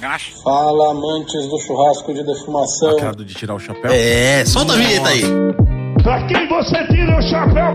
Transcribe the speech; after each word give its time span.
negócio? 0.00 0.42
Fala, 0.42 0.90
amantes 0.92 1.46
do 1.48 1.58
churrasco 1.60 2.12
de 2.14 2.22
defumação. 2.24 2.90
Aquela 2.90 3.12
do 3.12 3.24
de 3.24 3.34
tirar 3.34 3.54
o 3.54 3.58
chapéu. 3.58 3.90
É, 3.92 4.44
solta 4.44 4.72
a 4.74 4.76
vinheta 4.76 5.08
aí. 5.08 5.22
Pra 6.02 6.26
quem 6.26 6.48
você 6.48 6.86
tira 6.88 7.18
o 7.18 7.22
chapéu? 7.22 7.74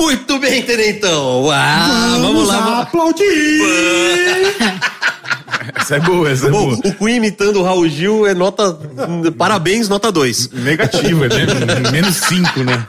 Muito 0.00 0.38
bem, 0.38 0.62
Tenentão. 0.62 1.42
Uau, 1.44 1.50
vamos, 1.50 2.20
Vamos 2.22 2.48
lá. 2.48 2.60
vamos- 2.60 2.80
aplaudir! 2.80 3.24
Essa 5.76 5.96
é 5.96 6.00
boa, 6.00 6.30
essa 6.30 6.46
é 6.46 6.50
Bom, 6.50 6.66
boa. 6.76 6.78
o 6.84 6.94
Queen 6.94 7.16
imitando 7.16 7.60
o 7.60 7.62
Raul 7.62 7.86
Gil 7.88 8.26
é 8.26 8.34
nota. 8.34 8.78
Parabéns, 9.36 9.88
nota 9.88 10.10
2. 10.10 10.50
Negativo, 10.52 11.24
é 11.24 11.28
né? 11.28 11.90
menos 11.92 12.16
5, 12.16 12.60
né? 12.60 12.86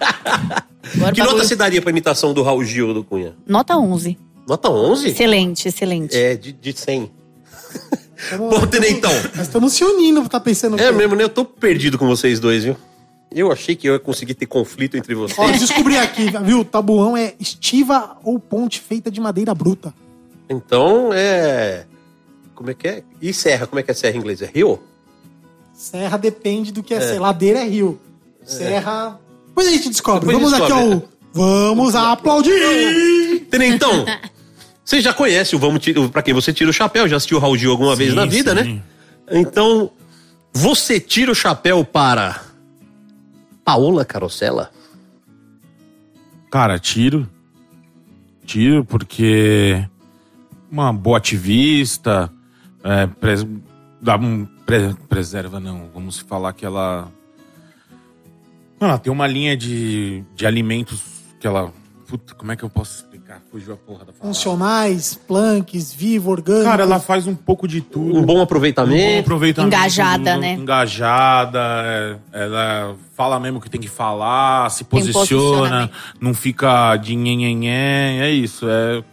Agora 0.96 1.14
Que 1.14 1.22
nota 1.22 1.36
você 1.44 1.56
daria 1.56 1.82
pra 1.82 1.92
imitação 1.92 2.34
do 2.34 2.42
Raul 2.42 2.64
Gil 2.64 2.94
do 2.94 3.04
Cunha? 3.04 3.34
Nota 3.48 3.78
11. 3.78 4.18
Nota 4.48 4.70
11? 4.70 5.10
Excelente, 5.10 5.68
excelente. 5.68 6.16
É, 6.18 6.36
de, 6.36 6.52
de 6.54 6.74
100. 6.74 7.12
Bom, 8.38 8.66
Tenentão. 8.68 9.12
Nós 9.36 9.48
estamos 9.48 9.74
se 9.74 9.84
unindo, 9.84 10.28
tá 10.28 10.40
pensando 10.40 10.80
É 10.80 10.88
que- 10.88 10.92
mesmo, 10.92 11.16
né? 11.16 11.24
Eu 11.24 11.30
tô 11.30 11.46
perdido 11.46 11.98
com 11.98 12.08
vocês 12.08 12.40
dois, 12.40 12.64
viu? 12.64 12.76
Eu 13.32 13.52
achei 13.52 13.76
que 13.76 13.88
eu 13.88 13.94
ia 13.94 14.00
conseguir 14.00 14.34
ter 14.34 14.46
conflito 14.48 14.98
entre 14.98 15.14
Ó, 15.16 15.20
vocês. 15.20 15.60
descobri 15.60 15.98
aqui, 15.98 16.26
viu? 16.44 16.66
Tabuão 16.66 17.16
é 17.16 17.34
estiva 17.40 18.18
ou 18.24 18.40
ponte 18.40 18.80
feita 18.80 19.10
de 19.12 19.22
madeira 19.22 19.54
bruta. 19.54 19.94
Então, 20.50 21.12
é. 21.14 21.86
Como 22.56 22.72
é 22.72 22.74
que 22.74 22.88
é? 22.88 23.04
E 23.22 23.32
serra? 23.32 23.68
Como 23.68 23.80
é 23.80 23.84
que 23.84 23.92
é 23.92 23.94
serra 23.94 24.16
em 24.18 24.20
inglês? 24.20 24.42
É 24.42 24.48
rio? 24.54 24.80
Serra 25.74 26.18
depende 26.18 26.72
do 26.74 26.82
que 26.84 26.94
é, 26.94 27.00
ser. 27.00 27.20
Ladeira 27.20 27.60
é 27.60 27.64
rio. 27.68 28.00
Serra. 28.44 29.20
Depois 29.48 29.68
a 29.68 29.72
gente 29.72 29.90
descobre. 29.90 30.26
Depois 30.28 30.52
Vamos 30.52 30.54
aqui 30.54 30.74
descobre, 30.74 30.94
ao. 31.06 31.10
Vamos 31.32 31.96
aplaudir! 31.96 33.46
Tenentão, 33.52 34.06
você 34.90 35.02
já 35.02 35.14
conhece 35.14 35.56
o 35.56 35.60
Vamos 35.60 35.86
pra 36.12 36.24
quem 36.24 36.34
você 36.34 36.52
tira 36.52 36.70
o 36.72 36.74
chapéu, 36.74 37.08
já 37.08 37.18
assistiu 37.18 37.38
o 37.38 37.40
Raul 37.40 37.56
Gil 37.56 37.70
alguma 37.70 37.96
vez 37.96 38.10
Sim, 38.10 38.16
na 38.16 38.26
vida, 38.26 38.56
sim. 38.64 38.74
né? 38.74 38.82
Então, 39.32 39.92
você 40.52 41.00
tira 41.00 41.32
o 41.32 41.36
chapéu 41.36 41.86
para 41.86 42.42
Paola 43.64 44.04
Carosella? 44.04 44.72
Cara, 46.50 46.80
tiro. 46.80 47.30
Tiro 48.44 48.84
porque 48.84 49.88
uma 50.72 50.92
boa 50.92 51.20
ativista, 51.20 52.32
é, 52.84 53.06
pres- 53.06 53.46
dá 54.02 54.16
um, 54.18 54.44
pre- 54.66 54.96
preserva 55.08 55.60
não, 55.60 55.88
vamos 55.94 56.18
falar 56.18 56.54
que 56.54 56.66
ela... 56.66 57.12
Ela 58.80 58.98
tem 58.98 59.14
uma 59.14 59.28
linha 59.28 59.56
de, 59.56 60.24
de 60.36 60.48
alimentos 60.48 61.04
que 61.40 61.46
ela... 61.46 61.72
Puta, 62.08 62.34
como 62.34 62.52
é 62.52 62.56
que 62.56 62.64
eu 62.64 62.70
posso 62.72 63.06
Fugiu 63.52 63.74
a 63.74 63.78
porra 63.78 64.00
da 64.00 64.06
palavra. 64.06 64.28
Funcionais, 64.28 65.20
planques, 65.28 65.94
vivo, 65.94 66.32
orgânico. 66.32 66.66
Cara, 66.66 66.84
ela 66.84 67.00
faz 67.00 67.28
um 67.28 67.36
pouco 67.36 67.68
de 67.68 67.82
tudo. 67.82 68.10
Um 68.10 68.14
bom 68.14 68.20
Um 68.20 68.26
bom 68.26 68.42
aproveitamento? 68.42 69.20
aproveitamento. 69.20 69.76
Engajada, 69.76 70.38
né? 70.38 70.54
Engajada, 70.54 71.60
é, 71.60 72.18
ela 72.34 72.96
fala 73.16 73.40
mesmo 73.40 73.60
o 73.60 73.62
que 73.62 73.70
tem 73.70 73.82
que 73.82 73.88
falar, 73.90 74.70
se 74.72 74.84
posiciona, 74.84 75.92
não 76.20 76.34
fica 76.34 76.96
de 76.98 77.16
nhenhenhen, 77.16 78.22
é 78.22 78.32
isso, 78.32 78.68
é, 78.68 79.04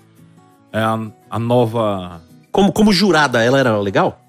é 0.72 0.78
a, 0.81 0.98
a 1.31 1.39
nova... 1.39 2.22
Como, 2.53 2.72
como 2.72 2.92
jurada, 2.92 3.42
ela 3.42 3.59
era 3.59 3.78
legal? 3.78 4.20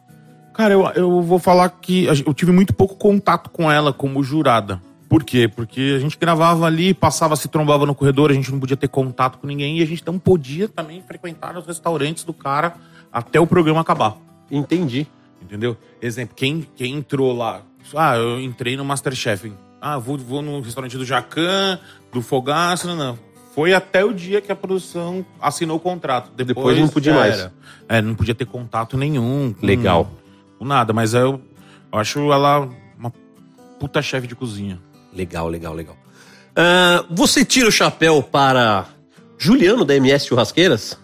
Cara, 0.53 0.73
eu, 0.73 0.85
eu 0.95 1.21
vou 1.21 1.37
falar 1.37 1.69
que 1.69 2.05
eu 2.05 2.33
tive 2.33 2.51
muito 2.51 2.73
pouco 2.73 2.95
contato 2.95 3.49
com 3.51 3.71
ela 3.71 3.93
como 3.93 4.23
jurada. 4.23 4.81
Por 5.09 5.23
quê? 5.23 5.47
Porque 5.47 5.93
a 5.95 5.99
gente 5.99 6.17
gravava 6.17 6.65
ali, 6.65 6.93
passava, 6.93 7.35
se 7.35 7.47
trombava 7.47 7.85
no 7.85 7.95
corredor, 7.95 8.29
a 8.29 8.33
gente 8.33 8.51
não 8.51 8.59
podia 8.59 8.75
ter 8.75 8.87
contato 8.89 9.37
com 9.37 9.47
ninguém 9.47 9.79
e 9.79 9.81
a 9.83 9.85
gente 9.85 10.03
não 10.05 10.19
podia 10.19 10.67
também 10.67 11.01
frequentar 11.01 11.57
os 11.57 11.65
restaurantes 11.65 12.23
do 12.25 12.33
cara 12.33 12.73
até 13.11 13.39
o 13.39 13.47
programa 13.47 13.79
acabar. 13.81 14.17
Entendi. 14.51 15.07
Entendeu? 15.41 15.77
Exemplo, 16.01 16.35
quem, 16.35 16.67
quem 16.75 16.95
entrou 16.95 17.35
lá? 17.35 17.61
Ah, 17.95 18.17
eu 18.17 18.41
entrei 18.41 18.75
no 18.75 18.83
Masterchef. 18.83 19.51
Ah, 19.79 19.97
vou, 19.97 20.17
vou 20.17 20.41
no 20.41 20.59
restaurante 20.59 20.97
do 20.97 21.05
Jacan, 21.05 21.79
do 22.11 22.21
Fogaça, 22.21 22.87
não, 22.87 22.95
não. 22.95 23.19
Foi 23.55 23.73
até 23.73 24.03
o 24.03 24.13
dia 24.13 24.41
que 24.41 24.51
a 24.51 24.55
produção 24.55 25.25
assinou 25.41 25.77
o 25.77 25.79
contrato. 25.79 26.29
Depois, 26.35 26.47
Depois 26.47 26.79
não 26.79 26.87
podia 26.89 27.13
mais. 27.13 27.49
É, 27.87 28.01
não 28.01 28.13
podia 28.13 28.35
ter 28.35 28.45
contato 28.45 28.97
nenhum. 28.97 29.53
com- 29.53 29.65
Legal. 29.65 30.11
Com 30.59 30.65
nada, 30.65 30.91
mas 30.91 31.13
eu, 31.13 31.39
eu 31.91 31.99
acho 31.99 32.19
ela 32.31 32.67
uma 32.99 33.11
puta 33.79 34.01
chefe 34.01 34.27
de 34.27 34.35
cozinha. 34.35 34.79
Legal, 35.13 35.47
legal, 35.47 35.73
legal. 35.73 35.97
Ah, 36.55 37.05
você 37.09 37.45
tira 37.45 37.67
o 37.67 37.71
chapéu 37.71 38.23
para 38.23 38.85
Juliano 39.37 39.85
da 39.85 39.95
MS 39.95 40.27
Churrasqueiras? 40.27 40.97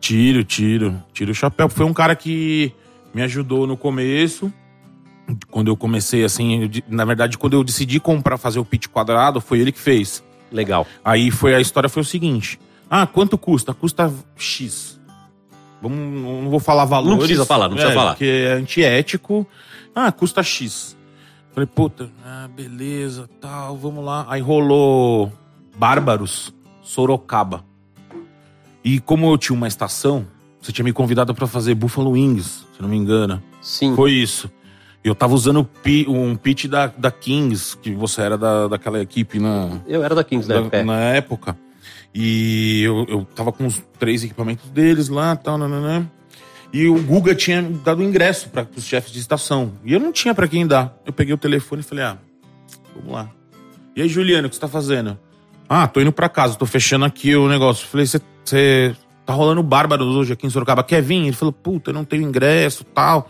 Tiro, 0.00 0.44
tiro, 0.44 1.02
tiro 1.12 1.32
o 1.32 1.34
chapéu. 1.34 1.68
Foi 1.68 1.84
um 1.84 1.92
cara 1.92 2.14
que 2.14 2.72
me 3.12 3.22
ajudou 3.22 3.66
no 3.66 3.76
começo. 3.76 4.52
Quando 5.50 5.68
eu 5.68 5.76
comecei, 5.76 6.24
assim, 6.24 6.62
eu 6.62 6.70
na 6.88 7.04
verdade, 7.04 7.36
quando 7.36 7.54
eu 7.54 7.64
decidi 7.64 8.00
comprar, 8.00 8.38
fazer 8.38 8.58
o 8.58 8.64
pit 8.64 8.88
quadrado, 8.88 9.40
foi 9.40 9.60
ele 9.60 9.72
que 9.72 9.78
fez. 9.78 10.22
Legal. 10.50 10.86
Aí 11.04 11.30
foi 11.30 11.54
a 11.54 11.60
história 11.60 11.88
foi 11.88 12.02
o 12.02 12.06
seguinte: 12.06 12.58
ah, 12.88 13.06
quanto 13.06 13.36
custa? 13.36 13.74
Custa 13.74 14.12
X. 14.36 15.00
Vamos, 15.82 15.98
não 15.98 16.50
vou 16.50 16.60
falar 16.60 16.84
valores. 16.84 17.18
precisa 17.18 17.46
falar, 17.46 17.68
não 17.68 17.74
precisa 17.74 17.92
é, 17.92 17.94
falar. 17.94 18.10
Porque 18.12 18.24
é 18.24 18.52
antiético. 18.52 19.46
Ah, 19.94 20.10
custa 20.12 20.42
X. 20.42 20.96
Falei, 21.52 21.66
puta, 21.66 22.10
ah, 22.24 22.48
beleza, 22.54 23.28
tal, 23.40 23.76
vamos 23.76 24.04
lá. 24.04 24.24
Aí 24.28 24.40
rolou 24.40 25.32
Bárbaros, 25.76 26.54
Sorocaba. 26.82 27.64
E 28.84 29.00
como 29.00 29.30
eu 29.30 29.36
tinha 29.36 29.56
uma 29.56 29.68
estação, 29.68 30.26
você 30.60 30.72
tinha 30.72 30.84
me 30.84 30.92
convidado 30.92 31.34
pra 31.34 31.46
fazer 31.46 31.74
Buffalo 31.74 32.10
Wings, 32.12 32.66
se 32.74 32.80
não 32.80 32.88
me 32.88 32.96
engano. 32.96 33.42
Sim. 33.60 33.94
Foi 33.96 34.12
isso. 34.12 34.50
Eu 35.02 35.14
tava 35.14 35.34
usando 35.34 35.66
um 36.08 36.36
pitch 36.36 36.66
da, 36.66 36.86
da 36.86 37.10
Kings, 37.10 37.76
que 37.78 37.92
você 37.94 38.20
era 38.22 38.36
da, 38.38 38.68
daquela 38.68 39.00
equipe 39.00 39.38
na, 39.38 39.80
Eu 39.86 40.02
era 40.04 40.14
da 40.14 40.22
Kings 40.22 40.46
na 40.48 40.54
da- 40.54 40.60
época. 40.60 40.84
na 40.84 41.00
época. 41.00 41.58
E 42.14 42.82
eu, 42.82 43.06
eu 43.08 43.24
tava 43.34 43.50
com 43.52 43.66
os 43.66 43.82
três 43.98 44.22
equipamentos 44.24 44.68
deles 44.70 45.08
lá, 45.08 45.34
tal, 45.36 45.56
nananã. 45.58 46.06
E 46.72 46.86
o 46.86 47.02
Guga 47.02 47.34
tinha 47.34 47.62
dado 47.62 48.02
ingresso 48.02 48.48
para 48.48 48.66
os 48.76 48.84
chefes 48.84 49.12
de 49.12 49.18
estação. 49.18 49.72
E 49.84 49.92
eu 49.92 49.98
não 49.98 50.12
tinha 50.12 50.34
pra 50.34 50.46
quem 50.46 50.66
dar. 50.66 50.96
Eu 51.04 51.12
peguei 51.12 51.34
o 51.34 51.38
telefone 51.38 51.80
e 51.80 51.84
falei, 51.84 52.04
ah, 52.04 52.18
vamos 52.94 53.12
lá. 53.12 53.28
E 53.96 54.02
aí, 54.02 54.08
Juliano, 54.08 54.46
o 54.46 54.50
que 54.50 54.54
você 54.54 54.60
tá 54.60 54.68
fazendo? 54.68 55.18
Ah, 55.68 55.86
tô 55.86 56.00
indo 56.00 56.12
pra 56.12 56.28
casa, 56.28 56.56
tô 56.56 56.66
fechando 56.66 57.04
aqui 57.04 57.34
o 57.34 57.48
negócio. 57.48 57.86
Falei, 57.86 58.06
você 58.06 58.94
tá 59.26 59.32
rolando 59.32 59.62
Bárbaros 59.62 60.16
hoje 60.16 60.32
aqui 60.32 60.46
em 60.46 60.50
Sorocaba, 60.50 60.82
quer 60.82 61.02
vir? 61.02 61.22
Ele 61.22 61.32
falou, 61.32 61.52
puta, 61.52 61.90
eu 61.90 61.94
não 61.94 62.04
tenho 62.04 62.22
ingresso, 62.22 62.84
tal. 62.84 63.28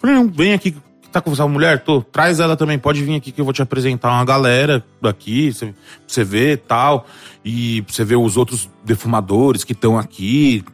Falei, 0.00 0.16
não, 0.16 0.28
vem 0.28 0.52
aqui, 0.52 0.76
tá 1.10 1.20
com 1.20 1.32
essa 1.32 1.46
mulher? 1.46 1.84
Tô, 1.84 2.02
traz 2.02 2.40
ela 2.40 2.56
também, 2.56 2.78
pode 2.78 3.02
vir 3.02 3.16
aqui 3.16 3.32
que 3.32 3.40
eu 3.40 3.44
vou 3.44 3.52
te 3.52 3.62
apresentar 3.62 4.10
uma 4.10 4.24
galera 4.24 4.84
daqui, 5.00 5.52
pra 5.54 5.72
você 6.06 6.24
ver 6.24 6.58
tal. 6.58 7.06
E 7.44 7.82
pra 7.82 7.94
você 7.94 8.04
ver 8.04 8.16
os 8.16 8.36
outros 8.36 8.70
defumadores 8.84 9.64
que 9.64 9.72
estão 9.72 9.98
aqui. 9.98 10.64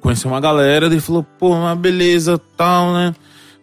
Conhecer 0.00 0.26
uma 0.26 0.40
galera, 0.40 0.86
ele 0.86 1.00
falou, 1.00 1.22
pô, 1.22 1.54
mas 1.54 1.78
beleza, 1.78 2.40
tal, 2.56 2.92
né? 2.92 3.14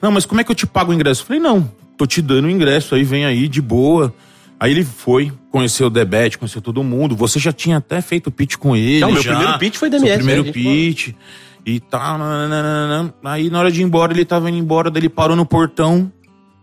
Não, 0.01 0.11
mas 0.11 0.25
como 0.25 0.39
é 0.39 0.43
que 0.43 0.51
eu 0.51 0.55
te 0.55 0.67
pago 0.67 0.91
o 0.91 0.93
ingresso? 0.93 1.23
Eu 1.23 1.25
falei, 1.25 1.41
não, 1.41 1.69
tô 1.97 2.05
te 2.05 2.21
dando 2.21 2.45
o 2.45 2.49
ingresso 2.49 2.93
aí, 2.93 3.03
vem 3.03 3.25
aí, 3.25 3.47
de 3.47 3.61
boa. 3.61 4.13
Aí 4.59 4.71
ele 4.71 4.83
foi, 4.83 5.31
conheceu 5.51 5.87
o 5.87 5.89
Debete, 5.89 6.37
conheceu 6.37 6.61
todo 6.61 6.83
mundo. 6.83 7.15
Você 7.15 7.39
já 7.39 7.51
tinha 7.51 7.77
até 7.77 8.01
feito 8.01 8.31
pitch 8.31 8.55
com 8.55 8.75
ele. 8.75 8.99
Não, 8.99 9.11
meu 9.11 9.21
já. 9.21 9.35
primeiro 9.35 9.59
pitch 9.59 9.75
foi 9.75 9.89
da 9.89 9.99
Seu 9.99 10.15
primeiro 10.15 10.43
né, 10.43 10.51
pitch. 10.51 11.13
E 11.65 11.79
tal. 11.79 12.17
nananana. 12.17 13.13
Aí 13.23 13.49
na 13.49 13.59
hora 13.59 13.71
de 13.71 13.81
ir 13.81 13.83
embora, 13.83 14.13
ele 14.13 14.25
tava 14.25 14.49
indo 14.49 14.57
embora, 14.57 14.89
daí 14.89 15.01
ele 15.01 15.09
parou 15.09 15.35
no 15.35 15.45
portão, 15.45 16.11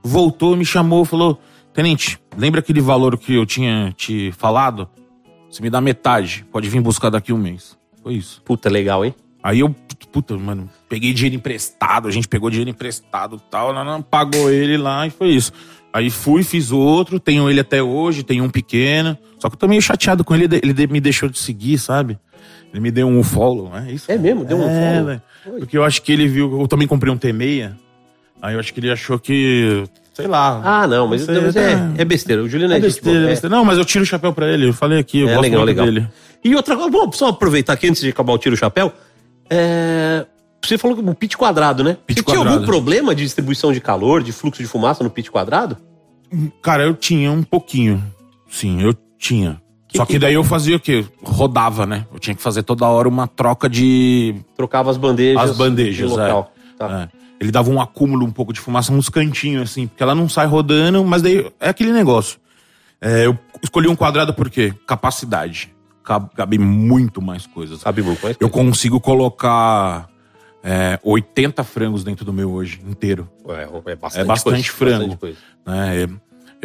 voltou, 0.03 0.56
me 0.56 0.65
chamou, 0.65 1.05
falou: 1.05 1.41
Tenente, 1.73 2.19
lembra 2.37 2.61
aquele 2.61 2.81
valor 2.81 3.17
que 3.19 3.35
eu 3.35 3.45
tinha 3.47 3.93
te 3.97 4.32
falado? 4.32 4.88
Você 5.49 5.62
me 5.62 5.71
dá 5.71 5.81
metade, 5.81 6.44
pode 6.50 6.69
vir 6.69 6.81
buscar 6.81 7.11
daqui 7.11 7.32
um 7.32 7.38
mês. 7.38 7.76
Foi 8.03 8.15
isso. 8.15 8.43
Puta, 8.44 8.69
legal, 8.69 9.05
hein? 9.05 9.15
Aí 9.44 9.61
eu, 9.61 9.69
puta, 10.11 10.38
mano, 10.38 10.70
peguei 10.88 11.12
dinheiro 11.12 11.37
emprestado, 11.37 12.08
a 12.08 12.11
gente 12.11 12.26
pegou 12.26 12.49
dinheiro 12.49 12.70
emprestado 12.70 13.37
e 13.37 13.50
tal, 13.50 13.75
não, 13.75 13.85
não, 13.85 14.00
pagou 14.00 14.50
ele 14.50 14.79
lá 14.79 15.06
e 15.06 15.11
foi 15.11 15.29
isso. 15.29 15.52
Aí 15.93 16.08
fui, 16.08 16.43
fiz 16.43 16.73
outro, 16.73 17.20
tenho 17.20 17.49
ele 17.50 17.61
até 17.61 17.82
hoje, 17.82 18.23
tenho 18.23 18.43
um 18.43 18.49
pequeno. 18.49 19.17
Só 19.38 19.50
que 19.50 19.55
eu 19.55 19.58
tô 19.58 19.69
meio 19.69 19.82
chateado 19.82 20.25
com 20.25 20.35
ele, 20.35 20.49
ele 20.62 20.87
me 20.87 20.99
deixou 20.99 21.29
de 21.29 21.38
seguir, 21.38 21.76
sabe? 21.79 22.19
Ele 22.73 22.81
me 22.81 22.91
deu 22.91 23.06
um 23.06 23.23
follow, 23.23 23.70
é 23.76 23.93
isso? 23.93 24.11
É 24.11 24.17
mesmo? 24.17 24.44
Deu 24.46 24.56
um 24.56 24.69
É, 24.69 24.93
follow? 24.94 25.06
velho. 25.06 25.23
Porque 25.61 25.76
eu 25.76 25.85
acho 25.85 26.00
que 26.02 26.11
ele 26.11 26.26
viu, 26.26 26.61
eu 26.62 26.67
também 26.67 26.88
comprei 26.88 27.12
um 27.12 27.19
T6, 27.19 27.70
aí 28.43 28.55
eu 28.55 28.58
acho 28.61 28.73
que 28.75 28.81
ele 28.81 28.90
achou 28.90 29.19
que, 29.19 29.85
sei 30.14 30.26
lá. 30.26 30.61
Ah, 30.64 30.87
não, 30.87 31.06
mas, 31.06 31.20
sei, 31.23 31.38
mas 31.40 31.55
é, 31.55 31.76
é 31.99 32.05
besteira. 32.05 32.43
O 32.43 32.49
Juliano 32.49 32.73
é, 32.73 32.79
É 32.79 32.81
gente 32.81 32.94
besteira, 32.94 33.20
é 33.20 33.25
é. 33.25 33.29
besteira. 33.29 33.55
Não, 33.55 33.64
mas 33.64 33.76
eu 33.79 33.85
tiro 33.85 34.02
o 34.02 34.06
chapéu 34.06 34.32
pra 34.32 34.50
ele, 34.50 34.67
eu 34.67 34.73
falei 34.73 34.99
aqui, 34.99 35.20
eu 35.20 35.29
É, 35.29 35.35
gosto 35.35 35.43
legal, 35.43 35.64
legal. 35.64 35.85
dele. 35.87 36.08
E 36.43 36.56
outra 36.56 36.75
coisa, 36.75 36.90
vamos 36.90 37.17
só 37.17 37.29
aproveitar 37.29 37.75
aqui 37.75 37.88
antes 37.88 38.02
de 38.02 38.08
acabar 38.08 38.32
o 38.32 38.38
tiro 38.38 38.56
chapéu. 38.56 38.93
É, 39.50 40.26
Você 40.64 40.79
falou 40.79 40.96
que 40.96 41.02
o 41.08 41.14
pit 41.14 41.37
quadrado, 41.37 41.85
né? 41.85 41.96
Pit 42.06 42.20
Você 42.20 42.25
tinha 42.25 42.37
quadrado. 42.37 42.56
algum 42.56 42.67
problema 42.67 43.14
de 43.14 43.23
distribuição 43.23 43.73
de 43.73 43.81
calor, 43.81 44.23
de 44.23 44.32
fluxo 44.32 44.62
de 44.62 44.69
fumaça 44.69 45.05
no 45.05 45.11
pit 45.11 45.31
quadrado? 45.31 45.76
Cara, 46.62 46.85
eu 46.85 46.94
tinha 46.94 47.31
um 47.31 47.43
pouquinho. 47.43 48.02
Sim, 48.49 48.81
eu 48.82 48.94
tinha. 49.19 49.61
Que 49.88 49.99
Só 49.99 50.06
que 50.06 50.14
que- 50.14 50.19
daí 50.19 50.35
eu 50.35 50.43
fazia 50.43 50.76
o 50.76 50.81
quê? 50.81 51.05
Rodava, 51.23 51.87
né? 51.87 52.06
Eu 52.12 52.19
tinha 52.19 52.35
que 52.35 52.43
fazer 52.43 52.62
toda 52.62 52.87
hora 52.87 53.08
uma 53.08 53.26
troca 53.29 53.69
de. 53.69 54.35
Trocava 54.56 54.91
as 54.91 54.96
bandejas. 54.96 55.50
As 55.50 55.56
bandejas, 55.56 55.97
de 56.11 56.17
local. 56.17 56.52
é. 56.58 56.76
Tá. 56.76 57.08
é. 57.12 57.25
ele 57.40 57.52
dava 57.52 57.70
um 57.70 57.81
acúmulo 57.81 58.25
um 58.25 58.31
pouco 58.32 58.52
de 58.52 58.58
fumaça 58.58 58.93
nos 58.93 59.08
cantinhos, 59.08 59.70
assim, 59.70 59.87
porque 59.87 60.02
ela 60.02 60.14
não 60.14 60.29
sai 60.29 60.47
rodando, 60.47 61.05
mas 61.05 61.20
daí 61.20 61.47
é 61.61 61.69
aquele 61.69 61.93
negócio. 61.93 62.38
É, 63.00 63.26
eu 63.26 63.38
escolhi 63.62 63.87
um 63.87 63.94
quadrado 63.94 64.32
por 64.32 64.49
quê? 64.49 64.73
Capacidade. 64.87 65.74
Cabe, 66.05 66.29
cabe 66.37 66.59
muito 66.59 67.23
mais 67.23 67.47
coisas. 67.47 67.81
Sabe 67.81 68.03
muito 68.03 68.23
mais? 68.23 68.37
Eu 68.39 68.51
consigo 68.51 69.01
colocar 69.01 70.09
é, 70.62 70.99
80 71.03 71.65
frangos 71.65 72.05
dentro 72.05 72.25
do 72.25 72.33
meu 72.33 72.51
hoje, 72.53 72.81
inteiro. 72.87 73.29
É, 73.49 73.93
é 73.93 73.97
bastante, 73.97 74.21
É 74.23 74.25
bastante 74.25 74.73
coisa, 74.73 74.97
frango. 74.97 75.15
bastante 75.15 75.19
coisa. 75.21 75.39
né? 75.67 76.03
É, 76.03 76.09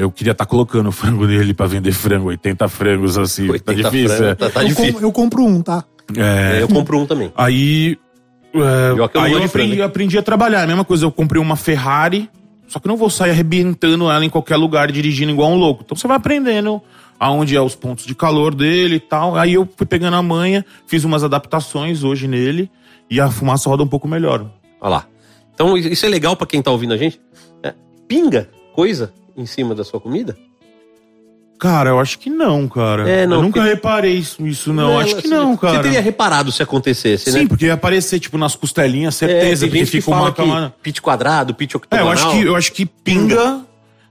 eu 0.04 0.12
queria 0.12 0.32
estar 0.32 0.46
colocando 0.46 0.88
o 0.88 0.92
frango 0.92 1.26
dele 1.28 1.54
pra 1.54 1.66
vender 1.68 1.92
frango, 1.92 2.28
80 2.30 2.68
frangos 2.70 3.18
assim. 3.18 3.48
tá 3.48 3.54
80 3.54 3.74
difícil. 3.76 4.10
frango, 4.18 4.32
é. 4.32 4.36
tá, 4.36 4.50
tá 4.50 4.62
eu, 4.64 4.68
difícil. 4.70 4.94
com- 4.94 5.00
eu 5.02 5.12
compro 5.12 5.44
um, 5.46 5.62
tá? 5.62 5.84
É, 6.18 6.62
Eu 6.62 6.68
compro 6.68 7.00
um 7.00 7.06
também. 7.06 7.32
Aí, 7.36 7.98
é, 8.54 8.58
Eu 8.58 8.64
aí 8.64 8.98
eu 9.02 9.10
frango, 9.10 9.46
aprendi, 9.46 9.76
hein? 9.76 9.82
aprendi 9.82 10.18
a 10.18 10.22
trabalhar. 10.24 10.64
A 10.64 10.68
mesma 10.68 10.84
coisa, 10.86 11.06
eu 11.06 11.12
comprei 11.12 11.42
uma 11.42 11.56
Ferrari, 11.56 12.30
só 12.68 12.80
que 12.80 12.88
eu 12.88 12.90
não 12.90 12.98
vou 12.98 13.10
sair 13.10 13.32
arrebentando 13.32 14.10
ela 14.10 14.24
em 14.26 14.30
qualquer 14.30 14.56
lugar, 14.58 14.92
dirigindo 14.92 15.32
igual 15.32 15.52
um 15.52 15.56
louco. 15.58 15.84
Então 15.86 15.96
você 15.98 16.08
vai 16.08 16.18
aprendendo 16.18 16.82
aonde 17.20 17.56
é 17.56 17.62
os 17.62 17.76
pontos 17.76 18.06
de 18.06 18.16
calor 18.16 18.56
dele 18.56 18.96
e 18.96 19.00
tal. 19.00 19.36
Aí 19.36 19.54
eu 19.56 19.68
fui 19.76 19.86
pegando 19.86 20.16
a 20.16 20.22
manha, 20.22 20.66
fiz 20.88 21.04
umas 21.04 21.24
adaptações 21.24 22.04
hoje 22.04 22.28
nele 22.28 22.72
e 23.10 23.20
a 23.20 23.30
fumaça 23.30 23.70
roda 23.70 23.84
um 23.84 23.88
pouco 23.88 24.08
melhor. 24.08 24.50
Olha 24.80 24.90
lá. 24.90 25.06
Então 25.54 25.78
isso 25.78 26.06
é 26.06 26.10
legal 26.10 26.36
pra 26.36 26.48
quem 26.48 26.62
tá 26.62 26.72
ouvindo 26.72 26.94
a 26.94 26.98
gente. 26.98 27.20
É, 27.62 27.74
pinga 28.08 28.50
coisa 28.74 29.12
em 29.36 29.46
cima 29.46 29.76
da 29.76 29.84
sua 29.84 30.00
comida? 30.00 30.38
Cara, 31.60 31.90
eu 31.90 32.00
acho 32.00 32.20
que 32.20 32.30
não, 32.30 32.70
cara. 32.70 33.10
É, 33.10 33.28
não, 33.28 33.38
eu 33.38 33.42
nunca 33.42 33.60
porque- 33.60 33.74
reparei 33.76 34.14
isso, 34.16 34.48
isso 34.48 34.72
não. 34.72 34.98
acho 34.98 35.18
que 35.18 35.28
não, 35.28 35.58
cara. 35.58 35.76
Você 35.76 35.84
teria 35.84 36.00
reparado 36.00 36.54
se 36.54 36.64
acontecesse, 36.64 37.30
né? 37.34 37.40
Sim, 37.40 37.48
porque 37.48 37.66
ia 37.66 37.74
aparecer, 37.74 38.18
tipo, 38.22 38.38
nas 38.38 38.56
costelinhas, 38.56 39.16
certeza, 39.16 39.68
tem 39.68 39.82
porque 39.82 39.86
fica 40.02 40.10
uma 40.12 40.32
camada. 40.32 40.74
pit 40.82 41.02
quadrado, 41.02 41.54
pit 41.54 41.76
É, 41.76 41.78
octogonal. 41.78 42.06
eu 42.08 42.12
acho 42.14 42.30
que, 42.32 42.42
eu 42.46 42.56
acho 42.56 42.72
que 42.72 42.86
pinga 42.86 43.60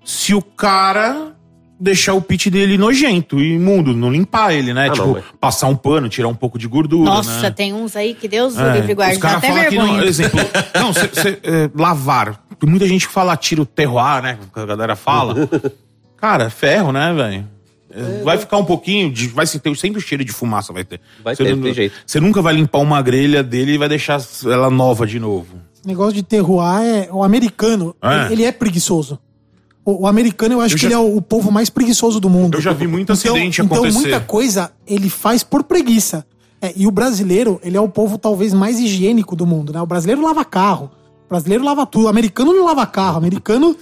se 0.05 0.35
o 0.35 0.43
cara 0.43 1.35
deixar 1.81 2.15
o 2.15 2.21
pit 2.21 2.51
dele 2.51 2.77
nojento 2.77 3.39
e 3.41 3.55
imundo, 3.55 3.95
não 3.95 4.11
limpar 4.11 4.53
ele, 4.53 4.75
né? 4.75 4.89
Ah, 4.89 4.93
tipo, 4.93 5.07
não, 5.07 5.13
mas- 5.15 5.25
passar 5.41 5.69
um 5.69 5.77
pano, 5.77 6.09
tirar 6.09 6.29
um 6.29 6.35
pouco 6.35 6.59
de 6.59 6.67
gordura, 6.67 7.05
Nossa, 7.11 7.43
né? 7.43 7.51
tem 7.51 7.73
uns 7.73 7.95
aí 7.97 8.15
que 8.15 8.27
Deus 8.29 8.57
o 8.57 8.61
É, 8.61 8.75
livre 8.75 8.95
guarde. 8.95 9.15
Os 9.15 9.21
Dá 9.21 9.29
caras 9.29 9.45
até 9.45 9.49
falam 9.53 9.69
que 9.71 9.77
não, 9.77 10.03
exemplo, 10.03 10.41
não, 10.75 10.93
cê, 10.93 11.09
cê, 11.13 11.39
é, 11.43 11.71
lavar. 11.75 12.41
Tem 12.59 12.69
muita 12.69 12.87
gente 12.89 13.07
que 13.07 13.13
fala 13.13 13.37
tira 13.37 13.63
o 13.63 13.67
terroir, 13.67 14.23
né? 14.23 14.39
Que 14.53 14.61
a 14.61 14.67
galera 14.67 14.97
fala. 14.97 15.35
Cara, 16.17 16.45
é 16.47 16.51
ferro, 16.51 16.91
né, 16.93 17.13
velho? 17.15 17.47
É, 17.91 18.23
Vai 18.23 18.37
ficar 18.37 18.59
um 18.59 18.65
pouquinho, 18.65 19.11
de, 19.11 19.29
vai 19.29 19.47
ter 19.47 19.77
sempre 19.77 19.99
o 19.99 20.03
cheiro 20.03 20.25
de 20.25 20.33
fumaça, 20.33 20.73
vai 20.73 20.85
ter. 20.85 21.01
Vai 21.25 21.35
Cê 21.37 21.45
ter, 21.45 21.55
não- 21.57 21.63
tem 21.63 21.73
jeito. 21.73 21.95
Você 22.05 22.21
nunca 22.21 22.43
vai 22.43 22.53
limpar 22.55 22.79
uma 22.81 23.01
grelha 23.01 23.43
dele 23.43 23.73
e 23.75 23.79
vai 23.79 23.89
deixar 23.89 24.21
ela 24.45 24.69
nova 24.69 25.07
de 25.07 25.19
novo. 25.21 25.57
Esse 25.75 25.87
negócio 25.87 26.13
de 26.13 26.23
terroir 26.25 26.83
é. 26.83 27.09
O 27.13 27.23
americano, 27.23 27.95
É. 28.03 28.25
ele, 28.27 28.33
ele 28.35 28.45
é 28.45 28.53
preguiçoso. 28.53 29.19
O, 29.89 30.03
o 30.03 30.07
americano, 30.07 30.53
eu 30.53 30.61
acho 30.61 30.75
Eu 30.75 30.77
que 30.77 30.83
já- 30.83 30.89
ele 30.89 30.95
é 30.97 30.99
o, 30.99 31.23
povo 31.23 31.51
mais 31.51 31.71
preguiçoso 31.71 32.21
do 32.21 32.29
mundo. 32.29 32.59
Eu 32.59 32.61
já 32.61 32.75
vi 32.75 32.87
muito 32.87 33.11
acidente 33.11 33.63
então, 33.63 33.79
acontecer. 33.79 33.99
Então, 34.01 34.11
muita 34.11 34.21
coisa 34.21 34.71
ele 34.87 35.09
faz 35.09 35.43
por 35.43 35.65
preguiça. 35.65 36.27
É, 36.61 36.75
e 36.77 36.87
o 36.87 36.91
brasileiro, 36.91 37.59
ele 37.63 37.75
é 37.75 37.81
o 37.81 37.89
povo 37.89 38.19
talvez 38.19 38.53
mais 38.53 38.79
higiênico 38.79 39.35
do 39.35 39.47
mundo, 39.47 39.73
né? 39.73 39.81
O 39.81 39.87
brasileiro 39.87 40.21
lava 40.21 40.45
carro. 40.45 40.91
O 41.25 41.31
brasileiro 41.31 41.65
lava 41.65 41.87
tudo. 41.87 42.05
O 42.05 42.09
americano 42.09 42.53
não 42.53 42.67
lava 42.67 42.85
carro. 42.85 43.15
O 43.15 43.19
americano 43.19 43.75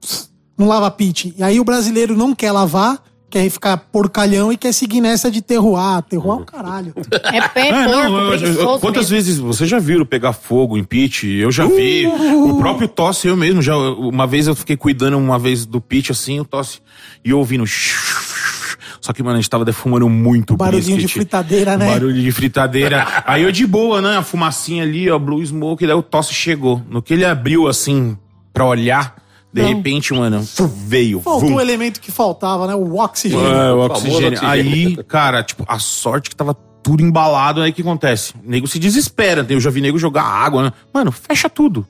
pss, 0.00 0.30
não 0.56 0.66
lava 0.66 0.90
pit. 0.90 1.34
E 1.36 1.42
aí 1.42 1.60
o 1.60 1.64
brasileiro 1.64 2.16
não 2.16 2.34
quer 2.34 2.52
lavar, 2.52 3.02
quer 3.30 3.48
ficar 3.48 3.76
porcalhão 3.76 4.52
e 4.52 4.56
quer 4.56 4.72
seguir 4.72 5.00
nessa 5.00 5.30
de 5.30 5.40
terroir. 5.40 6.02
Terroir 6.02 6.40
é 6.40 6.42
o 6.42 6.44
caralho. 6.44 6.92
É 7.32 7.48
pé 7.48 7.68
É, 7.68 7.84
porco, 7.84 7.90
não, 7.90 8.32
eu- 8.34 8.52
eu- 8.54 8.78
quantas 8.80 9.10
mesmo. 9.10 9.16
vezes 9.16 9.38
vocês 9.38 9.70
já 9.70 9.78
viram 9.78 10.04
pegar 10.04 10.32
fogo 10.32 10.76
em 10.76 10.84
pit? 10.84 11.26
Eu 11.28 11.50
já 11.52 11.64
vi. 11.66 12.06
O 12.06 12.58
próprio 12.58 12.88
tosse, 12.88 13.28
eu 13.28 13.36
mesmo. 13.36 13.62
Já, 13.62 13.76
uma 13.76 14.26
vez 14.26 14.46
eu 14.46 14.54
fiquei 14.54 14.76
cuidando 14.76 15.16
uma 15.16 15.38
vez 15.38 15.64
do 15.64 15.80
pit 15.80 16.10
assim, 16.12 16.40
o 16.40 16.44
tosse, 16.44 16.80
e 17.24 17.30
eu 17.30 17.38
ouvindo. 17.38 17.64
Só 19.00 19.12
que, 19.14 19.22
mano, 19.22 19.36
a 19.38 19.40
gente 19.40 19.48
tava 19.48 19.64
defumando 19.64 20.08
muito 20.10 20.56
Barulhinho 20.56 20.84
de 20.98 21.04
brisket. 21.04 21.12
fritadeira, 21.12 21.76
né? 21.76 21.86
Barulho 21.86 22.20
de 22.22 22.30
fritadeira. 22.32 23.06
Aí 23.26 23.42
eu 23.42 23.50
de 23.50 23.66
boa, 23.66 24.02
né? 24.02 24.18
A 24.18 24.22
fumacinha 24.22 24.82
ali, 24.82 25.08
ó, 25.10 25.18
blue 25.18 25.42
smoke, 25.44 25.84
e 25.84 25.86
daí 25.86 25.96
o 25.96 26.02
tosse 26.02 26.34
chegou. 26.34 26.82
No 26.90 27.00
que 27.00 27.14
ele 27.14 27.24
abriu 27.24 27.66
assim, 27.66 28.16
pra 28.52 28.66
olhar, 28.66 29.14
de 29.52 29.62
Não. 29.62 29.68
repente, 29.68 30.14
mano, 30.14 30.46
veio. 30.86 31.20
Faltou 31.20 31.48
vum. 31.48 31.54
o 31.56 31.60
elemento 31.60 32.00
que 32.00 32.12
faltava, 32.12 32.66
né? 32.68 32.74
O 32.74 32.98
oxigênio. 32.98 33.46
É, 33.46 33.72
o 33.72 33.80
oxigênio. 33.80 34.28
oxigênio. 34.32 34.48
Aí, 34.48 34.96
cara, 35.04 35.42
tipo, 35.42 35.64
a 35.66 35.78
sorte 35.78 36.30
que 36.30 36.36
tava 36.36 36.54
tudo 36.82 37.02
embalado, 37.02 37.60
aí 37.60 37.70
o 37.70 37.74
que 37.74 37.82
acontece? 37.82 38.32
O 38.44 38.48
nego 38.48 38.66
se 38.66 38.78
desespera. 38.78 39.44
Eu 39.48 39.60
já 39.60 39.70
vi 39.70 39.80
nego 39.80 39.98
jogar 39.98 40.22
água, 40.22 40.62
né? 40.62 40.72
Mano, 40.94 41.10
fecha 41.10 41.48
tudo. 41.50 41.86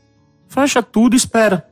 Fecha 0.48 0.82
tudo 0.82 1.14
e 1.14 1.16
espera. 1.16 1.66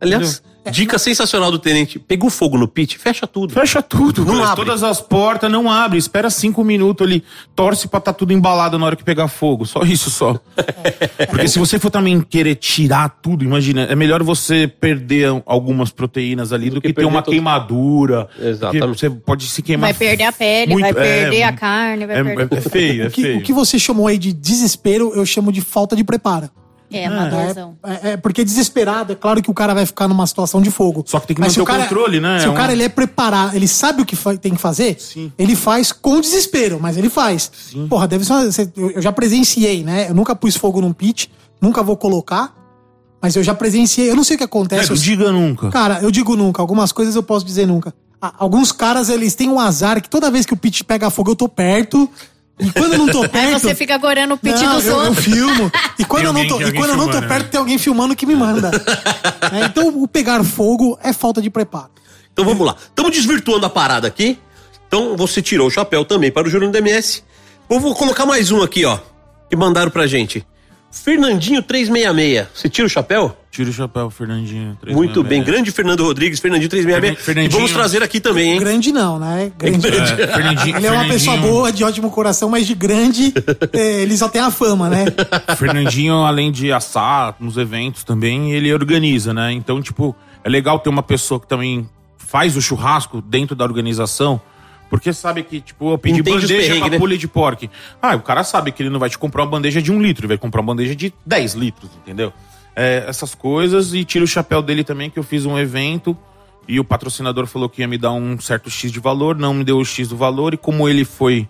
Aliás, 0.00 0.42
dica 0.70 0.98
sensacional 0.98 1.50
do 1.50 1.58
tenente. 1.58 1.98
Pegou 1.98 2.30
fogo 2.30 2.56
no 2.56 2.66
pit, 2.68 2.96
fecha 2.98 3.26
tudo. 3.26 3.52
Fecha 3.52 3.82
tudo. 3.82 4.24
Não 4.24 4.38
cara. 4.38 4.52
abre. 4.52 4.64
Todas 4.64 4.82
as 4.82 5.00
portas, 5.00 5.50
não 5.50 5.70
abre. 5.70 5.98
Espera 5.98 6.30
cinco 6.30 6.62
minutos 6.64 7.06
ali. 7.06 7.22
Torce 7.54 7.88
pra 7.88 8.00
tá 8.00 8.12
tudo 8.12 8.32
embalado 8.32 8.78
na 8.78 8.86
hora 8.86 8.96
que 8.96 9.04
pegar 9.04 9.28
fogo. 9.28 9.66
Só 9.66 9.82
isso, 9.82 10.10
só. 10.10 10.38
Porque 11.28 11.48
se 11.48 11.58
você 11.58 11.78
for 11.78 11.90
também 11.90 12.20
querer 12.20 12.54
tirar 12.56 13.08
tudo, 13.22 13.44
imagina, 13.44 13.82
é 13.82 13.94
melhor 13.94 14.22
você 14.22 14.66
perder 14.68 15.42
algumas 15.46 15.90
proteínas 15.90 16.52
ali 16.52 16.70
do, 16.70 16.80
que 16.80 16.88
que, 16.88 16.94
ter 16.94 17.04
uma 17.04 17.22
tudo. 17.22 17.32
queimadura. 17.32 18.28
Exatamente. 18.38 18.80
Porque 18.86 18.98
Você 18.98 19.10
pode 19.10 19.46
se 19.46 19.62
queimar. 19.62 19.90
Vai 19.92 19.94
perder 19.98 20.24
a 20.24 20.32
pele, 20.32 20.72
muito- 20.72 20.84
vai 20.84 20.94
perder 20.94 21.36
é, 21.38 21.44
a 21.44 21.52
carne, 21.52 22.06
vai 22.06 22.18
É, 22.18 22.24
perder. 22.24 22.48
é- 22.54 22.58
é 22.58 22.60
feio, 22.60 23.02
é 23.04 23.06
O 23.06 23.10
que, 23.10 23.22
feio. 23.22 23.38
o 23.38 23.42
que 23.42 23.52
você 23.52 23.78
chamou 23.78 24.06
aí 24.06 24.18
de 24.18 24.32
desespero, 24.32 25.12
eu 25.14 25.24
chamo 25.26 25.50
de 25.52 25.60
falta 25.60 25.96
de 25.96 26.04
preparo. 26.04 26.50
É, 26.92 27.06
amadorzão. 27.06 27.76
É, 27.84 28.10
é, 28.12 28.16
porque 28.16 28.44
desesperado, 28.44 29.12
é 29.12 29.16
claro 29.16 29.40
que 29.42 29.50
o 29.50 29.54
cara 29.54 29.72
vai 29.74 29.86
ficar 29.86 30.08
numa 30.08 30.26
situação 30.26 30.60
de 30.60 30.70
fogo. 30.70 31.04
Só 31.06 31.20
que 31.20 31.28
tem 31.28 31.34
que 31.36 31.40
Mas 31.40 31.52
manter 31.52 31.60
o 31.62 31.64
cara- 31.64 31.82
controle, 31.84 32.20
né? 32.20 32.40
Se 32.40 32.46
É 32.46 32.48
o 32.48 32.54
cara 32.54 32.70
um- 32.70 32.72
ele 32.72 32.82
é 32.82 32.88
preparado, 32.88 33.54
ele 33.54 33.68
sabe 33.68 34.02
o 34.02 34.04
que 34.06 34.16
tem 34.40 34.54
que 34.54 34.60
fazer, 34.60 34.96
Sim. 35.00 35.32
ele 35.38 35.54
faz 35.54 35.92
com 35.92 36.20
desespero, 36.20 36.78
mas 36.80 36.96
ele 36.96 37.08
faz. 37.08 37.50
Porra, 37.88 38.08
deve 38.08 38.24
ser 38.24 38.32
uma, 38.32 38.48
eu 38.94 39.00
já 39.02 39.12
presenciei, 39.12 39.82
né? 39.84 40.10
Eu 40.10 40.14
nunca 40.14 40.34
pus 40.34 40.56
fogo 40.56 40.80
num 40.80 40.92
pit, 40.92 41.30
nunca 41.60 41.82
vou 41.82 41.96
colocar, 41.96 42.54
mas 43.22 43.36
eu 43.36 43.42
já 43.42 43.54
presenciei. 43.54 44.10
Eu 44.10 44.16
não 44.16 44.24
sei 44.24 44.34
o 44.34 44.38
que 44.38 44.44
É, 44.44 44.46
acontece. 44.46 44.88
não 44.88 44.96
eu- 44.96 45.02
diga 45.02 45.30
nunca. 45.32 45.68
Cara, 45.70 46.00
eu 46.02 46.10
digo 46.10 46.34
nunca. 46.36 46.60
Algumas 46.62 46.90
coisas 46.92 47.14
eu 47.14 47.22
posso 47.22 47.44
dizer 47.44 47.66
nunca. 47.66 47.94
Alguns 48.20 48.70
caras, 48.72 49.08
eles 49.08 49.34
têm 49.34 49.48
um 49.48 49.58
azar 49.58 50.02
que 50.02 50.08
toda 50.10 50.30
vez 50.30 50.44
que 50.44 50.52
o 50.52 50.56
pit 50.56 50.84
pega 50.84 51.08
fogo, 51.08 51.30
eu 51.30 51.36
tô 51.36 51.48
perto. 51.48 52.06
E 52.60 52.70
quando 52.72 52.92
eu 52.92 52.98
não 52.98 53.06
tô 53.06 53.22
Aí 53.22 53.28
perto. 53.28 53.58
você 53.60 53.74
fica 53.74 53.96
gorando 53.98 54.34
o 54.34 54.38
pit 54.38 54.62
Não, 54.62 54.76
dos 54.76 54.86
eu, 54.86 54.92
eu 54.92 54.98
outros. 55.08 55.24
filmo. 55.24 55.72
E 55.98 56.04
quando 56.04 56.24
eu 56.24 56.32
não 56.32 56.46
tô, 56.46 56.60
e 56.60 56.72
quando 56.72 56.90
eu 56.90 56.96
não 56.96 57.06
tô 57.08 57.20
perto, 57.20 57.44
né? 57.44 57.48
tem 57.50 57.58
alguém 57.58 57.78
filmando 57.78 58.14
que 58.14 58.26
me 58.26 58.34
manda. 58.36 58.70
É, 59.52 59.64
então, 59.64 59.88
o 59.88 60.06
pegar 60.06 60.44
fogo 60.44 60.96
é 61.02 61.12
falta 61.12 61.42
de 61.42 61.50
preparo. 61.50 61.90
Então 62.32 62.44
vamos 62.44 62.64
lá. 62.64 62.76
Estamos 62.78 63.10
desvirtuando 63.10 63.66
a 63.66 63.70
parada 63.70 64.06
aqui. 64.06 64.38
Então 64.86 65.16
você 65.16 65.42
tirou 65.42 65.66
o 65.66 65.70
chapéu 65.70 66.04
também 66.04 66.30
para 66.30 66.46
o 66.46 66.50
Júnior 66.50 66.70
do 66.70 66.78
MS. 66.78 67.22
Eu 67.68 67.80
vou 67.80 67.94
colocar 67.94 68.26
mais 68.26 68.52
um 68.52 68.62
aqui, 68.62 68.84
ó. 68.84 68.98
Que 69.48 69.56
mandaram 69.56 69.90
pra 69.90 70.06
gente. 70.06 70.46
Fernandinho 70.90 71.62
366. 71.62 72.48
Você 72.52 72.68
tira 72.68 72.86
o 72.86 72.90
chapéu? 72.90 73.36
Tira 73.50 73.70
o 73.70 73.72
chapéu, 73.72 74.10
Fernandinho. 74.10 74.76
três 74.80 74.96
Muito 74.96 75.22
meia 75.22 75.28
bem. 75.28 75.42
Grande 75.42 75.70
Fernando 75.70 76.04
Rodrigues, 76.04 76.40
Fernandinho 76.40 76.68
366. 76.68 77.24
Fernandinho. 77.24 77.50
E 77.50 77.54
vamos 77.54 77.72
trazer 77.72 78.02
aqui 78.02 78.20
também, 78.20 78.52
hein? 78.52 78.60
Grande 78.60 78.92
não, 78.92 79.18
né? 79.18 79.52
Grande. 79.56 79.86
É, 79.86 80.26
Fernandinho, 80.26 80.76
Ele 80.76 80.86
é 80.86 80.90
uma 80.92 81.04
pessoa 81.06 81.36
boa, 81.36 81.72
de 81.72 81.84
ótimo 81.84 82.10
coração, 82.10 82.48
mas 82.48 82.66
de 82.66 82.74
grande, 82.74 83.32
é, 83.72 84.02
ele 84.02 84.16
só 84.16 84.28
tem 84.28 84.40
a 84.40 84.50
fama, 84.50 84.88
né? 84.88 85.04
Fernandinho, 85.56 86.24
além 86.24 86.50
de 86.52 86.72
assar 86.72 87.34
nos 87.40 87.56
eventos 87.56 88.04
também, 88.04 88.52
ele 88.52 88.72
organiza, 88.72 89.32
né? 89.32 89.52
Então, 89.52 89.80
tipo, 89.80 90.14
é 90.44 90.48
legal 90.48 90.78
ter 90.78 90.88
uma 90.88 91.02
pessoa 91.02 91.40
que 91.40 91.46
também 91.46 91.88
faz 92.16 92.56
o 92.56 92.62
churrasco 92.62 93.20
dentro 93.20 93.56
da 93.56 93.64
organização. 93.64 94.40
Porque 94.90 95.12
sabe 95.12 95.44
que, 95.44 95.60
tipo, 95.60 95.92
eu 95.92 95.96
pedi 95.96 96.18
Entende 96.18 96.40
bandeja 96.40 96.80
pra 96.80 96.88
né? 96.90 96.98
pulha 96.98 97.16
de 97.16 97.28
porco. 97.28 97.68
Ah, 98.02 98.16
o 98.16 98.20
cara 98.20 98.42
sabe 98.42 98.72
que 98.72 98.82
ele 98.82 98.90
não 98.90 98.98
vai 98.98 99.08
te 99.08 99.16
comprar 99.16 99.44
uma 99.44 99.50
bandeja 99.50 99.80
de 99.80 99.92
um 99.92 100.02
litro, 100.02 100.22
ele 100.22 100.28
vai 100.28 100.38
comprar 100.38 100.60
uma 100.60 100.74
bandeja 100.74 100.96
de 100.96 101.14
10 101.24 101.54
litros, 101.54 101.90
entendeu? 102.02 102.32
É, 102.74 103.04
essas 103.06 103.32
coisas 103.34 103.94
e 103.94 104.04
tira 104.04 104.24
o 104.24 104.28
chapéu 104.28 104.60
dele 104.60 104.82
também, 104.82 105.08
que 105.08 105.18
eu 105.18 105.22
fiz 105.22 105.46
um 105.46 105.56
evento 105.56 106.16
e 106.66 106.80
o 106.80 106.84
patrocinador 106.84 107.46
falou 107.46 107.68
que 107.68 107.82
ia 107.82 107.88
me 107.88 107.96
dar 107.96 108.12
um 108.12 108.38
certo 108.40 108.68
X 108.68 108.90
de 108.90 108.98
valor, 108.98 109.36
não 109.36 109.54
me 109.54 109.62
deu 109.62 109.78
o 109.78 109.84
X 109.84 110.08
do 110.08 110.16
valor, 110.16 110.54
e 110.54 110.56
como 110.56 110.88
ele 110.88 111.04
foi 111.04 111.48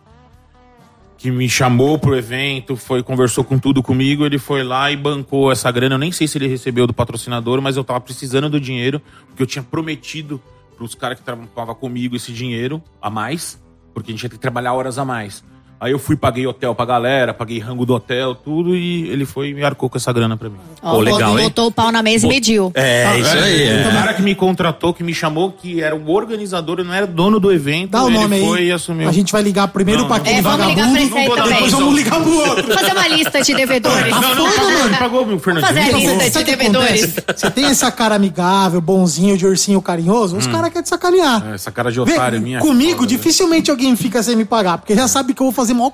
que 1.16 1.30
me 1.30 1.48
chamou 1.48 1.98
pro 1.98 2.16
evento, 2.16 2.76
foi 2.76 3.02
conversou 3.02 3.44
com 3.44 3.58
tudo 3.58 3.82
comigo, 3.82 4.24
ele 4.24 4.38
foi 4.38 4.62
lá 4.62 4.90
e 4.90 4.96
bancou 4.96 5.52
essa 5.52 5.70
grana. 5.70 5.94
Eu 5.94 5.98
nem 5.98 6.10
sei 6.10 6.26
se 6.26 6.38
ele 6.38 6.46
recebeu 6.46 6.86
do 6.86 6.94
patrocinador, 6.94 7.60
mas 7.60 7.76
eu 7.76 7.84
tava 7.84 8.00
precisando 8.00 8.48
do 8.48 8.58
dinheiro, 8.58 9.02
porque 9.26 9.42
eu 9.42 9.46
tinha 9.46 9.62
prometido 9.62 10.40
pros 10.80 10.94
caras 10.94 11.18
que 11.18 11.24
trabalhavam 11.26 11.74
comigo 11.74 12.16
esse 12.16 12.32
dinheiro 12.32 12.82
a 13.02 13.10
mais, 13.10 13.62
porque 13.92 14.10
a 14.10 14.14
gente 14.14 14.22
ia 14.22 14.30
ter 14.30 14.36
que 14.36 14.40
trabalhar 14.40 14.72
horas 14.72 14.96
a 14.96 15.04
mais. 15.04 15.44
Aí 15.80 15.92
eu 15.92 15.98
fui, 15.98 16.14
paguei 16.14 16.46
hotel 16.46 16.74
pra 16.74 16.84
galera, 16.84 17.32
paguei 17.32 17.58
rango 17.58 17.86
do 17.86 17.94
hotel, 17.94 18.34
tudo, 18.34 18.76
e 18.76 19.08
ele 19.08 19.24
foi 19.24 19.48
e 19.48 19.54
me 19.54 19.64
arcou 19.64 19.88
com 19.88 19.96
essa 19.96 20.12
grana 20.12 20.36
pra 20.36 20.50
mim. 20.50 20.56
Ó, 20.82 20.92
Pô, 20.96 21.00
legal, 21.00 21.38
hein? 21.38 21.44
Botou 21.44 21.68
o 21.68 21.72
pau 21.72 21.90
na 21.90 22.02
mesa 22.02 22.26
e 22.26 22.28
mediu. 22.28 22.70
É, 22.74 23.18
isso 23.18 23.30
aí. 23.38 23.66
O 23.68 23.88
É. 23.88 23.92
cara 23.92 24.12
que 24.14 24.20
me 24.22 24.34
contratou, 24.34 24.92
que 24.92 25.02
me 25.02 25.14
chamou, 25.14 25.50
que 25.52 25.80
era 25.82 25.96
o 25.96 26.10
organizador, 26.10 26.78
ele 26.80 26.88
não 26.88 26.94
era 26.94 27.06
dono 27.06 27.40
do 27.40 27.50
evento, 27.50 27.92
Dá 27.92 28.04
o 28.04 28.08
ele 28.08 28.18
nome 28.18 28.40
foi 28.46 28.58
aí. 28.60 28.66
e 28.68 28.72
assumiu. 28.72 29.08
A 29.08 29.12
gente 29.12 29.32
vai 29.32 29.42
ligar 29.42 29.68
primeiro 29.68 30.02
Não, 30.02 30.08
pra 30.08 30.16
não. 30.18 30.22
aquele 30.22 30.38
É, 30.38 30.42
vamos 30.42 30.66
ligar 30.66 30.74
vagabundo. 30.86 30.92
pra 30.92 31.02
esse 31.02 31.18
aí 31.18 31.28
Não. 31.40 31.48
Depois 31.48 31.72
vamos 31.72 31.94
ligar 31.96 32.20
pro 32.20 32.34
outro. 32.50 32.74
Fazer 32.74 32.92
uma 32.92 33.08
lista 33.08 33.40
de 33.42 33.54
devedores. 33.54 34.10
Não, 34.20 34.34
não, 34.34 34.52
pagou, 34.52 34.84
ele 34.86 34.96
pagou, 34.98 35.26
meu 35.26 35.38
Fernandinho. 35.38 35.74
fazer 35.74 35.94
a 35.94 36.14
lista 36.24 36.44
de 36.44 36.52
o 36.52 36.56
devedores. 36.56 37.14
Você 37.36 37.50
tem 37.50 37.64
essa 37.64 37.90
cara 37.90 38.16
amigável, 38.16 38.80
bonzinho, 38.82 39.36
de 39.38 39.46
ursinho 39.46 39.80
carinhoso, 39.80 40.36
os 40.36 40.46
caras 40.46 40.68
querem 40.68 40.82
te 40.82 40.88
sacanear. 40.90 41.42
É, 41.52 41.54
Essa 41.54 41.70
cara 41.70 41.90
de 41.90 41.98
Vê, 42.04 42.12
otário 42.12 42.38
minha. 42.40 42.58
comigo, 42.60 42.98
foda, 43.00 43.02
né? 43.02 43.16
dificilmente 43.16 43.70
alguém 43.70 43.96
fica 43.96 44.22
sem 44.22 44.36
me 44.36 44.44
pagar, 44.44 44.76
porque 44.76 44.94
já 44.94 45.08
sabe 45.08 45.32
que 45.32 45.40
eu 45.40 45.46
vou 45.46 45.52
fazer 45.54 45.69
maior 45.74 45.92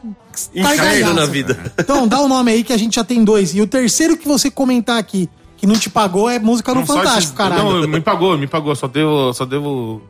Inferno 0.54 0.76
gargalhaça. 0.76 1.14
na 1.14 1.26
vida. 1.26 1.72
Então, 1.78 2.06
dá 2.08 2.20
o 2.20 2.28
nome 2.28 2.52
aí 2.52 2.62
que 2.64 2.72
a 2.72 2.76
gente 2.76 2.96
já 2.96 3.04
tem 3.04 3.24
dois. 3.24 3.54
E 3.54 3.60
o 3.60 3.66
terceiro 3.66 4.16
que 4.16 4.26
você 4.28 4.50
comentar 4.50 4.98
aqui, 4.98 5.28
que 5.56 5.66
não 5.66 5.74
te 5.76 5.88
pagou, 5.90 6.28
é 6.28 6.38
música 6.38 6.72
no 6.74 6.80
Não, 6.80 6.86
Fantástico, 6.86 7.18
esses- 7.18 7.30
caralho. 7.30 7.80
Não, 7.82 7.88
me 7.88 8.00
pagou, 8.00 8.36
me 8.36 8.46
pagou. 8.46 8.74
Só 8.76 8.86
devo. 8.86 9.32
Só 9.32 9.44
devo. 9.44 10.02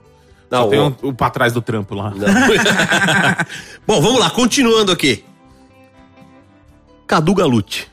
Não, 0.51 0.63
só 0.65 0.69
tem 0.69 0.79
ó. 0.79 0.89
um, 0.89 0.95
o 1.09 1.13
pra 1.13 1.29
trás 1.31 1.53
do 1.53 1.61
trampo 1.61 1.95
lá. 1.95 2.13
Bom, 3.87 4.01
vamos 4.01 4.21
lá, 4.21 4.31
continuando 4.31 4.93
aqui. 4.93 5.25
Cadu 7.07 7.35
Galute. 7.35 7.89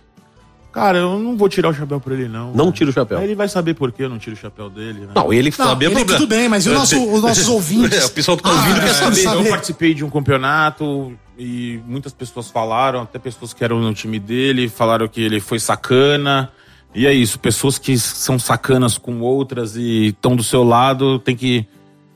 Cara, 0.74 0.98
eu 0.98 1.20
não 1.20 1.38
vou 1.38 1.48
tirar 1.48 1.70
o 1.70 1.74
chapéu 1.74 2.00
pra 2.00 2.14
ele, 2.16 2.28
não. 2.28 2.52
Não 2.52 2.72
tira 2.72 2.90
o 2.90 2.94
chapéu. 2.94 3.20
Aí 3.20 3.26
Ele 3.26 3.36
vai 3.36 3.48
saber 3.48 3.76
por 3.76 3.92
que 3.92 4.04
eu 4.04 4.10
não 4.10 4.18
tiro 4.18 4.36
o 4.36 4.40
chapéu 4.40 4.70
dele, 4.72 5.02
né? 5.02 5.10
Não, 5.16 5.32
ele 5.32 5.50
Não, 5.58 5.66
sabia 5.68 5.88
ele 5.88 5.96
problema. 5.96 6.20
tudo 6.20 6.30
bem, 6.30 6.50
mas 6.50 6.66
e 6.66 6.70
o 6.70 6.74
nosso- 6.74 7.12
os 7.14 7.22
nossos 7.22 7.48
ouvintes? 7.48 7.94
É, 8.02 8.06
o 8.06 8.10
pessoal 8.10 8.36
que 8.36 8.42
tá 8.44 8.50
Ah, 8.50 8.54
ouvindo 8.54 8.78
é, 8.78 8.80
quer 8.82 8.94
saber. 8.94 9.16
sabe. 9.18 9.44
Eu 9.46 9.50
participei 9.52 9.94
de 9.94 10.04
um 10.04 10.10
campeonato 10.10 11.14
e 11.38 11.80
muitas 11.88 12.12
pessoas 12.12 12.50
falaram, 12.50 13.02
até 13.04 13.20
pessoas 13.20 13.54
que 13.54 13.64
eram 13.64 13.80
no 13.80 13.94
time 13.94 14.20
dele, 14.20 14.68
falaram 14.68 15.08
que 15.08 15.22
ele 15.22 15.40
foi 15.40 15.60
sacana. 15.60 16.52
E 16.96 17.06
é 17.08 17.14
isso, 17.14 17.40
pessoas 17.40 17.78
que 17.78 17.98
são 17.98 18.38
sacanas 18.40 18.98
com 18.98 19.20
outras 19.22 19.76
e 19.76 20.08
estão 20.08 20.36
do 20.36 20.44
seu 20.44 20.64
lado, 20.64 21.18
tem 21.20 21.36
que 21.36 21.66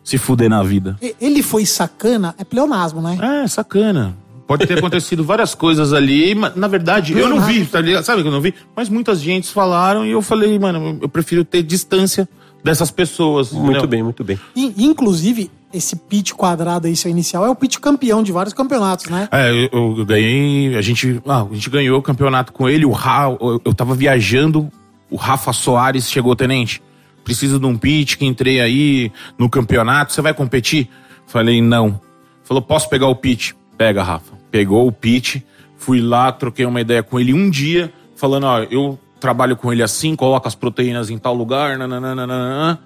se 0.04 0.18
fuder 0.18 0.50
na 0.50 0.64
vida. 0.64 0.98
Ele 1.22 1.42
foi 1.44 1.66
sacana, 1.66 2.34
é 2.38 2.44
pleonasmo, 2.44 3.02
né? 3.02 3.18
É, 3.44 3.48
sacana. 3.48 4.16
Pode 4.48 4.66
ter 4.66 4.78
acontecido 4.78 5.26
várias 5.26 5.54
coisas 5.54 5.92
ali, 5.92 6.34
mas 6.34 6.56
na 6.56 6.70
verdade 6.70 7.18
eu 7.18 7.28
não 7.28 7.42
vi, 7.42 7.66
tá 7.66 7.82
ligado? 7.82 8.06
Sabe 8.06 8.22
que 8.22 8.28
eu 8.28 8.32
não 8.32 8.40
vi? 8.40 8.54
Mas 8.74 8.88
muitas 8.88 9.20
gentes 9.20 9.52
falaram 9.52 10.06
e 10.06 10.12
eu 10.12 10.22
falei, 10.22 10.58
mano, 10.58 10.98
eu 11.02 11.10
prefiro 11.10 11.44
ter 11.44 11.62
distância 11.62 12.28
dessas 12.64 12.90
pessoas. 12.90 13.52
Muito 13.52 13.72
entendeu? 13.72 13.88
bem, 13.88 14.04
muito 14.04 14.24
bem. 14.24 14.40
E, 14.56 14.86
inclusive, 14.86 15.52
esse 15.74 15.96
pitch 15.96 16.32
quadrado 16.32 16.88
aí, 16.88 16.96
seu 16.96 17.12
inicial, 17.12 17.46
é 17.46 17.50
o 17.50 17.56
pitch 17.56 17.78
campeão 17.78 18.24
de 18.24 18.32
vários 18.32 18.54
campeonatos, 18.54 19.08
né? 19.08 19.28
É, 19.32 19.52
eu, 19.52 19.98
eu 19.98 20.06
ganhei. 20.06 20.76
A 20.76 20.82
gente, 20.82 21.22
ah, 21.28 21.46
a 21.50 21.54
gente 21.54 21.70
ganhou 21.70 22.00
o 22.00 22.02
campeonato 22.02 22.54
com 22.54 22.70
ele. 22.70 22.86
O 22.86 22.92
Ra, 22.92 23.36
eu, 23.40 23.62
eu 23.64 23.74
tava 23.74 23.96
viajando. 23.96 24.72
O 25.10 25.16
Rafa 25.16 25.52
Soares 25.54 26.10
chegou, 26.10 26.36
tenente. 26.36 26.82
Preciso 27.24 27.60
de 27.60 27.66
um 27.66 27.78
pitch 27.78 28.16
que 28.16 28.26
entrei 28.26 28.62
aí 28.62 29.12
no 29.38 29.50
campeonato. 29.50 30.14
Você 30.14 30.22
vai 30.22 30.34
competir? 30.34 30.90
Falei, 31.26 31.62
não. 31.62 32.00
Falou, 32.44 32.62
posso 32.62 32.90
pegar 32.90 33.08
o 33.08 33.16
pitch? 33.16 33.52
Pega, 33.78 34.02
Rafa. 34.02 34.37
Pegou 34.52 34.88
o 34.88 34.92
pitch. 34.92 35.38
Fui 35.78 36.02
lá, 36.02 36.32
troquei 36.32 36.66
uma 36.66 36.82
ideia 36.82 37.04
com 37.04 37.20
ele 37.20 37.34
um 37.34 37.50
dia, 37.50 37.92
falando, 38.16 38.46
ó, 38.46 38.60
eu 38.64 39.00
trabalho 39.20 39.56
com 39.56 39.72
ele 39.72 39.84
assim, 39.84 40.16
coloco 40.16 40.48
as 40.48 40.56
proteínas 40.56 41.10
em 41.10 41.18
tal 41.18 41.34
lugar, 41.34 41.78
nananana. 41.78 42.80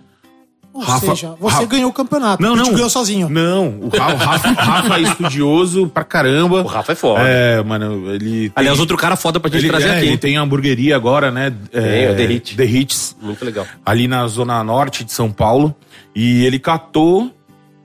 Ou 0.73 0.81
Rafa- 0.81 1.07
seja, 1.07 1.35
você 1.37 1.55
Rafa- 1.55 1.67
ganhou 1.67 1.89
o 1.89 1.93
campeonato. 1.93 2.41
Não, 2.41 2.55
não. 2.55 2.71
ganhou 2.73 2.89
sozinho. 2.89 3.27
Não, 3.27 3.77
o 3.81 3.89
Ra- 3.89 4.13
o 4.13 4.15
Rafa, 4.17 4.49
o 4.51 4.53
Rafa 4.53 4.97
é 4.97 5.01
estudioso 5.01 5.87
pra 5.89 6.03
caramba. 6.05 6.61
O 6.61 6.65
Rafa 6.67 6.93
é 6.93 6.95
foda. 6.95 7.21
É, 7.27 7.61
mano, 7.61 8.09
ele. 8.13 8.49
tem- 8.49 8.51
Aliás, 8.55 8.79
outro 8.79 8.95
cara 8.95 9.17
foda 9.17 9.37
pra 9.37 9.49
gente 9.51 9.61
ele, 9.63 9.67
trazer 9.69 9.89
é, 9.89 9.97
aqui. 9.97 10.05
ele 10.07 10.17
tem 10.17 10.37
hamburgueria 10.37 10.95
agora, 10.95 11.29
né? 11.29 11.51
Tem, 11.71 12.09
o 12.09 12.15
The 12.15 12.25
Hit. 12.25 12.55
The 12.55 12.65
Hits, 12.65 13.17
Muito 13.21 13.43
legal. 13.43 13.65
ali 13.85 14.07
na 14.07 14.25
zona 14.27 14.63
norte 14.63 15.03
de 15.03 15.11
São 15.11 15.29
Paulo. 15.29 15.75
E 16.15 16.45
ele 16.45 16.57
catou 16.59 17.29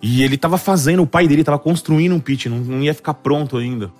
e 0.03 0.23
ele 0.23 0.37
tava 0.37 0.59
fazendo, 0.59 1.03
o 1.03 1.07
pai 1.07 1.26
dele 1.26 1.43
tava 1.45 1.59
construindo 1.59 2.15
um 2.15 2.21
pit, 2.21 2.49
não, 2.49 2.59
não 2.59 2.83
ia 2.83 2.95
ficar 2.95 3.15
pronto 3.15 3.57
ainda. 3.57 3.91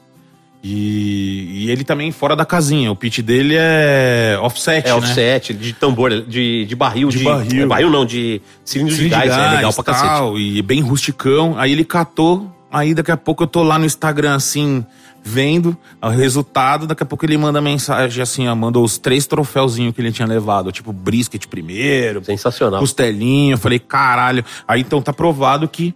E, 0.63 1.65
e 1.67 1.71
ele 1.71 1.85
também 1.85 2.11
fora 2.11 2.35
da 2.35 2.45
casinha. 2.45 2.91
O 2.91 2.97
pit 2.97 3.23
dele 3.23 3.55
é 3.57 4.37
offset, 4.43 4.85
É 4.87 4.91
né? 4.91 4.95
offset, 4.97 5.55
de 5.55 5.73
tambor, 5.73 6.11
de, 6.23 6.65
de 6.65 6.75
barril. 6.75 7.09
De 7.09 7.21
barril. 7.23 7.63
é, 7.63 7.67
barril 7.67 7.91
não, 7.91 8.05
de 8.05 8.41
cilindro 8.65 8.93
de, 8.95 9.03
Cilindro 9.03 9.19
gás. 9.19 9.31
é 9.33 9.57
legal 9.57 9.73
pra 9.73 9.85
cacete. 9.85 10.09
tal, 10.09 10.39
E 10.39 10.61
bem 10.63 10.81
rusticão. 10.81 11.55
Aí 11.57 11.71
ele 11.71 11.85
catou. 11.85 12.51
Aí 12.77 12.93
daqui 12.93 13.11
a 13.11 13.17
pouco 13.17 13.43
eu 13.45 13.47
tô 13.47 13.63
lá 13.63 13.79
no 13.79 13.87
Instagram, 13.87 14.35
assim, 14.35 14.85
vendo 15.25 15.75
o 16.03 16.09
resultado. 16.11 16.87
Daqui 16.87 17.03
a 17.03 17.07
pouco 17.07 17.25
ele 17.25 17.39
manda 17.39 17.59
mensagem 17.59 18.23
assim, 18.23 18.47
ó, 18.49 18.55
mandou 18.55 18.85
os 18.85 18.99
três 18.99 19.27
troféuzinhos 19.27 19.95
que 19.95 20.01
ele 20.03 20.13
tinha 20.13 20.29
levado. 20.29 20.71
Tipo, 20.71 20.93
brisket 20.93 21.47
primeiro, 21.47 22.23
Sensacional. 22.23 22.79
costelinha. 22.79 23.55
Eu 23.55 23.59
falei, 23.59 23.79
caralho. 23.79 24.45
Aí 24.69 24.83
então 24.83 25.01
tá 25.01 25.11
provado 25.11 25.67
que, 25.67 25.95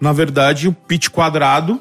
na 0.00 0.12
verdade, 0.12 0.66
o 0.66 0.72
pit 0.72 1.12
quadrado 1.12 1.80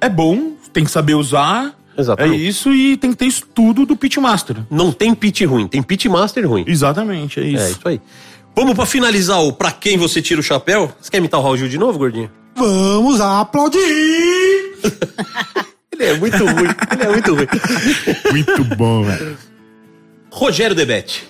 é 0.00 0.08
bom, 0.08 0.52
tem 0.72 0.84
que 0.84 0.90
saber 0.92 1.14
usar. 1.14 1.74
Exatamente. 1.98 2.40
É 2.40 2.46
isso 2.46 2.72
e 2.72 2.96
tem 2.96 3.10
que 3.10 3.16
ter 3.16 3.26
estudo 3.26 3.84
do 3.84 3.96
pitmaster. 3.96 4.56
Não 4.70 4.92
tem 4.92 5.12
pit 5.16 5.44
ruim, 5.44 5.66
tem 5.66 5.82
pit 5.82 6.08
master 6.08 6.48
ruim. 6.48 6.62
Exatamente, 6.64 7.40
é 7.40 7.44
isso. 7.44 7.64
É, 7.64 7.70
isso 7.70 7.88
aí. 7.88 8.00
Vamos 8.56 8.74
pra 8.74 8.86
finalizar 8.86 9.38
o 9.42 9.52
pra 9.52 9.70
quem 9.70 9.98
você 9.98 10.22
tira 10.22 10.40
o 10.40 10.42
chapéu. 10.42 10.90
Você 10.98 11.10
quer 11.10 11.18
imitar 11.18 11.38
o 11.38 11.42
Raul 11.42 11.58
Gil 11.58 11.68
de 11.68 11.76
novo, 11.76 11.98
gordinho? 11.98 12.30
Vamos 12.56 13.20
aplaudir! 13.20 13.78
Ele 15.92 16.04
é 16.04 16.14
muito 16.18 16.36
ruim, 16.36 16.68
ele 16.92 17.02
é 17.02 17.08
muito 17.08 17.34
ruim. 17.34 17.46
Muito 18.30 18.64
bom, 18.76 19.02
velho. 19.02 19.34
Rogério 20.30 20.76
Debete. 20.76 21.26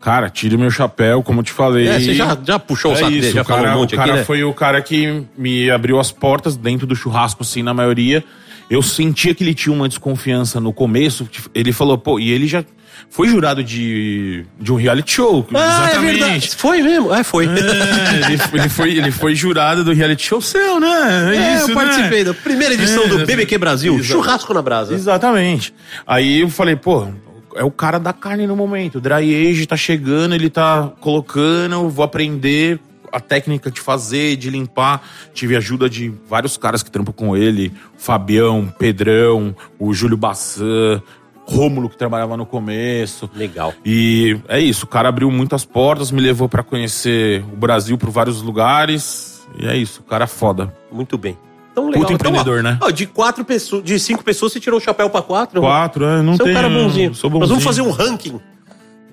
Cara, 0.00 0.30
tire 0.30 0.56
meu 0.56 0.70
chapéu, 0.70 1.22
como 1.22 1.40
eu 1.40 1.44
te 1.44 1.52
falei. 1.52 1.88
É, 1.88 2.00
você 2.00 2.14
já, 2.14 2.38
já 2.42 2.58
puxou 2.58 2.92
o 2.92 2.94
É 2.94 2.98
saco 3.00 3.10
dele, 3.10 3.26
isso, 3.26 3.34
já 3.34 3.42
o 3.42 3.44
cara, 3.44 3.60
falou 3.60 3.76
um 3.76 3.80
monte 3.80 3.94
o 3.94 3.98
cara 3.98 4.10
aqui, 4.10 4.18
né? 4.20 4.24
foi 4.24 4.44
o 4.44 4.54
cara 4.54 4.80
que 4.80 5.24
me 5.36 5.70
abriu 5.70 6.00
as 6.00 6.10
portas 6.10 6.56
dentro 6.56 6.86
do 6.86 6.96
churrasco, 6.96 7.42
assim, 7.42 7.62
na 7.62 7.74
maioria. 7.74 8.24
Eu 8.70 8.80
sentia 8.80 9.34
que 9.34 9.44
ele 9.44 9.52
tinha 9.52 9.74
uma 9.74 9.86
desconfiança 9.86 10.58
no 10.58 10.72
começo. 10.72 11.28
Ele 11.54 11.70
falou, 11.70 11.98
pô, 11.98 12.18
e 12.18 12.30
ele 12.30 12.46
já 12.46 12.64
foi 13.10 13.28
jurado 13.28 13.64
de, 13.64 14.44
de 14.60 14.72
um 14.72 14.76
reality 14.76 15.12
show. 15.12 15.46
Ah, 15.54 15.90
é 15.92 15.98
verdade. 15.98 16.50
Foi 16.56 16.82
mesmo? 16.82 17.12
É, 17.12 17.24
foi. 17.24 17.46
É, 17.46 17.50
ele, 17.50 18.40
ele 18.52 18.68
foi, 18.68 18.90
ele 18.96 19.10
foi 19.10 19.34
jurado 19.34 19.82
do 19.82 19.92
reality 19.92 20.26
show 20.26 20.40
seu, 20.40 20.78
né? 20.78 21.34
É, 21.34 21.56
isso, 21.56 21.70
eu 21.70 21.74
participei 21.74 22.18
né? 22.18 22.24
da 22.24 22.34
primeira 22.34 22.74
edição 22.74 23.04
É, 23.04 23.08
do 23.08 23.26
BBQ 23.26 23.58
Brasil, 23.58 23.94
exato. 23.94 24.08
Churrasco 24.08 24.54
na 24.54 24.62
Brasa. 24.62 24.94
Exatamente. 24.94 25.74
Aí 26.06 26.40
eu 26.40 26.50
falei, 26.50 26.76
pô, 26.76 27.08
é 27.56 27.64
o 27.64 27.70
cara 27.70 27.98
da 27.98 28.12
carne 28.12 28.46
no 28.46 28.54
momento. 28.54 28.96
O 28.96 29.00
dry 29.00 29.48
age 29.50 29.66
tá 29.66 29.76
chegando, 29.76 30.34
ele 30.34 30.50
tá 30.50 30.92
colocando, 31.00 31.88
vou 31.88 32.04
aprender 32.04 32.78
a 33.10 33.20
técnica 33.20 33.70
de 33.70 33.80
fazer, 33.80 34.36
de 34.36 34.50
limpar. 34.50 35.02
Tive 35.34 35.56
ajuda 35.56 35.88
de 35.88 36.12
vários 36.28 36.56
caras 36.56 36.82
que 36.82 36.90
trampam 36.90 37.12
com 37.12 37.36
ele: 37.36 37.72
Fabião, 37.96 38.72
Pedrão, 38.78 39.56
o 39.78 39.92
Júlio 39.92 40.16
Bassan, 40.16 41.02
Rômulo, 41.48 41.88
que 41.88 41.96
trabalhava 41.96 42.36
no 42.36 42.44
começo. 42.44 43.28
Legal. 43.34 43.72
E 43.84 44.38
é 44.48 44.60
isso, 44.60 44.84
o 44.84 44.88
cara 44.88 45.08
abriu 45.08 45.30
muitas 45.30 45.64
portas, 45.64 46.10
me 46.10 46.20
levou 46.20 46.48
pra 46.48 46.62
conhecer 46.62 47.42
o 47.52 47.56
Brasil 47.56 47.96
por 47.96 48.10
vários 48.10 48.42
lugares. 48.42 49.46
E 49.58 49.66
é 49.66 49.76
isso, 49.76 50.00
o 50.00 50.04
cara 50.04 50.24
é 50.24 50.26
foda. 50.26 50.72
Muito 50.92 51.16
bem. 51.16 51.36
Então, 51.72 51.86
legal. 51.86 52.02
Puta 52.02 52.12
empreendedor, 52.12 52.58
Então, 52.60 52.70
ó, 52.70 52.74
né? 52.74 52.78
ó, 52.82 52.90
de 52.90 53.06
quatro 53.06 53.44
pessoas, 53.44 53.82
de 53.84 53.98
cinco 53.98 54.22
pessoas, 54.22 54.52
você 54.52 54.60
tirou 54.60 54.78
o 54.78 54.82
chapéu 54.82 55.08
pra 55.08 55.22
quatro. 55.22 55.60
Quatro, 55.60 56.04
é, 56.04 56.20
não 56.22 56.36
Você 56.36 56.42
é 56.42 56.44
tem. 56.46 56.52
um 56.52 56.56
cara 56.56 56.68
bonzinho. 56.68 57.14
Sou 57.14 57.30
Nós 57.30 57.38
bonzinho. 57.40 57.48
vamos 57.60 57.64
fazer 57.64 57.82
um 57.82 57.90
ranking 57.90 58.40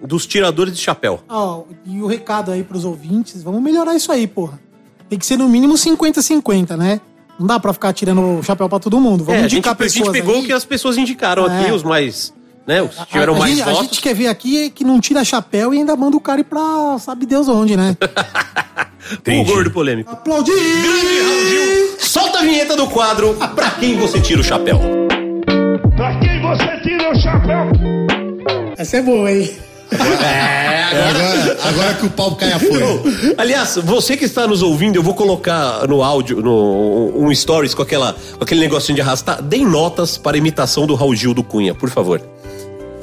dos 0.05 0.25
tiradores 0.27 0.75
de 0.75 0.81
chapéu. 0.81 1.21
Ó, 1.29 1.63
e 1.85 2.01
o 2.01 2.07
recado 2.07 2.51
aí 2.51 2.63
pros 2.63 2.83
ouvintes, 2.83 3.41
vamos 3.43 3.61
melhorar 3.61 3.95
isso 3.95 4.11
aí, 4.11 4.27
porra. 4.27 4.59
Tem 5.07 5.17
que 5.17 5.25
ser 5.25 5.37
no 5.37 5.47
mínimo 5.47 5.75
50-50, 5.75 6.75
né? 6.75 6.99
Não 7.39 7.47
dá 7.47 7.59
pra 7.59 7.73
ficar 7.73 7.91
tirando 7.93 8.39
o 8.39 8.43
chapéu 8.43 8.69
pra 8.69 8.79
todo 8.79 8.99
mundo. 8.99 9.23
Vamos 9.25 9.41
É, 9.41 9.45
a 9.45 9.47
gente, 9.47 9.53
indicar 9.59 9.75
a 9.77 9.83
gente 9.83 9.93
pessoas 9.99 10.11
pegou 10.17 10.39
o 10.39 10.43
que 10.45 10.53
as 10.53 10.63
pessoas 10.65 10.97
indicaram 10.97 11.45
É. 11.49 11.61
aqui, 11.61 11.71
os 11.71 11.83
mais. 11.83 12.33
Né, 12.67 12.81
os 12.81 12.95
que 12.95 13.01
A- 13.01 13.05
tiveram 13.05 13.35
a, 13.35 13.39
mais 13.39 13.51
gente, 13.57 13.61
a 13.61 13.71
votos. 13.71 13.81
gente 13.89 14.01
quer 14.01 14.15
ver 14.15 14.27
aqui 14.27 14.71
que 14.71 14.83
não 14.83 14.99
tira 14.99 15.23
chapéu 15.23 15.71
e 15.71 15.77
ainda 15.77 15.95
manda 15.95 16.17
o 16.17 16.19
cara 16.19 16.41
ir 16.41 16.45
pra 16.45 16.97
sabe 16.99 17.25
Deus 17.27 17.47
onde, 17.47 17.75
né? 17.77 17.95
O 19.39 19.43
gordo 19.45 19.69
polêmico. 19.69 20.11
Aplaudir! 20.11 20.51
Solta 21.99 22.39
a 22.39 22.41
vinheta 22.41 22.75
do 22.75 22.87
quadro 22.87 23.35
Pra 23.53 23.69
quem 23.71 23.95
você 23.99 24.19
tira 24.19 24.41
o 24.41 24.43
chapéu. 24.43 24.79
Pra 25.95 26.17
quem 26.19 26.41
você 26.41 26.81
tira 26.81 27.11
o 27.11 27.15
chapéu? 27.21 27.69
Essa 28.75 28.97
é 28.97 29.01
boa, 29.03 29.31
hein? 29.31 29.55
Agora, 29.95 31.57
agora 31.63 31.93
que 31.95 32.05
o 32.05 32.09
pau 32.09 32.35
cai 32.35 32.51
a 32.51 32.59
folha. 32.59 32.85
Aliás, 33.37 33.77
você 33.83 34.15
que 34.15 34.25
está 34.25 34.47
nos 34.47 34.61
ouvindo, 34.61 34.95
eu 34.95 35.03
vou 35.03 35.13
colocar 35.13 35.87
no 35.87 36.03
áudio, 36.03 36.41
no, 36.41 37.11
um 37.15 37.33
stories 37.33 37.73
com, 37.73 37.81
aquela, 37.81 38.13
com 38.37 38.43
aquele 38.43 38.61
negocinho 38.61 38.95
de 38.95 39.01
arrastar. 39.01 39.41
Deem 39.41 39.65
notas 39.65 40.17
para 40.17 40.37
a 40.37 40.39
imitação 40.39 40.85
do 40.85 40.95
Raul 40.95 41.15
Gil 41.15 41.33
do 41.33 41.43
Cunha, 41.43 41.73
por 41.73 41.89
favor. 41.89 42.21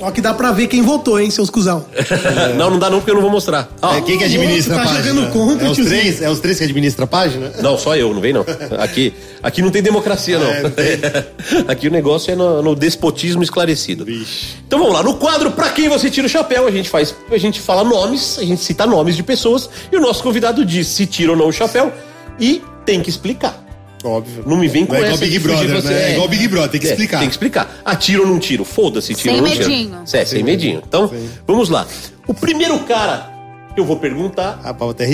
Ó 0.04 0.10
que 0.10 0.20
dá 0.20 0.34
pra 0.34 0.50
ver 0.50 0.66
quem 0.66 0.82
votou, 0.82 1.18
hein, 1.20 1.30
seus 1.30 1.48
cuzão. 1.48 1.84
Não, 2.58 2.70
não 2.70 2.78
dá 2.78 2.90
não, 2.90 2.98
porque 2.98 3.10
eu 3.10 3.14
não 3.14 3.22
vou 3.22 3.30
mostrar. 3.30 3.68
Ó, 3.80 3.94
É, 3.94 4.00
quem 4.02 4.18
que 4.18 4.24
administra 4.24 4.74
tá 4.74 4.82
a 4.82 4.84
página? 4.84 5.02
jogando 5.04 5.30
contra, 5.32 5.66
é 5.66 5.70
os 5.70 5.76
tiozinho. 5.76 6.00
três? 6.00 6.22
É 6.22 6.28
os 6.28 6.40
três 6.40 6.58
que 6.58 6.64
administram 6.64 7.04
a 7.04 7.06
página? 7.06 7.52
Não, 7.62 7.78
só 7.78 7.96
eu, 7.96 8.12
não 8.12 8.20
vem 8.20 8.32
não. 8.32 8.44
Aqui, 8.80 9.14
aqui 9.42 9.62
não 9.62 9.70
tem 9.70 9.80
democracia, 9.82 10.38
não. 10.38 10.46
É, 10.50 10.62
não 10.64 10.70
tem. 10.70 10.86
aqui 11.68 11.86
o 11.88 11.90
negócio 11.90 12.32
é 12.32 12.34
no, 12.36 12.60
no 12.62 12.74
despotismo 12.74 13.42
esclarecido. 13.42 14.04
Vixe. 14.04 14.56
Então 14.66 14.78
vamos 14.80 14.92
lá, 14.94 15.02
no 15.02 15.14
quadro 15.14 15.52
Pra 15.52 15.70
Quem 15.70 15.88
Você 15.88 16.10
Tira 16.10 16.26
o 16.26 16.30
Chapéu, 16.30 16.66
a 16.66 16.70
gente 16.70 16.88
faz, 16.90 17.14
a 17.30 17.38
gente 17.38 17.60
fala 17.60 17.84
nomes, 17.84 18.38
a 18.38 18.44
gente 18.44 18.60
cita 18.62 18.84
nomes 18.86 19.14
de 19.16 19.22
pessoas 19.22 19.70
e 19.92 19.96
o 19.96 20.00
nosso 20.00 20.22
convidado 20.22 20.64
diz 20.64 20.88
se 20.88 21.06
tira 21.06 21.30
ou 21.32 21.36
não 21.36 21.46
o 21.48 21.52
chapéu 21.52 21.92
e 22.40 22.60
tem 22.84 23.00
que 23.00 23.08
explicar. 23.10 23.62
Óbvio. 24.04 24.42
Não 24.46 24.56
me 24.56 24.66
vem 24.68 24.84
com 24.84 24.92
Não 24.94 24.98
é 24.98 25.02
igual 25.02 25.14
essa 25.14 25.24
Big 25.24 25.38
Brother, 25.38 25.80
você. 25.82 25.88
né? 25.88 26.02
É 26.02 26.12
igual 26.14 26.28
Big 26.28 26.48
Brother, 26.48 26.70
tem 26.70 26.80
que 26.80 26.86
É, 26.88 26.90
explicar. 26.90 27.18
Tem 27.20 27.28
que 27.28 27.34
explicar. 27.34 27.80
Ah, 27.84 27.94
tiro 27.96 28.22
ou 28.22 28.28
não 28.28 28.38
tiro? 28.38 28.64
Foda-se, 28.64 29.14
tiro 29.14 29.34
Sem 29.34 29.40
ou 29.40 29.46
não 29.46 29.54
tiro. 29.56 29.68
medinho. 29.70 29.98
É, 30.12 30.24
sem 30.24 30.42
medinho. 30.42 30.82
Então, 30.86 31.10
vamos 31.46 31.68
lá. 31.68 31.86
O 32.26 32.34
primeiro 32.34 32.78
cara 32.80 33.30
que 33.74 33.80
eu 33.80 33.84
vou 33.84 33.96
perguntar 33.96 34.60
Ah, 34.64 34.74
Paulo, 34.74 34.92
até. 34.92 35.04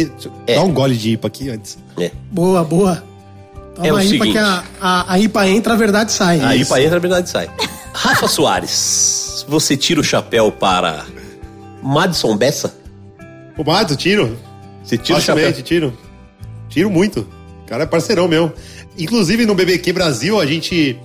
É. 0.46 0.54
Dá 0.54 0.62
um 0.62 0.72
gole 0.72 0.96
de 0.96 1.10
IPA 1.12 1.28
aqui 1.28 1.50
antes. 1.50 1.78
é. 1.98 2.10
Boa, 2.30 2.64
boa. 2.64 3.04
Toma 3.74 3.86
É 3.86 3.92
o 3.92 3.96
aí 3.96 4.08
seguinte. 4.08 4.32
pra 4.32 4.32
que 4.32 4.38
a, 4.38 4.64
a, 4.80 5.12
a 5.12 5.18
IPA 5.20 5.48
entra, 5.48 5.72
a 5.74 5.76
verdade 5.76 6.10
sai. 6.12 6.40
Aí 6.40 6.62
Isso. 6.62 6.70
pra 6.72 6.82
entra 6.82 6.96
a 6.96 7.00
verdade 7.00 7.28
sai. 7.30 7.48
Rafa 7.92 8.26
Soares, 8.26 9.44
você 9.48 9.76
tira 9.76 10.00
o 10.00 10.04
chapéu 10.04 10.50
para 10.50 11.04
Madison 11.82 12.36
Bessa? 12.36 12.74
O 13.56 13.64
Mato, 13.64 13.94
tiro. 13.96 14.36
Você 14.82 14.96
tira 14.96 15.18
o 15.18 15.20
chapéu? 15.22 15.52
Tiro. 15.52 15.96
Tiro 16.68 16.90
muito. 16.90 17.20
O 17.20 17.68
cara 17.68 17.82
é 17.84 17.86
parceirão 17.86 18.26
meu. 18.28 18.52
Inclusive 18.98 19.46
no 19.46 19.54
BBQ 19.54 19.92
Brasil, 19.92 20.40
a 20.40 20.46
gente 20.46 20.96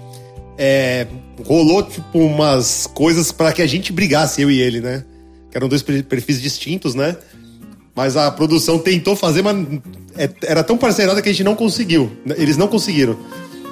é, 0.57 1.05
rolou 1.45 1.83
tipo 1.83 2.19
umas 2.19 2.87
coisas 2.87 3.31
pra 3.31 3.51
que 3.51 3.61
a 3.61 3.67
gente 3.67 3.91
brigasse, 3.93 4.41
eu 4.41 4.49
e 4.49 4.59
ele, 4.59 4.81
né? 4.81 5.03
Que 5.51 5.57
eram 5.57 5.67
dois 5.69 5.81
per- 5.81 6.03
perfis 6.03 6.41
distintos, 6.41 6.95
né? 6.95 7.15
Mas 7.95 8.17
a 8.17 8.31
produção 8.31 8.79
tentou 8.79 9.15
fazer, 9.15 9.43
mas 9.43 9.55
é- 10.17 10.29
era 10.43 10.63
tão 10.63 10.77
parceirada 10.77 11.21
que 11.21 11.29
a 11.29 11.31
gente 11.31 11.43
não 11.43 11.55
conseguiu. 11.55 12.11
Eles 12.37 12.57
não 12.57 12.67
conseguiram. 12.67 13.15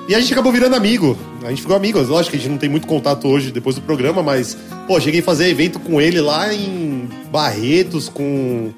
E 0.07 0.13
a 0.15 0.19
gente 0.19 0.33
acabou 0.33 0.51
virando 0.51 0.75
amigo. 0.75 1.17
A 1.43 1.49
gente 1.49 1.61
ficou 1.61 1.75
amigo. 1.75 1.99
Lógico 1.99 2.31
que 2.31 2.37
a 2.37 2.39
gente 2.39 2.49
não 2.51 2.57
tem 2.57 2.69
muito 2.69 2.85
contato 2.85 3.27
hoje 3.27 3.51
depois 3.51 3.75
do 3.75 3.81
programa, 3.81 4.21
mas, 4.21 4.57
pô, 4.87 4.99
cheguei 4.99 5.21
a 5.21 5.23
fazer 5.23 5.47
evento 5.49 5.79
com 5.79 5.99
ele 6.01 6.19
lá 6.21 6.53
em 6.53 7.07
Barretos, 7.31 8.09
com, 8.09 8.71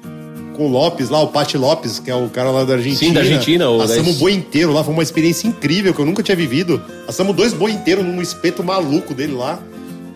com 0.56 0.66
o 0.66 0.70
Lopes 0.70 1.08
lá, 1.10 1.20
o 1.20 1.28
Pati 1.28 1.56
Lopes, 1.58 1.98
que 1.98 2.10
é 2.10 2.14
o 2.14 2.28
cara 2.28 2.50
lá 2.50 2.64
da 2.64 2.74
Argentina. 2.74 3.08
Sim, 3.08 3.12
da 3.12 3.20
Argentina, 3.20 3.68
o 3.70 3.80
Assamos 3.82 4.06
das- 4.12 4.18
boi 4.18 4.32
inteiro 4.32 4.72
lá, 4.72 4.82
foi 4.84 4.92
uma 4.94 5.02
experiência 5.02 5.46
incrível 5.48 5.92
que 5.92 6.00
eu 6.00 6.06
nunca 6.06 6.22
tinha 6.22 6.36
vivido. 6.36 6.80
Assamos 7.08 7.34
dois 7.34 7.52
boi 7.52 7.72
inteiros 7.72 8.04
num 8.04 8.22
espeto 8.22 8.62
maluco 8.64 9.12
dele 9.14 9.32
lá. 9.34 9.58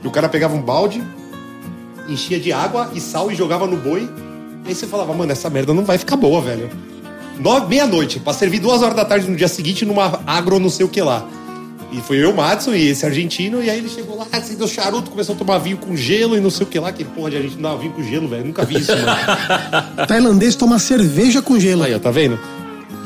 E 0.02 0.07
o 0.07 0.11
cara 0.11 0.28
pegava 0.28 0.54
um 0.54 0.62
balde, 0.62 1.02
enchia 2.09 2.38
de 2.38 2.52
água 2.52 2.90
e 2.95 3.00
sal 3.00 3.30
e 3.30 3.35
jogava 3.35 3.66
no 3.66 3.76
boi. 3.76 4.09
E 4.64 4.68
aí 4.68 4.75
você 4.75 4.87
falava, 4.87 5.12
mano, 5.12 5.33
essa 5.33 5.50
merda 5.50 5.75
não 5.75 5.85
vai 5.85 5.99
ficar 5.99 6.16
boa, 6.16 6.40
velho. 6.40 6.71
Nove- 7.38 7.66
Meia-noite, 7.68 8.18
pra 8.21 8.33
servir 8.33 8.59
duas 8.61 8.83
horas 8.83 8.97
da 8.97 9.04
tarde 9.04 9.28
no 9.30 9.37
dia 9.37 9.49
seguinte 9.49 9.85
numa 9.85 10.21
agro 10.26 10.59
não 10.59 10.71
sei 10.71 10.85
o 10.85 10.88
que 10.88 11.00
lá. 11.00 11.26
E 11.90 12.00
foi 12.02 12.18
eu, 12.23 12.30
o 12.33 12.37
Madison 12.37 12.75
e 12.75 12.88
esse 12.88 13.07
argentino, 13.07 13.62
e 13.62 13.71
aí 13.71 13.78
ele 13.78 13.88
chegou 13.88 14.16
lá, 14.18 14.26
acendeu 14.30 14.68
charuto, 14.68 15.11
começou 15.11 15.35
a 15.35 15.38
tomar 15.38 15.57
vinho 15.59 15.78
com 15.78 15.97
gelo 15.97 16.37
e 16.37 16.40
não 16.40 16.50
sei 16.50 16.66
o 16.66 16.68
que 16.68 16.78
lá. 16.78 16.92
Que 16.92 17.02
porra 17.02 17.30
de 17.30 17.37
argentino 17.38 17.62
dava 17.62 17.78
vinho 17.78 17.92
com 17.92 18.02
gelo, 18.02 18.28
velho. 18.28 18.45
Nunca 18.45 18.64
vi 18.64 18.76
isso, 18.78 18.92
mano. 18.92 19.07
Tailandês 20.07 20.54
toma 20.54 20.78
cerveja 20.78 21.40
com 21.40 21.59
gelo. 21.59 21.83
Aí, 21.85 21.95
ó, 21.95 21.99
tá 21.99 22.11
vendo? 22.11 22.38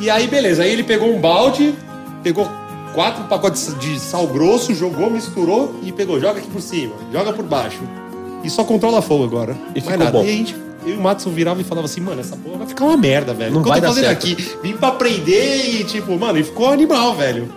E 0.00 0.10
aí, 0.10 0.26
beleza. 0.26 0.64
Aí 0.64 0.72
ele 0.72 0.82
pegou 0.82 1.14
um 1.14 1.20
balde, 1.20 1.72
pegou 2.24 2.50
quatro 2.92 3.22
pacotes 3.24 3.72
de 3.78 4.00
sal 4.00 4.26
grosso, 4.26 4.74
jogou, 4.74 5.08
misturou 5.08 5.78
e 5.84 5.92
pegou. 5.92 6.20
Joga 6.20 6.40
aqui 6.40 6.48
por 6.48 6.60
cima, 6.60 6.92
joga 7.12 7.32
por 7.32 7.44
baixo. 7.44 7.78
E 8.42 8.50
só 8.50 8.64
controla 8.64 9.00
fogo 9.00 9.22
agora. 9.22 9.52
E 9.76 9.80
Mais 9.80 9.84
ficou 9.84 9.98
nada. 9.98 10.10
bom. 10.10 10.24
E 10.24 10.28
a 10.28 10.32
gente, 10.32 10.56
eu 10.84 10.94
e 10.94 10.96
o 10.96 11.00
Matson 11.00 11.30
virava 11.30 11.60
e 11.60 11.64
falava 11.64 11.84
assim, 11.84 12.00
mano, 12.00 12.20
essa 12.20 12.36
porra 12.36 12.58
vai 12.58 12.66
ficar 12.66 12.84
uma 12.84 12.96
merda, 12.96 13.32
velho. 13.32 13.52
Não 13.52 13.60
O 13.60 13.62
que 13.62 13.68
vai 13.68 13.78
eu 13.78 13.82
tô 13.82 13.88
dar 13.88 13.94
fazendo 13.94 14.06
certo. 14.06 14.26
aqui? 14.26 14.50
Vim 14.60 14.76
pra 14.76 14.88
aprender 14.88 15.70
e, 15.80 15.84
tipo, 15.84 16.18
mano, 16.18 16.36
e 16.40 16.42
ficou 16.42 16.68
animal, 16.72 17.14
velho. 17.14 17.48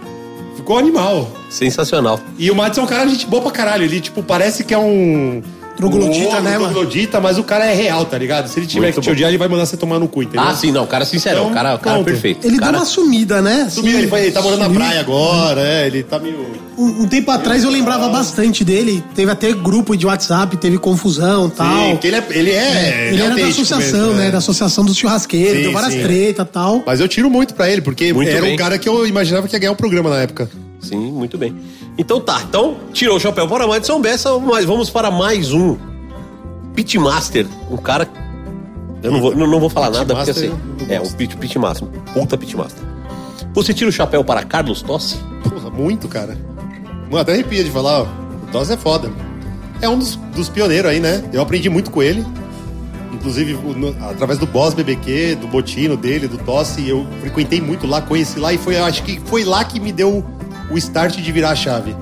Ficou 0.56 0.78
animal. 0.78 1.30
Sensacional. 1.50 2.20
E 2.38 2.50
o 2.50 2.56
Matson 2.56 2.82
é 2.82 2.84
um 2.84 2.88
cara 2.88 3.06
de 3.06 3.12
gente 3.12 3.28
boa 3.28 3.42
pra 3.42 3.52
caralho. 3.52 3.84
Ele, 3.84 4.00
tipo, 4.00 4.24
parece 4.24 4.64
que 4.64 4.74
é 4.74 4.78
um. 4.78 5.42
Troglodita, 5.76 6.40
né, 6.42 6.58
mano? 6.58 6.74
troglodita, 6.74 7.20
mas 7.20 7.38
o 7.38 7.44
cara 7.44 7.66
é 7.66 7.74
real, 7.74 8.06
tá 8.06 8.18
ligado? 8.18 8.48
Se 8.48 8.60
ele 8.60 8.68
tiver 8.68 8.88
Muito 8.88 8.96
que 8.96 9.02
te 9.02 9.06
bom. 9.06 9.12
odiar, 9.12 9.30
ele 9.30 9.38
vai 9.38 9.48
mandar 9.48 9.66
você 9.66 9.76
tomar 9.76 10.00
no 10.00 10.08
cu, 10.08 10.24
entendeu? 10.24 10.42
Ah, 10.48 10.56
sim, 10.56 10.72
não, 10.72 10.84
o 10.84 10.88
cara 10.88 11.04
sincerão, 11.06 11.42
Então, 11.42 11.52
o 11.52 11.54
cara, 11.54 11.76
o 11.76 11.80
cara 11.80 11.96
pronto. 11.98 12.06
perfeito. 12.06 12.46
Ele 12.48 12.58
cara... 12.58 12.72
deu 12.72 12.80
uma 12.82 12.86
sumida, 12.86 13.42
né? 13.42 13.68
Sumiu, 13.70 13.98
ele, 13.98 14.08
foi, 14.08 14.22
ele 14.22 14.32
tá 14.32 14.42
morando 14.42 14.60
na 14.60 14.66
sumiu. 14.66 14.80
praia 14.82 15.00
agora, 15.00 15.62
é, 15.62 15.88
ele 15.88 16.04
tá 16.04 16.18
meio. 16.20 16.66
Um, 16.78 17.04
um 17.04 17.08
tempo 17.08 17.32
atrás 17.32 17.64
eu 17.64 17.70
lembrava 17.70 18.10
bastante 18.10 18.64
dele. 18.64 19.04
Teve 19.16 19.32
até 19.32 19.52
grupo 19.54 19.96
de 19.96 20.06
WhatsApp, 20.06 20.58
teve 20.58 20.78
confusão 20.78 21.48
e 21.48 21.52
tal. 21.52 21.78
Sim, 21.86 21.92
porque 21.92 22.08
ele 22.08 22.16
é. 22.18 22.26
Ele, 22.32 22.52
é, 22.52 23.08
ele 23.12 23.18
era 23.22 23.26
da 23.30 23.32
autêntico 23.36 23.62
associação, 23.62 24.00
mesmo, 24.08 24.14
né? 24.14 24.28
é. 24.28 24.32
Da 24.32 24.38
associação 24.40 24.84
dos 24.86 24.98
churrasqueiros, 24.98 25.58
Sim, 25.58 25.62
deu 25.64 25.72
várias 25.72 25.94
sim. 25.94 26.02
tretas 26.04 26.46
e 26.46 26.50
tal. 26.50 26.84
Mas 26.86 27.00
eu 27.00 27.08
tiro 27.08 27.30
muito 27.30 27.54
pra 27.54 27.70
ele, 27.70 27.82
porque 27.82 28.12
Muito 28.14 28.30
era 28.30 28.42
bem. 28.42 28.54
um 28.54 28.58
cara 28.58 28.78
que 28.78 28.88
eu 28.90 29.06
imaginava 29.08 29.48
que 29.48 29.56
ia 29.56 29.60
ganhar 29.60 29.72
o 29.72 29.76
programa 29.76 30.10
na 30.10 30.18
época. 30.18 30.50
Sim, 30.86 31.12
muito 31.12 31.38
bem. 31.38 31.56
Então 31.98 32.20
tá, 32.22 32.42
então 32.48 32.76
tirou 32.94 33.18
o 33.18 33.20
chapéu 33.20 33.48
para 33.48 33.66
Madison 33.68 34.00
Bessa, 34.00 34.38
mas 34.40 34.66
vamos 34.66 34.90
para 34.90 35.10
mais 35.12 35.52
um. 35.52 35.78
Pitmaster, 36.76 37.46
um 37.72 37.78
cara. 37.78 38.08
Eu 39.02 39.12
não 39.12 39.22
vou, 39.22 39.36
não, 39.36 39.48
não 39.48 39.60
vou 39.60 39.70
falar 39.70 39.90
nada 39.90 40.16
porque 40.16 40.32
assim. 40.32 40.52
É, 40.90 41.00
um 41.00 41.10
pit, 41.12 41.38
pitmaster. 41.38 41.88
Puta 42.14 42.38
pitmaster. 42.38 42.84
Você 43.54 43.74
tira 43.74 43.90
o 43.90 43.94
chapéu 43.94 44.24
para 44.24 44.44
Carlos 44.44 44.82
Tossi? 44.82 45.18
Porra, 45.44 45.70
muito, 45.70 46.08
cara. 46.08 46.38
Mano, 47.06 47.18
até 47.20 47.34
arrepia 47.34 47.64
de 47.64 47.72
falar, 47.72 48.02
ó. 48.02 48.04
O 48.04 48.52
Toss 48.52 48.70
é 48.70 48.78
foda. 48.78 49.10
É 49.82 49.88
um 49.88 49.98
dos, 49.98 50.16
dos 50.36 50.50
pioneiros 50.50 50.92
aí, 50.92 51.00
né? 51.00 51.24
Eu 51.32 51.42
aprendi 51.42 51.70
muito 51.70 51.92
com 51.92 52.02
ele. 52.04 52.26
Inclusive, 53.14 53.54
o- 53.54 53.96
através 54.10 54.38
do 54.40 54.46
Boss 54.46 54.74
BBQ, 54.74 55.36
do 55.40 55.48
Botino 55.48 55.96
dele, 55.96 56.28
do 56.28 56.38
Tossi, 56.40 56.88
eu 56.90 57.06
frequentei 57.22 57.62
muito 57.62 57.88
lá, 57.88 58.02
conheci 58.02 58.40
lá 58.40 58.52
e 58.54 58.58
foi, 58.58 58.78
acho 58.78 59.04
que 59.04 59.22
foi 59.26 59.44
lá 59.46 59.64
que 59.64 59.80
me 59.80 59.92
deu 59.92 60.24
o 60.72 60.78
start 60.78 61.16
de 61.18 61.32
virar 61.32 61.52
a 61.52 61.56
chave. 61.56 61.96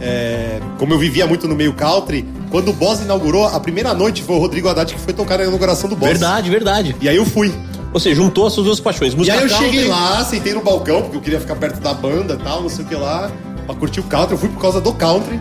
É, 0.00 0.60
como 0.78 0.92
eu 0.92 0.98
vivia 0.98 1.26
muito 1.26 1.46
no 1.46 1.54
meio 1.54 1.72
country, 1.74 2.26
quando 2.50 2.70
o 2.70 2.72
Boss 2.72 3.00
inaugurou, 3.00 3.46
a 3.46 3.60
primeira 3.60 3.94
noite 3.94 4.22
foi 4.22 4.34
o 4.36 4.38
Rodrigo 4.38 4.68
Haddad 4.68 4.92
que 4.92 5.00
foi 5.00 5.12
tocar 5.12 5.38
na 5.38 5.44
inauguração 5.44 5.88
do 5.88 5.94
Boss. 5.94 6.10
Verdade, 6.10 6.50
verdade. 6.50 6.96
E 7.00 7.08
aí 7.08 7.16
eu 7.16 7.24
fui. 7.24 7.52
Você 7.92 8.14
juntou 8.14 8.46
as 8.46 8.52
suas 8.54 8.66
duas 8.66 8.80
paixões. 8.80 9.12
E 9.12 9.16
Música 9.16 9.36
aí 9.36 9.44
eu 9.44 9.48
country- 9.48 9.66
cheguei 9.66 9.84
lá, 9.86 10.24
sentei 10.24 10.54
no 10.54 10.62
balcão, 10.62 11.02
porque 11.02 11.16
eu 11.16 11.20
queria 11.20 11.40
ficar 11.40 11.54
perto 11.56 11.78
da 11.80 11.92
banda 11.94 12.34
e 12.34 12.42
tal, 12.42 12.62
não 12.62 12.68
sei 12.68 12.84
o 12.84 12.88
que 12.88 12.94
lá, 12.94 13.30
pra 13.66 13.74
curtir 13.74 14.00
o 14.00 14.04
country. 14.04 14.32
Eu 14.32 14.38
fui 14.38 14.48
por 14.48 14.60
causa 14.60 14.80
do 14.80 14.92
country. 14.92 15.38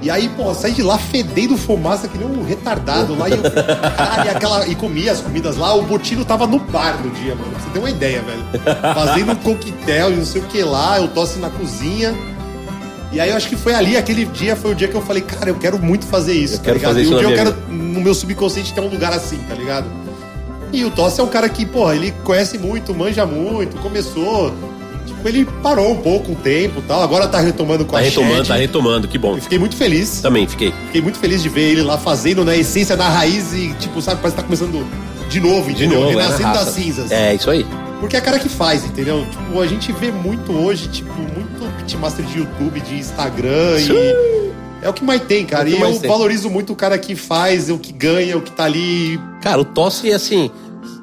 E 0.00 0.10
aí, 0.10 0.28
pô, 0.28 0.54
saí 0.54 0.72
de 0.72 0.82
lá 0.82 0.96
fedendo 0.96 1.56
fumaça 1.56 2.06
que 2.06 2.16
nem 2.16 2.26
um 2.26 2.44
retardado 2.44 3.16
lá. 3.16 3.28
E 3.28 3.32
eu, 3.32 3.42
caralho, 3.42 4.30
aquela, 4.30 4.66
e 4.68 4.74
comia 4.74 5.10
as 5.10 5.20
comidas 5.20 5.56
lá. 5.56 5.74
O 5.74 5.82
Botino 5.82 6.24
tava 6.24 6.46
no 6.46 6.58
bar 6.60 7.00
no 7.02 7.10
dia, 7.10 7.34
mano. 7.34 7.50
Pra 7.50 7.60
você 7.60 7.70
ter 7.70 7.78
uma 7.80 7.90
ideia, 7.90 8.22
velho. 8.22 8.44
Fazendo 8.94 9.32
um 9.32 9.36
coquetel 9.36 10.12
e 10.12 10.16
não 10.16 10.24
sei 10.24 10.40
o 10.40 10.44
que 10.44 10.62
lá. 10.62 10.98
Eu 10.98 11.08
tosse 11.08 11.38
na 11.40 11.50
cozinha. 11.50 12.14
E 13.10 13.18
aí 13.18 13.30
eu 13.30 13.36
acho 13.36 13.48
que 13.48 13.56
foi 13.56 13.74
ali, 13.74 13.96
aquele 13.96 14.26
dia 14.26 14.54
foi 14.54 14.72
o 14.72 14.74
dia 14.74 14.86
que 14.86 14.94
eu 14.94 15.00
falei, 15.00 15.22
cara, 15.22 15.48
eu 15.48 15.54
quero 15.54 15.78
muito 15.78 16.04
fazer 16.04 16.34
isso, 16.34 16.54
Eu 16.54 16.58
tá 16.58 16.64
quero 16.64 16.76
ligado? 16.76 16.94
fazer 16.94 17.04
e 17.04 17.14
um 17.14 17.18
dia 17.18 17.28
eu 17.28 17.34
quero, 17.34 17.56
no 17.70 18.00
meu 18.02 18.14
subconsciente, 18.14 18.74
ter 18.74 18.82
um 18.82 18.88
lugar 18.88 19.14
assim, 19.14 19.38
tá 19.48 19.54
ligado? 19.54 19.86
E 20.70 20.84
o 20.84 20.90
Tossi 20.90 21.18
é 21.18 21.24
um 21.24 21.28
cara 21.28 21.48
que, 21.48 21.64
porra, 21.64 21.96
ele 21.96 22.12
conhece 22.22 22.58
muito, 22.58 22.94
manja 22.94 23.24
muito, 23.24 23.78
começou. 23.78 24.52
Ele 25.24 25.44
parou 25.62 25.90
um 25.92 25.96
pouco 25.96 26.32
um 26.32 26.34
tempo 26.34 26.78
e 26.80 26.82
tal. 26.82 27.02
Agora 27.02 27.26
tá 27.28 27.40
retomando 27.40 27.84
com 27.84 27.92
Tá 27.92 27.98
a 27.98 28.02
retomando, 28.02 28.36
Shed. 28.36 28.48
tá 28.48 28.54
retomando, 28.56 29.08
que 29.08 29.18
bom. 29.18 29.34
Eu 29.36 29.42
fiquei 29.42 29.58
muito 29.58 29.76
feliz. 29.76 30.20
Também 30.20 30.46
fiquei. 30.46 30.72
Fiquei 30.86 31.00
muito 31.02 31.18
feliz 31.18 31.42
de 31.42 31.48
ver 31.48 31.70
ele 31.72 31.82
lá 31.82 31.98
fazendo 31.98 32.44
na 32.44 32.56
essência, 32.56 32.96
na 32.96 33.08
raiz 33.08 33.52
e, 33.52 33.74
tipo, 33.80 34.00
sabe, 34.00 34.20
parece 34.20 34.36
que 34.36 34.42
tá 34.42 34.46
começando 34.46 34.86
de 35.28 35.40
novo, 35.40 35.66
De 35.72 35.84
entendeu? 35.84 36.00
novo, 36.00 36.12
é 36.12 36.16
na 36.16 36.22
Renascendo 36.36 36.52
das 36.54 36.68
cinzas. 36.68 37.10
É, 37.10 37.34
isso 37.34 37.50
aí. 37.50 37.66
Porque 38.00 38.14
é 38.16 38.18
a 38.20 38.22
cara 38.22 38.38
que 38.38 38.48
faz, 38.48 38.84
entendeu? 38.84 39.26
Tipo, 39.28 39.60
a 39.60 39.66
gente 39.66 39.90
vê 39.92 40.12
muito 40.12 40.52
hoje, 40.52 40.86
tipo, 40.88 41.12
muito 41.12 41.76
pitmaster 41.78 42.24
de 42.24 42.38
YouTube, 42.38 42.80
de 42.80 42.94
Instagram 42.94 43.78
e. 43.80 44.38
É 44.80 44.88
o 44.88 44.92
que 44.92 45.02
mais 45.02 45.20
tem, 45.22 45.44
cara. 45.44 45.64
É 45.68 45.72
que 45.72 45.76
e 45.76 45.80
eu 45.80 45.80
mais 45.80 45.98
tem. 45.98 46.08
valorizo 46.08 46.48
muito 46.48 46.72
o 46.72 46.76
cara 46.76 46.96
que 46.96 47.16
faz, 47.16 47.68
o 47.68 47.76
que 47.78 47.92
ganha, 47.92 48.38
o 48.38 48.40
que 48.40 48.52
tá 48.52 48.62
ali. 48.64 49.18
Cara, 49.42 49.60
o 49.60 49.64
Tossi, 49.64 50.12
assim, 50.12 50.52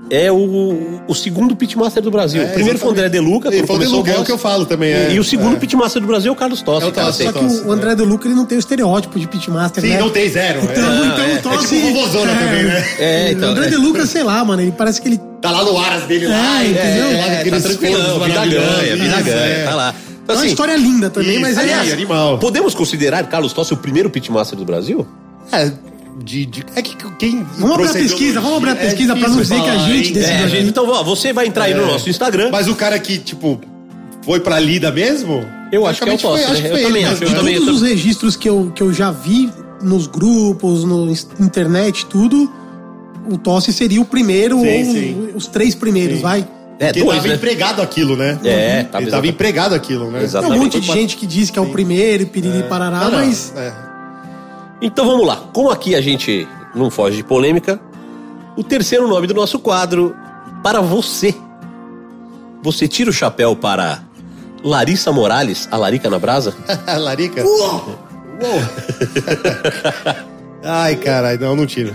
é 0.10 0.32
o, 0.32 1.02
o 1.08 1.16
segundo 1.16 1.56
pitmaster 1.56 2.02
do 2.02 2.12
Brasil. 2.12 2.42
É, 2.42 2.46
o 2.46 2.50
primeiro 2.54 2.78
foi 2.78 2.90
o 2.90 2.92
André 2.92 3.10
De 3.10 3.20
Luca, 3.20 3.48
Ele 3.50 3.58
quando 3.60 3.68
falou 3.68 3.82
De 3.82 3.88
Luca, 3.88 4.12
é 4.12 4.20
o 4.20 4.24
que 4.24 4.32
eu 4.32 4.38
falo 4.38 4.66
também. 4.66 4.92
É, 4.92 5.14
E 5.14 5.20
o 5.20 5.24
segundo 5.24 5.56
é. 5.56 5.60
pitmaster 5.60 6.02
do 6.02 6.08
Brasil 6.08 6.30
é 6.30 6.34
o 6.34 6.36
Carlos 6.36 6.62
Tossi, 6.62 6.86
É 6.86 6.90
o 6.90 6.92
cara. 6.92 7.08
Tossi. 7.08 7.24
Só 7.24 7.32
que 7.32 7.46
o 7.46 7.72
André 7.72 7.96
De 7.96 8.04
Luca 8.04 8.28
ele 8.28 8.36
não 8.36 8.46
tem 8.46 8.58
o 8.58 8.60
estereótipo 8.60 9.20
de 9.20 9.28
pitmaster, 9.28 9.84
Sim, 9.84 9.90
né? 9.92 10.00
não 10.00 10.10
tem 10.10 10.30
zero. 10.30 10.60
Então, 10.64 11.04
é. 11.04 11.08
então 11.08 11.26
é, 11.26 11.34
o 11.36 11.42
Tossi... 11.42 11.76
É 11.78 11.88
tipo 11.88 12.10
também, 12.10 12.64
né? 12.64 12.86
É, 13.00 13.32
então, 13.32 13.50
O 13.50 13.52
André 13.52 13.66
é. 13.66 13.70
De 13.70 13.76
Luca, 13.78 14.06
sei 14.06 14.24
lá, 14.24 14.44
mano, 14.46 14.62
ele 14.62 14.72
parece 14.72 15.02
que 15.02 15.08
ele... 15.08 15.20
Tá 15.42 15.52
lá 15.52 15.64
no 15.64 15.78
aras 15.78 16.04
dele 16.04 16.28
lá. 16.28 16.64
É, 16.64 16.66
e- 16.68 16.72
entendeu? 16.72 17.06
com 17.06 17.14
É, 17.14 17.50
tá 17.50 17.68
tranquilão, 17.68 18.20
vida 18.20 18.46
ganha, 18.46 18.96
vida 18.96 19.16
isso, 19.16 19.24
ganha, 19.26 19.38
é. 19.38 19.64
tá 19.66 19.76
lá. 19.76 19.90
É 19.90 19.94
Então, 20.24 20.36
uma 20.36 20.42
assim, 20.42 20.48
história 20.50 20.76
linda 20.76 21.10
também, 21.10 21.32
Isso, 21.34 21.42
mas 21.42 21.58
aliás, 21.58 21.90
é... 21.90 21.94
animal. 21.94 22.40
podemos 22.40 22.74
considerar 22.74 23.24
Carlos 23.28 23.54
Tossi 23.54 23.74
o 23.74 23.78
primeiro 23.78 24.10
pitmaster 24.10 24.58
do 24.58 24.66
Brasil? 24.66 25.06
É, 25.52 25.72
de, 26.24 26.46
de- 26.46 26.66
é 26.76 26.82
que 26.82 26.96
quem. 27.18 27.46
Vamos 27.58 27.76
abrir 27.76 27.90
a 27.90 27.94
pesquisa, 27.94 28.40
vamos 28.42 28.58
abrir 28.58 28.70
a 28.70 28.74
é 28.74 28.76
pesquisa 28.76 29.16
pra 29.16 29.28
não 29.28 29.38
dizer 29.42 29.62
que 29.62 29.70
a 29.70 29.78
gente 29.80 30.14
decidiu 30.14 30.46
É, 30.46 30.48
gente, 30.48 30.68
então 30.70 30.88
ó, 30.90 31.04
você 31.04 31.34
vai 31.34 31.48
entrar 31.48 31.66
aí 31.66 31.74
no 31.74 31.84
É. 31.84 31.86
nosso 31.88 32.10
Instagram. 32.10 32.50
Mas 32.52 32.68
o 32.68 32.76
cara 32.76 32.98
que, 33.00 33.18
tipo, 33.18 33.60
foi 34.24 34.40
pra 34.40 34.60
lida 34.60 34.92
mesmo? 34.92 35.46
Eu 35.72 35.86
acho 35.86 36.02
que 36.02 36.10
é 36.10 36.14
o 36.14 36.18
praticamente 36.18 36.22
Tossi, 36.46 36.62
foi- 36.62 36.62
né? 36.62 36.70
foi 36.70 36.80
Eu 36.82 36.88
também 36.88 37.02
ele 37.04 37.12
acho, 37.14 37.24
eu 37.24 37.30
De 37.30 37.36
também- 37.36 37.56
todos 37.60 37.82
os 37.82 37.82
registros 37.88 38.36
que 38.36 38.48
eu, 38.50 38.72
que 38.74 38.82
eu 38.82 38.94
já 38.94 39.12
vi 39.12 39.52
nos 39.82 40.08
grupos, 40.08 40.84
no 40.84 41.10
ins- 41.10 41.28
internet, 41.40 42.06
tudo, 42.06 42.50
o 43.30 43.38
Tosse 43.38 43.74
seria 43.74 44.00
o 44.02 44.06
primeiro 44.06 44.60
Sim, 44.62 44.68
ou 44.68 44.86
sim. 44.94 45.30
os 45.36 45.48
três 45.48 45.76
primeiros, 45.76 46.18
Sim. 46.18 46.22
vai. 46.24 46.48
É, 46.80 46.88
Porque 46.88 47.04
dois, 47.04 47.16
tava 47.18 47.28
né? 47.30 47.36
empregado 47.36 47.82
aquilo, 47.82 48.16
né? 48.18 48.32
É, 48.32 48.36
tava 48.36 48.48
Ele 48.78 48.84
tava 48.90 49.04
exatamente. 49.04 49.34
empregado 49.34 49.76
aquilo, 49.76 50.12
né? 50.12 50.24
Exato. 50.24 50.48
Tem 50.48 50.58
um 50.58 50.62
monte 50.64 50.72
de 50.74 50.78
Exatamente. 50.80 51.02
gente 51.02 51.18
que 51.18 51.26
diz 51.26 51.50
que 51.50 51.58
é 51.58 51.62
o 51.62 51.68
primeiro, 51.70 52.24
e 52.24 52.26
piriri 52.26 52.64
parará, 52.64 53.00
Não, 53.06 53.12
não, 53.12 53.20
mas 53.26 53.54
é. 53.56 53.72
Então 54.82 55.06
vamos 55.06 55.26
lá. 55.26 55.38
Como 55.54 55.70
aqui 55.70 55.96
a 55.96 56.02
gente 56.02 56.48
não 56.74 56.90
foge 56.90 57.18
de 57.18 57.24
polêmica, 57.24 57.80
o 58.56 58.64
terceiro 58.64 59.08
nome 59.08 59.28
do 59.28 59.34
nosso 59.34 59.60
quadro 59.60 60.16
para 60.64 60.82
você. 60.82 61.34
Você 62.62 62.88
tira 62.88 63.10
o 63.10 63.14
chapéu 63.14 63.56
para 63.56 64.04
Larissa 64.64 65.12
Morales, 65.12 65.68
a 65.72 65.78
Larica 65.78 66.10
na 66.10 66.20
Brasa? 66.20 66.56
Larica? 66.98 67.44
Uou! 67.46 68.00
Ai, 70.64 70.96
caralho, 70.96 71.40
não, 71.40 71.56
não 71.56 71.66
tiro. 71.66 71.94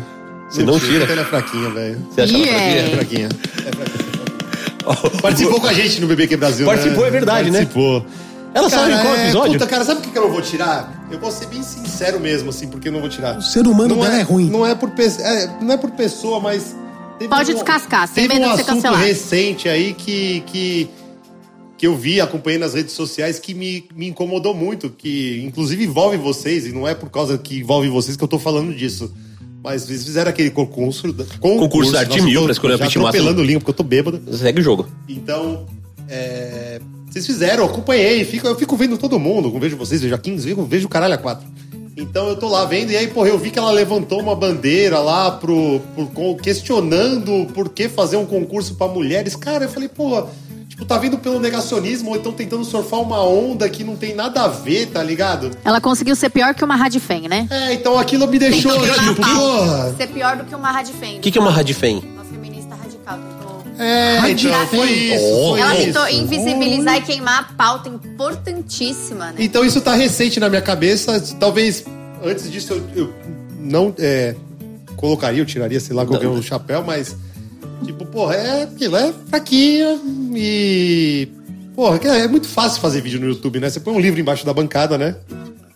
Você 0.49 0.63
não 0.63 0.79
tira? 0.79 1.05
Ela 1.05 1.23
é 1.23 1.25
fraquinha, 1.25 1.71
velho. 1.71 1.99
Você 2.11 2.21
acha 2.23 2.35
ela 2.37 2.45
Yeah. 2.45 2.63
É 2.63 2.91
fraquinha? 2.97 3.29
fraquinha. 3.31 3.67
É 3.67 3.73
fraquinha. 3.73 5.21
Participou 5.21 5.61
com 5.61 5.67
a 5.67 5.73
gente 5.73 6.01
no 6.01 6.07
BBQ 6.07 6.37
Brasil, 6.37 6.67
Participou, 6.67 7.03
né? 7.03 7.09
é 7.09 7.11
verdade, 7.11 7.51
né? 7.51 7.59
Participou. 7.59 8.07
Ela 8.53 8.69
sabe 8.69 8.93
qual 9.01 9.15
é, 9.15 9.23
episódio? 9.25 9.53
Puta, 9.53 9.67
cara, 9.67 9.85
sabe 9.85 10.01
por 10.01 10.07
que 10.07 10.13
que 10.13 10.19
eu 10.19 10.23
não 10.25 10.31
vou 10.33 10.43
tirar? 10.43 11.07
Eu 11.11 11.19
vou 11.21 11.31
ser 11.31 11.47
bem 11.47 11.63
sincero 11.63 12.19
mesmo, 12.19 12.51
assim, 12.51 12.67
porque 12.69 12.89
eu 12.89 12.93
não 12.93 13.01
vou 13.01 13.09
tirar. 13.09 13.39
o 13.39 13.43
ser 13.43 13.67
humano 13.67 13.95
não 13.95 14.03
dela 14.03 14.17
é, 14.17 14.23
ruim. 14.23 14.51
Não 14.51 14.67
é 14.67 14.75
por, 14.75 14.91
pe- 14.91 15.03
é, 15.21 15.51
não 15.61 15.73
é 15.73 15.77
por 15.77 15.91
pessoa, 15.93 16.41
mas. 16.41 16.75
teve 17.19 17.29
Pode 17.31 17.53
descascar, 17.55 18.09
sem 18.09 18.27
teve 18.27 18.41
medo 18.41 18.47
um 18.47 18.51
de 18.51 18.57
ser 18.57 18.63
assunto 18.71 18.83
cancelado. 18.83 19.05
recente 19.05 19.69
aí 19.69 19.93
que, 19.95 20.41
que, 20.47 20.89
que 21.79 21.87
eu 21.87 21.95
vi, 21.97 22.21
acompanhei 22.21 22.59
nas 22.59 22.75
redes 22.75 22.93
sociais, 22.95 23.39
que 23.39 23.55
me, 23.55 23.85
me 23.95 24.09
incomodou 24.09 24.53
muito, 24.55 24.91
que 24.91 25.43
inclusive 25.47 25.85
envolve 25.85 26.17
vocês, 26.17 26.67
e 26.67 26.73
não 26.73 26.89
é 26.89 26.95
por 26.95 27.09
causa 27.11 27.39
que 27.39 27.59
envolve 27.61 27.89
vocês 27.89 28.17
que 28.17 28.25
eu 28.25 28.29
tô 28.29 28.39
falando 28.39 28.75
disso. 28.75 29.13
Mas 29.63 29.89
eles 29.91 30.05
fizeram 30.05 30.31
aquele 30.31 30.51
concurso. 30.51 31.13
da- 31.13 31.25
Concurso 31.39 31.93
da 31.93 32.01
Arte 32.01 32.21
Mil 32.23 32.43
pra 32.45 32.53
escolher 32.53 32.83
a 32.83 32.87
atropelando 32.87 33.43
o 33.43 33.45
língua, 33.45 33.61
porque 33.61 33.71
eu 33.71 33.75
tô 33.75 33.83
bêbado. 33.85 34.21
Segue 34.37 34.61
o 34.61 34.65
jogo. 34.65 34.89
Então, 35.07 35.67
é, 36.11 36.81
vocês 37.09 37.25
fizeram, 37.27 37.65
eu 37.65 37.71
acompanhei, 37.71 38.25
fico, 38.25 38.47
eu 38.47 38.57
fico 38.57 38.77
vendo 38.77 38.99
todo 38.99 39.19
mundo, 39.19 39.49
eu 39.55 39.61
vejo 39.61 39.77
vocês, 39.77 40.01
vejo 40.03 40.15
a 40.15 40.19
15, 40.19 40.45
vejo, 40.47 40.63
vejo 40.65 40.87
o 40.87 40.91
caralho 40.91 41.15
a 41.15 41.19
4. 41.19 41.47
Então 41.97 42.29
eu 42.29 42.37
tô 42.37 42.49
lá 42.49 42.65
vendo, 42.65 42.91
e 42.93 42.97
aí, 42.97 43.09
porra, 43.09 43.29
eu 43.29 43.39
vi 43.39 43.51
que 43.51 43.59
ela 43.59 43.71
levantou 43.71 44.21
uma 44.21 44.35
bandeira 44.35 44.99
lá 45.01 45.31
pro, 45.33 45.81
pro- 46.15 46.37
questionando 46.37 47.47
por 47.53 47.69
que 47.69 47.89
fazer 47.89 48.17
um 48.17 48.25
concurso 48.25 48.75
pra 48.75 48.89
mulheres. 48.89 49.35
Cara, 49.37 49.65
eu 49.65 49.69
falei, 49.69 49.89
porra, 49.89 50.27
tipo, 50.69 50.85
tá 50.87 50.97
vindo 50.97 51.19
pelo 51.19 51.39
negacionismo, 51.41 52.11
ou 52.11 52.17
então 52.17 52.33
tentando 52.33 52.65
surfar 52.65 53.01
uma 53.01 53.23
onda 53.23 53.69
que 53.69 53.85
não 53.85 53.97
tem 53.97 54.15
nada 54.15 54.43
a 54.45 54.49
ver, 54.49 54.87
tá 54.87 55.03
ligado? 55.03 55.51
Ela 55.65 55.81
conseguiu 55.81 56.17
ser 56.17 56.31
pior 56.31 56.55
que 56.55 56.65
uma 56.65 56.77
Radifem, 56.77 57.29
né? 57.29 57.47
É, 57.51 57.75
então 57.75 57.99
aquilo 57.99 58.27
me 58.29 58.39
deixou, 58.39 58.73
tipo, 58.81 59.17
porra. 59.17 59.95
Ser 59.97 60.07
pior 60.09 60.37
do 60.37 60.45
que 60.45 60.55
uma 60.55 60.71
Radifem. 60.71 61.19
O 61.19 61.21
que, 61.21 61.31
que 61.31 61.39
é 61.39 61.41
uma 61.41 61.51
radifem? 61.51 62.03
Feminista 63.81 64.21
radical. 64.21 64.53
É, 64.53 64.65
então, 64.65 64.67
foi 64.67 64.91
isso, 64.91 65.49
foi 65.51 65.61
Ela 65.61 65.75
isso. 65.75 65.85
tentou 65.87 66.09
invisibilizar 66.09 66.97
e 66.97 67.01
queimar 67.03 67.41
a 67.41 67.55
pauta 67.55 67.89
importantíssima, 67.89 69.27
né? 69.27 69.35
Então 69.39 69.65
isso 69.65 69.81
tá 69.81 69.95
recente 69.95 70.39
na 70.39 70.49
minha 70.49 70.61
cabeça. 70.63 71.21
Talvez 71.39 71.85
antes 72.25 72.51
disso 72.51 72.75
eu, 72.75 73.05
eu 73.05 73.15
não 73.59 73.95
é, 73.99 74.35
colocaria, 74.97 75.41
eu 75.41 75.47
tiraria, 75.47 75.81
sei 75.81 75.95
lá, 75.97 76.05
qualquer 76.07 76.29
um 76.29 76.43
chapéu, 76.43 76.83
mas. 76.85 77.17
Tipo, 77.85 78.05
porra, 78.05 78.35
é 78.35 78.63
aquilo, 78.65 78.97
é 78.97 79.13
fraquinha 79.29 79.99
e. 80.35 81.29
Porra, 81.75 81.99
que 81.99 82.07
é 82.07 82.29
muito 82.29 82.47
fácil 82.47 82.81
fazer 82.81 83.01
vídeo 83.01 83.19
no 83.21 83.27
YouTube, 83.29 83.59
né? 83.61 83.71
Você 83.71 83.81
põe 83.81 83.95
um 83.95 84.01
livro 84.01 84.21
embaixo 84.21 84.45
da 84.45 84.53
bancada, 84.53 84.99
né? 84.99 85.17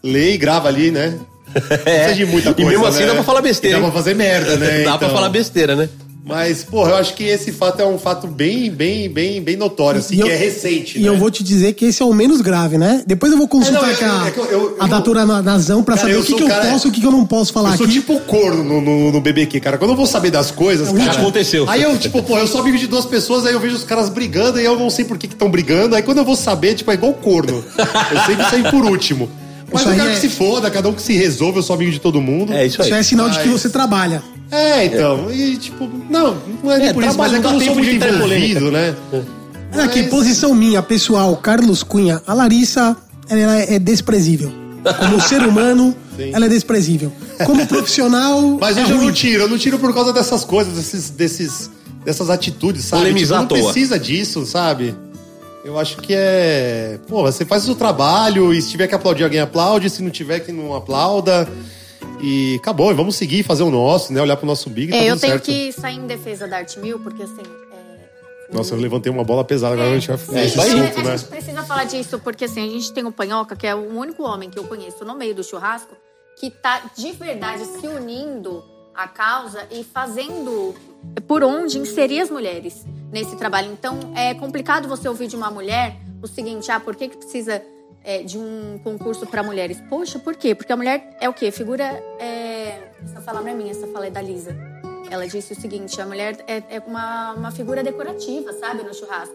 Lê 0.02 0.32
e 0.34 0.36
grava 0.36 0.68
ali, 0.68 0.90
né? 0.90 1.18
Não 1.54 1.60
precisa 1.78 2.14
de 2.14 2.26
muita 2.26 2.50
E 2.50 2.54
coisa. 2.54 2.70
mesmo 2.70 2.86
assim 2.86 3.00
né? 3.00 3.06
dá 3.06 3.14
pra 3.14 3.22
falar 3.24 3.40
besteira, 3.40 3.78
E 3.78 3.80
Dá 3.80 3.86
hein? 3.86 3.90
pra 3.92 4.00
fazer 4.02 4.14
merda, 4.14 4.56
né? 4.58 4.82
Dá 4.84 4.98
pra 4.98 5.06
Então, 5.06 5.16
falar 5.16 5.28
besteira, 5.30 5.74
né? 5.74 5.88
Mas, 6.26 6.64
porra, 6.64 6.92
eu 6.92 6.96
acho 6.96 7.12
que 7.14 7.24
esse 7.24 7.52
fato 7.52 7.82
é 7.82 7.86
um 7.86 7.98
fato 7.98 8.26
bem, 8.26 8.70
bem, 8.70 9.10
bem, 9.10 9.42
bem 9.42 9.56
notório, 9.56 10.00
assim, 10.00 10.14
E 10.14 10.16
que 10.18 10.22
eu- 10.22 10.30
é 10.30 10.34
recente. 10.36 10.98
E 10.98 11.02
né? 11.02 11.08
eu 11.08 11.18
vou 11.18 11.30
te 11.30 11.44
dizer 11.44 11.74
que 11.74 11.84
esse 11.84 12.02
é 12.02 12.06
o 12.06 12.14
menos 12.14 12.40
grave, 12.40 12.78
né? 12.78 13.02
Depois 13.06 13.30
eu 13.30 13.36
vou 13.36 13.46
consultar 13.46 13.80
É, 13.80 13.82
não, 13.82 13.88
eu- 13.88 13.94
aqui 13.94 14.04
a, 14.04 14.26
é 14.26 14.30
que 14.30 14.38
eu- 14.38 14.44
eu- 14.46 14.76
a 14.80 14.84
eu- 14.84 14.88
datura 14.88 15.26
na- 15.26 15.42
Nazão 15.42 15.82
pra 15.84 15.96
Cara, 15.96 16.06
saber 16.08 16.16
eu 16.16 16.20
o 16.22 16.24
que, 16.24 16.34
que 16.34 16.42
eu 16.42 16.48
cara- 16.48 16.70
posso 16.70 16.86
e 16.86 16.90
o 16.90 16.92
que, 16.92 17.04
eu 17.04 17.10
não 17.12 17.26
posso 17.26 17.52
falar 17.52 17.72
Eu 17.72 17.76
sou 17.76 17.84
aqui. 17.84 17.94
tipo 17.96 18.18
corno 18.20 18.64
no, 18.64 18.80
no, 18.80 19.12
no 19.12 19.20
BBQ, 19.20 19.60
cara. 19.60 19.76
Quando 19.76 19.90
eu 19.90 19.96
vou 19.96 20.06
saber 20.06 20.30
das 20.30 20.50
coisas, 20.50 20.88
o 20.88 20.94
cara... 20.94 21.12
aconteceu? 21.12 21.68
Aí 21.68 21.82
eu, 21.82 21.96
tipo, 21.98 22.22
pô, 22.22 22.38
eu 22.38 22.46
sou 22.46 22.62
amigo 22.62 22.78
de 22.78 22.86
duas 22.86 23.04
pessoas, 23.04 23.44
aí 23.44 23.52
eu 23.52 23.60
vejo 23.60 23.76
os 23.76 23.84
caras 23.84 24.08
brigando 24.08 24.58
e 24.58 24.64
eu 24.64 24.78
não 24.78 24.88
sei 24.88 25.04
por 25.04 25.18
que 25.18 25.26
estão 25.26 25.50
brigando. 25.50 25.94
Aí 25.94 26.02
quando 26.02 26.18
eu 26.18 26.24
vou 26.24 26.36
saber, 26.36 26.74
tipo, 26.74 26.90
é 26.90 26.94
igual 26.94 27.12
corno. 27.12 27.62
Eu 27.76 28.20
sempre 28.26 28.44
saio 28.48 28.70
por 28.70 28.82
último. 28.86 29.28
Mas 29.72 29.82
eu 29.82 29.90
aí 29.90 29.96
quero 29.96 30.10
é- 30.10 30.14
que 30.14 30.20
se 30.20 30.28
foda, 30.28 30.70
cada 30.70 30.88
um 30.88 30.92
que 30.92 31.02
se 31.02 31.12
resolva, 31.14 31.58
eu 31.58 31.62
sou 31.62 31.74
amigo 31.74 31.90
de 31.90 31.98
todo 31.98 32.20
mundo. 32.20 32.52
É 32.52 32.64
isso 32.64 32.80
aí. 32.80 32.88
Isso 32.88 32.96
é 32.96 33.02
sinal 33.02 33.28
de 33.28 33.40
que 33.40 33.48
Mas- 33.48 33.60
você 33.60 33.68
trabalha. 33.68 34.22
É, 34.50 34.84
então. 34.86 35.30
E, 35.32 35.56
tipo, 35.56 35.88
não, 36.10 36.36
não 36.62 36.70
é 36.72 36.78
nem 36.78 36.88
É, 36.88 36.92
por 36.92 37.02
isso, 37.04 37.18
mas 37.18 37.32
é 37.32 37.40
que 37.40 37.46
eu 37.46 37.50
não 37.52 37.58
sou 37.60 37.68
tempo 37.68 37.80
de 37.80 37.90
muito 37.90 38.06
envolvido, 38.06 38.70
né? 38.70 38.94
Olha 39.72 39.84
aqui, 39.84 40.02
Mas- 40.02 40.10
posição 40.10 40.54
minha, 40.54 40.82
pessoal, 40.82 41.36
Carlos 41.36 41.82
Cunha. 41.82 42.22
A 42.26 42.34
Larissa, 42.34 42.96
ela 43.28 43.56
é 43.56 43.78
desprezível. 43.78 44.52
Como 44.98 45.20
ser 45.20 45.42
humano, 45.48 45.94
ela 46.32 46.46
é 46.46 46.48
desprezível. 46.48 47.12
Como 47.44 47.66
profissional, 47.66 48.58
Mas 48.60 48.76
é 48.76 48.82
hoje 48.82 48.90
eu 48.92 48.96
ruim. 48.98 49.06
não 49.06 49.12
tiro, 49.12 49.42
eu 49.44 49.48
não 49.48 49.58
tiro 49.58 49.78
por 49.78 49.92
causa 49.92 50.12
dessas 50.12 50.44
coisas, 50.44 50.74
desses, 50.74 51.10
desses, 51.10 51.70
dessas 52.04 52.30
atitudes, 52.30 52.84
sabe? 52.84 53.02
Polemizar 53.02 53.40
Tipo, 53.40 53.54
não 53.54 53.60
toa. 53.62 53.72
precisa 53.72 53.98
disso, 53.98 54.44
sabe? 54.46 54.94
Eu 55.64 55.78
acho 55.78 55.96
que 55.96 56.12
é. 56.14 56.98
Pô, 57.08 57.22
você 57.22 57.44
faz 57.44 57.62
o 57.62 57.66
seu 57.66 57.74
trabalho 57.74 58.52
e 58.52 58.60
se 58.60 58.68
tiver 58.70 58.86
que 58.86 58.94
aplaudir, 58.94 59.24
alguém 59.24 59.40
aplaude, 59.40 59.88
se 59.88 60.02
não 60.02 60.10
tiver 60.10 60.40
que 60.40 60.52
não 60.52 60.74
aplauda. 60.74 61.48
E 62.24 62.56
acabou, 62.56 62.90
e 62.90 62.94
vamos 62.94 63.16
seguir, 63.16 63.42
fazer 63.42 63.62
o 63.64 63.70
nosso, 63.70 64.12
né? 64.12 64.22
Olhar 64.22 64.36
pro 64.36 64.46
nosso 64.46 64.70
big 64.70 64.90
tá 64.92 64.96
É, 64.96 65.04
eu 65.04 65.10
tudo 65.14 65.20
tenho 65.20 65.32
certo. 65.34 65.44
que 65.44 65.72
sair 65.72 65.96
em 65.96 66.06
defesa 66.06 66.48
da 66.48 66.56
Arte 66.58 66.78
Mil, 66.78 66.98
porque 67.00 67.22
assim. 67.22 67.42
é, 67.72 68.54
Nossa, 68.54 68.74
eu 68.74 68.78
levantei 68.80 69.12
uma 69.12 69.24
bola 69.24 69.44
pesada, 69.44 69.74
agora 69.74 69.90
a 69.90 69.98
gente 69.98 70.06
vai 70.08 70.16
É, 70.42 70.46
esse 70.46 70.58
a 70.60 70.64
gente- 70.64 70.80
assunto, 70.80 71.00
a 71.00 71.02
né? 71.02 71.18
gente 71.18 71.28
precisa 71.28 71.62
falar 71.64 71.84
disso, 71.84 72.18
porque 72.20 72.44
assim, 72.46 72.66
a 72.66 72.70
gente 72.70 72.92
tem 72.92 73.04
o 73.04 73.12
Panhoca, 73.12 73.54
que 73.54 73.66
é 73.66 73.74
o 73.74 73.94
único 73.94 74.22
homem 74.22 74.48
que 74.48 74.58
eu 74.58 74.64
conheço 74.64 75.04
no 75.04 75.14
meio 75.14 75.34
do 75.34 75.44
churrasco, 75.44 75.94
que 76.38 76.50
tá 76.50 76.80
de 76.96 77.12
verdade 77.12 77.64
se 77.64 77.86
unindo 77.86 78.64
à 78.94 79.06
causa 79.06 79.66
e 79.70 79.84
fazendo 79.84 80.74
por 81.28 81.42
onde 81.44 81.78
inserir 81.78 82.20
as 82.20 82.30
mulheres 82.30 82.86
nesse 83.12 83.36
trabalho. 83.36 83.70
Então, 83.72 83.98
é 84.16 84.32
complicado 84.34 84.88
você 84.88 85.08
ouvir 85.08 85.26
de 85.26 85.36
uma 85.36 85.50
mulher 85.50 85.96
o 86.22 86.26
seguinte, 86.26 86.70
ah, 86.70 86.80
por 86.80 86.96
que, 86.96 87.08
que 87.08 87.16
precisa 87.18 87.60
é, 88.04 88.22
de 88.22 88.38
um 88.38 88.78
concurso 88.84 89.26
para 89.26 89.42
mulheres? 89.42 89.82
Poxa, 89.88 90.18
por 90.18 90.36
quê? 90.36 90.54
Porque 90.54 90.72
a 90.72 90.76
mulher 90.76 91.16
é 91.20 91.28
o 91.28 91.32
quê? 91.32 91.50
Figura. 91.50 91.84
É... 92.20 92.90
Essa 93.02 93.20
fala 93.20 93.40
não 93.40 93.48
é 93.48 93.54
minha, 93.54 93.70
essa 93.70 93.86
fala 93.88 94.06
é 94.06 94.10
da 94.10 94.20
Lisa. 94.20 94.56
Ela 95.10 95.26
disse 95.26 95.52
o 95.52 95.56
seguinte: 95.56 96.00
a 96.00 96.06
mulher 96.06 96.44
é, 96.46 96.62
é 96.68 96.82
uma, 96.86 97.32
uma 97.32 97.50
figura 97.50 97.82
decorativa, 97.82 98.52
sabe, 98.52 98.82
no 98.82 98.94
churrasco. 98.94 99.34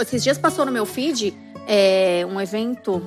Esses 0.00 0.22
dias 0.22 0.38
passou 0.38 0.64
no 0.64 0.72
meu 0.72 0.86
feed 0.86 1.36
é, 1.66 2.26
um 2.28 2.40
evento 2.40 3.02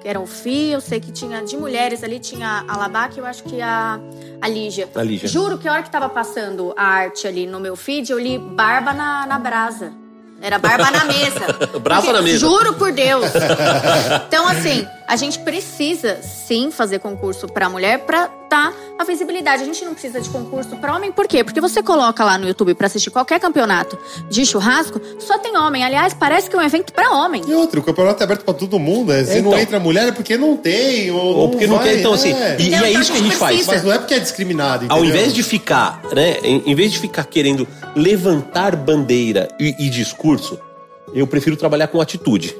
que 0.00 0.08
era 0.08 0.20
o 0.20 0.26
FI, 0.26 0.70
eu 0.70 0.80
sei 0.80 1.00
que 1.00 1.10
tinha 1.10 1.42
de 1.42 1.56
mulheres 1.56 2.04
ali, 2.04 2.20
tinha 2.20 2.64
a 2.68 2.76
Labac 2.76 3.16
e 3.16 3.18
eu 3.18 3.26
acho 3.26 3.42
que 3.42 3.60
a, 3.60 4.00
a 4.40 4.48
Lígia. 4.48 4.88
A 4.94 5.02
Lígia. 5.02 5.28
Juro 5.28 5.58
que 5.58 5.66
a 5.66 5.72
hora 5.72 5.82
que 5.82 5.90
tava 5.90 6.08
passando 6.08 6.72
a 6.76 6.84
arte 6.84 7.26
ali 7.26 7.46
no 7.46 7.58
meu 7.58 7.74
feed, 7.74 8.10
eu 8.10 8.18
li 8.18 8.38
barba 8.38 8.92
na, 8.92 9.26
na 9.26 9.38
brasa. 9.38 9.92
Era 10.40 10.58
barba 10.58 10.90
na 10.90 11.04
mesa. 11.04 11.52
Porque, 11.82 12.12
na 12.12 12.22
mesa. 12.22 12.38
Juro 12.38 12.74
por 12.74 12.92
Deus. 12.92 13.30
Então, 14.26 14.46
assim, 14.46 14.86
a 15.08 15.16
gente 15.16 15.38
precisa 15.38 16.20
sim 16.22 16.70
fazer 16.70 16.98
concurso 16.98 17.48
pra 17.48 17.68
mulher 17.70 18.00
pra 18.00 18.30
dar 18.50 18.72
a 18.98 19.04
visibilidade. 19.04 19.62
A 19.62 19.64
gente 19.66 19.84
não 19.84 19.92
precisa 19.92 20.20
de 20.20 20.28
concurso 20.28 20.76
pra 20.76 20.94
homem, 20.94 21.10
por 21.10 21.26
quê? 21.26 21.42
Porque 21.42 21.60
você 21.60 21.82
coloca 21.82 22.22
lá 22.24 22.36
no 22.38 22.46
YouTube 22.46 22.74
pra 22.74 22.86
assistir 22.86 23.10
qualquer 23.10 23.40
campeonato 23.40 23.98
de 24.28 24.44
churrasco, 24.44 25.00
só 25.18 25.38
tem 25.38 25.56
homem. 25.56 25.82
Aliás, 25.84 26.12
parece 26.14 26.48
que 26.50 26.54
é 26.56 26.58
um 26.58 26.62
evento 26.62 26.92
pra 26.92 27.10
homem. 27.12 27.42
E 27.46 27.54
outro, 27.54 27.80
o 27.80 27.82
campeonato 27.82 28.22
é 28.22 28.24
aberto 28.24 28.44
pra 28.44 28.52
todo 28.54 28.78
mundo. 28.78 29.10
É, 29.12 29.24
se 29.24 29.38
Então. 29.38 29.50
não 29.52 29.58
entra 29.58 29.80
mulher 29.80 30.08
é 30.08 30.12
porque 30.12 30.36
não 30.36 30.56
tem. 30.56 31.10
Ou, 31.10 31.36
Ou 31.36 31.48
porque 31.50 31.66
não 31.66 31.76
vai, 31.76 31.88
quer, 31.88 31.98
então 32.00 32.12
assim. 32.12 32.32
é. 32.32 32.56
E, 32.58 32.62
e 32.64 32.68
Entendeu? 32.68 32.84
é 32.84 32.90
Então 32.90 33.00
isso 33.02 33.10
a 33.10 33.14
que 33.14 33.18
a 33.20 33.22
gente 33.22 33.30
gente 33.30 33.38
faz. 33.38 33.54
precisa. 33.56 33.72
Mas 33.72 33.84
não 33.84 33.92
é 33.92 33.98
porque 33.98 34.14
é 34.14 34.18
discriminado, 34.18 34.86
Ao 34.88 34.98
entendeu? 34.98 35.16
invés 35.16 35.32
de 35.34 35.42
ficar, 35.42 36.02
né? 36.14 36.36
Em, 36.42 36.62
em 36.70 36.74
vez 36.74 36.92
de 36.92 36.98
ficar 36.98 37.24
querendo 37.24 37.66
levantar 37.96 38.76
bandeira 38.76 39.48
e, 39.58 39.74
e 39.78 39.88
discurso, 39.90 40.58
eu 41.14 41.26
prefiro 41.26 41.56
trabalhar 41.56 41.88
com 41.88 42.00
atitude. 42.00 42.54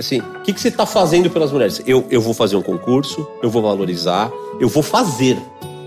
Assim, 0.00 0.18
o 0.20 0.40
que, 0.40 0.52
que 0.52 0.60
você 0.60 0.68
está 0.68 0.86
fazendo 0.86 1.28
pelas 1.30 1.52
mulheres? 1.52 1.80
Eu, 1.86 2.06
eu 2.10 2.20
vou 2.20 2.32
fazer 2.34 2.56
um 2.56 2.62
concurso, 2.62 3.26
eu 3.42 3.50
vou 3.50 3.60
valorizar, 3.62 4.30
eu 4.58 4.68
vou 4.68 4.82
fazer. 4.82 5.36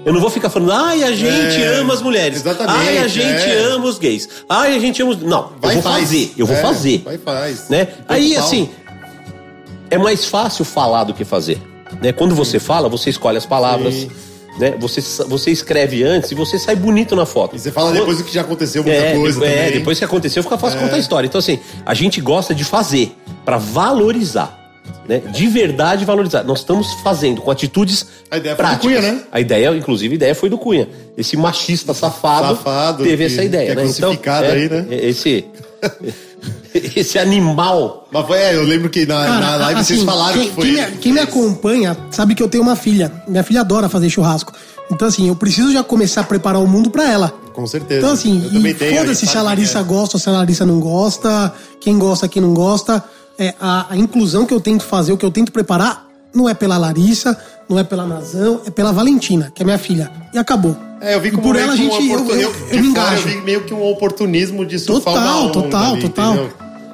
Eu 0.05 0.13
não 0.13 0.21
vou 0.21 0.29
ficar 0.29 0.49
falando, 0.49 0.71
ai, 0.71 1.03
a 1.03 1.11
gente 1.13 1.61
É, 1.63 1.77
ama 1.79 1.93
as 1.93 2.01
mulheres. 2.01 2.37
exatamente, 2.41 2.77
Ai, 2.77 2.97
a 2.99 3.07
gente 3.07 3.49
é. 3.49 3.57
ama 3.71 3.85
os 3.85 3.97
gays. 3.97 4.27
Ai, 4.47 4.75
a 4.75 4.79
gente 4.79 5.01
ama 5.01 5.11
os. 5.11 5.17
Não, 5.21 5.51
Vai 5.59 5.71
eu 5.77 5.81
vou 5.81 5.91
faz. 5.91 6.03
fazer, 6.05 6.33
eu 6.37 6.45
vou 6.45 6.55
É, 6.55 6.61
fazer. 6.61 6.97
Vai 7.05 7.17
faz. 7.17 7.69
né? 7.69 7.87
Aí, 8.07 8.35
pau. 8.35 8.43
assim, 8.43 8.69
é 9.89 9.97
mais 9.97 10.25
fácil 10.25 10.63
falar 10.65 11.05
do 11.05 11.13
que 11.13 11.23
fazer. 11.25 11.59
Né? 12.01 12.11
Quando 12.11 12.35
você 12.35 12.59
fala, 12.59 12.89
você 12.89 13.09
escolhe 13.09 13.37
as 13.37 13.45
palavras. 13.45 13.93
Sim. 13.93 14.11
Né? 14.59 14.75
Você, 14.79 15.01
você 15.27 15.49
escreve 15.51 16.03
antes 16.03 16.31
e 16.31 16.35
você 16.35 16.59
sai 16.59 16.75
bonito 16.75 17.15
na 17.15 17.25
foto. 17.25 17.55
E 17.55 17.59
você 17.59 17.71
fala 17.71 17.91
depois 17.91 18.19
do 18.19 18.23
que 18.23 18.33
já 18.33 18.41
aconteceu 18.41 18.83
muita 18.83 18.97
é, 18.97 19.15
coisa 19.15 19.39
depois, 19.39 19.51
é, 19.51 19.57
também. 19.63 19.79
depois 19.79 19.97
que 19.99 20.05
aconteceu, 20.05 20.43
fica 20.43 20.57
fácil 20.57 20.79
contar 20.79 20.95
a 20.95 20.99
história. 20.99 21.25
Então, 21.27 21.39
assim, 21.39 21.59
a 21.85 21.93
gente 21.93 22.21
gosta 22.21 22.53
de 22.53 22.63
fazer 22.63 23.15
pra 23.43 23.57
valorizar. 23.57 24.59
né? 25.09 25.19
De 25.31 25.47
verdade 25.47 26.05
valorizar. 26.05 26.43
Nós 26.43 26.59
estamos 26.59 26.93
fazendo 27.03 27.41
com 27.41 27.49
atitudes 27.49 28.05
A 28.29 28.37
ideia 28.37 28.55
foi 28.55 28.63
do 28.63 28.67
práticas. 28.69 28.99
Cunha, 28.99 29.01
né? 29.13 29.21
A 29.31 29.39
ideia, 29.39 29.75
inclusive, 29.75 30.13
a 30.13 30.15
ideia 30.15 30.35
foi 30.35 30.49
do 30.49 30.57
Cunha. 30.57 30.87
Esse 31.17 31.35
machista 31.35 31.93
safado, 31.93 32.55
Safado, 32.55 33.03
teve 33.03 33.25
que- 33.27 33.33
essa 33.33 33.43
ideia, 33.43 33.71
é 33.71 33.75
né? 33.75 33.81
crucificado 33.81 34.45
é, 34.45 34.51
aí, 34.51 34.69
né? 34.69 34.85
é, 34.91 35.09
Esse, 35.09 35.45
esse 36.95 37.19
animal. 37.19 38.07
Mas 38.11 38.25
foi, 38.25 38.37
é, 38.37 38.55
eu 38.55 38.63
lembro 38.63 38.89
que 38.89 39.05
na, 39.05 39.25
Cara, 39.25 39.39
na 39.39 39.55
live 39.57 39.83
vocês 39.83 39.99
assim, 39.99 40.05
falaram 40.05 40.33
quem, 40.33 40.49
que 40.49 40.55
foi. 40.55 40.63
quem 40.65 40.73
me, 40.73 40.85
que 40.91 40.97
quem 40.97 41.13
me 41.13 41.19
acompanha 41.19 41.97
sabe 42.11 42.35
que 42.35 42.43
eu 42.43 42.49
tenho 42.49 42.63
uma 42.63 42.75
filha. 42.75 43.11
Minha 43.27 43.43
filha 43.43 43.61
adora 43.61 43.89
fazer 43.89 44.09
churrasco. 44.09 44.53
Então, 44.91 45.07
assim, 45.07 45.27
eu 45.27 45.35
preciso 45.35 45.71
já 45.71 45.83
começar 45.83 46.21
a 46.21 46.23
preparar 46.23 46.61
o 46.61 46.67
mundo 46.67 46.89
pra 46.89 47.09
ela. 47.09 47.33
Com 47.53 47.65
certeza. 47.65 47.99
Então, 47.99 48.11
assim, 48.11 48.43
e 48.51 48.73
foda-se 48.95 49.25
se 49.25 49.37
a 49.37 49.41
Larissa 49.41 49.79
é. 49.79 49.83
gosta 49.83 50.17
ou 50.17 50.19
se 50.19 50.29
a 50.29 50.33
Larissa 50.33 50.65
não 50.65 50.79
gosta, 50.79 51.53
quem 51.79 51.97
gosta, 51.97 52.27
quem 52.27 52.41
não 52.41 52.53
gosta. 52.53 53.03
É, 53.37 53.53
a, 53.59 53.87
a 53.93 53.97
inclusão 53.97 54.45
que 54.45 54.53
eu 54.53 54.59
tento 54.59 54.83
fazer, 54.83 55.13
o 55.13 55.17
que 55.17 55.25
eu 55.25 55.31
tento 55.31 55.51
preparar, 55.51 56.07
não 56.33 56.49
é 56.49 56.53
pela 56.53 56.77
Larissa, 56.77 57.37
não 57.69 57.79
é 57.79 57.83
pela 57.83 58.05
Nazão, 58.05 58.61
é 58.65 58.69
pela 58.69 58.91
Valentina, 58.91 59.51
que 59.53 59.61
é 59.61 59.65
minha 59.65 59.77
filha. 59.77 60.11
E 60.33 60.37
acabou. 60.37 60.75
É, 61.03 61.15
eu 61.15 61.19
vi 61.21 61.31
como 61.31 61.43
por 61.43 61.55
ela 61.57 61.73
a 61.73 61.75
que 61.75 61.81
um 61.85 61.91
gente. 61.91 62.09
Eu, 62.09 62.15
oportun- 62.21 62.35
eu, 62.39 62.51
de 62.53 62.57
eu 62.77 62.83
me 62.83 62.93
fora 62.93 63.07
engajo. 63.09 63.27
Eu 63.29 63.33
vi 63.35 63.41
meio 63.41 63.61
que 63.65 63.73
um 63.73 63.83
oportunismo 63.91 64.65
de 64.65 64.79
surfar 64.79 65.13
Total, 65.15 65.27
uma 65.37 65.41
onda 65.47 65.53
total, 65.53 65.93
ali, 65.93 66.01
total. 66.01 66.33
entendeu? 66.33 66.53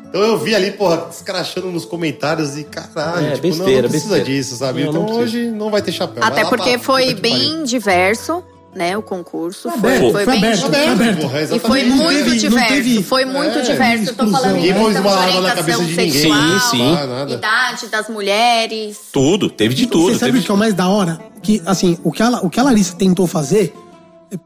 Então 0.10 0.22
eu 0.22 0.40
vi 0.40 0.56
ali, 0.56 0.72
porra, 0.72 1.08
escrachando 1.12 1.68
nos 1.72 1.86
comentários 1.86 2.58
e 2.58 2.64
caralho, 2.64 3.28
É, 3.28 3.32
tipo, 3.34 3.44
besteira, 3.44 3.74
não, 3.74 3.82
não 3.84 3.90
precisa 3.90 4.16
besteira. 4.16 4.26
disso, 4.40 4.56
sabe? 4.56 4.84
Não, 4.84 4.90
então 4.90 5.04
não 5.06 5.16
hoje 5.20 5.52
não 5.52 5.70
vai 5.70 5.82
ter 5.84 5.92
chapéu. 5.92 6.24
Até 6.24 6.46
porque 6.46 6.72
pra- 6.72 6.80
foi 6.80 7.14
bem 7.14 7.64
diverso, 7.64 8.44
né? 8.74 8.98
O 8.98 9.04
concurso. 9.04 9.70
Foi, 9.70 9.78
aberto, 9.78 10.12
foi 10.12 10.24
foi 10.24 10.26
bem 10.26 10.38
aberto, 10.38 10.64
diverso. 10.64 10.84
foi 10.84 10.92
aberto. 10.94 11.22
porra, 11.22 11.42
E 11.44 11.60
foi 11.60 11.84
muito 11.84 12.08
teve- 12.08 12.38
diverso, 12.40 12.68
teve- 12.74 13.04
foi 13.04 13.26
muito 13.26 13.60
é, 13.60 13.62
diverso. 13.62 14.10
Eu 14.10 14.16
tô 14.16 14.28
falando 14.30 14.56
Ninguém 14.56 14.72
em 14.72 14.74
pôs 14.74 14.96
uma 15.00 15.02
de 15.04 15.08
arma 15.10 15.42
na 15.42 15.56
cabeça 15.56 15.78
orientação 15.78 15.86
de 15.86 15.96
ninguém. 15.96 16.12
sexual, 16.12 16.60
Sim, 16.60 16.78
sim. 16.78 16.96
Ah, 16.96 17.26
idade 17.30 17.88
das 17.90 18.10
mulheres. 18.10 18.98
Tudo, 19.14 19.48
teve 19.48 19.76
de 19.76 19.86
tudo. 19.86 20.12
Você 20.12 20.18
sabe 20.18 20.40
o 20.40 20.42
que 20.42 20.50
é 20.50 20.54
o 20.56 20.58
mais 20.58 20.74
da 20.74 20.88
hora? 20.90 21.20
Que, 21.44 21.62
assim, 21.68 22.00
o 22.04 22.12
que 22.12 22.24
a, 22.24 22.30
o 22.42 22.50
que 22.50 22.60
a 22.60 22.64
Larissa 22.64 22.96
tentou 22.96 23.28
fazer, 23.28 23.76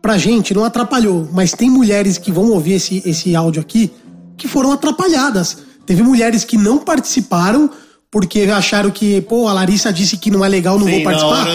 pra 0.01 0.17
gente, 0.17 0.53
não 0.53 0.63
atrapalhou. 0.63 1.27
Mas 1.31 1.51
tem 1.51 1.69
mulheres 1.69 2.17
que 2.17 2.31
vão 2.31 2.51
ouvir 2.51 2.73
esse, 2.73 3.01
esse 3.05 3.35
áudio 3.35 3.61
aqui 3.61 3.91
que 4.37 4.47
foram 4.47 4.71
atrapalhadas. 4.71 5.57
Teve 5.85 6.01
mulheres 6.03 6.43
que 6.45 6.57
não 6.57 6.77
participaram 6.77 7.69
porque 8.09 8.41
acharam 8.41 8.91
que, 8.91 9.21
pô, 9.21 9.47
a 9.47 9.53
Larissa 9.53 9.91
disse 9.91 10.17
que 10.17 10.29
não 10.29 10.45
é 10.45 10.47
legal, 10.47 10.77
não 10.77 10.85
Sim, 10.85 10.91
vou 10.97 11.03
participar. 11.03 11.47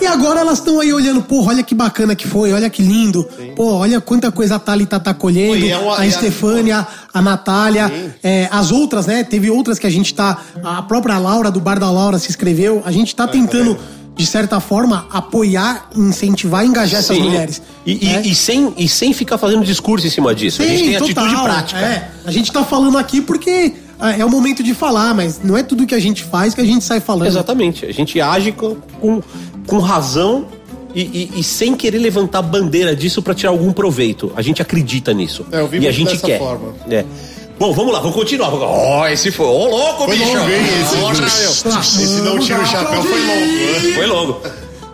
E 0.00 0.06
agora 0.06 0.38
elas 0.38 0.58
estão 0.58 0.78
aí 0.78 0.92
olhando, 0.92 1.20
pô, 1.22 1.42
olha 1.44 1.60
que 1.60 1.74
bacana 1.74 2.14
que 2.14 2.28
foi, 2.28 2.52
olha 2.52 2.70
que 2.70 2.82
lindo. 2.82 3.24
Pô, 3.56 3.72
olha 3.74 4.00
quanta 4.00 4.30
coisa 4.30 4.54
a 4.54 4.58
Thalita 4.60 5.00
tá 5.00 5.12
colhendo, 5.12 5.56
e 5.66 5.70
é 5.70 5.74
a 5.74 5.98
a- 5.98 6.06
Estefânia, 6.06 6.86
a 7.12 7.20
Natália, 7.20 7.90
é, 8.22 8.48
as 8.52 8.70
outras, 8.70 9.06
né? 9.06 9.24
Teve 9.24 9.50
outras 9.50 9.76
que 9.76 9.88
a 9.88 9.90
gente 9.90 10.14
tá. 10.14 10.38
A 10.62 10.82
própria 10.82 11.18
Laura, 11.18 11.50
do 11.50 11.58
Bar 11.58 11.80
da 11.80 11.90
Laura, 11.90 12.16
se 12.20 12.30
inscreveu. 12.30 12.80
A 12.86 12.92
gente 12.92 13.12
tá 13.16 13.26
tentando, 13.26 13.76
de 14.16 14.24
certa 14.26 14.60
forma, 14.60 15.06
apoiar, 15.10 15.88
incentivar 15.96 16.64
e 16.64 16.68
engajar 16.68 17.00
essas 17.00 17.16
Sim. 17.16 17.24
mulheres. 17.24 17.60
E, 17.84 17.92
e- 18.04 18.08
né? 18.08 18.22
e 18.24 18.34
sem, 18.34 18.72
e 18.76 18.88
sem 18.88 19.12
ficar 19.12 19.38
fazendo 19.38 19.64
discurso 19.64 20.06
em 20.06 20.10
cima 20.10 20.34
disso. 20.34 20.62
a 20.62 20.66
gente 20.66 20.84
tem 20.84 20.96
atitude 20.96 21.14
total, 21.14 21.44
prática. 21.44 21.80
É, 21.80 22.10
a 22.24 22.30
gente 22.30 22.52
tá 22.52 22.62
falando 22.64 22.96
aqui 22.96 23.20
porque 23.20 23.74
ah, 23.98 24.16
é 24.16 24.24
o 24.24 24.30
momento 24.30 24.62
de 24.62 24.72
falar, 24.74 25.14
mas 25.14 25.40
não 25.42 25.56
é 25.56 25.62
tudo 25.62 25.84
que 25.86 25.94
a 25.94 26.00
gente 26.00 26.22
faz 26.22 26.54
que 26.54 26.60
a 26.60 26.64
gente 26.64 26.84
sai 26.84 27.00
falando. 27.00 27.26
Exatamente. 27.26 27.84
A 27.86 27.92
gente 27.92 28.20
age 28.20 28.52
com, 28.52 28.76
com, 29.00 29.20
com 29.66 29.78
razão 29.78 30.46
e, 30.94 31.00
e- 31.02 31.40
e 31.40 31.42
sem 31.42 31.74
querer 31.74 31.98
levantar 31.98 32.40
bandeira 32.42 32.94
disso 32.94 33.20
pra 33.20 33.34
tirar 33.34 33.50
algum 33.50 33.72
proveito. 33.72 34.32
A 34.36 34.42
gente 34.42 34.62
acredita 34.62 35.12
nisso. 35.12 35.44
É, 35.50 35.60
eu 35.60 35.66
vi 35.66 35.78
e 35.80 35.88
a 35.88 35.92
gente 35.92 36.12
dessa 36.12 36.24
quer. 36.26 36.38
forma. 36.38 36.72
É. 36.88 37.04
Bom, 37.58 37.72
vamos 37.72 37.92
lá, 37.92 38.00
vamos 38.00 38.16
continuar. 38.16 38.52
Ó, 38.52 39.06
esse 39.08 39.30
foi. 39.30 39.46
Ô, 39.46 39.66
louco, 39.68 40.04
Foi 40.06 40.18
bicho! 40.18 40.34
longo, 40.36 40.50
hein? 40.50 40.60
Esse, 40.82 41.64
meu. 41.66 41.78
esse 41.80 42.20
não 42.22 42.38
tira 42.38 42.60
o 42.60 42.66
chapéu, 42.66 43.02
foi 43.02 43.20
longo. 43.20 43.86
né? 43.88 43.94
Foi 43.94 44.06
logo. 44.06 44.40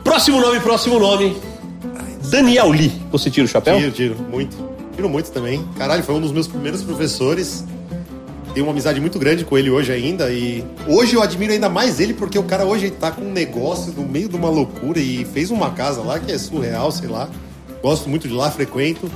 Próximo 0.05 0.41
nome, 0.41 0.61
próximo 0.61 0.99
nome. 0.99 1.37
Daniel 2.25 2.69
Lee. 2.71 2.93
Você 3.11 3.31
tira 3.31 3.47
o 3.47 3.49
chapéu? 3.49 3.79
Tiro, 3.79 3.91
tiro, 3.93 4.17
muito. 4.31 4.57
Tiro 4.95 5.09
muito 5.09 5.31
também. 5.31 5.65
Caralho, 5.79 6.03
foi 6.03 6.15
um 6.15 6.21
dos 6.21 6.33
meus 6.33 6.47
primeiros 6.47 6.83
professores. 6.83 7.65
Tenho 8.53 8.67
uma 8.67 8.73
amizade 8.73 9.01
muito 9.01 9.19
grande 9.19 9.45
com 9.45 9.57
ele 9.57 9.71
hoje 9.71 9.91
ainda. 9.93 10.31
E 10.31 10.63
hoje 10.87 11.15
eu 11.15 11.23
admiro 11.23 11.53
ainda 11.53 11.69
mais 11.69 11.99
ele 11.99 12.13
porque 12.13 12.39
o 12.39 12.43
cara 12.43 12.65
hoje 12.67 12.91
tá 12.91 13.11
com 13.11 13.23
um 13.23 13.33
negócio 13.33 13.93
no 13.97 14.03
meio 14.07 14.29
de 14.29 14.37
uma 14.37 14.51
loucura 14.51 14.99
e 15.01 15.25
fez 15.25 15.51
uma 15.51 15.71
casa 15.71 16.03
lá 16.03 16.19
que 16.19 16.31
é 16.31 16.37
surreal, 16.39 16.93
sei 16.93 17.09
lá. 17.09 17.29
Gosto 17.83 18.09
muito 18.09 18.29
de 18.29 18.35
lá, 18.35 18.51
frequento. 18.51 19.11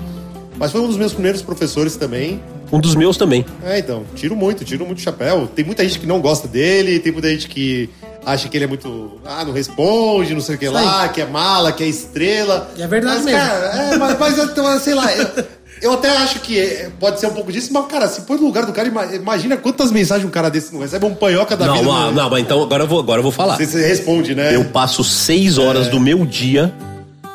Mas 0.57 0.73
foi 0.73 0.81
um 0.81 0.87
dos 0.87 0.97
meus 0.97 1.13
primeiros 1.13 1.43
professores 1.43 1.97
também. 1.97 2.41
Um 2.73 2.81
dos 2.81 2.95
meus 2.95 3.17
também. 3.17 3.45
É, 3.65 3.79
então, 3.79 4.05
tiro 4.15 4.35
muito, 4.35 4.65
tiro 4.65 4.85
muito 4.85 5.01
chapéu. 5.01 5.47
Tem 5.55 5.65
muita 5.65 5.83
gente 5.85 5.99
que 6.01 6.07
não 6.07 6.21
gosta 6.21 6.49
dele, 6.49 6.99
tem 6.99 7.13
muita 7.13 7.29
gente 7.29 7.49
que 7.49 7.89
acha 8.27 8.49
que 8.49 8.57
ele 8.57 8.65
é 8.65 8.69
muito. 8.69 9.21
Ah, 9.25 9.45
não 9.45 9.53
responde, 9.53 10.35
não 10.35 10.41
sei 10.41 10.57
o 10.57 10.59
que 10.59 10.69
lá, 10.69 11.09
que 11.09 11.21
é 11.21 11.27
mala, 11.27 11.71
que 11.73 11.85
é 11.85 11.87
estrela. 11.87 12.71
E 12.77 12.83
é 12.83 12.87
verdade 12.87 13.17
mas, 13.17 13.25
mesmo. 13.27 13.41
Cara, 13.41 13.67
é, 13.67 13.97
mas, 13.97 14.19
mas 14.19 14.39
então, 14.39 14.81
sei 14.81 14.95
lá, 14.95 15.13
eu, 15.15 15.45
eu 15.83 15.93
até 15.93 16.09
acho 16.17 16.41
que 16.41 16.59
é, 16.59 16.91
pode 16.99 17.21
ser 17.21 17.27
um 17.27 17.33
pouco 17.35 17.53
disso, 17.53 17.71
mas, 17.73 17.87
cara, 17.87 18.09
se 18.09 18.23
põe 18.23 18.39
no 18.39 18.45
lugar 18.47 18.65
do 18.67 18.73
cara, 18.73 18.89
ima- 18.89 19.15
imagina 19.15 19.57
quantas 19.57 19.93
mensagens 19.93 20.27
um 20.27 20.31
cara 20.31 20.49
desse 20.51 20.73
não 20.73 20.81
recebe, 20.81 21.05
um 21.05 21.15
panhoca 21.15 21.57
da 21.57 21.67
Não, 21.67 21.75
vida. 21.75 21.87
não, 21.87 22.13
não, 22.13 22.31
mas 22.31 22.41
então 22.43 22.63
agora 22.63 22.83
eu 22.85 22.89
vou, 22.89 22.99
agora 23.01 23.19
eu 23.19 23.23
vou 23.23 23.33
falar. 23.33 23.57
Você, 23.57 23.67
você 23.67 23.87
responde, 23.87 24.35
né? 24.35 24.55
Eu 24.57 24.65
passo 24.67 25.05
seis 25.05 25.59
É. 25.59 25.61
horas 25.61 25.89
do 25.89 26.01
meu 26.01 26.25
dia 26.25 26.73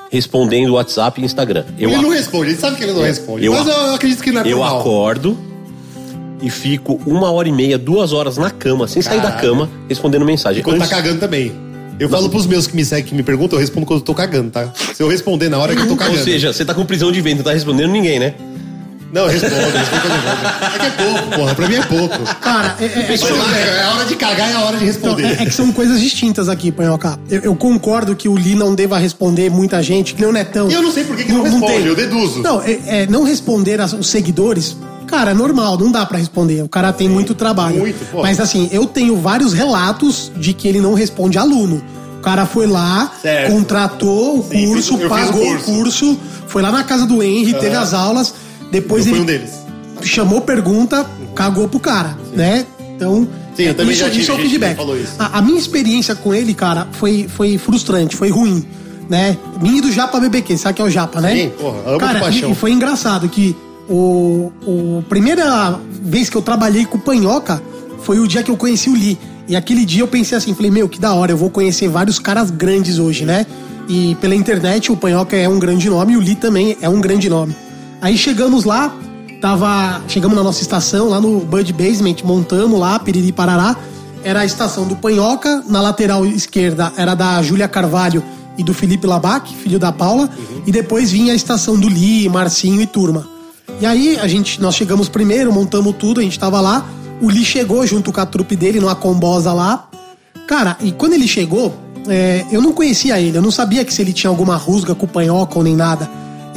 respondendo 0.10 0.74
WhatsApp 0.74 1.22
e 1.22 1.26
Instagram. 1.26 1.64
Eu, 1.78 1.90
ele 1.92 2.02
não 2.02 2.10
responde, 2.10 2.52
ele 2.52 2.58
sabe 2.58 2.78
que 2.78 2.84
ele 2.84 2.94
não 2.94 3.02
responde. 3.02 3.46
eu 3.46 3.54
mas 3.54 3.68
eu 3.68 3.94
acredito 3.96 4.24
que 4.24 4.32
não 4.32 4.42
é 4.42 4.44
por 4.44 4.50
eu 4.50 4.60
mal. 4.60 4.80
acordo 4.80 5.38
e 6.42 6.50
fico 6.50 7.00
uma 7.06 7.32
hora 7.32 7.48
e 7.48 7.52
meia, 7.52 7.78
duas 7.78 8.14
horas 8.14 8.38
na 8.38 8.50
cama, 8.50 8.88
sem 8.88 9.02
sair 9.02 9.22
da 9.22 9.32
cama, 9.34 9.70
respondendo 9.88 10.26
mensagem. 10.26 10.64
Quando 10.64 10.78
tá 10.78 10.86
Antes- 10.86 10.96
cagando 10.98 11.20
também. 11.20 11.52
Eu 12.00 12.08
falo 12.08 12.30
pros 12.30 12.46
meus 12.48 12.66
que 12.66 12.74
me 12.78 12.86
seguem, 12.86 13.04
que 13.04 13.14
me 13.14 13.24
perguntam, 13.24 13.58
eu 13.58 13.62
respondo 13.62 13.86
quando 13.86 14.00
eu 14.00 14.06
tô 14.06 14.14
cagando, 14.16 14.50
tá? 14.50 14.72
Se 14.94 15.04
eu 15.04 15.10
responder 15.10 15.50
na 15.50 15.58
hora 15.58 15.76
que 15.76 15.82
eu 15.82 15.88
tô 15.88 15.98
cagando. 15.98 16.18
Ou 16.18 16.24
seja, 16.24 16.54
você 16.54 16.64
tá 16.64 16.74
com 16.74 16.86
prisão 16.86 17.12
de 17.12 17.20
vento, 17.20 17.38
não 17.40 17.44
tá 17.44 17.52
respondendo 17.52 17.92
ninguém, 17.92 18.20
né? 18.20 18.36
Não, 19.12 19.28
eu 19.30 19.40
vou. 19.40 19.50
É 19.50 20.80
que 20.80 20.86
é 20.86 20.90
pouco, 20.92 21.36
porra. 21.36 21.56
Pra 21.56 21.68
mim 21.68 21.76
é 21.76 21.82
pouco. 21.84 22.18
Cara, 22.42 22.76
é, 22.80 22.84
é- 22.86 22.88
é- 22.88 23.08
Mas 23.10 23.22
é, 23.24 23.78
é 23.80 23.84
a 23.84 23.96
hora 23.96 24.06
de 24.06 24.16
cagar 24.16 24.50
e 24.52 24.54
a 24.54 24.60
hora 24.62 24.78
de 24.78 24.86
Então, 24.86 25.16
responder. 25.16 25.24
é, 25.40 25.44
é 25.44 25.46
que 25.46 25.52
são 25.54 25.72
coisas 25.72 26.00
distintas 26.00 26.48
aqui, 26.50 26.72
Panhoca. 26.72 27.20
Eu, 27.30 27.42
eu 27.42 27.56
concordo 27.56 28.16
que 28.16 28.30
o 28.30 28.34
Lee 28.36 28.56
não 28.56 28.76
deva 28.76 28.98
responder 28.98 29.50
muita 29.50 29.82
gente, 29.82 30.14
que 30.14 30.22
nem 30.22 30.30
o 30.30 30.34
Netão. 30.34 30.70
E 30.70 30.74
eu 30.74 30.82
não 30.82 30.92
sei 30.92 31.04
por 31.04 31.16
que 31.18 31.24
que 31.26 31.32
não 31.32 31.42
responde, 31.44 31.88
eu 31.88 31.96
deduzo. 31.96 32.40
Não, 32.42 32.62
é, 32.62 32.80
é, 32.86 33.08
não 33.08 33.24
responder 33.24 33.80
os 33.82 34.08
seguidores, 34.08 34.78
cara, 35.08 35.32
é 35.32 35.34
normal, 35.34 35.78
não 35.78 35.92
dá 35.92 36.06
pra 36.06 36.18
responder. 36.20 36.62
O 36.64 36.70
cara 36.70 36.94
tem 36.94 37.10
muito 37.10 37.34
trabalho. 37.34 37.80
muito, 37.80 38.06
pô. 38.12 38.22
Mas 38.22 38.40
assim, 38.40 38.70
eu 38.72 38.86
tenho 38.86 39.16
vários 39.18 39.54
relatos 39.54 40.32
de 40.38 40.54
que 40.54 40.68
ele 40.68 40.80
não 40.80 40.94
responde 40.94 41.38
aluno. 41.38 41.82
O 42.18 42.22
cara 42.22 42.46
foi 42.46 42.68
lá, 42.68 43.12
Certo. 43.22 43.52
contratou 43.54 44.40
o 44.40 44.44
Sim, 44.50 44.68
curso, 44.68 44.98
fiz 44.98 45.06
o 45.06 45.10
pagou 45.10 45.42
o 45.42 45.48
curso. 45.52 45.66
curso, 45.66 46.20
foi 46.48 46.62
lá 46.62 46.70
na 46.72 46.84
casa 46.84 47.06
do 47.06 47.24
Henry, 47.24 47.54
teve 47.54 47.76
as 47.78 47.94
aulas, 47.94 48.34
depois 48.72 49.06
Eu 49.08 49.14
ele 49.14 49.22
um 49.22 49.26
deles. 49.26 49.52
chamou 50.02 50.42
pergunta, 50.42 51.06
cagou 51.36 51.68
pro 51.68 51.80
cara, 51.80 52.18
né? 52.34 52.66
Então, 52.96 53.28
Sim, 53.56 53.64
eu 53.64 53.74
também 53.76 53.92
isso, 53.94 54.02
já 54.02 54.10
tive 54.10 54.22
isso 54.22 54.32
é 54.32 54.36
o 54.36 54.38
feedback. 54.38 54.76
falou 54.78 54.98
isso. 54.98 55.14
A, 55.18 55.40
a 55.40 55.42
minha 55.42 55.58
experiência 55.58 56.16
com 56.16 56.34
ele, 56.34 56.54
cara, 56.54 56.88
foi, 56.94 57.28
foi 57.28 57.58
frustrante, 57.58 58.16
foi 58.16 58.30
ruim, 58.30 58.66
né? 59.10 59.38
Minha 59.62 59.78
e 59.78 59.82
do 59.82 59.92
Japa 59.92 60.20
BBQ, 60.20 60.58
sabe 60.58 60.76
que 60.76 60.82
é 60.82 60.86
o 60.86 60.90
Japa, 60.90 61.20
né? 61.22 61.34
Sim, 61.36 61.50
porra, 61.58 61.80
amo 61.86 62.00
cara, 62.00 62.20
paixão. 62.20 62.50
E, 62.50 62.52
e 62.52 62.56
foi 62.56 62.72
engraçado 62.72 63.28
que 63.30 63.56
o, 63.90 64.52
o 64.66 65.04
primeira 65.10 65.80
vez 66.02 66.30
que 66.30 66.36
eu 66.38 66.42
trabalhei 66.42 66.86
com 66.86 66.98
o 66.98 67.02
Panhoca 67.02 67.62
foi 68.04 68.20
o 68.20 68.28
dia 68.28 68.44
que 68.44 68.52
eu 68.52 68.58
conheci 68.58 68.90
o 68.90 68.94
Lee. 68.94 69.18
E 69.48 69.56
aquele 69.56 69.84
dia 69.84 70.04
eu 70.04 70.08
pensei 70.08 70.38
assim, 70.38 70.54
falei, 70.54 70.70
meu, 70.70 70.88
que 70.88 71.00
da 71.00 71.14
hora, 71.14 71.32
eu 71.32 71.38
vou 71.38 71.50
conhecer 71.50 71.88
vários 71.90 72.20
caras 72.20 72.52
grandes 72.52 73.00
hoje, 73.00 73.26
né? 73.26 73.46
E 73.88 74.16
pela 74.22 74.36
internet 74.36 74.92
o 74.92 74.96
Panhoca 74.96 75.36
é 75.36 75.50
um 75.50 75.58
grande 75.58 75.90
nome 75.90 76.14
e 76.14 76.18
o 76.18 76.20
Lee 76.20 76.36
também 76.36 76.78
é 76.82 76.88
um 76.88 77.02
grande 77.02 77.28
nome. 77.30 77.56
Aí 78.02 78.18
chegamos 78.18 78.64
lá, 78.64 78.96
tava. 79.42 80.02
Chegamos 80.08 80.36
na 80.36 80.44
nossa 80.44 80.62
estação, 80.62 81.10
lá 81.10 81.20
no 81.20 81.40
Bud 81.42 81.74
Basement, 81.74 82.18
montamos 82.24 82.80
lá, 82.80 82.98
Piriri 83.00 83.32
Parará. 83.32 83.76
Era 84.24 84.42
a 84.42 84.46
estação 84.46 84.88
do 84.88 84.96
Panhoca, 84.96 85.64
na 85.68 85.82
lateral 85.82 86.26
esquerda 86.26 86.92
era 86.98 87.16
da 87.16 87.42
Júlia 87.42 87.68
Carvalho 87.68 88.24
e 88.58 88.64
do 88.64 88.74
Felipe 88.74 89.08
Labac, 89.08 89.56
filho 89.56 89.80
da 89.80 89.92
Paula, 89.92 90.30
e 90.68 90.72
depois 90.72 91.12
vinha 91.12 91.32
a 91.32 91.36
estação 91.36 91.80
do 91.80 91.88
Lee, 91.88 92.28
Marcinho 92.28 92.82
e 92.82 92.86
turma. 92.86 93.26
E 93.80 93.86
aí 93.86 94.18
a 94.20 94.28
gente, 94.28 94.62
nós 94.62 94.76
chegamos 94.76 95.08
primeiro, 95.08 95.54
montamos 95.54 95.96
tudo, 95.98 96.20
a 96.20 96.24
gente 96.24 96.38
tava 96.38 96.60
lá. 96.60 96.86
O 97.22 97.30
Lee 97.30 97.46
chegou 97.46 97.86
junto 97.88 98.12
com 98.12 98.20
a 98.20 98.26
trupe 98.26 98.56
dele 98.56 98.80
numa 98.80 98.96
combosa 98.96 99.54
lá. 99.54 99.88
Cara, 100.48 100.78
e 100.82 100.92
quando 100.92 101.14
ele 101.14 101.28
chegou, 101.28 101.74
é, 102.08 102.46
eu 102.52 102.62
não 102.62 102.74
conhecia 102.74 103.20
ele, 103.20 103.38
eu 103.38 103.42
não 103.42 103.52
sabia 103.52 103.86
que 103.86 103.94
se 103.94 104.02
ele 104.02 104.12
tinha 104.12 104.30
alguma 104.30 104.58
rusga 104.58 104.94
com 104.94 105.06
o 105.06 105.10
panhoca 105.10 105.58
ou 105.58 105.64
nem 105.64 105.76
nada. 105.76 106.10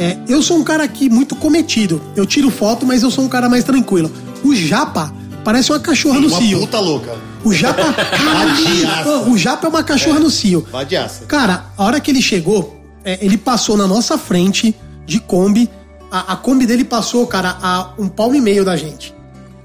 É, 0.03 0.19
eu 0.27 0.43
sou 0.43 0.57
um 0.59 0.65
cara 0.65 0.83
aqui 0.83 1.09
muito 1.09 1.37
cometido. 1.37 2.03
Eu 2.17 2.27
tiro 2.27 2.51
foto, 2.51 2.85
mas 2.85 3.05
eu 3.05 3.11
sou 3.11 3.25
um 3.25 3.29
cara 3.29 3.49
mais 3.49 3.63
tranquilo. 3.63 4.11
O 4.43 4.53
Japa 4.53 5.15
parece 5.45 5.71
uma 5.71 5.79
cachorra 5.79 6.19
no 6.19 6.27
Uma 6.27 6.39
cio. 6.39 6.59
puta 6.59 6.81
louca. 6.81 7.17
O 7.45 7.53
Japa. 7.53 7.83
O 9.31 9.39
Japa 9.39 9.67
é 9.69 9.71
uma 9.71 9.85
cachorra 9.85 10.19
no 10.19 10.29
cio. 10.29 10.67
Vadiaça. 10.73 11.25
Cara, 11.27 11.67
a 11.79 11.85
hora 11.85 12.01
que 12.01 12.11
ele 12.11 12.21
chegou, 12.21 12.81
é, 13.05 13.25
ele 13.25 13.37
passou 13.37 13.77
na 13.77 13.87
nossa 13.87 14.19
frente 14.19 14.75
de 15.07 15.21
Kombi. 15.21 15.71
A, 16.11 16.33
a 16.33 16.37
Kombi 16.37 16.67
dele 16.67 16.85
passou, 16.85 17.25
cara, 17.27 17.57
a 17.63 17.91
um 17.97 18.09
palmo 18.09 18.35
e 18.35 18.41
meio 18.41 18.65
da 18.65 18.77
gente. 18.77 19.15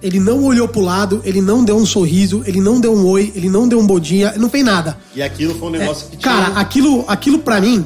Ele 0.03 0.19
não 0.19 0.43
olhou 0.43 0.67
pro 0.67 0.81
lado, 0.81 1.19
ele 1.25 1.41
não 1.41 1.63
deu 1.63 1.75
um 1.75 1.85
sorriso, 1.85 2.43
ele 2.45 2.61
não 2.61 2.79
deu 2.79 2.93
um 2.93 3.03
oi, 3.07 3.33
ele 3.35 3.49
não 3.49 3.67
deu 3.67 3.79
um 3.79 3.87
bom 3.87 3.99
dia, 3.99 4.29
ele 4.29 4.39
não 4.39 4.49
fez 4.51 4.63
nada. 4.63 4.95
E 5.15 5.23
aquilo 5.23 5.55
foi 5.55 5.69
um 5.69 5.71
negócio 5.71 6.07
que 6.09 6.17
tinha. 6.17 6.31
Cara, 6.31 6.59
aquilo, 6.59 7.03
aquilo 7.07 7.39
pra 7.39 7.59
mim 7.59 7.83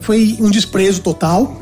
foi 0.00 0.38
um 0.40 0.50
desprezo 0.50 1.02
total. 1.02 1.59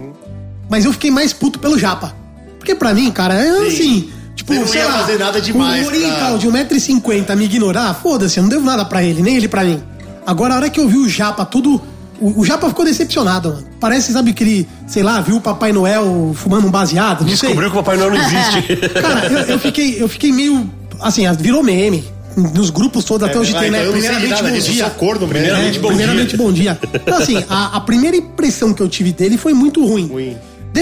Mas 0.68 0.84
eu 0.84 0.92
fiquei 0.92 1.10
mais 1.10 1.32
puto 1.32 1.58
pelo 1.58 1.78
Japa. 1.78 2.14
Porque 2.58 2.74
pra 2.74 2.92
mim, 2.94 3.10
cara, 3.10 3.34
é 3.34 3.66
assim. 3.66 4.10
Tipo, 4.36 4.52
Você 4.54 4.60
não 4.60 4.66
sei 4.68 4.80
ia 4.82 4.86
lá, 4.86 4.98
fazer 5.00 5.18
nada 5.18 5.40
demais 5.40 5.84
Um 5.84 5.88
oriental 5.88 6.28
pra- 6.30 6.36
de 6.38 6.46
1,50m 6.48 7.34
me 7.36 7.44
ignorar, 7.46 7.92
foda-se, 7.94 8.38
eu 8.38 8.42
não 8.42 8.48
devo 8.50 8.64
nada 8.64 8.84
pra 8.84 9.02
ele, 9.02 9.20
nem 9.22 9.36
ele 9.36 9.48
pra 9.48 9.64
mim. 9.64 9.82
Agora, 10.24 10.54
a 10.54 10.56
hora 10.58 10.70
que 10.70 10.78
eu 10.78 10.88
vi 10.88 10.96
o 10.98 11.08
Japa 11.08 11.44
tudo. 11.44 11.80
O, 12.20 12.40
o 12.40 12.44
Japa 12.44 12.68
ficou 12.68 12.84
decepcionado, 12.84 13.48
mano. 13.50 13.64
Parece, 13.80 14.12
sabe, 14.12 14.32
que 14.32 14.42
ele, 14.44 14.68
sei 14.86 15.02
lá, 15.04 15.20
viu 15.20 15.36
o 15.36 15.40
Papai 15.40 15.72
Noel 15.72 16.32
fumando 16.34 16.66
um 16.66 16.70
baseado. 16.70 17.20
Não 17.20 17.28
sei. 17.28 17.48
Descobriu 17.48 17.70
que 17.70 17.76
o 17.76 17.82
Papai 17.82 17.96
Noel 17.96 18.10
não 18.10 18.16
existe. 18.20 18.76
Cara, 19.00 19.26
eu, 19.26 19.38
eu 19.40 19.58
fiquei, 19.58 20.02
eu 20.02 20.08
fiquei 20.08 20.32
meio. 20.32 20.68
Assim, 21.00 21.22
virou 21.34 21.62
meme. 21.62 22.04
Nos 22.36 22.70
grupos 22.70 23.04
todos, 23.04 23.28
até 23.28 23.36
hoje 23.38 23.52
ah, 23.56 23.60
tem, 23.60 23.70
né? 23.70 23.78
então 23.82 23.94
eu 23.96 24.00
sei 24.00 24.10
de 24.10 24.16
Primeiramente, 24.16 24.30
nada 24.42 24.48
bom 24.48 24.54
disso, 24.56 24.68
eu 24.68 24.72
dia. 24.74 24.84
mesmo. 24.84 25.28
Primeiramente, 25.28 25.76
É, 25.76 25.80
bom 25.80 25.88
primeiramente, 25.88 26.28
dia. 26.28 26.38
bom 26.38 26.52
dia. 26.52 26.78
Então, 26.94 27.18
assim, 27.18 27.44
a, 27.48 27.76
a 27.76 27.80
primeira 27.80 28.16
impressão 28.16 28.72
que 28.72 28.80
eu 28.80 28.88
tive 28.88 29.12
dele 29.12 29.36
foi 29.36 29.54
muito 29.54 29.84
ruim. 29.84 30.06
Ruim. 30.06 30.36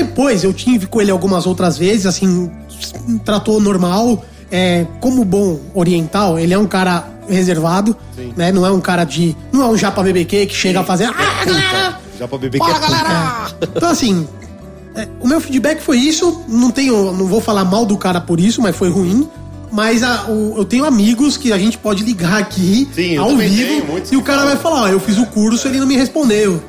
Depois, 0.04 0.44
eu 0.44 0.52
tive 0.52 0.86
com 0.86 1.00
ele 1.00 1.10
algumas 1.10 1.46
outras 1.46 1.78
vezes, 1.78 2.06
assim, 2.06 2.50
tratou 3.24 3.60
normal. 3.60 4.24
É, 4.50 4.86
como 5.00 5.24
bom 5.24 5.58
oriental, 5.74 6.38
ele 6.38 6.54
é 6.54 6.58
um 6.58 6.66
cara 6.68 7.04
reservado, 7.28 7.96
né? 8.36 8.52
Não 8.52 8.64
é 8.64 8.70
um 8.70 8.80
cara 8.80 9.02
de. 9.04 9.36
Não 9.52 9.62
é 9.62 9.66
um 9.66 9.76
japa 9.76 10.02
BBQ 10.02 10.46
que 10.46 10.54
chega 10.54 10.80
a 10.80 10.84
fazer. 10.84 11.06
Ah, 11.06 11.12
galera! 11.44 11.98
Já 12.18 12.28
pra 12.28 12.38
beber 12.38 12.58
Fala, 12.58 12.76
é 12.76 12.80
galera! 12.80 13.46
Então, 13.74 13.88
assim, 13.88 14.26
é, 14.94 15.08
o 15.20 15.26
meu 15.26 15.40
feedback 15.40 15.80
foi 15.80 15.98
isso. 15.98 16.42
Não 16.46 16.70
tenho, 16.70 17.12
não 17.12 17.26
vou 17.26 17.40
falar 17.40 17.64
mal 17.64 17.84
do 17.84 17.96
cara 17.98 18.20
por 18.20 18.38
isso, 18.38 18.62
mas 18.62 18.76
foi 18.76 18.88
ruim. 18.88 19.28
Mas 19.72 20.04
a- 20.04 20.26
o- 20.28 20.54
eu 20.58 20.64
tenho 20.64 20.84
amigos 20.84 21.36
que 21.36 21.52
a 21.52 21.58
gente 21.58 21.76
pode 21.76 22.04
ligar 22.04 22.38
aqui 22.38 22.88
Sim, 22.94 23.16
ao 23.16 23.36
vivo 23.36 23.84
e 24.12 24.16
o 24.16 24.22
cara 24.22 24.44
vai 24.44 24.56
falar: 24.56 24.82
ó, 24.84 24.88
eu 24.88 25.00
fiz 25.00 25.18
o 25.18 25.26
curso, 25.26 25.66
ele 25.66 25.80
não 25.80 25.86
me 25.88 25.96
respondeu. 25.96 26.62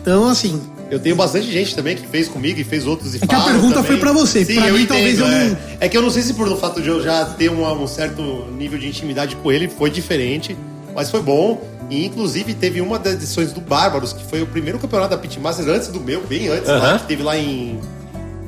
Então, 0.00 0.28
assim, 0.28 0.60
Eu 0.94 1.00
tenho 1.00 1.16
bastante 1.16 1.50
gente 1.50 1.74
também 1.74 1.96
que 1.96 2.06
fez 2.06 2.28
comigo 2.28 2.60
e 2.60 2.62
fez 2.64 2.86
outros 2.86 3.14
e 3.14 3.18
É 3.20 3.26
que 3.26 3.34
a 3.34 3.40
pergunta 3.40 3.74
também. 3.74 3.90
foi 3.90 3.96
pra 3.98 4.12
você, 4.12 4.44
Sim, 4.44 4.54
pra 4.54 4.68
eu 4.68 4.74
mim, 4.74 4.82
entendo, 4.82 4.96
talvez 4.96 5.18
eu 5.18 5.26
é. 5.26 5.44
não- 5.48 5.56
É 5.80 5.88
que 5.88 5.96
eu 5.96 6.02
não 6.02 6.10
sei 6.10 6.22
se 6.22 6.34
por 6.34 6.46
o 6.46 6.56
fato 6.56 6.80
de 6.80 6.88
eu 6.88 7.02
já 7.02 7.24
ter 7.24 7.50
um, 7.50 7.82
um 7.82 7.86
certo 7.88 8.22
nível 8.56 8.78
de 8.78 8.86
intimidade 8.86 9.34
com 9.36 9.50
ele 9.50 9.66
foi 9.68 9.90
diferente, 9.90 10.56
mas 10.94 11.10
foi 11.10 11.20
bom. 11.20 11.60
E 11.90 12.06
inclusive 12.06 12.54
teve 12.54 12.80
uma 12.80 12.98
das 12.98 13.14
edições 13.14 13.52
do 13.52 13.60
Bárbaros, 13.60 14.12
que 14.12 14.24
foi 14.24 14.40
o 14.40 14.46
primeiro 14.46 14.78
campeonato 14.78 15.10
da 15.10 15.18
Pitmasters 15.18 15.68
antes 15.68 15.88
do 15.88 16.00
meu, 16.00 16.20
bem 16.22 16.46
antes, 16.48 16.68
lá, 16.68 16.76
Aham. 16.76 16.98
que 17.00 17.06
teve 17.08 17.22
lá 17.24 17.36
em. 17.36 17.78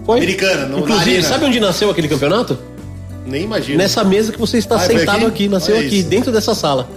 Foi? 0.06 0.18
Americana, 0.18 0.66
no- 0.66 0.76
na 0.76 0.82
Inclusive, 0.84 1.10
arena. 1.10 1.28
sabe 1.28 1.44
onde 1.46 1.58
nasceu 1.58 1.90
aquele 1.90 2.06
campeonato? 2.08 2.56
Nem 3.26 3.42
imagino. 3.42 3.76
Nessa 3.78 4.04
mesa 4.04 4.30
que 4.32 4.38
você 4.38 4.56
está 4.56 4.76
Ah, 4.76 4.78
foi 4.78 4.98
sentado 5.00 5.16
aqui? 5.16 5.26
aqui, 5.26 5.48
nasceu 5.48 5.74
Olha 5.76 5.84
aqui, 5.84 5.98
isso. 5.98 6.08
dentro 6.08 6.30
dessa 6.30 6.54
sala. 6.54 6.88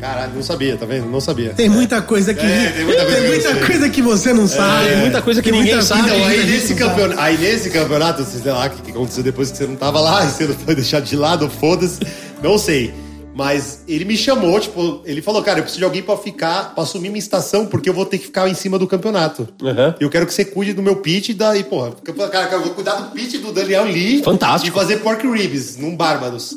Caralho, 0.00 0.32
não 0.34 0.42
sabia, 0.42 0.76
tá 0.76 0.84
vendo? 0.84 1.06
Não 1.06 1.20
sabia. 1.20 1.50
tem 1.54 1.68
muita 1.68 2.02
coisa 2.02 2.34
que. 2.34 2.44
É, 2.44 2.72
tem 2.72 2.84
muita 2.84 3.04
coisa 3.04 3.20
que 3.20 3.28
muita 3.28 3.52
sei. 3.52 3.64
coisa 3.64 3.88
que 3.90 4.02
você 4.02 4.32
não 4.32 4.46
sabe. 4.46 4.88
Tem 4.88 4.96
muita 4.98 5.22
coisa 5.22 5.42
que 5.42 5.50
Tem 5.50 5.58
ninguém 5.58 5.74
muita 5.74 5.86
sabe. 5.86 6.02
Então, 6.02 6.16
que 6.16 6.24
aí 6.24 6.46
nesse, 6.46 6.74
campeonato, 6.74 7.20
aí 7.20 7.38
nesse 7.38 7.70
campeonato, 7.70 8.24
sei 8.24 8.52
lá, 8.52 8.66
o 8.66 8.70
que, 8.70 8.82
que 8.82 8.90
aconteceu 8.90 9.22
depois 9.22 9.50
que 9.50 9.56
você 9.56 9.66
não 9.66 9.76
tava 9.76 10.00
lá 10.00 10.24
e 10.24 10.28
você 10.30 10.46
não 10.46 10.54
foi 10.54 10.74
deixado 10.74 11.04
de 11.04 11.16
lado, 11.16 11.48
foda-se, 11.48 12.00
não 12.42 12.58
sei. 12.58 12.92
Mas 13.34 13.82
ele 13.88 14.04
me 14.04 14.16
chamou, 14.16 14.60
tipo, 14.60 15.02
ele 15.04 15.20
falou, 15.20 15.42
cara, 15.42 15.58
eu 15.58 15.64
preciso 15.64 15.80
de 15.80 15.84
alguém 15.84 16.02
pra 16.02 16.16
ficar, 16.16 16.72
pra 16.72 16.84
assumir 16.84 17.08
minha 17.08 17.18
estação, 17.18 17.66
porque 17.66 17.88
eu 17.88 17.94
vou 17.94 18.06
ter 18.06 18.18
que 18.18 18.26
ficar 18.26 18.48
em 18.48 18.54
cima 18.54 18.78
do 18.78 18.86
campeonato. 18.86 19.48
Aham. 19.60 19.96
Eu 19.98 20.08
quero 20.08 20.24
que 20.24 20.32
você 20.32 20.44
cuide 20.44 20.72
do 20.72 20.80
meu 20.80 20.96
pitch 20.96 21.30
e 21.30 21.34
da. 21.34 21.56
E, 21.56 21.64
porra, 21.64 21.92
cara, 22.30 22.52
eu 22.52 22.62
vou 22.62 22.70
cuidar 22.74 22.94
do 22.94 23.10
pitch 23.10 23.40
do 23.40 23.50
Daniel 23.50 23.84
Lee. 23.86 24.22
Fantástico. 24.22 24.68
E 24.76 24.80
fazer 24.80 24.98
pork 24.98 25.26
ribs 25.26 25.76
num 25.76 25.96
Bárbaros. 25.96 26.54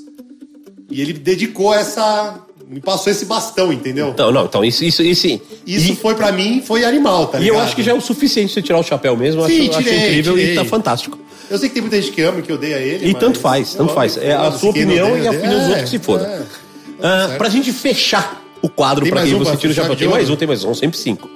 E 0.92 1.02
ele 1.02 1.14
dedicou 1.14 1.74
essa. 1.74 2.42
Me 2.70 2.82
passou 2.82 3.10
esse 3.12 3.26
bastão, 3.26 3.72
entendeu? 3.72 4.10
Então, 4.10 4.30
não, 4.30 4.44
então 4.44 4.64
isso, 4.64 4.84
isso, 4.84 5.02
isso, 5.02 5.28
Isso 5.66 5.94
e, 5.94 5.96
foi 5.96 6.16
pra 6.16 6.34
mim, 6.34 6.62
foi 6.62 6.84
animal, 6.84 7.28
tá 7.28 7.38
e 7.40 7.44
ligado? 7.44 7.58
eu 7.58 7.64
acho 7.64 7.76
que 7.76 7.82
já 7.82 7.92
é 7.92 7.96
o 7.96 8.02
suficiente 8.02 8.52
você 8.52 8.62
tirar 8.62 8.78
o 8.80 8.84
chapéu 8.84 9.16
mesmo. 9.16 9.46
Sim, 9.48 9.70
acho, 9.70 9.70
acho 9.70 9.84
tirei, 9.84 10.00
incrível 10.00 10.36
tirei. 10.36 10.52
e 10.52 10.56
tá 10.56 10.66
fantástico. 10.66 11.18
Eu 11.50 11.58
sei 11.58 11.70
que 11.70 11.76
tem 11.76 11.82
muita 11.82 12.02
gente 12.02 12.12
que 12.14 12.22
ama, 12.24 12.42
que 12.42 12.52
odeia 12.52 12.76
ele. 12.76 13.10
E 13.10 13.14
tanto 13.14 13.40
faz, 13.40 13.74
tanto 13.74 13.94
faz. 13.94 14.18
É 14.18 14.34
a 14.34 14.52
sua 14.52 14.72
opinião 14.72 15.12
odeia, 15.12 15.24
e 15.24 15.28
a 15.28 15.32
opinião 15.32 15.60
dos 15.60 15.64
é, 15.64 15.70
outros 15.70 15.84
que 15.84 15.90
se 15.98 16.00
foda. 16.00 16.26
é. 16.26 16.42
Ah, 17.00 17.26
certo. 17.28 17.38
pra 17.38 17.50
gente 17.50 17.72
fechar 17.72 18.44
o 18.62 18.68
quadro 18.68 19.08
mais 19.14 19.30
quem 19.30 19.36
um 19.36 19.40
você 19.40 19.56
tira 19.56 19.72
o 19.72 19.76
chapéu. 19.76 19.96
Tem 19.96 20.08
mais 20.10 20.30
um, 20.30 20.36
tem 20.36 20.48
mais 20.48 20.64
um, 20.66 20.74
sempre 20.74 20.98
cinco. 20.98 21.30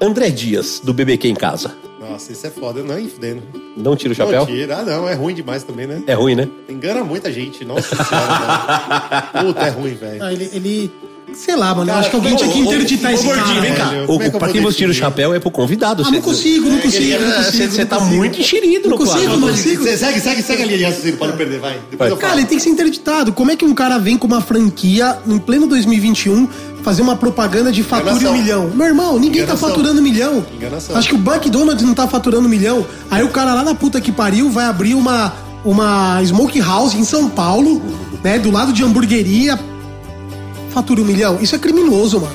André 0.00 0.30
Dias, 0.30 0.80
do 0.84 0.94
BBQ 0.94 1.28
em 1.28 1.34
casa. 1.34 1.74
Nossa, 2.10 2.32
isso 2.32 2.46
é 2.46 2.50
foda, 2.50 2.82
não 2.82 2.94
é 2.96 3.00
fudendo. 3.02 3.42
Não 3.76 3.94
tira 3.96 4.12
o 4.14 4.16
Não 4.18 4.26
chapéu? 4.26 4.46
tira. 4.46 4.78
Ah, 4.78 4.82
não, 4.82 5.08
é 5.08 5.14
ruim 5.14 5.34
demais 5.34 5.62
também, 5.62 5.86
né? 5.86 6.02
É 6.06 6.14
ruim, 6.14 6.34
né? 6.34 6.48
Engana 6.68 7.04
muita 7.04 7.32
gente, 7.32 7.64
nossa 7.64 7.94
senhora. 7.94 9.28
Puta, 9.44 9.60
é 9.66 9.70
ruim, 9.70 9.94
velho. 9.94 10.22
Ah, 10.22 10.32
ele, 10.32 10.50
ele- 10.52 10.92
Sei 11.34 11.54
lá, 11.54 11.74
mano. 11.74 11.88
Cara, 11.88 12.00
acho 12.00 12.08
que 12.08 12.16
alguém 12.16 12.34
tinha 12.36 12.50
que 12.50 12.58
interditar 12.58 13.12
esse 13.12 13.22
gordinho, 13.22 13.46
cara. 13.46 13.60
vem 13.60 13.74
cá. 13.74 13.90
O, 14.10 14.22
é 14.22 14.30
que 14.30 14.38
pra 14.38 14.48
quem 14.48 14.62
você 14.62 14.78
tira 14.78 14.90
o 14.90 14.94
chapéu 14.94 15.34
é 15.34 15.38
pro 15.38 15.50
convidado. 15.50 16.02
Ah, 16.06 16.10
não 16.10 16.22
consigo, 16.22 16.70
não 16.70 16.78
consigo, 16.80 17.22
não 17.22 17.32
consigo. 17.32 17.52
Você 17.52 17.68
você 17.68 17.80
não 17.82 17.86
tá 17.86 18.00
muito 18.00 18.40
enxerido 18.40 18.88
Não 18.88 18.96
no 18.96 19.04
consigo, 19.04 19.24
quadro. 19.26 19.38
não 19.40 19.48
consigo. 19.50 19.82
Você 19.84 19.98
segue, 19.98 20.20
segue, 20.20 20.42
segue 20.42 20.62
a 20.62 20.64
linha 20.66 20.78
de 20.78 20.84
raciocínio, 20.84 21.18
pode 21.18 21.36
perder, 21.36 21.60
vai. 21.60 21.78
Cara, 22.18 22.38
ele 22.38 22.46
tem 22.46 22.56
que 22.56 22.64
ser 22.64 22.70
interditado. 22.70 23.30
Como 23.34 23.50
é 23.50 23.56
que 23.56 23.64
um 23.64 23.74
cara 23.74 23.98
vem 23.98 24.16
com 24.16 24.26
uma 24.26 24.40
franquia 24.40 25.18
em 25.26 25.38
pleno 25.38 25.66
2021 25.66 26.48
fazer 26.82 27.02
uma 27.02 27.16
propaganda 27.16 27.70
de 27.72 27.82
fature 27.82 28.10
Enganação. 28.10 28.32
um 28.32 28.38
milhão? 28.42 28.70
Meu 28.74 28.86
irmão, 28.86 29.18
ninguém 29.18 29.42
Enganação. 29.42 29.68
tá 29.68 29.74
faturando 29.74 30.00
um 30.00 30.02
milhão. 30.02 30.44
Enganação. 30.54 30.96
Acho 30.96 31.08
que 31.08 31.14
o 31.14 31.18
McDonald's 31.18 31.84
não 31.84 31.94
tá 31.94 32.06
faturando 32.06 32.46
um 32.46 32.50
milhão. 32.50 32.86
Aí 33.10 33.22
o 33.22 33.28
cara 33.28 33.52
lá 33.54 33.62
na 33.64 33.74
puta 33.74 34.00
que 34.00 34.10
pariu 34.12 34.50
vai 34.50 34.64
abrir 34.66 34.94
uma, 34.94 35.32
uma 35.64 36.22
smoke 36.24 36.60
house 36.60 36.94
em 36.94 37.04
São 37.04 37.28
Paulo, 37.28 37.82
né? 38.22 38.38
Do 38.38 38.50
lado 38.50 38.72
de 38.72 38.82
hamburgueria. 38.84 39.58
Fatura 40.70 41.00
um 41.00 41.04
milhão. 41.04 41.38
Isso 41.40 41.54
é 41.54 41.58
criminoso, 41.58 42.20
mano. 42.20 42.32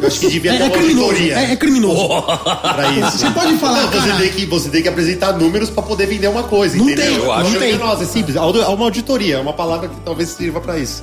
Eu 0.00 0.06
acho 0.06 0.20
que 0.20 0.28
devia 0.28 0.52
É, 0.52 0.56
ter 0.56 0.62
é 0.62 0.66
uma 0.66 0.72
criminoso. 0.72 1.04
auditoria 1.06 1.34
É, 1.38 1.52
é 1.52 1.56
criminoso. 1.56 2.22
pra 2.22 2.90
isso. 2.92 3.18
Você 3.18 3.30
pode 3.30 3.56
falar, 3.56 3.82
Não, 3.82 3.90
você, 3.90 4.08
cara. 4.08 4.20
tem 4.20 4.30
que, 4.32 4.46
você 4.46 4.68
tem 4.68 4.82
que 4.82 4.88
apresentar 4.88 5.32
números 5.32 5.70
pra 5.70 5.82
poder 5.82 6.06
vender 6.06 6.28
uma 6.28 6.44
coisa, 6.44 6.76
Não 6.76 6.84
entendeu? 6.84 7.04
tem, 7.06 7.14
Eu 7.16 7.24
não 7.24 7.32
acho 7.32 7.58
tem. 7.58 7.72
que, 7.72 7.78
nossa, 7.78 8.02
é 8.04 8.06
simples. 8.06 8.36
Audio- 8.36 8.62
Uma 8.70 8.84
auditoria, 8.84 9.36
é 9.36 9.40
uma 9.40 9.52
palavra 9.52 9.88
que 9.88 9.96
talvez 10.04 10.28
sirva 10.30 10.60
pra 10.60 10.78
isso. 10.78 11.02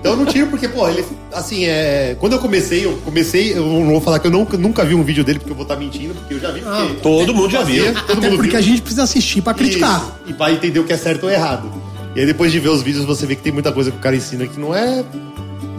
Então 0.00 0.12
eu 0.12 0.16
não 0.16 0.26
tiro 0.26 0.46
porque, 0.46 0.68
pô, 0.68 0.88
ele, 0.88 1.04
assim, 1.32 1.64
é... 1.64 2.16
Quando 2.20 2.34
eu 2.34 2.38
comecei, 2.38 2.84
eu 2.86 2.96
comecei, 3.04 3.52
eu 3.58 3.66
não 3.66 3.86
vou 3.90 4.00
falar 4.00 4.18
que 4.20 4.26
eu 4.28 4.30
nunca, 4.30 4.56
nunca 4.56 4.84
vi 4.84 4.94
um 4.94 5.02
vídeo 5.02 5.24
dele 5.24 5.38
porque 5.40 5.50
eu 5.52 5.56
vou 5.56 5.64
estar 5.64 5.74
mentindo, 5.76 6.14
porque 6.14 6.34
eu 6.34 6.40
já 6.40 6.52
vi, 6.52 6.60
porque... 6.60 6.94
Todo 7.02 7.34
mundo 7.34 7.50
já 7.50 7.62
viu. 7.62 7.88
Até 7.90 8.14
mundo 8.14 8.36
porque 8.36 8.50
viu. 8.50 8.58
a 8.58 8.62
gente 8.62 8.80
precisa 8.80 9.02
assistir 9.02 9.42
pra 9.42 9.54
criticar. 9.54 10.00
Isso, 10.00 10.12
E 10.28 10.32
pra 10.34 10.52
entender 10.52 10.78
o 10.78 10.84
que 10.84 10.92
é 10.92 10.96
certo 10.96 11.24
ou 11.24 11.30
errado. 11.30 11.70
E 12.14 12.20
aí 12.20 12.26
depois 12.26 12.52
de 12.52 12.60
ver 12.60 12.68
os 12.68 12.80
vídeos 12.82 13.04
você 13.04 13.26
vê 13.26 13.34
que 13.34 13.42
tem 13.42 13.52
muita 13.52 13.72
coisa 13.72 13.90
que 13.90 13.96
o 13.96 14.00
cara 14.00 14.14
ensina 14.16 14.46
que 14.46 14.58
não 14.58 14.74
é 14.74 15.04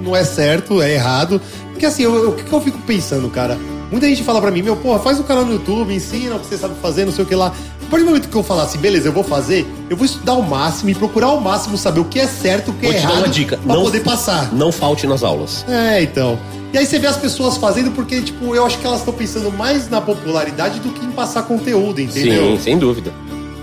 não 0.01 0.15
é 0.15 0.23
certo, 0.23 0.81
é 0.81 0.93
errado. 0.93 1.41
Porque 1.71 1.85
assim, 1.85 2.03
eu- 2.03 2.15
eu- 2.15 2.29
o 2.31 2.33
que, 2.35 2.43
que 2.43 2.53
eu 2.53 2.61
fico 2.61 2.77
pensando, 2.79 3.29
cara? 3.29 3.57
Muita 3.91 4.07
gente 4.07 4.23
fala 4.23 4.39
pra 4.39 4.51
mim, 4.51 4.61
meu, 4.61 4.75
porra, 4.75 4.99
faz 4.99 5.19
um 5.19 5.23
canal 5.23 5.43
no 5.45 5.53
YouTube, 5.53 5.93
ensina 5.93 6.35
o 6.35 6.39
que 6.39 6.45
você 6.45 6.57
sabe 6.57 6.75
fazer, 6.81 7.05
não 7.05 7.11
sei 7.11 7.23
o 7.23 7.27
que 7.27 7.33
lá. 7.35 7.47
A 7.47 7.89
partir 7.89 8.03
do 8.05 8.11
momento 8.11 8.29
que 8.29 8.35
eu 8.35 8.43
falar 8.43 8.63
assim, 8.63 8.77
beleza, 8.77 9.07
eu 9.07 9.11
vou 9.11 9.23
fazer, 9.23 9.65
eu 9.89 9.97
vou 9.97 10.05
estudar 10.05 10.33
ao 10.33 10.43
máximo 10.43 10.91
e 10.91 10.95
procurar 10.95 11.27
ao 11.27 11.41
máximo 11.41 11.75
saber 11.75 11.99
o 12.01 12.05
que 12.05 12.19
é 12.19 12.27
certo, 12.27 12.69
o 12.69 12.73
que 12.75 12.85
Vou 12.85 12.91
é 12.93 12.97
te 12.97 13.01
dar 13.01 13.09
errado. 13.09 13.23
uma 13.25 13.29
dica. 13.29 13.57
Pra 13.57 13.73
Não- 13.75 13.81
poder 13.83 14.01
passar. 14.01 14.53
Não 14.53 14.71
falte 14.71 15.07
nas 15.07 15.23
aulas. 15.23 15.65
É, 15.67 16.03
então. 16.03 16.37
E 16.71 16.77
aí 16.77 16.85
você 16.85 16.99
vê 16.99 17.07
as 17.07 17.17
pessoas 17.17 17.57
fazendo 17.57 17.89
porque, 17.91 18.21
tipo, 18.21 18.53
eu 18.55 18.63
acho 18.63 18.77
que 18.77 18.85
elas 18.85 18.99
estão 18.99 19.11
pensando 19.13 19.51
mais 19.51 19.89
na 19.89 19.99
popularidade 19.99 20.79
do 20.81 20.89
que 20.89 21.03
em 21.03 21.09
passar 21.09 21.41
conteúdo, 21.43 21.99
entendeu? 21.99 22.57
Sim, 22.57 22.63
sem 22.63 22.77
dúvida. 22.77 23.11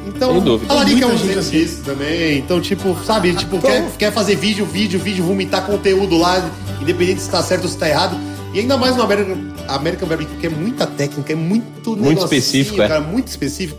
Então, 0.08 0.32
Sem 0.32 0.40
dúvida. 0.40 0.72
a 0.72 0.76
Larica 0.76 1.04
é 1.04 1.08
um 1.08 1.12
exemplo 1.12 1.38
assim. 1.38 1.50
disso 1.50 1.82
também. 1.84 2.38
Então, 2.38 2.60
tipo, 2.60 2.96
sabe, 3.04 3.32
tipo, 3.34 3.56
Então- 3.56 3.70
quer, 3.70 3.90
quer 3.98 4.12
fazer 4.12 4.34
vídeo, 4.34 4.64
vídeo, 4.66 4.98
vídeo, 4.98 5.22
vomitar 5.22 5.64
conteúdo 5.66 6.16
lá, 6.18 6.42
independente 6.80 7.20
se 7.20 7.30
tá 7.30 7.40
certo 7.44 7.64
ou 7.64 7.68
se 7.70 7.76
tá 7.76 7.88
errado. 7.88 8.16
E 8.56 8.60
ainda 8.60 8.78
mais 8.78 8.96
no 8.96 9.02
American, 9.02 9.36
American 9.68 10.08
Barbecue, 10.08 10.34
que 10.38 10.46
é 10.46 10.48
muita 10.48 10.86
técnica, 10.86 11.30
é 11.30 11.36
muito 11.36 11.94
negocinho, 11.94 12.24
específico, 12.24 12.80
é. 12.80 12.88
cara, 12.88 13.02
muito 13.02 13.28
específico. 13.28 13.78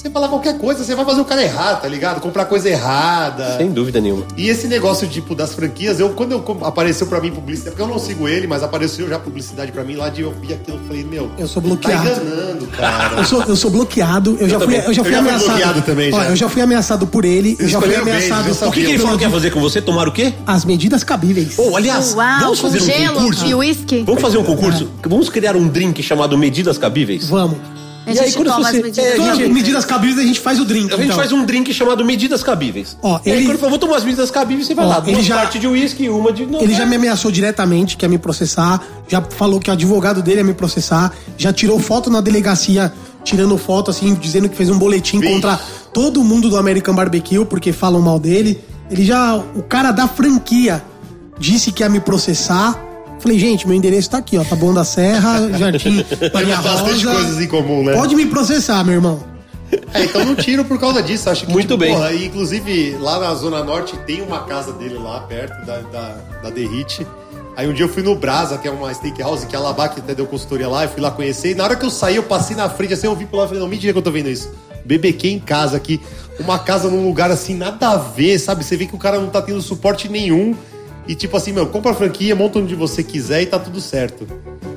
Você 0.00 0.08
falar 0.08 0.28
qualquer 0.28 0.56
coisa, 0.56 0.82
você 0.82 0.94
vai 0.94 1.04
fazer 1.04 1.20
o 1.20 1.26
cara 1.26 1.42
errado, 1.42 1.82
tá 1.82 1.86
ligado? 1.86 2.22
Comprar 2.22 2.46
coisa 2.46 2.70
errada. 2.70 3.58
Sem 3.58 3.70
dúvida 3.70 4.00
nenhuma. 4.00 4.24
E 4.34 4.48
esse 4.48 4.66
negócio, 4.66 5.06
tipo, 5.06 5.34
das 5.34 5.52
franquias, 5.52 6.00
eu, 6.00 6.08
quando 6.14 6.32
eu, 6.32 6.58
apareceu 6.64 7.06
pra 7.06 7.20
mim 7.20 7.30
publicidade, 7.30 7.76
porque 7.76 7.82
eu 7.82 7.94
não 7.94 7.98
sigo 7.98 8.26
ele, 8.26 8.46
mas 8.46 8.62
apareceu 8.62 9.06
já 9.06 9.18
publicidade 9.18 9.70
pra 9.72 9.84
mim 9.84 9.96
lá 9.96 10.08
de 10.08 10.22
eu 10.22 10.34
vi 10.40 10.54
aquilo, 10.54 10.78
eu 10.78 10.84
falei, 10.86 11.04
meu, 11.04 11.30
Eu 11.36 11.46
sou 11.46 11.60
tá 11.60 11.68
bloqueado. 11.68 12.08
enganando, 12.08 12.66
cara. 12.68 13.16
Eu 13.18 13.24
sou, 13.26 13.42
eu 13.42 13.54
sou 13.54 13.70
bloqueado, 13.70 14.38
eu, 14.40 14.48
já 14.48 14.58
fui, 14.58 14.74
eu 14.74 14.80
já 14.80 14.84
fui 14.84 14.88
Eu 14.88 14.94
já 14.94 15.04
fui 15.04 15.14
ameaçado. 15.16 15.44
bloqueado 15.48 15.82
também, 15.82 16.14
Ó, 16.14 16.16
já. 16.18 16.30
eu 16.30 16.36
já 16.36 16.48
fui 16.48 16.62
ameaçado 16.62 17.06
por 17.06 17.26
ele, 17.26 17.56
eu 17.60 17.68
já 17.68 17.78
fui 17.78 17.90
bem, 17.90 17.98
ameaçado 17.98 18.48
eu 18.48 18.54
sabia. 18.54 18.68
O 18.70 18.72
que, 18.72 18.80
que 18.80 18.90
ele 18.92 18.98
falou 18.98 19.18
que 19.18 19.24
ia 19.24 19.30
fazer 19.30 19.50
com 19.50 19.60
você? 19.60 19.82
Tomar 19.82 20.08
o 20.08 20.12
quê? 20.12 20.32
As 20.46 20.64
medidas 20.64 21.04
cabíveis. 21.04 21.58
Ou, 21.58 21.76
aliás, 21.76 22.14
Uau, 22.14 22.40
vamos 22.40 22.58
fazer 22.58 22.80
um 22.80 22.86
gelo 22.86 23.16
concurso? 23.16 23.46
e 23.46 23.54
uísque. 23.54 24.02
Vamos 24.06 24.22
fazer 24.22 24.38
um 24.38 24.44
concurso? 24.44 24.90
Vamos 25.06 25.28
criar 25.28 25.56
um 25.56 25.68
drink 25.68 26.02
chamado 26.02 26.38
Medidas 26.38 26.78
Cabíveis? 26.78 27.28
Vamos. 27.28 27.58
A 28.06 28.12
E 28.12 28.18
aí, 28.18 28.24
gente 28.26 28.36
quando 28.36 28.46
toma 28.48 28.60
você- 28.62 28.76
as 28.78 28.82
medidas. 28.82 28.98
é, 28.98 29.10
Todas 29.16 29.36
gente- 29.36 29.44
as 29.48 29.52
medidas 29.54 29.84
cabíveis 29.84 30.18
a 30.18 30.22
gente 30.22 30.40
faz 30.40 30.58
o 30.58 30.64
drink. 30.64 30.86
A 30.92 30.96
gente 30.96 31.04
então. 31.06 31.16
faz 31.16 31.32
um 31.32 31.44
drink 31.44 31.72
chamado 31.74 32.04
Medidas 32.04 32.42
Cabíveis. 32.42 32.96
Ó, 33.02 33.20
E 33.24 33.30
aí, 33.30 33.36
ele- 33.38 33.46
quando 33.46 33.58
for, 33.58 33.68
vou 33.68 33.78
tomar 33.78 33.96
as 33.96 34.04
medidas 34.04 34.30
cabíveis, 34.30 34.66
você 34.66 34.74
vai 34.74 34.86
Ó, 34.86 34.88
lá. 34.88 35.02
ele 35.04 35.12
Duas 35.12 35.26
já- 35.26 35.36
partes 35.36 35.60
de 35.60 35.66
uísque 35.68 36.04
e 36.04 36.08
uma 36.08 36.32
de... 36.32 36.46
Não, 36.46 36.60
Ele 36.62 36.72
é. 36.72 36.76
já 36.76 36.86
me 36.86 36.96
ameaçou 36.96 37.30
diretamente, 37.30 37.96
quer 37.98 38.08
me 38.08 38.18
processar. 38.18 38.82
Já 39.06 39.20
falou 39.22 39.60
que 39.60 39.68
o 39.68 39.72
advogado 39.72 40.22
dele 40.22 40.38
ia 40.38 40.44
me 40.44 40.54
processar. 40.54 41.12
Já 41.36 41.52
tirou 41.52 41.78
foto 41.78 42.08
na 42.10 42.20
delegacia 42.22 42.92
tirando 43.22 43.56
foto, 43.58 43.90
assim, 43.90 44.14
dizendo 44.14 44.48
que 44.48 44.56
fez 44.56 44.70
um 44.70 44.78
boletim 44.78 45.20
Vixe. 45.20 45.34
contra 45.34 45.60
todo 45.92 46.24
mundo 46.24 46.48
do 46.48 46.56
American 46.56 46.94
Barbecue, 46.94 47.44
porque 47.44 47.70
falam 47.70 48.00
mal 48.00 48.18
dele. 48.18 48.58
Ele 48.90 49.04
já. 49.04 49.36
O 49.54 49.62
cara 49.62 49.92
da 49.92 50.08
franquia 50.08 50.82
disse 51.38 51.70
que 51.70 51.82
ia 51.82 51.88
me 51.88 52.00
processar. 52.00 52.80
Falei, 53.20 53.38
gente, 53.38 53.66
meu 53.66 53.76
endereço 53.76 54.10
tá 54.10 54.18
aqui, 54.18 54.38
ó. 54.38 54.44
Tá 54.44 54.56
bom 54.56 54.72
da 54.72 54.82
Serra, 54.84 55.50
Jardim 55.56 56.04
Maria 56.32 56.56
Temos 56.56 56.64
bastante 56.64 57.04
Rosa. 57.06 57.16
coisas 57.18 57.40
em 57.40 57.46
comum, 57.48 57.84
né? 57.84 57.92
Pode 57.92 58.16
me 58.16 58.26
processar, 58.26 58.82
meu 58.84 58.94
irmão. 58.94 59.22
É, 59.94 60.04
então 60.04 60.24
não 60.24 60.34
tiro 60.34 60.64
por 60.64 60.80
causa 60.80 61.02
disso. 61.02 61.30
Acho 61.30 61.46
que, 61.46 61.52
Muito 61.52 61.68
tipo, 61.68 61.78
bem. 61.78 61.94
porra, 61.94 62.12
inclusive, 62.14 62.96
lá 63.00 63.20
na 63.20 63.34
Zona 63.34 63.62
Norte 63.62 63.96
tem 64.06 64.20
uma 64.22 64.40
casa 64.44 64.72
dele 64.72 64.94
lá 64.94 65.20
perto 65.20 65.64
da, 65.64 65.78
da, 65.80 66.16
da 66.42 66.50
Derrite. 66.50 67.06
Aí 67.56 67.68
um 67.68 67.72
dia 67.72 67.84
eu 67.84 67.88
fui 67.88 68.02
no 68.02 68.14
Brasa, 68.14 68.56
que 68.56 68.66
é 68.66 68.70
uma 68.70 68.92
steakhouse, 68.94 69.46
que 69.46 69.54
a 69.54 69.60
Labac 69.60 70.00
até 70.00 70.14
deu 70.14 70.26
consultoria 70.26 70.66
lá, 70.66 70.84
eu 70.84 70.88
fui 70.88 71.00
lá 71.00 71.10
conhecer. 71.10 71.50
E 71.50 71.54
na 71.54 71.64
hora 71.64 71.76
que 71.76 71.84
eu 71.84 71.90
saí, 71.90 72.16
eu 72.16 72.22
passei 72.22 72.56
na 72.56 72.68
frente, 72.70 72.94
assim, 72.94 73.06
eu 73.06 73.14
vi 73.14 73.26
por 73.26 73.36
lá 73.36 73.44
e 73.44 73.48
falei, 73.48 73.62
não, 73.62 73.68
mentira 73.68 73.92
que 73.92 73.98
eu 73.98 74.02
tô 74.02 74.10
vendo 74.10 74.30
isso. 74.30 74.50
BBQ 74.84 75.28
em 75.28 75.38
casa 75.38 75.76
aqui. 75.76 76.00
Uma 76.38 76.58
casa 76.58 76.88
num 76.88 77.06
lugar 77.06 77.30
assim, 77.30 77.54
nada 77.54 77.90
a 77.90 77.96
ver, 77.96 78.38
sabe? 78.38 78.64
Você 78.64 78.76
vê 78.76 78.86
que 78.86 78.94
o 78.94 78.98
cara 78.98 79.20
não 79.20 79.28
tá 79.28 79.42
tendo 79.42 79.60
suporte 79.60 80.08
nenhum. 80.08 80.56
E 81.10 81.14
tipo 81.16 81.36
assim, 81.36 81.50
meu, 81.50 81.66
compra 81.66 81.90
a 81.90 81.94
franquia, 81.94 82.36
monta 82.36 82.60
onde 82.60 82.72
você 82.76 83.02
quiser 83.02 83.42
e 83.42 83.46
tá 83.46 83.58
tudo 83.58 83.80
certo. 83.80 84.24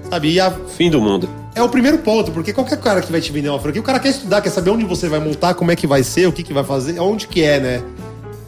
Sabe? 0.09 0.31
E 0.31 0.39
a, 0.39 0.49
Fim 0.49 0.89
do 0.89 0.99
mundo. 0.99 1.29
é 1.53 1.61
o 1.61 1.69
primeiro 1.69 1.99
ponto, 1.99 2.31
porque 2.31 2.51
qualquer 2.51 2.79
cara 2.79 3.01
que 3.01 3.11
vai 3.11 3.21
te 3.21 3.31
vender 3.31 3.49
uma 3.49 3.59
franquia, 3.59 3.79
o 3.79 3.83
cara 3.83 3.99
quer 3.99 4.09
estudar, 4.09 4.41
quer 4.41 4.49
saber 4.49 4.71
onde 4.71 4.83
você 4.83 5.07
vai 5.07 5.19
montar, 5.19 5.53
como 5.53 5.69
é 5.69 5.75
que 5.75 5.85
vai 5.85 6.01
ser, 6.01 6.27
o 6.27 6.31
que, 6.31 6.41
que 6.41 6.51
vai 6.51 6.63
fazer, 6.63 6.99
onde 6.99 7.27
que 7.27 7.43
é, 7.43 7.59
né? 7.59 7.83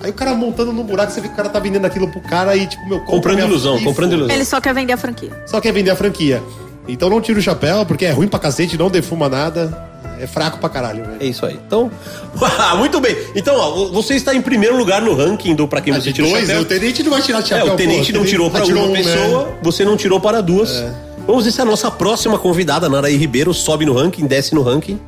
Aí 0.01 0.09
o 0.09 0.13
cara 0.13 0.33
montando 0.33 0.73
no 0.73 0.83
buraco, 0.83 1.11
você 1.11 1.21
vê 1.21 1.27
que 1.27 1.35
o 1.35 1.37
cara 1.37 1.47
tá 1.47 1.59
vendendo 1.59 1.85
aquilo 1.85 2.07
pro 2.07 2.21
cara 2.21 2.55
e, 2.55 2.65
tipo, 2.65 2.81
meu, 2.89 3.01
compra 3.01 3.13
Comprando 3.17 3.39
ilusão, 3.41 3.77
e 3.77 3.83
comprando 3.83 4.13
ilusão. 4.13 4.35
Ele 4.35 4.45
só 4.45 4.59
quer 4.59 4.73
vender 4.73 4.93
a 4.93 4.97
franquia. 4.97 5.43
Só 5.45 5.61
quer 5.61 5.71
vender 5.71 5.91
a 5.91 5.95
franquia. 5.95 6.41
Então 6.87 7.07
não 7.07 7.21
tira 7.21 7.37
o 7.37 7.41
chapéu, 7.41 7.85
porque 7.85 8.05
é 8.05 8.11
ruim 8.11 8.27
pra 8.27 8.39
cacete, 8.39 8.79
não 8.79 8.89
defuma 8.89 9.29
nada. 9.29 9.94
É 10.19 10.27
fraco 10.27 10.57
pra 10.59 10.69
caralho, 10.69 11.03
velho. 11.03 11.17
É 11.19 11.25
isso 11.25 11.45
aí. 11.45 11.59
Então, 11.67 11.91
muito 12.77 12.99
bem. 12.99 13.15
Então, 13.35 13.55
ó, 13.57 13.85
você 13.89 14.15
está 14.15 14.33
em 14.33 14.41
primeiro 14.41 14.77
lugar 14.77 15.01
no 15.01 15.13
ranking 15.15 15.55
do 15.55 15.67
Pra 15.67 15.81
Quem 15.81 15.93
Ah, 15.93 15.99
Você 16.01 16.11
Tirou 16.13 16.29
o 16.29 16.33
dois, 16.33 16.47
Chapéu. 16.47 16.61
o 16.61 16.65
tenente 16.65 17.03
não 17.03 17.11
vai 17.11 17.21
tirar 17.21 17.41
de 17.41 17.53
É, 17.53 17.57
chapéu. 17.57 17.73
o 17.73 17.77
tenente 17.77 18.11
pô, 18.11 18.19
não 18.19 18.25
tirou 18.25 18.49
para 18.51 18.65
tirou 18.65 18.83
uma 18.83 18.89
um, 18.89 18.93
né? 18.93 19.03
pessoa, 19.03 19.53
você 19.61 19.83
não 19.85 19.97
tirou 19.97 20.19
para 20.19 20.41
duas. 20.41 20.83
Vamos 21.27 21.45
ver 21.45 21.51
se 21.51 21.61
a 21.61 21.65
nossa 21.65 21.89
próxima 21.89 22.37
convidada, 22.37 22.87
Naraí 22.87 23.15
Ribeiro, 23.17 23.53
sobe 23.53 23.85
no 23.85 23.93
ranking, 23.93 24.25
desce 24.27 24.53
no 24.53 24.61
ranking. 24.61 24.99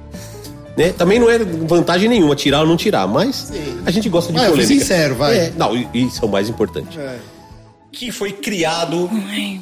Né? 0.75 0.91
Também 0.95 1.19
não 1.19 1.29
é 1.29 1.39
vantagem 1.39 2.07
nenhuma 2.09 2.35
tirar 2.35 2.61
ou 2.61 2.67
não 2.67 2.77
tirar, 2.77 3.07
mas 3.07 3.51
a 3.85 3.89
gente 3.91 4.09
gosta 4.09 4.31
de 4.31 4.37
fui 4.39 4.47
polêmica. 4.49 4.73
sincero, 4.79 5.15
vai. 5.15 5.35
É, 5.37 5.53
não, 5.57 5.75
isso 5.93 6.23
é 6.23 6.25
o 6.25 6.29
mais 6.29 6.49
importante. 6.49 6.99
É. 6.99 7.17
Que 7.91 8.11
foi 8.11 8.31
criado 8.31 9.09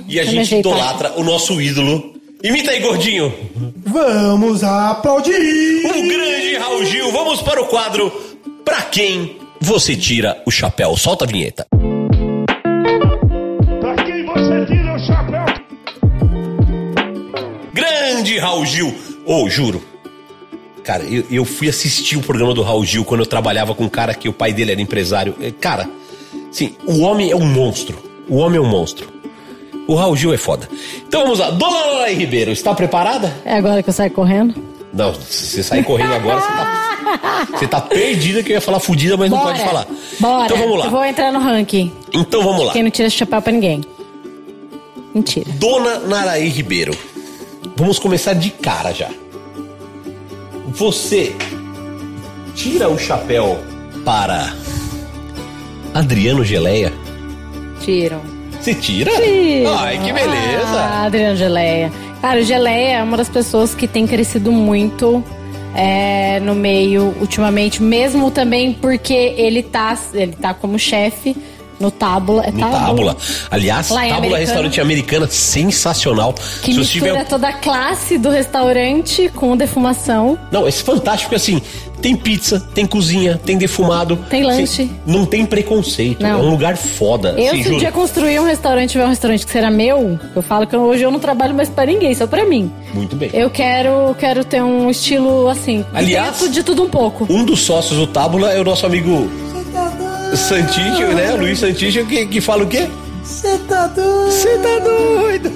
e 0.10 0.20
a 0.20 0.26
gente 0.26 0.39
ajeitar. 0.39 0.60
idolatra 0.74 1.14
o 1.16 1.24
nosso 1.24 1.62
ídolo. 1.62 2.14
Imita 2.44 2.72
aí, 2.72 2.80
gordinho. 2.80 3.34
Vamos 3.86 4.64
aplaudir! 4.64 5.86
O 5.86 6.08
grande 6.08 6.58
Raul 6.58 6.86
Gil. 6.86 7.12
Vamos 7.12 7.42
para 7.42 7.62
o 7.62 7.66
quadro 7.66 8.12
Pra 8.64 8.82
Quem 8.84 9.38
Você 9.60 9.96
Tira 9.96 10.42
o 10.46 10.52
Chapéu. 10.52 10.96
Solta 10.96 11.26
a 11.26 11.28
vinheta. 11.28 11.66
Pra 13.80 13.96
quem 14.04 14.26
você 14.26 14.66
tira 14.66 14.96
o 14.96 15.00
chapéu? 15.00 15.46
Grande 17.74 18.38
Raul 18.38 18.66
Gil. 18.66 18.94
Ô, 19.26 19.50
juro. 19.50 19.82
Cara, 20.84 21.04
eu, 21.04 21.24
eu 21.32 21.46
fui 21.46 21.68
assistir 21.68 22.16
o 22.16 22.22
programa 22.22 22.54
do 22.54 22.62
Raul 22.62 22.86
Gil 22.86 23.04
quando 23.04 23.22
eu 23.22 23.26
trabalhava 23.26 23.74
com 23.74 23.86
um 23.86 23.90
cara 23.90 24.14
que 24.14 24.30
o 24.30 24.34
pai 24.34 24.54
dele 24.54 24.72
era 24.72 24.82
empresário. 24.82 25.36
É, 25.42 25.50
Cara, 25.52 25.90
sim, 26.52 26.76
o 26.86 27.00
homem 27.02 27.32
é 27.32 27.36
um 27.36 27.46
monstro. 27.46 27.98
O 28.30 28.36
homem 28.38 28.60
é 28.60 28.62
um 28.62 28.68
monstro. 28.70 29.14
O 29.88 29.96
Raul 29.96 30.16
Gil 30.16 30.34
é 30.34 30.38
foda. 30.38 30.68
Então 31.08 31.24
vamos 31.24 31.40
lá. 31.40 31.52
Dona 31.52 31.78
Lorelai 31.86 32.14
Ribeiro, 32.14 32.52
está 32.52 32.74
preparada? 32.74 33.36
É 33.46 33.56
agora 33.56 33.84
que 33.84 33.90
eu 33.90 33.94
saio 33.94 34.12
correndo? 34.12 34.56
Não, 34.94 35.14
se 35.14 35.48
você 35.48 35.64
sair 35.64 35.84
correndo 35.84 36.14
agora, 36.14 36.40
você 36.40 36.48
tá, 36.48 37.48
você 37.52 37.68
tá 37.68 37.82
perdida 37.82 38.42
que 38.42 38.52
eu 38.52 38.56
ia 38.56 38.62
falar 38.62 38.80
fudida, 38.80 39.18
mas 39.18 39.30
não 39.30 39.40
pode 39.40 39.60
falar. 39.60 39.86
Bora. 40.20 40.46
Então 40.46 40.58
vamos 40.58 40.80
lá. 40.80 40.86
Eu 40.86 40.92
vou 40.92 41.06
entrar 41.06 41.32
no 41.32 41.40
ranking. 41.40 41.92
Então 42.14 42.42
vamos 42.42 42.66
lá. 42.66 42.72
Quem 42.74 42.82
não 42.84 42.90
tira 42.90 43.08
esse 43.08 43.18
chapéu 43.18 43.42
pra 43.42 43.52
ninguém. 43.52 43.84
Mentira. 45.14 45.46
Dona 45.54 46.00
Naraí 46.00 46.48
Ribeiro. 46.50 46.98
Vamos 47.76 48.00
começar 48.00 48.34
de 48.34 48.50
cara 48.50 48.94
já. 48.94 49.10
Você 50.70 51.36
tira 52.56 52.90
o 52.90 52.98
chapéu 52.98 53.60
para 54.04 54.54
Adriano 55.94 56.44
Geleia? 56.44 56.92
Tiram. 57.82 58.35
Você 58.66 58.74
tira? 58.74 59.11
Tiram. 59.11 59.78
Ai, 59.78 59.99
que 59.99 60.11
beleza. 60.11 60.66
Ah, 60.66 61.03
Adriano 61.05 61.36
Geleia. 61.36 61.93
Cara, 62.20 62.39
o 62.39 62.43
Geleia 62.43 62.97
é 62.97 63.03
uma 63.03 63.16
das 63.16 63.30
pessoas 63.30 63.76
que 63.76 63.88
tem 63.88 64.07
crescido 64.07 64.51
muito 64.51 65.24
é, 65.76 66.39
no 66.39 66.55
meio 66.55 67.13
ultimamente, 67.22 67.84
mesmo 67.84 68.32
também 68.32 68.74
porque 68.74 69.13
ele 69.13 69.61
tá, 69.61 69.95
ele 70.16 70.32
tá 70.32 70.51
como 70.51 70.80
chefe 70.80 71.38
no 71.80 71.92
Tábula. 71.92 72.44
É 72.46 72.52
No 72.52 72.60
Tábula. 72.70 73.18
Aliás, 73.52 73.90
Lá 73.90 74.02
Tábula 74.02 74.18
Americana. 74.18 74.40
Restaurante 74.40 74.82
Americana, 74.82 75.28
sensacional. 75.28 76.34
Que 76.62 76.74
Se 76.74 76.80
mistura 76.80 77.12
tiver- 77.12 77.26
toda 77.26 77.48
a 77.50 77.54
classe 77.54 78.18
do 78.18 78.30
restaurante 78.30 79.30
com 79.36 79.56
defumação. 79.58 80.38
Não, 80.52 80.68
é 80.68 80.72
fantástico 80.72 81.36
assim. 81.36 81.62
Tem 82.02 82.16
pizza, 82.16 82.60
tem 82.74 82.86
cozinha, 82.86 83.40
tem 83.44 83.58
defumado. 83.58 84.18
Tem 84.30 84.44
lanche. 84.44 84.92
Não 85.08 85.26
tem 85.26 85.46
preconceito. 85.46 86.22
Não. 86.22 86.30
É 86.30 86.36
um 86.36 86.50
lugar 86.50 86.78
foda. 86.78 87.34
Eu, 87.38 87.54
assim, 87.54 87.64
se 87.64 87.72
um 87.74 87.78
dia 87.78 87.92
construir 87.92 88.40
um 88.40 88.44
restaurante, 88.46 88.92
tiver 88.92 89.06
um 89.06 89.10
restaurante 89.10 89.46
que 89.46 89.52
será 89.52 89.72
meu, 89.72 90.20
eu 90.36 90.42
falo 90.42 90.68
que 90.68 90.76
hoje 90.76 91.02
eu 91.04 91.10
não 91.10 91.20
trabalho 91.20 91.56
mais 91.56 91.70
pra 91.70 91.86
ninguém, 91.86 92.14
só 92.14 92.28
pra 92.28 92.46
mim. 92.46 92.72
Muito 92.94 93.16
bem. 93.16 93.30
Eu 93.34 93.50
quero, 93.50 94.16
quero 94.20 94.44
ter 94.44 94.62
um 94.62 94.90
estilo 94.90 95.48
assim. 95.48 95.84
Aliás- 95.94 96.36
de 96.52 96.62
tudo 96.64 96.84
um 96.84 96.90
pouco. 96.90 97.26
Um 97.30 97.44
dos 97.44 97.62
sócios 97.62 97.98
do 97.98 98.06
Tábula 98.06 98.52
é 98.52 98.60
o 98.60 98.64
nosso 98.64 98.86
amigo 98.86 99.28
Santígio, 100.40 101.14
né? 101.14 101.32
Luiz 101.32 101.60
Santígio, 101.60 102.06
que, 102.06 102.26
que 102.26 102.42
fala 102.42 102.64
o 102.64 102.68
quê? 102.68 102.88
Você 103.24 103.58
tá 103.68 103.88
doido? 103.88 104.32
Você 104.32 104.58
tá 104.60 104.80
doido! 104.84 105.52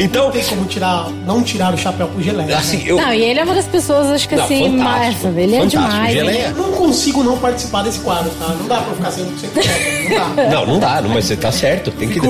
então, 0.00 0.24
Não 0.26 0.30
tem 0.32 0.44
como 0.44 0.64
tirar, 0.66 1.08
não 1.26 1.42
tirar 1.42 1.72
o 1.72 1.78
chapéu 1.78 2.08
pro 2.08 2.22
geleia. 2.22 2.58
assim, 2.58 2.76
né? 2.78 2.82
eu. 2.88 2.96
Não, 2.96 3.12
e 3.14 3.22
ele 3.22 3.40
é 3.40 3.44
uma 3.44 3.54
das 3.54 3.64
pessoas, 3.66 4.06
acho 4.08 4.28
que 4.28 4.36
Não, 4.36 4.44
assim, 4.44 4.68
mais. 4.76 5.16
Ele 5.24 5.54
é 5.56 5.60
fantástico. 5.60 5.68
demais. 5.70 6.12
Geleia. 6.12 6.46
Eu 6.48 6.56
não 6.62 6.72
consigo 6.72 7.22
não 7.24 7.38
participar 7.38 7.82
desse 7.84 8.00
quadro, 8.00 8.30
tá? 8.38 8.48
Não 8.48 8.66
dá 8.68 8.76
pra 8.82 8.90
eu 8.90 8.96
ficar 8.96 9.10
100% 9.10 9.50
quieto, 9.62 10.10
não 10.10 10.36
dá. 10.36 10.50
Não, 10.50 10.66
não 10.66 10.78
dá, 10.78 11.00
não, 11.00 11.10
mas 11.10 11.24
você 11.24 11.36
tá 11.36 11.50
certo. 11.50 11.90
Tem 11.92 12.08
que. 12.08 12.20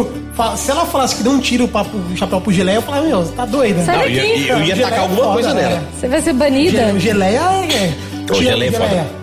Se 0.56 0.70
ela 0.70 0.86
falasse 0.86 1.16
que 1.16 1.22
não 1.24 1.40
tira 1.40 1.64
o, 1.64 1.68
papo, 1.68 1.96
o 1.96 2.16
chapéu 2.16 2.40
pro 2.40 2.52
geleia, 2.52 2.76
eu 2.76 2.82
falava, 2.82 3.04
meu, 3.06 3.22
você 3.22 3.32
tá 3.32 3.44
doida? 3.44 3.82
Não, 3.82 3.94
eu, 4.02 4.08
eu 4.08 4.24
ia 4.60 4.66
Geleia 4.66 4.76
tacar 4.82 4.98
é 5.00 5.02
alguma 5.02 5.32
coisa 5.32 5.52
né? 5.52 5.62
nela. 5.62 5.82
Você 5.98 6.08
vai 6.08 6.22
ser 6.22 6.32
banida. 6.32 6.92
Ge- 6.92 7.00
Geleia 7.00 7.40
é. 7.40 7.92
Geleia 8.34 8.68
é 8.68 8.72
foda. 8.72 9.19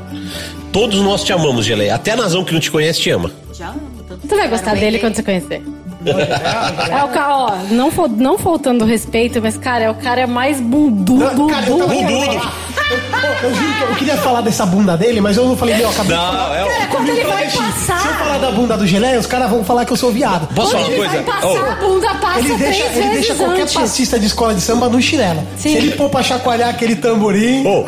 Todos 0.77 1.01
nós 1.01 1.23
te 1.23 1.33
amamos, 1.33 1.65
Geleia. 1.65 1.95
Até 1.95 2.11
a 2.11 2.15
Nazão 2.15 2.43
que 2.45 2.53
não 2.53 2.59
te 2.59 2.69
conhece 2.69 3.01
te 3.01 3.09
ama. 3.09 3.31
Já 3.51 3.69
amo 3.69 4.03
tanto. 4.07 4.27
Você 4.27 4.35
vai 4.35 4.47
gostar 4.47 4.75
dele 4.75 4.99
quando 4.99 5.15
você 5.15 5.23
conhecer. 5.23 5.63
É 6.11 7.03
o 7.03 7.07
cara, 7.09 7.35
ó, 7.37 7.55
não, 7.71 7.91
não 8.17 8.37
faltando 8.37 8.85
respeito, 8.85 9.39
mas, 9.41 9.57
cara, 9.57 9.85
é 9.85 9.89
o 9.89 9.95
cara 9.95 10.25
mais 10.27 10.59
bundudo. 10.59 11.15
Não, 11.35 11.47
cara, 11.47 11.65
eu. 11.67 11.77
Eu, 12.89 13.49
eu 13.49 13.55
juro 13.55 13.73
que 13.73 13.83
eu 13.83 13.95
queria 13.95 14.17
falar 14.17 14.39
dessa 14.41 14.65
bunda 14.65 14.95
dele, 14.95 15.19
mas 15.19 15.35
eu 15.35 15.45
não 15.45 15.57
falei, 15.57 15.75
meu, 15.75 15.89
acabei 15.89 16.15
de 16.15 16.21
Não, 16.23 16.31
falar. 16.31 16.55
é 16.57 16.63
o- 16.63 16.67
Cara, 16.67 16.85
quando 16.87 17.09
ele 17.09 17.23
vai 17.25 17.49
Se 17.49 17.57
eu 17.57 17.63
passar, 17.63 18.17
falar 18.17 18.37
da 18.37 18.51
bunda 18.51 18.77
do 18.77 18.87
geleia, 18.87 19.19
os 19.19 19.25
caras 19.25 19.49
vão 19.49 19.63
falar 19.63 19.83
que 19.83 19.91
eu 19.91 19.97
sou 19.97 20.11
viado. 20.11 20.47
Posso 20.55 20.71
falar 20.71 20.83
uma 20.85 20.89
ele 20.93 20.97
coisa? 20.97 21.13
vai 21.13 21.23
passar, 21.23 21.71
a 21.71 21.75
bunda 21.75 22.15
passa 22.15 22.39
Ele 22.39 22.55
deixa, 22.55 22.83
três 22.85 22.97
ele 22.97 23.09
deixa 23.15 23.35
qualquer 23.35 23.61
antes. 23.63 23.73
passista 23.73 24.17
de 24.19 24.25
escola 24.27 24.53
de 24.55 24.61
samba 24.61 24.87
no 24.87 25.01
chinelo. 25.01 25.43
Sim. 25.57 25.71
Se 25.71 25.77
ele 25.77 25.91
pôr 25.91 26.09
pra 26.09 26.23
chacoalhar 26.23 26.69
aquele 26.69 26.95
tamborim. 26.95 27.65
Ô, 27.67 27.83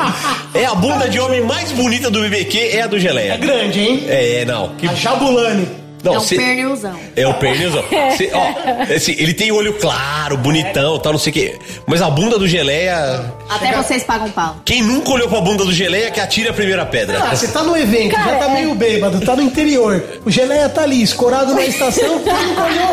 é 0.52 0.66
a 0.66 0.74
bunda 0.74 1.08
de 1.08 1.18
homem 1.18 1.40
mais 1.40 1.72
bonita 1.72 2.10
do 2.10 2.20
BBQ, 2.20 2.58
é 2.58 2.82
a 2.82 2.86
do 2.86 2.98
Geleia. 2.98 3.32
É 3.34 3.38
grande, 3.38 3.80
hein? 3.80 4.04
É, 4.06 4.44
não. 4.46 4.70
Que, 4.76 4.86
A 4.86 4.94
Jabulani. 4.94 5.66
Não 6.02 6.14
É 6.14 6.18
um 6.18 6.20
cê- 6.20 6.36
pernilzão. 6.36 6.94
É 7.16 7.26
o 7.26 7.34
pernilzão. 7.34 7.84
Cê- 8.16 8.30
ó, 8.32 8.94
assim, 8.94 9.12
ele 9.18 9.34
tem 9.34 9.50
olho 9.52 9.74
claro, 9.74 10.36
bonitão, 10.36 10.98
tal, 10.98 11.12
não 11.12 11.18
sei 11.18 11.30
o 11.30 11.34
quê. 11.34 11.58
Mas 11.86 12.00
a 12.02 12.08
bunda 12.10 12.38
do 12.38 12.46
Geleia. 12.48 13.24
Até 13.48 13.72
vocês 13.72 14.02
pagam 14.04 14.30
pau. 14.30 14.56
Quem 14.64 14.82
nunca 14.82 15.10
olhou 15.10 15.28
pra 15.28 15.40
bunda 15.40 15.64
do 15.64 15.72
Geleia 15.72 16.10
que 16.10 16.20
atire 16.20 16.48
a 16.48 16.52
primeira 16.52 16.86
pedra. 16.86 17.18
Ah, 17.22 17.34
você 17.34 17.48
tá 17.48 17.62
no 17.62 17.76
evento, 17.76 18.14
Cara, 18.14 18.32
já 18.32 18.38
tá 18.38 18.44
é. 18.46 18.54
meio 18.54 18.74
bêbado, 18.74 19.20
tá 19.20 19.34
no 19.36 19.42
interior. 19.42 20.02
O 20.24 20.30
geleia 20.30 20.68
tá 20.68 20.82
ali, 20.82 21.02
escorado 21.02 21.54
na 21.54 21.64
estação, 21.64 22.18
quem 22.20 22.32
nunca 22.32 22.64
olhou? 22.64 22.90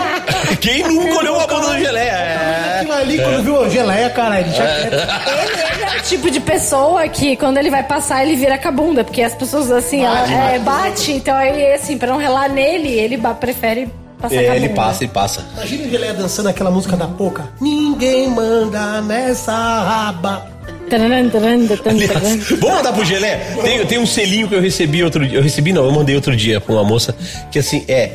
Quem 0.61 0.83
nunca 0.83 1.19
olhou 1.19 1.39
a 1.39 1.47
bunda 1.47 1.67
do 1.67 1.79
Geleia? 1.79 2.11
É. 2.11 2.77
Aquilo 2.79 2.93
ali, 2.93 3.17
quando 3.21 3.43
viu 3.43 3.55
o 3.61 3.69
geleia, 3.69 4.09
cara, 4.09 4.39
ele 4.39 4.49
já 4.51 4.65
quer. 4.65 4.87
Ele, 4.87 4.95
ele 4.95 5.83
é 5.83 5.97
o 5.99 6.03
tipo 6.03 6.31
de 6.31 6.39
pessoa 6.39 7.07
que 7.07 7.35
quando 7.37 7.57
ele 7.57 7.69
vai 7.69 7.83
passar, 7.83 8.23
ele 8.25 8.35
vira 8.35 8.57
com 8.57 8.67
a 8.67 8.71
bunda, 8.71 9.03
porque 9.03 9.21
as 9.21 9.33
pessoas 9.35 9.71
assim, 9.71 10.01
Bate, 10.03 10.33
ela, 10.33 10.51
é, 10.53 10.59
bate. 10.59 10.89
bate, 10.89 11.11
então 11.11 11.35
aí 11.35 11.73
assim, 11.73 11.97
pra 11.97 12.07
não 12.09 12.17
relar 12.17 12.49
nele, 12.49 12.96
ele 12.97 13.17
prefere 13.39 13.87
passar 14.19 14.35
com 14.35 14.41
a 14.41 14.43
É, 14.43 14.55
ele 14.55 14.69
bunda. 14.69 14.81
passa, 14.81 15.03
ele 15.03 15.11
passa. 15.13 15.45
Imagina 15.55 15.85
o 15.85 15.89
geleia 15.89 16.13
dançando 16.13 16.49
aquela 16.49 16.71
música 16.71 16.95
da 16.97 17.07
Poca. 17.07 17.49
Ninguém 17.61 18.29
manda 18.29 19.01
nessa 19.01 19.53
raba. 19.53 20.47
Taran, 20.89 21.29
taran, 21.29 21.67
taran, 21.67 21.89
Aliás, 21.91 22.11
taran. 22.13 22.37
vamos 22.61 22.75
mandar 22.77 22.93
pro 22.93 23.03
Gelé? 23.03 23.35
Tem, 23.61 23.85
tem 23.85 23.97
um 23.99 24.05
selinho 24.05 24.47
que 24.47 24.55
eu 24.55 24.61
recebi 24.61 25.03
outro 25.03 25.27
dia. 25.27 25.37
Eu 25.37 25.43
recebi, 25.43 25.73
não, 25.73 25.83
eu 25.83 25.91
mandei 25.91 26.15
outro 26.15 26.33
dia 26.35 26.61
pra 26.61 26.73
uma 26.75 26.83
moça 26.85 27.13
que 27.51 27.59
assim 27.59 27.83
é 27.89 28.11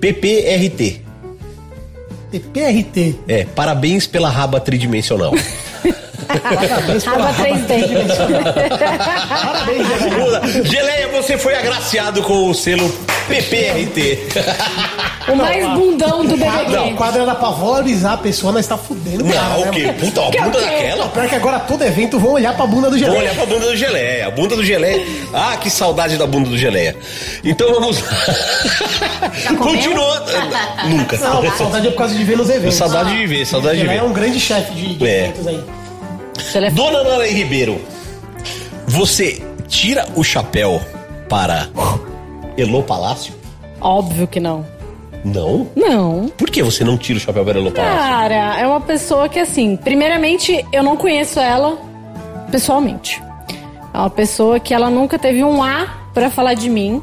PPRT. 0.00 1.00
PRT. 2.52 3.14
É, 3.26 3.44
parabéns 3.44 4.06
pela 4.06 4.28
raba 4.28 4.60
tridimensional. 4.60 5.32
Água 7.06 7.32
3D. 7.34 7.80
Parabéns, 9.42 9.86
Geleia. 9.88 10.24
Bunda. 10.24 10.64
Geleia, 10.64 11.08
você 11.08 11.38
foi 11.38 11.54
agraciado 11.54 12.22
com 12.22 12.48
o 12.50 12.54
selo 12.54 12.88
PPRT. 13.28 14.18
O 15.28 15.36
mais 15.36 15.64
bundão 15.74 16.24
do 16.24 16.36
Quadro, 16.38 16.66
BBB. 16.70 16.92
o 16.92 16.96
quadro 16.96 17.22
era 17.22 17.34
pra 17.34 17.50
valorizar 17.50 18.14
a 18.14 18.16
pessoa, 18.16 18.52
nós 18.52 18.66
tá 18.66 18.76
fudendo. 18.76 19.24
o 19.24 19.32
cara, 19.32 19.48
Não, 19.48 19.60
né, 19.60 19.68
o 19.68 19.70
quê? 19.72 19.86
mano? 19.86 19.98
Puta, 20.00 20.20
a 20.26 20.30
Que 20.30 20.38
é 20.38 20.40
o 20.40 20.44
bunda 20.44 20.58
quê? 20.58 20.64
daquela. 20.64 21.08
Pior 21.08 21.28
que 21.28 21.34
agora 21.34 21.60
todo 21.60 21.82
evento 21.84 22.18
vão 22.18 22.32
olhar 22.32 22.54
pra 22.56 22.66
bunda 22.66 22.90
do 22.90 22.98
Geleia. 22.98 23.20
olhar 23.20 23.34
pra 23.34 23.46
bunda 23.46 23.66
do 23.66 23.76
Geleia. 23.76 24.26
A 24.26 24.30
bunda 24.30 24.56
do 24.56 24.64
Geleia. 24.64 25.06
Ah, 25.32 25.56
que 25.56 25.70
saudade 25.70 26.16
da 26.16 26.26
bunda 26.26 26.48
do 26.50 26.58
Geleia. 26.58 26.96
Então 27.44 27.72
vamos. 27.72 27.98
comeu? 29.46 29.58
Continua. 29.58 30.24
Nunca. 30.88 31.16
Não, 31.18 31.56
saudade 31.56 31.86
é 31.86 31.90
por 31.90 31.98
causa 31.98 32.14
de 32.14 32.24
ver 32.24 32.36
nos 32.36 32.50
eventos. 32.50 32.74
Saudade 32.76 33.16
de 33.16 33.26
ver, 33.26 33.46
saudade 33.46 33.76
de 33.76 33.82
Geleia 33.82 33.98
é 33.98 34.02
ver. 34.02 34.08
um 34.08 34.12
grande 34.12 34.40
chefe 34.40 34.72
de, 34.72 34.94
de 34.96 35.06
É. 35.06 35.18
eventos 35.26 35.46
aí. 35.46 35.60
Dona 36.72 37.02
Nara 37.04 37.26
Ribeiro, 37.26 37.80
você 38.86 39.42
tira 39.68 40.06
o 40.16 40.22
chapéu 40.24 40.80
para 41.28 41.68
Elô 42.56 42.82
Palácio? 42.82 43.34
Óbvio 43.80 44.26
que 44.26 44.40
não. 44.40 44.66
Não? 45.24 45.68
Não. 45.76 46.28
Por 46.36 46.50
que 46.50 46.62
você 46.62 46.82
não 46.82 46.96
tira 46.96 47.18
o 47.18 47.20
chapéu 47.20 47.44
para 47.44 47.58
Elô 47.58 47.70
Palácio? 47.70 47.98
Cara, 47.98 48.60
é 48.60 48.66
uma 48.66 48.80
pessoa 48.80 49.28
que, 49.28 49.38
assim, 49.38 49.76
primeiramente, 49.76 50.64
eu 50.72 50.82
não 50.82 50.96
conheço 50.96 51.38
ela 51.38 51.78
pessoalmente. 52.50 53.22
É 53.92 53.98
uma 53.98 54.10
pessoa 54.10 54.58
que 54.58 54.72
ela 54.72 54.90
nunca 54.90 55.18
teve 55.18 55.44
um 55.44 55.62
A 55.62 55.86
pra 56.14 56.30
falar 56.30 56.54
de 56.54 56.68
mim. 56.68 57.02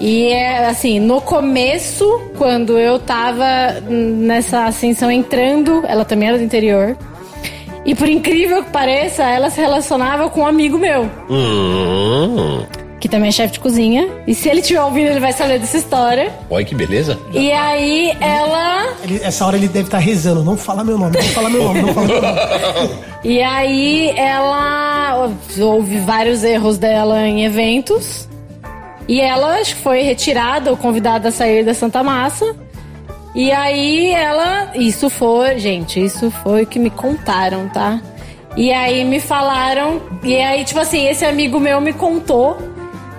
E 0.00 0.28
é 0.28 0.66
assim, 0.66 1.00
no 1.00 1.20
começo, 1.20 2.06
quando 2.38 2.78
eu 2.78 3.00
tava 3.00 3.80
nessa 3.88 4.66
ascensão 4.66 5.10
entrando, 5.10 5.84
ela 5.86 6.04
também 6.04 6.28
era 6.28 6.38
do 6.38 6.44
interior. 6.44 6.96
E 7.88 7.94
por 7.94 8.08
incrível 8.08 8.62
que 8.62 8.70
pareça, 8.70 9.22
ela 9.22 9.48
se 9.50 9.58
relacionava 9.60 10.28
com 10.28 10.40
um 10.42 10.46
amigo 10.46 10.76
meu, 10.76 11.08
Hum, 11.30 12.62
que 13.00 13.08
também 13.08 13.28
é 13.28 13.32
chefe 13.32 13.54
de 13.54 13.60
cozinha. 13.60 14.08
E 14.26 14.34
se 14.34 14.48
ele 14.48 14.60
estiver 14.60 14.82
ouvindo, 14.82 15.08
ele 15.10 15.20
vai 15.20 15.32
saber 15.32 15.58
dessa 15.58 15.78
história. 15.78 16.32
olha 16.50 16.64
que 16.64 16.74
beleza. 16.74 17.18
E 17.32 17.50
aí 17.50 18.12
ela 18.20 18.88
Ele- 19.02 19.20
essa 19.22 19.46
hora 19.46 19.56
ele 19.56 19.68
deve 19.68 19.86
estar 19.86 19.98
rezando. 19.98 20.44
Não 20.44 20.56
fala 20.56 20.84
meu 20.84 20.98
nome, 20.98 21.16
não 21.16 21.22
fala 21.30 21.48
meu 21.48 21.62
nome, 21.64 21.80
não 21.82 21.94
fala 21.94 22.06
meu 22.06 22.20
nome. 22.22 23.08
E 23.24 23.42
aí 23.42 24.12
ela 24.16 25.28
houve 25.58 25.98
vários 25.98 26.44
erros 26.44 26.76
dela 26.78 27.26
em 27.26 27.44
eventos. 27.44 28.28
E 29.08 29.20
ela 29.20 29.54
acho 29.60 29.74
que 29.76 29.82
foi 29.82 30.02
retirada 30.02 30.70
ou 30.70 30.76
convidada 30.76 31.28
a 31.28 31.32
sair 31.32 31.64
da 31.64 31.72
Santa 31.74 32.02
Massa. 32.02 32.54
E 33.34 33.52
aí 33.52 34.10
ela. 34.12 34.70
Isso 34.74 35.08
foi. 35.08 35.58
Gente, 35.58 36.02
isso 36.02 36.30
foi 36.30 36.62
o 36.62 36.66
que 36.66 36.78
me 36.78 36.90
contaram, 36.90 37.68
tá? 37.68 38.00
E 38.56 38.72
aí 38.72 39.04
me 39.04 39.20
falaram. 39.20 40.00
E 40.22 40.36
aí, 40.36 40.64
tipo 40.64 40.80
assim, 40.80 41.06
esse 41.06 41.24
amigo 41.24 41.60
meu 41.60 41.80
me 41.80 41.92
contou 41.92 42.56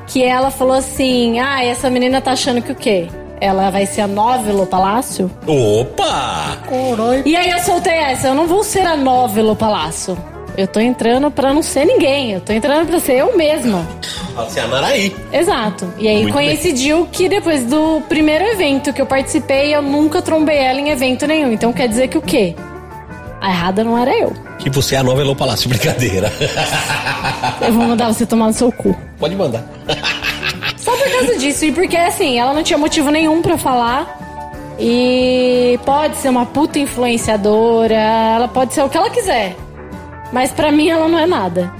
que 0.07 0.23
ela 0.23 0.51
falou 0.51 0.75
assim: 0.75 1.39
Ah, 1.39 1.63
essa 1.63 1.89
menina 1.89 2.19
tá 2.21 2.31
achando 2.31 2.61
que 2.61 2.71
o 2.71 2.75
quê? 2.75 3.07
Ela 3.41 3.69
vai 3.69 3.85
ser 3.85 4.01
a 4.01 4.07
Novelo 4.07 4.65
Palácio? 4.65 5.31
Opa! 5.47 6.57
E 7.25 7.35
aí 7.37 7.49
eu 7.51 7.59
soltei 7.59 7.93
essa, 7.93 8.27
eu 8.27 8.35
não 8.35 8.47
vou 8.47 8.63
ser 8.63 8.85
a 8.85 8.97
Novelo 8.97 9.55
Palácio. 9.55 10.17
Eu 10.59 10.67
tô 10.67 10.81
entrando 10.81 11.31
pra 11.31 11.53
não 11.53 11.63
ser 11.63 11.85
ninguém, 11.85 12.33
eu 12.33 12.41
tô 12.41 12.51
entrando 12.51 12.85
pra 12.85 12.99
ser 12.99 13.13
eu 13.13 13.37
mesma. 13.37 13.87
Você 14.35 14.59
é 14.59 14.63
a 14.63 14.67
Naraí. 14.67 15.15
Exato. 15.31 15.93
E 15.97 16.05
aí 16.05 16.23
Muito 16.23 16.33
coincidiu 16.33 17.07
que 17.09 17.29
depois 17.29 17.63
do 17.63 18.01
primeiro 18.09 18.43
evento 18.43 18.91
que 18.91 19.01
eu 19.01 19.05
participei, 19.05 19.73
eu 19.73 19.81
nunca 19.81 20.21
trombei 20.21 20.57
ela 20.57 20.77
em 20.77 20.89
evento 20.89 21.25
nenhum. 21.25 21.53
Então 21.53 21.71
quer 21.71 21.87
dizer 21.87 22.09
que 22.09 22.17
o 22.17 22.21
quê? 22.21 22.57
A 23.39 23.51
errada 23.51 23.85
não 23.85 23.97
era 23.97 24.13
eu. 24.13 24.33
Que 24.57 24.69
você 24.69 24.95
é 24.95 24.97
a 24.97 25.03
nova 25.03 25.21
Elô 25.21 25.33
Palácio. 25.33 25.69
Brincadeira. 25.71 26.29
Eu 27.65 27.71
vou 27.71 27.87
mandar 27.87 28.07
você 28.13 28.25
tomar 28.25 28.47
no 28.47 28.53
seu 28.53 28.69
cu. 28.69 28.93
Pode 29.17 29.37
mandar. 29.37 29.63
Só 30.75 30.91
por 30.91 31.09
causa 31.09 31.37
disso. 31.37 31.63
E 31.63 31.71
porque, 31.71 31.95
assim, 31.95 32.37
ela 32.37 32.53
não 32.53 32.63
tinha 32.63 32.77
motivo 32.77 33.09
nenhum 33.11 33.41
pra 33.41 33.57
falar. 33.57 34.75
E 34.77 35.79
pode 35.85 36.17
ser 36.17 36.27
uma 36.27 36.45
puta 36.45 36.79
influenciadora, 36.79 37.95
ela 37.95 38.49
pode 38.49 38.73
ser 38.73 38.83
o 38.83 38.89
que 38.89 38.97
ela 38.97 39.09
quiser. 39.09 39.55
Mas 40.31 40.51
pra 40.51 40.71
mim 40.71 40.89
ela 40.89 41.07
não 41.07 41.17
é 41.19 41.25
nada. 41.25 41.71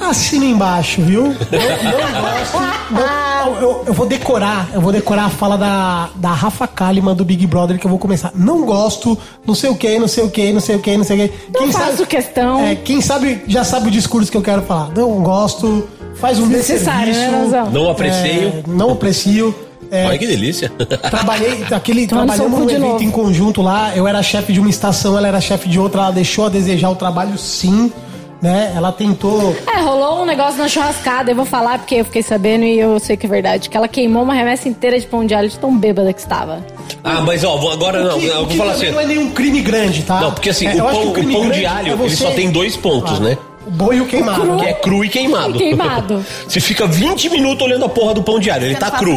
Assina 0.00 0.44
embaixo, 0.44 1.02
viu? 1.02 1.24
Eu 1.24 1.32
não 1.32 2.20
gosto. 2.20 2.58
não- 2.90 3.60
eu, 3.60 3.84
eu 3.88 3.92
vou 3.92 4.06
decorar, 4.06 4.68
eu 4.72 4.80
vou 4.80 4.92
decorar 4.92 5.24
a 5.24 5.28
fala 5.30 5.58
da, 5.58 6.08
da 6.14 6.30
Rafa 6.30 6.68
Kalimann 6.68 7.16
do 7.16 7.24
Big 7.24 7.46
Brother 7.46 7.78
que 7.78 7.86
eu 7.86 7.90
vou 7.90 7.98
começar. 7.98 8.30
Não 8.34 8.64
gosto, 8.64 9.18
não 9.44 9.54
sei 9.54 9.70
o 9.70 9.74
que, 9.74 9.98
não 9.98 10.06
sei 10.06 10.24
o 10.24 10.30
que, 10.30 10.52
não 10.52 10.60
sei 10.60 10.76
o 10.76 10.78
que, 10.78 10.96
não 10.96 11.04
sei 11.04 11.24
o 11.24 11.28
que. 11.28 11.34
Não 11.52 11.72
faço 11.72 12.06
questão. 12.06 12.60
É, 12.60 12.74
quem 12.76 13.00
sabe 13.00 13.42
já 13.48 13.64
sabe 13.64 13.88
o 13.88 13.90
discurso 13.90 14.30
que 14.30 14.36
eu 14.36 14.42
quero 14.42 14.62
falar. 14.62 14.90
Não 14.96 15.20
gosto, 15.22 15.88
faz 16.14 16.38
um 16.38 16.48
desserviço. 16.48 16.86
né? 17.20 17.68
Não 17.72 17.90
aprecio. 17.90 18.48
É, 18.48 18.62
não 18.68 18.92
aprecio. 18.92 19.54
É, 19.90 20.06
Olha 20.06 20.18
que 20.18 20.26
delícia. 20.26 20.70
Trabalhei, 21.10 21.64
aquele, 21.70 22.06
cu 22.06 22.14
num 22.14 22.64
evento 22.64 22.78
novo. 22.80 23.02
em 23.02 23.10
conjunto 23.10 23.62
lá. 23.62 23.92
Eu 23.96 24.06
era 24.06 24.22
chefe 24.22 24.52
de 24.52 24.60
uma 24.60 24.68
estação, 24.70 25.16
ela 25.16 25.28
era 25.28 25.40
chefe 25.40 25.68
de 25.68 25.78
outra. 25.80 26.02
Ela 26.02 26.10
deixou 26.12 26.46
a 26.46 26.48
desejar 26.48 26.90
o 26.90 26.96
trabalho, 26.96 27.36
sim. 27.38 27.92
Né? 28.40 28.72
Ela 28.76 28.92
tentou. 28.92 29.56
É, 29.66 29.80
rolou 29.80 30.22
um 30.22 30.24
negócio 30.24 30.58
na 30.58 30.68
churrascada, 30.68 31.32
eu 31.32 31.34
vou 31.34 31.44
falar 31.44 31.78
porque 31.80 31.96
eu 31.96 32.04
fiquei 32.04 32.22
sabendo 32.22 32.64
e 32.64 32.78
eu 32.78 32.96
sei 33.00 33.16
que 33.16 33.26
é 33.26 33.28
verdade. 33.28 33.68
Que 33.68 33.76
ela 33.76 33.88
queimou 33.88 34.22
uma 34.22 34.34
remessa 34.34 34.68
inteira 34.68 34.96
de 35.00 35.04
pão 35.06 35.26
de 35.26 35.34
alho 35.34 35.48
de 35.48 35.58
tão 35.58 35.76
bêbada 35.76 36.12
que 36.12 36.20
estava. 36.20 36.64
Ah, 37.02 37.20
mas 37.22 37.42
ó, 37.42 37.56
agora 37.72 38.00
não, 38.00 38.16
que, 38.20 38.26
eu 38.26 38.34
o 38.34 38.38
vou 38.40 38.46
que 38.46 38.56
falar 38.56 38.72
assim. 38.72 38.90
Não 38.92 39.00
é 39.00 39.06
nenhum 39.06 39.30
crime 39.32 39.60
grande, 39.60 40.04
tá? 40.04 40.20
Não, 40.20 40.30
porque 40.32 40.50
assim, 40.50 40.66
É, 40.68 40.74
o 40.74 40.78
eu 40.78 40.88
acho 40.88 40.98
que 40.98 41.02
pão, 41.04 41.10
o 41.10 41.14
crime 41.14 41.32
pão 41.32 41.42
de 41.42 41.48
grande 41.48 41.66
alho, 41.66 41.88
é 41.88 41.90
ele 41.94 41.96
você- 42.10 42.16
só 42.24 42.30
tem 42.30 42.48
dois 42.52 42.76
pontos, 42.76 43.18
Ah, 43.18 43.24
né? 43.24 43.38
O 43.66 43.70
boi 43.70 43.96
e 43.96 44.00
o 44.00 44.06
queimado. 44.06 44.40
Cru. 44.40 44.54
né? 44.56 44.62
Que 44.62 44.68
é 44.68 44.72
cru 44.72 45.04
e 45.04 45.08
queimado. 45.10 45.58
Queimado. 45.58 46.24
Você 46.48 46.58
fica 46.58 46.86
20 46.86 47.28
minutos 47.28 47.66
olhando 47.66 47.84
a 47.84 47.88
porra 47.88 48.14
do 48.14 48.22
pão 48.22 48.38
de 48.38 48.50
alho, 48.50 48.64
ele 48.64 48.72
Você 48.74 48.80
tá 48.80 48.92
cru. 48.92 49.14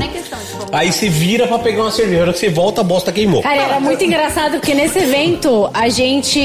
De. 0.71 0.77
Aí 0.77 0.91
você 0.91 1.09
vira 1.09 1.47
pra 1.47 1.59
pegar 1.59 1.83
uma 1.83 1.91
cerveja. 1.91 2.17
Na 2.17 2.23
hora 2.23 2.33
que 2.33 2.39
você 2.39 2.49
volta, 2.49 2.81
a 2.81 2.83
bosta 2.83 3.11
queimou. 3.11 3.41
Cara, 3.41 3.61
era 3.61 3.79
muito 3.79 4.03
engraçado 4.03 4.53
porque 4.53 4.73
nesse 4.73 4.99
evento 4.99 5.69
a 5.73 5.89
gente 5.89 6.39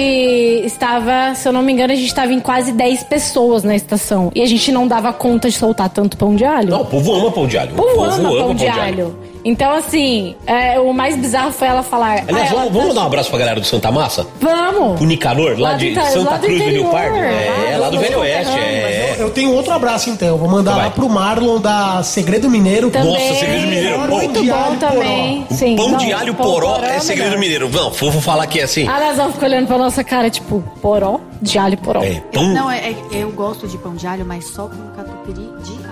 estava, 0.65 1.35
se 1.35 1.49
eu 1.49 1.53
não 1.53 1.63
me 1.63 1.73
engano, 1.73 1.93
a 1.93 1.97
gente 1.97 2.09
estava 2.09 2.33
em 2.33 2.41
quase 2.41 2.73
10 2.73 3.05
pessoas 3.05 3.63
na 3.63 3.75
estação. 3.75 4.31
E 4.35 4.43
a 4.43 4.47
gente 4.47 4.71
não 4.73 4.87
dava 4.87 5.13
conta 5.13 5.49
de 5.49 5.57
soltar 5.57 5.89
tanto 5.89 6.17
pão 6.17 6.35
de 6.35 6.45
alho. 6.45 6.71
Não, 6.71 6.83
o 6.83 6.87
povo 6.87 7.15
ama 7.15 7.31
pão 7.31 7.47
de 7.47 7.59
alho. 7.59 7.73
O 7.73 7.77
povo 7.77 8.05
ama 8.05 8.29
pão 8.31 8.55
de 8.55 8.67
alho. 8.67 9.17
Então, 9.45 9.71
assim, 9.71 10.35
é, 10.45 10.81
o 10.81 10.93
mais 10.93 11.15
bizarro 11.17 11.53
foi 11.53 11.69
ela 11.69 11.81
falar. 11.85 12.25
Aliás, 12.27 12.51
ah, 12.51 12.53
ela 12.53 12.61
vamos, 12.65 12.73
vamos 12.73 12.89
tá- 12.89 12.95
dar 12.95 13.03
um 13.03 13.07
abraço 13.07 13.31
pra 13.31 13.39
galera 13.39 13.61
do 13.61 13.67
Santa 13.67 13.93
Massa? 13.93 14.27
Vamos! 14.41 15.01
O 15.01 15.05
Nicanor, 15.05 15.57
lá, 15.57 15.71
Lá 15.71 15.77
de 15.77 15.95
Santa 15.95 16.31
lá 16.33 16.39
Cruz 16.41 16.59
do 16.61 16.69
Rio 16.69 16.85
Pardo. 16.87 17.17
É, 17.17 17.71
lá 17.75 17.79
lá 17.79 17.91
do 17.91 17.97
do 17.97 18.03
Velho 18.03 18.19
Oeste. 18.19 18.59
É. 18.59 19.15
Eu 19.21 19.31
tenho 19.31 19.53
outro 19.55 19.73
abraço, 19.73 20.11
então. 20.11 20.27
Eu 20.27 20.37
vou 20.37 20.49
mandar 20.49 20.73
Vai. 20.75 20.85
lá 20.87 20.91
pro 20.91 21.09
Marlon 21.09 21.61
da 21.61 22.03
Segredo 22.03 22.51
Mineiro. 22.51 22.91
Também. 22.91 23.09
Nossa, 23.13 23.35
segredo 23.39 23.67
mineiro 23.69 23.89
é. 23.95 23.99
Muito 24.19 24.45
bom 24.45 24.77
também. 24.77 25.43
poró. 25.45 25.57
Sim, 25.59 25.77
Pão 25.77 25.89
não, 25.91 25.99
de 25.99 26.13
alho 26.13 26.35
pão 26.35 26.47
poró 26.51 26.77
é 26.77 26.81
melhor. 26.83 27.01
segredo 27.01 27.39
mineiro. 27.39 27.69
Não, 27.71 27.91
vou 27.91 28.11
vou 28.11 28.23
falar 28.23 28.47
que 28.47 28.61
é 28.61 28.65
assim. 28.65 28.87
A 28.89 28.99
Nazão 29.01 29.33
ficou 29.33 29.49
olhando 29.49 29.67
pra 29.67 29.79
nossa 29.79 30.03
cara, 30.05 30.29
tipo, 30.31 30.63
poró? 30.81 31.21
De 31.41 31.59
alho 31.59 31.77
poró. 31.79 32.03
É, 32.03 32.17
Eu, 32.17 32.23
pão. 32.33 32.45
não, 32.55 32.71
é, 32.71 32.79
é- 32.91 32.97
eu 33.13 33.31
gosto 33.33 33.69
de 33.69 33.77
pão 33.79 33.95
de 33.95 34.07
alho, 34.07 34.25
mas 34.25 34.47
só 34.49 34.67
com 34.69 34.77
catupiry 34.97 35.35
de 35.63 35.73
alho 35.73 35.83
poró. 35.83 35.86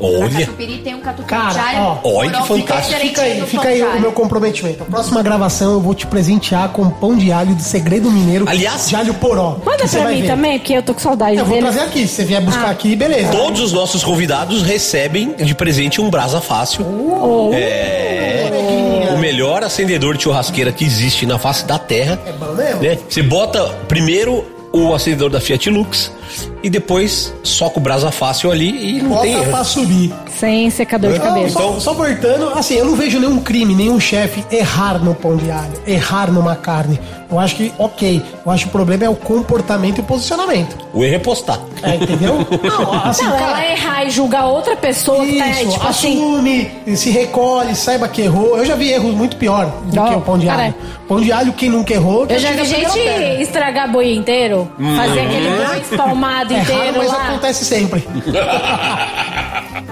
Olha. 0.00 0.28
Catupiry 0.40 0.78
tem 0.78 0.94
um 0.94 1.00
catupiry 1.00 1.28
Cara, 1.28 1.52
de 1.52 1.58
alho 1.58 1.78
ó. 1.82 1.98
Olha 2.04 2.40
que 2.42 2.48
fantástico. 2.48 3.00
Fica 3.00 3.22
aí, 3.22 3.38
do 3.40 3.46
fica 3.46 3.68
aí 3.68 3.82
o 3.82 3.90
alho. 3.90 4.00
meu 4.00 4.12
comprometimento. 4.12 4.82
A 4.82 4.86
próxima 4.86 5.22
gravação 5.22 5.72
eu 5.72 5.80
vou 5.80 5.94
te 5.94 6.06
presentear 6.06 6.68
com 6.70 6.88
pão 6.90 7.16
de 7.16 7.30
alho 7.32 7.54
de 7.54 7.62
segredo 7.62 8.10
mineiro. 8.10 8.44
Aliás- 8.48 8.88
de 8.88 8.96
alho 8.96 9.14
poró. 9.14 9.58
Manda 9.64 9.86
pra 9.88 10.04
mim 10.08 10.22
ver. 10.22 10.26
também, 10.26 10.58
porque 10.58 10.72
eu 10.74 10.82
tô 10.82 10.94
com 10.94 11.00
saudade 11.00 11.36
Eu 11.38 11.44
vou 11.44 11.54
dele. 11.54 11.66
trazer 11.66 11.80
aqui. 11.86 12.00
Se 12.08 12.14
você 12.16 12.24
vier 12.24 12.40
buscar 12.42 12.66
Ah. 12.68 12.70
aqui, 12.70 12.96
beleza. 12.96 13.30
Todos 13.30 13.60
os 13.60 13.72
nossos 13.72 14.02
convidados 14.02 14.62
recebem 14.62 15.32
de 15.34 15.54
presente 15.54 16.00
um 16.00 16.10
brasa 16.10 16.40
fácil. 16.40 16.84
Oh. 16.84 17.50
É. 17.54 19.10
O 19.14 19.18
melhor 19.18 19.62
acendedor 19.62 20.16
de 20.16 20.24
churrasqueira 20.24 20.72
que 20.72 20.84
existe 20.84 21.24
na 21.24 21.38
face 21.38 21.64
da 21.64 21.78
terra. 21.78 22.18
É 22.26 22.32
bom 22.32 22.52
mesmo? 22.52 22.82
né? 22.82 22.98
Você 23.08 23.22
bota 23.22 23.64
primeiro 23.88 24.44
o 24.74 24.92
acendedor 24.92 25.30
da 25.30 25.40
Fiat 25.40 25.70
Lux 25.70 26.10
e 26.62 26.68
depois 26.68 27.32
soca 27.44 27.78
o 27.78 27.82
brasa 27.82 28.10
fácil 28.10 28.50
ali 28.50 28.98
e 28.98 29.02
não 29.02 29.20
tem 29.20 29.32
Bota 29.32 29.42
erro. 29.44 29.50
pra 29.52 29.64
subir. 29.64 30.12
Sem 30.28 30.68
secador 30.68 31.12
de 31.12 31.20
cabelo. 31.20 31.48
só, 31.50 31.78
só 31.78 31.94
voltando, 31.94 32.48
assim, 32.50 32.74
eu 32.74 32.84
não 32.86 32.96
vejo 32.96 33.20
nenhum 33.20 33.38
crime, 33.40 33.72
nenhum 33.74 34.00
chefe 34.00 34.44
errar 34.50 34.98
no 34.98 35.14
pão 35.14 35.36
de 35.36 35.48
alho, 35.50 35.74
errar 35.86 36.32
numa 36.32 36.56
carne. 36.56 36.98
Eu 37.30 37.38
acho 37.38 37.54
que, 37.54 37.72
ok. 37.78 38.20
Eu 38.44 38.50
acho 38.50 38.64
que 38.64 38.68
o 38.68 38.72
problema 38.72 39.04
é 39.04 39.08
o 39.08 39.14
comportamento 39.14 39.98
e 39.98 40.00
o 40.00 40.04
posicionamento. 40.04 40.83
O 40.94 41.02
erro 41.02 41.16
é 41.16 41.18
postar. 41.18 41.58
É, 41.82 41.96
entendeu? 41.96 42.38
Não, 42.62 42.92
assim, 43.04 43.24
Não, 43.24 43.32
cara, 43.32 43.50
ela 43.50 43.66
errar 43.72 44.04
e 44.06 44.10
julgar 44.10 44.46
outra 44.46 44.76
pessoa 44.76 45.24
que 45.26 45.38
tá, 45.38 45.48
Isso, 45.50 45.70
tipo 45.72 45.86
assim. 45.88 46.14
assume, 46.16 46.70
se 46.96 47.10
recolhe, 47.10 47.74
saiba 47.74 48.06
que 48.08 48.22
errou. 48.22 48.56
Eu 48.56 48.64
já 48.64 48.76
vi 48.76 48.90
erros 48.92 49.12
muito 49.12 49.36
pior 49.36 49.66
do 49.86 49.96
Não, 49.96 50.08
que 50.08 50.14
o 50.14 50.20
pão 50.20 50.38
de 50.38 50.46
cara, 50.46 50.62
alho. 50.62 50.74
Pão 51.08 51.20
de 51.20 51.32
alho, 51.32 51.52
quem 51.52 51.68
nunca 51.68 51.92
errou. 51.92 52.26
Eu 52.28 52.38
já 52.38 52.52
vi 52.52 52.64
gente 52.64 52.98
estragar 53.42 53.90
boi 53.90 54.14
inteiro, 54.14 54.70
fazer 54.96 55.20
aquele 55.20 55.48
boi 55.66 55.78
espalmado 55.80 56.54
É 56.54 56.58
raro, 56.58 56.72
inteiro 56.74 56.98
mas 56.98 57.08
lá. 57.08 57.24
acontece 57.28 57.64
sempre. 57.64 58.06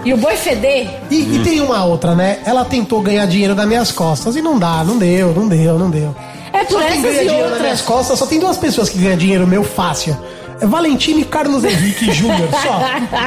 E 0.05 0.13
o 0.13 0.17
boi 0.17 0.37
feder. 0.37 0.89
E, 1.11 1.37
e 1.37 1.41
tem 1.45 1.61
uma 1.61 1.85
outra, 1.85 2.15
né? 2.15 2.39
Ela 2.45 2.65
tentou 2.65 3.01
ganhar 3.01 3.27
dinheiro 3.27 3.55
das 3.55 3.67
minhas 3.67 3.93
costas 3.93 4.35
e 4.37 4.43
não 4.43 4.59
dá, 4.59 4.83
não 4.85 4.97
deu, 4.99 5.33
não 5.35 5.47
deu, 5.49 5.79
não 5.79 5.91
deu. 5.91 6.15
É 6.53 6.59
É, 6.59 6.65
por 6.65 6.73
Só 6.81 6.87
quem 6.87 6.87
essas 6.89 7.03
ganha 7.03 7.23
e 7.23 7.27
dinheiro 7.27 7.51
nas 7.51 7.61
minhas 7.61 7.81
outras. 7.81 7.83
costas, 7.83 8.19
só 8.19 8.27
tem 8.27 8.39
duas 8.41 8.57
pessoas 8.57 8.89
que 8.89 8.99
ganham 8.99 9.17
dinheiro 9.17 9.47
meu 9.47 9.63
fácil. 9.65 10.17
É 10.63 10.67
Valentim 10.67 11.19
e 11.19 11.25
Carlos 11.25 11.65
Henrique 11.65 12.13
Júnior, 12.13 12.49
só. 12.63 12.81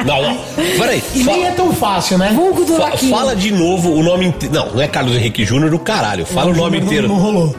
Não, 0.05 0.21
não. 0.23 0.38
Peraí. 0.79 1.03
E 1.13 1.23
fa- 1.23 1.31
nem 1.31 1.45
é 1.45 1.51
tão 1.51 1.73
fácil, 1.73 2.17
né? 2.17 2.31
Vulgo 2.33 2.63
do 2.63 2.75
fa- 2.77 2.83
Laquinho. 2.83 3.11
fala 3.15 3.36
de 3.36 3.51
novo 3.51 3.91
o 3.91 4.01
nome 4.01 4.27
inteiro. 4.27 4.55
Não, 4.55 4.71
não 4.71 4.81
é 4.81 4.88
Carlos 4.88 5.15
Henrique 5.15 5.43
Júnior 5.43 5.69
do 5.69 5.77
caralho. 5.79 6.25
Fala 6.25 6.51
o, 6.51 6.55
nome 6.55 6.77
Júnior 6.77 6.81
não- 6.81 6.86
inteiro. 6.88 7.07
Não, 7.09 7.15
rolou. 7.17 7.55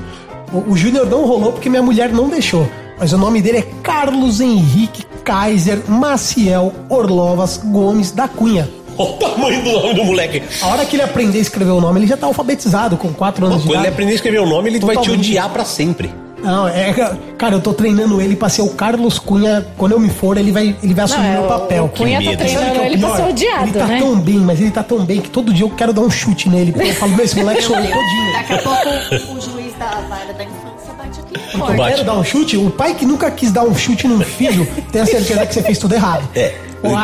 O, 0.52 0.72
o 0.72 0.76
Júnior 0.76 1.06
não 1.06 1.26
rolou 1.26 1.52
porque 1.52 1.68
minha 1.68 1.82
mulher 1.82 2.10
não 2.10 2.28
deixou. 2.28 2.66
Mas 2.98 3.12
o 3.12 3.18
nome 3.18 3.42
dele 3.42 3.58
é 3.58 3.66
Carlos 3.82 4.40
Henrique 4.40 5.04
Kaiser 5.22 5.82
Maciel 5.86 6.72
Orlovas 6.88 7.60
Gomes 7.62 8.10
da 8.12 8.26
Cunha. 8.26 8.70
Olha 8.96 9.10
o 9.10 9.12
tamanho 9.18 9.62
do 9.62 9.72
nome 9.72 9.92
do 9.94 10.04
moleque. 10.04 10.42
A 10.62 10.68
hora 10.68 10.86
que 10.86 10.96
ele 10.96 11.02
aprender 11.02 11.36
a 11.38 11.42
escrever 11.42 11.72
o 11.72 11.80
nome, 11.82 12.00
ele 12.00 12.06
já 12.06 12.16
tá 12.16 12.26
alfabetizado 12.26 12.96
com 12.96 13.12
4 13.12 13.44
anos 13.44 13.58
de 13.58 13.64
Quando 13.64 13.72
ele 13.72 13.80
idade. 13.80 13.92
aprender 13.92 14.12
a 14.12 14.14
escrever 14.14 14.38
o 14.40 14.46
nome, 14.46 14.70
ele 14.70 14.78
vai 14.80 14.96
te 14.96 15.00
Totalmente. 15.00 15.26
odiar 15.28 15.50
pra 15.50 15.66
sempre. 15.66 16.10
Não, 16.42 16.68
é. 16.68 16.92
Cara, 17.38 17.54
eu 17.54 17.60
tô 17.60 17.72
treinando 17.72 18.20
ele 18.20 18.36
pra 18.36 18.48
ser 18.48 18.62
o 18.62 18.68
Carlos 18.70 19.18
Cunha. 19.18 19.66
Quando 19.76 19.92
eu 19.92 20.00
me 20.00 20.10
for, 20.10 20.36
ele 20.36 20.52
vai, 20.52 20.76
ele 20.82 20.94
vai 20.94 21.04
assumir 21.04 21.22
Não, 21.24 21.28
é, 21.30 21.32
meu 21.34 21.44
o- 21.44 21.48
papel. 21.48 21.84
o 21.84 21.88
Cunha 21.88 22.22
tá 22.22 22.30
é 22.30 22.36
treinando 22.36 22.80
o 22.80 22.82
ele 22.84 22.98
pra 22.98 23.16
ser 23.16 23.22
odiado, 23.22 23.64
Ele 23.64 23.72
tá 23.72 23.86
né? 23.86 23.98
tão 23.98 24.18
bem, 24.20 24.38
mas 24.38 24.60
ele 24.60 24.70
tá 24.70 24.82
tão 24.82 25.04
bem 25.04 25.20
que 25.20 25.30
todo 25.30 25.52
dia 25.52 25.64
eu 25.64 25.70
quero 25.70 25.92
dar 25.92 26.02
um 26.02 26.10
chute 26.10 26.48
nele. 26.48 26.72
Porque 26.72 26.88
eu 26.90 26.94
falo, 26.94 27.12
meu, 27.16 27.24
esse 27.24 27.36
moleque 27.36 27.62
sou 27.62 27.76
eu 27.76 27.82
todinho. 27.82 28.32
Daqui 28.32 28.52
a 28.52 28.58
pouco 28.58 29.34
o 29.34 29.40
juiz 29.40 29.74
da 29.78 29.86
vara 30.08 30.32
da 30.34 30.44
infância 30.44 30.92
bate 30.96 31.20
aqui 31.20 31.58
Eu 31.58 31.84
quero 31.90 32.04
dar 32.04 32.14
um 32.14 32.24
chute. 32.24 32.56
O 32.56 32.70
pai 32.70 32.94
que 32.94 33.04
nunca 33.06 33.30
quis 33.30 33.50
dar 33.50 33.64
um 33.64 33.74
chute 33.74 34.06
num 34.06 34.20
filho, 34.20 34.66
tem 34.92 35.02
a 35.02 35.06
certeza 35.06 35.46
que 35.46 35.54
você 35.54 35.62
fez 35.62 35.78
tudo 35.78 35.94
errado. 35.94 36.28
É. 36.34 36.54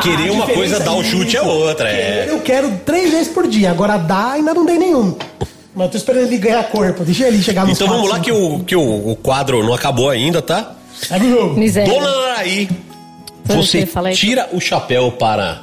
Querer 0.03 0.31
uma 0.31 0.47
coisa, 0.47 0.79
dar 0.79 0.93
um 0.93 1.03
chute 1.03 1.37
é 1.37 1.43
outra. 1.43 1.89
É. 1.89 2.27
Eu 2.29 2.39
quero 2.41 2.71
três 2.85 3.11
vezes 3.11 3.29
por 3.29 3.49
dia. 3.49 3.71
Agora 3.71 3.97
dar, 3.97 4.33
ainda 4.35 4.55
não 4.55 4.65
dei 4.65 4.79
nenhum. 4.79 5.17
Mas 5.75 5.87
eu 5.87 5.91
tô 5.91 5.97
esperando 5.97 6.27
ele 6.27 6.39
ganhar 6.39 6.63
corpo. 6.65 7.05
Deixa 7.05 7.27
ele 7.27 7.43
chegar 7.43 7.65
nos 7.67 7.81
Então 7.81 7.89
vamos 7.89 8.11
lá 8.11 8.21
que 8.21 8.31
o, 8.31 8.61
que 8.61 8.77
o, 8.77 9.11
o 9.11 9.17
quadro 9.17 9.63
não 9.65 9.73
acabou 9.73 10.11
ainda, 10.11 10.43
tá? 10.43 10.75
cinco. 10.95 11.07
Segue 11.07 11.27
o 11.27 11.31
jogo. 11.31 11.59
Miséria. 11.59 11.93
Dona 11.93 12.45
que 12.45 12.69
você 13.45 13.89
tira 14.15 14.49
o 14.53 14.61
chapéu 14.61 15.13
para 15.13 15.63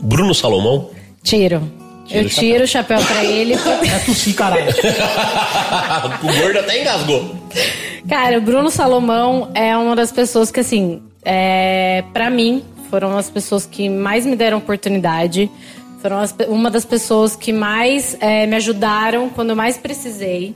Bruno 0.00 0.34
Salomão? 0.34 0.90
Tiro. 1.22 1.62
Tira 2.06 2.20
eu 2.20 2.26
o 2.26 2.28
tiro 2.28 2.64
o 2.64 2.66
chapéu 2.66 3.00
pra 3.00 3.24
ele. 3.24 3.54
É 3.84 3.98
tossir, 4.00 4.34
caralho. 4.34 4.66
o 6.22 6.40
gordo 6.40 6.58
até 6.58 6.80
engasgou. 6.80 7.34
Cara, 8.08 8.38
o 8.38 8.40
Bruno 8.40 8.70
Salomão 8.70 9.50
é 9.54 9.76
uma 9.76 9.96
das 9.96 10.12
pessoas 10.12 10.50
que, 10.50 10.60
assim, 10.60 11.02
é, 11.24 12.04
para 12.12 12.28
mim, 12.28 12.62
foram 12.90 13.16
as 13.16 13.30
pessoas 13.30 13.64
que 13.64 13.88
mais 13.88 14.26
me 14.26 14.36
deram 14.36 14.58
oportunidade. 14.58 15.50
Foram 16.04 16.18
as 16.18 16.34
uma 16.48 16.70
das 16.70 16.84
pessoas 16.84 17.34
que 17.34 17.50
mais 17.50 18.14
é, 18.20 18.46
me 18.46 18.56
ajudaram 18.56 19.30
quando 19.30 19.48
eu 19.48 19.56
mais 19.56 19.78
precisei. 19.78 20.54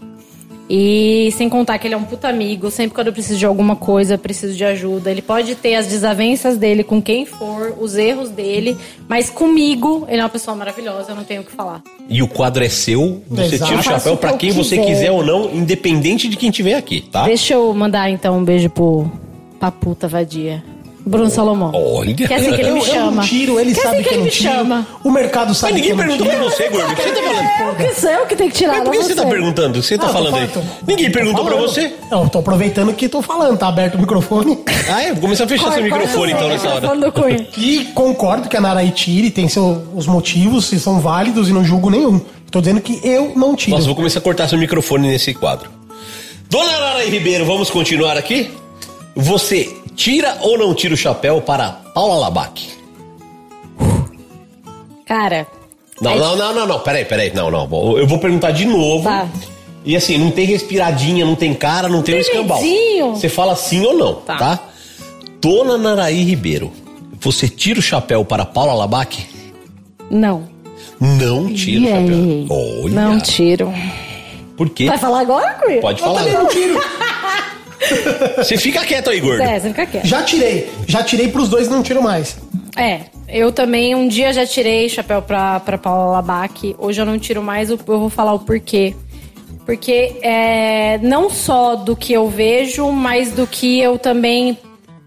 E 0.69 1.33
sem 1.39 1.49
contar 1.49 1.79
que 1.79 1.87
ele 1.87 1.95
é 1.95 1.97
um 1.97 2.05
puta 2.05 2.29
amigo, 2.29 2.71
sempre 2.71 2.95
quando 2.95 3.07
eu 3.07 3.15
preciso 3.15 3.39
de 3.39 3.47
alguma 3.47 3.75
coisa, 3.75 4.13
eu 4.13 4.19
preciso 4.19 4.55
de 4.55 4.63
ajuda. 4.63 5.11
Ele 5.11 5.23
pode 5.23 5.55
ter 5.55 5.77
as 5.77 5.87
desavenças 5.87 6.59
dele 6.59 6.85
com 6.85 7.01
quem 7.01 7.25
for, 7.25 7.75
os 7.81 7.97
erros 7.97 8.29
dele, 8.29 8.77
mas 9.09 9.31
comigo, 9.31 10.05
ele 10.07 10.21
é 10.21 10.23
uma 10.23 10.29
pessoa 10.29 10.55
maravilhosa, 10.55 11.13
eu 11.13 11.17
não 11.17 11.25
tenho 11.25 11.41
o 11.41 11.45
que 11.47 11.53
falar. 11.53 11.83
E 12.11 12.23
o 12.23 12.29
quadro 12.29 12.63
é 12.63 12.69
seu, 12.69 13.23
você 13.27 13.55
Exato. 13.55 13.71
tira 13.71 13.81
o 13.81 13.83
chapéu 13.83 14.19
para 14.19 14.35
quem 14.35 14.51
você 14.51 14.77
quiser. 14.77 14.87
quiser 14.87 15.13
ou 15.13 15.25
não, 15.25 15.51
independente 15.55 16.29
de 16.29 16.37
quem 16.37 16.51
tiver 16.51 16.75
aqui, 16.75 17.01
tá? 17.01 17.25
Deixa 17.25 17.55
eu 17.55 17.73
mandar 17.73 18.11
então 18.11 18.37
um 18.37 18.45
beijo 18.45 18.69
pro 18.69 19.11
pra 19.59 19.71
puta 19.71 20.07
vadia. 20.07 20.63
Bruno 21.09 21.31
Salomão. 21.31 21.73
Olha. 21.75 22.15
Que 22.15 22.33
é 22.33 22.37
assim 22.37 22.53
que 22.53 22.61
ele 22.61 22.69
eu, 22.71 22.75
me 22.75 22.81
eu 22.81 22.87
chama. 22.87 23.11
não 23.11 23.23
tiro, 23.23 23.59
ele 23.61 23.73
que 23.73 23.81
é 23.81 23.83
sabe 23.83 23.97
assim 23.97 24.03
que, 24.05 24.09
que 24.09 24.15
eu 24.15 24.19
ele 24.19 24.19
não 24.21 24.25
me 24.27 24.31
tiro. 24.31 24.53
chama. 24.55 24.87
O 25.03 25.11
mercado 25.11 25.55
sabe 25.55 25.73
Mas 25.73 25.83
ninguém 25.83 25.97
que 25.97 26.03
eu 26.03 26.07
perguntou 26.07 26.27
pra 26.27 26.49
você, 26.51 26.69
gordo. 26.69 26.93
O 26.93 26.95
que 26.97 27.03
você 27.03 27.11
tá 27.11 27.23
falando? 27.23 27.39
É 27.39 27.71
o 27.71 27.77
que 27.77 27.95
sou 28.01 28.11
eu 28.11 28.27
que 28.27 28.37
tenho 28.37 28.51
que 28.51 28.57
tirar. 28.57 28.73
Mas 28.75 28.83
por 28.85 28.91
que 28.93 29.03
você 29.05 29.15
tá 29.15 29.27
perguntando? 29.27 29.79
O 29.79 29.83
que 29.83 29.87
você 29.89 29.99
tá 29.99 30.05
Ah, 30.05 30.09
eu 30.09 30.13
falando 30.13 30.37
aí? 30.37 30.49
Ninguém 30.87 31.11
perguntou 31.11 31.45
pra 31.45 31.57
você? 31.57 31.95
Não, 32.11 32.23
eu 32.25 32.29
tô 32.29 32.39
aproveitando 32.39 32.93
que 32.93 33.09
tô 33.09 33.23
falando, 33.23 33.59
tá 33.59 33.69
aberto 33.69 33.95
o 33.95 33.99
microfone. 33.99 34.59
Ah, 34.91 35.03
é? 35.03 35.13
Vou 35.13 35.21
começar 35.21 35.45
a 35.45 35.49
fechar 35.49 35.71
seu 35.73 35.83
microfone 35.83 36.33
então 36.33 36.49
nessa 36.49 36.67
hora. 36.71 36.89
E 37.59 37.85
concordo 37.95 38.49
que 38.49 38.57
a 38.57 38.61
Naraí 38.61 38.91
tire, 38.91 39.31
tem 39.31 39.47
seu, 39.47 39.83
os 39.95 40.07
motivos, 40.07 40.65
se 40.65 40.81
são 40.81 40.99
válidos 40.99 41.51
e 41.51 41.53
não 41.53 41.63
julgo 41.63 41.91
nenhum. 41.91 42.19
Tô 42.51 42.59
dizendo 42.61 42.81
que 42.81 42.99
eu 43.05 43.33
não 43.37 43.55
tiro. 43.55 43.77
Nossa, 43.77 43.87
vou 43.87 43.95
começar 43.95 44.21
a 44.21 44.23
cortar 44.23 44.49
seu 44.49 44.57
microfone 44.59 45.09
nesse 45.09 45.35
quadro. 45.35 45.69
Dona 46.49 46.73
Naraí 46.81 47.11
Ribeiro, 47.11 47.45
vamos 47.45 47.69
continuar 47.71 48.17
aqui? 48.17 48.51
Você 49.15 49.77
tira 49.99 50.39
ou 50.43 50.57
não 50.57 50.73
tira 50.73 50.95
o 50.95 50.97
chapéu 50.97 51.43
para 51.43 51.71
Paula 51.93 52.15
Labac? 52.17 52.69
Cara, 55.05 55.47
Não, 56.01 56.17
não, 56.17 56.37
não, 56.37 56.55
não, 56.55 56.67
não, 56.67 56.79
peraí, 56.81 57.05
peraí, 57.05 57.33
não, 57.35 57.51
não. 57.51 57.63
Eu 57.99 58.07
vou 58.07 58.19
perguntar 58.19 58.53
de 58.53 58.65
novo. 58.65 59.05
Tá. 59.05 59.27
E 59.85 59.97
assim, 59.97 60.17
não 60.19 60.31
tem 60.31 60.45
respiradinha, 60.47 61.25
não 61.25 61.35
tem 61.35 61.53
cara, 61.55 61.89
não 61.89 62.03
tem 62.03 62.17
um 62.17 62.19
escambau. 62.19 62.61
medinho. 62.61 63.11
Você 63.17 63.29
fala 63.29 63.57
sim 63.57 63.85
ou 63.85 63.97
não, 63.97 64.15
tá. 64.15 64.37
Tá. 64.37 64.61
Dona 65.41 65.77
Naraí 65.79 66.23
Ribeiro, 66.23 66.71
você 67.21 67.49
tira 67.49 67.79
o 67.79 67.83
chapéu 67.83 68.25
para 68.25 68.45
Paula 68.45 68.75
Labac? 68.75 69.27
não. 70.11 70.57
Não 71.01 71.53
tira 71.55 71.81
o 71.81 71.89
chapéu. 71.89 72.47
Olha. 72.85 72.93
Não 72.95 73.21
tiro. 73.21 73.73
Por 74.57 74.69
quê? 74.69 74.87
Vai 74.87 74.99
falar 74.99 75.21
agora, 75.21 75.55
Cunha? 75.55 75.81
Pode 75.81 76.01
Eu 76.01 76.07
falar. 76.09 76.19
também 76.25 76.35
não 76.35 76.47
tiro. 76.49 76.75
Você 78.37 78.57
fica 78.57 78.85
quieto 78.85 79.11
aí, 79.11 79.21
gordo. 79.21 79.43
É, 79.43 79.59
você 79.59 79.69
fica 79.69 79.87
quieto. 79.87 80.07
Já 80.07 80.23
tirei. 80.23 80.71
Já 80.87 81.03
tirei 81.03 81.29
pros 81.29 81.49
dois, 81.49 81.69
não 81.69 81.83
tiro 81.83 82.03
mais. 82.03 82.37
É, 82.77 83.03
eu 83.29 83.51
também 83.51 83.95
um 83.95 84.07
dia 84.07 84.33
já 84.33 84.47
tirei 84.47 84.89
chapéu 84.89 85.21
pra, 85.21 85.61
pra 85.61 85.77
Paula 85.77 86.13
Labac. 86.13 86.77
Hoje 86.79 87.01
eu 87.01 87.07
não 87.07 87.19
tiro 87.19 87.43
mais, 87.43 87.71
eu 87.71 87.79
eu 87.79 87.99
vou 87.99 88.09
falar 88.09 88.33
o 88.33 88.39
porquê. 88.39 88.95
Porque 89.67 90.17
é, 90.23 90.99
não 91.03 91.29
só 91.29 91.77
do 91.77 91.95
que 91.95 92.13
eu 92.13 92.29
vejo, 92.29 92.91
mas 92.91 93.33
do 93.33 93.47
que 93.47 93.79
eu 93.79 93.99
também 93.99 94.57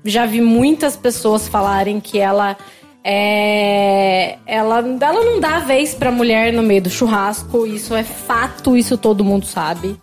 já 0.06 0.26
vi 0.26 0.42
muitas 0.42 0.96
pessoas 0.96 1.48
falarem 1.48 2.00
que 2.00 2.20
ela 2.20 2.58
é, 3.04 4.38
ela, 4.46 4.78
ela 4.78 5.26
não 5.26 5.40
dá 5.40 5.60
vez 5.60 5.96
pra 5.96 6.12
mulher 6.12 6.54
no 6.54 6.62
meio 6.62 6.82
do 6.82 6.90
churrasco. 6.90 7.66
Isso 7.66 7.96
é 7.96 8.04
fato, 8.04 8.78
isso 8.78 8.98
todo 8.98 9.26
mundo 9.26 9.46
sabe. 9.46 9.96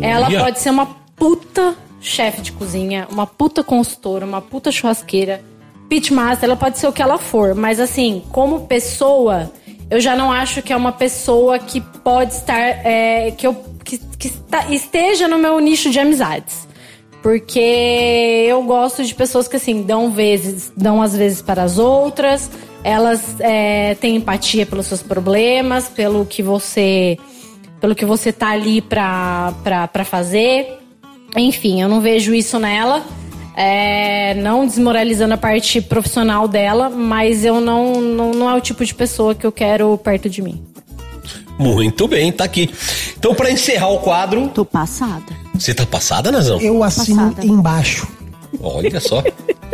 Ela 0.00 0.26
Olha. 0.26 0.40
pode 0.40 0.60
ser 0.60 0.70
uma 0.70 0.86
puta 1.16 1.76
chefe 2.00 2.40
de 2.40 2.52
cozinha, 2.52 3.06
uma 3.10 3.26
puta 3.26 3.62
consultora, 3.62 4.24
uma 4.24 4.40
puta 4.40 4.70
churrasqueira, 4.70 5.42
pitmaster, 5.88 6.44
ela 6.48 6.56
pode 6.56 6.78
ser 6.78 6.86
o 6.86 6.92
que 6.92 7.02
ela 7.02 7.18
for, 7.18 7.54
mas 7.54 7.80
assim, 7.80 8.22
como 8.30 8.66
pessoa, 8.66 9.50
eu 9.90 10.00
já 10.00 10.14
não 10.14 10.30
acho 10.30 10.62
que 10.62 10.72
é 10.72 10.76
uma 10.76 10.92
pessoa 10.92 11.58
que 11.58 11.80
pode 11.80 12.34
estar, 12.34 12.58
é, 12.58 13.30
que 13.30 13.46
eu 13.46 13.54
que, 13.84 13.98
que 14.18 14.30
esteja 14.70 15.26
no 15.26 15.38
meu 15.38 15.58
nicho 15.60 15.90
de 15.90 15.98
amizades. 15.98 16.68
Porque 17.22 17.58
eu 18.48 18.62
gosto 18.62 19.04
de 19.04 19.14
pessoas 19.14 19.48
que 19.48 19.56
assim 19.56 19.82
dão 19.82 20.10
vezes, 20.10 20.72
dão 20.76 21.02
às 21.02 21.16
vezes 21.16 21.42
para 21.42 21.62
as 21.62 21.78
outras, 21.78 22.50
elas 22.84 23.40
é, 23.40 23.96
têm 23.96 24.16
empatia 24.16 24.64
pelos 24.64 24.86
seus 24.86 25.02
problemas, 25.02 25.88
pelo 25.88 26.24
que 26.24 26.42
você 26.42 27.18
pelo 27.80 27.94
que 27.94 28.04
você 28.04 28.32
tá 28.32 28.50
ali 28.50 28.80
pra, 28.80 29.52
pra, 29.62 29.88
pra 29.88 30.04
fazer. 30.04 30.78
Enfim, 31.36 31.82
eu 31.82 31.88
não 31.88 32.00
vejo 32.00 32.34
isso 32.34 32.58
nela. 32.58 33.04
É, 33.56 34.34
não 34.34 34.64
desmoralizando 34.64 35.34
a 35.34 35.36
parte 35.36 35.80
profissional 35.80 36.46
dela, 36.46 36.88
mas 36.88 37.44
eu 37.44 37.60
não, 37.60 38.00
não, 38.00 38.30
não 38.30 38.50
é 38.50 38.54
o 38.54 38.60
tipo 38.60 38.84
de 38.84 38.94
pessoa 38.94 39.34
que 39.34 39.44
eu 39.44 39.50
quero 39.50 39.98
perto 39.98 40.30
de 40.30 40.40
mim. 40.40 40.62
Muito 41.58 42.06
bem, 42.06 42.30
tá 42.30 42.44
aqui. 42.44 42.70
Então, 43.18 43.34
pra 43.34 43.50
encerrar 43.50 43.88
o 43.88 43.98
quadro. 43.98 44.48
Tô 44.54 44.64
passada. 44.64 45.36
Você 45.52 45.74
tá 45.74 45.84
passada, 45.84 46.30
Nazão? 46.30 46.60
Eu 46.60 46.84
assino 46.84 47.30
Passada. 47.30 47.46
embaixo. 47.46 48.06
Olha 48.62 49.00
só. 49.00 49.22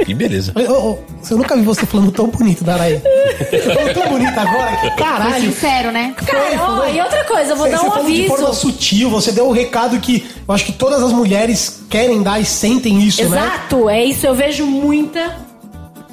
Que 0.04 0.12
beleza. 0.12 0.52
Ô, 0.56 0.98
eu 1.30 1.36
nunca 1.36 1.56
vi 1.56 1.62
você 1.62 1.86
falando 1.86 2.10
tão 2.10 2.26
bonito. 2.26 2.64
Você 2.64 3.60
falou 3.60 3.94
tão 3.94 4.08
bonito 4.08 4.36
agora 4.38 4.76
que 4.76 4.90
caralho. 4.96 5.52
Sincero, 5.52 5.92
né? 5.92 6.14
Cara, 6.26 6.60
ó, 6.62 6.86
e 6.88 7.00
outra 7.00 7.24
coisa, 7.24 7.52
eu 7.52 7.56
vou 7.56 7.66
Você- 7.66 7.72
dar 7.72 7.78
você 7.78 7.86
um 7.86 7.90
falou 7.90 8.10
de 8.10 8.26
forma 8.26 8.48
aviso. 8.48 8.60
sutil, 8.60 9.08
você 9.10 9.30
deu 9.32 9.46
um 9.48 9.52
recado 9.52 9.98
que 10.00 10.26
eu 10.48 10.54
acho 10.54 10.64
que 10.64 10.72
todas 10.72 11.02
as 11.02 11.12
mulheres 11.12 11.82
querem 11.88 12.22
dar 12.22 12.40
e 12.40 12.44
sentem 12.44 13.00
isso, 13.02 13.22
né? 13.28 13.38
Exato, 13.38 13.88
é 13.88 14.04
isso. 14.04 14.26
Eu 14.26 14.34
vejo 14.34 14.66
muita. 14.66 15.36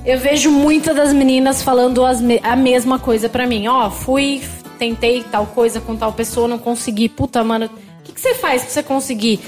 Eu 0.06 0.20
vejo 0.20 0.50
muita 0.52 0.94
das 0.94 1.12
meninas 1.14 1.62
falando 1.62 2.06
as 2.06 2.22
me- 2.22 2.40
a 2.44 2.56
mesma 2.56 2.98
coisa 3.00 3.28
pra 3.30 3.46
mim. 3.48 3.68
Ó, 3.68 3.90
fui, 3.90 4.42
tentei 4.80 5.24
tal 5.24 5.46
coisa 5.48 5.82
com 5.82 5.96
tal 5.96 6.14
pessoa, 6.14 6.48
não 6.48 6.58
consegui. 6.60 7.10
Puta, 7.10 7.44
mano, 7.44 7.66
o 7.66 8.04
que, 8.04 8.12
que 8.14 8.22
você 8.22 8.34
faz 8.36 8.62
pra 8.64 8.72
você 8.72 8.84
conseguir? 8.84 9.40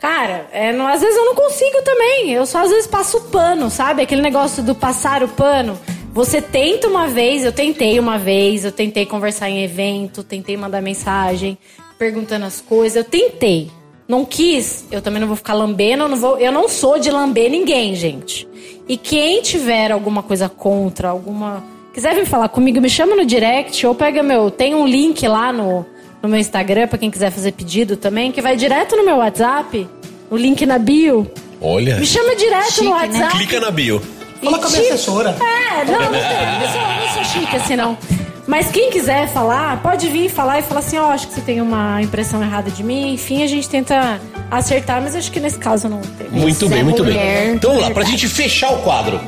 Cara, 0.00 0.46
é, 0.52 0.72
não- 0.72 0.86
às 0.86 1.00
vezes 1.00 1.16
eu 1.16 1.24
não 1.24 1.34
consigo 1.34 1.82
também. 1.82 2.30
Eu 2.32 2.46
só 2.46 2.62
às 2.64 2.70
vezes 2.70 2.86
passo 2.86 3.18
o 3.18 3.20
pano, 3.22 3.68
sabe? 3.70 4.02
Aquele 4.02 4.22
negócio 4.22 4.62
do 4.62 4.74
passar 4.74 5.22
o 5.22 5.28
pano. 5.28 5.78
Você 6.12 6.40
tenta 6.40 6.88
uma 6.88 7.06
vez, 7.06 7.44
eu 7.44 7.52
tentei 7.52 7.98
uma 7.98 8.18
vez, 8.18 8.64
eu 8.64 8.72
tentei 8.72 9.04
conversar 9.06 9.50
em 9.50 9.62
evento, 9.62 10.22
tentei 10.22 10.56
mandar 10.56 10.80
mensagem, 10.80 11.56
perguntando 11.98 12.44
as 12.46 12.60
coisas, 12.60 12.96
eu 12.96 13.04
tentei. 13.04 13.70
Não 14.06 14.24
quis, 14.24 14.86
eu 14.90 15.02
também 15.02 15.20
não 15.20 15.28
vou 15.28 15.36
ficar 15.36 15.52
lambendo, 15.52 16.04
eu 16.04 16.08
não, 16.08 16.16
vou, 16.16 16.38
eu 16.38 16.50
não 16.50 16.66
sou 16.68 16.98
de 16.98 17.10
lamber 17.10 17.50
ninguém, 17.50 17.94
gente. 17.94 18.48
E 18.88 18.96
quem 18.96 19.42
tiver 19.42 19.92
alguma 19.92 20.22
coisa 20.22 20.48
contra, 20.48 21.08
alguma. 21.10 21.62
Quiser 21.92 22.14
vir 22.14 22.24
falar 22.24 22.48
comigo, 22.48 22.80
me 22.80 22.88
chama 22.88 23.14
no 23.14 23.26
direct 23.26 23.86
ou 23.86 23.94
pega 23.94 24.22
meu. 24.22 24.50
Tem 24.50 24.74
um 24.74 24.86
link 24.86 25.26
lá 25.28 25.52
no, 25.52 25.84
no 26.22 26.28
meu 26.28 26.38
Instagram 26.40 26.86
pra 26.88 26.98
quem 26.98 27.10
quiser 27.10 27.30
fazer 27.30 27.52
pedido 27.52 27.96
também, 27.96 28.32
que 28.32 28.40
vai 28.42 28.56
direto 28.56 28.96
no 28.96 29.04
meu 29.04 29.16
WhatsApp. 29.16 29.86
o 30.30 30.36
link 30.36 30.64
na 30.66 30.78
bio. 30.78 31.30
Olha. 31.60 31.96
Me 31.96 32.06
chama 32.06 32.34
direto 32.36 32.72
Chique, 32.72 32.84
no 32.84 32.90
né? 32.90 32.96
WhatsApp. 33.02 33.36
Clica 33.38 33.60
na 33.60 33.70
bio. 33.70 34.02
Fala 34.42 34.58
com 34.58 34.66
a 34.66 34.70
minha 34.70 34.82
assessora. 34.82 35.36
É, 35.40 35.84
não, 35.84 35.98
não, 35.98 36.02
sou, 36.10 36.80
não 36.80 37.14
sou 37.14 37.24
chique 37.24 37.56
assim, 37.56 37.76
não. 37.76 37.98
Mas 38.46 38.70
quem 38.70 38.90
quiser 38.90 39.28
falar, 39.28 39.82
pode 39.82 40.08
vir 40.08 40.30
falar 40.30 40.60
e 40.60 40.62
falar 40.62 40.80
assim, 40.80 40.96
ó, 40.96 41.10
acho 41.10 41.26
que 41.28 41.34
você 41.34 41.40
tem 41.40 41.60
uma 41.60 42.00
impressão 42.00 42.42
errada 42.42 42.70
de 42.70 42.82
mim. 42.82 43.12
Enfim, 43.12 43.42
a 43.42 43.46
gente 43.46 43.68
tenta 43.68 44.18
acertar, 44.50 45.02
mas 45.02 45.14
acho 45.14 45.30
que 45.30 45.38
nesse 45.40 45.58
caso 45.58 45.88
não 45.88 46.00
tem. 46.00 46.28
Muito 46.30 46.60
Você 46.60 46.68
bem, 46.68 46.78
é 46.78 46.82
muito 46.82 47.04
mulher, 47.04 47.46
bem. 47.46 47.54
Então 47.56 47.72
vamos 47.72 47.88
lá, 47.88 47.90
pra 47.92 48.04
gente 48.04 48.26
fechar 48.28 48.72
o 48.72 48.78
quadro. 48.78 49.20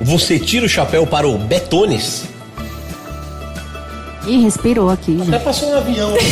Você 0.00 0.38
tira 0.38 0.66
o 0.66 0.68
chapéu 0.68 1.06
para 1.06 1.26
o 1.26 1.38
Betones? 1.38 2.24
Ih, 4.28 4.42
respirou 4.42 4.90
aqui. 4.90 5.18
Até 5.26 5.38
passou 5.38 5.70
um 5.70 5.76
avião. 5.76 6.12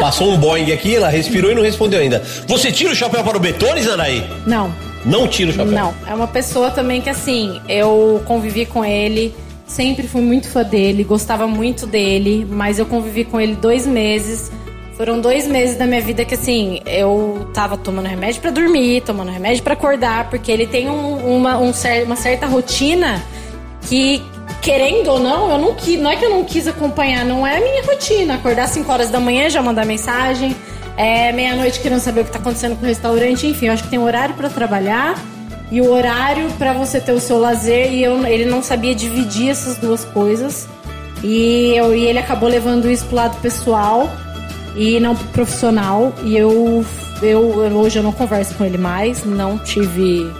Passou 0.00 0.32
um 0.32 0.38
Boeing 0.38 0.72
aqui, 0.72 0.96
ela 0.96 1.08
respirou 1.08 1.50
e 1.52 1.54
não 1.54 1.62
respondeu 1.62 2.00
ainda. 2.00 2.22
Você 2.48 2.72
tira 2.72 2.90
o 2.92 2.94
chapéu 2.94 3.22
para 3.22 3.36
o 3.36 3.40
Betones, 3.40 3.86
Anaí? 3.86 4.26
Não, 4.46 4.72
Não 5.04 5.28
tira 5.28 5.50
o 5.50 5.54
chapéu. 5.54 5.70
não. 5.70 5.94
É 6.06 6.14
uma 6.14 6.26
pessoa 6.26 6.70
também 6.70 7.00
que, 7.02 7.10
assim, 7.10 7.60
eu 7.68 8.20
convivi 8.24 8.64
com 8.64 8.82
ele, 8.84 9.34
sempre 9.66 10.08
fui 10.08 10.22
muito 10.22 10.48
fã 10.48 10.62
dele, 10.64 11.04
gostava 11.04 11.46
muito 11.46 11.86
dele, 11.86 12.44
mas 12.50 12.78
eu 12.78 12.86
convivi 12.86 13.22
com 13.24 13.38
ele 13.40 13.54
dois 13.54 13.86
meses. 13.86 14.50
Foram 14.96 15.20
dois 15.20 15.46
meses 15.46 15.76
da 15.76 15.86
minha 15.86 16.00
vida 16.00 16.24
que, 16.24 16.34
assim, 16.34 16.80
eu 16.86 17.46
tava 17.52 17.76
tomando 17.76 18.06
remédio 18.06 18.40
pra 18.40 18.50
dormir, 18.50 19.02
tomando 19.02 19.30
remédio 19.30 19.62
pra 19.62 19.74
acordar, 19.74 20.30
porque 20.30 20.50
ele 20.50 20.66
tem 20.66 20.88
um- 20.88 21.36
uma, 21.36 21.58
um 21.58 21.72
uma 22.06 22.16
certa 22.16 22.46
rotina 22.46 23.22
que, 23.88 24.22
querendo 24.62 25.08
ou 25.10 25.18
não, 25.20 25.50
eu 25.50 25.58
não 25.58 25.74
quis, 25.74 26.00
não 26.00 26.10
é 26.10 26.16
que 26.16 26.24
eu 26.24 26.30
não 26.30 26.44
quis 26.44 26.66
acompanhar, 26.66 27.24
não 27.24 27.46
é 27.46 27.58
a 27.58 27.60
minha 27.60 27.84
rotina. 27.84 28.34
Acordar 28.36 28.64
às 28.64 28.70
5 28.70 28.90
horas 28.90 29.10
da 29.10 29.20
manhã, 29.20 29.50
já 29.50 29.60
mandar 29.60 29.84
mensagem, 29.84 30.56
é, 30.96 31.32
meia-noite 31.32 31.80
querendo 31.80 32.00
saber 32.00 32.20
o 32.20 32.24
que 32.24 32.30
tá 32.30 32.38
acontecendo 32.38 32.76
com 32.76 32.84
o 32.84 32.88
restaurante, 32.88 33.46
enfim, 33.46 33.66
eu 33.66 33.72
acho 33.72 33.82
que 33.82 33.90
tem 33.90 33.98
um 33.98 34.04
horário 34.04 34.34
pra 34.34 34.48
trabalhar 34.48 35.18
e 35.70 35.80
o 35.80 35.90
horário 35.90 36.48
pra 36.58 36.72
você 36.74 37.00
ter 37.00 37.12
o 37.12 37.20
seu 37.20 37.38
lazer, 37.38 37.92
e 37.92 38.02
eu, 38.04 38.24
ele 38.26 38.44
não 38.44 38.62
sabia 38.62 38.94
dividir 38.94 39.50
essas 39.50 39.76
duas 39.78 40.04
coisas. 40.04 40.68
E, 41.24 41.72
eu, 41.76 41.94
e 41.94 42.04
ele 42.04 42.18
acabou 42.18 42.48
levando 42.48 42.90
isso 42.90 43.06
pro 43.06 43.16
lado 43.16 43.36
pessoal 43.40 44.10
e 44.76 44.98
não 45.00 45.14
pro 45.16 45.24
profissional. 45.28 46.12
E 46.24 46.36
eu, 46.36 46.84
eu- 47.22 47.40
hoje 47.78 47.98
eu 47.98 48.02
não 48.02 48.12
converso 48.12 48.54
com 48.54 48.64
ele 48.64 48.76
mais, 48.76 49.24
não 49.24 49.56
tive. 49.56 50.30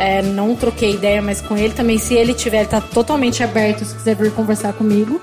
É, 0.00 0.22
não 0.22 0.54
troquei 0.56 0.92
ideia 0.94 1.20
mais 1.20 1.40
com 1.40 1.56
ele. 1.56 1.72
Também, 1.74 1.98
se 1.98 2.14
ele 2.14 2.32
tiver, 2.34 2.58
ele 2.60 2.68
tá 2.68 2.80
totalmente 2.80 3.42
aberto 3.42 3.84
se 3.84 3.94
quiser 3.94 4.16
vir 4.16 4.32
conversar 4.32 4.72
comigo. 4.72 5.20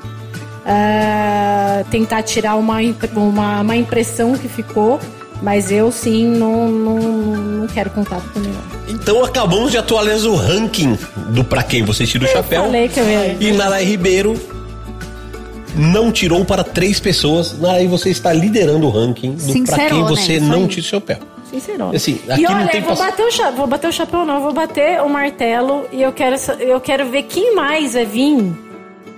É, 0.66 1.84
tentar 1.90 2.22
tirar 2.24 2.56
uma, 2.56 2.78
uma, 3.16 3.62
uma 3.62 3.76
impressão 3.76 4.34
que 4.38 4.48
ficou. 4.48 5.00
Mas 5.42 5.72
eu 5.72 5.92
sim 5.92 6.26
não, 6.28 6.68
não, 6.68 6.98
não 7.00 7.68
quero 7.68 7.92
contato 7.92 8.24
com 8.34 8.40
ele. 8.40 8.50
não. 8.50 8.96
Então 8.96 9.24
acabamos 9.24 9.70
de 9.72 9.78
atualizar 9.78 10.32
o 10.32 10.36
ranking 10.36 10.98
do 11.30 11.44
pra 11.44 11.62
quem 11.62 11.84
você 11.84 12.08
tira 12.08 12.26
o 12.26 12.28
chapéu. 12.28 12.64
falei 12.64 12.88
que 12.88 13.00
eu 13.00 13.08
ia- 13.08 13.38
E 13.40 13.52
Naray 13.52 13.86
Ribeiro 13.86 14.34
não 15.76 16.12
tirou 16.12 16.44
para 16.44 16.64
três 16.64 17.00
pessoas. 17.00 17.58
Naray, 17.60 17.88
você 17.88 18.10
está 18.10 18.34
liderando 18.34 18.88
o 18.88 18.90
ranking 18.90 19.34
do 19.36 19.64
pra 19.66 19.88
quem 19.90 20.04
você 20.04 20.34
isso 20.38 20.46
não 20.46 20.62
aí. 20.64 20.68
tira 20.68 20.82
o 20.82 20.90
chapéu. 20.90 21.18
Sincerona. 21.50 21.96
Assim, 21.96 22.20
aqui 22.30 22.42
e 22.42 22.44
não 22.44 22.56
olha, 22.56 22.68
tem 22.68 22.82
vou, 22.82 22.90
pass- 22.96 23.00
bater 23.08 23.26
o 23.26 23.32
cha- 23.32 23.52
vou 23.52 23.68
bater 23.68 23.88
o 23.88 23.92
chapéu, 23.94 24.26
não, 24.26 24.42
vou 24.42 24.54
bater 24.54 25.02
o 25.02 25.10
martelo 25.10 25.86
e 25.92 26.02
eu 26.02 26.12
quero, 26.12 26.36
eu 26.60 26.80
quero 26.82 27.06
ver 27.08 27.24
quem 27.24 27.56
mais 27.56 27.94
vai 27.94 28.06
vir 28.06 28.54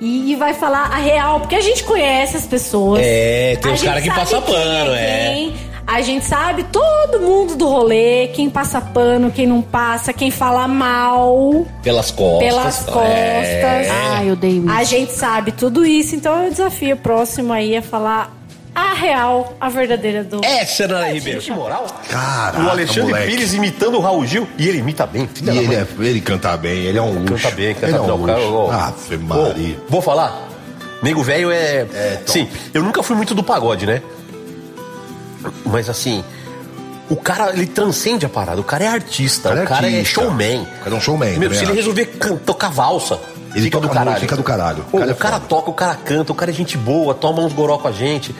e, 0.01 0.35
vai 0.35 0.53
falar 0.53 0.91
a 0.93 0.95
real, 0.97 1.39
porque 1.41 1.55
a 1.55 1.61
gente 1.61 1.83
conhece 1.83 2.37
as 2.37 2.45
pessoas. 2.47 3.01
É, 3.03 3.57
tem 3.61 3.75
gente 3.75 3.85
caras 3.85 4.01
que 4.03 4.07
sabe 4.09 4.19
passam 4.19 4.41
quem 4.41 4.53
pano, 4.55 4.91
é. 4.93 5.33
quem. 5.33 5.69
A 5.87 6.01
gente 6.01 6.23
sabe 6.23 6.63
todo 6.65 7.19
mundo 7.19 7.55
do 7.55 7.67
rolê, 7.67 8.27
quem 8.27 8.47
passa 8.47 8.79
pano, 8.79 9.31
quem 9.31 9.47
não 9.47 9.59
passa, 9.59 10.13
quem 10.13 10.29
fala 10.29 10.67
mal 10.67 11.65
Pelas 11.81 12.11
costas. 12.11 12.47
pelas 12.47 12.79
costas. 12.85 13.07
É. 13.11 13.89
Ah, 13.91 14.23
eu 14.23 14.35
dei 14.35 14.51
isso. 14.59 14.69
A 14.69 14.83
gente 14.83 15.11
sabe 15.13 15.51
tudo 15.51 15.83
isso, 15.83 16.15
então 16.15 16.43
eu 16.43 16.51
desafio 16.51 16.93
o 16.95 16.99
próximo 16.99 17.51
aí 17.51 17.75
a 17.75 17.81
falar 17.81 18.31
a 18.75 18.93
real, 18.93 19.55
a 19.59 19.69
verdadeira 19.69 20.23
do. 20.23 20.43
Essa 20.43 20.83
é 20.83 20.87
Naray 20.87 21.13
Ribeiro. 21.15 21.41
Que 21.41 21.51
moral. 21.51 21.85
Caraca, 22.09 22.61
o 22.63 22.69
Alexandre 22.69 23.11
moleque. 23.13 23.31
Pires 23.31 23.53
imitando 23.53 23.97
o 23.97 23.99
Raul 24.01 24.25
Gil. 24.25 24.47
E 24.57 24.67
ele 24.67 24.77
imita 24.79 25.05
bem, 25.05 25.27
filha 25.27 25.51
E 25.51 25.55
da 25.55 25.61
ele, 25.61 25.75
é, 25.75 25.87
ele 25.99 26.21
canta 26.21 26.55
bem, 26.57 26.83
ele 26.85 26.97
é 26.97 27.01
um 27.01 27.11
luxo. 27.19 27.33
Canta 27.43 27.55
bem, 27.55 27.73
canta 27.73 27.87
ele 27.87 27.95
é 27.95 27.99
bem. 27.99 28.11
um 28.11 28.25
cara, 28.25 28.39
luxo. 28.39 28.71
Ave 28.73 29.17
Maria. 29.17 29.75
Vou, 29.75 29.85
vou 29.89 30.01
falar? 30.01 30.47
Nego 31.01 31.23
velho 31.23 31.51
é. 31.51 31.87
É. 31.93 32.21
Sim, 32.25 32.47
eu 32.73 32.83
nunca 32.83 33.01
fui 33.03 33.15
muito 33.15 33.33
do 33.33 33.43
pagode, 33.43 33.85
né? 33.85 34.01
Mas 35.65 35.89
assim. 35.89 36.23
O 37.09 37.15
cara, 37.15 37.51
ele 37.53 37.65
transcende 37.65 38.23
a 38.25 38.29
parada. 38.29 38.61
O 38.61 38.63
cara 38.63 38.83
é 38.83 38.87
artista. 38.87 39.49
cara 39.49 39.61
é 39.61 39.63
o 39.63 39.67
cara 39.67 39.89
é 39.89 39.97
artista. 39.97 40.21
showman. 40.21 40.61
O 40.61 40.83
cara 40.83 40.95
é 40.95 40.97
um 40.97 41.01
showman, 41.01 41.39
Meu, 41.39 41.49
se 41.51 41.57
ele 41.57 41.65
acho. 41.65 41.73
resolver 41.73 42.05
can- 42.05 42.35
tocar 42.35 42.69
valsa, 42.69 43.19
Ele 43.59 43.65
fica 43.65 43.77
toca 43.77 43.87
do 43.87 43.93
caralho. 43.93 44.19
fica 44.19 44.35
do 44.35 44.43
caralho. 44.43 44.85
Pô, 44.89 44.97
O 44.97 44.99
cara 44.99 45.11
o 45.11 45.13
é 45.13 45.17
cara 45.17 45.39
toca, 45.39 45.69
o 45.69 45.73
cara 45.73 45.95
canta, 45.95 46.31
o 46.31 46.35
cara 46.35 46.51
é 46.51 46.53
gente 46.53 46.77
boa, 46.77 47.13
toma 47.13 47.41
uns 47.41 47.53
goró 47.53 47.77
com 47.77 47.87
a 47.87 47.91
gente. 47.91 48.33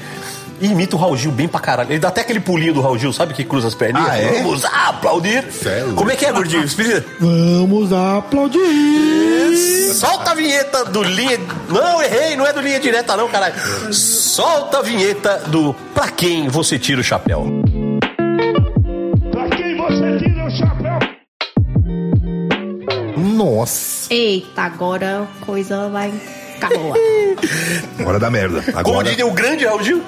E 0.62 0.66
imita 0.68 0.98
o 0.98 1.00
Raul 1.00 1.16
Gil 1.16 1.32
bem 1.32 1.48
pra 1.48 1.60
caralho. 1.62 1.90
Ele 1.90 2.00
dá 2.00 2.10
até 2.10 2.20
aquele 2.20 2.42
pulinho 2.42 2.74
do 2.74 2.82
Raul 2.82 2.98
Gil, 2.98 3.14
sabe 3.14 3.34
que 3.34 3.46
cruza 3.46 3.70
as 3.70 3.76
perninhas? 3.76 4.10
Ah, 4.10 4.18
é? 4.18 4.42
Vamos 4.42 4.66
aplaudir. 4.66 5.50
Sério? 5.54 5.94
Como 5.94 6.12
é 6.12 6.16
que 6.18 6.26
é, 6.26 6.34
gordinho? 6.34 6.64
Explica. 6.66 7.06
Vamos 7.20 7.94
aplaudir. 7.94 9.56
Solta 9.94 10.32
a 10.32 10.36
vinheta 10.36 10.84
do 10.86 11.02
linha. 11.02 11.40
Não, 11.70 12.02
errei, 12.02 12.36
não 12.36 12.46
é 12.46 12.52
do 12.52 12.60
linha 12.60 12.80
direta, 12.80 13.16
não, 13.16 13.30
caralho. 13.30 13.56
Solta 13.94 14.80
a 14.80 14.82
vinheta 14.82 15.44
do 15.48 15.74
Pra 15.94 16.10
quem 16.10 16.48
você 16.50 16.78
tira 16.78 17.00
o 17.02 17.04
chapéu. 17.04 17.62
Nossa, 23.44 24.14
Eita, 24.14 24.64
agora 24.64 25.22
a 25.42 25.46
coisa 25.46 25.88
vai 25.88 26.12
ficar 26.12 26.70
boa. 26.70 26.94
agora 27.98 28.20
dá 28.20 28.30
merda. 28.30 28.62
Como 28.62 28.78
Agora, 28.78 29.10
diria 29.10 29.26
o 29.26 29.32
grande 29.32 29.66
Raul 29.66 29.82
Gil? 29.82 30.04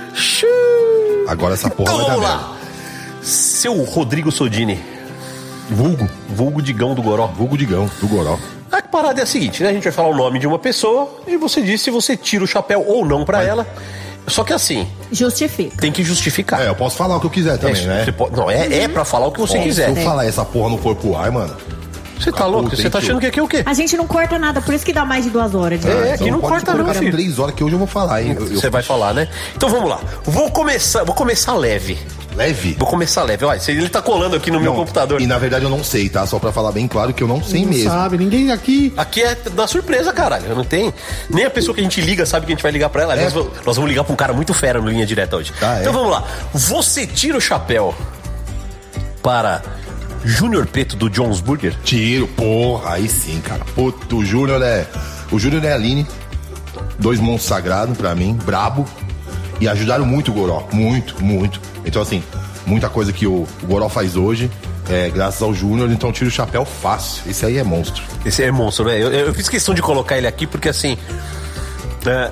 agora 1.30 1.54
essa 1.54 1.70
porra 1.70 1.94
Então 1.94 1.98
vai 1.98 2.08
dar 2.08 2.14
vamos 2.16 2.30
merda. 2.30 2.44
lá. 2.46 2.58
Seu 3.22 3.82
Rodrigo 3.84 4.32
Sodini, 4.34 4.78
Vulgo. 5.70 6.10
vulgo 6.30 6.62
Digão 6.62 6.94
do 6.94 7.02
Goró. 7.02 7.28
Vulgo 7.28 7.58
Digão, 7.58 7.90
do 8.02 8.08
Goró. 8.08 8.38
A 8.70 8.82
parada 8.82 9.22
é 9.22 9.24
a 9.24 9.26
seguinte, 9.26 9.64
né? 9.64 9.70
A 9.70 9.74
gente 9.74 9.84
vai 9.84 9.94
falar 9.94 10.10
o 10.10 10.16
nome 10.16 10.38
de 10.40 10.46
uma 10.46 10.60
pessoa 10.60 11.22
e 11.26 11.38
você 11.38 11.62
diz 11.62 11.80
se 11.82 11.90
você 11.90 12.18
tira 12.18 12.44
o 12.44 12.48
chapéu 12.48 12.84
ou 12.86 13.06
não 13.06 13.24
pra 13.24 13.42
ela. 13.44 13.66
Só 14.28 14.44
que 14.44 14.52
assim, 14.52 14.88
Justifica. 15.10 15.78
tem 15.78 15.90
que 15.92 16.04
justificar. 16.04 16.62
É, 16.62 16.68
eu 16.68 16.76
posso 16.76 16.98
falar 16.98 17.16
o 17.16 17.20
que 17.22 17.26
eu 17.28 17.32
quiser 17.32 17.58
também, 17.58 17.82
É, 17.84 17.88
né? 17.88 18.04
você 18.06 18.12
pode- 18.12 18.36
não, 18.36 18.52
é, 18.52 18.82
é 18.84 18.88
pra 18.90 19.06
falar 19.06 19.28
o 19.28 19.32
que 19.32 19.40
você 19.40 19.58
Ó, 19.58 19.62
quiser. 19.64 19.94
Se 19.94 20.00
eu 20.00 20.04
falar 20.04 20.26
essa 20.26 20.44
porra 20.44 20.70
no 20.70 20.78
corpo 20.78 21.16
ar, 21.16 21.32
mano. 21.32 21.56
Você 22.22 22.32
tá 22.32 22.46
louco? 22.46 22.70
Você 22.76 22.90
tá 22.90 23.00
achando 23.00 23.20
que 23.20 23.26
aqui 23.26 23.40
é 23.40 23.44
o 23.44 23.48
quê? 23.48 23.64
A 23.66 23.74
gente 23.74 23.96
não 23.98 24.06
corta 24.08 24.38
nada, 24.38 24.62
por 24.62 24.74
isso 24.74 24.86
que 24.86 24.94
dá 24.94 25.04
mais 25.06 25.24
de 25.26 25.30
duas 25.30 25.54
horas. 25.56 25.80
de- 25.80 25.90
É, 25.90 26.14
aqui 26.14 26.30
não 26.32 26.40
pode 26.40 26.64
corta 26.66 26.74
não, 26.74 26.94
filho. 26.94 27.12
três 27.12 27.40
horas 27.40 27.56
que 27.56 27.64
hoje 27.64 27.74
eu 27.74 27.80
vou 27.80 27.88
falar, 27.88 28.22
hein? 28.24 28.36
Você 28.36 28.70
vai 28.70 28.84
falar, 28.84 29.14
né? 29.14 29.28
Então 29.56 29.70
vamos 29.70 29.90
lá. 29.90 30.00
Vou 30.24 30.50
começar, 30.52 31.04
vou 31.04 31.16
começar 31.16 31.54
leve. 31.54 31.98
Leve? 32.36 32.76
Vou 32.80 32.88
começar 32.88 33.24
leve. 33.24 33.44
Olha, 33.44 33.60
ele 33.68 33.90
tá 33.90 34.02
colando 34.02 34.38
aqui 34.38 34.50
no 34.50 34.60
meu 34.60 34.72
Não, 34.72 34.80
computador. 34.80 35.20
E 35.22 35.28
na 35.28 35.38
verdade 35.38 35.66
eu 35.66 35.70
não 35.70 35.84
sei, 35.84 36.08
tá? 36.08 36.26
Só 36.26 36.40
pra 36.40 36.50
falar 36.52 36.72
bem 36.72 36.88
claro 36.88 37.14
que 37.14 37.22
eu 37.22 37.28
não 37.28 37.44
sei 37.44 37.64
Não 37.64 37.70
mesmo. 37.74 37.90
sabe, 37.90 38.18
ninguém 38.18 38.52
aqui. 38.52 38.94
Aqui 38.96 39.22
é 39.22 39.36
da 39.54 39.68
surpresa, 39.68 40.14
caralho. 40.14 40.56
Não 40.56 40.64
tem. 40.64 40.94
Nem 41.30 41.44
a 41.44 41.50
pessoa 41.50 41.76
que 41.76 41.82
a 41.82 41.84
gente 41.84 42.00
liga 42.00 42.26
sabe 42.26 42.46
que 42.46 42.54
a 42.54 42.56
gente 42.56 42.64
vai 42.64 42.72
ligar 42.72 42.88
pra 42.90 43.02
ela. 43.04 43.14
Aliás, 43.14 43.34
nós 43.34 43.76
vamos 43.76 43.90
ligar 43.90 44.06
pra 44.06 44.14
um 44.14 44.16
cara 44.16 44.32
muito 44.32 44.54
fera 44.54 44.80
no 44.80 44.90
linha 44.90 45.06
direta 45.06 45.36
hoje. 45.36 45.52
Ah, 45.62 45.78
é? 45.78 45.82
Então 45.82 45.92
vamos 45.92 46.10
lá. 46.10 46.24
Você 46.54 47.06
tira 47.06 47.38
o 47.38 47.42
chapéu 47.42 47.94
para 49.22 49.62
Júnior 50.24 50.66
Preto 50.68 50.96
do 50.96 51.10
Jones 51.10 51.40
Burger? 51.40 51.76
Tiro, 51.84 52.28
porra, 52.28 52.94
aí 52.94 53.08
sim, 53.08 53.42
cara. 53.42 53.64
Puto, 53.76 54.18
o 54.18 54.26
Júnior 54.26 54.62
é. 54.62 54.86
O 55.32 55.40
Júnior 55.40 55.64
e 55.64 55.68
a 55.68 55.76
Aline, 55.76 56.06
dois 57.00 57.20
monstros 57.20 57.48
sagrados 57.50 57.98
pra 57.98 58.14
mim, 58.14 58.38
brabo. 58.46 58.88
E 59.60 59.68
ajudaram 59.68 60.06
muito 60.06 60.32
o 60.32 60.34
Goró. 60.34 60.68
Muito, 60.72 61.24
muito. 61.24 61.62
Então, 61.86 62.02
assim, 62.02 62.24
muita 62.66 62.90
coisa 62.90 63.14
que 63.14 63.26
o, 63.28 63.48
o 63.64 63.68
Goró 63.68 63.88
faz 63.90 64.16
hoje, 64.16 64.50
é 64.90 65.10
graças 65.10 65.42
ao 65.42 65.54
Júnior, 65.54 65.92
então 65.92 66.12
tira 66.12 66.28
o 66.28 66.32
chapéu 66.32 66.66
fácil. 66.66 67.30
Esse 67.30 67.46
aí 67.46 67.58
é 67.58 67.64
monstro. 67.64 68.04
Esse 68.26 68.44
é 68.44 68.52
monstro, 68.52 68.86
né? 68.86 69.02
Eu, 69.02 69.12
eu 69.12 69.34
fiz 69.34 69.48
questão 69.48 69.74
de 69.74 69.82
colocar 69.82 70.18
ele 70.18 70.28
aqui 70.28 70.46
porque 70.48 70.70
assim. 70.70 70.98
é, 72.06 72.32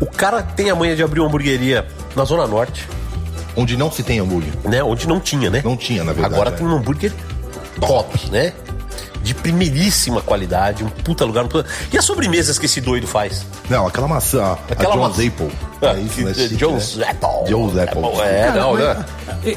o 0.00 0.06
cara 0.06 0.42
tem 0.42 0.70
a 0.70 0.74
manha 0.74 0.94
de 0.94 1.02
abrir 1.02 1.20
uma 1.20 1.28
hamburgueria 1.28 1.86
na 2.14 2.24
Zona 2.24 2.46
Norte, 2.46 2.88
Onde 3.60 3.76
não 3.76 3.90
se 3.90 4.02
tem 4.04 4.20
hambúrguer. 4.20 4.52
né? 4.64 4.82
Onde 4.84 5.08
não 5.08 5.18
tinha, 5.18 5.50
né? 5.50 5.60
Não 5.64 5.76
tinha, 5.76 6.04
na 6.04 6.12
verdade. 6.12 6.34
Agora 6.34 6.50
né? 6.52 6.56
tem 6.56 6.66
um 6.66 6.70
hambúrguer 6.76 7.12
top, 7.80 8.30
né? 8.30 8.52
De 9.22 9.34
primeiríssima 9.34 10.22
qualidade, 10.22 10.84
um 10.84 10.88
puta 10.88 11.24
lugar. 11.24 11.44
Um 11.44 11.48
puta... 11.48 11.68
E 11.92 11.98
as 11.98 12.04
sobremesas 12.04 12.56
que 12.58 12.66
esse 12.66 12.80
doido 12.80 13.06
faz? 13.06 13.44
Não, 13.68 13.86
aquela 13.86 14.06
maçã, 14.06 14.56
Aquela 14.70 14.94
a 14.94 14.96
Jones 14.96 15.16
maçã. 15.16 15.26
Apple. 15.28 15.50
Ah, 15.82 15.86
é 15.86 16.00
isso, 16.00 16.20
né? 16.22 16.32
que- 16.32 16.40
Chique, 16.42 16.56
Jones 16.56 16.96
né? 16.96 17.06
Apple. 17.10 17.48
Jones 17.52 17.76
Apple. 17.76 18.02
É, 18.22 18.46
Cara, 18.46 18.60
não, 18.60 18.72
mas, 18.74 18.80
né? 18.84 19.04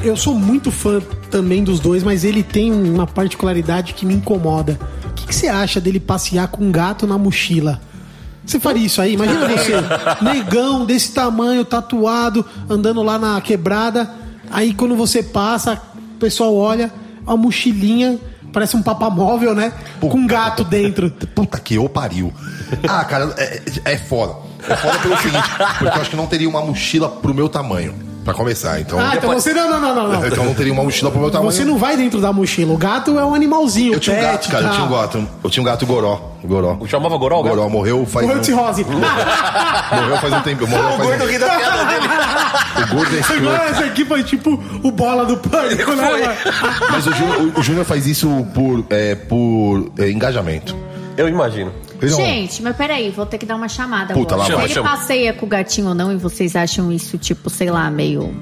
Eu 0.03 0.17
sou 0.17 0.33
muito 0.33 0.71
fã 0.71 0.99
também 1.29 1.63
dos 1.63 1.79
dois, 1.79 2.03
mas 2.03 2.23
ele 2.23 2.41
tem 2.43 2.71
uma 2.71 3.05
particularidade 3.07 3.93
que 3.93 4.05
me 4.05 4.15
incomoda. 4.15 4.79
O 5.05 5.13
que, 5.13 5.27
que 5.27 5.35
você 5.35 5.47
acha 5.47 5.79
dele 5.79 5.99
passear 5.99 6.47
com 6.47 6.63
um 6.63 6.71
gato 6.71 7.05
na 7.05 7.17
mochila? 7.17 7.79
Você 8.51 8.59
faria 8.59 8.85
isso 8.85 9.01
aí? 9.01 9.13
Imagina 9.13 9.47
você, 9.47 9.73
negão 10.21 10.85
desse 10.85 11.13
tamanho, 11.13 11.63
tatuado, 11.63 12.45
andando 12.69 13.01
lá 13.01 13.17
na 13.17 13.39
quebrada. 13.39 14.11
Aí 14.49 14.73
quando 14.73 14.93
você 14.93 15.23
passa, 15.23 15.81
pessoal 16.19 16.53
olha, 16.53 16.91
a 17.25 17.37
mochilinha, 17.37 18.19
parece 18.51 18.75
um 18.75 18.81
papamóvel, 18.81 19.55
né? 19.55 19.71
Com 20.01 20.17
um 20.17 20.27
gato 20.27 20.65
dentro. 20.65 21.09
Puta 21.33 21.57
que 21.59 21.75
eu 21.75 21.87
pariu. 21.87 22.33
Ah, 22.85 23.05
cara, 23.05 23.33
é, 23.37 23.61
é 23.85 23.97
foda. 23.97 24.35
É 24.67 24.75
foda 24.75 24.99
pelo 24.99 25.17
seguinte, 25.17 25.49
porque 25.79 25.97
eu 25.97 26.01
acho 26.01 26.09
que 26.09 26.17
não 26.17 26.27
teria 26.27 26.49
uma 26.49 26.61
mochila 26.61 27.07
pro 27.07 27.33
meu 27.33 27.47
tamanho. 27.47 28.11
Pra 28.24 28.36
começar, 28.36 28.80
então. 28.80 28.99
Ah, 28.99 29.13
então 29.15 29.34
você 29.34 29.51
não, 29.51 29.67
não, 29.67 29.80
não, 29.95 30.07
não. 30.09 30.28
Então 30.28 30.45
não 30.45 30.53
teria 30.53 30.72
uma 30.72 30.84
mochila 30.84 31.09
pro 31.09 31.19
meu 31.19 31.32
tamanho. 31.32 31.51
Você 31.51 31.65
não 31.65 31.78
vai 31.78 31.97
dentro 31.97 32.22
da 32.22 32.32
mochila. 32.32 32.72
O 32.74 32.78
gato 32.78 33.17
é 33.17 33.26
um 33.26 33.34
animalzinho. 33.34 33.93
Eu 33.93 33.99
tinha 33.99 34.15
um 34.15 34.22
gato, 34.22 34.47
cara, 34.49 34.65
eu 34.65 34.72
tinha 34.72 34.86
um 34.86 34.89
gato. 34.91 35.28
Eu 35.43 35.49
tinha 35.49 35.61
um 35.61 35.65
gato 35.65 35.86
goró. 35.88 36.19
Goró. 36.43 36.78
Chamava 36.88 37.17
Goró, 37.17 37.39
o? 37.39 37.43
Goró 37.43 37.67
morreu 37.69 38.05
faz. 38.05 38.26
Morreu 38.26 38.39
de 38.41 38.45
cirrose. 38.47 38.84
Morreu 38.86 40.17
faz 40.17 40.34
um 40.34 40.41
tempo. 40.41 40.67
Morreu 40.67 40.86
O 40.88 40.97
faz 40.97 41.07
gordo 41.09 41.24
um... 41.24 41.28
ri 41.28 41.38
da 41.39 41.49
piada 41.49 41.86
dele. 41.86 42.07
O 42.91 42.95
gordo 42.95 43.15
é 43.15 43.19
Agora 43.19 43.36
escroto. 43.36 43.72
essa 43.72 43.86
aqui 43.86 44.05
foi 44.05 44.24
tipo 44.24 44.63
o 44.84 44.91
bola 44.91 45.26
do 45.26 45.38
pânico, 45.38 45.91
né? 45.93 46.38
Mas 46.91 47.07
o 47.07 47.13
Júnior, 47.13 47.41
o- 47.55 47.59
o 47.59 47.63
Júnior 47.63 47.86
faz 47.86 48.05
isso 48.07 48.28
por, 48.53 48.86
é, 48.89 49.15
por 49.15 49.91
é, 49.97 50.09
engajamento. 50.11 50.76
Eu 51.18 51.28
imagino. 51.28 51.72
Gente, 52.01 52.64
mas 52.64 52.76
peraí, 52.76 53.12
vou 53.12 53.26
ter 53.26 53.38
que 53.38 53.45
dar 53.45 53.55
uma 53.55 53.68
chamada 53.70 54.14
Puta, 54.14 54.34
agora. 54.34 54.53
lá. 54.55 54.57
Se 54.59 54.66
ele 54.66 54.74
Chama, 54.74 54.89
passeia 54.89 55.34
com 55.34 55.45
o 55.45 55.49
gatinho 55.49 55.89
ou 55.89 55.93
não 55.95 56.12
e 56.12 56.16
vocês 56.16 56.55
acham 56.55 56.91
isso, 56.91 57.18
tipo, 57.18 57.49
sei 57.49 57.70
lá, 57.70 57.89
meio. 57.91 58.34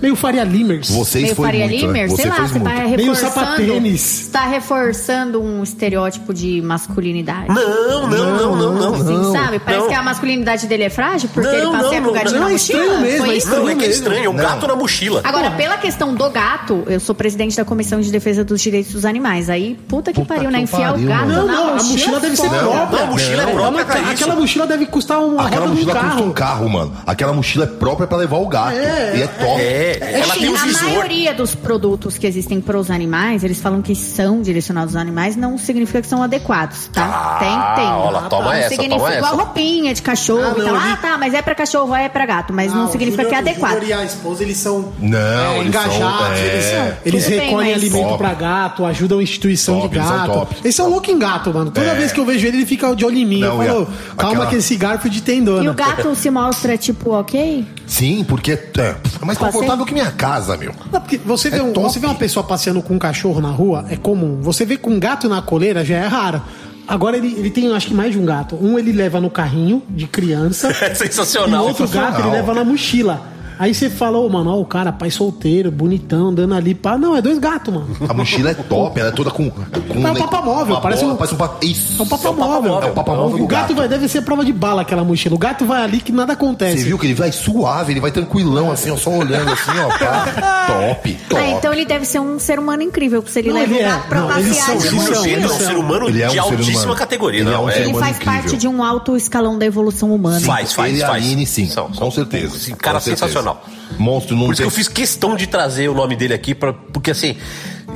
Meio 0.00 0.16
Faria 0.16 0.44
Limers. 0.44 0.90
Vocês 0.90 1.24
meio 1.24 1.34
foi 1.36 1.46
Faria 1.46 1.66
muito, 1.66 1.86
né? 1.86 1.86
Limer? 1.86 2.10
Você 2.10 2.22
Sei 2.22 2.30
lá, 2.30 2.36
você 2.36 2.58
tá 2.60 2.70
muito. 2.70 2.96
Meio 2.96 3.12
reforçando. 3.12 3.34
sapatênis. 3.34 4.00
Você 4.00 4.30
tá 4.30 4.46
reforçando 4.46 5.42
um 5.42 5.62
estereótipo 5.62 6.32
de 6.34 6.60
masculinidade. 6.62 7.48
Não, 7.48 8.06
não, 8.08 8.36
não, 8.36 8.56
não, 8.56 8.74
não. 8.74 8.94
Assim, 8.94 9.32
sabe? 9.32 9.58
Parece 9.58 9.82
Não. 9.82 9.88
que 9.88 9.94
a 9.94 10.02
masculinidade 10.02 10.66
dele 10.66 10.84
é 10.84 10.90
frágil 10.90 11.28
porque 11.32 11.48
Não, 11.48 11.56
ele 11.56 11.82
passeia 11.82 12.00
não, 12.00 12.04
com 12.08 12.10
o 12.10 12.14
gatinho 12.14 12.32
não, 12.34 12.40
na 12.44 12.48
é 12.48 12.52
mochila. 12.52 12.78
estranho 12.80 13.00
mesmo, 13.00 13.26
é 13.26 13.28
isso? 13.28 13.36
estranho. 13.38 13.62
Não, 13.62 13.68
é 13.68 13.74
que 13.74 13.84
é 13.84 13.86
mesmo. 13.86 13.92
estranho. 14.02 14.24
É 14.24 14.28
um 14.28 14.32
Não. 14.32 14.42
gato 14.44 14.66
na 14.66 14.76
mochila. 14.76 15.20
Agora, 15.24 15.50
pela 15.52 15.76
questão 15.78 16.14
do 16.14 16.30
gato, 16.30 16.84
eu 16.86 17.00
sou 17.00 17.14
presidente 17.14 17.56
da 17.56 17.64
Comissão 17.64 18.00
de 18.00 18.10
Defesa 18.10 18.44
dos 18.44 18.60
Direitos 18.60 18.92
dos 18.92 19.04
Animais. 19.04 19.50
Aí, 19.50 19.78
puta 19.88 20.12
que 20.12 20.20
Puta 20.20 20.34
pariu, 20.34 20.50
que 20.50 20.56
né? 20.56 20.62
Enfiar 20.62 20.92
pariu, 20.92 21.06
o 21.06 21.08
gato. 21.08 21.26
Não, 21.28 21.46
na 21.46 21.52
não, 21.52 21.68
a 21.68 21.72
mochila. 21.74 21.92
mochila 21.92 22.20
deve 22.20 22.36
ser 22.36 22.48
própria. 22.48 22.98
Não, 22.98 23.02
a 23.02 23.06
mochila 23.06 23.42
é 23.42 23.46
Não, 23.46 23.52
própria 23.52 23.82
aquela, 24.10 24.34
mochila 24.36 24.66
deve 24.66 24.86
custar 24.86 25.18
uma 25.20 25.46
Aquela 25.46 25.66
roda 25.66 25.74
de 25.76 25.82
um 25.82 25.86
mochila 25.86 26.04
custa 26.08 26.22
um 26.22 26.32
carro, 26.32 26.68
mano. 26.68 26.92
Aquela 27.06 27.32
mochila 27.32 27.64
é 27.64 27.68
própria 27.68 28.06
pra 28.06 28.16
levar 28.18 28.36
o 28.38 28.46
gato. 28.46 28.76
É, 28.76 29.16
e 29.16 29.22
é 29.22 29.26
top. 29.26 29.60
É, 29.60 29.87
ela 30.00 30.32
Assim, 30.32 30.40
tem 30.40 30.48
um 30.50 30.56
a 30.56 30.62
visor. 30.64 30.82
maioria 30.82 31.34
dos 31.34 31.54
produtos 31.54 32.18
que 32.18 32.26
existem 32.26 32.60
para 32.60 32.78
os 32.78 32.90
animais, 32.90 33.42
eles 33.44 33.60
falam 33.60 33.80
que 33.82 33.94
são 33.94 34.42
direcionados 34.42 34.94
aos 34.94 35.00
animais, 35.02 35.36
não 35.36 35.56
significa 35.58 36.00
que 36.02 36.06
são 36.08 36.22
adequados, 36.22 36.88
tá? 36.92 37.04
Ah, 37.04 37.38
tem, 37.38 37.84
tem. 37.84 37.92
olha, 37.92 38.20
toma 38.28 38.44
não 38.44 38.52
essa, 38.52 38.68
significa 38.70 38.96
toma 38.96 39.14
igual 39.16 39.32
essa. 39.34 39.42
roupinha 39.42 39.94
de 39.94 40.02
cachorro 40.02 40.42
Ah, 40.44 40.54
e 40.56 40.58
não, 40.62 40.66
tal. 40.66 40.76
Ah, 40.76 40.98
tá, 41.00 41.18
mas 41.18 41.34
é 41.34 41.42
para 41.42 41.54
cachorro, 41.54 41.94
é 41.94 42.08
para 42.08 42.26
gato, 42.26 42.52
mas 42.52 42.72
Ah, 42.72 42.76
não 42.76 42.84
o 42.86 42.88
significa 42.90 43.22
Júnior- 43.24 43.42
que 43.42 43.48
é 43.48 43.50
adequado. 43.52 43.82
O 43.82 43.84
e 43.86 43.92
a 43.92 44.04
esposa, 44.04 44.42
eles 44.42 44.56
são 44.56 44.92
Não, 45.00 45.18
é, 45.18 45.56
eles 45.58 45.68
engajados, 45.68 45.96
são- 45.98 46.32
é. 46.32 46.38
eles, 46.40 46.96
eles 47.04 47.24
Tudo 47.24 47.30
bem, 47.36 47.46
recolhem 47.48 47.72
mas- 47.72 47.82
alimento 47.82 48.08
Top. 48.08 48.18
pra 48.18 48.34
gato, 48.34 48.84
ajudam 48.84 49.18
a 49.18 49.22
instituição 49.22 49.76
Top, 49.80 49.88
de 49.88 49.96
eles 49.96 50.08
são 50.08 50.16
gato. 50.26 50.48
Eles 50.64 50.74
são 50.76 50.88
loucos 50.90 51.08
em 51.08 51.18
gato, 51.18 51.52
mano. 51.52 51.70
Toda 51.70 51.86
É. 51.86 51.94
vez 51.94 52.12
que 52.12 52.20
eu 52.20 52.24
vejo 52.24 52.46
ele, 52.46 52.58
ele 52.58 52.66
fica 52.66 52.94
de 52.94 53.04
olho 53.04 53.16
em 53.18 53.26
mim. 53.26 53.40
Não, 53.40 53.62
eu 53.62 53.86
falo, 53.86 53.88
a- 54.12 54.14
calma 54.16 54.34
aquela- 54.36 54.46
que 54.50 54.56
esse 54.56 54.76
garfo 54.76 55.08
de 55.10 55.22
tendona. 55.22 55.64
E 55.64 55.68
o 55.68 55.74
gato 55.74 56.14
se 56.14 56.30
mostra, 56.30 56.76
tipo, 56.76 57.12
ok? 57.12 57.66
Sim, 57.86 58.24
porque 58.28 58.52
é, 58.52 58.54
é 58.76 59.24
mais 59.24 59.38
Passeio? 59.38 59.62
Confortável 59.78 59.86
que 59.86 59.92
minha 59.94 60.10
casa, 60.10 60.56
meu. 60.56 60.72
Não, 60.92 61.00
porque 61.00 61.16
você 61.18 61.50
vê, 61.50 61.58
É 61.58 61.62
um- 61.62 61.72
top. 61.72 61.88
você 61.92 61.98
vê 61.98 62.06
uma 62.06 62.14
pessoa 62.14 62.44
passeando 62.44 62.82
com 62.82 62.94
um 62.94 62.98
cachorro 62.98 63.40
na 63.40 63.50
rua, 63.50 63.84
é 63.90 63.96
comum. 63.96 64.40
Você 64.42 64.64
vê 64.64 64.76
com 64.76 64.90
um 64.90 65.00
gato 65.00 65.28
na 65.28 65.40
coleira, 65.42 65.84
já 65.84 65.96
é 65.96 66.06
raro. 66.06 66.42
Agora 66.86 67.16
ele, 67.18 67.34
ele 67.36 67.50
tem, 67.50 67.70
acho 67.74 67.86
que 67.88 67.94
mais 67.94 68.12
de 68.12 68.18
um 68.18 68.24
gato. 68.24 68.56
Um 68.56 68.78
ele 68.78 68.92
leva 68.92 69.20
no 69.20 69.28
carrinho 69.28 69.82
de 69.90 70.06
criança. 70.06 70.68
É 70.80 70.92
E 70.92 70.94
sensacional. 70.94 71.66
outro 71.66 71.86
gato 71.86 71.96
ele 71.96 72.04
sensacional. 72.06 72.32
leva 72.32 72.54
na 72.54 72.64
mochila. 72.64 73.22
Aí 73.58 73.74
você 73.74 73.90
fala, 73.90 74.18
ô, 74.18 74.28
mano, 74.28 74.50
ó, 74.50 74.60
o 74.60 74.64
cara, 74.64 74.92
pai 74.92 75.10
solteiro, 75.10 75.70
bonitão, 75.70 76.28
andando 76.28 76.54
ali. 76.54 76.74
Pá. 76.74 76.96
Não, 76.96 77.16
é 77.16 77.20
dois 77.22 77.38
gatos, 77.38 77.72
mano. 77.74 77.88
A 78.08 78.14
mochila 78.14 78.50
é 78.50 78.54
top, 78.54 78.98
ela 79.00 79.08
é 79.08 79.12
toda 79.12 79.30
com. 79.30 79.50
com 79.50 80.06
É 80.06 80.10
um 80.10 80.14
papamóvel, 80.14 80.74
uma 80.74 80.80
parece 80.80 81.02
bola, 81.02 81.14
um- 81.14 81.16
parece 81.16 81.34
um. 81.34 81.68
Isso. 81.68 82.00
É 82.00 82.02
um 82.04 82.08
papamóvel. 82.08 82.82
É 82.82 82.86
um 82.86 82.94
papamóvel 82.94 83.36
O 83.36 83.38
do 83.40 83.46
gato, 83.46 83.60
gato. 83.68 83.74
vai, 83.76 83.88
deve 83.88 84.06
ser 84.08 84.22
prova 84.22 84.44
de 84.44 84.52
bala 84.52 84.82
aquela 84.82 85.02
mochila. 85.04 85.34
O 85.34 85.38
gato 85.38 85.64
vai 85.66 85.82
ali 85.82 86.00
que 86.00 86.12
nada 86.12 86.32
acontece. 86.34 86.78
Você 86.78 86.84
viu 86.84 86.98
que 86.98 87.06
ele 87.06 87.14
vai 87.14 87.32
suave, 87.32 87.92
ele 87.92 88.00
vai 88.00 88.10
tranquilão, 88.10 88.70
assim, 88.70 88.90
ó, 88.90 88.96
só 88.96 89.10
olhando 89.10 89.50
assim, 89.52 89.70
ó. 89.78 89.98
pá. 89.98 90.58
Top, 90.68 91.14
top. 91.30 91.42
Ah, 91.42 91.48
então 91.50 91.72
ele 91.72 91.84
deve 91.86 92.04
ser 92.04 92.20
um 92.20 92.38
ser 92.38 92.58
humano 92.58 92.82
incrível, 92.82 93.24
se 93.26 93.38
ele 93.38 93.48
Não, 93.48 93.56
leva 93.60 93.72
ele 93.72 93.82
o 93.82 93.86
é. 93.86 93.88
gato 93.88 94.08
pra 94.08 94.20
Não, 94.20 94.28
passear 94.28 94.54
são, 94.54 94.76
de. 94.76 94.88
Pedro 95.24 95.42
é 95.42 95.46
um 95.46 95.58
ser 95.58 95.76
humano 95.76 96.08
Ele 96.08 96.22
é 96.22 96.26
um 96.26 96.28
de 96.28 96.34
ser 96.34 96.38
altíssima 96.40 96.78
humano. 96.82 96.94
categoria. 96.96 97.40
Ele 97.40 97.48
é 97.48 97.52
não, 97.52 97.64
um 97.64 97.68
é- 97.68 97.72
ser 97.72 97.80
Ele 97.82 97.94
faz 97.94 98.16
incrível. 98.16 98.40
parte 98.42 98.56
de 98.58 98.68
um 98.68 98.84
alto 98.84 99.16
escalão 99.16 99.58
da 99.58 99.64
evolução 99.64 100.14
humana. 100.14 100.40
Faz, 100.40 100.72
faz, 100.74 100.92
ele 100.92 101.02
a 101.02 101.06
faz. 101.08 101.24
Aline, 101.24 101.46
sim, 101.46 101.66
São- 101.68 101.88
com 101.88 101.94
são- 101.94 102.10
certeza. 102.10 102.74
cara 102.76 103.00
certeza. 103.00 103.47
Sensacional. 103.48 103.64
Monstro, 103.98 104.36
não 104.36 104.46
Por 104.46 104.52
isso 104.52 104.62
que 104.62 104.62
tem... 104.62 104.66
eu 104.66 104.70
fiz 104.70 104.88
questão 104.88 105.36
de 105.36 105.46
trazer 105.46 105.88
o 105.88 105.94
nome 105.94 106.16
dele 106.16 106.34
aqui, 106.34 106.54
pra, 106.54 106.72
porque 106.72 107.10
assim, 107.10 107.36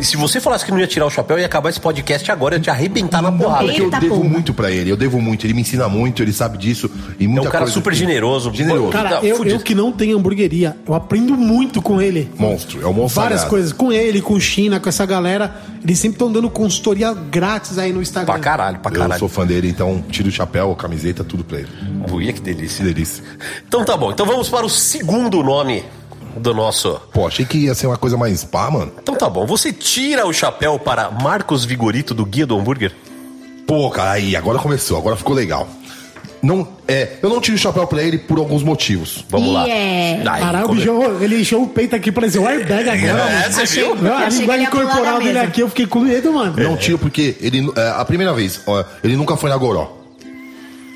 se 0.04 0.16
você 0.16 0.40
falasse 0.40 0.64
que 0.64 0.70
não 0.70 0.78
ia 0.78 0.86
tirar 0.86 1.06
o 1.06 1.10
chapéu, 1.10 1.38
ia 1.38 1.46
acabar 1.46 1.68
esse 1.70 1.80
podcast 1.80 2.30
agora, 2.30 2.54
ia 2.56 2.60
te 2.60 2.70
arrebentar 2.70 3.20
na 3.22 3.30
porrada. 3.32 3.64
Porque 3.64 3.80
eu 3.80 3.84
Eita, 3.86 4.00
devo 4.00 4.16
porra. 4.16 4.28
muito 4.28 4.54
pra 4.54 4.70
ele, 4.70 4.90
eu 4.90 4.96
devo 4.96 5.20
muito. 5.20 5.46
Ele 5.46 5.54
me 5.54 5.60
ensina 5.62 5.88
muito, 5.88 6.22
ele 6.22 6.32
sabe 6.32 6.56
disso. 6.58 6.90
E 7.18 7.24
É 7.24 7.28
muita 7.28 7.48
um 7.48 7.52
cara 7.52 7.64
coisa 7.64 7.74
super 7.74 7.92
que- 7.92 7.98
generoso. 7.98 8.52
Generoso. 8.52 8.90
Cara, 8.92 9.08
Tá 9.20 9.26
eu, 9.26 9.36
fudido. 9.36 9.56
eu 9.56 9.60
que 9.60 9.74
não 9.74 9.92
tenho 9.92 10.16
hamburgueria, 10.18 10.76
eu 10.86 10.94
aprendo 10.94 11.36
muito 11.36 11.80
com 11.82 12.00
ele. 12.00 12.30
Monstro, 12.38 12.82
é 12.82 12.86
um 12.86 12.92
monstro 12.92 13.20
Várias 13.22 13.40
sagrado. 13.40 13.50
coisas. 13.50 13.72
Com 13.72 13.92
ele, 13.92 14.20
com 14.22 14.34
o 14.34 14.40
China, 14.40 14.80
com 14.80 14.88
essa 14.88 15.04
galera. 15.06 15.54
Eles 15.84 15.98
sempre 15.98 16.14
estão 16.16 16.30
dando 16.30 16.48
consultoria 16.48 17.12
grátis 17.12 17.76
aí 17.78 17.92
no 17.92 18.00
Instagram. 18.00 18.32
Pra 18.34 18.40
caralho, 18.42 18.78
pra 18.78 18.90
Eu 18.92 18.96
caralho. 18.98 19.18
sou 19.18 19.28
fã 19.28 19.44
dele, 19.46 19.68
então 19.68 20.02
tiro 20.10 20.28
o 20.28 20.32
chapéu, 20.32 20.70
a 20.72 20.76
camiseta, 20.76 21.24
tudo 21.24 21.42
pra 21.44 21.58
ele. 21.58 21.68
Uia, 22.10 22.32
que 22.32 22.40
Que 22.40 22.54
delícia. 22.54 22.84
delícia. 22.84 23.22
Então 23.66 23.84
tá 23.84 23.96
bom, 23.96 24.12
então 24.12 24.24
vamos 24.24 24.48
para 24.48 24.64
o 24.64 24.68
segundo 24.70 25.42
nome 25.42 25.84
do 26.36 26.54
nosso. 26.54 27.00
Pô, 27.12 27.26
achei 27.26 27.44
que 27.44 27.58
ia 27.58 27.74
ser 27.74 27.86
uma 27.86 27.96
coisa 27.96 28.16
mais 28.16 28.44
pá, 28.44 28.70
mano. 28.70 28.92
Então 29.02 29.14
tá 29.14 29.28
bom, 29.28 29.46
você 29.46 29.72
tira 29.72 30.26
o 30.26 30.32
chapéu 30.32 30.78
para 30.78 31.10
Marcos 31.10 31.64
Vigorito 31.64 32.14
do 32.14 32.24
Guia 32.24 32.46
do 32.46 32.58
Hambúrguer? 32.58 32.92
Pô, 33.66 33.90
cara, 33.90 34.12
aí, 34.12 34.36
agora 34.36 34.58
começou, 34.58 34.98
agora 34.98 35.16
ficou 35.16 35.34
legal. 35.34 35.68
Não, 36.42 36.66
é, 36.88 37.18
eu 37.22 37.30
não 37.30 37.40
tiro 37.40 37.56
o 37.56 37.58
chapéu 37.58 37.86
pra 37.86 38.02
ele 38.02 38.18
por 38.18 38.36
alguns 38.36 38.64
motivos. 38.64 39.24
Vamos 39.30 39.52
lá. 39.52 39.64
Yeah. 39.64 40.32
Aí, 40.32 40.40
Caralho, 40.42 40.70
o 40.70 40.74
bichão, 40.74 41.22
ele 41.22 41.40
encheu 41.40 41.62
o 41.62 41.68
peito 41.68 41.94
aqui, 41.94 42.10
parecia 42.10 42.40
um 42.40 42.48
airbag 42.48 42.88
agora. 42.88 43.30
É, 43.30 43.42
mano. 43.42 43.52
você 43.52 43.66
viu? 43.66 43.94
Não, 43.94 44.16
a 44.18 44.28
linguagem 44.28 44.66
corporal 44.66 45.20
dele 45.20 45.38
aqui, 45.38 45.60
eu 45.60 45.68
fiquei 45.68 45.86
com 45.86 46.00
medo, 46.00 46.32
mano. 46.32 46.54
Não 46.56 46.76
tiro 46.76 46.98
porque 46.98 47.36
ele, 47.40 47.70
é, 47.76 47.90
a 47.90 48.04
primeira 48.04 48.34
vez, 48.34 48.60
ó, 48.66 48.84
ele 49.04 49.16
nunca 49.16 49.36
foi 49.36 49.50
na 49.50 49.56
Goró. 49.56 49.98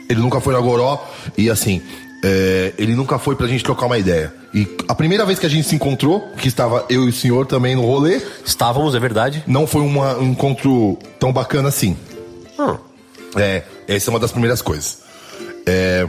Ele 0.08 0.20
nunca 0.20 0.40
foi 0.40 0.52
na 0.52 0.60
Goró 0.60 1.06
e 1.38 1.48
assim, 1.48 1.80
é, 2.24 2.72
ele 2.78 2.94
nunca 2.94 3.18
foi 3.18 3.36
pra 3.36 3.46
gente 3.46 3.62
trocar 3.62 3.86
uma 3.86 3.98
ideia. 3.98 4.32
E 4.54 4.66
a 4.88 4.94
primeira 4.94 5.24
vez 5.26 5.38
que 5.38 5.46
a 5.46 5.48
gente 5.50 5.68
se 5.68 5.74
encontrou, 5.74 6.20
que 6.38 6.48
estava 6.48 6.84
eu 6.88 7.04
e 7.04 7.10
o 7.10 7.12
senhor 7.12 7.46
também 7.46 7.74
no 7.74 7.82
rolê, 7.82 8.20
Estávamos, 8.44 8.94
é 8.94 8.98
verdade. 8.98 9.42
não 9.46 9.66
foi 9.66 9.82
uma- 9.82 10.16
um 10.18 10.30
encontro 10.30 10.98
tão 11.20 11.32
bacana 11.32 11.68
assim. 11.68 11.96
Hum. 12.58 12.76
É, 13.36 13.62
essa 13.86 14.08
é 14.08 14.10
uma 14.12 14.18
das 14.20 14.32
primeiras 14.32 14.62
coisas. 14.62 14.98
É, 15.66 16.08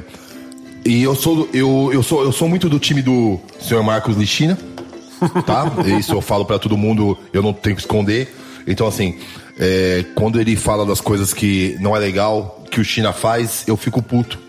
e 0.85 1.03
eu 1.03 1.13
sou, 1.15 1.49
eu, 1.53 1.89
eu, 1.91 2.01
sou, 2.01 2.23
eu 2.23 2.31
sou 2.31 2.47
muito 2.47 2.69
do 2.69 2.79
time 2.79 3.01
do 3.01 3.37
senhor 3.59 3.83
Marcos 3.83 4.15
Lichina, 4.15 4.57
tá? 5.45 5.69
Isso 5.99 6.13
eu 6.13 6.21
falo 6.21 6.45
pra 6.45 6.57
todo 6.57 6.77
mundo, 6.77 7.17
eu 7.33 7.41
não 7.43 7.51
tenho 7.51 7.75
que 7.75 7.81
esconder. 7.81 8.33
Então, 8.65 8.87
assim, 8.87 9.17
é, 9.59 10.05
quando 10.15 10.39
ele 10.39 10.55
fala 10.55 10.85
das 10.85 11.01
coisas 11.01 11.33
que 11.33 11.75
não 11.81 11.95
é 11.95 11.99
legal, 11.99 12.63
que 12.71 12.79
o 12.79 12.83
China 12.85 13.11
faz, 13.11 13.63
eu 13.67 13.75
fico 13.75 14.01
puto. 14.01 14.39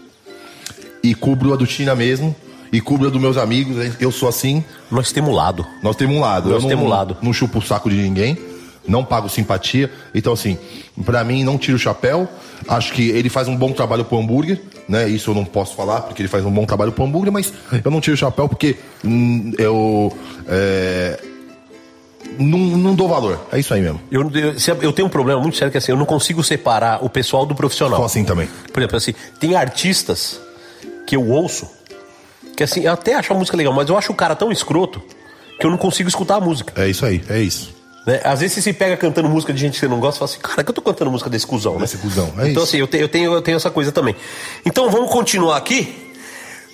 E 1.03 1.14
cubro 1.14 1.53
a 1.53 1.57
do 1.57 1.66
China 1.66 1.94
mesmo, 1.94 2.34
e 2.72 2.80
cubro 2.80 3.09
a 3.09 3.11
dos 3.11 3.20
meus 3.20 3.36
amigos, 3.36 3.76
eu 4.01 4.11
sou 4.11 4.28
assim. 4.28 4.64
Nós 4.90 5.12
temos 5.12 5.30
um 5.30 5.34
lado. 5.34 5.66
Nós 5.82 5.96
temos 5.96 6.16
um 6.16 6.20
lado. 6.20 6.51
Nós 6.51 6.57
eu 6.57 6.62
não, 6.62 6.68
temos 6.68 6.84
um 6.84 6.88
lado. 6.88 7.16
Não 7.22 7.32
chupo 7.32 7.59
o 7.59 7.62
saco 7.62 7.88
de 7.88 7.96
ninguém. 7.96 8.36
Não 8.86 9.05
pago 9.05 9.28
simpatia. 9.28 9.90
Então, 10.14 10.32
assim, 10.32 10.59
pra 11.05 11.22
mim, 11.22 11.44
não 11.44 11.59
tiro 11.59 11.76
o 11.76 11.80
chapéu. 11.80 12.28
Acho 12.66 12.92
que 12.92 13.11
ele 13.11 13.28
faz 13.28 13.49
um 13.49 13.57
bom 13.57 13.72
trabalho 13.72 14.05
pro 14.05 14.18
hambúrguer, 14.18 14.61
né? 14.88 15.09
Isso 15.09 15.30
eu 15.30 15.34
não 15.34 15.44
posso 15.44 15.76
falar, 15.76 16.03
porque 16.03 16.22
ele 16.22 16.28
faz 16.28 16.44
um 16.44 16.51
bom 16.51 16.64
trabalho 16.64 16.92
pro 16.92 17.05
hambúrguer, 17.05 17.32
mas 17.32 17.53
eu 17.84 17.90
não 17.90 18.01
tiro 18.01 18.14
o 18.14 18.18
chapéu 18.18 18.49
porque 18.49 18.76
hum, 19.05 19.53
eu. 19.59 20.16
é, 20.49 21.20
não, 22.38 22.59
não 22.59 22.94
dou 22.94 23.09
valor. 23.09 23.46
É 23.53 23.59
isso 23.59 23.72
aí 23.72 23.80
mesmo. 23.80 24.01
Eu, 24.11 24.22
eu, 24.34 24.55
eu 24.82 24.92
tenho 24.92 25.07
um 25.07 25.11
problema 25.11 25.40
muito 25.40 25.57
sério 25.57 25.70
que 25.70 25.78
assim, 25.78 25.92
eu 25.92 25.99
não 25.99 26.07
consigo 26.07 26.42
separar 26.42 27.05
o 27.05 27.09
pessoal 27.09 27.46
do 27.46 27.55
profissional. 27.55 27.96
Sou 27.96 28.07
assim 28.07 28.24
também. 28.24 28.49
Por 28.72 28.80
exemplo, 28.80 28.96
assim, 28.96 29.14
tem 29.38 29.55
artistas 29.55 30.40
que 31.09 31.16
eu 31.16 31.26
ouço 31.26 31.66
que 32.56 32.62
assim, 32.62 32.82
eu 32.84 32.92
até 32.92 33.14
acho 33.14 33.32
a 33.32 33.36
música 33.36 33.56
legal, 33.56 33.72
mas 33.72 33.88
eu 33.88 33.96
acho 33.96 34.12
o 34.12 34.14
cara 34.14 34.34
tão 34.36 34.50
escroto 34.52 35.00
que 35.59 35.64
eu 35.64 35.70
não 35.70 35.78
consigo 35.78 36.09
escutar 36.09 36.36
a 36.36 36.40
música. 36.40 36.72
É 36.80 36.88
isso 36.88 37.06
aí, 37.06 37.22
é 37.30 37.40
isso. 37.40 37.72
né? 38.06 38.20
Às 38.24 38.40
vezes 38.40 38.54
você 38.56 38.62
se 38.62 38.72
pega 38.72 38.96
cantando 38.96 39.28
música 39.28 39.52
de 39.52 39.61
gente 39.61 39.74
que 39.74 39.78
você 39.80 39.88
não 39.88 40.00
gosta 40.00 40.16
e 40.16 40.18
fala 40.18 40.30
assim, 40.30 40.40
cara, 40.40 40.64
que 40.64 40.70
eu 40.70 40.74
tô 40.74 40.82
cantando 40.82 41.11
música 41.11 41.30
desse 41.30 41.46
cuzão, 41.46 41.74
né? 41.74 41.80
Desse 41.82 41.98
cuzão, 41.98 42.26
é 42.38 42.48
então, 42.50 42.50
isso. 42.50 42.61
assim, 42.64 42.76
eu, 42.78 42.86
te- 42.88 42.96
eu 42.98 43.09
tenho, 43.09 43.32
eu 43.32 43.40
tenho 43.42 43.56
essa 43.56 43.70
coisa 43.70 43.90
também. 43.92 44.14
Então 44.66 44.90
vamos 44.90 45.11
continuar 45.11 45.56
aqui. 45.56 46.07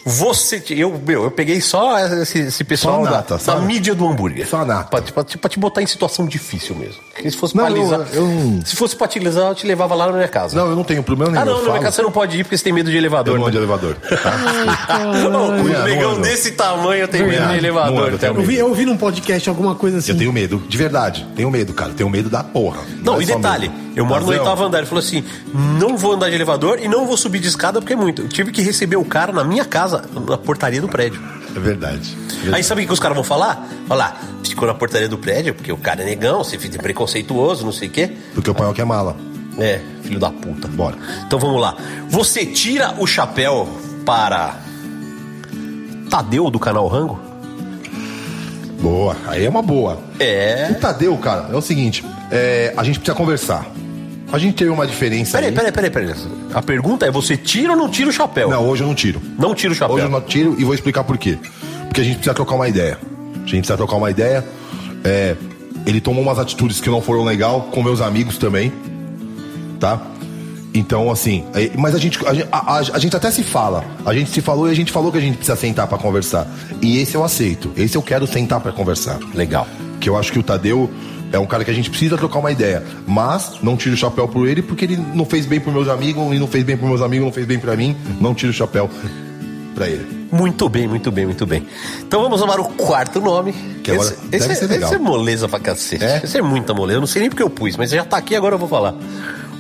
Você. 0.05 0.63
Eu, 0.71 1.01
meu, 1.07 1.25
eu 1.25 1.31
peguei 1.31 1.61
só 1.61 1.99
esse, 1.99 2.39
esse 2.41 2.63
pessoal 2.65 2.99
Só 3.05 3.11
da- 3.11 3.17
nata, 3.17 3.35
da, 3.35 3.41
só 3.41 3.53
a- 3.57 3.61
mídia 3.61 3.95
do 3.95 4.07
hambúrguer. 4.07 4.47
só 4.47 4.59
a 4.61 4.65
nata. 4.65 4.91
Pra, 4.91 5.01
te- 5.01 5.13
pra 5.13 5.25
te- 5.25 5.39
pra 5.39 5.49
te 5.49 5.59
botar 5.59 5.83
em 5.83 5.87
situação 5.87 6.27
difícil 6.27 6.75
mesmo. 6.77 7.01
Porque 7.15 7.31
se 7.31 7.37
fosse 7.37 7.57
Não, 7.57 7.65
pra 7.65 7.75
eu- 7.75 7.81
alisar. 7.95 8.07
eu- 8.15 8.61
Se 8.67 8.77
fosse 8.77 8.95
pra 8.95 9.09
te 9.09 9.19
alisar, 9.19 9.49
eu 9.49 9.55
te 9.55 9.67
levava 9.67 9.95
lá 9.95 10.07
na 10.07 10.13
minha 10.13 10.29
casa. 10.29 10.55
Não, 10.57 10.69
eu 10.69 10.77
não 10.77 10.85
tenho 10.85 11.03
problema 11.03 11.33
nenhum. 11.33 11.43
ah, 11.43 11.47
não, 11.47 11.63
na 11.63 11.69
minha 11.71 11.81
casa 11.83 11.97
você 11.97 12.03
não 12.03 12.13
pode 12.13 12.39
ir 12.39 12.45
porque 12.45 12.57
você 12.59 12.65
tem 12.65 12.73
medo 12.73 12.91
de 12.91 12.97
elevador. 12.97 13.35
Eu 13.35 13.39
não 13.39 13.47
né? 13.47 13.51
de 13.53 13.57
elevador. 13.57 13.95
tá? 13.97 14.99
Não, 14.99 15.47
um 15.49 15.63
não 15.65 15.85
negão 15.85 16.21
desse 16.21 16.53
tamanho 16.53 17.09
tem 17.09 17.23
medo 17.23 17.41
de 17.41 17.47
Não 17.49 17.55
elevador. 17.57 18.13
ando, 18.15 18.27
eu 18.27 18.43
vi, 18.43 18.57
eu 18.57 18.75
vi 18.75 18.85
num 18.85 18.97
podcast 18.97 19.49
alguma 19.49 19.75
coisa 19.75 19.99
assim. 19.99 20.13
Eu 20.13 20.19
tenho 20.19 20.33
medo, 20.33 20.59
de 20.69 20.77
verdade. 20.77 21.27
Tenho 21.35 21.51
medo, 21.51 21.73
cara. 21.73 21.93
Tenho 21.93 22.11
medo 22.11 22.29
da 22.29 22.45
porra. 22.45 22.81
Não, 23.03 23.19
é 23.19 23.23
e 23.23 23.27
detalhe, 23.27 23.69
medo. 23.69 23.81
eu 23.97 24.05
moro 24.05 24.25
no 24.25 24.31
oitavo 24.33 24.65
andar. 24.65 24.79
Ele 24.79 24.87
falou 24.87 25.03
assim: 25.03 25.25
não 25.55 25.97
vou 25.97 26.13
andar 26.13 26.29
de 26.29 26.35
elevador 26.35 26.79
e 26.83 26.89
não 26.89 27.07
vou 27.07 27.17
subir 27.17 27.39
de 27.39 27.49
escada 27.49 27.81
porque 27.81 27.93
é 27.93 27.97
muito. 27.97 28.23
Eu 28.23 28.29
tive 28.29 28.53
que 28.53 28.61
receber 28.63 28.97
o 28.97 29.05
cara 29.05 29.33
na 29.33 29.45
minha 29.45 29.65
casa, 29.65 29.94
na 30.29 30.39
portaria 30.39 30.81
do 30.81 30.89
prédio. 30.89 31.21
É 31.55 31.59
verdade. 31.59 32.17
Aí 32.53 32.63
sabe 32.63 32.83
o 32.83 32.87
que 32.87 32.93
os 32.93 32.99
caras 32.99 33.15
vão 33.15 33.25
falar? 33.25 33.67
Falar, 33.87 34.21
ficou 34.43 34.67
na 34.67 34.75
portaria 34.75 35.09
do 35.09 35.19
prédio 35.19 35.55
porque 35.55 35.73
o 35.73 35.77
cara 35.77 36.03
é 36.03 36.05
negão, 36.05 36.43
você 36.43 36.59
fica 36.59 36.79
preconceituoso, 36.79 37.65
não 37.65 37.73
sei 37.73 37.89
o 37.89 37.91
quê. 37.91 38.11
Porque 38.35 38.51
o 38.51 38.55
pai 38.55 38.73
é 38.77 38.85
mala. 38.85 39.17
É, 39.59 39.81
filho 40.03 40.19
da 40.19 40.31
puta. 40.31 40.67
Bora. 40.69 40.97
Então 41.27 41.39
vamos 41.39 41.61
lá. 41.61 41.77
Você 42.09 42.45
tira 42.45 42.95
o 42.99 43.07
chapéu 43.07 43.69
para 44.05 44.57
Tadeu 46.11 46.51
do 46.51 46.59
canal 46.59 46.87
Rango? 46.89 47.21
Boa. 48.81 49.17
Aí 49.27 49.45
é 49.45 49.49
uma 49.49 49.63
boa. 49.63 49.99
É. 50.19 50.69
O 50.71 50.75
Tadeu, 50.75 51.17
cara, 51.19 51.49
é 51.53 51.57
o 51.57 51.63
seguinte: 51.63 52.05
é, 52.31 52.75
a 52.77 52.83
gente 52.83 52.99
precisa 52.99 53.17
conversar. 53.17 53.67
A 54.33 54.39
gente 54.39 54.55
teve 54.55 54.71
uma 54.71 54.87
diferença. 54.87 55.33
Peraí, 55.39 55.51
aí. 55.51 55.55
peraí, 55.55 55.73
peraí, 55.73 55.91
peraí. 55.91 56.15
A 56.53 56.63
pergunta 56.63 57.07
é: 57.07 57.11
você 57.11 57.37
tira 57.37 57.73
ou 57.73 57.79
não 57.79 57.89
tira 57.89 58.09
o 58.09 58.13
chapéu? 58.13 58.49
Não, 58.51 58.67
hoje 58.69 58.83
eu 58.83 58.87
não 58.87 58.95
tiro. 58.95 59.21
Não 59.39 59.55
tira 59.55 59.73
o 59.73 59.77
chapéu. 59.77 59.97
Hoje 59.97 60.07
eu 60.07 60.11
não 60.11 60.21
tiro 60.21 60.57
e 60.59 60.65
vou 60.65 60.75
explicar 60.75 61.05
por 61.05 61.17
quê. 61.19 61.39
Porque 61.87 62.01
a 62.01 62.05
gente 62.05 62.15
precisa 62.17 62.35
trocar 62.35 62.55
uma 62.57 62.69
ideia. 62.69 62.99
A 63.35 63.39
gente 63.39 63.51
precisa 63.59 63.77
trocar 63.77 63.97
uma 63.97 64.11
ideia. 64.11 64.45
É, 65.05 65.37
ele 65.87 66.01
tomou 66.01 66.23
umas 66.23 66.39
atitudes 66.39 66.81
que 66.81 66.89
não 66.91 67.01
foram 67.01 67.25
legal 67.25 67.69
com 67.71 67.83
meus 67.83 68.01
amigos 68.01 68.37
também. 68.39 68.73
Tá? 69.79 70.01
Então, 70.77 71.09
assim, 71.11 71.45
é, 71.55 71.71
mas 71.77 71.95
a 71.95 71.99
gente, 71.99 72.19
a, 72.27 72.35
gente- 72.35 72.49
a- 72.51 72.59
a- 72.79 72.79
a 72.95 72.99
gente 72.99 73.15
até 73.15 73.31
se 73.31 73.45
fala. 73.45 73.85
A 74.05 74.13
gente 74.13 74.31
se 74.31 74.41
falou 74.41 74.67
e 74.69 74.73
a 74.73 74.75
gente 74.75 74.91
falou 74.91 75.13
que 75.13 75.19
a 75.19 75.21
gente 75.21 75.37
precisa 75.37 75.57
sentar 75.57 75.87
pra 75.87 75.99
conversar. 75.99 76.49
E 76.83 76.99
esse 76.99 77.15
eu 77.15 77.23
aceito. 77.23 77.71
Esse 77.77 77.97
eu 77.97 78.03
quero 78.03 78.27
sentar 78.27 78.59
pra 78.61 78.73
conversar. 78.73 79.19
Legal. 79.35 79.69
Que 80.01 80.09
eu 80.09 80.17
acho 80.17 80.33
que 80.33 80.39
o 80.39 80.43
Tadeu 80.43 80.91
é 81.35 81.39
um 81.39 81.47
cara 81.47 81.65
que 81.65 81.71
a 81.71 81.75
gente 81.75 81.91
precisa 81.91 82.17
trocar 82.17 82.39
uma 82.39 82.53
ideia. 82.53 82.83
Mas 83.07 83.55
não 83.63 83.77
tiro 83.77 83.95
o 83.95 83.99
chapéu 83.99 84.29
por 84.29 84.49
ele 84.49 84.63
porque 84.63 84.85
ele 84.85 84.97
não 84.97 85.25
fez 85.25 85.47
bem 85.47 85.61
pros 85.61 85.75
meus 85.75 85.89
amigos 85.89 86.35
e 86.35 86.39
não 86.39 86.47
fez 86.47 86.65
bem 86.65 86.77
pros 86.77 86.89
meus 86.89 87.03
amigos, 87.03 87.27
não 87.27 87.33
fez 87.33 87.47
bem 87.47 87.59
pra 87.59 87.77
mim. 87.77 87.97
Não 88.21 88.35
tiro 88.35 88.51
o 88.51 88.55
chapéu 88.55 88.89
pra 89.75 89.89
ele. 89.89 90.29
Muito 90.31 90.69
bem, 90.69 90.89
muito 90.89 91.11
bem, 91.11 91.27
muito 91.27 91.47
bem. 91.47 91.67
Então 92.01 92.23
vamos 92.23 92.41
para 92.43 92.61
o 92.61 92.65
quarto 92.75 93.21
nome. 93.21 93.53
Que 93.83 93.93
agora 93.93 94.09
esse, 94.09 94.27
deve 94.27 94.45
esse, 94.53 94.55
ser 94.57 94.67
legal. 94.67 94.89
esse 94.89 94.95
é 94.95 94.99
moleza 94.99 95.49
pra 95.49 95.61
cacete. 95.61 96.05
É? 96.05 96.21
Esse 96.25 96.39
é 96.39 96.43
muita 96.43 96.73
moleza. 96.73 96.97
Eu 96.97 97.01
não 97.01 97.07
sei 97.07 97.21
nem 97.21 97.31
porque 97.31 97.43
eu 97.43 97.51
pus, 97.51 97.77
mas 97.77 97.91
já 97.91 98.05
tá 98.05 98.17
aqui, 98.17 98.35
agora 98.35 98.55
eu 98.55 98.59
vou 98.59 98.69
falar. 98.69 98.95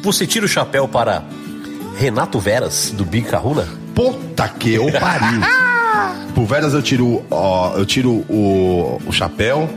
Você 0.03 0.27
tira 0.27 0.47
o 0.47 0.49
chapéu 0.49 0.89
para 0.89 1.22
Renato 1.97 2.39
Veras, 2.39 2.93
do 2.97 3.05
Big 3.05 3.27
Caruna? 3.29 3.68
Puta 3.95 4.49
que 4.49 4.75
eu 4.75 4.91
pariu. 4.93 5.41
Por 6.35 6.45
Veras 6.45 6.75
eu 6.75 6.83
tiro, 6.83 7.25
ó, 7.31 7.75
eu 7.77 7.87
tiro 7.87 8.11
o, 8.29 9.01
o 9.07 9.12
chapéu, 9.12 9.70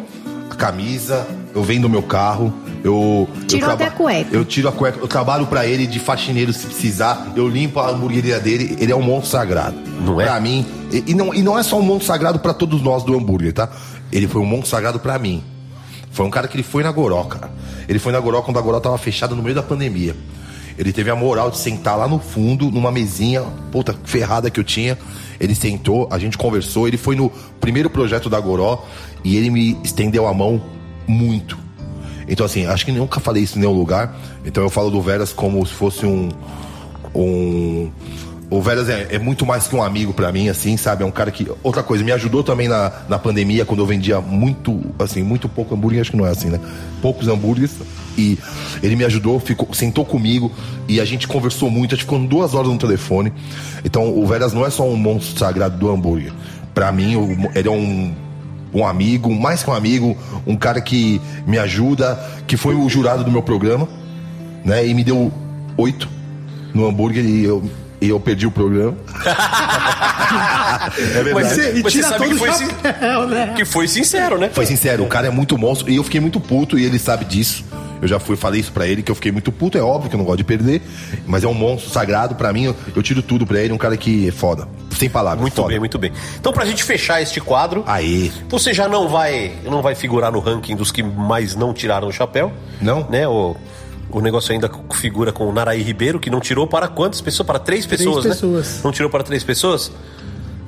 a 0.49 0.55
camisa, 0.55 1.27
eu 1.57 1.63
vendo 1.63 1.85
o 1.85 1.89
meu 1.89 2.03
carro, 2.03 2.53
eu. 2.83 3.27
Tirou 3.47 3.69
eu 3.69 3.73
até 3.73 3.85
a 3.85 3.91
cueca. 3.91 4.29
Eu 4.31 4.45
tiro 4.45 4.69
a 4.69 4.71
cueca, 4.71 4.99
eu 4.99 5.07
trabalho 5.07 5.47
pra 5.47 5.65
ele 5.65 5.87
de 5.87 5.99
faxineiro 5.99 6.53
se 6.53 6.67
precisar, 6.67 7.33
eu 7.35 7.49
limpo 7.49 7.79
a 7.79 7.89
hamburgueria 7.89 8.39
dele, 8.39 8.77
ele 8.79 8.91
é 8.91 8.95
um 8.95 9.01
monstro 9.01 9.31
sagrado. 9.31 9.75
Não 10.05 10.21
é? 10.21 10.25
Pra 10.25 10.39
mim. 10.39 10.63
E, 10.91 11.03
e 11.07 11.13
não, 11.15 11.33
e 11.33 11.41
não 11.41 11.57
é 11.57 11.63
só 11.63 11.79
um 11.79 11.81
monstro 11.81 12.05
sagrado 12.05 12.37
pra 12.37 12.53
todos 12.53 12.79
nós 12.81 13.03
do 13.03 13.17
hambúrguer, 13.17 13.53
tá? 13.53 13.69
Ele 14.11 14.27
foi 14.27 14.39
um 14.39 14.45
monstro 14.45 14.69
sagrado 14.69 14.99
pra 14.99 15.17
mim. 15.17 15.43
Foi 16.11 16.25
um 16.25 16.29
cara 16.29 16.47
que 16.47 16.55
ele 16.55 16.63
foi 16.63 16.83
na 16.83 16.91
Goró, 16.91 17.23
cara. 17.23 17.51
Ele 17.89 17.97
foi 17.97 18.11
na 18.11 18.19
Goró 18.19 18.41
quando 18.43 18.57
a 18.57 18.61
Goró 18.61 18.79
tava 18.79 18.97
fechada 18.99 19.33
no 19.33 19.41
meio 19.41 19.55
da 19.55 19.63
pandemia. 19.63 20.15
Ele 20.77 20.93
teve 20.93 21.09
a 21.09 21.15
moral 21.15 21.49
de 21.49 21.57
sentar 21.57 21.97
lá 21.97 22.07
no 22.07 22.19
fundo, 22.19 22.69
numa 22.69 22.91
mesinha, 22.91 23.41
puta, 23.71 23.95
ferrada 24.03 24.51
que 24.51 24.59
eu 24.59 24.63
tinha. 24.63 24.95
Ele 25.39 25.55
sentou, 25.55 26.07
a 26.11 26.19
gente 26.19 26.37
conversou. 26.37 26.87
Ele 26.87 26.97
foi 26.97 27.15
no 27.15 27.31
primeiro 27.59 27.89
projeto 27.89 28.29
da 28.29 28.39
Goró 28.39 28.85
e 29.23 29.35
ele 29.35 29.49
me 29.49 29.75
estendeu 29.83 30.27
a 30.27 30.33
mão 30.35 30.61
muito. 31.07 31.57
Então, 32.27 32.45
assim, 32.45 32.65
acho 32.65 32.85
que 32.85 32.91
nunca 32.91 33.19
falei 33.19 33.43
isso 33.43 33.57
em 33.57 33.61
nenhum 33.61 33.73
lugar. 33.73 34.15
Então, 34.45 34.61
eu 34.63 34.69
falo 34.69 34.89
do 34.89 35.01
Veras 35.01 35.31
como 35.31 35.65
se 35.65 35.73
fosse 35.73 36.05
um. 36.05 36.29
um 37.15 37.89
o 38.49 38.61
Veras 38.61 38.87
é, 38.87 39.07
é 39.11 39.19
muito 39.19 39.45
mais 39.45 39.67
que 39.67 39.75
um 39.75 39.83
amigo 39.83 40.13
pra 40.13 40.31
mim, 40.31 40.47
assim, 40.47 40.77
sabe? 40.77 41.03
É 41.03 41.05
um 41.05 41.11
cara 41.11 41.31
que. 41.31 41.49
Outra 41.63 41.83
coisa, 41.83 42.03
me 42.03 42.11
ajudou 42.11 42.43
também 42.43 42.67
na, 42.67 42.91
na 43.07 43.17
pandemia, 43.17 43.65
quando 43.65 43.79
eu 43.79 43.85
vendia 43.85 44.19
muito, 44.19 44.81
assim, 44.99 45.23
muito 45.23 45.47
pouco 45.47 45.73
hambúrguer, 45.73 46.01
acho 46.01 46.11
que 46.11 46.17
não 46.17 46.25
é 46.25 46.31
assim, 46.31 46.49
né? 46.49 46.59
Poucos 47.01 47.27
hambúrgueres. 47.27 47.75
E 48.17 48.37
ele 48.81 48.95
me 48.95 49.05
ajudou, 49.05 49.39
ficou, 49.39 49.73
sentou 49.73 50.03
comigo 50.03 50.51
e 50.87 50.99
a 50.99 51.05
gente 51.05 51.27
conversou 51.27 51.69
muito, 51.69 51.93
a 51.93 51.95
gente 51.95 52.05
ficou 52.05 52.19
duas 52.19 52.55
horas 52.55 52.69
no 52.69 52.77
telefone. 52.77 53.31
Então, 53.85 54.17
o 54.17 54.25
Veras 54.25 54.53
não 54.53 54.65
é 54.65 54.69
só 54.69 54.83
um 54.87 54.95
monstro 54.95 55.37
sagrado 55.37 55.77
do 55.77 55.89
hambúrguer. 55.89 56.33
Pra 56.73 56.91
mim, 56.91 57.13
ele 57.53 57.67
é 57.67 57.71
um 57.71 58.13
um 58.73 58.85
amigo, 58.85 59.33
mais 59.33 59.63
que 59.63 59.69
um 59.69 59.73
amigo, 59.73 60.17
um 60.45 60.55
cara 60.55 60.81
que 60.81 61.21
me 61.45 61.57
ajuda, 61.57 62.19
que 62.45 62.57
foi 62.57 62.75
o 62.75 62.87
jurado 62.89 63.23
do 63.23 63.31
meu 63.31 63.41
programa, 63.41 63.87
né? 64.63 64.85
E 64.85 64.93
me 64.93 65.03
deu 65.03 65.31
oito 65.77 66.09
no 66.73 66.87
hambúrguer 66.87 67.25
e 67.25 67.45
eu, 67.45 67.63
e 68.01 68.09
eu 68.09 68.19
perdi 68.19 68.45
o 68.45 68.51
programa. 68.51 68.95
é 70.97 71.23
verdade. 71.23 71.33
Mas, 71.33 71.57
E 71.57 71.83
mas 71.83 71.93
você 71.93 71.99
tira 71.99 72.09
sabe 72.09 72.23
todo 72.23 72.29
que 72.29 72.37
foi, 72.37 72.51
chapéu, 72.51 73.27
né? 73.27 73.53
que 73.55 73.65
foi 73.65 73.87
sincero, 73.87 74.37
né? 74.37 74.49
Foi 74.53 74.65
sincero, 74.65 75.03
o 75.03 75.07
cara 75.07 75.27
é 75.27 75.31
muito 75.31 75.57
monstro 75.57 75.89
e 75.89 75.95
eu 75.95 76.03
fiquei 76.03 76.19
muito 76.19 76.39
puto 76.39 76.77
e 76.77 76.85
ele 76.85 76.99
sabe 76.99 77.25
disso. 77.25 77.65
Eu 78.01 78.07
já 78.07 78.19
fui, 78.19 78.35
falei 78.35 78.61
isso 78.61 78.71
pra 78.71 78.85
ele 78.87 79.01
que 79.01 79.09
eu 79.11 79.15
fiquei 79.15 79.31
muito 79.31 79.51
puto, 79.51 79.77
é 79.77 79.81
óbvio 79.81 80.09
que 80.09 80.15
eu 80.15 80.17
não 80.19 80.25
gosto 80.25 80.37
de 80.37 80.43
perder, 80.43 80.81
mas 81.25 81.43
é 81.43 81.47
um 81.47 81.53
monstro 81.53 81.89
sagrado 81.91 82.35
pra 82.35 82.53
mim, 82.53 82.63
eu, 82.65 82.75
eu 82.95 83.01
tiro 83.01 83.21
tudo 83.21 83.45
pra 83.45 83.59
ele, 83.59 83.73
um 83.73 83.77
cara 83.77 83.97
que 83.97 84.27
é 84.27 84.31
foda. 84.31 84.67
Sem 84.97 85.09
palavras, 85.09 85.41
Muito 85.41 85.53
foda. 85.55 85.67
bem, 85.67 85.79
muito 85.79 85.97
bem. 85.99 86.11
Então, 86.39 86.51
pra 86.51 86.65
gente 86.65 86.83
fechar 86.83 87.21
este 87.21 87.39
quadro, 87.39 87.83
Aí. 87.85 88.31
você 88.49 88.73
já 88.73 88.87
não 88.87 89.07
vai, 89.07 89.51
não 89.63 89.81
vai 89.81 89.93
figurar 89.93 90.31
no 90.31 90.39
ranking 90.39 90.75
dos 90.75 90.91
que 90.91 91.03
mais 91.03 91.55
não 91.55 91.71
tiraram 91.73 92.07
o 92.07 92.11
chapéu. 92.11 92.51
Não? 92.81 93.07
Né? 93.07 93.27
O, 93.27 93.55
o 94.09 94.21
negócio 94.21 94.51
ainda 94.53 94.71
figura 94.95 95.31
com 95.31 95.45
o 95.47 95.53
Naraí 95.53 95.83
Ribeiro, 95.83 96.19
que 96.19 96.29
não 96.31 96.39
tirou 96.39 96.65
para 96.65 96.87
quantas 96.87 97.21
pessoas? 97.21 97.45
Para 97.45 97.59
três 97.59 97.85
pessoas, 97.85 98.25
né? 98.25 98.31
pessoas. 98.31 98.81
Não 98.83 98.91
tirou 98.91 99.09
para 99.11 99.23
três 99.23 99.43
pessoas? 99.43 99.91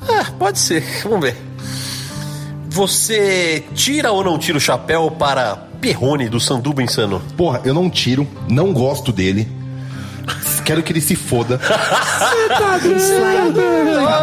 Ah, 0.08 0.28
pode 0.38 0.60
ser. 0.60 0.84
Vamos 1.04 1.22
ver. 1.22 1.36
Você 2.70 3.64
tira 3.74 4.12
ou 4.12 4.24
não 4.24 4.38
tira 4.38 4.58
o 4.58 4.62
chapéu 4.62 5.10
para 5.10 5.69
Perrone 5.80 6.30
do 6.30 6.40
Sanduba 6.40 6.84
Insano? 6.84 7.22
Porra, 7.38 7.62
eu 7.64 7.74
não 7.74 7.90
tiro, 7.90 8.28
não 8.48 8.74
gosto 8.74 9.12
dele. 9.12 9.48
Quero 10.64 10.84
que 10.84 10.92
ele 10.92 11.02
se 11.02 11.16
foda. 11.16 11.60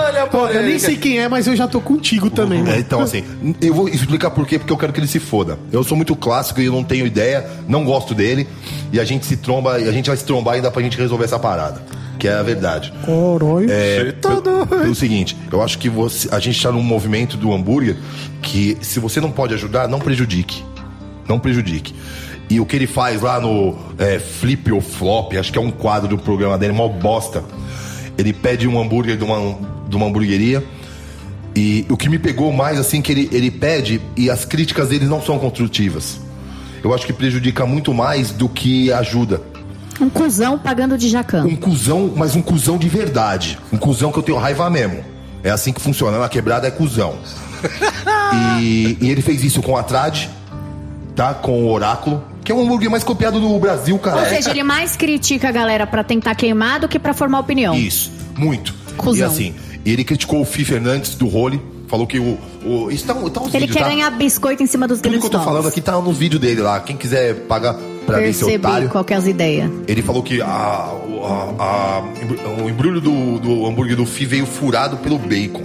Olha, 0.09 0.27
Pô, 0.27 0.47
eu 0.47 0.63
nem 0.63 0.79
sei 0.79 0.97
quem 0.97 1.19
é, 1.19 1.29
mas 1.29 1.47
eu 1.47 1.57
já 1.57 1.67
tô 1.67 1.81
contigo 1.81 2.31
também, 2.31 2.63
É, 2.69 2.79
então, 2.79 3.01
assim, 3.01 3.25
eu 3.61 3.75
vou 3.75 3.89
explicar 3.89 4.31
por 4.31 4.47
quê, 4.47 4.59
porque 4.59 4.73
eu 4.73 4.77
quero 4.77 4.93
que 4.93 5.01
ele 5.01 5.09
se 5.09 5.19
foda. 5.19 5.59
Eu 5.73 5.83
sou 5.83 5.97
muito 5.97 6.15
clássico 6.15 6.61
e 6.61 6.67
eu 6.67 6.73
não 6.73 6.85
tenho 6.85 7.07
ideia, 7.07 7.45
não 7.67 7.85
gosto 7.85 8.15
dele, 8.15 8.47
e 8.93 9.01
a 9.01 9.05
gente 9.05 9.27
se 9.27 9.37
tromba, 9.37 9.81
e 9.81 9.89
a 9.89 9.93
gente 9.93 10.07
vai 10.07 10.17
se 10.17 10.25
trombar 10.25 10.55
ainda 10.55 10.71
pra 10.71 10.83
gente 10.83 10.97
resolver 10.97 11.25
essa 11.25 11.39
parada. 11.39 11.83
Que 12.19 12.29
é 12.29 12.35
a 12.35 12.43
verdade. 12.43 12.93
Corói. 13.05 13.67
É, 13.69 14.13
pelo, 14.13 14.67
pelo 14.67 14.95
seguinte, 14.95 15.37
eu 15.53 15.63
acho 15.63 15.79
que 15.79 15.89
você, 15.89 16.29
a 16.33 16.39
gente 16.39 16.63
tá 16.63 16.73
num 16.73 16.83
movimento 16.83 17.37
do 17.37 17.53
hambúrguer 17.53 17.97
que 18.41 18.79
se 18.81 18.99
você 19.01 19.21
não 19.21 19.31
pode 19.31 19.53
ajudar, 19.53 19.87
não 19.89 19.99
prejudique. 19.99 20.65
Não 21.29 21.39
prejudique. 21.39 21.95
E 22.49 22.61
o 22.61 22.67
que 22.67 22.77
ele 22.77 22.87
faz 22.87 23.21
lá 23.21 23.41
no 23.41 23.77
é, 23.99 24.19
Flip 24.19 24.71
ou 24.71 24.81
Flop, 24.81 25.33
acho 25.35 25.53
que 25.53 25.59
é 25.59 25.61
um 25.61 25.71
quadro 25.71 26.09
do 26.09 26.19
programa 26.19 26.57
dele, 26.57 26.73
mó 26.73 26.89
bosta. 26.89 27.43
Ele 28.17 28.33
pede 28.33 28.69
um 28.69 28.81
hambúrguer 28.81 29.17
de 29.17 29.25
uma, 29.25 29.59
de 29.89 29.97
uma 29.97 30.07
hamburgueria. 30.07 30.65
E 31.55 31.87
o 31.89 31.97
que 31.97 32.09
me 32.09 32.19
pegou 32.19 32.53
mais, 32.53 32.79
assim, 32.79 33.01
que 33.03 33.11
ele, 33.11 33.29
ele 33.33 33.51
pede 33.51 34.01
e 34.17 34.31
as 34.31 34.45
críticas 34.45 34.89
dele 34.89 35.07
não 35.07 35.21
são 35.23 35.39
construtivas. 35.39 36.21
Eu 36.85 36.95
acho 36.95 37.07
que 37.07 37.13
prejudica 37.13 37.67
muito 37.67 37.93
mais 37.93 38.31
do 38.31 38.49
que 38.49 38.93
ajuda. 38.93 39.43
Um 40.01 40.11
cuzão 40.11 40.59
pagando 40.59 40.97
de 40.99 41.09
jacan. 41.09 41.45
Um 41.45 41.57
cuzão, 41.57 42.13
mas 42.15 42.37
um 42.37 42.43
cuzão 42.43 42.77
de 42.77 42.89
verdade. 42.89 43.59
Um 43.73 43.79
cuzão 43.79 44.13
que 44.13 44.19
eu 44.19 44.23
tenho 44.23 44.39
raiva 44.39 44.69
mesmo. 44.69 45.03
É 45.43 45.51
assim 45.51 45.73
que 45.73 45.81
funciona. 45.81 46.19
Na 46.19 46.29
quebrada 46.29 46.69
é 46.69 46.71
cuzão. 46.71 47.17
e, 48.61 48.99
e 49.01 49.11
ele 49.11 49.23
fez 49.23 49.43
isso 49.43 49.63
com 49.63 49.77
a 49.77 49.83
Trad, 49.83 50.29
tá? 51.17 51.35
Com 51.35 51.65
o 51.65 51.73
Oráculo, 51.73 52.23
que 52.45 52.53
é 52.53 52.55
um 52.55 52.63
hambúrguer 52.63 52.89
mais 52.91 53.03
copiado 53.03 53.41
do 53.41 53.59
Brasil, 53.59 53.99
cara. 53.99 54.21
Ou 54.21 54.27
seja, 54.27 54.51
ele 54.51 54.63
mais 54.63 54.95
critica 54.95 55.49
a 55.49 55.53
galera 55.53 55.87
pra 55.87 56.05
tentar 56.05 56.35
queimar 56.37 56.79
do 56.79 56.87
que 56.89 56.99
pra 56.99 57.13
formar 57.15 57.41
opinião. 57.41 57.75
Isso, 57.75 58.13
muito. 58.37 58.73
Cusão. 58.97 59.27
E 59.27 59.31
assim, 59.31 59.55
ele 59.85 60.05
criticou 60.05 60.41
o 60.41 60.45
Fi 60.45 60.65
Fernandes 60.65 61.15
do 61.17 61.27
Role, 61.27 61.61
falou 61.89 62.07
que 62.07 62.19
o. 62.19 62.39
o 62.65 62.91
isso 62.91 63.05
tá, 63.07 63.15
tá 63.15 63.21
Ele 63.21 63.51
vídeos, 63.61 63.73
quer 63.73 63.83
tá? 63.83 63.89
ganhar 63.89 64.11
biscoito 64.11 64.63
em 64.63 64.67
cima 64.67 64.87
dos 64.87 64.99
Tudo 64.99 65.11
grandes 65.11 65.29
que 65.29 65.35
eu 65.35 65.39
tô 65.41 65.45
falando 65.45 65.67
aqui 65.69 65.81
tá 65.81 65.93
nos 66.01 66.17
vídeos 66.19 66.41
dele 66.41 66.61
lá. 66.61 66.79
Quem 66.81 66.97
quiser 66.97 67.35
pagar 67.47 67.75
pra 68.07 68.19
ver 68.19 68.29
esse 68.31 68.45
Percebi 68.45 68.67
otário. 68.67 68.89
qual 68.89 69.05
que 69.05 69.13
é 69.13 69.17
as 69.17 69.27
ideias. 69.27 69.71
Ele 69.89 70.01
falou 70.03 70.23
que 70.23 70.41
a, 70.41 70.47
a- 70.47 70.93
a- 71.59 72.03
o 72.65 72.69
embrulho 72.71 73.01
do, 73.01 73.39
do 73.39 73.67
hambúrguer 73.67 73.97
do 73.97 74.07
Fi 74.07 74.25
veio 74.27 74.47
furado 74.47 74.97
pelo 74.99 75.19
bacon. 75.19 75.65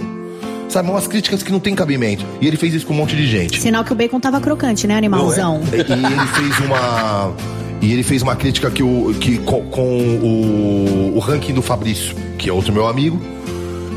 Sabe, 0.72 0.88
umas 0.88 1.06
críticas 1.06 1.42
que 1.42 1.52
não 1.52 1.60
tem 1.60 1.74
cabimento. 1.74 2.24
E 2.40 2.46
ele 2.46 2.56
fez 2.56 2.72
isso 2.72 2.86
com 2.86 2.94
um 2.94 2.96
monte 2.96 3.14
de 3.14 3.26
gente. 3.26 3.60
Sinal 3.60 3.84
que 3.84 3.92
o 3.92 3.94
bacon 3.94 4.18
tava 4.18 4.40
crocante, 4.40 4.86
né, 4.86 4.96
animalzão? 4.96 5.60
E 5.70 5.76
ele 5.76 6.26
fez 6.28 6.58
uma. 6.60 7.34
E 7.82 7.92
ele 7.92 8.02
fez 8.02 8.22
uma 8.22 8.34
crítica 8.34 8.70
que 8.70 8.82
o, 8.82 9.12
que, 9.20 9.36
com, 9.36 9.64
com 9.66 9.82
o, 9.82 11.12
o 11.14 11.18
ranking 11.18 11.52
do 11.52 11.60
Fabrício, 11.60 12.16
que 12.38 12.48
é 12.48 12.52
outro 12.52 12.72
meu 12.72 12.86
amigo. 12.86 13.20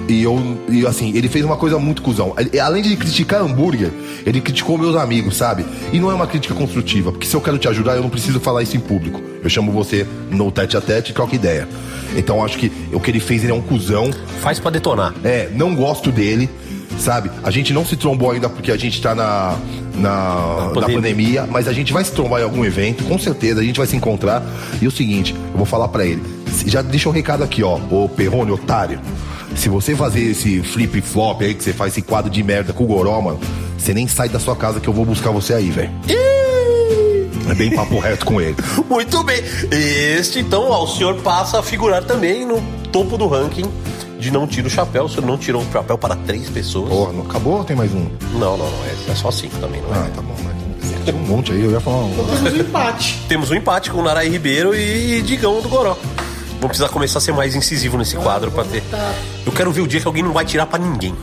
E 0.10 0.22
eu, 0.22 0.38
e 0.68 0.86
assim, 0.86 1.16
ele 1.16 1.30
fez 1.30 1.46
uma 1.46 1.56
coisa 1.56 1.80
muito 1.80 2.02
cuzão. 2.02 2.36
Além 2.62 2.84
de 2.84 2.94
criticar 2.98 3.42
hambúrguer, 3.42 3.92
ele 4.26 4.42
criticou 4.42 4.78
meus 4.78 4.98
amigos, 4.98 5.38
sabe? 5.38 5.66
E 5.94 6.00
não 6.00 6.12
é 6.12 6.14
uma 6.14 6.28
crítica 6.28 6.54
construtiva, 6.54 7.12
porque 7.12 7.26
se 7.26 7.36
eu 7.38 7.42
quero 7.42 7.58
te 7.58 7.70
ajudar, 7.70 7.96
eu 7.96 8.02
não 8.02 8.10
preciso 8.10 8.40
falar 8.42 8.64
isso 8.64 8.76
em 8.76 8.82
público. 8.82 9.22
Eu 9.42 9.50
chamo 9.50 9.72
você 9.72 10.06
no 10.30 10.52
tete 10.52 10.76
a 10.76 10.82
tete 10.82 11.12
e 11.12 11.14
troco 11.14 11.34
ideia. 11.34 11.70
Então 12.18 12.44
acho 12.44 12.58
que 12.58 12.72
o 12.92 13.00
que 13.00 13.12
ele 13.12 13.20
fez, 13.22 13.44
ele 13.44 13.52
é 13.52 13.56
um 13.56 13.62
cuzão. 13.62 14.12
Faz 14.42 14.60
pra 14.60 14.70
detonar. 14.72 15.14
É, 15.24 15.50
não 15.56 15.74
gosto 15.74 16.12
dele, 16.12 16.50
sabe? 17.00 17.30
A 17.44 17.52
gente 17.52 17.74
não 17.74 17.86
se 17.86 17.96
trombou 17.96 18.32
ainda 18.32 18.50
porque 18.50 18.72
a 18.72 18.78
gente 18.78 19.02
tá 19.02 19.14
na, 19.16 19.56
na, 19.96 20.66
na 20.68 20.70
pandemia. 20.74 20.96
pandemia. 20.96 21.48
mas 21.50 21.68
a 21.68 21.74
gente 21.74 21.92
vai 21.94 22.04
se 22.04 22.12
trombar 22.12 22.42
em 22.42 22.44
algum 22.44 22.64
evento, 22.66 23.04
com 23.04 23.18
certeza, 23.20 23.62
a 23.62 23.64
gente 23.64 23.78
vai 23.78 23.88
se 23.88 23.96
encontrar. 23.96 24.44
E 24.82 24.88
o 24.88 24.92
seguinte, 24.92 25.34
eu 25.52 25.58
vou 25.58 25.66
falar 25.66 25.88
pra 25.88 26.06
ele. 26.06 26.22
se- 26.52 26.70
Já 26.70 26.82
deixa 26.82 27.10
um 27.10 27.12
recado 27.12 27.44
aqui, 27.44 27.64
ó, 27.64 27.80
ô 27.92 28.08
Perrone, 28.10 28.52
otário. 28.52 29.00
Se 29.56 29.70
você 29.70 29.96
fazer 29.96 30.22
esse 30.32 30.62
flip 30.62 31.00
flop 31.02 31.42
aí, 31.42 31.54
que 31.54 31.64
você 31.64 31.72
faz 31.72 31.94
esse 31.94 32.02
quadro 32.02 32.30
de 32.30 32.44
merda 32.44 32.74
com 32.74 32.84
o 32.84 32.88
Goró, 32.88 33.22
mano, 33.22 33.40
você 33.78 33.94
nem 33.94 34.06
sai 34.08 34.28
da 34.28 34.40
sua 34.40 34.56
casa 34.56 34.80
que 34.82 34.88
eu 34.88 34.94
vou 34.94 35.06
buscar 35.06 35.32
você 35.32 35.54
aí, 35.54 35.70
velho. 35.70 35.92
É 37.50 37.54
bem 37.54 37.74
papo 37.76 38.00
reto 38.00 38.26
com 38.26 38.42
ele. 38.42 38.56
Muito 38.90 39.24
bem. 39.24 39.40
Este, 39.72 40.40
então, 40.40 40.64
ó, 40.70 40.84
o 40.84 40.88
senhor 40.88 41.16
passa 41.22 41.60
a 41.60 41.64
figurar 41.64 42.04
também 42.04 42.44
no 42.46 42.60
topo 42.92 43.18
do 43.18 43.28
ranking 43.28 43.66
de 44.26 44.32
não 44.32 44.48
tira 44.48 44.68
o 44.68 44.70
chapéu. 44.70 45.06
O 45.06 45.10
senhor 45.10 45.26
não 45.26 45.38
tirou 45.38 45.62
o 45.62 45.72
chapéu 45.72 45.98
para 45.98 46.16
três 46.16 46.50
pessoas. 46.50 46.90
Porra, 46.90 47.14
não 47.14 47.22
acabou 47.24 47.58
ou 47.60 47.64
tem 47.64 47.76
mais 47.76 47.94
um? 47.94 48.08
Não, 48.34 48.58
não, 48.58 48.70
não. 48.70 48.86
É, 48.86 49.12
é 49.12 49.16
só 49.16 49.30
cinco 49.30 49.56
também, 49.60 49.82
não 49.82 49.90
é? 49.94 50.00
Ah, 50.00 50.10
tá 50.16 50.22
bom, 50.22 50.36
mas 50.44 50.56
tem 51.06 51.14
um 51.14 51.20
monte 51.20 51.52
aí, 51.52 51.64
eu 51.64 51.72
ia 51.72 51.80
falar 51.80 51.98
um. 51.98 52.12
Temos 52.16 52.54
um 52.54 52.58
empate. 52.58 53.20
Temos 53.30 53.52
um 53.52 53.56
empate 53.56 53.92
com 53.92 54.00
o 54.00 54.04
Narai 54.04 54.28
Ribeiro 54.28 54.74
e 54.74 55.22
Digão 55.22 55.62
do 55.62 55.70
Goró. 55.70 55.96
Vamos 56.54 56.68
precisar 56.68 56.90
começar 56.90 57.20
a 57.20 57.22
ser 57.22 57.34
mais 57.34 57.56
incisivo 57.56 57.98
nesse 57.98 58.16
quadro 58.16 58.50
pra 58.50 58.64
ter. 58.64 58.82
Eu 59.46 59.52
quero 59.52 59.72
ver 59.72 59.82
o 59.82 59.88
dia 59.88 60.02
que 60.02 60.08
alguém 60.08 60.24
não 60.24 60.34
vai 60.34 60.44
tirar 60.44 60.66
pra 60.66 60.80
ninguém. 60.80 61.14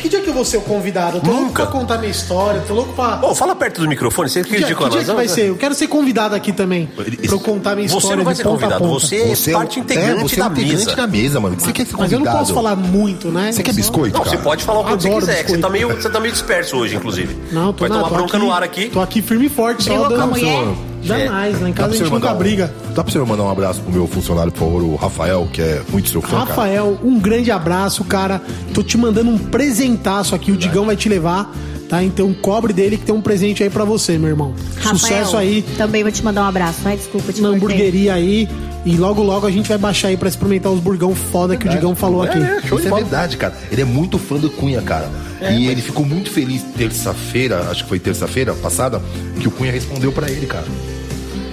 Que 0.00 0.08
dia 0.08 0.20
que 0.20 0.28
eu 0.28 0.34
vou 0.34 0.44
ser 0.44 0.56
o 0.56 0.62
convidado? 0.62 1.18
Eu 1.18 1.20
tô 1.20 1.30
louco 1.30 1.44
Nunca. 1.46 1.62
pra 1.64 1.72
contar 1.72 1.98
minha 1.98 2.10
história, 2.10 2.60
tô 2.66 2.74
louco 2.74 2.92
pra. 2.94 3.20
Ô, 3.22 3.34
fala 3.34 3.54
perto 3.54 3.80
do 3.82 3.88
microfone, 3.88 4.28
você 4.28 4.42
Que 4.42 4.56
dia, 4.56 4.74
que 4.74 4.88
dia 4.90 5.04
que 5.04 5.12
vai 5.12 5.28
ser? 5.28 5.48
Eu 5.48 5.56
quero 5.56 5.74
ser 5.74 5.86
convidado 5.86 6.34
aqui 6.34 6.52
também. 6.52 6.86
Pra 6.86 7.04
eu 7.06 7.38
contar 7.40 7.74
minha 7.76 7.86
história. 7.86 8.08
Você 8.08 8.16
não 8.16 8.24
vai 8.24 8.34
de 8.34 8.38
ser 8.38 8.42
ponta 8.44 8.66
a 8.66 8.68
convidado, 8.78 8.84
ponta. 8.88 9.06
você 9.36 9.50
é 9.50 9.52
parte 9.52 9.78
integrante 9.80 10.22
você 10.22 10.34
é 10.34 10.38
da 10.44 10.50
integrante 10.50 10.84
mesa. 10.84 10.96
da 10.96 11.06
mesa, 11.06 11.40
mano. 11.40 11.56
Você 11.60 11.72
quer 11.72 11.86
ser 11.86 11.96
Mas 11.96 12.10
eu 12.12 12.18
não 12.20 12.32
posso 12.32 12.52
falar 12.54 12.74
muito, 12.74 13.28
né? 13.28 13.52
Você 13.52 13.62
quer 13.62 13.74
biscoito, 13.74 14.16
Não, 14.18 14.24
cara? 14.24 14.36
você 14.36 14.42
pode 14.42 14.64
falar 14.64 14.80
o 14.80 14.84
que 14.84 14.90
você 15.02 15.08
Adoro 15.08 15.20
quiser, 15.20 15.32
que 15.44 15.50
você 15.50 15.56
biscoito. 15.56 15.62
tá, 15.62 15.68
meio, 15.70 15.88
você 15.88 16.10
tá 16.10 16.20
meio 16.20 16.32
disperso 16.32 16.76
hoje, 16.76 16.96
inclusive. 16.96 17.36
Não, 17.52 17.72
tô 17.72 17.80
Vai 17.80 17.88
na- 17.90 17.96
tomar 17.96 18.08
tô 18.08 18.14
bronca 18.16 18.36
aqui- 18.36 18.46
no 18.46 18.52
ar 18.52 18.62
aqui. 18.62 18.86
Tô 18.88 19.00
aqui 19.00 19.22
firme 19.22 19.46
e 19.46 19.48
forte, 19.48 19.84
só 19.84 19.90
Brigou 19.90 20.08
com 20.08 20.14
a 20.14 20.16
dando. 20.18 20.30
mulher? 20.30 20.64
Jamais, 21.02 21.60
lá 21.60 21.68
em 21.68 21.72
casa 21.72 21.94
a 21.94 21.96
gente 21.96 22.10
nunca 22.10 22.32
um- 22.32 22.38
briga. 22.38 22.72
Dá 22.94 23.02
pra 23.02 23.12
você 23.12 23.18
mandar 23.18 23.42
um 23.44 23.50
abraço 23.50 23.80
pro 23.80 23.92
meu 23.92 24.06
funcionário, 24.06 24.52
por 24.52 24.60
favor, 24.60 24.82
o 24.82 24.94
Rafael, 24.96 25.48
que 25.52 25.60
é 25.60 25.82
muito 25.90 26.08
seu 26.08 26.20
fã, 26.22 26.28
cara. 26.28 26.44
Rafael, 26.44 26.98
um 27.02 27.18
grande 27.18 27.50
abraço, 27.50 28.04
cara. 28.04 28.40
Tô 28.72 28.82
te 28.82 28.96
mandando 28.96 29.30
um 29.30 29.38
presentaço 29.38 30.34
aqui, 30.34 30.52
o 30.52 30.56
Digão 30.56 30.86
vai 30.86 30.96
te 30.96 31.08
levar, 31.08 31.52
tá? 31.88 32.02
Então 32.02 32.32
cobre 32.34 32.72
dele 32.72 32.96
que 32.96 33.04
tem 33.04 33.14
um 33.14 33.20
presente 33.20 33.62
aí 33.62 33.70
pra 33.70 33.84
você, 33.84 34.16
meu 34.18 34.28
irmão. 34.28 34.54
Rafael, 34.76 34.96
Sucesso 34.98 35.36
aí 35.36 35.62
Também 35.76 36.02
vou 36.02 36.12
te 36.12 36.22
mandar 36.24 36.42
um 36.42 36.46
abraço. 36.48 36.78
Ai, 36.84 36.96
desculpa, 36.96 37.32
te 37.32 37.40
na 37.40 37.48
cortei. 37.50 37.64
hamburgueria 37.66 38.14
aí. 38.14 38.48
E 38.84 38.96
logo, 38.96 39.22
logo 39.22 39.46
a 39.46 39.50
gente 39.50 39.68
vai 39.68 39.78
baixar 39.78 40.08
aí 40.08 40.16
pra 40.16 40.28
experimentar 40.28 40.72
os 40.72 40.80
burgão 40.80 41.14
foda 41.14 41.56
que 41.56 41.66
o 41.66 41.70
Digão 41.70 41.94
falou 41.94 42.22
aqui. 42.22 42.38
Isso 42.38 42.88
é 42.88 42.90
verdade, 42.90 43.36
cara. 43.36 43.54
Ele 43.70 43.80
é 43.80 43.84
muito 43.84 44.18
fã 44.18 44.36
do 44.36 44.50
Cunha, 44.50 44.82
cara. 44.82 45.08
e 45.40 45.66
ele 45.68 45.80
ficou 45.80 46.04
muito 46.04 46.30
feliz 46.30 46.62
terça-feira, 46.76 47.68
acho 47.70 47.84
que 47.84 47.88
foi 47.88 47.98
terça-feira 48.00 48.52
passada, 48.54 49.00
que 49.40 49.46
o 49.46 49.50
Cunha 49.52 49.70
respondeu 49.72 50.10
pra 50.12 50.28
ele, 50.30 50.46
cara. 50.46 50.64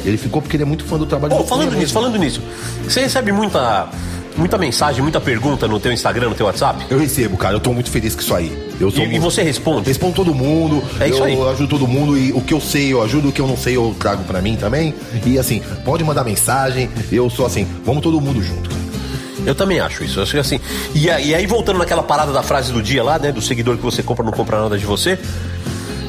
Ele 0.09 0.17
ficou 0.17 0.41
porque 0.41 0.55
ele 0.57 0.63
é 0.63 0.65
muito 0.65 0.83
fã 0.83 0.97
do 0.97 1.05
trabalho 1.05 1.33
Ô, 1.35 1.37
do 1.39 1.43
falando 1.45 1.75
nisso, 1.75 1.93
falando 1.93 2.17
nisso, 2.17 2.41
você 2.83 3.01
recebe 3.01 3.31
muita, 3.31 3.87
muita 4.35 4.57
mensagem, 4.57 5.01
muita 5.01 5.19
pergunta 5.21 5.67
no 5.67 5.79
teu 5.79 5.91
Instagram, 5.91 6.29
no 6.29 6.35
teu 6.35 6.45
WhatsApp? 6.45 6.85
Eu 6.89 6.99
recebo, 6.99 7.37
cara. 7.37 7.55
Eu 7.55 7.59
tô 7.59 7.71
muito 7.73 7.89
feliz 7.89 8.15
com 8.15 8.21
isso 8.21 8.33
aí. 8.35 8.51
Eu 8.79 8.89
sou 8.91 9.01
E, 9.01 9.05
e 9.05 9.09
muito- 9.09 9.21
você 9.23 9.41
responde? 9.43 9.87
Respondo 9.87 10.13
todo 10.15 10.33
mundo. 10.33 10.83
É 10.99 11.07
isso 11.09 11.19
eu 11.19 11.23
aí. 11.23 11.49
ajudo 11.53 11.67
todo 11.67 11.87
mundo 11.87 12.17
e 12.17 12.31
o 12.31 12.41
que 12.41 12.53
eu 12.53 12.61
sei 12.61 12.91
eu 12.93 13.01
ajudo, 13.03 13.29
o 13.29 13.31
que 13.31 13.41
eu 13.41 13.47
não 13.47 13.57
sei 13.57 13.75
eu 13.77 13.95
trago 13.99 14.23
pra 14.23 14.41
mim 14.41 14.55
também. 14.55 14.93
E 15.25 15.37
assim, 15.39 15.61
pode 15.85 16.03
mandar 16.03 16.23
mensagem. 16.23 16.89
Eu 17.11 17.29
sou 17.29 17.45
assim, 17.45 17.67
vamos 17.85 18.01
todo 18.01 18.19
mundo 18.21 18.41
junto. 18.41 18.69
cara. 18.69 18.79
Eu 19.45 19.55
também 19.55 19.79
acho 19.79 20.03
isso. 20.03 20.19
Eu 20.19 20.23
acho 20.23 20.33
que 20.33 20.37
assim. 20.37 20.59
E, 20.93 21.05
e 21.05 21.33
aí, 21.33 21.45
voltando 21.47 21.79
naquela 21.79 22.03
parada 22.03 22.31
da 22.33 22.43
frase 22.43 22.71
do 22.73 22.81
dia 22.83 23.01
lá, 23.03 23.17
né? 23.17 23.31
Do 23.31 23.41
seguidor 23.41 23.77
que 23.77 23.83
você 23.83 24.03
compra 24.03 24.23
não 24.23 24.33
compra 24.33 24.61
nada 24.61 24.77
de 24.77 24.85
você. 24.85 25.17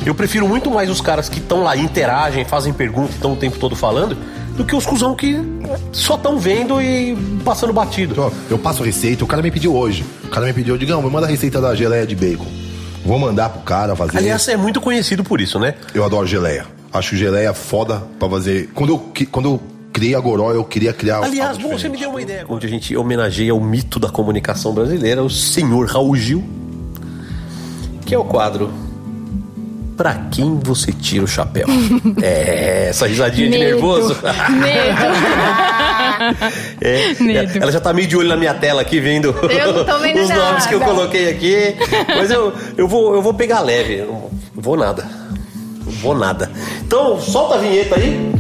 Eu 0.05 0.15
prefiro 0.15 0.49
muito 0.49 0.71
mais 0.71 0.89
os 0.89 1.01
caras 1.01 1.29
que 1.29 1.39
estão 1.39 1.63
lá, 1.63 1.77
interagem, 1.77 2.45
fazem 2.45 2.73
perguntas, 2.73 3.15
estão 3.15 3.33
o 3.33 3.37
tempo 3.37 3.59
todo 3.59 3.77
falando, 3.77 4.17
do 4.57 4.65
que 4.65 4.75
os 4.75 4.87
cuzão 4.87 5.15
que 5.15 5.39
só 5.93 6.15
estão 6.15 6.39
vendo 6.39 6.81
e 6.81 7.17
passando 7.45 7.73
batido. 7.73 8.33
Eu 8.49 8.59
passo 8.59 8.83
a 8.83 8.87
receita, 8.87 9.25
o 9.25 9.27
cara 9.27 9.43
me 9.43 9.51
pediu 9.51 9.75
hoje. 9.75 10.05
O 10.25 10.29
cara 10.29 10.47
me 10.47 10.53
pediu, 10.53 10.79
digamos, 10.79 11.05
me 11.05 11.11
manda 11.11 11.27
a 11.27 11.31
receita 11.31 11.61
da 11.61 11.75
geleia 11.75 12.07
de 12.07 12.17
bacon. 12.17 12.47
Vou 13.05 13.19
mandar 13.19 13.51
pro 13.51 13.61
cara 13.63 13.95
fazer. 13.95 14.19
Aliás, 14.19 14.43
você 14.43 14.53
é 14.53 14.57
muito 14.57 14.81
conhecido 14.81 15.23
por 15.23 15.41
isso, 15.41 15.59
né? 15.59 15.75
Eu 15.95 16.05
adoro 16.05 16.27
geleia. 16.27 16.67
Acho 16.93 17.17
geleia 17.17 17.53
foda 17.55 18.03
pra 18.19 18.29
fazer. 18.29 18.71
Quando 18.75 18.91
eu, 18.91 19.27
quando 19.31 19.49
eu 19.51 19.61
criei 19.93 20.15
a 20.15 20.21
Goró, 20.21 20.53
eu 20.53 20.65
queria 20.65 20.93
criar. 20.93 21.23
Aliás, 21.23 21.59
bom, 21.59 21.71
você 21.71 21.89
me 21.89 21.99
deu 21.99 22.11
uma 22.11 22.21
ideia. 22.21 22.45
Onde 22.49 22.67
a 22.67 22.71
gente 22.71 22.97
homenageia 22.97 23.55
o 23.55 23.61
mito 23.61 23.99
da 23.99 24.09
comunicação 24.09 24.73
brasileira, 24.73 25.23
o 25.23 25.31
senhor 25.31 25.87
Raul 25.89 26.17
Gil, 26.17 26.45
que 28.05 28.15
é 28.15 28.19
o 28.19 28.25
quadro 28.25 28.71
Pra 30.01 30.15
quem 30.31 30.59
você 30.59 30.95
tira 30.95 31.25
o 31.25 31.29
chapéu? 31.29 31.67
é, 32.23 32.87
essa 32.89 33.07
risadinha 33.07 33.51
de 33.51 33.59
Medo. 33.59 33.73
nervoso. 33.73 34.17
Medo. 34.49 35.01
É, 36.81 37.15
Medo. 37.23 37.59
Ela 37.63 37.73
já 37.73 37.81
tá 37.81 37.93
meio 37.93 38.09
de 38.09 38.17
olho 38.17 38.29
na 38.29 38.37
minha 38.37 38.55
tela 38.55 38.81
aqui, 38.81 38.99
vendo 38.99 39.31
os 39.37 40.29
nomes 40.31 40.67
que 40.67 40.75
eu 40.75 40.79
nada. 40.81 40.93
coloquei 40.93 41.31
aqui. 41.31 41.77
Mas 42.09 42.31
eu, 42.31 42.53
eu, 42.79 42.89
vou, 42.89 43.15
eu 43.15 43.21
vou 43.21 43.35
pegar 43.35 43.61
leve. 43.61 43.99
Eu 43.99 44.31
não 44.55 44.63
vou 44.63 44.75
nada. 44.77 45.07
Não 45.85 45.93
vou 45.93 46.15
nada. 46.15 46.51
Então, 46.83 47.21
solta 47.21 47.57
a 47.57 47.59
vinheta 47.59 47.97
aí. 47.97 48.33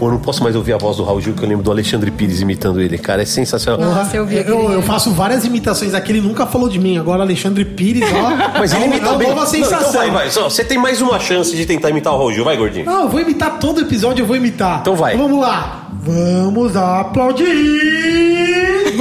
Pô, 0.00 0.06
eu 0.06 0.12
não 0.12 0.18
posso 0.18 0.42
mais 0.42 0.56
ouvir 0.56 0.72
a 0.72 0.78
voz 0.78 0.96
do 0.96 1.04
Raul 1.04 1.20
Gil, 1.20 1.34
que 1.34 1.42
eu 1.42 1.48
lembro 1.48 1.62
do 1.62 1.70
Alexandre 1.70 2.10
Pires 2.10 2.40
imitando 2.40 2.80
ele. 2.80 2.96
Cara, 2.96 3.20
é 3.20 3.26
sensacional. 3.26 3.86
Nossa, 3.90 4.16
eu 4.16 4.24
vi 4.24 4.36
eu, 4.36 4.40
aquele 4.40 4.74
eu 4.76 4.80
faço 4.82 5.10
várias 5.10 5.44
imitações 5.44 5.92
aqui, 5.92 6.10
ele 6.12 6.22
nunca 6.22 6.46
falou 6.46 6.70
de 6.70 6.78
mim. 6.78 6.96
Agora 6.96 7.22
Alexandre 7.22 7.66
Pires, 7.66 8.08
ó. 8.10 8.30
Mas 8.58 8.72
ele 8.72 8.84
é 8.84 8.86
imita 8.86 9.04
é 9.04 9.08
uma 9.10 9.18
bem. 9.18 9.28
nova 9.28 9.42
Não, 9.42 9.46
sensação. 9.46 9.78
então 9.90 9.92
vai, 10.00 10.10
vai. 10.10 10.30
Só, 10.30 10.48
Você 10.48 10.64
tem 10.64 10.78
mais 10.78 11.02
uma 11.02 11.20
chance 11.20 11.54
de 11.54 11.66
tentar 11.66 11.90
imitar 11.90 12.14
o 12.14 12.16
Raul 12.16 12.32
Gil. 12.32 12.44
Vai, 12.44 12.56
gordinho. 12.56 12.86
Não, 12.86 13.02
eu 13.02 13.08
vou 13.10 13.20
imitar 13.20 13.58
todo 13.58 13.78
episódio, 13.82 14.22
eu 14.22 14.26
vou 14.26 14.36
imitar. 14.36 14.80
Então 14.80 14.96
vai. 14.96 15.18
vamos 15.18 15.38
lá. 15.38 15.88
Vamos 16.02 16.74
aplaudir. 16.76 17.46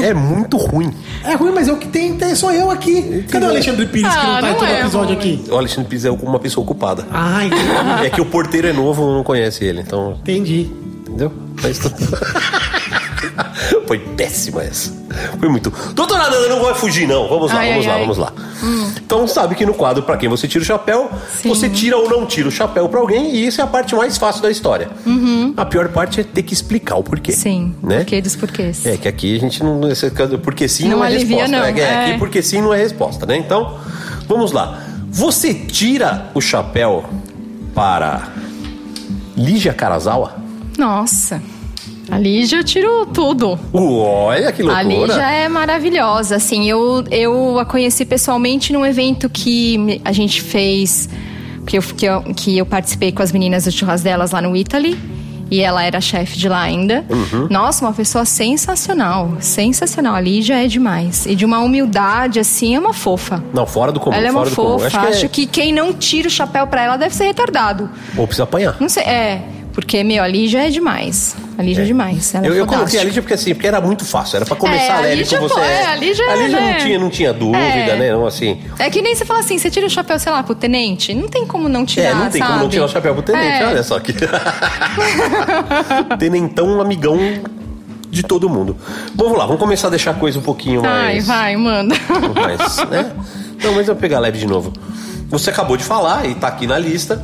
É 0.03 0.13
muito 0.13 0.57
ruim. 0.57 0.93
É 1.23 1.33
ruim, 1.35 1.51
mas 1.53 1.69
é 1.69 1.71
o 1.71 1.77
que 1.77 1.87
tem, 1.87 2.15
tem 2.15 2.35
sou 2.35 2.51
eu 2.51 2.69
aqui. 2.69 3.23
Cadê 3.29 3.45
o 3.45 3.49
Alexandre 3.49 3.85
Pires 3.85 4.13
que 4.13 4.19
Ah, 4.19 4.23
não 4.25 4.41
tá 4.41 4.47
em 4.47 4.51
não 4.51 4.59
todo 4.59 4.67
é 4.69 4.81
episódio 4.81 5.15
ruim. 5.15 5.33
aqui? 5.35 5.43
O 5.51 5.57
Alexandre 5.57 5.89
Pires 5.89 6.03
é 6.05 6.11
uma 6.11 6.39
pessoa 6.39 6.61
ocupada. 6.63 7.05
Ah, 7.09 7.45
entendi. 7.45 8.05
É 8.05 8.09
que 8.09 8.19
o 8.19 8.25
porteiro 8.25 8.67
é 8.67 8.73
novo, 8.73 9.05
não 9.13 9.23
conhece 9.23 9.63
ele, 9.63 9.79
então. 9.81 10.17
entendi. 10.21 10.69
Entendeu? 11.09 11.31
Mas 11.61 11.77
tudo. 11.79 11.95
Foi 13.87 13.99
péssima 13.99 14.63
essa. 14.63 14.91
Foi 15.39 15.49
muito. 15.49 15.71
Doutora 15.93 16.29
Nanda, 16.29 16.47
não 16.47 16.61
vai 16.63 16.73
fugir, 16.75 17.07
não. 17.07 17.27
Vamos 17.27 17.51
lá, 17.51 17.59
Ai, 17.59 17.69
vamos 17.71 17.85
ai, 17.85 17.89
lá, 17.91 17.95
ai. 17.95 18.01
vamos 18.01 18.17
lá. 18.17 18.33
Então 18.97 19.27
sabe 19.27 19.55
que 19.55 19.65
no 19.65 19.73
quadro, 19.73 20.03
pra 20.03 20.15
quem 20.17 20.29
você 20.29 20.47
tira 20.47 20.61
o 20.61 20.65
chapéu, 20.65 21.09
Sim. 21.41 21.49
você 21.49 21.67
tira 21.69 21.97
ou 21.97 22.09
não 22.09 22.25
tira 22.25 22.47
o 22.47 22.51
chapéu 22.51 22.87
pra 22.87 22.99
alguém, 22.99 23.33
e 23.33 23.47
isso 23.47 23.59
é 23.59 23.63
a 23.63 23.67
parte 23.67 23.95
mais 23.95 24.17
fácil 24.17 24.41
da 24.41 24.51
história. 24.51 24.89
A 25.57 25.65
pior 25.65 25.87
parte 25.89 26.21
é 26.21 26.23
ter 26.23 26.43
que 26.43 26.53
explicar 26.53 26.95
o 26.97 27.03
porquê. 27.03 27.31
Sim, 27.31 27.73
Né? 27.81 27.97
porquê 27.97 28.21
dos 28.21 28.35
porquês. 28.35 28.85
É 28.85 28.97
que 28.97 29.07
aqui 29.07 29.35
a 29.35 29.39
gente 29.39 29.63
não. 29.63 29.89
esse 29.89 30.09
caso, 30.11 30.37
Porque 30.37 30.67
sim 30.67 30.87
não, 30.87 30.97
Não 30.99 31.03
é 31.05 31.07
alivia, 31.07 31.37
resposta. 31.45 31.57
não. 31.57 31.65
É, 31.65 31.79
É. 31.79 32.05
Aqui 32.09 32.19
porque 32.19 32.41
sim 32.43 32.61
não 32.61 32.73
é 32.73 32.77
resposta, 32.77 33.25
né? 33.25 33.37
Então, 33.37 33.77
vamos 34.27 34.51
lá. 34.51 34.83
Você 35.09 35.53
tira 35.53 36.27
o 36.35 36.39
chapéu 36.41 37.05
para 37.73 38.27
Lígia 39.35 39.73
Karazawa? 39.73 40.37
Nossa. 40.79 41.41
A 42.09 42.17
Lígia 42.17 42.57
eu 42.57 42.63
tiro 42.63 43.05
tudo. 43.07 43.59
Olha 43.71 44.51
que 44.51 44.63
loucura. 44.63 44.79
A 44.79 44.83
Lígia 44.83 45.31
é 45.31 45.47
maravilhosa, 45.47 46.37
assim, 46.37 46.67
eu, 46.67 47.03
eu 47.11 47.59
a 47.59 47.65
conheci 47.65 48.03
pessoalmente 48.05 48.73
num 48.73 48.83
evento 48.85 49.29
que 49.29 50.01
a 50.03 50.11
gente 50.11 50.41
fez, 50.41 51.07
que 51.67 51.77
eu, 51.77 51.81
que, 51.81 52.05
eu, 52.05 52.21
que 52.35 52.57
eu 52.57 52.65
participei 52.65 53.11
com 53.11 53.21
as 53.21 53.31
meninas 53.31 53.65
do 53.65 53.71
churras 53.71 54.01
delas 54.01 54.31
lá 54.31 54.41
no 54.41 54.55
Italy. 54.55 54.97
E 55.51 55.61
ela 55.61 55.83
era 55.83 55.99
chefe 55.99 56.37
de 56.37 56.47
lá 56.47 56.61
ainda. 56.61 57.03
Uhum. 57.09 57.47
Nossa, 57.49 57.83
uma 57.83 57.91
pessoa 57.91 58.23
sensacional. 58.23 59.33
Sensacional. 59.39 60.13
A 60.13 60.21
Lígia 60.21 60.63
é 60.63 60.67
demais. 60.67 61.25
E 61.25 61.33
de 61.33 61.43
uma 61.43 61.57
humildade, 61.59 62.39
assim, 62.39 62.75
é 62.75 62.79
uma 62.79 62.93
fofa. 62.93 63.43
Não, 63.51 63.65
fora 63.65 63.91
do 63.91 63.99
comum. 63.99 64.15
ela 64.15 64.27
é 64.27 64.31
uma 64.31 64.45
fora 64.45 64.49
do 64.51 64.55
comum. 64.55 64.79
fofa. 64.79 64.85
Acho 64.99 65.07
Acho, 65.09 65.29
que, 65.29 65.47
que 65.47 65.61
quem 65.61 65.73
não 65.73 65.91
tira 65.91 66.27
o 66.27 66.31
chapéu 66.31 66.67
pra 66.67 66.83
ela 66.83 66.97
deve 66.97 67.15
ser 67.15 67.23
retardado. 67.25 67.89
é... 68.15 68.19
Ou 68.19 68.27
precisa 68.27 68.43
apanhar. 68.43 68.77
Não 68.79 68.87
sei, 68.87 69.03
é. 69.03 69.41
Porque, 69.79 70.03
meu, 70.03 70.21
a 70.23 70.27
Lígia 70.27 70.67
é 70.67 70.69
demais. 70.69 71.35
A 71.57 71.61
Lígia 71.63 71.83
é, 71.83 71.85
demais. 71.85 72.35
Ela 72.35 72.45
Eu, 72.47 72.53
é 72.53 72.59
eu 72.59 72.67
coloquei 72.67 72.99
a. 72.99 73.03
Lígia 73.03 73.21
porque 73.21 73.33
assim, 73.33 73.53
porque 73.53 73.67
era 73.67 73.79
muito 73.79 74.03
fácil. 74.03 74.35
Era 74.37 74.45
pra 74.45 74.55
começar 74.55 74.83
É, 74.83 74.91
a 74.91 74.99
leve 75.01 75.15
Lígia, 75.15 75.37
com 75.39 75.47
você. 75.47 75.59
é, 75.59 75.85
a 75.85 75.95
Lígia 75.95 76.23
é, 76.23 76.35
não 76.47 76.59
né? 76.61 76.77
tinha, 76.81 76.99
não 76.99 77.09
tinha 77.09 77.33
dúvida, 77.33 77.57
É. 77.63 77.95
né? 77.97 78.11
Não, 78.11 78.25
assim. 78.27 78.59
É 78.77 78.89
que 78.89 79.01
nem 79.01 79.15
você 79.15 79.23
fala 79.25 79.39
assim, 79.39 79.57
você 79.57 79.69
tira 79.71 79.85
o 79.87 79.89
chapéu, 79.89 80.19
sei 80.19 80.31
lá, 80.31 80.43
pro 80.43 80.53
tenente. 80.53 81.13
Não 81.13 81.27
tem 81.27 81.45
como 81.47 81.69
não 81.69 81.85
tirar, 81.85 82.09
é, 82.09 82.13
não 82.13 82.29
tem 82.29 82.39
sabe? 82.41 82.51
como 82.51 82.63
não 82.63 82.69
tirar 82.69 82.85
o 82.85 82.89
chapéu 82.89 83.13
pro 83.13 83.23
tenente, 83.23 83.63
É. 83.63 83.67
olha 83.67 83.83
só 83.83 83.95
aqui. 83.97 84.13
Tenentão, 86.17 86.67
um 86.67 86.81
amigão 86.81 87.17
de 88.09 88.23
todo 88.23 88.49
mundo. 88.49 88.75
Vamos 89.15 89.37
lá, 89.37 89.45
vamos 89.45 89.59
começar 89.59 89.87
a 89.87 89.91
deixar 89.91 90.11
a 90.11 90.15
coisa 90.15 90.39
um 90.39 90.41
pouquinho 90.41 90.81
Ai, 90.85 91.13
mais. 91.15 91.27
vai, 91.27 91.55
manda. 91.57 91.95
mais 92.35 92.77
né? 92.89 93.11
Não, 93.63 93.73
mas 93.73 93.87
eu 93.87 93.93
vou 93.93 94.01
pegar 94.01 94.19
leve 94.19 94.37
de 94.39 94.47
novo. 94.47 94.73
Você 95.29 95.49
acabou 95.49 95.77
de 95.77 95.83
falar 95.83 96.25
e 96.25 96.33
tá 96.35 96.47
aqui 96.47 96.65
na 96.65 96.77
lista. 96.77 97.23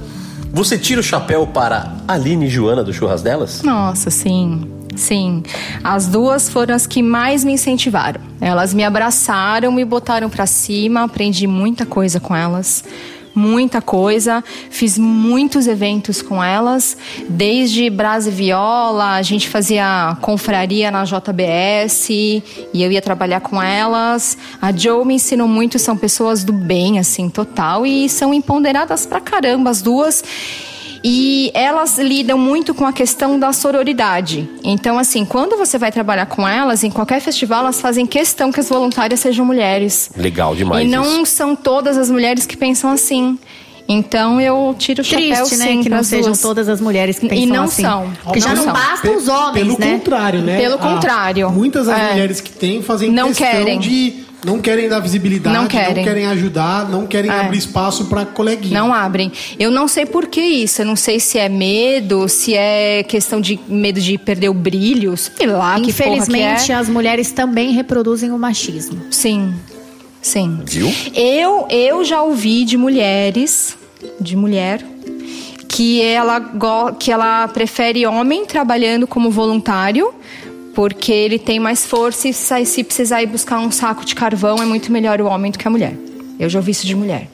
Você 0.56 0.78
tira 0.78 1.02
o 1.02 1.04
chapéu 1.04 1.46
para 1.46 1.92
Aline 2.08 2.46
e 2.46 2.50
Joana 2.50 2.82
do 2.82 2.94
Churras 2.94 3.22
delas? 3.22 3.62
Nossa, 3.62 4.10
sim. 4.10 4.72
Sim. 4.96 5.44
As 5.84 6.08
duas 6.08 6.50
foram 6.50 6.74
as 6.74 6.88
que 6.88 7.04
mais 7.04 7.44
me 7.44 7.52
incentivaram. 7.52 8.22
Elas 8.40 8.74
me 8.74 8.82
abraçaram, 8.82 9.70
me 9.70 9.84
botaram 9.84 10.30
pra 10.30 10.46
cima, 10.46 11.04
aprendi 11.04 11.46
muita 11.46 11.86
coisa 11.86 12.22
com 12.22 12.34
elas. 12.34 12.86
Muita 13.36 13.82
coisa, 13.82 14.42
fiz 14.70 14.98
muitos 14.98 15.68
eventos 15.68 16.22
com 16.22 16.42
elas, 16.42 16.96
desde 17.28 17.90
Brasa 17.90 18.30
e 18.30 18.32
Viola, 18.32 19.16
a 19.16 19.22
gente 19.22 19.50
fazia 19.50 20.18
confraria 20.22 20.90
na 20.90 21.04
JBS 21.04 22.10
e 22.10 22.44
eu 22.74 22.90
ia 22.92 23.02
trabalhar 23.02 23.42
com 23.42 23.62
elas. 23.62 24.38
A 24.62 24.72
Joe 24.72 25.06
me 25.06 25.16
ensinou 25.16 25.50
muito, 25.50 25.78
são 25.78 25.98
pessoas 25.98 26.46
do 26.46 26.54
bem, 26.54 26.98
assim, 26.98 27.30
total, 27.30 27.86
e 27.86 28.08
são 28.08 28.34
empoderadas 28.34 29.06
pra 29.06 29.20
caramba 29.20 29.70
as 29.70 29.82
duas. 29.82 30.24
E 31.08 31.52
elas 31.54 32.00
lidam 32.00 32.36
muito 32.36 32.74
com 32.74 32.84
a 32.84 32.92
questão 32.92 33.38
da 33.38 33.54
sororidade. 33.54 34.50
Então, 34.64 34.98
assim, 34.98 35.24
quando 35.24 35.56
você 35.56 35.78
vai 35.78 35.92
trabalhar 35.92 36.26
com 36.26 36.48
elas, 36.48 36.84
em 36.84 36.90
qualquer 36.90 37.22
festival, 37.22 37.60
elas 37.60 37.80
fazem 37.80 38.08
questão 38.08 38.52
que 38.52 38.60
as 38.60 38.68
voluntárias 38.68 39.20
sejam 39.20 39.46
mulheres. 39.46 40.10
Legal 40.18 40.56
demais. 40.56 40.84
e 40.84 40.90
não 40.90 41.22
isso. 41.22 41.36
são 41.36 41.56
todas 41.56 41.96
as 41.96 42.10
mulheres 42.10 42.48
que 42.48 42.58
pensam 42.58 42.90
assim. 42.90 43.38
Então 43.88 44.42
eu 44.42 44.76
tiro 44.80 45.02
o 45.02 45.06
chapéu 45.06 45.46
Triste, 45.46 45.58
né? 45.58 45.66
sim 45.68 45.84
Que 45.84 45.90
não 45.90 46.04
sejam 46.04 46.26
duas. 46.32 46.42
todas 46.42 46.68
as 46.68 46.82
mulheres 46.82 47.20
que 47.20 47.28
E 47.28 47.30
pensam 47.30 47.56
não 47.56 47.64
assim. 47.66 47.82
são. 47.84 48.12
Porque 48.24 48.40
já 48.40 48.50
Não 48.50 48.56
não 48.58 48.64
são. 48.64 48.74
bastam 48.74 49.16
os 49.16 49.28
homens, 49.28 49.54
Pelo 49.54 49.80
né? 49.80 49.92
contrário, 49.94 50.42
né? 50.42 50.58
Pelo 50.58 50.76
Ah, 50.76 50.78
contrário. 50.80 51.52
muitas 51.52 51.86
das 51.86 52.00
É. 52.00 52.12
mulheres 52.12 52.42
que 52.42 52.52
têm 52.52 52.82
fazem 52.82 53.12
Não 53.12 53.28
questão 53.28 53.48
querem. 53.48 53.80
de. 53.80 54.26
Não 54.44 54.60
querem 54.60 54.88
dar 54.88 55.00
visibilidade, 55.00 55.56
Não 55.58 55.66
querem. 55.68 56.28
ajudar, 56.28 56.88
não 56.88 57.08
querem 57.08 57.32
É. 57.32 57.40
abrir 57.42 57.58
espaço 57.58 58.06
pra 58.06 58.26
coleguinha. 58.26 58.80
Não 58.80 58.94
abrem. 58.94 59.32
Eu 59.58 59.72
não 59.72 59.88
sei 59.88 60.06
por 60.06 60.28
que 60.28 60.40
isso. 60.40 60.84
Eu 60.84 60.86
não 60.86 60.96
sei 60.96 61.20
se 61.20 61.40
é 61.40 61.50
medo, 61.50 62.30
se 62.30 62.54
é 62.54 63.02
questão 63.04 63.42
de 63.42 63.60
medo 63.68 64.00
de 64.00 64.20
perder 64.20 64.50
o 64.50 64.54
brilho, 64.54 65.18
sei 65.18 65.48
lá. 65.48 65.80
que 65.80 65.92
porra 65.92 66.10
Infelizmente, 66.10 66.66
que 66.68 66.72
é. 66.72 66.76
as 66.76 66.88
mulheres 66.88 67.32
também 67.32 67.72
reproduzem 67.72 68.32
o 68.32 68.38
machismo. 68.38 69.02
Sim. 69.10 69.52
Sim. 70.26 70.60
Viu? 70.66 70.92
Eu, 71.14 71.68
eu 71.70 72.04
já 72.04 72.24
ouvi 72.24 72.66
de 72.66 72.78
mulheres, 72.78 73.78
de 74.20 74.36
mulher, 74.36 74.84
que 75.70 76.02
ela, 76.02 76.42
que 76.98 77.12
ela 77.12 77.48
prefere 77.48 78.08
homem 78.08 78.44
trabalhando 78.44 79.06
como 79.06 79.30
voluntário, 79.30 80.12
porque 80.74 81.12
ele 81.12 81.38
tem 81.38 81.60
mais 81.60 81.86
força 81.86 82.28
e 82.28 82.34
se, 82.34 82.84
precisar 82.84 83.22
ir 83.22 83.28
buscar 83.28 83.60
um 83.60 83.70
saco 83.70 84.04
de 84.04 84.16
carvão, 84.16 84.58
é 84.58 84.66
muito 84.66 84.92
melhor 84.92 85.22
o 85.22 85.28
homem 85.28 85.52
do 85.52 85.60
que 85.60 85.68
a 85.68 85.72
mulher. 85.72 85.96
Eu 86.40 86.50
já 86.50 86.58
ouvi 86.58 86.72
isso 86.72 86.88
de 86.88 86.96
mulher. 86.96 87.30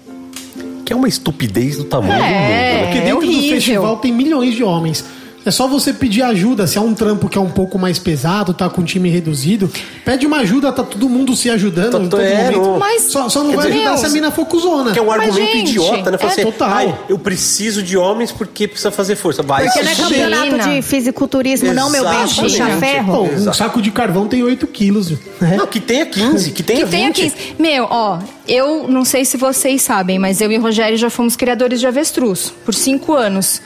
Que 0.85 0.91
é 0.91 0.95
uma 0.95 1.07
estupidez 1.07 1.77
do 1.77 1.85
tamanho 1.85 2.11
É. 2.11 2.17
do 2.17 2.23
mundo. 2.23 2.29
né? 2.49 2.83
Porque 2.83 2.99
dentro 2.99 3.21
do 3.21 3.27
horrível. 3.27 3.55
festival 3.55 3.97
tem 3.97 4.11
milhões 4.11 4.53
de 4.53 4.63
homens. 4.65 5.05
É 5.45 5.49
só 5.51 5.67
você 5.67 5.91
pedir 5.93 6.21
ajuda. 6.21 6.67
Se 6.67 6.77
é 6.77 6.81
um 6.81 6.93
trampo 6.93 7.27
que 7.27 7.37
é 7.37 7.41
um 7.41 7.49
pouco 7.49 7.79
mais 7.79 7.97
pesado, 7.97 8.53
tá 8.53 8.69
com 8.69 8.81
um 8.81 8.83
time 8.85 9.09
reduzido, 9.09 9.71
pede 10.05 10.25
uma 10.27 10.37
ajuda, 10.37 10.71
tá 10.71 10.83
todo 10.83 11.09
mundo 11.09 11.35
se 11.35 11.49
ajudando 11.49 11.91
Tá- 11.91 11.99
em 11.99 12.07
todo 12.09 12.21
é, 12.21 12.51
momento. 12.51 12.79
Mas, 12.79 13.03
só, 13.11 13.27
só 13.29 13.43
não 13.43 13.53
vai 13.55 13.67
dizer, 13.67 13.79
ajudar 13.79 13.97
se 13.97 14.05
a 14.05 14.09
mina 14.09 14.29
for 14.31 14.45
cuzona. 14.45 14.91
Que 14.91 14.99
é 14.99 15.01
um 15.01 15.07
Mas, 15.07 15.21
argumento 15.21 15.51
gente, 15.51 15.69
idiota, 15.69 16.11
né? 16.11 16.17
Fala 16.17 16.31
é 16.31 16.33
assim, 16.33 16.43
total. 16.43 16.69
"Ai, 16.69 16.99
eu 17.09 17.17
preciso 17.17 17.81
de 17.81 17.97
homens 17.97 18.31
porque 18.31 18.67
precisa 18.67 18.91
fazer 18.91 19.15
força. 19.15 19.41
Vai, 19.41 19.65
Porque 19.65 19.81
não 19.83 19.91
é 19.91 19.95
campeonato 19.95 20.69
de 20.69 20.81
fisiculturismo, 20.81 21.73
não, 21.73 21.89
meu 21.89 22.07
bem, 22.07 22.27
puxa 22.27 22.67
ferro. 22.77 23.13
Pô, 23.13 23.23
um 23.23 23.53
saco 23.53 23.81
de 23.81 23.89
carvão 23.91 24.27
tem 24.27 24.43
8 24.43 24.67
quilos. 24.67 25.11
Né? 25.39 25.55
Não, 25.57 25.65
que 25.67 25.79
tenha 25.79 26.05
15, 26.05 26.51
que 26.51 26.61
tenha 26.61 26.85
Que 26.85 26.91
tem 26.91 27.05
20. 27.07 27.25
aqui. 27.27 27.55
Meu, 27.57 27.87
ó, 27.89 28.19
eu 28.53 28.87
não 28.87 29.05
sei 29.05 29.23
se 29.23 29.37
vocês 29.37 29.81
sabem, 29.81 30.19
mas 30.19 30.41
eu 30.41 30.51
e 30.51 30.57
o 30.57 30.61
Rogério 30.61 30.97
já 30.97 31.09
fomos 31.09 31.35
criadores 31.35 31.79
de 31.79 31.87
avestruz 31.87 32.53
por 32.65 32.73
cinco 32.73 33.13
anos. 33.13 33.61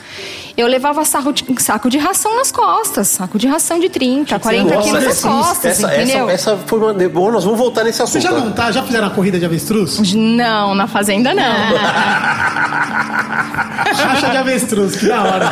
Eu 0.56 0.66
levava 0.66 1.04
saco 1.04 1.32
de, 1.34 1.44
saco 1.62 1.90
de 1.90 1.98
ração 1.98 2.34
nas 2.36 2.50
costas, 2.50 3.08
saco 3.08 3.38
de 3.38 3.46
ração 3.46 3.78
de 3.78 3.90
30, 3.90 4.38
40 4.38 4.74
Nossa, 4.74 4.86
quilos 4.88 5.04
nas 5.04 5.20
costas, 5.20 5.64
essa, 5.84 5.94
entendeu? 5.94 6.30
essa, 6.30 6.52
essa 6.52 6.62
foi 6.66 6.78
uma. 6.78 6.94
Bom, 7.08 7.30
nós 7.30 7.44
vamos 7.44 7.58
voltar 7.58 7.84
nesse 7.84 7.98
Você 7.98 8.18
assunto. 8.18 8.22
já 8.22 8.30
não 8.32 8.52
tá? 8.52 8.72
Já 8.72 8.82
fizeram 8.82 9.08
a 9.08 9.10
corrida 9.10 9.38
de 9.38 9.44
avestruz? 9.44 10.14
Não, 10.14 10.74
na 10.74 10.86
fazenda 10.86 11.34
não. 11.34 11.42
Chacha 13.96 14.30
de 14.30 14.36
avestruz, 14.36 14.96
que 14.96 15.06
da 15.06 15.22
hora. 15.22 15.50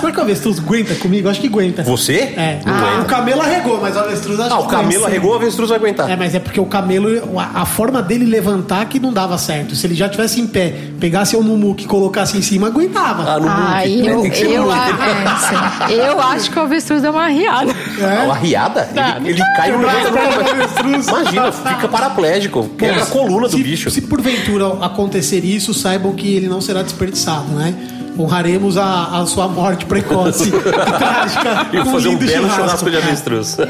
Será 0.00 0.12
que 0.12 0.18
o 0.18 0.22
avestruz 0.22 0.58
aguenta 0.58 0.94
comigo? 0.96 1.28
Acho 1.28 1.40
que 1.40 1.46
aguenta. 1.48 1.82
Você? 1.82 2.14
É. 2.36 2.60
Ah, 2.64 3.00
o 3.02 3.04
camelo 3.06 3.42
arregou, 3.42 3.80
mas 3.80 3.96
o 3.96 4.00
avestruz 4.00 4.38
acho 4.40 4.54
Ah, 4.54 4.58
que 4.58 4.64
o 4.64 4.66
camelo 4.68 5.04
arregou, 5.06 5.32
o 5.32 5.34
avestruz 5.34 5.68
vai 5.68 5.78
aguentar. 5.78 6.10
É, 6.10 6.16
mas 6.16 6.34
é 6.34 6.38
porque 6.40 6.60
o 6.60 6.66
camelo, 6.66 7.38
a, 7.38 7.62
a 7.62 7.66
forma 7.78 8.02
dele 8.02 8.26
levantar 8.26 8.84
que 8.86 8.98
não 8.98 9.12
dava 9.12 9.38
certo. 9.38 9.76
Se 9.76 9.86
ele 9.86 9.94
já 9.94 10.08
tivesse 10.08 10.40
em 10.40 10.48
pé, 10.48 10.74
pegasse 10.98 11.36
o 11.36 11.42
Numuque 11.44 11.84
e 11.84 11.86
colocasse 11.86 12.36
em 12.36 12.42
cima, 12.42 12.66
aguentava. 12.66 13.22
Ah, 13.22 13.38
no 13.38 13.48
muque. 13.48 14.42
eu, 14.42 14.50
eu, 14.50 14.62
muque. 14.64 14.74
a- 14.74 15.86
é, 15.88 16.08
eu 16.10 16.18
acho 16.34 16.50
que 16.50 16.58
o 16.58 16.62
avestruz 16.62 17.02
deu 17.02 17.12
uma 17.12 17.22
arriada. 17.22 17.72
Ah, 18.02 18.24
Uma 18.24 18.34
riada? 18.34 18.88
Ele, 19.20 19.30
ele 19.30 19.42
cai 19.56 19.70
no 19.70 19.78
Imagina, 21.08 21.52
fica 21.52 21.86
paraplégico. 21.86 22.68
Quebra 22.76 23.04
a 23.04 23.06
coluna 23.06 23.46
do 23.46 23.56
se, 23.56 23.62
bicho. 23.62 23.90
Se 23.92 24.00
porventura 24.00 24.66
acontecer 24.84 25.44
isso, 25.44 25.72
saibam 25.72 26.12
que 26.14 26.34
ele 26.34 26.48
não 26.48 26.60
será 26.60 26.82
desperdiçado, 26.82 27.46
né? 27.52 27.74
Honraremos 28.18 28.76
a, 28.76 29.20
a 29.20 29.26
sua 29.26 29.46
morte 29.46 29.84
precoce 29.86 30.50
trágica. 30.98 31.68
E 31.72 31.84
fazer 31.88 32.08
um 32.08 32.16
belo 32.16 32.50
churrasco 32.50 32.90
de 32.90 32.96
É. 32.96 32.98
avestruz. 33.02 33.56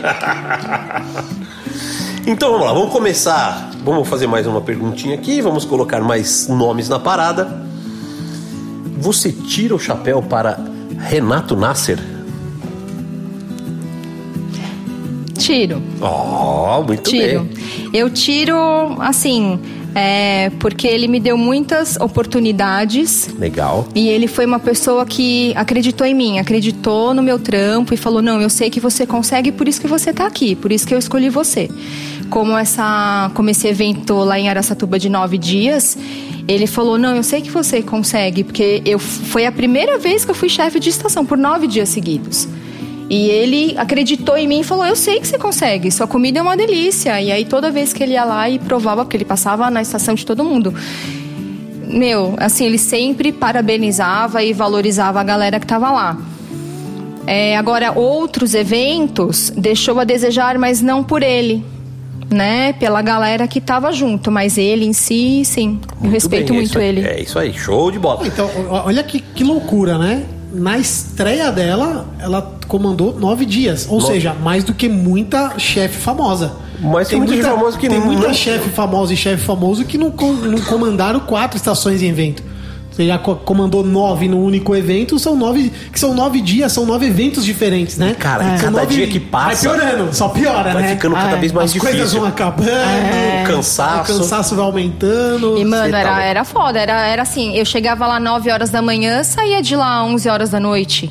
então 2.29 2.53
vamos 2.53 2.67
lá, 2.67 2.73
vamos 2.75 2.93
começar. 2.93 3.71
Vamos 3.83 4.07
fazer 4.07 4.27
mais 4.27 4.47
uma 4.47 4.61
perguntinha 4.61 5.15
aqui. 5.15 5.41
Vamos 5.41 5.65
colocar 5.65 6.03
mais 6.03 6.47
nomes 6.47 6.87
na 6.87 6.99
parada. 6.99 7.67
Você 8.99 9.33
tira 9.33 9.75
o 9.75 9.79
chapéu 9.79 10.23
para 10.23 10.61
Renato 10.99 11.57
Nasser? 11.57 11.99
Tiro. 15.39 15.83
Oh, 16.03 16.83
muito 16.83 17.09
Tiro. 17.09 17.45
bem. 17.45 17.91
Eu 17.95 18.11
tiro, 18.11 18.55
assim, 18.99 19.59
é, 19.95 20.51
porque 20.61 20.87
ele 20.87 21.09
me 21.09 21.19
deu 21.19 21.37
muitas 21.37 21.97
oportunidades. 21.97 23.29
Legal. 23.39 23.89
E 23.95 24.09
ele 24.09 24.27
foi 24.27 24.47
uma 24.47 24.59
pessoa 24.59 25.07
que 25.07 25.53
acreditou 25.57 26.07
em 26.07 26.15
mim, 26.15 26.39
acreditou 26.39 27.15
no 27.15 27.23
meu 27.23 27.39
trampo 27.39 27.95
e 27.95 27.97
falou: 27.97 28.21
Não, 28.21 28.41
eu 28.41 28.51
sei 28.51 28.71
que 28.71 28.81
você 28.81 29.07
consegue, 29.07 29.51
por 29.51 29.67
isso 29.67 29.81
que 29.81 29.87
você 29.87 30.13
tá 30.13 30.27
aqui, 30.27 30.55
por 30.55 30.71
isso 30.71 30.87
que 30.87 30.95
eu 30.95 30.99
escolhi 30.99 31.29
você. 31.29 31.69
Como, 32.31 32.57
essa, 32.57 33.31
como 33.35 33.49
esse 33.51 33.67
evento 33.67 34.15
lá 34.15 34.39
em 34.39 34.49
Araçatuba 34.49 34.99
de 34.99 35.09
nove 35.09 35.39
dias, 35.39 35.97
ele 36.47 36.67
falou: 36.67 36.99
Não, 36.99 37.15
eu 37.17 37.23
sei 37.23 37.41
que 37.41 37.51
você 37.51 37.83
consegue, 37.83 38.45
porque 38.45 38.83
eu, 38.85 38.99
foi 38.99 39.47
a 39.47 39.53
primeira 39.53 39.99
vez 39.99 40.25
que 40.25 40.31
eu 40.31 40.35
fui 40.35 40.49
chefe 40.49 40.79
de 40.81 40.89
estação 40.89 41.25
por 41.25 41.39
nove 41.39 41.67
dias 41.67 41.89
seguidos. 41.89 42.49
E 43.11 43.31
ele 43.31 43.75
acreditou 43.79 44.37
em 44.37 44.47
mim 44.47 44.61
e 44.61 44.65
falou: 44.65 44.87
Eu 44.87 44.97
sei 44.97 45.21
que 45.21 45.27
você 45.27 45.39
consegue, 45.39 45.91
sua 45.91 46.07
comida 46.07 46.39
é 46.39 46.43
uma 46.43 46.57
delícia. 46.57 47.21
E 47.21 47.33
aí 47.33 47.45
toda 47.45 47.71
vez 47.71 47.93
que 47.93 48.03
ele 48.03 48.13
ia 48.13 48.25
lá 48.25 48.49
e 48.49 48.59
provava, 48.59 49.05
porque 49.05 49.17
ele 49.17 49.25
passava 49.25 49.71
na 49.71 49.81
estação 49.81 50.15
de 50.15 50.27
todo 50.27 50.45
mundo. 50.45 50.75
Meu, 51.87 52.35
assim, 52.39 52.67
ele 52.67 52.77
sempre 52.77 53.33
parabenizava 53.33 54.43
e 54.43 54.53
valorizava 54.53 55.21
a 55.21 55.25
galera 55.25 55.59
que 55.59 55.67
tava 55.67 55.91
lá. 55.91 56.19
É, 57.27 57.57
agora, 57.57 57.93
outros 57.93 58.55
eventos 58.55 59.51
deixou 59.57 59.99
a 60.01 60.05
desejar, 60.05 60.59
mas 60.59 60.81
não 60.81 61.03
por 61.05 61.23
ele, 61.23 61.63
né? 62.31 62.73
Pela 62.75 63.01
galera 63.03 63.47
que 63.49 63.61
tava 63.61 63.93
junto, 63.93 64.31
mas 64.31 64.59
ele 64.59 64.85
em 64.85 64.93
si, 64.93 65.43
sim. 65.45 65.81
eu 66.03 66.11
respeito 66.11 66.49
bem, 66.53 66.57
é 66.59 66.61
muito 66.61 66.79
aí. 66.79 66.87
ele. 66.87 67.07
É 67.07 67.21
isso 67.23 67.39
aí, 67.39 67.53
show 67.53 67.91
de 67.91 67.99
bola. 67.99 68.27
Então, 68.27 68.49
olha 68.69 69.03
que, 69.03 69.21
que 69.21 69.43
loucura, 69.45 69.97
né? 69.99 70.25
Na 70.53 70.79
estreia 70.79 71.53
dela, 71.53 72.07
ela 72.19 72.59
comandou 72.67 73.19
nove 73.19 73.45
dias. 73.45 73.87
Ou 73.89 74.01
seja, 74.01 74.33
mais 74.35 74.65
do 74.65 74.73
que 74.73 74.89
muita 74.89 75.59
chefe 75.59 75.97
famosa. 75.99 76.53
Mas 76.81 77.09
tem 77.09 77.19
muita 77.19 77.35
chefe 77.35 77.49
famosa 77.49 77.79
que 77.79 77.89
Tem 77.89 77.99
não- 77.99 78.07
muita 78.07 78.29
não- 78.29 78.35
chefe 78.35 78.69
famosa 78.71 79.13
e 79.13 79.17
chefe 79.17 79.45
famoso 79.45 79.85
que 79.85 79.99
não, 79.99 80.11
com- 80.11 80.33
não 80.33 80.59
comandaram 80.61 81.21
quatro 81.21 81.57
estações 81.57 82.03
em 82.03 82.09
evento. 82.09 82.43
Você 82.99 83.07
já 83.07 83.17
co- 83.17 83.37
comandou 83.37 83.85
nove 83.85 84.27
no 84.27 84.43
único 84.43 84.75
evento, 84.75 85.21
são 85.21 85.37
nove. 85.37 85.71
Que 85.93 86.01
são 86.01 86.13
nove 86.15 86.41
dias, 86.41 86.73
são 86.73 86.85
nove 86.85 87.07
eventos 87.07 87.45
diferentes, 87.45 87.97
né? 87.97 88.17
Cara, 88.19 88.57
e 88.57 88.59
São 88.59 88.73
cada 88.73 88.85
dia 88.87 89.07
que 89.07 89.21
passa- 89.21 89.69
Vai 89.69 89.79
piorando, 89.79 90.13
só 90.13 90.29
piora, 90.31 90.73
Vai 90.73 90.83
né? 90.83 90.89
ficando 90.97 91.15
cada 91.15 91.37
vez 91.37 91.53
mais 91.53 91.71
As 91.71 91.79
coisas 91.79 91.97
difícil. 91.97 92.19
vão 92.19 92.29
acabando, 92.29 92.69
É. 92.69 93.45
Cansaço. 93.47 94.13
o 94.13 94.17
cansaço 94.19 94.57
vai 94.57 94.65
aumentando. 94.65 95.57
E, 95.59 95.65
mano, 95.65 95.93
tá 95.93 95.99
era, 96.01 96.09
louco. 96.11 96.23
era 96.25 96.45
foda. 96.45 96.81
Era, 96.81 97.07
era 97.07 97.23
assim, 97.23 97.55
eu 97.57 97.65
chegava 97.65 98.05
lá 98.05 98.19
9 98.19 98.51
horas 98.51 98.69
da 98.71 98.83
manhã, 98.83 99.23
saía 99.23 99.63
de 99.63 99.77
lá 99.77 100.03
11 100.03 100.29
horas 100.29 100.51
da 100.51 100.59
noite. 100.59 101.09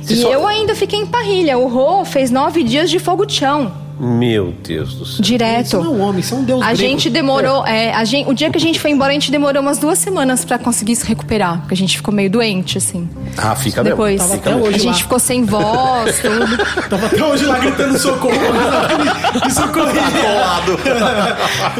Cê 0.00 0.14
e 0.14 0.16
só- 0.22 0.30
eu 0.32 0.46
ainda 0.46 0.74
fiquei 0.74 0.98
em 0.98 1.04
parrilha. 1.06 1.58
O 1.58 1.68
Rô 1.68 2.06
fez 2.06 2.30
nove 2.30 2.62
dias 2.62 2.88
de 2.88 2.98
fogo 2.98 3.26
chão, 3.28 3.70
Meu 4.02 4.54
Deus 4.66 4.94
do 4.94 5.04
céu. 5.04 5.20
direto. 5.22 5.66
Isso 5.66 5.76
não 5.76 5.84
é 5.84 5.88
um 5.90 6.00
homem, 6.00 6.20
isso 6.20 6.34
é 6.34 6.38
um 6.38 6.42
deus 6.42 6.62
A 6.62 6.66
grego. 6.72 6.78
gente 6.78 7.10
demorou. 7.10 7.66
é, 7.66 7.92
a 7.92 8.02
gente, 8.04 8.30
o 8.30 8.32
dia 8.32 8.48
que 8.50 8.56
a 8.56 8.60
gente 8.60 8.80
foi 8.80 8.90
embora, 8.92 9.10
a 9.10 9.12
gente 9.12 9.30
demorou 9.30 9.60
umas 9.60 9.76
duas 9.76 9.98
semanas 9.98 10.42
pra 10.42 10.58
conseguir 10.58 10.96
se 10.96 11.06
recuperar. 11.06 11.58
Porque 11.60 11.74
a 11.74 11.76
gente 11.76 11.98
ficou 11.98 12.14
meio 12.14 12.30
doente, 12.30 12.78
assim. 12.78 13.06
Ah, 13.36 13.54
fica 13.54 13.84
Depois. 13.84 14.12
mesmo. 14.22 14.26
Tava 14.28 14.36
Fica 14.38 14.48
até 14.50 14.56
mesmo. 14.56 14.66
hoje 14.68 14.76
a 14.76 14.78
gente 14.82 14.94
lá. 14.94 15.02
ficou 15.02 15.18
sem 15.18 15.44
voz, 15.44 16.18
tudo. 16.22 16.88
Tava 16.88 17.06
até 17.06 17.22
hoje 17.24 17.44
lá 17.44 17.58
gritando 17.58 17.98
socorro. 17.98 18.32
Me 19.44 19.50
socorria. 19.52 21.36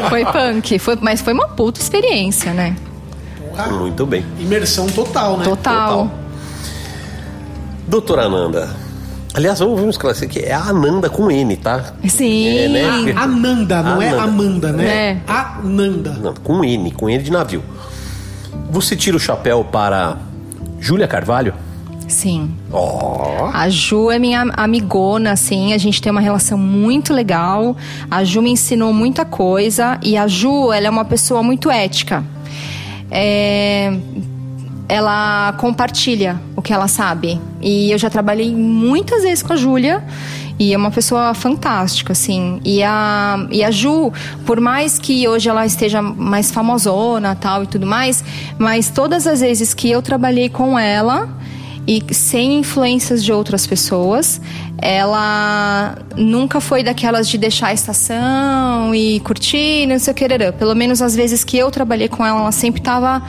Foi 0.09 0.25
punk. 0.25 0.77
Foi, 0.79 0.97
mas 1.01 1.21
foi 1.21 1.33
uma 1.33 1.47
puta 1.47 1.79
experiência, 1.81 2.53
né? 2.53 2.75
Muito 3.71 4.05
bem. 4.05 4.23
Imersão 4.39 4.85
total, 4.87 5.37
né? 5.37 5.43
Total. 5.45 6.09
Doutora 7.87 8.23
Ananda. 8.25 8.69
Aliás, 9.33 9.59
vamos, 9.59 9.79
vamos 9.79 9.95
esclarecer 9.95 10.27
que 10.27 10.39
é 10.39 10.51
a 10.51 10.59
Ananda 10.59 11.09
com 11.09 11.31
N, 11.31 11.55
tá? 11.55 11.93
Sim. 12.07 12.47
É, 12.47 12.67
né? 12.67 13.13
Ananda, 13.15 13.81
não 13.81 14.01
é 14.01 14.09
Ananda. 14.09 14.23
Amanda, 14.23 14.71
né? 14.73 14.85
É. 14.85 15.17
Ananda. 15.25 16.11
Não, 16.11 16.33
com 16.33 16.63
N, 16.63 16.91
com 16.91 17.09
N 17.09 17.23
de 17.23 17.31
navio. 17.31 17.63
Você 18.69 18.95
tira 18.95 19.15
o 19.15 19.19
chapéu 19.19 19.63
para 19.63 20.17
Júlia 20.79 21.07
Carvalho? 21.07 21.53
Sim. 22.09 22.51
Ó. 22.71 23.49
A 23.53 23.69
Ju 23.69 24.11
é 24.11 24.19
minha 24.19 24.41
amigona, 24.57 25.31
assim, 25.31 25.73
a 25.73 25.77
gente 25.77 26.01
tem 26.01 26.11
uma 26.11 26.19
relação 26.19 26.57
muito 26.57 27.13
legal. 27.13 27.75
A 28.09 28.23
Ju 28.25 28.41
me 28.41 28.51
ensinou 28.51 28.91
muita 28.91 29.23
coisa 29.23 29.97
e 30.03 30.17
a 30.17 30.27
Ju, 30.27 30.73
ela 30.73 30.87
é 30.87 30.89
uma 30.89 31.05
pessoa 31.05 31.41
muito 31.41 31.71
ética. 31.71 32.23
É, 33.09 33.93
Ela 34.87 35.53
compartilha 35.57 36.39
o 36.55 36.61
que 36.61 36.73
ela 36.73 36.87
sabe. 36.87 37.39
E 37.61 37.91
eu 37.91 37.97
já 37.97 38.09
trabalhei 38.09 38.53
muitas 38.53 39.23
vezes 39.23 39.43
com 39.43 39.53
a 39.53 39.55
Júlia. 39.55 40.03
E 40.59 40.73
é 40.73 40.77
uma 40.77 40.91
pessoa 40.91 41.33
fantástica, 41.33 42.11
assim. 42.11 42.61
E 42.63 42.83
a, 42.83 43.47
e 43.49 43.63
a 43.63 43.71
Ju, 43.71 44.13
por 44.45 44.59
mais 44.59 44.99
que 44.99 45.27
hoje 45.27 45.49
ela 45.49 45.65
esteja 45.65 46.01
mais 46.01 46.51
famosona 46.51 47.35
tal 47.35 47.63
e 47.63 47.67
tudo 47.67 47.87
mais, 47.87 48.23
mas 48.59 48.89
todas 48.89 49.25
as 49.25 49.39
vezes 49.39 49.73
que 49.73 49.89
eu 49.89 50.01
trabalhei 50.01 50.49
com 50.49 50.77
ela, 50.77 51.27
e 51.87 52.13
sem 52.13 52.59
influências 52.59 53.23
de 53.23 53.31
outras 53.31 53.65
pessoas. 53.65 54.39
Ela 54.77 55.95
nunca 56.15 56.59
foi 56.59 56.83
daquelas 56.83 57.27
de 57.27 57.37
deixar 57.37 57.67
a 57.67 57.73
estação 57.73 58.93
e 58.95 59.19
curtir, 59.21 59.85
não 59.87 59.99
sei 59.99 60.11
o 60.11 60.15
que. 60.15 60.27
Pelo 60.57 60.75
menos 60.75 61.01
as 61.01 61.15
vezes 61.15 61.43
que 61.43 61.57
eu 61.57 61.69
trabalhei 61.69 62.07
com 62.07 62.25
ela, 62.25 62.41
ela 62.41 62.51
sempre 62.51 62.81
estava 62.81 63.21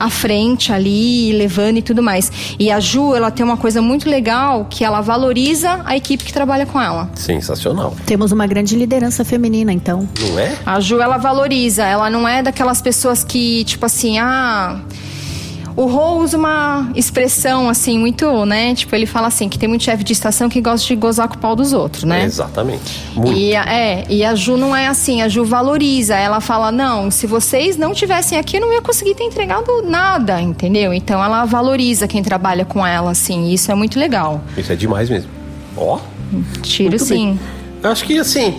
à 0.00 0.08
frente 0.08 0.72
ali, 0.72 1.30
levando 1.32 1.76
e 1.76 1.82
tudo 1.82 2.02
mais. 2.02 2.32
E 2.58 2.70
a 2.70 2.80
Ju, 2.80 3.14
ela 3.14 3.30
tem 3.30 3.44
uma 3.44 3.58
coisa 3.58 3.82
muito 3.82 4.08
legal 4.08 4.66
que 4.68 4.82
ela 4.82 5.02
valoriza 5.02 5.82
a 5.84 5.94
equipe 5.94 6.24
que 6.24 6.32
trabalha 6.32 6.64
com 6.64 6.80
ela. 6.80 7.10
Sensacional. 7.14 7.94
Temos 8.06 8.32
uma 8.32 8.46
grande 8.46 8.74
liderança 8.74 9.24
feminina, 9.24 9.72
então. 9.72 10.08
Não 10.18 10.38
é? 10.38 10.56
A 10.64 10.80
Ju, 10.80 11.00
ela 11.00 11.18
valoriza. 11.18 11.84
Ela 11.84 12.08
não 12.08 12.26
é 12.26 12.42
daquelas 12.42 12.80
pessoas 12.80 13.22
que, 13.22 13.62
tipo 13.64 13.84
assim, 13.84 14.18
ah. 14.18 14.80
O 15.76 15.86
Rô 15.86 16.18
usa 16.18 16.36
uma 16.36 16.90
expressão, 16.94 17.68
assim, 17.68 17.98
muito, 17.98 18.44
né? 18.44 18.74
Tipo, 18.74 18.94
ele 18.94 19.06
fala 19.06 19.28
assim, 19.28 19.48
que 19.48 19.58
tem 19.58 19.68
muito 19.68 19.84
chefe 19.84 20.02
de 20.04 20.12
estação 20.12 20.48
que 20.48 20.60
gosta 20.60 20.86
de 20.86 20.96
gozar 20.96 21.28
com 21.28 21.34
o 21.34 21.38
pau 21.38 21.54
dos 21.56 21.72
outros, 21.72 22.04
né? 22.04 22.24
Exatamente. 22.24 23.02
Muito. 23.14 23.32
E, 23.32 23.54
a- 23.56 23.64
é, 23.64 24.04
e 24.08 24.24
a 24.24 24.34
Ju 24.34 24.56
não 24.56 24.74
é 24.74 24.86
assim, 24.88 25.22
a 25.22 25.28
Ju 25.28 25.44
valoriza. 25.44 26.14
Ela 26.16 26.40
fala: 26.40 26.70
não, 26.72 27.10
se 27.10 27.26
vocês 27.26 27.76
não 27.76 27.92
tivessem 27.94 28.36
aqui, 28.38 28.56
eu 28.56 28.60
não 28.60 28.72
ia 28.72 28.82
conseguir 28.82 29.14
ter 29.14 29.24
entregado 29.24 29.66
nada, 29.82 30.40
entendeu? 30.40 30.92
Então 30.92 31.22
ela 31.22 31.44
valoriza 31.44 32.06
quem 32.08 32.22
trabalha 32.22 32.64
com 32.64 32.84
ela, 32.86 33.10
assim, 33.12 33.46
e 33.48 33.54
isso 33.54 33.70
é 33.70 33.74
muito 33.74 33.98
legal. 33.98 34.40
Isso 34.56 34.72
é 34.72 34.76
demais 34.76 35.08
mesmo. 35.08 35.30
Ó. 35.76 35.98
Tiro 36.62 36.90
Muito 36.90 37.04
sim. 37.04 37.38
Eu 37.82 37.90
acho 37.90 38.04
que 38.04 38.18
assim. 38.18 38.54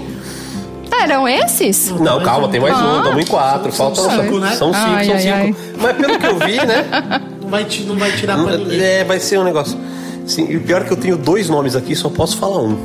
Eram 1.04 1.28
esses? 1.28 1.90
Não, 2.00 2.22
calma, 2.22 2.48
tem 2.48 2.60
mais 2.62 2.76
um, 2.76 2.80
Ah. 2.96 2.98
estamos 3.00 3.24
em 3.24 3.28
quatro. 3.28 3.72
Faltam 3.72 4.04
são 4.04 4.22
cinco, 4.24 4.40
né? 4.40 4.52
São 4.56 4.74
cinco, 4.74 4.86
Ai, 4.88 5.06
são 5.06 5.14
ai, 5.16 5.22
cinco. 5.22 5.36
ai. 5.36 5.56
Mas 5.80 5.98
pelo 5.98 6.20
que 6.20 6.26
eu 6.28 6.38
vi, 6.40 6.56
né? 6.66 7.22
Não 7.42 7.50
vai, 7.50 7.68
não 7.88 7.96
vai 7.96 8.12
tirar 8.12 8.38
pra 8.44 8.58
ninguém. 8.58 8.80
é, 8.82 9.04
vai 9.04 9.20
ser 9.20 9.40
um 9.40 9.44
negócio. 9.44 9.78
Sim, 10.28 10.48
e 10.50 10.58
o 10.58 10.62
pior 10.62 10.82
é 10.82 10.86
que 10.86 10.92
eu 10.94 10.98
tenho 10.98 11.18
dois 11.18 11.50
nomes 11.50 11.76
aqui, 11.76 11.96
só 11.96 12.10
posso 12.10 12.38
falar 12.38 12.62
um. 12.62 12.78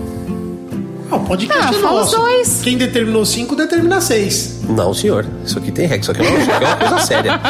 Ah, 1.10 1.16
o 1.16 1.20
podcast 1.20 1.66
Ah, 1.66 1.70
é 1.70 1.80
fala 1.80 2.00
nosso. 2.00 2.16
os 2.16 2.22
dois. 2.22 2.60
Quem 2.64 2.76
determinou 2.76 3.24
cinco, 3.24 3.54
determina 3.54 4.00
seis. 4.00 4.60
Não, 4.68 4.92
senhor. 4.92 5.24
Isso 5.44 5.56
aqui 5.58 5.70
tem 5.70 5.86
regra. 5.86 6.00
Isso 6.02 6.10
aqui 6.10 6.22
é 6.26 6.28
uma, 6.28 6.38
isso 6.40 6.50
aqui 6.50 6.64
é 6.64 6.66
uma 6.66 6.76
coisa 6.76 6.98
séria. 7.06 7.40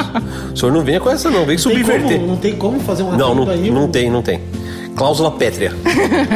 O 0.53 0.57
senhor 0.57 0.73
não 0.73 0.83
venha 0.83 1.01
com 1.01 1.09
essa, 1.09 1.31
não. 1.31 1.39
Vem 1.39 1.57
Tem 1.57 1.59
subverter. 1.59 2.17
como, 2.19 2.27
não 2.27 2.37
tem 2.37 2.55
como 2.57 2.81
fazer 2.81 3.03
um 3.05 3.17
Não, 3.17 3.35
não, 3.35 3.49
aí. 3.51 3.71
não 3.71 3.85
um- 3.85 3.89
tem, 3.89 4.11
não 4.11 4.21
tem. 4.21 4.41
Cláusula 4.97 5.31
pétrea. 5.33 5.73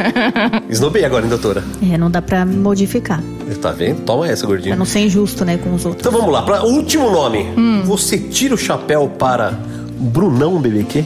Esnobei 0.69 1.03
agora, 1.03 1.23
hein, 1.23 1.29
doutora? 1.29 1.63
É, 1.91 1.97
não 1.97 2.11
dá 2.11 2.21
pra 2.21 2.45
modificar. 2.45 3.21
Tá 3.61 3.71
vendo? 3.71 4.01
Toma 4.01 4.27
essa, 4.27 4.41
Pra 4.45 4.55
gordinho. 4.55 4.75
não 4.77 4.85
ser 4.85 4.99
injusto, 5.01 5.43
né, 5.43 5.57
com 5.57 5.73
os 5.73 5.85
outros. 5.85 6.01
Então 6.05 6.11
vamos 6.17 6.31
lá, 6.31 6.43
para 6.43 6.63
o 6.63 6.69
último 6.69 7.09
nome. 7.11 7.51
Hum. 7.57 7.81
Você 7.85 8.17
tira 8.17 8.53
o 8.53 8.57
chapéu 8.57 9.09
para 9.09 9.51
Brunão 9.99 10.59
BBQ? 10.59 11.03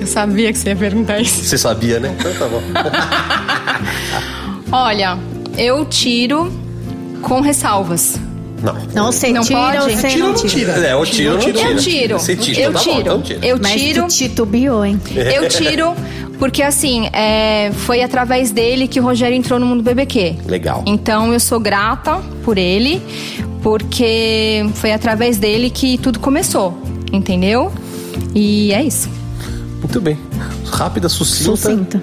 Eu 0.00 0.06
sabia 0.06 0.52
que 0.52 0.58
você 0.58 0.70
ia 0.70 0.76
perguntar 0.76 1.20
isso. 1.20 1.44
Você 1.44 1.56
sabia, 1.56 2.00
né? 2.00 2.14
Então 2.18 2.32
tá 2.34 2.48
bom. 2.48 2.60
Olha, 4.72 5.18
eu 5.56 5.84
tiro 5.84 6.52
com 7.22 7.40
ressalvas. 7.40 8.18
Não. 8.62 8.76
Não, 8.94 9.12
você 9.12 9.32
Não 9.32 9.42
tira 9.42 9.58
pode? 9.58 9.76
ou 9.78 9.90
você 9.90 10.16
não 10.16 10.34
tira? 10.34 10.72
É, 10.86 10.92
eu 10.92 11.04
tiro, 11.04 11.32
não 11.32 11.40
tira. 11.40 11.60
Eu 11.70 11.76
tiro. 11.76 12.18
Você 12.18 12.36
tira, 12.36 12.60
eu 12.60 12.72
tá 12.72 12.78
bom, 12.78 12.84
tiro. 12.84 13.00
então 13.00 13.22
tira. 13.22 13.46
Eu 13.46 13.58
Mas 13.60 13.80
tiro. 13.80 14.02
tu 14.02 14.08
titubeou, 14.08 14.84
hein? 14.84 15.00
Eu 15.34 15.48
tiro 15.48 15.94
porque 16.38 16.62
assim, 16.62 17.08
é, 17.12 17.70
foi 17.72 18.02
através 18.02 18.50
dele 18.50 18.88
que 18.88 19.00
o 19.00 19.02
Rogério 19.02 19.36
entrou 19.36 19.58
no 19.58 19.66
mundo 19.66 19.82
BBQ. 19.82 20.36
Legal. 20.46 20.82
Então 20.86 21.32
eu 21.32 21.40
sou 21.40 21.60
grata 21.60 22.20
por 22.44 22.58
ele, 22.58 23.02
porque 23.62 24.66
foi 24.74 24.92
através 24.92 25.38
dele 25.38 25.70
que 25.70 25.98
tudo 25.98 26.18
começou, 26.18 26.76
entendeu? 27.12 27.72
E 28.34 28.72
é 28.72 28.82
isso. 28.82 29.08
Muito 29.78 30.00
bem. 30.00 30.18
Rápida, 30.66 31.08
sucinta. 31.08 31.56
Sucinta. 31.56 32.02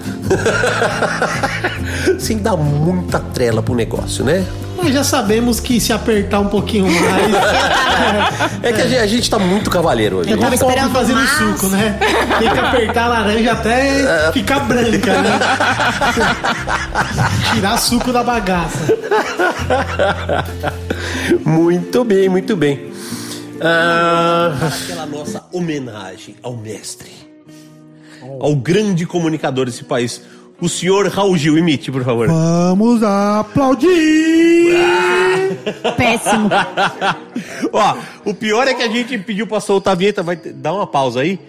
Sem 2.19 2.37
dar 2.37 2.55
muita 2.57 3.19
trela 3.19 3.63
pro 3.63 3.73
negócio, 3.73 4.23
né? 4.23 4.45
Mas 4.83 4.93
já 4.93 5.03
sabemos 5.03 5.59
que 5.59 5.79
se 5.79 5.93
apertar 5.93 6.39
um 6.39 6.47
pouquinho 6.47 6.85
mais. 6.85 6.99
É 8.63 8.73
que 8.73 8.81
a 8.81 8.87
gente, 8.87 8.99
a 8.99 9.07
gente 9.07 9.29
tá 9.29 9.37
muito 9.39 9.69
cavaleiro 9.69 10.17
hoje. 10.17 10.31
Eu 10.31 10.37
tava 10.37 10.55
esperando 10.55 10.91
fazendo 10.91 11.17
mais. 11.17 11.29
suco, 11.29 11.67
né? 11.67 11.97
Tem 12.39 12.49
que 12.49 12.59
apertar 12.59 13.03
a 13.03 13.07
laranja 13.07 13.51
até 13.51 14.31
ficar 14.31 14.59
branca, 14.61 15.21
né? 15.21 15.39
Tirar 17.53 17.77
suco 17.77 18.11
da 18.11 18.23
bagaça. 18.23 18.79
Muito 21.45 22.03
bem, 22.03 22.29
muito 22.29 22.55
bem. 22.55 22.91
Ah, 23.61 24.53
aquela 24.83 25.05
nossa 25.05 25.43
homenagem 25.51 26.35
ao 26.41 26.55
mestre, 26.55 27.11
ao 28.39 28.55
grande 28.55 29.05
comunicador 29.05 29.65
desse 29.65 29.83
país, 29.83 30.21
o 30.61 30.69
senhor 30.69 31.07
Raul 31.07 31.37
Gil. 31.37 31.57
Imite, 31.57 31.91
por 31.91 32.03
favor. 32.03 32.27
Vamos 32.27 33.03
aplaudir! 33.03 34.48
Péssimo. 35.97 36.49
Ó, 37.73 37.97
o 38.25 38.33
pior 38.33 38.67
é 38.67 38.73
que 38.73 38.81
a 38.83 38.87
gente 38.87 39.17
pediu 39.19 39.45
pra 39.47 39.59
soltar 39.59 39.93
a 39.93 39.95
vinheta, 39.95 40.23
vai 40.23 40.35
ter- 40.35 40.53
dar 40.53 40.73
uma 40.73 40.87
pausa 40.87 41.21
aí. 41.21 41.39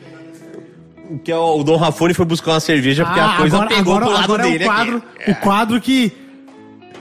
Que 1.24 1.32
é 1.32 1.36
o, 1.36 1.58
o 1.58 1.64
Dom 1.64 1.76
Rafone 1.76 2.14
foi 2.14 2.24
buscar 2.24 2.52
uma 2.52 2.60
cerveja 2.60 3.04
porque 3.04 3.18
a 3.20 3.36
coisa 3.36 3.66
pegou 3.66 3.96
pro 3.96 4.10
lado 4.10 4.24
agora 4.24 4.42
dele 4.44 4.62
é 4.64 4.66
o 4.66 4.70
quadro, 4.70 4.96
aqui. 5.18 5.30
o 5.30 5.34
quadro 5.36 5.80
que, 5.80 6.12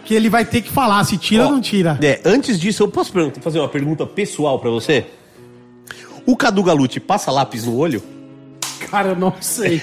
que 0.03 0.13
ele 0.15 0.29
vai 0.29 0.43
ter 0.45 0.61
que 0.61 0.69
falar 0.71 1.03
se 1.03 1.17
tira 1.17 1.45
ou 1.45 1.51
não 1.51 1.61
tira. 1.61 1.97
É, 2.01 2.19
antes 2.25 2.59
disso, 2.59 2.81
eu 2.83 2.87
posso 2.87 3.11
perguntar- 3.13 3.41
fazer 3.41 3.59
uma 3.59 3.69
pergunta 3.69 4.05
pessoal 4.07 4.57
pra 4.59 4.69
você? 4.71 5.05
O 6.25 6.35
Cadu 6.35 6.63
Galucci 6.63 6.99
passa 6.99 7.31
lápis 7.31 7.65
no 7.65 7.75
olho? 7.77 8.01
Cara, 8.89 9.09
eu 9.09 9.15
não 9.15 9.33
sei. 9.39 9.79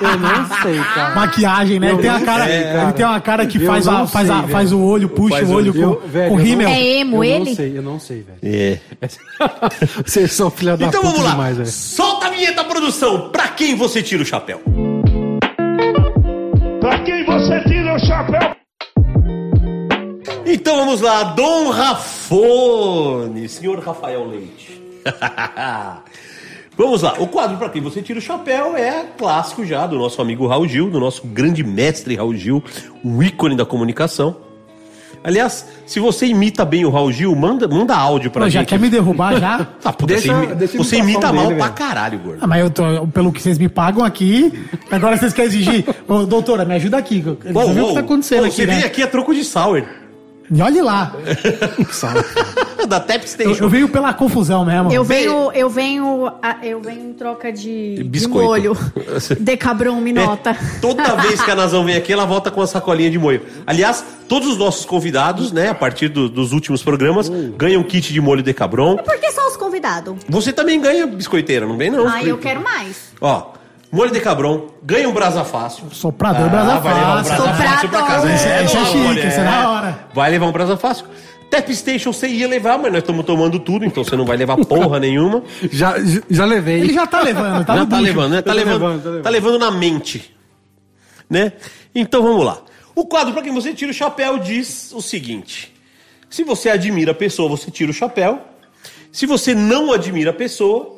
Eu 0.00 0.18
não 0.18 0.46
sei, 0.62 0.78
cara. 0.94 1.14
Maquiagem, 1.14 1.78
né? 1.80 1.90
Ele 1.90 1.98
tem, 1.98 2.10
a 2.10 2.20
cara, 2.20 2.44
sei, 2.46 2.62
cara. 2.62 2.82
ele 2.82 2.92
tem 2.92 3.06
uma 3.06 3.20
cara 3.20 3.46
que 3.46 3.58
Eu 3.62 3.66
faz, 3.66 3.86
a, 3.88 4.06
faz, 4.06 4.30
a- 4.30 4.42
faz 4.44 4.72
o 4.72 4.80
olho, 4.82 5.08
puxa 5.08 5.36
Faz 5.36 5.50
o 5.50 5.54
olho 5.54 5.72
Eu, 5.76 5.96
com, 5.96 6.08
velho, 6.08 6.28
com 6.30 6.36
rímel. 6.36 6.68
É 6.68 6.82
emo, 7.00 7.16
eu 7.22 7.24
ele? 7.24 7.44
não 7.50 7.54
sei, 7.54 7.78
eu 7.78 7.82
não 7.82 8.00
sei, 8.00 8.22
velho. 8.24 8.38
É. 8.42 8.78
Vocês 10.04 10.32
são 10.32 10.50
filha 10.50 10.76
da 10.76 10.86
Então 10.86 11.00
puta 11.00 11.12
vamos 11.12 11.24
lá. 11.24 11.30
demais, 11.32 11.56
velho. 11.56 11.68
Solta 11.70 12.26
a 12.26 12.30
vinheta, 12.30 12.64
produção. 12.64 13.28
Pra 13.30 13.48
quem 13.48 13.74
você 13.76 14.02
tira 14.02 14.22
o 14.22 14.26
chapéu? 14.26 14.60
Pra 16.80 16.98
quem 17.00 17.24
você 17.24 17.60
tira 17.64 17.94
o 17.94 17.98
chapéu? 17.98 18.56
Então 20.46 20.76
vamos 20.76 21.00
lá, 21.00 21.22
Dom 21.24 21.70
Rafone, 21.70 23.48
senhor 23.48 23.78
Rafael 23.80 24.26
Leite. 24.28 24.80
Vamos 26.76 27.00
lá, 27.02 27.14
o 27.18 27.26
quadro 27.26 27.56
para 27.56 27.70
quem 27.70 27.80
você 27.80 28.02
tira 28.02 28.18
o 28.18 28.22
chapéu 28.22 28.76
é 28.76 29.04
clássico 29.16 29.64
já 29.64 29.86
do 29.86 29.96
nosso 29.98 30.20
amigo 30.20 30.46
Raul 30.46 30.68
Gil, 30.68 30.90
do 30.90 31.00
nosso 31.00 31.26
grande 31.26 31.64
mestre 31.64 32.14
Raul 32.16 32.34
Gil, 32.34 32.62
o 33.02 33.22
ícone 33.22 33.56
da 33.56 33.64
comunicação. 33.64 34.36
Aliás, 35.24 35.66
se 35.86 35.98
você 35.98 36.26
imita 36.26 36.64
bem 36.64 36.84
o 36.84 36.90
Raul 36.90 37.10
Gil, 37.10 37.34
manda, 37.34 37.66
manda 37.66 37.96
áudio 37.96 38.30
pra 38.30 38.48
já 38.48 38.60
gente. 38.60 38.68
quer 38.68 38.78
me 38.78 38.88
derrubar 38.90 39.40
já? 39.40 39.64
Puta, 39.82 40.06
Deixa- 40.06 40.32
você, 40.32 40.44
imi- 40.44 40.54
deixa 40.54 40.78
você 40.78 40.96
imita 40.98 41.32
mal 41.32 41.46
dele, 41.46 41.56
pra 41.58 41.64
velho. 41.68 41.76
caralho, 41.78 42.18
gordo. 42.18 42.38
Ah, 42.42 42.46
mas 42.46 42.60
eu 42.60 42.70
tô, 42.70 43.06
pelo 43.08 43.32
que 43.32 43.42
vocês 43.42 43.58
me 43.58 43.68
pagam 43.68 44.04
aqui, 44.04 44.52
agora 44.90 45.16
vocês 45.16 45.32
querem 45.32 45.48
exigir. 45.48 45.84
Ô, 46.06 46.24
doutora, 46.26 46.64
me 46.64 46.74
ajuda 46.74 46.98
aqui. 46.98 47.20
Você 47.22 47.52
Uou, 47.52 47.72
viu 47.72 47.84
o 47.84 47.88
que 47.88 47.94
tá 47.94 48.00
acontecendo 48.00 48.38
uou, 48.40 48.46
aqui, 48.48 48.54
Você 48.56 48.66
né? 48.66 48.74
vem 48.76 48.84
aqui 48.84 49.02
a 49.02 49.06
troco 49.08 49.34
de 49.34 49.42
sour. 49.42 49.82
E 50.50 50.62
olhe 50.62 50.80
lá. 50.80 51.12
da 52.88 53.00
Tap 53.00 53.22
Eu, 53.22 53.26
Station. 53.28 53.64
eu 53.64 53.68
venho 53.68 53.88
pela 53.88 54.12
confusão 54.14 54.64
mesmo. 54.64 54.92
Eu 54.92 55.02
venho, 55.02 55.50
eu 55.52 55.68
venho, 55.68 56.30
eu 56.62 56.80
venho 56.80 57.10
em 57.10 57.12
troca 57.14 57.52
de, 57.52 58.02
de 58.04 58.28
molho. 58.28 58.76
Decabron 59.40 60.00
me 60.00 60.12
nota. 60.12 60.50
É, 60.50 60.80
Toda 60.80 61.02
vez 61.16 61.42
que 61.42 61.50
a 61.50 61.54
Nazão 61.54 61.84
vem 61.84 61.96
aqui, 61.96 62.12
ela 62.12 62.24
volta 62.24 62.50
com 62.50 62.60
uma 62.60 62.66
sacolinha 62.66 63.10
de 63.10 63.18
molho. 63.18 63.42
Aliás, 63.66 64.04
todos 64.28 64.48
os 64.48 64.56
nossos 64.56 64.84
convidados, 64.84 65.50
né, 65.50 65.70
a 65.70 65.74
partir 65.74 66.08
do- 66.08 66.28
dos 66.28 66.52
últimos 66.52 66.82
programas, 66.82 67.28
ganham 67.56 67.82
kit 67.82 68.12
de 68.12 68.20
molho 68.20 68.42
Decabron. 68.42 68.96
Por 68.98 69.18
que 69.18 69.32
só 69.32 69.48
os 69.48 69.56
convidados? 69.56 70.16
Você 70.28 70.52
também 70.52 70.80
ganha 70.80 71.06
biscoiteira, 71.06 71.66
não 71.66 71.76
vem 71.76 71.90
não? 71.90 72.06
Ah, 72.08 72.22
eu 72.22 72.38
quero 72.38 72.62
mais. 72.62 73.12
Ó, 73.20 73.52
molho 73.92 74.10
Decabron, 74.10 74.68
ganha 74.82 75.08
um 75.08 75.12
brasa 75.12 75.44
fácil. 75.44 75.84
Soprador, 75.92 76.48
brasa 76.50 76.74
Ah, 76.74 76.78
vai 76.80 76.94
levar 76.94 77.20
um 77.20 77.24
fácil. 77.24 77.42
brasa 77.44 77.62
fácil 77.62 77.88
pra 77.88 78.02
casa. 78.02 78.32
Esse, 78.32 78.48
esse 78.48 78.76
é 78.76 78.80
não, 78.80 78.86
chique, 78.86 79.26
esse 79.26 79.40
é 79.40 79.44
da 79.44 79.70
hora. 79.70 79.98
Vai 80.14 80.30
levar 80.30 80.46
um 80.46 80.52
brasa 80.52 80.76
fácil. 80.76 81.06
Tap 81.50 81.68
Station 81.70 82.12
você 82.12 82.26
ia 82.26 82.48
levar, 82.48 82.76
mas 82.76 82.90
nós 82.92 83.02
estamos 83.02 83.24
tomando 83.24 83.60
tudo, 83.60 83.84
então 83.84 84.02
você 84.02 84.16
não 84.16 84.24
vai 84.24 84.36
levar 84.36 84.56
porra 84.56 84.98
nenhuma. 84.98 85.44
Já, 85.70 85.94
já 86.28 86.44
levei. 86.44 86.80
Ele 86.80 86.92
já 86.92 87.06
tá 87.06 87.20
levando, 87.22 87.64
tá 87.64 87.74
Já 87.76 87.80
no 87.84 87.86
tá 87.88 88.00
levando, 88.00 88.32
né? 88.32 88.42
Tá 88.42 88.50
tô 88.50 88.56
levando, 88.56 88.72
levando, 88.82 89.02
tô 89.02 89.08
levando. 89.08 89.22
tá 89.22 89.30
levando 89.30 89.58
na 89.58 89.70
mente. 89.70 90.34
Né? 91.30 91.52
Então 91.94 92.22
vamos 92.22 92.44
lá. 92.44 92.58
O 92.96 93.06
quadro 93.06 93.32
para 93.32 93.42
quem 93.42 93.52
você 93.54 93.72
tira 93.72 93.90
o 93.90 93.94
chapéu 93.94 94.38
diz 94.38 94.90
o 94.92 95.00
seguinte: 95.00 95.72
se 96.28 96.42
você 96.42 96.68
admira 96.70 97.12
a 97.12 97.14
pessoa, 97.14 97.48
você 97.48 97.70
tira 97.70 97.90
o 97.90 97.94
chapéu. 97.94 98.40
Se 99.12 99.24
você 99.24 99.54
não 99.54 99.92
admira 99.92 100.30
a 100.30 100.34
pessoa, 100.34 100.95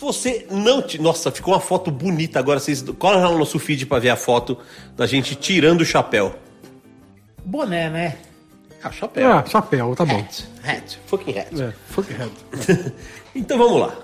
você 0.00 0.46
não. 0.50 0.80
Ti... 0.80 1.00
Nossa, 1.00 1.30
ficou 1.30 1.54
uma 1.54 1.60
foto 1.60 1.90
bonita 1.90 2.38
agora. 2.38 2.58
Vocês 2.58 2.82
colam 2.98 3.22
lá 3.22 3.30
no 3.30 3.38
nosso 3.38 3.58
feed 3.58 3.86
para 3.86 3.98
ver 3.98 4.10
a 4.10 4.16
foto 4.16 4.56
da 4.96 5.06
gente 5.06 5.34
tirando 5.34 5.82
o 5.82 5.84
chapéu. 5.84 6.34
Boné, 7.44 7.90
né? 7.90 8.16
Ah, 8.82 8.90
chapéu. 8.90 9.30
Ah, 9.30 9.44
chapéu, 9.46 9.94
tá 9.94 10.06
bom. 10.06 10.24
Hat. 10.64 10.98
Fucking 11.06 11.38
hat. 11.38 11.60
É, 11.60 11.72
fuck 11.88 12.12
head. 12.12 12.32
Então 13.34 13.56
vamos 13.58 13.80
lá. 13.80 13.94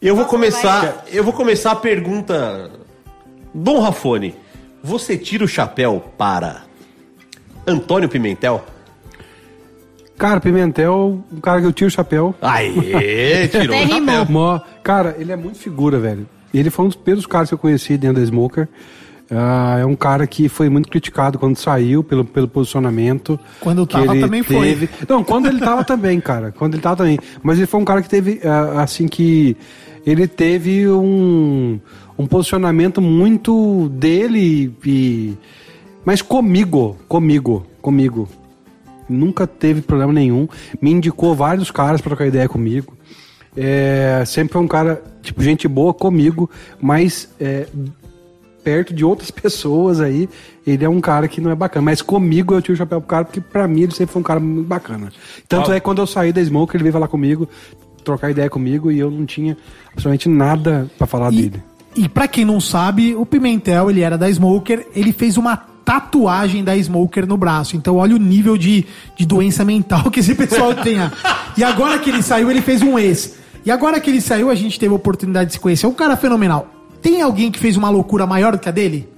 Eu 0.00 0.14
vou 0.14 0.26
começar. 0.26 1.04
Eu 1.08 1.24
vou 1.24 1.32
começar 1.32 1.72
a 1.72 1.76
pergunta. 1.76 2.70
Dom 3.52 3.80
Rafone, 3.80 4.34
você 4.82 5.16
tira 5.16 5.44
o 5.44 5.48
chapéu 5.48 6.12
para 6.16 6.62
Antônio 7.66 8.08
Pimentel? 8.08 8.62
Cara, 10.18 10.40
Pimentel, 10.40 11.22
um 11.32 11.40
cara 11.40 11.60
que 11.60 11.66
eu 11.66 11.72
tiro 11.72 11.88
o 11.88 11.90
chapéu. 11.90 12.34
Aê, 12.40 13.48
tirou 13.48 13.76
o 13.76 13.88
chapéu. 13.88 14.26
Mó- 14.30 14.60
Cara, 14.82 15.16
ele 15.18 15.30
é 15.32 15.36
muito 15.36 15.58
figura, 15.58 15.98
velho. 15.98 16.26
Ele 16.54 16.70
foi 16.70 16.84
um 16.86 16.88
dos 16.88 16.96
primeiros 16.96 17.26
caras 17.26 17.48
que 17.48 17.54
eu 17.54 17.58
conheci 17.58 17.98
dentro 17.98 18.20
da 18.20 18.26
Smoker. 18.26 18.66
Ah, 19.30 19.76
é 19.80 19.84
um 19.84 19.96
cara 19.96 20.26
que 20.26 20.48
foi 20.48 20.68
muito 20.70 20.88
criticado 20.88 21.38
quando 21.38 21.56
saiu 21.56 22.02
pelo, 22.02 22.24
pelo 22.24 22.46
posicionamento. 22.48 23.38
Quando 23.60 23.86
que 23.86 23.92
tava 23.94 24.12
ele 24.12 24.20
também 24.20 24.42
foi. 24.42 24.60
teve. 24.68 24.88
Não, 25.08 25.22
quando 25.24 25.46
ele 25.48 25.58
tava 25.58 25.84
também, 25.84 26.20
cara. 26.20 26.52
Quando 26.56 26.74
ele 26.74 26.82
tava 26.82 26.96
também. 26.96 27.18
Mas 27.42 27.58
ele 27.58 27.66
foi 27.66 27.80
um 27.80 27.84
cara 27.84 28.00
que 28.00 28.08
teve, 28.08 28.40
ah, 28.44 28.82
assim, 28.82 29.06
que. 29.08 29.56
Ele 30.06 30.28
teve 30.28 30.88
um, 30.88 31.80
um 32.16 32.26
posicionamento 32.26 33.02
muito 33.02 33.88
dele 33.90 34.72
e. 34.84 35.34
Mas 36.04 36.22
comigo, 36.22 36.96
comigo, 37.08 37.66
comigo. 37.82 38.28
Nunca 39.08 39.46
teve 39.46 39.80
problema 39.80 40.12
nenhum. 40.12 40.48
Me 40.80 40.90
indicou 40.90 41.34
vários 41.34 41.70
caras 41.70 42.00
pra 42.00 42.10
trocar 42.10 42.26
ideia 42.26 42.48
comigo. 42.48 42.94
É, 43.56 44.22
sempre 44.26 44.52
foi 44.52 44.62
um 44.62 44.68
cara, 44.68 45.02
tipo, 45.22 45.42
gente 45.42 45.66
boa 45.66 45.94
comigo, 45.94 46.50
mas 46.80 47.28
é, 47.40 47.66
perto 48.62 48.92
de 48.92 49.04
outras 49.04 49.30
pessoas 49.32 50.00
aí, 50.00 50.28
ele 50.66 50.84
é 50.84 50.88
um 50.88 51.00
cara 51.00 51.26
que 51.28 51.40
não 51.40 51.50
é 51.50 51.54
bacana. 51.54 51.84
Mas 51.84 52.02
comigo 52.02 52.54
eu 52.54 52.60
tiro 52.60 52.74
o 52.74 52.76
chapéu 52.76 53.00
pro 53.00 53.08
cara, 53.08 53.24
porque 53.24 53.40
pra 53.40 53.66
mim 53.66 53.82
ele 53.82 53.92
sempre 53.92 54.12
foi 54.12 54.20
um 54.20 54.24
cara 54.24 54.40
muito 54.40 54.66
bacana. 54.66 55.10
Tanto 55.48 55.72
é 55.72 55.76
que 55.80 55.84
quando 55.84 56.02
eu 56.02 56.06
saí 56.06 56.32
da 56.32 56.44
Smoke, 56.44 56.76
ele 56.76 56.82
veio 56.82 56.92
falar 56.92 57.08
comigo, 57.08 57.48
trocar 58.04 58.30
ideia 58.30 58.50
comigo, 58.50 58.90
e 58.90 58.98
eu 58.98 59.10
não 59.10 59.24
tinha 59.24 59.56
absolutamente 59.86 60.28
nada 60.28 60.90
pra 60.98 61.06
falar 61.06 61.32
E, 61.32 61.36
dele. 61.48 61.62
e 61.96 62.08
pra 62.08 62.28
quem 62.28 62.44
não 62.44 62.60
sabe, 62.60 63.14
o 63.14 63.24
Pimentel, 63.24 63.88
ele 63.90 64.02
era 64.02 64.18
da 64.18 64.28
Smoker, 64.30 64.86
ele 64.94 65.12
fez 65.12 65.36
uma 65.38 65.64
tatuagem 65.86 66.64
da 66.64 66.76
Smoker 66.76 67.26
no 67.26 67.36
braço. 67.36 67.76
Então 67.76 67.96
olha 67.96 68.16
o 68.16 68.18
nível 68.18 68.58
de, 68.58 68.84
de 69.16 69.24
doença 69.24 69.64
mental 69.64 70.10
que 70.10 70.18
esse 70.18 70.34
pessoal 70.34 70.74
tem. 70.82 70.96
E 71.56 71.62
agora 71.62 71.96
que 72.00 72.10
ele 72.10 72.22
saiu, 72.22 72.50
ele 72.50 72.60
fez 72.60 72.82
um 72.82 72.98
ex. 72.98 73.36
E 73.64 73.70
agora 73.70 74.00
que 74.00 74.10
ele 74.10 74.20
saiu, 74.20 74.50
a 74.50 74.54
gente 74.54 74.78
teve 74.78 74.92
a 74.92 74.96
oportunidade 74.96 75.46
de 75.46 75.52
se 75.54 75.60
conhecer. 75.60 75.86
É 75.86 75.88
um 75.88 75.94
cara 75.94 76.16
fenomenal. 76.16 76.68
Tem 77.00 77.22
alguém 77.22 77.50
que 77.52 77.58
fez 77.58 77.76
uma 77.76 77.88
loucura 77.88 78.26
maior 78.26 78.52
do 78.52 78.58
que 78.58 78.68
a 78.68 78.72
dele? 78.72 79.08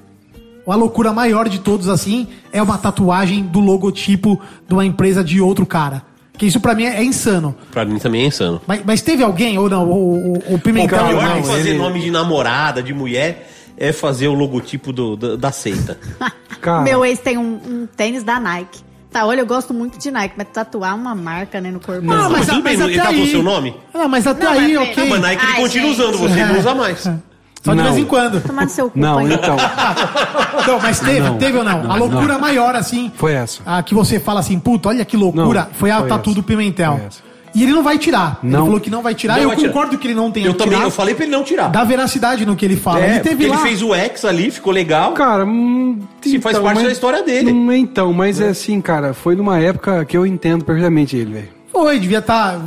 A 0.66 0.74
loucura 0.76 1.14
maior 1.14 1.48
de 1.48 1.60
todos, 1.60 1.88
assim, 1.88 2.26
é 2.52 2.62
uma 2.62 2.76
tatuagem 2.76 3.42
do 3.42 3.58
logotipo 3.58 4.38
de 4.68 4.74
uma 4.74 4.84
empresa 4.84 5.24
de 5.24 5.40
outro 5.40 5.64
cara. 5.64 6.02
Que 6.36 6.44
isso 6.44 6.60
pra 6.60 6.74
mim 6.74 6.84
é, 6.84 6.96
é 6.98 7.02
insano. 7.02 7.54
Pra 7.70 7.86
mim 7.86 7.98
também 7.98 8.24
é 8.24 8.26
insano. 8.26 8.60
Mas, 8.66 8.82
mas 8.84 9.00
teve 9.00 9.22
alguém 9.22 9.58
ou 9.58 9.70
não? 9.70 9.88
O, 9.90 9.94
o, 10.14 10.32
o 10.50 10.54
O 10.54 10.58
Pimentel 10.58 10.98
pior 10.98 11.08
é 11.08 11.26
que 11.26 11.32
mais. 11.32 11.46
fazer 11.48 11.72
nome 11.78 12.00
de 12.00 12.10
namorada, 12.10 12.82
de 12.82 12.92
mulher, 12.92 13.50
é 13.78 13.92
fazer 13.92 14.28
o 14.28 14.34
logotipo 14.34 14.92
do- 14.92 15.16
da, 15.16 15.36
da 15.36 15.52
seita. 15.52 15.98
Cara, 16.60 16.82
Meu 16.82 17.04
ex 17.04 17.18
tem 17.20 17.38
um, 17.38 17.60
um 17.66 17.88
tênis 17.96 18.22
da 18.24 18.38
Nike. 18.40 18.80
Tá, 19.10 19.24
olha, 19.24 19.40
eu 19.40 19.46
gosto 19.46 19.72
muito 19.72 19.98
de 19.98 20.10
Nike, 20.10 20.34
mas 20.36 20.48
tatuar 20.52 20.94
uma 20.94 21.14
marca, 21.14 21.60
né, 21.62 21.70
no 21.70 21.80
corpo. 21.80 22.02
Não, 22.02 22.28
mas 22.28 22.46
tudo 22.46 22.60
bem, 22.62 22.74
ele 22.78 22.96
tatuou 22.98 23.14
aí- 23.22 23.30
seu 23.30 23.42
nome? 23.42 23.74
Ah, 23.94 24.06
mas 24.06 24.26
até 24.26 24.44
Não, 24.44 24.52
aí, 24.52 24.74
mas- 24.76 24.88
ok. 24.90 25.02
Ah, 25.04 25.06
mas 25.10 25.20
Nike 25.22 25.42
ele 25.44 25.52
Ai, 25.54 25.60
continua 25.62 25.88
gente. 25.88 26.00
usando, 26.02 26.18
você 26.18 26.40
É. 26.40 26.46
não 26.46 26.58
usa 26.58 26.74
mais. 26.74 26.98
Só 27.64 27.72
de 27.72 27.76
Não. 27.78 27.84
vez 27.84 27.96
em 27.96 28.04
quando. 28.04 28.40
Tomar 28.40 28.64
no 28.64 28.70
seu 28.70 28.88
cu, 28.90 28.98
Não, 28.98 29.14
pai. 29.16 29.32
então. 29.32 29.56
Não, 30.66 30.80
mas 30.80 31.00
teve, 31.00 31.20
Não. 31.20 31.38
teve 31.38 31.58
ou 31.58 31.64
não? 31.64 31.82
Não, 31.82 31.92
a 31.92 31.96
loucura 31.96 32.34
não. 32.34 32.40
maior, 32.40 32.74
assim. 32.76 33.10
Foi 33.16 33.32
essa. 33.32 33.62
A 33.66 33.82
que 33.82 33.94
você 33.94 34.20
fala 34.20 34.40
assim, 34.40 34.58
puta, 34.60 34.88
olha 34.90 35.04
que 35.04 35.16
loucura. 35.16 35.62
Não, 35.64 35.74
foi 35.74 35.90
a 35.90 35.98
foi 36.00 36.08
tatu 36.08 36.30
essa. 36.30 36.36
do 36.36 36.42
Pimentel. 36.42 36.96
Foi 36.98 37.06
essa. 37.06 37.27
E 37.54 37.62
ele 37.62 37.72
não 37.72 37.82
vai 37.82 37.98
tirar. 37.98 38.38
Ele 38.42 38.52
Não. 38.52 38.66
falou 38.66 38.80
que 38.80 38.90
não 38.90 39.02
vai 39.02 39.14
tirar. 39.14 39.34
Não 39.36 39.42
eu 39.42 39.48
vai 39.48 39.56
tirar. 39.56 39.68
concordo 39.72 39.98
que 39.98 40.06
ele 40.06 40.14
não 40.14 40.30
tenha 40.30 40.46
Eu 40.46 40.54
também, 40.54 40.74
tirar. 40.74 40.84
eu 40.86 40.90
falei 40.90 41.14
pra 41.14 41.24
ele 41.24 41.32
não 41.32 41.42
tirar. 41.42 41.68
Dá 41.68 41.82
veracidade 41.84 42.44
no 42.46 42.54
que 42.54 42.64
ele 42.64 42.76
fala. 42.76 43.00
É, 43.00 43.04
ele 43.04 43.12
porque 43.14 43.28
teve 43.30 43.44
ele 43.44 43.52
lá. 43.52 43.58
fez 43.58 43.82
o 43.82 43.94
X 43.94 44.24
ali, 44.24 44.50
ficou 44.50 44.72
legal. 44.72 45.12
Cara, 45.12 45.44
hum, 45.44 46.00
Se 46.22 46.38
faz 46.40 46.58
parte 46.58 46.76
mas- 46.76 46.84
da 46.86 46.92
história 46.92 47.22
dele. 47.22 47.50
Hum, 47.52 47.72
Então, 47.72 48.12
mas 48.12 48.40
é 48.40 48.48
assim, 48.48 48.80
cara, 48.80 49.14
foi 49.14 49.34
numa 49.34 49.58
época 49.58 50.04
que 50.04 50.16
eu 50.16 50.26
entendo 50.26 50.64
perfeitamente 50.64 51.16
ele, 51.16 51.32
velho. 51.32 51.48
Foi, 51.72 51.98
devia 51.98 52.18
estar 52.18 52.58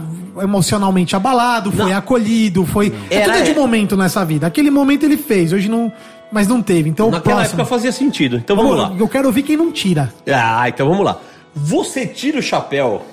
emocionalmente 0.42 1.16
abalado, 1.16 1.72
foi 1.72 1.92
acolhido, 1.94 2.66
foi. 2.66 2.94
É 3.10 3.18
Era- 3.18 3.34
tudo 3.34 3.46
de 3.46 3.54
momento 3.54 3.98
nessa 3.98 4.24
vida. 4.26 4.48
Aquele 4.48 4.72
momento 4.72 5.04
ele 5.04 5.18
fez, 5.18 5.52
hoje 5.54 5.70
não. 5.70 5.92
Mas 6.32 6.48
não 6.48 6.62
teve. 6.62 6.90
Então, 6.90 7.10
o 7.10 7.12
Naquela 7.12 7.36
próximo. 7.38 7.60
época 7.62 7.66
fazia 7.76 7.92
sentido. 7.92 8.38
Então 8.38 8.56
vamos 8.56 8.78
lá. 8.78 8.94
Eu 8.98 9.06
quero 9.08 9.28
ouvir 9.28 9.44
quem 9.44 9.58
não 9.58 9.70
tira. 9.70 10.14
Ah, 10.34 10.68
então 10.70 10.88
vamos 10.88 11.04
lá. 11.06 11.20
Você 11.54 12.08
tira 12.08 12.40
o 12.40 12.42
chapéu 12.42 13.06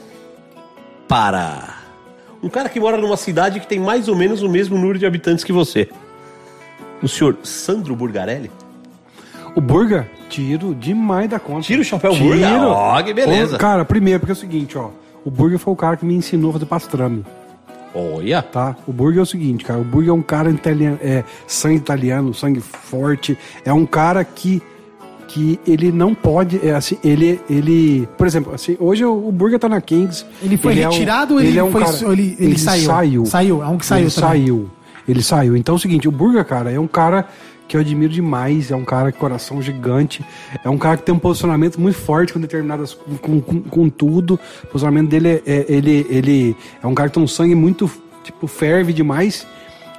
para 1.08 1.78
um 2.42 2.48
cara 2.48 2.68
que 2.68 2.78
mora 2.78 2.96
numa 2.96 3.16
cidade 3.16 3.58
que 3.58 3.66
tem 3.66 3.80
mais 3.80 4.06
ou 4.08 4.14
menos 4.14 4.42
o 4.42 4.48
mesmo 4.48 4.76
número 4.76 4.98
de 4.98 5.06
habitantes 5.06 5.42
que 5.42 5.52
você. 5.52 5.88
O 7.02 7.08
senhor 7.08 7.36
Sandro 7.42 7.96
Burgarelli? 7.96 8.50
O 9.56 9.60
Burga, 9.60 10.08
tiro 10.28 10.74
demais 10.74 11.28
da 11.28 11.40
conta. 11.40 11.62
Tira 11.62 11.80
o 11.80 11.84
chapéu 11.84 12.12
Tiro. 12.12 12.28
Burga? 12.28 12.68
Ó, 12.68 13.02
que 13.02 13.12
beleza. 13.12 13.56
Ô, 13.56 13.58
Cara, 13.58 13.84
primeiro, 13.84 14.20
porque 14.20 14.32
é 14.32 14.34
o 14.34 14.36
seguinte, 14.36 14.78
ó. 14.78 14.90
O 15.24 15.30
Burga 15.30 15.58
foi 15.58 15.72
o 15.72 15.76
cara 15.76 15.96
que 15.96 16.04
me 16.04 16.14
ensinou 16.14 16.50
a 16.50 16.52
fazer 16.54 16.66
pastrame, 16.66 17.24
Olha. 17.94 18.40
tá? 18.40 18.76
O 18.86 18.92
Burga 18.92 19.18
é 19.18 19.22
o 19.22 19.26
seguinte, 19.26 19.64
cara. 19.64 19.80
O 19.80 19.84
Burga 19.84 20.10
é 20.10 20.12
um 20.12 20.22
cara 20.22 20.48
italiano, 20.50 20.98
é, 21.02 21.24
sangue 21.46 21.76
italiano, 21.76 22.32
sangue 22.32 22.60
forte. 22.60 23.36
É 23.64 23.72
um 23.72 23.84
cara 23.84 24.22
que 24.24 24.62
que 25.28 25.60
ele 25.66 25.92
não 25.92 26.14
pode, 26.14 26.58
é 26.66 26.74
assim, 26.74 26.96
ele, 27.04 27.38
ele, 27.50 28.08
por 28.16 28.26
exemplo, 28.26 28.52
assim, 28.54 28.76
hoje 28.80 29.04
o, 29.04 29.28
o 29.28 29.30
Burga 29.30 29.58
tá 29.58 29.68
na 29.68 29.80
Kings. 29.80 30.24
Ele 30.42 30.56
foi 30.56 30.80
é 30.80 30.88
um- 30.88 30.90
retirado 30.90 31.34
ou 31.34 31.40
ele 31.40 31.60
foi- 31.70 32.12
ele- 32.12 32.36
ele 32.40 32.58
saiu? 32.58 32.86
saiu? 32.86 33.26
Saiu, 33.26 33.62
é 33.62 33.66
um 33.68 33.76
que 33.78 33.84
saiu 33.86 34.04
Ele 34.06 34.10
também. 34.10 34.30
saiu. 34.30 34.70
Ele 35.06 35.22
saiu. 35.22 35.56
Então 35.56 35.74
é 35.74 35.76
o 35.76 35.78
seguinte, 35.78 36.08
o 36.08 36.10
Burga, 36.10 36.42
cara, 36.44 36.70
é 36.72 36.80
um 36.80 36.86
cara 36.88 37.28
que 37.68 37.76
eu 37.76 37.80
admiro 37.82 38.10
demais, 38.10 38.70
é 38.70 38.76
um 38.76 38.84
cara 38.84 39.12
com 39.12 39.18
coração 39.18 39.60
gigante, 39.60 40.24
é 40.64 40.70
um 40.70 40.78
cara 40.78 40.96
que 40.96 41.02
tem 41.02 41.14
um 41.14 41.18
posicionamento 41.18 41.78
muito 41.78 41.98
forte 41.98 42.32
com 42.32 42.40
determinadas 42.40 42.94
com, 43.20 43.38
com, 43.42 43.60
com 43.60 43.88
tudo. 43.90 44.40
O 44.64 44.66
posicionamento 44.68 45.10
dele 45.10 45.28
é, 45.28 45.42
é- 45.46 45.66
ele 45.68 46.06
ele 46.08 46.56
é 46.82 46.86
um 46.86 46.94
cara 46.94 47.10
que 47.10 47.14
tem 47.16 47.22
um 47.22 47.28
sangue 47.28 47.54
muito 47.54 47.90
tipo 48.24 48.46
ferve 48.46 48.94
demais, 48.94 49.46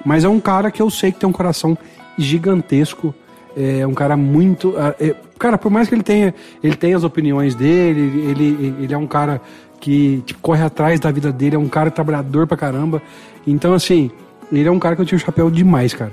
mas 0.03 0.23
é 0.23 0.30
um 0.30 0.39
cara 0.39 0.72
que 0.72 0.81
eu 0.81 0.89
sei 0.89 1.11
que 1.11 1.19
tem 1.19 1.30
um 1.30 1.34
coração 1.34 1.77
gigantesco. 2.18 3.14
É 3.60 3.86
um 3.86 3.94
cara 3.94 4.15
muito. 4.15 4.73
ah, 4.77 4.95
é- 4.99 5.15
cara, 5.38 5.57
por 5.57 5.69
mais 5.69 5.90
que 5.90 5.95
ele 5.95 6.03
tenha, 6.03 6.34
ele 6.64 6.76
tenha 6.76 6.95
as 6.95 7.03
opiniões 7.03 7.56
dele, 7.56 8.23
ele, 8.30 8.76
ele 8.81 8.94
é 8.94 8.98
um 8.98 9.07
cara 9.07 9.41
que 9.81 10.23
tipo, 10.26 10.40
corre 10.41 10.64
atrás 10.64 10.99
da 10.99 11.11
vida 11.11 11.31
dele, 11.31 11.56
é 11.56 11.60
um 11.60 11.68
cara 11.68 11.91
trabalhador 11.91 12.48
pra 12.48 12.56
caramba. 12.56 13.02
Então, 13.45 13.73
assim, 13.73 14.11
ele 14.52 14.68
é 14.68 14.72
um 14.72 14.80
cara 14.80 14.95
que 14.95 15.02
eu 15.02 15.06
tiro 15.06 15.22
o 15.22 15.26
chapéu 15.26 15.49
demais, 15.52 15.94
cara. 15.94 16.11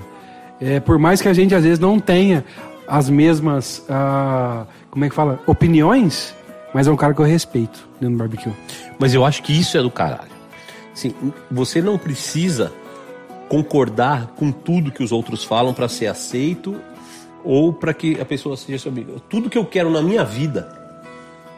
É, 0.59 0.79
por 0.79 0.97
mais 0.99 1.21
que 1.21 1.27
a 1.27 1.33
gente 1.33 1.55
às 1.55 1.63
vezes 1.63 1.79
não 1.79 1.99
tenha 1.99 2.43
as 2.87 3.09
mesmas, 3.09 3.83
ah, 3.89 4.65
como 4.89 5.05
é 5.05 5.09
que 5.09 5.15
fala, 5.15 5.39
opiniões, 5.45 6.35
mas 6.73 6.87
é 6.87 6.91
um 6.91 6.95
cara 6.95 7.13
que 7.13 7.21
eu 7.21 7.25
respeito 7.25 7.87
dentro 7.99 8.15
do 8.15 8.19
barbecue. 8.19 8.51
Mas 8.99 9.13
eu 9.13 9.23
acho 9.23 9.41
que 9.43 9.57
isso 9.57 9.77
é 9.77 9.81
do 9.81 9.91
caralho. 9.91 10.35
Assim, 10.93 11.13
você 11.49 11.81
não 11.81 11.97
precisa 11.97 12.73
concordar 13.47 14.33
com 14.35 14.51
tudo 14.51 14.91
que 14.91 15.03
os 15.03 15.11
outros 15.11 15.43
falam 15.43 15.73
pra 15.73 15.87
ser 15.87 16.07
aceito 16.07 16.75
ou 17.43 17.71
pra 17.73 17.93
que 17.93 18.19
a 18.19 18.25
pessoa 18.25 18.55
seja 18.57 18.79
seu 18.83 18.91
amigo. 18.91 19.19
Tudo 19.29 19.49
que 19.49 19.57
eu 19.57 19.65
quero 19.65 19.89
na 19.89 20.01
minha 20.01 20.23
vida 20.23 20.67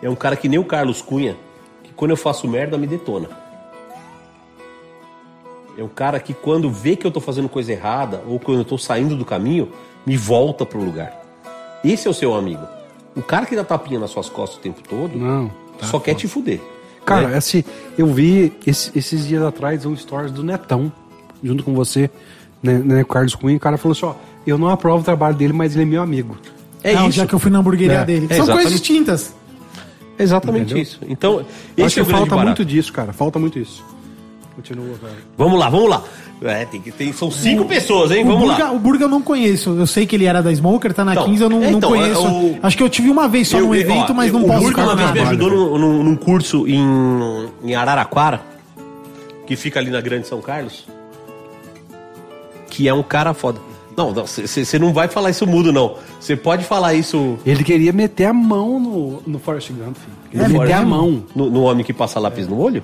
é 0.01 0.09
um 0.09 0.15
cara 0.15 0.35
que 0.35 0.47
nem 0.49 0.59
o 0.59 0.63
Carlos 0.65 1.01
Cunha, 1.01 1.35
que 1.83 1.91
quando 1.93 2.11
eu 2.11 2.17
faço 2.17 2.47
merda 2.47 2.77
me 2.77 2.87
detona. 2.87 3.29
É 5.77 5.83
um 5.83 5.87
cara 5.87 6.19
que 6.19 6.33
quando 6.33 6.69
vê 6.69 6.95
que 6.95 7.05
eu 7.07 7.11
tô 7.11 7.21
fazendo 7.21 7.47
coisa 7.47 7.71
errada 7.71 8.21
ou 8.27 8.39
quando 8.39 8.59
eu 8.59 8.65
tô 8.65 8.77
saindo 8.77 9.15
do 9.15 9.23
caminho, 9.23 9.69
me 10.05 10.17
volta 10.17 10.65
pro 10.65 10.83
lugar. 10.83 11.13
Esse 11.83 12.07
é 12.07 12.11
o 12.11 12.13
seu 12.13 12.33
amigo. 12.35 12.65
O 13.15 13.21
cara 13.21 13.45
que 13.45 13.55
dá 13.55 13.63
tapinha 13.63 13.99
nas 13.99 14.11
suas 14.11 14.29
costas 14.29 14.57
o 14.57 14.61
tempo 14.61 14.81
todo 14.87 15.17
Não. 15.17 15.49
tá 15.79 15.85
só 15.87 15.99
quer 15.99 16.15
te 16.15 16.27
fuder. 16.27 16.59
Cara, 17.05 17.29
né? 17.29 17.37
assim, 17.37 17.63
eu 17.97 18.07
vi 18.07 18.53
esse- 18.67 18.91
esses 18.97 19.25
dias 19.27 19.41
atrás 19.41 19.85
um 19.85 19.95
stories 19.95 20.31
do 20.31 20.43
Netão, 20.43 20.91
junto 21.41 21.63
com 21.63 21.73
você, 21.73 22.09
né, 22.61 22.77
né, 22.77 23.03
Carlos 23.03 23.33
Cunha, 23.33 23.53
e 23.53 23.57
o 23.57 23.59
cara 23.59 23.77
falou 23.77 23.93
assim, 23.93 24.05
ó, 24.05 24.13
eu 24.45 24.57
não 24.57 24.69
aprovo 24.69 25.01
o 25.01 25.03
trabalho 25.03 25.35
dele, 25.35 25.53
mas 25.53 25.73
ele 25.75 25.83
é 25.83 25.85
meu 25.85 26.01
amigo. 26.01 26.37
É 26.83 26.93
Não, 26.93 27.09
isso. 27.09 27.17
já 27.17 27.25
que 27.27 27.33
eu 27.33 27.39
fui 27.39 27.51
na 27.51 27.59
hamburgueria 27.59 27.99
É, 27.99 28.05
dele. 28.05 28.27
é 28.29 28.35
São 28.35 28.47
coisas 28.47 28.71
distintas. 28.71 29.33
Exatamente 30.17 30.65
Entendeu? 30.65 30.83
isso. 30.83 30.99
Então, 31.07 31.33
Eu 31.77 31.85
esse 31.85 31.85
acho 31.85 31.99
é 31.99 32.01
o 32.01 32.05
que 32.05 32.11
grande 32.11 32.29
falta 32.29 32.29
barato. 32.35 32.45
muito 32.47 32.65
disso, 32.65 32.91
cara, 32.93 33.13
falta 33.13 33.39
muito 33.39 33.57
isso. 33.59 33.83
Continua, 34.55 34.85
velho. 34.85 35.13
Vamos 35.37 35.57
lá, 35.59 35.69
vamos 35.69 35.89
lá. 35.89 36.03
É, 36.41 36.65
tem 36.65 36.81
que, 36.81 36.91
tem, 36.91 37.11
são 37.13 37.29
cinco 37.31 37.65
pessoas, 37.65 38.11
hein? 38.11 38.23
o 38.23 38.27
Vamos 38.27 38.47
Burga, 38.49 38.63
lá. 38.65 38.71
O 38.71 38.79
Burga 38.79 39.05
eu 39.05 39.09
não 39.09 39.21
conheço. 39.21 39.71
Eu 39.71 39.85
sei 39.87 40.05
que 40.05 40.15
ele 40.15 40.25
era 40.25 40.41
da 40.41 40.51
Smoker, 40.53 40.93
tá 40.93 41.03
na 41.05 41.11
Então, 41.13 41.25
15, 41.25 41.43
eu 41.43 41.49
não, 41.49 41.59
não 41.59 41.69
então, 41.71 41.89
conheço. 41.89 42.25
é, 42.25 42.29
o- 42.29 42.59
Acho 42.63 42.77
que 42.77 42.83
eu 42.83 42.89
tive 42.89 43.09
uma 43.09 43.27
vez 43.27 43.47
só 43.49 43.57
Eu- 43.57 43.65
num 43.65 43.71
ó, 43.71 43.75
evento, 43.75 44.13
mas 44.15 44.31
não 44.31 44.43
o 44.43 44.47
posso 44.47 44.61
Burgo 44.61 44.81
uma 44.81 44.95
vez 44.95 45.11
me 45.11 45.19
ajudou 45.19 45.49
num, 45.51 45.77
num- 45.77 46.03
num 46.03 46.15
curso 46.15 46.65
em, 46.67 46.81
em 47.63 47.75
Araraquara, 47.75 48.41
que 49.45 49.55
fica 49.57 49.79
ali 49.79 49.89
na 49.91 49.99
Grande 50.01 50.27
São 50.27 50.41
Carlos, 50.41 50.85
que 52.69 52.87
é 52.87 52.93
um 52.93 53.03
cara 53.03 53.33
foda. 53.33 53.59
Não, 53.99 54.13
você 54.13 54.79
não 54.79 54.93
vai 54.93 55.09
falar 55.09 55.29
isso 55.29 55.45
mudo, 55.45 55.73
não. 55.73 55.95
Você 56.21 56.37
pode 56.37 56.63
falar 56.63 56.93
isso... 56.93 57.37
Ele 57.45 57.65
queria 57.65 57.91
meter 57.91 58.25
a 58.27 58.33
mão 58.33 58.79
no, 58.79 59.21
no 59.27 59.39
Forrest 59.39 59.71
Gump, 59.71 59.97
filho. 59.97 60.17
Ele 60.31 60.55
É 60.55 60.59
meter 60.59 60.73
a 60.73 60.81
mão. 60.85 61.21
No, 61.35 61.49
no 61.49 61.63
homem 61.63 61.83
que 61.83 61.91
passa 61.91 62.17
lápis 62.17 62.47
no 62.47 62.57
olho? 62.57 62.81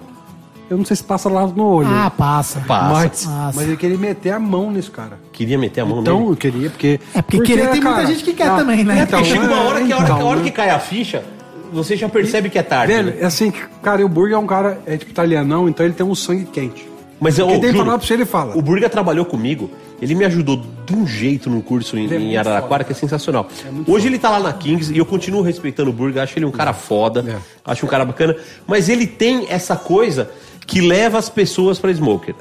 Eu 0.70 0.78
não 0.78 0.84
sei 0.84 0.98
se 0.98 1.04
passa 1.04 1.30
lá 1.30 1.48
no 1.48 1.64
olho. 1.64 1.88
Ah, 1.90 2.10
passa. 2.10 2.60
Passa. 2.68 2.92
mas, 2.94 3.26
Passa. 3.26 3.52
mas 3.56 3.68
ele 3.68 3.78
queria 3.78 3.98
meter 3.98 4.32
a 4.32 4.40
mão 4.40 4.70
nesse 4.72 4.92
cara. 4.92 5.18
Queria 5.32 5.58
meter 5.58 5.82
a 5.82 5.86
mão 5.86 6.02
Então, 6.02 6.20
nele. 6.20 6.32
eu 6.32 6.36
queria, 6.36 6.70
porque... 6.70 7.00
É, 7.14 7.22
porque 7.22 7.40
querer 7.44 7.70
tem 7.70 7.82
muita 7.82 8.06
gente 8.08 8.24
que 8.24 8.34
quer 8.34 8.54
também, 8.56 8.84
né? 8.84 9.02
É 9.02 9.06
porque 9.06 9.24
chega 9.24 9.46
uma 9.46 9.62
hora 9.62 9.86
que 9.86 9.94
a 9.94 9.96
hora, 9.98 10.06
então, 10.06 10.20
a 10.20 10.24
hora 10.26 10.40
né? 10.40 10.44
que 10.46 10.52
cai 10.52 10.70
a 10.72 10.80
ficha, 10.80 11.24
você 11.72 11.96
já 11.96 12.10
percebe 12.10 12.50
que 12.50 12.58
é 12.58 12.64
tarde. 12.64 12.92
Velho, 12.94 13.12
né? 13.12 13.18
é 13.22 13.26
assim, 13.26 13.54
cara, 13.82 14.06
o 14.06 14.10
Burger 14.10 14.36
é 14.36 14.40
um 14.40 14.48
cara, 14.48 14.82
é 14.86 14.98
tipo 14.98 15.12
italianão, 15.12 15.70
então 15.70 15.86
ele 15.86 15.94
tem 15.96 16.06
um 16.06 16.16
sangue 16.16 16.46
quente. 16.46 16.90
Mas 17.20 17.40
eu 17.40 17.48
Quem 17.48 17.62
tem 17.62 17.72
que 17.72 17.78
falar 17.78 17.98
pra 17.98 18.06
você, 18.06 18.14
ele 18.14 18.26
fala. 18.26 18.58
O 18.58 18.62
Burga 18.62 18.90
trabalhou 18.90 19.26
comigo, 19.26 19.70
ele 20.02 20.14
me 20.16 20.26
ajudou 20.26 20.62
de 20.86 20.94
um 20.96 21.08
jeito 21.08 21.50
num 21.50 21.62
curso 21.62 21.98
em, 21.98 22.12
é 22.12 22.18
em 22.18 22.38
Araraquara 22.38 22.84
que 22.84 22.92
é 22.92 22.96
sensacional. 22.96 23.48
Hoje 23.88 24.08
ele 24.08 24.20
tá 24.20 24.30
lá 24.30 24.40
na 24.40 24.54
Kings 24.54 24.94
e 24.94 24.98
eu 24.98 25.06
continuo 25.06 25.42
respeitando 25.42 25.90
o 25.90 25.94
Burga, 25.94 26.24
acho 26.24 26.38
ele 26.38 26.46
um 26.46 26.52
cara 26.52 26.74
foda, 26.74 27.24
É. 27.28 27.38
acho 27.72 27.86
um 27.86 27.90
cara 27.90 28.04
bacana, 28.04 28.36
mas 28.68 28.90
ele 28.90 29.08
tem 29.08 29.46
essa 29.50 29.76
coisa 29.76 30.30
que 30.68 30.82
leva 30.82 31.18
as 31.18 31.30
pessoas 31.30 31.80
pra 31.80 31.92
Smoker. 31.92 32.36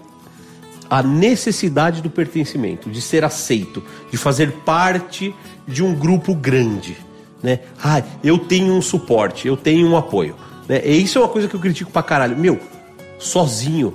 A 0.90 1.02
necessidade 1.02 2.02
do 2.02 2.10
pertencimento, 2.10 2.90
de 2.90 3.00
ser 3.00 3.24
aceito, 3.24 3.82
de 4.10 4.16
fazer 4.16 4.50
parte 4.64 5.34
de 5.66 5.82
um 5.82 5.94
grupo 5.94 6.34
grande, 6.34 6.96
né? 7.42 7.60
Ah, 7.82 8.02
eu 8.22 8.38
tenho 8.38 8.74
um 8.74 8.82
suporte, 8.82 9.46
eu 9.48 9.56
tenho 9.56 9.86
um 9.88 9.96
apoio, 9.96 10.34
né? 10.68 10.82
E 10.84 11.02
isso 11.02 11.18
é 11.18 11.20
uma 11.22 11.28
coisa 11.28 11.48
que 11.48 11.54
eu 11.54 11.60
critico 11.60 11.90
pra 11.90 12.02
caralho. 12.02 12.36
Meu, 12.36 12.60
sozinho 13.18 13.94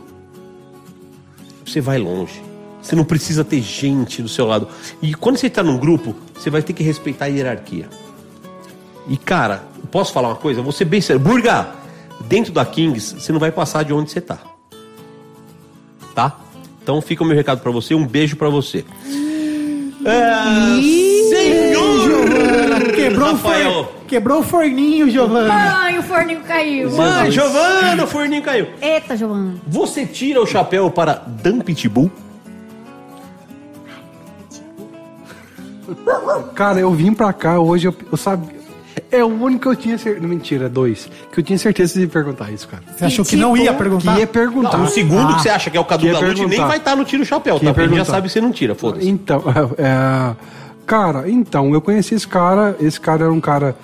você 1.71 1.81
vai 1.81 1.97
longe. 1.97 2.41
Você 2.81 2.95
não 2.95 3.03
precisa 3.03 3.43
ter 3.43 3.61
gente 3.61 4.21
do 4.21 4.29
seu 4.29 4.45
lado. 4.45 4.67
E 5.01 5.13
quando 5.13 5.37
você 5.37 5.47
está 5.47 5.61
num 5.61 5.77
grupo, 5.77 6.15
você 6.33 6.49
vai 6.49 6.61
ter 6.61 6.73
que 6.73 6.83
respeitar 6.83 7.25
a 7.25 7.27
hierarquia. 7.27 7.89
E 9.07 9.17
cara, 9.17 9.63
posso 9.91 10.13
falar 10.13 10.29
uma 10.29 10.35
coisa? 10.35 10.61
Vou 10.61 10.71
ser 10.71 10.85
bem 10.85 11.01
sério. 11.01 11.19
Burga, 11.19 11.71
dentro 12.27 12.53
da 12.53 12.65
Kings, 12.65 13.15
você 13.19 13.31
não 13.31 13.39
vai 13.39 13.51
passar 13.51 13.83
de 13.83 13.93
onde 13.93 14.11
você 14.11 14.21
tá. 14.21 14.39
Tá? 16.15 16.39
Então 16.81 17.01
fica 17.01 17.23
o 17.23 17.25
meu 17.25 17.35
recado 17.35 17.61
pra 17.61 17.71
você. 17.71 17.93
Um 17.93 18.05
beijo 18.05 18.35
pra 18.35 18.49
você. 18.49 18.85
É, 20.05 20.81
senhor 21.29 21.68
Quebrou, 23.01 23.34
o 23.34 23.38
for... 23.38 23.91
Quebrou 24.07 24.39
o 24.39 24.43
forninho, 24.43 25.09
Giovanni. 25.09 25.49
Ai, 25.51 25.97
o 25.97 26.03
forninho 26.03 26.41
caiu. 26.41 26.91
Mãe, 26.91 27.31
Giovana, 27.31 28.03
o 28.03 28.07
forninho 28.07 28.41
caiu. 28.41 28.67
Eita, 28.81 29.15
Giovanna. 29.15 29.55
Você 29.67 30.05
tira 30.05 30.41
o 30.41 30.45
chapéu 30.45 30.89
para 30.89 31.23
Dan 31.27 31.59
Pitbull? 31.59 32.11
Cara, 36.53 36.80
eu 36.80 36.91
vim 36.91 37.13
pra 37.13 37.34
cá 37.34 37.59
hoje, 37.59 37.88
eu, 37.88 37.95
eu 38.11 38.17
sabia. 38.17 38.59
É 39.11 39.23
o 39.23 39.27
único 39.27 39.61
que 39.61 39.67
eu 39.67 39.76
tinha 39.76 39.97
certeza. 39.97 40.27
Mentira, 40.27 40.69
dois. 40.69 41.09
Que 41.31 41.39
eu 41.39 41.43
tinha 41.43 41.57
certeza 41.57 41.99
de 41.99 42.05
perguntar 42.05 42.51
isso, 42.51 42.67
cara. 42.67 42.84
Você 42.95 43.05
achou 43.05 43.26
que 43.26 43.35
não 43.35 43.55
ia 43.55 43.73
perguntar? 43.73 44.13
Que 44.13 44.19
ia 44.19 44.27
perguntar. 44.27 44.77
Não, 44.77 44.85
o 44.85 44.89
segundo 44.89 45.31
Ah, 45.31 45.35
que 45.35 45.41
você 45.41 45.49
acha 45.49 45.69
que 45.69 45.77
é 45.77 45.80
o 45.80 45.85
Cadu 45.85 46.05
que 46.05 46.11
da 46.11 46.19
Lute 46.19 46.45
nem 46.45 46.59
vai 46.59 46.77
estar 46.77 46.95
no 46.95 47.05
tiro 47.05 47.26
chapéu, 47.26 47.59
Que 47.59 47.65
tá? 47.65 47.73
Porque 47.73 47.88
ele 47.89 47.95
já 47.95 48.05
sabe 48.05 48.27
que 48.27 48.34
você 48.34 48.41
não 48.41 48.51
tira, 48.51 48.76
foda-se. 48.76 49.07
Então, 49.07 49.43
é, 49.77 50.35
cara, 50.89 51.29
então, 51.29 51.71
eu 51.73 51.79
conheci 51.81 52.15
esse 52.15 52.27
cara. 52.27 52.75
Esse 52.81 52.99
cara 52.99 53.25
era 53.25 53.31
um 53.31 53.39
cara 53.39 53.75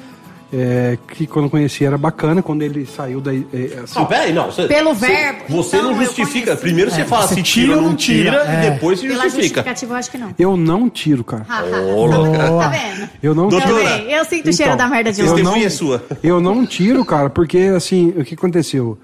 é, 0.51 0.97
que 1.13 1.27
quando 1.27 1.45
eu 1.45 1.49
conheci 1.51 1.85
era 1.85 1.97
bacana. 1.97 2.41
Quando 2.41 2.63
ele 2.63 2.85
saiu 2.85 3.21
daí. 3.21 3.45
É, 3.53 3.81
assim, 3.83 3.99
Não, 3.99 4.05
peraí, 4.07 4.33
não. 4.33 4.45
Você, 4.47 4.67
Pelo 4.67 4.93
você- 4.95 5.07
verbo, 5.07 5.43
Você 5.49 5.77
então, 5.77 5.91
não 5.91 5.99
eu 5.99 6.05
justifica. 6.05 6.45
conheci. 6.47 6.61
Primeiro 6.61 6.89
você 6.91 7.01
É, 7.01 7.05
fala 7.05 7.27
você 7.27 7.35
se 7.35 7.43
tira 7.43 7.75
ou 7.75 7.81
não 7.83 7.95
tira, 7.95 8.31
tira, 8.31 8.43
é. 8.51 8.67
e 8.67 8.71
depois 8.71 8.99
se 8.99 9.07
Pela 9.07 9.23
justifica. 9.23 9.43
justificativa, 9.43 9.93
eu 9.93 9.97
acho 9.97 10.11
que 10.11 10.17
não. 10.17 10.29
eu 10.39 10.57
não 10.57 10.89
tiro, 10.89 11.23
cara. 11.23 11.45
Ha. 11.47 11.63
Ô, 11.95 12.05
louca. 12.07 12.37
Tá 12.39 12.67
vendo? 12.69 13.09
Eu 13.21 13.35
não 13.35 13.47
Doutora, 13.49 13.73
tiro. 13.73 13.89
Também, 13.89 14.11
eu 14.11 14.25
sinto 14.25 14.49
o 14.49 14.53
cheiro 14.53 14.73
Então, 14.73 14.77
da 14.77 14.87
merda 14.95 15.11
de 15.13 15.21
eu 15.21 15.27
não- 15.27 15.35
Testemunha 15.35 15.69
sua. 15.69 16.03
Eu 16.23 16.41
não 16.41 16.65
tiro, 16.65 17.05
cara, 17.05 17.29
porque 17.29 17.57
assim, 17.75 18.13
o 18.17 18.23
que 18.23 18.33
aconteceu? 18.33 18.97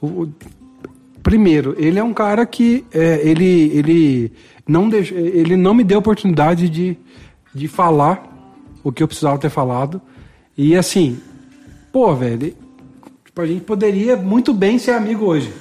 O- 0.00 0.06
o- 0.06 0.32
primeiro, 1.22 1.74
ele 1.78 1.98
é 1.98 2.04
um 2.04 2.14
cara 2.14 2.46
que 2.46 2.84
é, 2.92 3.20
ele, 3.22 3.70
ele, 3.74 4.32
não 4.66 4.88
deixa, 4.88 5.14
ele 5.14 5.56
não 5.56 5.74
me 5.74 5.84
deu 5.84 5.98
oportunidade 5.98 6.68
de, 6.68 6.96
de 7.58 7.68
falar 7.68 8.24
o 8.82 8.92
que 8.92 9.02
eu 9.02 9.08
precisava 9.08 9.38
ter 9.38 9.50
falado. 9.50 10.00
E 10.56 10.76
assim, 10.76 11.20
pô, 11.92 12.14
velho, 12.14 12.54
tipo, 13.24 13.40
a 13.40 13.46
gente 13.46 13.60
poderia 13.62 14.16
muito 14.16 14.54
bem 14.54 14.78
ser 14.78 14.92
amigo 14.92 15.24
hoje. 15.24 15.52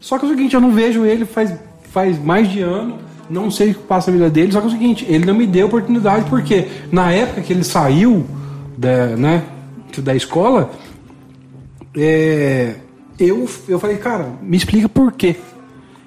Só 0.00 0.18
que 0.18 0.24
é 0.24 0.28
o 0.28 0.30
seguinte, 0.30 0.54
eu 0.54 0.60
não 0.60 0.72
vejo 0.72 1.04
ele 1.04 1.24
faz, 1.24 1.54
faz 1.90 2.18
mais 2.18 2.50
de 2.50 2.60
ano, 2.60 2.98
não 3.30 3.50
sei 3.50 3.70
o 3.70 3.74
que 3.74 3.82
passa 3.82 4.10
na 4.10 4.16
vida 4.16 4.30
dele, 4.30 4.52
só 4.52 4.60
que 4.60 4.66
é 4.66 4.68
o 4.68 4.72
seguinte, 4.72 5.06
ele 5.08 5.24
não 5.24 5.34
me 5.34 5.46
deu 5.46 5.66
oportunidade, 5.66 6.28
porque 6.28 6.68
na 6.90 7.12
época 7.12 7.42
que 7.42 7.52
ele 7.52 7.64
saiu 7.64 8.26
da, 8.76 9.16
né, 9.16 9.44
da 9.98 10.14
escola, 10.14 10.70
é, 11.96 12.74
eu, 13.18 13.48
eu 13.68 13.78
falei, 13.78 13.96
cara, 13.98 14.32
me 14.42 14.56
explica 14.56 14.88
por 14.88 15.12
quê. 15.12 15.36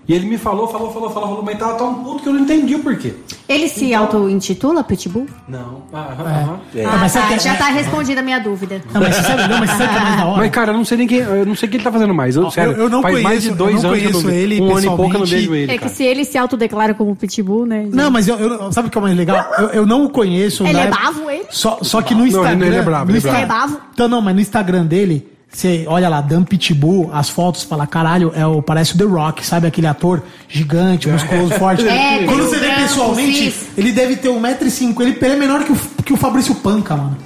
E 0.07 0.14
ele 0.14 0.27
me 0.27 0.38
falou, 0.38 0.68
falou, 0.68 0.91
falou, 0.94 1.10
falou, 1.10 1.27
falou, 1.30 1.44
mas 1.44 1.57
tava 1.57 1.73
tão 1.76 1.95
puto 1.95 2.22
que 2.22 2.30
eu 2.30 2.34
não 2.34 2.41
entendi 2.41 2.76
o 2.76 2.80
porquê. 2.80 3.14
Ele 3.49 3.68
se 3.68 3.91
auto-intitula 3.94 4.84
Pitbull? 4.84 5.26
Não. 5.48 5.82
Aham. 5.91 6.60
É. 6.76 6.86
Ah, 6.86 6.98
mas 6.99 7.11
sabe 7.11 7.27
tá, 7.30 7.34
que- 7.38 7.44
já 7.44 7.56
tá 7.56 7.65
respondida 7.69 8.19
a 8.19 8.23
minha 8.23 8.40
dúvida. 8.40 8.82
Não, 8.94 9.02
mas 9.02 9.15
você 9.15 9.23
sabe, 9.23 9.48
não, 9.48 9.60
mas 9.60 9.69
você 9.72 9.77
sabe 9.77 9.90
que 9.94 9.98
é 9.98 10.02
mais 10.03 10.18
da 10.18 10.26
hora? 10.26 10.38
Mas, 10.38 10.52
cara, 10.52 10.72
eu 10.72 10.77
não 10.77 10.86
sei 10.86 10.98
nem 10.99 11.07
quem. 11.07 11.18
Eu 11.19 11.45
não 11.45 11.56
sei 11.56 11.68
o 11.68 11.72
que 11.72 11.77
ele 11.77 11.84
tá 11.84 11.91
fazendo 11.91 12.14
mais. 12.14 12.36
Eu, 12.36 12.52
sério, 12.52 12.73
eu 12.73 12.88
não 12.90 13.02
faz 13.02 13.19
mais 13.23 13.41
de 13.44 13.49
conheço- 13.49 13.57
dois 13.57 13.76
eu 13.76 13.82
não 13.82 13.90
anos 13.90 13.99
que 14.02 14.06
eu 14.07 14.11
conheço 14.11 14.27
não 14.27 14.36
ele 14.36 14.61
Um 14.61 14.72
ano 14.76 14.86
e 14.86 14.90
pouco 14.90 15.03
eu 15.15 15.19
não 15.19 15.26
vejo 15.26 15.56
ele. 15.56 15.72
É 15.72 15.73
que 15.76 15.80
cara. 15.80 15.91
se 15.91 16.03
ele 16.03 16.23
se 16.26 16.38
autodeclara 16.38 16.94
como 16.94 17.15
Pitbull, 17.15 17.65
né? 17.65 17.88
Não, 17.91 18.11
mas 18.11 18.27
eu, 18.27 18.38
eu- 18.38 18.72
sabe 18.72 18.88
o 18.88 18.91
que 18.91 18.98
é 18.98 19.02
o 19.02 19.03
mais 19.03 19.18
legal? 19.18 19.44
Eu, 19.57 19.68
eu 19.69 19.86
não 19.88 20.06
o 20.06 20.10
conheço. 20.10 20.64
Ele 20.64 20.73
na 20.73 20.82
é 20.82 20.88
bravo, 20.88 21.30
ele? 21.32 21.45
Só, 21.49 21.80
só 21.82 22.02
que 22.03 22.14
no 22.14 22.19
Não, 22.19 22.27
Instagram. 22.27 22.65
ele 22.68 22.76
é 22.76 22.82
bravo, 22.84 23.11
no 23.11 23.18
ele 23.18 23.27
é 23.27 23.45
bravo. 23.45 23.82
Então, 23.94 24.07
não, 24.07 24.22
mas 24.22 24.36
no 24.36 24.41
Instagram 24.41 24.86
dele, 24.86 25.27
você 25.56 25.86
olha 25.88 26.10
lá, 26.10 26.19
Dan 26.19 26.44
Pitbull, 26.44 27.10
as 27.14 27.30
fotos, 27.30 27.64
fala, 27.64 27.88
caralho, 27.88 28.30
é 28.36 28.45
o, 28.45 28.61
parece 28.61 28.94
o 28.94 28.98
The 28.98 29.06
Rock, 29.06 29.45
sabe? 29.45 29.65
Aquele 29.68 29.88
ator 29.88 30.22
gigante, 30.49 31.07
musculoso, 31.07 31.53
forte. 31.53 31.88
É, 31.88 32.26
Quando 32.26 32.44
você 32.44 32.57
vê 32.57 32.65
branco, 32.68 32.82
pessoalmente, 32.82 33.52
cis. 33.52 33.68
ele 33.77 33.94
deve 33.94 34.18
ter 34.18 34.27
1,5m. 34.27 34.99
Ele, 35.02 35.18
ele 35.22 35.34
é 35.34 35.36
menor 35.38 35.64
que 35.64 35.72
o, 35.72 35.77
que 36.03 36.11
o 36.11 36.18
Fabrício 36.18 36.53
Panca, 36.56 36.98
mano. 36.98 37.18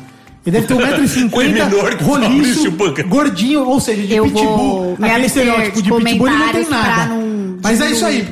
Ele 0.45 0.59
deve 0.61 0.67
ter 0.67 0.75
1,50m, 0.75 1.31
Ele 1.41 1.59
é 1.59 1.65
menor 1.65 1.95
que 1.95 2.03
o 2.03 2.07
roliço, 2.07 2.29
Fabrício 2.29 2.71
Panca. 2.73 3.03
gordinho, 3.03 3.67
ou 3.67 3.79
seja, 3.79 4.03
de 4.03 4.13
Eu 4.13 4.25
pitbull. 4.25 4.95
aquele 5.01 5.25
estereótipo 5.25 5.81
de 5.81 5.91
pitbull, 5.91 6.27
ele 6.27 6.37
não 6.37 6.51
tem 6.51 6.69
nada. 6.69 7.05
não 7.07 7.57
Mas 7.63 7.81
é 7.81 7.89
isso 7.91 8.05
aí. 8.05 8.27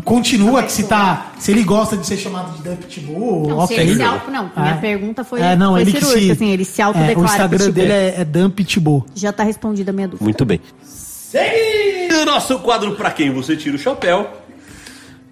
Continua 0.00 0.62
que 0.62 0.72
se 0.72 0.84
tá. 0.84 1.32
Se 1.38 1.50
ele 1.52 1.62
gosta 1.62 1.96
de 1.96 2.06
ser 2.06 2.16
chamado 2.16 2.56
de 2.56 2.62
Dan 2.62 2.76
Pitbull, 2.76 3.46
Não, 3.48 3.66
se 3.66 3.74
ele 3.74 3.94
se 3.96 4.02
auto, 4.02 4.30
não, 4.30 4.50
minha 4.56 4.74
É. 4.74 4.80
pergunta 4.80 5.22
foi, 5.24 5.40
É, 5.40 5.54
não, 5.54 5.72
foi 5.72 5.80
ele 5.82 5.92
que 5.92 5.98
cirúrgica, 5.98 6.24
se. 6.26 6.30
assim, 6.32 6.50
ele 6.50 6.64
se 6.64 6.80
é, 6.80 6.84
autodeclara 6.84 7.20
o 7.20 7.24
Instagram 7.24 7.58
Pitbull. 7.58 7.72
dele 7.74 7.92
é, 7.92 8.20
é 8.20 8.24
Dan 8.24 8.50
Pitbull. 8.50 9.06
Já 9.14 9.32
tá 9.32 9.42
respondida 9.42 9.90
a 9.90 9.94
minha 9.94 10.08
dúvida. 10.08 10.24
Muito 10.24 10.44
bem. 10.44 10.60
Seguindo 10.82 12.14
o 12.22 12.24
nosso 12.24 12.58
quadro 12.60 12.94
Pra 12.94 13.10
Quem 13.10 13.30
Você 13.32 13.56
Tira 13.56 13.76
o 13.76 13.78
Chapéu. 13.78 14.30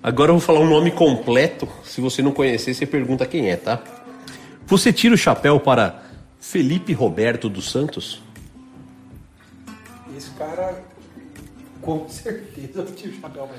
Agora 0.03 0.31
eu 0.31 0.35
vou 0.37 0.41
falar 0.41 0.61
um 0.61 0.69
nome 0.69 0.91
completo. 0.91 1.69
Se 1.85 2.01
você 2.01 2.23
não 2.23 2.33
conhecer, 2.33 2.73
você 2.73 2.87
pergunta 2.87 3.27
quem 3.27 3.51
é, 3.51 3.57
tá? 3.57 3.79
Você 4.67 4.93
tira 4.93 5.15
o 5.15 5.19
chapéu 5.19 5.61
para 5.61 6.03
Felipe 6.41 6.93
Roberto 6.95 7.49
dos 7.51 7.71
Santos? 7.71 8.23
Esse 10.17 10.31
cara, 10.31 10.83
com 11.83 12.09
certeza, 12.09 12.71
eu 12.81 12.87
tiro 12.87 13.13
o 13.13 13.21
chapéu 13.21 13.47
pra 13.47 13.57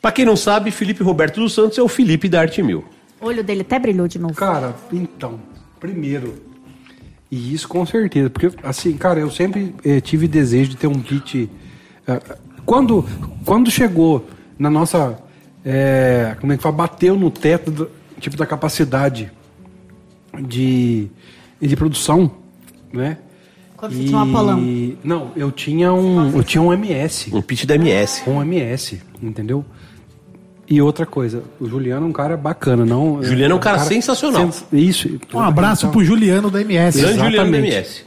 Pra 0.00 0.10
quem 0.10 0.24
não 0.24 0.36
sabe, 0.36 0.70
Felipe 0.70 1.02
Roberto 1.02 1.40
dos 1.40 1.52
Santos 1.52 1.76
é 1.78 1.82
o 1.82 1.88
Felipe 1.88 2.28
da 2.28 2.40
Arte 2.40 2.62
Mil. 2.62 2.84
O 3.20 3.26
olho 3.26 3.44
dele 3.44 3.60
até 3.62 3.78
brilhou 3.78 4.08
de 4.08 4.18
novo. 4.18 4.34
Cara, 4.34 4.74
então, 4.92 5.38
primeiro, 5.78 6.34
e 7.30 7.52
isso 7.52 7.68
com 7.68 7.84
certeza, 7.84 8.30
porque 8.30 8.50
assim, 8.62 8.96
cara, 8.96 9.20
eu 9.20 9.30
sempre 9.30 9.74
eh, 9.84 10.00
tive 10.00 10.26
desejo 10.26 10.70
de 10.70 10.76
ter 10.76 10.86
um 10.86 11.00
kit. 11.00 11.50
eh, 12.06 12.20
quando, 12.64 13.04
quando 13.44 13.70
chegou 13.70 14.26
na 14.58 14.70
nossa. 14.70 15.18
eh, 15.64 16.34
como 16.40 16.52
é 16.52 16.56
que 16.56 16.62
fala? 16.62 16.76
Bateu 16.76 17.14
no 17.14 17.30
teto 17.30 17.70
do, 17.70 17.90
tipo 18.18 18.36
da 18.36 18.46
capacidade 18.46 19.30
de, 20.42 21.08
de 21.60 21.76
produção, 21.76 22.30
né? 22.92 23.18
Quando 23.76 23.92
você 23.94 24.04
tinha 24.04 24.18
um 24.18 24.22
Apolão. 24.30 24.96
Não, 25.02 25.32
eu 25.36 25.50
tinha 25.50 25.92
um. 25.92 26.36
Eu 26.36 26.44
tinha 26.44 26.60
um 26.60 26.72
MS. 26.72 27.34
Um 27.34 27.40
pitch 27.40 27.64
da 27.64 27.74
MS. 27.76 28.22
Um 28.28 28.42
MS, 28.42 29.00
entendeu? 29.22 29.64
E 30.70 30.80
outra 30.80 31.04
coisa, 31.04 31.42
o 31.60 31.66
Juliano 31.68 32.06
é 32.06 32.08
um 32.08 32.12
cara 32.12 32.36
bacana, 32.36 32.86
não? 32.86 33.20
Juliano 33.22 33.54
é 33.54 33.56
um 33.56 33.60
cara 33.60 33.80
sensacional. 33.80 34.42
sens- 34.52 34.64
Isso. 34.72 35.18
Um 35.34 35.40
abraço 35.40 35.88
pro 35.88 36.04
Juliano 36.04 36.48
da 36.48 36.60
MS. 36.60 37.00
Grande 37.00 37.18
Juliano 37.18 37.50
da. 37.50 37.58
MS. 37.58 38.04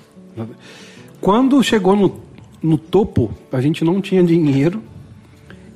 Quando 1.20 1.62
chegou 1.62 1.96
no, 1.96 2.20
no 2.62 2.78
topo, 2.78 3.34
a 3.52 3.60
gente 3.60 3.84
não 3.84 4.00
tinha 4.02 4.24
dinheiro. 4.24 4.82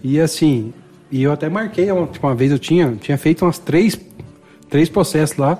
E 0.03 0.17
assim, 0.19 0.73
e 1.11 1.23
eu 1.23 1.31
até 1.33 1.49
marquei, 1.49 1.91
uma, 1.91 2.07
tipo, 2.07 2.25
uma 2.25 2.35
vez 2.35 2.51
eu 2.51 2.59
tinha, 2.59 2.95
tinha 3.01 3.17
feito 3.17 3.43
umas 3.43 3.59
três, 3.59 3.99
três 4.69 4.87
processos 4.87 5.35
lá. 5.37 5.59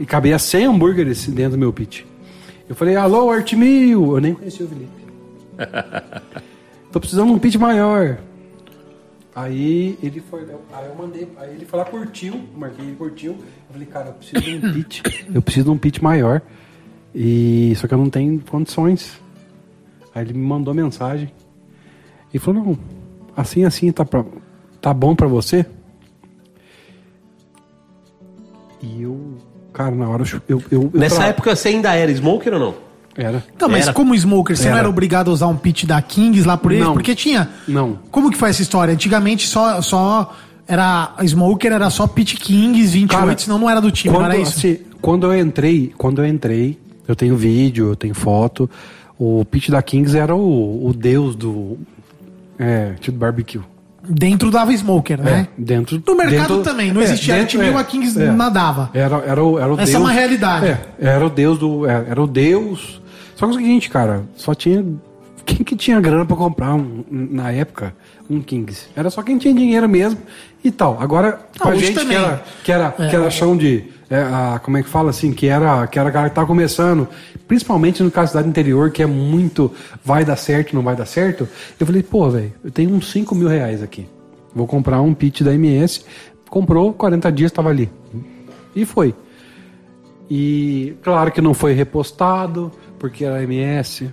E 0.00 0.04
cabia 0.04 0.38
100 0.38 0.66
hambúrgueres 0.66 1.26
dentro 1.28 1.52
do 1.52 1.58
meu 1.58 1.72
pitch. 1.72 2.02
Eu 2.68 2.74
falei, 2.74 2.96
alô, 2.96 3.30
Artimil! 3.30 4.14
Eu 4.16 4.20
nem 4.20 4.34
conhecia 4.34 4.66
o 4.66 4.68
Felipe. 4.68 4.90
Tô 6.92 6.98
precisando 7.00 7.28
de 7.28 7.32
um 7.34 7.38
pitch 7.38 7.54
maior. 7.56 8.18
Aí 9.36 9.98
ele 10.02 10.18
foi, 10.20 10.46
aí 10.72 10.86
eu 10.86 10.94
mandei, 10.94 11.28
aí 11.36 11.50
ele 11.54 11.68
lá, 11.70 11.84
curtiu, 11.84 12.40
marquei, 12.56 12.82
ele 12.86 12.96
curtiu. 12.96 13.32
Eu 13.32 13.38
falei, 13.72 13.86
cara, 13.86 14.06
eu 14.08 14.12
preciso 14.14 14.40
de 14.42 14.56
um 14.66 14.72
pitch, 14.72 15.02
eu 15.34 15.42
preciso 15.42 15.64
de 15.66 15.70
um 15.72 15.76
pitch 15.78 15.98
maior. 16.00 16.40
E 17.14 17.74
só 17.76 17.86
que 17.86 17.92
eu 17.92 17.98
não 17.98 18.08
tenho 18.08 18.40
condições. 18.40 19.20
Aí 20.14 20.24
ele 20.24 20.32
me 20.32 20.46
mandou 20.46 20.72
mensagem 20.72 21.30
e 22.32 22.38
falou, 22.38 22.64
não, 22.64 22.78
assim, 23.36 23.64
assim, 23.66 23.92
tá, 23.92 24.06
pra, 24.06 24.24
tá 24.80 24.94
bom 24.94 25.14
pra 25.14 25.26
você? 25.26 25.66
E 28.80 29.02
eu, 29.02 29.36
cara, 29.72 29.94
na 29.94 30.08
hora 30.08 30.24
eu. 30.48 30.62
eu, 30.70 30.82
eu 30.84 30.90
Nessa 30.94 31.16
tra- 31.16 31.26
época 31.26 31.54
você 31.54 31.68
ainda 31.68 31.94
era 31.94 32.10
smoker 32.10 32.54
ou 32.54 32.58
não? 32.58 32.85
Era. 33.16 33.42
Então, 33.54 33.68
mas 33.68 33.84
Era. 33.84 33.92
como 33.94 34.14
smoker, 34.14 34.56
você 34.56 34.64
não 34.64 34.70
Era. 34.72 34.80
era 34.80 34.88
obrigado 34.88 35.30
a 35.30 35.34
usar 35.34 35.46
um 35.46 35.56
pitch 35.56 35.84
da 35.84 36.00
Kings 36.02 36.46
lá 36.46 36.56
por 36.56 36.70
eles? 36.72 36.84
Não. 36.84 36.92
Porque 36.92 37.14
tinha. 37.14 37.48
Não. 37.66 37.98
Como 38.10 38.30
que 38.30 38.36
foi 38.36 38.50
essa 38.50 38.60
história? 38.62 38.92
Antigamente 38.92 39.46
só, 39.46 39.80
só 39.80 40.34
era. 40.68 41.12
A 41.16 41.24
smoker 41.24 41.72
era 41.72 41.88
só 41.90 42.06
pitch 42.06 42.34
Kings 42.38 42.90
28, 42.92 43.08
Cara, 43.20 43.38
senão 43.38 43.58
não 43.58 43.70
era 43.70 43.80
do 43.80 43.90
time, 43.90 44.14
quando, 44.14 44.24
não 44.24 44.30
era 44.32 44.40
isso? 44.40 44.58
assim, 44.58 44.78
quando 45.00 45.32
eu 45.32 45.38
entrei, 45.40 45.92
quando 45.96 46.22
eu 46.22 46.26
entrei, 46.26 46.78
eu 47.08 47.16
tenho 47.16 47.36
vídeo, 47.36 47.88
eu 47.88 47.96
tenho 47.96 48.14
foto. 48.14 48.68
O 49.18 49.44
pitch 49.46 49.70
da 49.70 49.80
Kings 49.80 50.16
era 50.16 50.34
o, 50.36 50.86
o 50.86 50.92
deus 50.92 51.34
do. 51.34 51.78
É, 52.58 52.94
tipo 53.00 53.16
barbecue. 53.18 53.60
Dentro 54.08 54.52
dava 54.52 54.72
smoker, 54.76 55.20
né? 55.20 55.48
É, 55.58 55.60
dentro, 55.60 56.00
No 56.06 56.14
mercado 56.16 56.58
dentro- 56.58 56.62
também, 56.62 56.92
não 56.92 57.00
é, 57.00 57.04
existia 57.04 57.34
dentro- 57.34 57.48
time, 57.58 57.64
é, 57.64 57.74
a 57.74 57.82
Kings 57.82 58.20
é. 58.22 58.30
nadava. 58.30 58.88
Era, 58.94 59.16
era, 59.26 59.42
o, 59.42 59.58
era 59.58 59.68
o 59.68 59.72
Essa 59.74 59.84
deus. 59.84 59.94
é 59.94 59.98
uma 59.98 60.12
realidade. 60.12 60.66
É, 60.66 60.78
era 61.00 61.26
o 61.26 61.30
deus 61.30 61.58
do. 61.58 61.86
é, 61.88 62.04
Era 62.08 62.22
o 62.22 62.26
deus. 62.26 63.02
Só 63.36 63.46
que 63.46 63.52
é 63.52 63.54
o 63.56 63.58
seguinte, 63.60 63.88
cara, 63.88 64.24
só 64.34 64.52
tinha. 64.54 64.84
Quem 65.44 65.58
que 65.58 65.76
tinha 65.76 66.00
grana 66.00 66.26
pra 66.26 66.36
comprar 66.36 66.74
um- 66.74 67.04
na 67.08 67.52
época 67.52 67.94
um 68.28 68.40
Kings? 68.40 68.88
Era 68.96 69.08
só 69.10 69.22
quem 69.22 69.38
tinha 69.38 69.54
dinheiro 69.54 69.88
mesmo 69.88 70.18
e 70.64 70.72
tal. 70.72 71.00
Agora, 71.00 71.38
pra 71.56 71.70
hoje 71.70 71.86
gente 71.86 72.04
que 72.04 72.12
era, 72.14 72.42
que 72.64 72.72
era, 72.72 72.94
É. 72.98 73.08
que 73.08 73.14
era 73.14 73.30
chão 73.30 73.56
de. 73.56 73.84
é, 74.10 74.16
a- 74.22 74.60
como 74.64 74.76
é 74.76 74.82
que 74.82 74.88
fala 74.88 75.10
assim? 75.10 75.32
Que 75.32 75.46
era, 75.46 75.86
que 75.86 75.98
era 76.00 76.10
cara 76.10 76.28
que 76.28 76.34
tá 76.34 76.44
começando, 76.44 77.06
principalmente 77.46 78.02
no 78.02 78.10
caso 78.10 78.26
da 78.26 78.38
cidade 78.38 78.48
interior, 78.48 78.90
que 78.90 79.02
é 79.02 79.06
muito 79.06 79.70
vai 80.04 80.24
dar 80.24 80.36
certo, 80.36 80.74
não 80.74 80.82
vai 80.82 80.96
dar 80.96 81.06
certo. 81.06 81.48
Eu 81.78 81.86
falei, 81.86 82.02
pô, 82.02 82.28
velho, 82.30 82.52
eu 82.64 82.70
tenho 82.72 82.90
uns 82.92 83.10
5 83.12 83.32
mil 83.34 83.46
reais 83.48 83.82
aqui. 83.82 84.08
Vou 84.54 84.66
comprar 84.66 85.00
um 85.00 85.12
pitch 85.14 85.42
da 85.42 85.52
MS. 85.54 86.04
Comprou, 86.50 86.92
40 86.92 87.30
dias 87.30 87.52
tava 87.52 87.68
ali. 87.68 87.90
E 88.74 88.84
foi. 88.84 89.14
E 90.30 90.94
claro 91.02 91.30
que 91.30 91.40
não 91.40 91.54
foi 91.54 91.72
repostado, 91.72 92.72
porque 92.98 93.24
era 93.24 93.42
MS. 93.42 94.10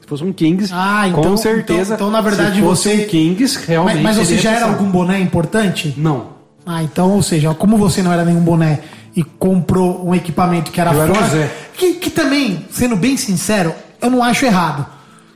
Se 0.00 0.06
fosse 0.06 0.24
um 0.24 0.32
Kings, 0.32 0.70
Ah, 0.74 1.08
então- 1.08 1.22
com 1.22 1.36
certeza. 1.36 1.94
então- 1.94 2.08
então, 2.08 2.10
na 2.10 2.20
verdade, 2.20 2.56
se 2.56 2.62
fosse 2.62 2.88
você- 2.96 3.04
um 3.04 3.06
Kings, 3.08 3.58
realmente. 3.66 4.02
Mas, 4.02 4.16
mas 4.16 4.26
você 4.28 4.38
já 4.38 4.52
era 4.52 4.66
algum 4.66 4.90
boné 4.90 5.20
importante? 5.20 5.94
Não. 5.96 6.38
Ah, 6.66 6.82
então, 6.82 7.12
ou 7.12 7.22
seja, 7.22 7.52
como 7.54 7.76
você 7.78 8.02
não 8.02 8.12
era 8.12 8.24
nenhum 8.24 8.40
boné 8.40 8.80
e 9.16 9.22
comprou 9.22 10.06
um 10.06 10.14
equipamento 10.14 10.70
que 10.70 10.80
era 10.80 10.92
Eu 10.92 11.02
era 11.02 11.12
o 11.12 11.14
fora. 11.14 11.28
Zé. 11.28 11.50
Que, 11.74 11.94
que 11.94 12.10
também, 12.10 12.66
sendo 12.70 12.94
bem 12.96 13.16
sincero, 13.16 13.74
eu 14.02 14.10
não 14.10 14.22
acho 14.22 14.44
errado. 14.44 14.84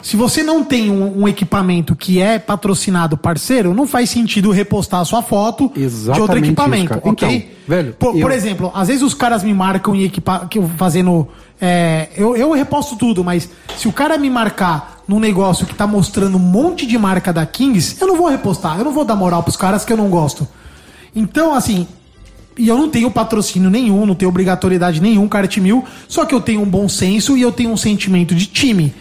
Se 0.02 0.16
você 0.16 0.42
não 0.42 0.64
tem 0.64 0.90
um, 0.90 1.22
um 1.22 1.28
equipamento 1.28 1.94
que 1.94 2.20
é 2.20 2.36
patrocinado 2.38 3.16
parceiro, 3.16 3.72
não 3.72 3.86
faz 3.86 4.10
sentido 4.10 4.50
repostar 4.50 5.00
a 5.00 5.04
sua 5.04 5.22
foto 5.22 5.70
de 5.72 5.84
outro 5.84 5.84
Exatamente 5.84 6.46
equipamento, 6.48 6.92
isso, 6.92 7.00
cara. 7.00 7.08
ok? 7.12 7.28
Então, 7.36 7.50
velho, 7.68 7.92
por, 7.94 8.12
por 8.12 8.20
eu- 8.20 8.36
exemplo, 8.36 8.72
às 8.74 8.88
vezes 8.88 9.02
os 9.02 9.14
caras 9.14 9.44
me 9.44 9.54
marcam 9.54 9.94
em 9.94 10.02
equipa 10.02 10.46
que 10.50 10.58
eu 10.58 10.68
fazendo. 10.76 11.28
é, 11.60 12.08
eu, 12.16 12.36
eu 12.36 12.50
reposto 12.52 12.96
tudo, 12.96 13.22
mas 13.22 13.48
se 13.76 13.86
o 13.86 13.92
cara 13.92 14.18
me 14.18 14.28
marcar 14.28 15.02
num 15.06 15.20
negócio 15.20 15.66
que 15.66 15.74
tá 15.74 15.86
mostrando 15.86 16.36
um 16.36 16.40
monte 16.40 16.84
de 16.84 16.98
marca 16.98 17.32
da 17.32 17.46
Kings, 17.46 17.96
eu 18.00 18.08
não 18.08 18.16
vou 18.16 18.28
repostar, 18.28 18.78
eu 18.78 18.84
não 18.84 18.92
vou 18.92 19.04
dar 19.04 19.14
moral 19.14 19.44
pros 19.44 19.56
caras 19.56 19.84
que 19.84 19.92
eu 19.92 19.96
não 19.96 20.08
gosto. 20.10 20.48
Então, 21.14 21.54
assim, 21.54 21.86
e 22.58 22.66
eu 22.66 22.76
não 22.76 22.88
tenho 22.88 23.08
patrocínio 23.08 23.70
nenhum, 23.70 24.04
não 24.04 24.16
tenho 24.16 24.28
obrigatoriedade 24.28 25.00
nenhum, 25.00 25.28
Cart 25.28 25.56
Mil, 25.58 25.84
só 26.08 26.24
que 26.24 26.34
eu 26.34 26.40
tenho 26.40 26.60
um 26.60 26.66
bom 26.68 26.88
senso 26.88 27.36
e 27.36 27.42
eu 27.42 27.52
tenho 27.52 27.70
um 27.70 27.76
sentimento 27.76 28.34
de 28.34 28.46
time. 28.46 28.92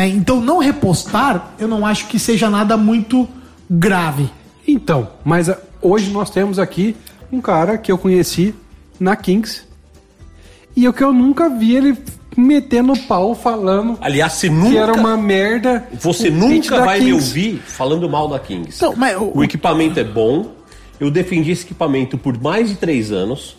Né? 0.00 0.08
Então, 0.08 0.40
não 0.40 0.58
repostar, 0.58 1.50
eu 1.58 1.68
não 1.68 1.84
acho 1.84 2.06
que 2.08 2.18
seja 2.18 2.48
nada 2.48 2.76
muito 2.76 3.28
grave. 3.70 4.30
Então, 4.66 5.08
mas 5.24 5.48
ah, 5.50 5.58
hoje 5.82 6.10
nós 6.10 6.30
temos 6.30 6.58
aqui 6.58 6.96
um 7.30 7.40
cara 7.40 7.76
que 7.76 7.92
eu 7.92 7.98
conheci 7.98 8.54
na 8.98 9.14
Kings 9.16 9.62
e 10.76 10.88
o 10.88 10.92
que 10.92 11.02
eu 11.04 11.12
nunca 11.12 11.48
vi 11.50 11.74
ele 11.76 11.98
metendo 12.36 12.96
pau 12.96 13.34
falando 13.34 13.98
Aliás, 14.00 14.40
que 14.40 14.48
nunca. 14.48 14.78
era 14.78 14.92
uma 14.94 15.16
merda. 15.16 15.86
Você 16.00 16.30
nunca 16.30 16.80
vai 16.84 17.00
me 17.00 17.12
ouvir 17.12 17.58
falando 17.66 18.08
mal 18.08 18.28
da 18.28 18.38
Kings. 18.38 18.76
Então, 18.76 18.94
mas 18.96 19.16
o- 19.16 19.32
O 19.38 19.44
equipamento 19.44 19.98
é 20.00 20.04
bom. 20.04 20.52
Eu 20.98 21.10
defendi 21.10 21.50
esse 21.50 21.64
equipamento 21.64 22.16
por 22.16 22.40
mais 22.40 22.68
de 22.68 22.76
três 22.76 23.10
anos. 23.10 23.56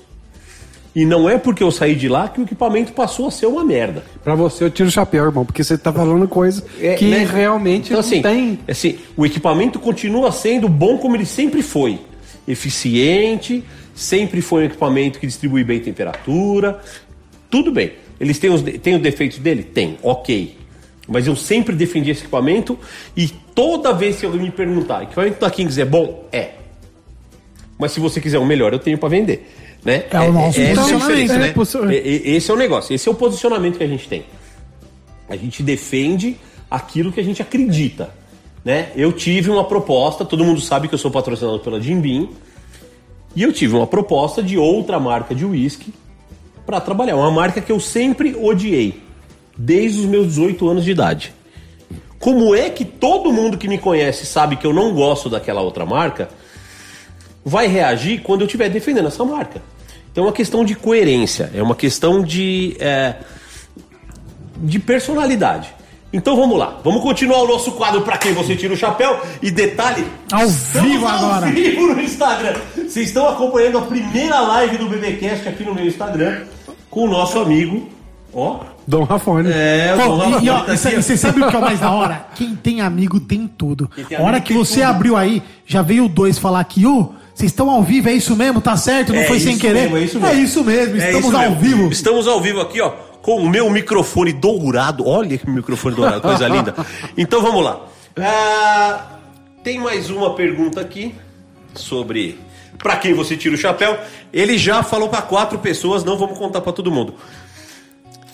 E 0.93 1.05
não 1.05 1.29
é 1.29 1.37
porque 1.37 1.63
eu 1.63 1.71
saí 1.71 1.95
de 1.95 2.09
lá 2.09 2.27
que 2.27 2.41
o 2.41 2.43
equipamento 2.43 2.91
passou 2.91 3.27
a 3.27 3.31
ser 3.31 3.45
uma 3.45 3.63
merda. 3.63 4.03
Pra 4.23 4.35
você 4.35 4.63
eu 4.65 4.69
tiro 4.69 4.89
o 4.89 4.91
chapéu, 4.91 5.23
irmão, 5.25 5.45
porque 5.45 5.63
você 5.63 5.77
tá 5.77 5.91
falando 5.93 6.27
coisa 6.27 6.63
É, 6.81 6.95
que 6.95 7.05
né? 7.05 7.23
realmente 7.25 7.85
Então, 7.85 7.93
não 7.93 7.99
assim, 8.01 8.21
tem. 8.21 8.59
assim, 8.67 8.97
o 9.15 9.25
equipamento 9.25 9.79
continua 9.79 10.31
sendo 10.33 10.67
bom 10.67 10.97
como 10.97 11.15
ele 11.15 11.25
sempre 11.25 11.61
foi. 11.61 11.97
Eficiente, 12.45 13.63
sempre 13.95 14.41
foi 14.41 14.63
um 14.63 14.65
equipamento 14.65 15.19
que 15.19 15.25
distribui 15.27 15.63
bem 15.63 15.79
temperatura. 15.79 16.79
Tudo 17.49 17.71
bem. 17.71 17.93
Eles 18.19 18.37
têm 18.37 18.49
os, 18.49 18.61
têm 18.61 18.95
os 18.95 19.01
defeitos 19.01 19.37
dele? 19.39 19.63
Tem, 19.63 19.97
ok. 20.03 20.57
Mas 21.07 21.25
eu 21.25 21.35
sempre 21.35 21.75
defendi 21.75 22.11
esse 22.11 22.21
equipamento 22.21 22.77
e 23.15 23.27
toda 23.55 23.93
vez 23.93 24.19
que 24.19 24.25
alguém 24.25 24.41
me 24.41 24.51
perguntar, 24.51 25.03
equipamento 25.03 25.39
da 25.39 25.49
Kings 25.49 25.79
é 25.81 25.85
bom? 25.85 26.25
É. 26.31 26.51
Mas 27.79 27.91
se 27.93 27.99
você 27.99 28.21
quiser 28.21 28.37
o 28.39 28.45
melhor, 28.45 28.73
eu 28.73 28.79
tenho 28.79 28.97
para 28.97 29.09
vender. 29.09 29.49
Né? 29.83 30.05
É 30.11 30.19
o 30.19 30.31
nosso 30.31 30.59
essa 30.59 30.81
a 30.81 30.83
posicionamento, 30.83 31.27
diferença, 31.27 31.81
né? 31.81 31.95
Esse 31.95 32.51
é 32.51 32.53
o 32.53 32.57
negócio, 32.57 32.93
esse 32.93 33.09
é 33.09 33.11
o 33.11 33.15
posicionamento 33.15 33.77
que 33.77 33.83
a 33.83 33.87
gente 33.87 34.07
tem. 34.07 34.25
A 35.27 35.35
gente 35.35 35.63
defende 35.63 36.37
aquilo 36.69 37.11
que 37.11 37.19
a 37.19 37.23
gente 37.23 37.41
acredita. 37.41 38.09
Né? 38.63 38.91
Eu 38.95 39.11
tive 39.11 39.49
uma 39.49 39.63
proposta, 39.63 40.23
todo 40.23 40.45
mundo 40.45 40.61
sabe 40.61 40.87
que 40.87 40.93
eu 40.93 40.99
sou 40.99 41.09
patrocinado 41.09 41.59
pela 41.59 41.81
Jim 41.81 41.99
Beam, 41.99 42.29
e 43.35 43.43
eu 43.43 43.51
tive 43.51 43.75
uma 43.75 43.87
proposta 43.87 44.43
de 44.43 44.57
outra 44.57 44.99
marca 44.99 45.33
de 45.33 45.45
uísque 45.45 45.93
para 46.65 46.79
trabalhar. 46.79 47.15
Uma 47.15 47.31
marca 47.31 47.59
que 47.59 47.71
eu 47.71 47.79
sempre 47.79 48.35
odiei, 48.35 49.01
desde 49.57 50.01
os 50.01 50.05
meus 50.05 50.27
18 50.27 50.69
anos 50.69 50.83
de 50.83 50.91
idade. 50.91 51.33
Como 52.19 52.53
é 52.53 52.69
que 52.69 52.85
todo 52.85 53.33
mundo 53.33 53.57
que 53.57 53.67
me 53.67 53.79
conhece 53.79 54.27
sabe 54.27 54.55
que 54.55 54.67
eu 54.67 54.73
não 54.73 54.93
gosto 54.93 55.27
daquela 55.27 55.61
outra 55.61 55.85
marca? 55.85 56.29
Vai 57.43 57.67
reagir 57.67 58.21
quando 58.21 58.41
eu 58.41 58.45
estiver 58.45 58.69
defendendo 58.69 59.07
essa 59.07 59.23
marca. 59.25 59.61
Então 60.11 60.23
é 60.25 60.27
uma 60.27 60.33
questão 60.33 60.65
de 60.65 60.75
coerência, 60.75 61.49
é 61.55 61.63
uma 61.63 61.75
questão 61.75 62.21
de, 62.21 62.75
é, 62.79 63.15
de 64.57 64.77
personalidade. 64.79 65.69
Então 66.13 66.35
vamos 66.35 66.59
lá, 66.59 66.77
vamos 66.83 67.01
continuar 67.01 67.41
o 67.43 67.47
nosso 67.47 67.71
quadro 67.71 68.01
para 68.01 68.17
quem 68.17 68.33
você 68.33 68.53
tira 68.55 68.73
o 68.73 68.77
chapéu. 68.77 69.21
E 69.41 69.49
detalhe, 69.49 70.05
Ao 70.29 70.47
vivo 70.47 71.07
agora. 71.07 71.45
Ao 71.47 71.53
vivo 71.53 71.93
no 71.93 72.01
Instagram. 72.01 72.55
Vocês 72.75 73.07
estão 73.07 73.29
acompanhando 73.29 73.77
a 73.77 73.81
primeira 73.83 74.41
live 74.41 74.77
do 74.77 74.89
BBcast 74.89 75.47
aqui 75.47 75.63
no 75.63 75.73
meu 75.73 75.87
Instagram 75.87 76.41
com 76.89 77.05
o 77.05 77.09
nosso 77.09 77.39
amigo, 77.39 77.87
ó. 78.33 78.59
Dom 78.85 79.03
Rafone. 79.03 79.49
É, 79.49 79.93
Pô, 79.95 80.03
Dom 80.09 80.17
Rafone 80.17 80.45
e, 80.45 80.49
ó, 80.49 80.59
tá 80.63 80.73
e 80.73 80.77
você 80.77 81.15
sabe 81.15 81.41
o 81.41 81.47
que 81.47 81.55
é 81.55 81.59
o 81.59 81.61
mais 81.61 81.79
da 81.79 81.91
hora? 81.91 82.25
Quem 82.35 82.55
tem 82.57 82.81
amigo 82.81 83.17
tem 83.21 83.47
tudo. 83.47 83.89
tem 84.09 84.17
A 84.17 84.21
hora 84.21 84.41
que 84.41 84.53
você 84.53 84.81
tudo. 84.81 84.89
abriu 84.89 85.15
aí, 85.15 85.41
já 85.65 85.81
veio 85.81 86.09
dois 86.09 86.37
falar 86.37 86.59
aqui, 86.59 86.85
ô, 86.85 87.13
vocês 87.41 87.51
estão 87.51 87.69
ao 87.71 87.81
vivo, 87.81 88.07
é 88.09 88.13
isso 88.13 88.35
mesmo? 88.35 88.61
Tá 88.61 88.77
certo? 88.77 89.11
Não 89.13 89.19
É 89.21 89.25
foi 89.25 89.39
sem 89.39 89.53
isso 89.53 89.61
querer? 89.61 89.81
mesmo, 89.89 89.97
é 89.97 90.01
isso 90.03 90.19
mesmo. 90.19 90.35
É 90.35 90.39
isso 90.43 90.63
mesmo, 90.63 90.95
É 90.95 90.97
estamos 91.07 91.25
isso 91.27 91.35
ao 91.35 91.41
mesmo. 91.41 91.55
vivo. 91.59 91.91
Estamos 91.91 92.27
ao 92.27 92.39
vivo 92.41 92.61
aqui, 92.61 92.79
ó, 92.81 92.89
com 93.21 93.37
o 93.37 93.49
meu 93.49 93.69
microfone 93.69 94.31
dourado. 94.31 95.07
Olha 95.07 95.37
que 95.37 95.49
microfone 95.49 95.95
dourado, 95.95 96.21
coisa 96.21 96.47
linda. 96.49 96.75
Então 97.17 97.41
vamos 97.41 97.63
lá. 97.63 97.81
Ah, 98.17 99.05
tem 99.63 99.79
mais 99.79 100.09
uma 100.11 100.35
pergunta 100.35 100.79
aqui 100.81 101.15
sobre 101.73 102.37
pra 102.77 102.95
quem 102.97 103.13
você 103.13 103.35
tira 103.35 103.55
o 103.55 103.57
chapéu. 103.57 103.97
Ele 104.31 104.57
já 104.57 104.83
falou 104.83 105.09
pra 105.09 105.21
quatro 105.23 105.57
pessoas, 105.57 106.03
não 106.03 106.17
vamos 106.17 106.37
contar 106.37 106.61
pra 106.61 106.71
todo 106.71 106.91
mundo. 106.91 107.15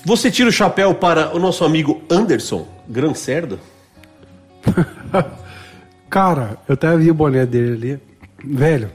Você 0.04 0.30
tira 0.30 0.50
o 0.50 0.52
chapéu 0.52 0.94
para 0.96 1.34
o 1.36 1.40
nosso 1.40 1.64
amigo 1.64 2.02
Anderson 2.10 2.68
Gran 2.88 3.14
Cerdo? 3.14 3.58
Cara, 6.10 6.58
eu 6.68 6.74
até 6.74 6.96
vi 6.98 7.10
o 7.12 7.14
boné 7.14 7.46
dele 7.46 7.72
ali. 7.74 8.07
Velho, 8.44 8.92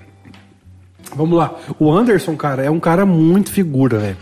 vamos 1.14 1.36
lá. 1.36 1.54
O 1.78 1.90
Anderson, 1.90 2.36
cara, 2.36 2.62
é 2.62 2.70
um 2.70 2.80
cara 2.80 3.04
muito 3.04 3.50
figura, 3.50 3.98
velho. 3.98 4.16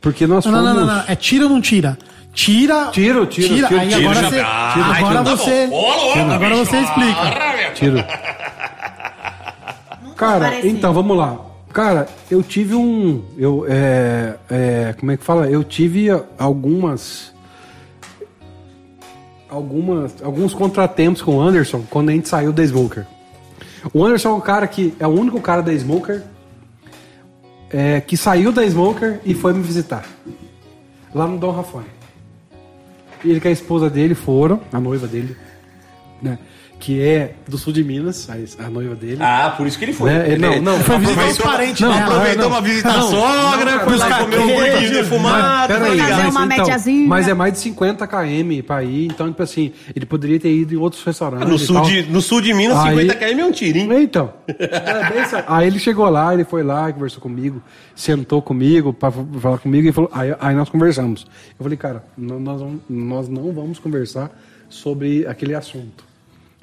Porque 0.00 0.26
nós 0.26 0.44
Não, 0.44 0.52
não, 0.52 0.60
fomos... 0.60 0.74
não, 0.76 0.86
não, 0.86 0.94
não. 0.96 1.04
É 1.08 1.16
tira 1.16 1.44
ou 1.44 1.50
não 1.50 1.60
tira? 1.60 1.96
Tira. 2.32 2.88
Tiro, 2.92 3.26
tiro, 3.26 3.48
tiro, 3.48 3.66
Aí 3.78 3.88
tiro, 3.88 4.00
agora 4.00 4.16
tiro. 4.16 4.30
você. 4.30 4.36
Tiro. 4.36 4.84
Agora 4.84 5.20
então 5.20 5.24
tá 5.24 5.34
você. 5.34 5.66
bom. 5.66 6.32
Agora 6.32 6.56
você 6.56 6.76
explica. 6.76 7.72
Tiro. 7.74 8.04
Cara, 10.16 10.66
então, 10.66 10.92
vamos 10.92 11.16
lá. 11.16 11.38
Cara, 11.72 12.08
eu 12.30 12.42
tive 12.42 12.74
um. 12.74 13.22
Eu, 13.36 13.66
é, 13.68 14.34
é, 14.50 14.94
como 14.98 15.12
é 15.12 15.16
que 15.16 15.24
fala? 15.24 15.48
Eu 15.48 15.62
tive 15.64 16.08
algumas. 16.38 17.32
Algumas, 19.48 20.22
alguns 20.22 20.52
contratempos 20.52 21.22
com 21.22 21.36
o 21.36 21.40
Anderson 21.40 21.82
quando 21.88 22.10
a 22.10 22.12
gente 22.12 22.28
saiu 22.28 22.52
da 22.52 22.62
Smoker. 22.62 23.06
O 23.92 24.04
Anderson 24.04 24.30
é 24.30 24.34
um 24.34 24.40
cara 24.40 24.66
que 24.66 24.94
é 24.98 25.06
o 25.06 25.10
único 25.10 25.40
cara 25.40 25.62
da 25.62 25.72
Smoker 25.72 26.22
é, 27.70 28.00
que 28.00 28.16
saiu 28.16 28.52
da 28.52 28.64
Smoker 28.64 29.20
e 29.24 29.34
foi 29.34 29.52
me 29.52 29.62
visitar. 29.62 30.06
Lá 31.14 31.26
no 31.26 31.38
Dom 31.38 31.50
Rafone. 31.50 31.86
Ele 33.24 33.40
com 33.40 33.48
a 33.48 33.50
esposa 33.50 33.90
dele 33.90 34.14
foram, 34.14 34.60
a 34.72 34.78
noiva 34.78 35.06
dele, 35.06 35.36
né? 36.22 36.38
Que 36.78 37.02
é 37.02 37.34
do 37.48 37.58
sul 37.58 37.72
de 37.72 37.82
Minas, 37.82 38.28
a, 38.30 38.64
a 38.66 38.70
noiva 38.70 38.94
dele. 38.94 39.18
Ah, 39.20 39.52
por 39.56 39.66
isso 39.66 39.76
que 39.76 39.84
ele 39.84 39.92
foi. 39.92 40.10
Né? 40.12 40.32
Ele- 40.32 40.38
não, 40.38 40.62
não, 40.62 40.78
Foi 40.80 40.96
visitar 40.98 41.26
os 41.28 41.38
parentes 41.38 41.80
não, 41.80 41.90
dela. 41.92 42.04
aproveitou 42.04 42.42
Não, 42.44 42.48
uma 42.50 42.62
visita 42.62 42.88
à 42.90 43.02
sogra, 43.02 43.72
não, 43.76 43.80
foi 43.84 43.96
lá 43.96 44.18
comer 44.20 44.38
um 44.38 44.46
gordinho 44.54 44.92
defumado. 44.92 45.74
Peraí, 45.74 45.96
mas, 45.98 46.34
uma 46.36 46.44
então, 46.46 46.66
mas 47.08 47.28
é 47.28 47.34
mais 47.34 47.52
de 47.54 47.58
50 47.58 48.06
km 48.06 48.62
pra 48.64 48.84
ir, 48.84 49.06
então, 49.06 49.28
tipo 49.28 49.42
assim, 49.42 49.72
ele 49.94 50.06
poderia 50.06 50.38
ter 50.38 50.52
ido 50.54 50.72
em 50.72 50.76
outros 50.76 51.02
restaurantes. 51.02 51.48
No 51.48 51.58
sul, 51.58 51.82
de, 51.82 52.02
no 52.04 52.22
sul 52.22 52.40
de 52.40 52.54
Minas, 52.54 52.78
Aí- 52.78 53.08
50 53.08 53.14
km 53.16 53.38
é 53.40 53.44
um 53.44 53.52
tiro, 53.52 53.78
hein? 53.78 54.02
Então. 54.04 54.32
É 54.46 55.44
aí 55.48 55.66
ele 55.66 55.78
chegou 55.80 56.08
lá, 56.08 56.32
ele 56.32 56.44
foi 56.44 56.62
lá, 56.62 56.92
conversou 56.92 57.20
comigo, 57.20 57.60
sentou 57.94 58.40
comigo 58.40 58.92
pra 58.92 59.10
falar 59.10 59.58
comigo 59.58 59.88
e 59.88 59.92
falou. 59.92 60.10
Aí, 60.14 60.34
aí 60.38 60.54
nós 60.54 60.68
conversamos. 60.68 61.26
Eu 61.58 61.64
falei, 61.64 61.76
cara, 61.76 62.04
nós, 62.16 62.62
nós 62.88 63.28
não 63.28 63.52
vamos 63.52 63.78
conversar 63.78 64.30
sobre 64.68 65.26
aquele 65.26 65.54
assunto. 65.54 66.07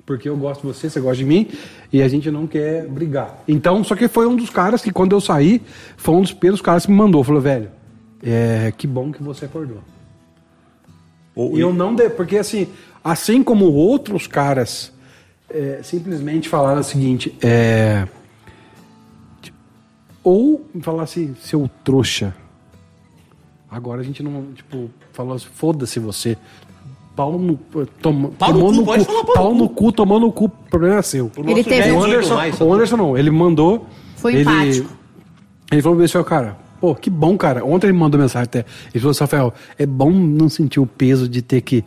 Porque 0.06 0.30
eu 0.30 0.38
gosto 0.38 0.62
de 0.62 0.68
você, 0.68 0.90
você 0.90 1.00
gosta 1.00 1.18
de 1.18 1.26
mim, 1.26 1.50
e 1.92 2.02
a 2.02 2.08
gente 2.08 2.30
não 2.30 2.46
quer 2.46 2.88
brigar. 2.88 3.44
Então, 3.48 3.84
só 3.84 3.96
que 3.96 4.08
foi 4.08 4.28
um 4.28 4.36
dos 4.36 4.50
caras 4.50 4.82
que, 4.82 4.92
quando 4.92 5.14
eu 5.14 5.22
saí, 5.22 5.62
foi 5.98 6.16
um 6.16 6.22
dos 6.22 6.32
primeiros 6.32 6.62
caras 6.62 6.86
que 6.86 6.92
me 6.92 6.98
mandou. 6.98 7.24
Falou, 7.24 7.42
velho, 7.42 7.70
é, 8.24 8.72
que 8.78 8.86
bom 8.86 9.12
que 9.12 9.24
você 9.24 9.46
acordou. 9.46 9.80
E 11.36 11.60
eu 11.60 11.74
não 11.74 11.94
de, 11.94 12.10
porque 12.10 12.38
assim, 12.38 12.68
assim 13.04 13.44
como 13.44 13.66
outros 13.66 14.26
caras 14.26 14.94
é, 15.50 15.82
simplesmente 15.84 16.48
falaram 16.48 16.80
o 16.80 16.84
seguinte, 16.84 17.36
é, 17.42 18.08
tipo, 19.42 19.58
ou 20.24 20.66
falar 20.82 21.04
assim, 21.04 21.36
seu 21.42 21.70
trouxa. 21.84 22.34
Agora 23.70 24.00
a 24.00 24.04
gente 24.04 24.24
não, 24.24 24.54
tipo, 24.54 24.90
falou 25.12 25.36
assim, 25.36 25.48
foda-se 25.54 26.00
você. 26.00 26.38
Pau 27.16 27.38
no, 27.40 27.58
toma, 28.02 28.30
Pau 28.38 28.52
no 28.54 28.60
tomou 28.60 28.72
cu, 28.74 28.76
no 28.76 28.86
cu, 28.86 28.92
falar 29.06 29.24
pau 29.24 29.34
pau 29.34 29.54
no 29.54 29.60
no 29.60 29.70
cu, 29.70 29.92
tomou 29.92 30.20
no 30.20 30.32
cu, 30.32 30.46
o 30.46 30.50
problema 30.50 30.98
é 30.98 31.02
seu. 31.02 31.32
O 31.38 31.50
Ele 31.50 31.64
teve- 31.64 31.92
O 31.92 31.94
18 31.94 32.04
Anderson, 32.06 32.36
mais, 32.36 32.60
o 32.62 32.74
Anderson 32.74 32.98
não, 32.98 33.18
ele 33.18 33.32
mandou. 33.32 33.86
Foi 34.18 34.34
ele, 34.34 34.42
empático. 34.42 34.90
Ele 35.72 35.82
falou 35.82 36.02
assim, 36.04 36.18
ó, 36.18 36.24
cara, 36.24 36.58
pô, 36.82 36.94
que 36.94 37.10
bom, 37.10 37.38
cara. 37.38 37.64
Ontem 37.64 37.88
ele 37.88 37.94
me 37.94 38.00
mandou 38.00 38.20
mensagem 38.20 38.44
até. 38.44 38.60
Ele 38.94 39.00
falou 39.00 39.12
assim, 39.12 39.22
Rafael, 39.22 39.54
é 39.80 39.86
bom 39.86 40.10
não 40.12 40.50
sentir 40.50 40.80
o 40.80 40.86
peso 40.86 41.28
de 41.30 41.42
ter 41.42 41.62
que. 41.62 41.84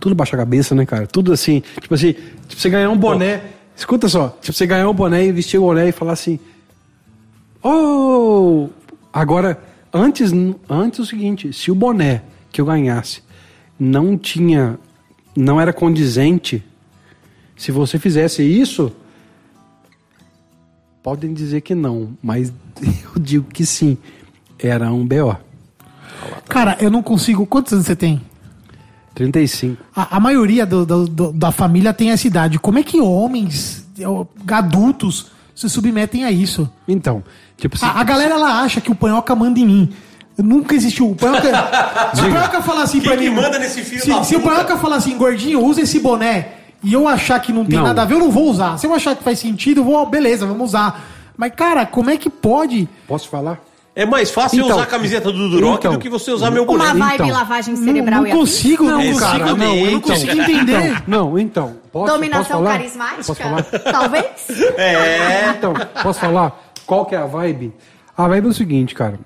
Tudo 0.00 0.14
baixar 0.14 0.36
a 0.36 0.40
cabeça, 0.40 0.74
né, 0.74 0.84
cara? 0.84 1.06
Tudo 1.06 1.32
assim. 1.32 1.62
Tipo 1.80 1.94
assim, 1.94 2.12
tipo, 2.48 2.60
você 2.60 2.68
ganhar 2.68 2.90
um 2.90 2.96
boné. 2.96 3.42
Escuta 3.76 4.08
só, 4.08 4.36
tipo, 4.40 4.52
você 4.52 4.66
ganhar 4.66 4.88
um 4.88 4.94
boné 4.94 5.24
e 5.24 5.32
vestir 5.32 5.58
o 5.58 5.62
boné 5.62 5.88
e 5.88 5.92
falar 5.92 6.12
assim. 6.12 6.38
Oh! 7.62 8.68
Agora, 9.12 9.58
antes, 9.92 10.32
antes 10.68 10.98
o 10.98 11.06
seguinte, 11.06 11.52
se 11.52 11.70
o 11.70 11.74
boné 11.74 12.22
que 12.52 12.60
eu 12.60 12.66
ganhasse 12.66 13.22
não 13.78 14.16
tinha. 14.18 14.78
não 15.36 15.60
era 15.60 15.72
condizente, 15.72 16.62
se 17.56 17.70
você 17.72 17.98
fizesse 17.98 18.42
isso, 18.42 18.92
podem 21.02 21.32
dizer 21.34 21.60
que 21.60 21.74
não, 21.74 22.16
mas 22.22 22.52
eu 23.14 23.20
digo 23.20 23.46
que 23.52 23.64
sim. 23.66 23.96
Era 24.58 24.90
um 24.92 25.06
BO. 25.06 25.36
Cara, 26.48 26.76
eu 26.80 26.90
não 26.90 27.02
consigo. 27.02 27.44
Quantos 27.44 27.72
anos 27.72 27.86
você 27.86 27.96
tem? 27.96 28.20
35. 29.14 29.82
A, 29.94 30.16
a 30.16 30.20
maioria 30.20 30.64
do- 30.64 30.86
do- 30.86 31.06
do- 31.06 31.32
da 31.32 31.50
família 31.52 31.92
tem 31.92 32.10
essa 32.10 32.26
idade. 32.26 32.58
Como 32.58 32.78
é 32.78 32.82
que 32.82 33.00
homens, 33.00 33.86
ó, 34.04 34.24
adultos, 34.52 35.30
se 35.54 35.68
submetem 35.68 36.24
a 36.24 36.30
isso? 36.30 36.70
Então, 36.88 37.22
tipo 37.56 37.76
assim. 37.76 37.84
A, 37.84 38.00
a 38.00 38.04
galera 38.04 38.34
ela 38.34 38.62
acha 38.62 38.80
que 38.80 38.90
o 38.90 38.94
panhoca 38.94 39.34
manda 39.36 39.58
em 39.58 39.66
mim. 39.66 39.92
Nunca 40.36 40.74
existiu. 40.74 41.10
O 41.10 41.14
panhoca, 41.14 41.42
se 42.14 42.20
o 42.22 42.30
panhoca 42.30 42.62
falar 42.62 42.82
assim 42.82 43.00
Quem 43.00 43.08
pra 43.10 43.16
que 43.18 43.28
mim. 43.30 43.36
manda 43.36 43.58
nesse 43.58 43.82
filho 43.82 44.02
se, 44.02 44.10
da 44.10 44.24
se 44.24 44.34
o 44.36 44.40
panhoca 44.40 44.76
falar 44.76 44.96
assim, 44.96 45.16
gordinho, 45.16 45.62
usa 45.64 45.82
esse 45.82 46.00
boné. 46.00 46.48
E 46.82 46.92
eu 46.92 47.06
achar 47.08 47.40
que 47.40 47.52
não 47.52 47.64
tem 47.64 47.78
Não. 47.78 47.84
nada 47.86 48.02
a 48.02 48.04
ver, 48.04 48.14
eu 48.14 48.18
não 48.18 48.30
vou 48.30 48.50
usar. 48.50 48.76
Se 48.78 48.86
eu 48.86 48.92
achar 48.94 49.14
que 49.16 49.22
faz 49.22 49.38
sentido, 49.38 49.80
eu 49.80 49.84
vou, 49.84 50.04
beleza, 50.06 50.44
vamos 50.44 50.70
usar. 50.70 51.00
Mas, 51.36 51.52
cara, 51.54 51.86
como 51.86 52.10
é 52.10 52.16
que 52.16 52.28
pode? 52.28 52.88
Posso 53.08 53.28
falar? 53.28 53.58
É 53.96 54.04
mais 54.04 54.30
fácil 54.32 54.58
eu 54.58 54.64
Então, 54.64 54.76
usar 54.76 54.84
a 54.84 54.90
camiseta 54.90 55.30
do 55.30 55.48
Duroc 55.48 55.78
então, 55.78 55.92
do 55.92 55.98
que 56.00 56.08
você 56.10 56.32
usar 56.32 56.50
meu 56.50 56.64
Uma 56.64 56.72
boné. 56.78 56.92
vibe 56.98 57.14
Então. 57.14 57.28
lavagem 57.30 57.74
Não, 57.76 57.84
cerebral 57.84 58.18
não 58.20 58.26
e 58.26 58.30
afins? 58.32 58.40
consigo, 58.40 58.84
não, 58.84 59.02
Não, 59.04 59.16
cara. 59.16 59.38
consigo 59.38 59.56
Não, 59.56 59.74
eu 59.74 59.84
não 59.84 59.98
então. 59.98 60.00
consigo 60.00 60.32
entender. 60.42 60.86
Então, 60.90 61.02
não, 61.06 61.38
então. 61.38 61.76
Posso, 61.92 62.12
Dominação 62.12 62.44
posso 62.44 62.64
falar? 62.64 62.70
carismática? 62.78 63.22
Posso 63.24 63.34
falar? 63.42 63.62
Talvez. 63.62 64.24
É. 64.76 65.54
Então, 65.56 65.74
posso 66.02 66.18
falar? 66.20 66.60
Qual 66.84 67.06
que 67.06 67.14
é 67.14 67.18
a 67.18 67.24
vibe? 67.26 67.72
A 68.18 68.26
vibe 68.28 68.46
é 68.46 68.50
o 68.50 68.52
seguinte, 68.52 68.94
cara. 68.96 69.18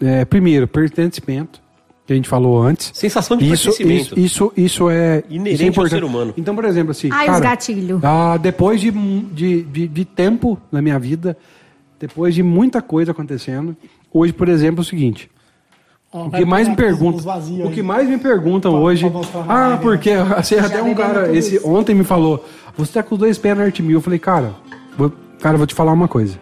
É, 0.00 0.24
primeiro, 0.24 0.66
pertencimento, 0.68 1.60
que 2.06 2.12
a 2.12 2.16
gente 2.16 2.28
falou 2.28 2.62
antes. 2.62 2.90
Sensação 2.94 3.36
de 3.36 3.50
isso, 3.50 3.70
pertencimento. 3.70 4.18
Isso, 4.18 4.18
isso, 4.18 4.52
isso 4.56 4.90
é 4.90 5.22
Inerente 5.28 5.54
isso 5.54 5.62
é 5.62 5.66
ao 5.66 5.70
importante. 5.70 5.98
ser 6.00 6.04
humano. 6.04 6.34
Então, 6.36 6.54
por 6.54 6.64
exemplo, 6.64 6.92
assim. 6.92 7.08
Ai, 7.12 7.26
os 7.26 7.32
cara, 7.32 7.40
gatilho. 7.40 8.00
ah, 8.02 8.36
depois 8.36 8.80
de, 8.80 8.90
de, 8.90 9.62
de, 9.62 9.88
de 9.88 10.04
tempo 10.04 10.58
na 10.70 10.80
minha 10.80 10.98
vida, 10.98 11.36
depois 11.98 12.34
de 12.34 12.42
muita 12.42 12.80
coisa 12.80 13.10
acontecendo, 13.10 13.76
hoje, 14.12 14.32
por 14.32 14.48
exemplo, 14.48 14.80
é 14.80 14.82
o 14.82 14.84
seguinte. 14.84 15.30
O 16.10 16.30
que 16.30 16.44
mais 16.44 16.66
me 16.66 16.74
perguntam, 16.74 17.20
o 17.66 17.70
que 17.70 17.82
mais 17.82 18.08
me 18.08 18.16
perguntam 18.16 18.82
hoje, 18.82 19.04
ah, 19.46 19.78
porque 19.80 20.10
assim, 20.34 20.54
até 20.54 20.82
um 20.82 20.94
cara, 20.94 21.30
esse 21.36 21.60
ontem 21.62 21.94
me 21.94 22.02
falou, 22.02 22.42
você 22.74 22.94
tá 22.94 23.02
com 23.02 23.14
os 23.14 23.18
dois 23.18 23.36
pés 23.36 23.54
na 23.54 23.64
arte 23.64 23.82
mil, 23.82 23.98
eu 23.98 24.00
falei, 24.00 24.18
cara, 24.18 24.54
vou, 24.96 25.12
cara, 25.38 25.58
vou 25.58 25.66
te 25.66 25.74
falar 25.74 25.92
uma 25.92 26.08
coisa. 26.08 26.40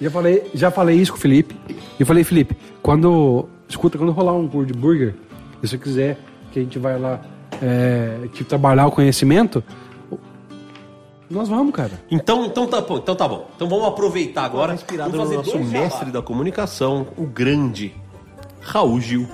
Já 0.00 0.10
falei, 0.10 0.50
já 0.54 0.70
falei 0.70 0.96
isso 0.96 1.12
com 1.12 1.18
o 1.18 1.20
Felipe. 1.20 1.56
Eu 1.98 2.04
falei, 2.04 2.22
Felipe, 2.22 2.56
quando 2.82 3.48
escuta, 3.68 3.96
quando 3.96 4.12
rolar 4.12 4.34
um 4.34 4.46
curso 4.46 4.72
de 4.72 4.78
burger, 4.78 5.14
se 5.62 5.68
você 5.68 5.78
quiser 5.78 6.18
que 6.52 6.58
a 6.58 6.62
gente 6.62 6.78
vai 6.78 6.98
lá 6.98 7.20
é, 7.62 8.28
que 8.32 8.44
trabalhar 8.44 8.86
o 8.86 8.90
conhecimento, 8.90 9.64
nós 11.30 11.48
vamos, 11.48 11.74
cara. 11.74 11.92
Então, 12.10 12.44
então, 12.44 12.66
tá, 12.66 12.80
bom, 12.80 12.98
então 12.98 13.16
tá 13.16 13.26
bom. 13.26 13.48
Então 13.56 13.68
vamos 13.68 13.86
aproveitar 13.86 14.44
agora. 14.44 14.74
inspirado 14.74 15.10
Vamos 15.10 15.24
fazer 15.26 15.36
no 15.36 15.42
nosso 15.42 15.58
nosso 15.58 15.70
mestre 15.70 16.10
da 16.10 16.22
comunicação, 16.22 17.06
o 17.16 17.24
grande 17.24 17.94
Raul 18.60 19.00
Gil. 19.00 19.26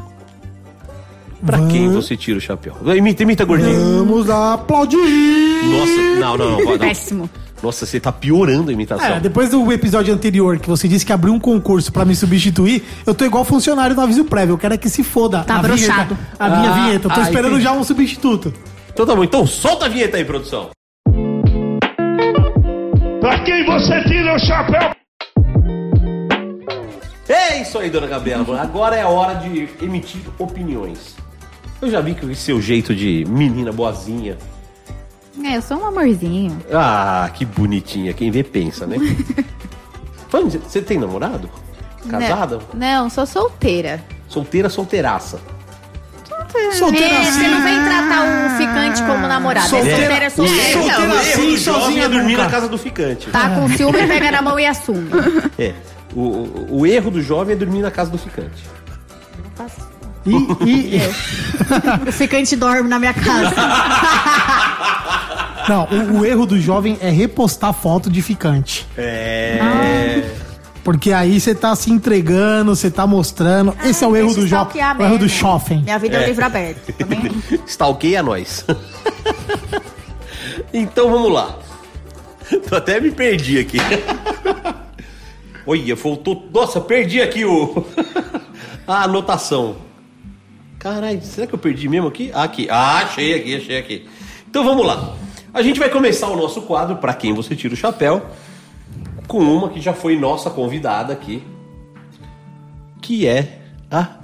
Pra 1.45 1.59
quem 1.67 1.91
você 1.91 2.17
tira 2.17 2.39
o 2.39 2.41
chapéu? 2.41 2.77
Imita, 2.97 3.25
imita 3.25 3.45
gordinho. 3.45 3.99
Vamos 3.99 4.31
aplaudir! 4.31 4.97
Nossa, 4.97 6.21
não, 6.21 6.39
não, 6.39 6.51
não. 6.53 6.65
não. 6.65 6.79
Péssimo. 6.79 7.29
Nossa, 7.63 7.87
você 7.87 8.01
tá 8.01 8.11
piorando 8.11 8.71
a 8.71 8.73
imitação. 8.73 9.07
É, 9.07 9.21
depois 9.21 9.51
do 9.51 9.71
episódio 9.73 10.13
anterior 10.13 10.59
que 10.59 10.69
você 10.69 10.89
disse 10.89 11.07
que 11.07 11.13
abriu 11.13 11.33
um 11.33 11.39
concurso 11.39 11.93
pra 11.93 12.05
me 12.05 12.15
substituir, 12.17 12.83
eu 13.07 13.15
tô 13.15 13.25
igual 13.25 13.45
funcionário 13.45 13.95
do 13.95 14.01
aviso 14.01 14.25
prévio. 14.25 14.55
Eu 14.55 14.59
quero 14.59 14.75
é 14.75 14.77
que 14.77 14.89
se 14.89 15.05
foda. 15.05 15.45
Tá 15.45 15.59
a 15.59 15.63
vinheta-. 15.63 16.19
A 16.39 16.49
minha 16.49 16.71
Ah, 16.71 16.75
vinheta. 16.85 17.07
Eu 17.07 17.11
tô 17.15 17.21
ah, 17.21 17.23
esperando 17.23 17.53
entendi. 17.53 17.63
já 17.65 17.73
um 17.73 17.85
substituto. 17.85 18.53
Então 18.93 19.07
tá 19.07 19.15
bom, 19.15 19.23
então 19.23 19.47
solta 19.47 19.87
a 19.87 19.89
vinheta 19.89 20.17
aí, 20.17 20.25
produção. 20.25 20.71
Pra 23.21 23.39
quem 23.45 23.65
você 23.65 24.03
tira 24.05 24.35
o 24.35 24.39
chapéu? 24.41 24.91
É 27.29 27.63
isso 27.63 27.79
aí, 27.79 27.89
dona 27.89 28.09
Gabriela. 28.09 28.61
Agora 28.61 28.97
é 28.97 29.03
a 29.03 29.09
hora 29.09 29.35
de 29.35 29.69
emitir 29.81 30.21
opiniões. 30.39 31.15
Eu 31.81 31.89
já 31.89 32.01
vi 32.01 32.15
que 32.15 32.27
esse 32.27 32.43
seu 32.43 32.61
jeito 32.61 32.95
de 32.95 33.25
menina 33.29 33.73
boazinha. 33.73 34.37
É, 35.45 35.57
eu 35.57 35.63
sou 35.63 35.79
um 35.79 35.87
amorzinho. 35.87 36.59
Ah, 36.73 37.31
que 37.33 37.45
bonitinha. 37.45 38.13
Quem 38.13 38.31
vê 38.31 38.43
pensa, 38.43 38.87
né? 38.87 38.97
Vamos, 40.31 40.55
você 40.55 40.81
tem 40.83 40.99
namorado? 40.99 41.49
Casada? 42.09 42.59
Não, 42.75 43.05
não, 43.05 43.11
sou 43.11 43.27
solteira. 43.27 44.03
Solteira, 44.29 44.69
solteiraça. 44.69 45.41
Solteira 46.73 47.15
é, 47.15 47.21
assim. 47.21 47.33
Você 47.41 47.49
não 47.49 47.63
vem 47.63 47.83
tratar 47.83 48.23
um 48.25 48.57
ficante 48.59 49.03
como 49.05 49.27
namorado. 49.27 49.69
Solteira- 49.69 49.97
é 49.97 49.99
solteira, 49.99 50.25
é 50.27 50.31
solteira. 50.31 50.73
solteira 50.73 51.07
Não. 51.07 51.21
assim, 51.21 51.57
sozinha 51.57 52.05
é 52.05 52.09
dormir 52.09 52.37
na 52.37 52.51
casa 52.51 52.69
do 52.69 52.77
ficante. 52.79 53.31
Tá 53.31 53.51
com 53.51 53.69
ciúme, 53.71 54.07
pega 54.07 54.31
na 54.33 54.43
mão 54.43 54.59
e 54.59 54.67
assume. 54.67 55.11
É. 55.59 55.75
O, 56.15 56.21
o, 56.21 56.81
o 56.81 56.87
erro 56.87 57.11
do 57.11 57.23
jovem 57.23 57.55
é 57.55 57.59
dormir 57.59 57.81
na 57.81 57.91
casa 57.91 58.11
do 58.11 58.19
ficante. 58.19 58.63
E, 60.27 60.35
e- 60.97 61.01
O 62.09 62.13
ficante 62.13 62.57
dorme 62.57 62.89
na 62.89 62.99
minha 62.99 63.15
casa. 63.15 63.55
não, 65.69 65.85
o, 65.85 66.21
o 66.21 66.27
erro 66.27 66.47
do 66.47 66.61
jovem 66.61 66.99
é 67.01 67.11
repostar 67.11 67.73
foto 67.73 68.11
de 68.11 68.21
ficante. 68.23 68.87
É. 68.97 70.29
Porque 70.85 71.13
aí 71.13 71.41
você 71.41 71.55
tá 71.55 71.77
se 71.77 71.93
entregando, 71.93 72.75
você 72.75 72.91
tá 72.91 73.07
mostrando. 73.07 73.77
Esse 73.85 74.03
é 74.03 74.07
o 74.07 74.17
erro 74.17 74.35
do 74.35 74.47
jovem. 74.47 74.83
O 74.99 75.03
erro 75.03 75.19
do 75.19 75.29
jovem. 75.29 75.83
Minha 75.83 75.99
vida 75.99 76.17
é, 76.17 76.25
um 76.25 76.27
livro 76.27 76.45
aberto. 76.45 76.93
Também. 76.93 77.31
Stalkeia 77.67 78.23
nós. 78.23 78.65
então 80.75 81.11
vamos 81.11 81.33
lá. 81.33 81.57
Tô 82.69 82.75
até 82.77 83.01
me 83.01 83.13
perdi 83.13 83.61
aqui. 83.61 83.79
Olha, 85.65 85.97
faltou. 85.97 86.49
Nossa, 86.53 86.81
perdi 86.81 87.23
aqui 87.23 87.45
o. 87.45 87.87
a 88.87 89.05
anotação. 89.05 89.77
Caralho, 90.83 91.23
será 91.23 91.47
que 91.47 91.55
eu 91.55 91.59
perdi 91.61 91.89
mesmo 91.89 92.09
aqui? 92.09 92.33
Ah, 92.35 92.43
aqui. 92.43 92.67
Ah, 92.69 93.05
achei 93.05 93.35
aqui, 93.35 93.55
achei 93.55 93.79
aqui. 93.79 94.09
Então 94.51 94.65
vamos 94.65 94.85
lá. 94.85 95.15
A 95.55 95.63
gente 95.63 95.79
vai 95.79 95.89
começar 95.89 96.29
o 96.29 96.35
nosso 96.35 96.63
quadro, 96.63 96.97
pra 96.97 97.15
quem 97.15 97.33
você 97.33 97.55
tira 97.55 97.73
o 97.73 97.77
chapéu, 97.77 98.27
com 99.29 99.39
uma 99.39 99.69
que 99.69 99.81
já 99.81 99.93
foi 99.93 100.19
nossa 100.19 100.51
convidada 100.51 101.13
aqui, 101.13 101.41
que 103.01 103.29
é 103.29 103.61
a 103.89 104.17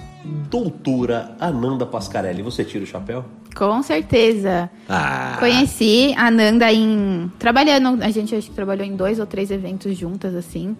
doutora 0.50 1.36
Ananda 1.38 1.86
Pascarelli. 1.86 2.42
Você 2.42 2.64
tira 2.64 2.82
o 2.82 2.86
chapéu? 2.88 3.24
Com 3.54 3.80
certeza. 3.84 4.68
Ah. 4.88 5.36
Conheci 5.38 6.12
a 6.16 6.28
Nanda 6.28 6.72
em. 6.72 7.30
Trabalhando. 7.38 8.02
A 8.02 8.10
gente 8.10 8.34
acho 8.34 8.48
que 8.48 8.56
trabalhou 8.56 8.84
em 8.84 8.96
dois 8.96 9.20
ou 9.20 9.26
três 9.26 9.52
eventos 9.52 9.96
juntas, 9.96 10.34
assim. 10.34 10.76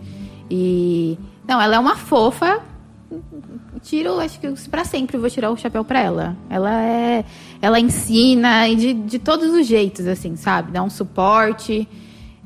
E. 0.51 1.17
Não, 1.47 1.63
ela 1.63 1.77
é 1.77 1.79
uma 1.79 1.95
fofa. 1.95 2.61
Tiro, 3.79 4.19
acho 4.21 4.39
que 4.41 4.49
pra 4.71 4.85
sempre 4.85 5.17
eu 5.17 5.21
vou 5.21 5.31
tirar 5.31 5.51
o 5.51 5.57
chapéu 5.57 5.85
pra 5.85 6.01
ela. 6.01 6.37
Ela 6.51 6.83
é. 6.83 7.25
Ela 7.61 7.79
ensina 7.81 8.69
e 8.69 8.77
de, 8.77 8.95
de 8.95 9.19
todos 9.19 9.53
os 9.55 9.67
jeitos, 9.67 10.07
assim, 10.07 10.37
sabe? 10.37 10.73
Dá 10.73 10.83
um 10.83 10.91
suporte. 10.91 11.89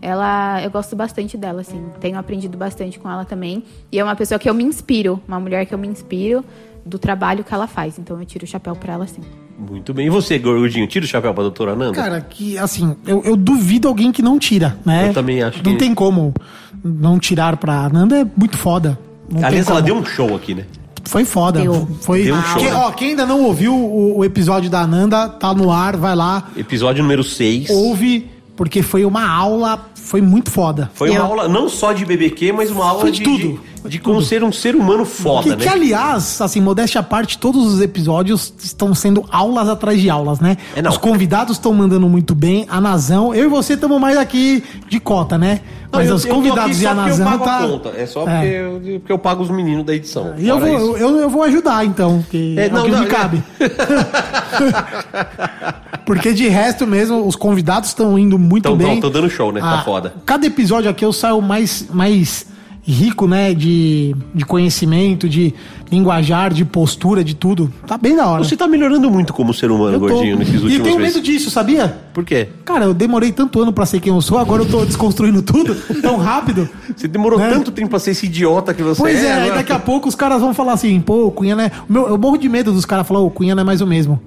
Ela. 0.00 0.60
Eu 0.62 0.70
gosto 0.70 0.96
bastante 0.96 1.36
dela, 1.36 1.60
assim. 1.60 1.84
Tenho 2.00 2.18
aprendido 2.18 2.56
bastante 2.58 2.98
com 2.98 3.10
ela 3.10 3.24
também. 3.24 3.62
E 3.90 3.98
é 3.98 4.04
uma 4.04 4.16
pessoa 4.16 4.38
que 4.38 4.48
eu 4.48 4.54
me 4.54 4.64
inspiro. 4.64 5.20
Uma 5.28 5.38
mulher 5.38 5.64
que 5.66 5.74
eu 5.74 5.78
me 5.78 5.86
inspiro 5.88 6.44
do 6.84 6.98
trabalho 6.98 7.44
que 7.44 7.54
ela 7.54 7.66
faz. 7.68 7.98
Então 7.98 8.18
eu 8.18 8.26
tiro 8.26 8.44
o 8.44 8.48
chapéu 8.48 8.74
pra 8.74 8.94
ela, 8.94 9.06
sim. 9.06 9.20
Muito 9.58 9.94
bem. 9.94 10.06
E 10.06 10.10
você, 10.10 10.38
Gordinho, 10.38 10.86
tira 10.88 11.04
o 11.04 11.08
chapéu 11.08 11.32
pra 11.32 11.42
doutora 11.44 11.72
Ananda? 11.72 11.94
Cara, 11.94 12.20
que 12.20 12.58
assim, 12.58 12.96
eu, 13.06 13.22
eu 13.22 13.36
duvido 13.36 13.86
alguém 13.86 14.10
que 14.10 14.22
não 14.22 14.38
tira, 14.38 14.76
né? 14.84 15.08
Eu 15.10 15.14
também 15.14 15.40
acho 15.42 15.58
Não 15.62 15.72
que- 15.72 15.78
tem 15.78 15.94
como 15.94 16.34
não 16.82 17.18
tirar 17.20 17.56
pra 17.56 17.88
Nanda, 17.88 18.20
é 18.22 18.26
muito 18.36 18.56
foda. 18.58 18.98
Não 19.30 19.44
Aliás, 19.44 19.68
ela 19.68 19.80
deu 19.80 19.94
um 19.94 20.04
show 20.04 20.34
aqui, 20.34 20.54
né? 20.54 20.64
Foi 21.04 21.24
foda. 21.24 21.60
Deu. 21.60 21.88
Foi. 22.00 22.24
Deu 22.24 22.34
um 22.34 22.42
show, 22.42 22.56
Quem, 22.60 22.70
né? 22.70 22.74
ó, 22.76 22.90
quem 22.92 23.08
ainda 23.10 23.26
não 23.26 23.42
ouviu 23.42 23.74
o, 23.74 24.18
o 24.18 24.24
episódio 24.24 24.70
da 24.70 24.80
Ananda, 24.80 25.28
tá 25.28 25.52
no 25.54 25.70
ar, 25.70 25.96
vai 25.96 26.14
lá, 26.14 26.48
Episódio 26.56 27.02
número 27.02 27.22
6. 27.24 27.70
ouve, 27.70 28.30
porque 28.56 28.82
foi 28.82 29.04
uma 29.04 29.26
aula, 29.26 29.86
foi 29.94 30.20
muito 30.20 30.50
foda. 30.50 30.90
Foi 30.94 31.10
uma 31.10 31.18
Eu- 31.18 31.24
aula 31.24 31.48
não 31.48 31.68
só 31.68 31.92
de 31.92 32.04
BBQ, 32.04 32.52
mas 32.52 32.70
uma 32.70 32.86
aula 32.88 33.00
Foi 33.00 33.10
de, 33.10 33.18
de 33.18 33.24
tudo. 33.24 33.60
de, 33.84 33.88
de 33.90 33.98
como 33.98 34.20
ser 34.22 34.44
um 34.44 34.52
ser 34.52 34.76
humano 34.76 35.04
foda, 35.04 35.42
Que, 35.44 35.50
né? 35.50 35.56
que, 35.56 35.68
aliás, 35.68 36.40
assim, 36.40 36.60
modéstia 36.60 37.00
à 37.00 37.02
parte, 37.02 37.38
todos 37.38 37.66
os 37.74 37.80
episódios 37.80 38.52
estão 38.62 38.94
sendo 38.94 39.24
aulas 39.30 39.68
atrás 39.68 40.00
de 40.00 40.08
aulas, 40.10 40.38
né? 40.38 40.56
É, 40.76 40.82
não. 40.82 40.90
Os 40.90 40.98
convidados 40.98 41.56
estão 41.56 41.72
mandando 41.72 42.08
muito 42.08 42.34
bem, 42.34 42.66
a 42.68 42.80
Nazão, 42.80 43.34
eu 43.34 43.46
e 43.46 43.48
você 43.48 43.72
estamos 43.74 44.00
mais 44.00 44.16
aqui 44.16 44.62
de 44.88 45.00
cota, 45.00 45.36
né? 45.38 45.60
Não, 45.90 45.98
Mas 46.00 46.08
eu- 46.08 46.14
os 46.16 46.24
eu 46.24 46.30
tô 46.30 46.36
convidados 46.36 46.80
e 46.80 46.86
a 46.86 46.94
Nazão 46.94 47.26
pago 47.26 47.44
tá. 47.44 47.58
a 47.58 47.68
conta. 47.68 47.88
É 47.96 48.06
só 48.06 48.20
porque, 48.24 48.46
eu, 48.46 48.80
porque 49.00 49.12
eu 49.12 49.18
pago 49.18 49.42
os 49.42 49.50
meninos 49.50 49.84
da 49.84 49.94
edição. 49.94 50.34
E 50.38 50.48
eu 50.48 50.58
vou, 50.60 50.96
eu, 50.96 51.16
eu 51.20 51.28
vou 51.28 51.42
ajudar, 51.42 51.84
então, 51.84 52.24
que 52.30 52.54
É, 52.58 52.66
é, 52.66 52.68
não, 52.70 52.82
o 52.82 52.84
que 52.84 52.90
não, 52.90 53.00
me 53.00 53.06
é. 53.06 53.08
cabe. 53.08 53.42
Porque 56.06 56.32
de 56.32 56.48
resto 56.48 56.86
mesmo, 56.86 57.26
os 57.26 57.36
convidados 57.36 57.90
estão 57.90 58.18
indo 58.18 58.38
muito 58.38 58.64
Tão- 58.64 58.76
bem. 58.76 59.00
tão- 59.00 59.10
tão 59.10 59.20
dando 59.20 59.30
show, 59.30 59.52
né? 59.52 59.60
Tá 59.60 59.80
Ah, 59.80 59.82
foda. 59.84 60.14
Cada 60.26 60.46
episódio 60.46 60.90
aqui 60.90 61.04
eu 61.04 61.12
saio 61.12 61.40
mais, 61.40 61.86
mais 61.92 62.46
rico, 62.84 63.28
né? 63.28 63.54
De, 63.54 64.14
de 64.34 64.44
conhecimento, 64.44 65.28
de 65.28 65.54
linguajar, 65.90 66.52
de 66.52 66.64
postura, 66.64 67.22
de 67.22 67.34
tudo. 67.36 67.72
Tá 67.86 67.96
bem 67.96 68.16
da 68.16 68.26
hora. 68.26 68.42
Você 68.42 68.56
tá 68.56 68.66
melhorando 68.66 69.08
muito 69.10 69.32
como 69.32 69.54
ser 69.54 69.70
humano, 69.70 70.00
Gordinho, 70.00 70.36
nesses 70.38 70.54
últimos 70.54 70.72
E 70.72 70.76
eu 70.78 70.82
tenho 70.82 70.98
medo 70.98 71.20
disso, 71.20 71.50
sabia? 71.50 71.96
Por 72.12 72.24
quê? 72.24 72.48
Cara, 72.64 72.86
eu 72.86 72.94
demorei 72.94 73.30
tanto 73.30 73.60
ano 73.60 73.72
pra 73.72 73.86
ser 73.86 74.00
quem 74.00 74.12
eu 74.12 74.20
sou, 74.20 74.38
agora 74.38 74.62
eu 74.62 74.68
tô 74.68 74.84
desconstruindo 74.84 75.42
tudo 75.42 75.74
tão 76.00 76.16
rápido. 76.16 76.68
Você 76.96 77.06
demorou 77.06 77.38
Né? 77.38 77.50
tanto 77.50 77.70
tempo 77.70 77.90
pra 77.90 77.98
ser 78.00 78.12
esse 78.12 78.26
idiota 78.26 78.74
que 78.74 78.82
você 78.82 79.00
Pois 79.00 79.22
é, 79.22 79.26
é. 79.28 79.32
aí 79.34 79.50
daqui 79.52 79.72
a 79.72 79.78
pouco 79.78 80.08
os 80.08 80.14
caras 80.16 80.40
vão 80.40 80.52
falar 80.52 80.72
assim, 80.72 80.98
pô, 81.00 81.26
o 81.26 81.30
Cunha 81.30 81.54
não 81.54 81.62
é. 81.64 81.70
o 81.88 81.92
meu- 81.92 82.08
eu 82.08 82.18
morro 82.18 82.36
de 82.38 82.48
medo 82.48 82.72
dos 82.72 82.84
caras 82.84 83.06
falar, 83.06 83.20
o 83.20 83.30
Cunha 83.30 83.54
não 83.54 83.60
é 83.60 83.64
mais 83.64 83.80
o 83.80 83.86
mesmo. 83.86 84.20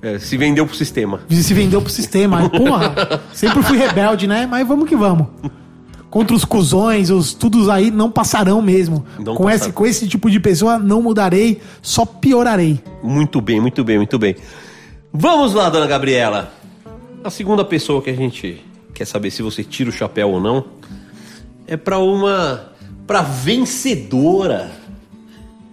É, 0.00 0.18
se 0.18 0.36
vendeu 0.36 0.66
pro 0.66 0.76
sistema. 0.76 1.20
Se 1.28 1.54
vendeu 1.54 1.82
pro 1.82 1.90
sistema. 1.90 2.40
Aí, 2.40 2.48
porra, 2.50 3.20
sempre 3.32 3.62
fui 3.62 3.76
rebelde, 3.76 4.26
né? 4.26 4.46
Mas 4.46 4.66
vamos 4.66 4.88
que 4.88 4.96
vamos. 4.96 5.26
Contra 6.08 6.34
os 6.34 6.44
cuzões, 6.44 7.10
os 7.10 7.34
tudos 7.34 7.68
aí 7.68 7.90
não 7.90 8.10
passarão 8.10 8.62
mesmo. 8.62 9.04
Não 9.18 9.34
com, 9.34 9.44
passarão. 9.44 9.66
esse, 9.66 9.72
com 9.72 9.86
esse 9.86 10.08
tipo 10.08 10.30
de 10.30 10.40
pessoa 10.40 10.78
não 10.78 11.02
mudarei, 11.02 11.60
só 11.82 12.06
piorarei. 12.06 12.80
Muito 13.02 13.40
bem, 13.40 13.60
muito 13.60 13.84
bem, 13.84 13.98
muito 13.98 14.18
bem. 14.18 14.36
Vamos 15.12 15.52
lá, 15.52 15.68
dona 15.68 15.86
Gabriela. 15.86 16.52
A 17.22 17.30
segunda 17.30 17.64
pessoa 17.64 18.00
que 18.00 18.08
a 18.10 18.14
gente 18.14 18.64
quer 18.94 19.04
saber 19.04 19.30
se 19.30 19.42
você 19.42 19.62
tira 19.62 19.90
o 19.90 19.92
chapéu 19.92 20.30
ou 20.30 20.40
não 20.40 20.64
é 21.66 21.76
pra 21.76 21.98
uma. 21.98 22.72
pra 23.06 23.20
vencedora 23.20 24.70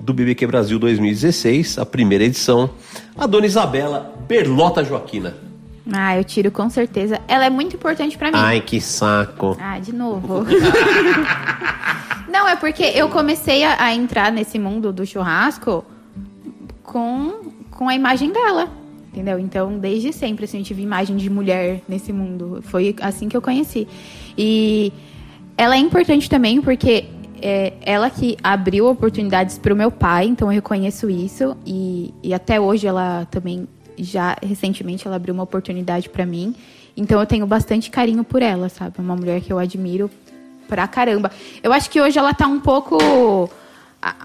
do 0.06 0.14
BBQ 0.14 0.46
Brasil 0.46 0.78
2016, 0.78 1.80
a 1.80 1.86
primeira 1.86 2.24
edição, 2.24 2.70
a 3.18 3.26
dona 3.26 3.48
Isabela 3.48 4.14
Berlota 4.28 4.84
Joaquina. 4.84 5.36
Ah, 5.92 6.16
eu 6.16 6.24
tiro 6.24 6.52
com 6.52 6.70
certeza. 6.70 7.20
Ela 7.28 7.46
é 7.46 7.50
muito 7.50 7.76
importante 7.76 8.16
pra 8.16 8.28
mim. 8.28 8.38
Ai, 8.38 8.62
que 8.62 8.80
saco. 8.80 9.58
Ah, 9.60 9.80
de 9.80 9.94
novo. 9.94 10.46
Não, 12.30 12.48
é 12.48 12.56
porque 12.56 12.84
eu 12.84 13.10
comecei 13.10 13.64
a, 13.64 13.84
a 13.84 13.94
entrar 13.94 14.32
nesse 14.32 14.60
mundo 14.60 14.94
do 14.94 15.06
churrasco 15.06 15.84
com, 16.84 17.52
com 17.72 17.90
a 17.90 17.96
imagem 17.96 18.32
dela. 18.32 18.70
Entendeu? 19.12 19.40
Então, 19.40 19.78
desde 19.78 20.12
sempre, 20.12 20.46
assim, 20.46 20.60
eu 20.60 20.64
tive 20.64 20.82
imagem 20.84 21.18
de 21.18 21.30
mulher 21.30 21.82
nesse 21.88 22.12
mundo. 22.12 22.60
Foi 22.64 22.96
assim 23.02 23.30
que 23.30 23.38
eu 23.38 23.42
conheci. 23.42 23.88
E 24.38 24.92
ela 25.58 25.76
é 25.76 25.80
importante 25.80 26.30
também 26.30 26.62
porque 26.62 27.06
é 27.48 27.74
ela 27.82 28.10
que 28.10 28.36
abriu 28.44 28.88
oportunidades 28.88 29.60
para 29.60 29.72
o 29.72 29.76
meu 29.76 29.92
pai, 29.92 30.26
então 30.26 30.48
eu 30.48 30.56
reconheço 30.56 31.08
isso. 31.08 31.56
E, 31.64 32.12
e 32.24 32.34
até 32.34 32.60
hoje 32.60 32.88
ela 32.88 33.28
também, 33.30 33.68
já 33.96 34.36
recentemente, 34.42 35.06
ela 35.06 35.18
abriu 35.18 35.32
uma 35.32 35.44
oportunidade 35.44 36.10
para 36.10 36.26
mim. 36.26 36.56
Então 36.98 37.20
eu 37.20 37.26
tenho 37.28 37.46
bastante 37.46 37.92
carinho 37.92 38.24
por 38.24 38.42
ela, 38.42 38.68
sabe? 38.68 38.96
É 38.98 39.02
uma 39.02 39.16
mulher 39.16 39.42
que 39.42 39.54
eu 39.54 39.60
admiro 39.60 40.10
pra 40.68 40.88
caramba. 40.88 41.32
Eu 41.62 41.72
acho 41.72 41.88
que 41.92 42.02
hoje 42.02 42.18
ela 42.18 42.34
tá 42.34 42.48
um 42.48 42.60
pouco 42.60 42.98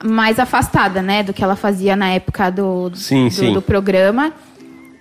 mais 0.03 0.39
afastada, 0.39 1.03
né, 1.03 1.23
do 1.23 1.35
que 1.35 1.45
ela 1.45 1.57
fazia 1.57 1.95
na 1.95 2.09
época 2.09 2.49
do, 2.49 2.91
Sim, 2.95 3.29
do, 3.29 3.35
sim. 3.35 3.53
do 3.53 3.61
programa. 3.61 4.33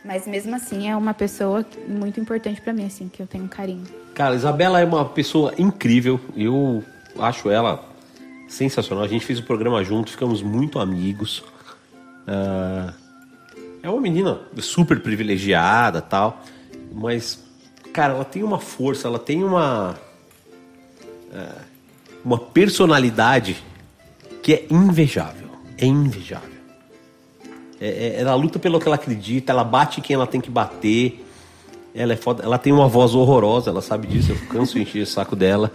Mas 0.04 0.28
mesmo 0.28 0.56
assim 0.56 0.90
é 0.90 0.96
uma 0.96 1.14
pessoa 1.14 1.66
muito 1.88 2.20
importante 2.20 2.60
pra 2.60 2.74
mim, 2.74 2.86
assim, 2.86 3.08
que 3.08 3.22
eu 3.22 3.28
tenho 3.28 3.48
carinho. 3.48 3.84
Cara, 4.14 4.36
Isabela 4.36 4.82
é 4.82 4.86
uma 4.86 5.06
pessoa 5.06 5.54
incrível. 5.58 6.20
Eu 6.36 6.84
acho 7.18 7.50
ela 7.50 7.89
sensacional. 8.50 9.06
A 9.06 9.08
gente 9.08 9.26
fez 9.26 9.40
o 9.40 9.44
programa 9.44 9.82
junto, 9.84 10.12
ficamos 10.12 10.42
muito 10.42 10.80
amigos. 10.80 11.44
Ah, 12.28 12.94
é 13.82 13.90
uma 13.90 14.02
menina 14.02 14.40
super 14.58 15.00
privilegiada 15.02 16.02
tal. 16.02 16.44
Mas, 16.92 17.40
cara, 17.94 18.14
ela 18.14 18.26
tem 18.26 18.44
uma 18.44 18.60
força, 18.60 19.08
ela 19.08 19.20
tem 19.20 19.44
uma. 19.44 19.98
é, 21.32 21.50
uma 22.26 22.38
personalidade 22.38 23.64
que 24.44 24.54
é 24.54 24.66
invejável. 24.70 25.48
É 25.78 25.86
invejável. 25.86 26.50
É- 27.80 27.88
é- 27.88 28.22
ela 28.22 28.36
luta 28.36 28.60
pelo 28.60 28.80
que 28.80 28.88
ela 28.88 28.96
acredita, 28.96 29.52
ela 29.54 29.64
bate 29.64 30.02
quem 30.02 30.16
ela 30.16 30.28
tem 30.28 30.42
que 30.42 30.50
bater. 30.50 31.26
Ela 31.94 32.14
é 32.14 32.16
foda. 32.16 32.44
Ela 32.44 32.58
tem 32.58 32.72
uma 32.72 32.88
voz 32.88 33.16
horrorosa, 33.16 33.70
ela 33.70 33.82
sabe 33.82 34.08
disso. 34.08 34.32
Eu 34.32 34.38
canso 34.48 34.76
de 34.76 34.82
encher 34.82 35.02
o 35.02 35.08
saco 35.08 35.36
dela. 35.36 35.72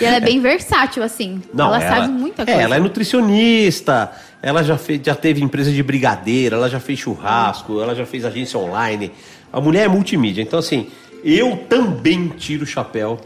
E 0.00 0.04
ela 0.04 0.16
é 0.16 0.20
bem 0.20 0.40
versátil, 0.40 1.02
assim. 1.02 1.42
ela, 1.56 1.80
sabe 1.80 2.08
muita 2.08 2.44
coisa. 2.44 2.60
É, 2.60 2.64
ela 2.64 2.76
é 2.76 2.78
nutricionista, 2.78 4.12
ela 4.42 4.62
já, 4.62 4.76
fez, 4.76 5.00
já 5.02 5.14
teve 5.14 5.42
empresa 5.42 5.72
de 5.72 5.82
brigadeiro, 5.82 6.56
ela 6.56 6.68
já 6.68 6.78
fez 6.78 6.98
churrasco, 6.98 7.80
ela 7.80 7.94
já 7.94 8.04
fez 8.04 8.24
agência 8.24 8.58
online. 8.58 9.10
A 9.52 9.60
mulher 9.60 9.86
é 9.86 9.88
multimídia. 9.88 10.42
Então, 10.42 10.58
assim, 10.58 10.88
eu 11.24 11.56
também 11.68 12.28
tiro 12.28 12.64
o 12.64 12.66
chapéu 12.66 13.18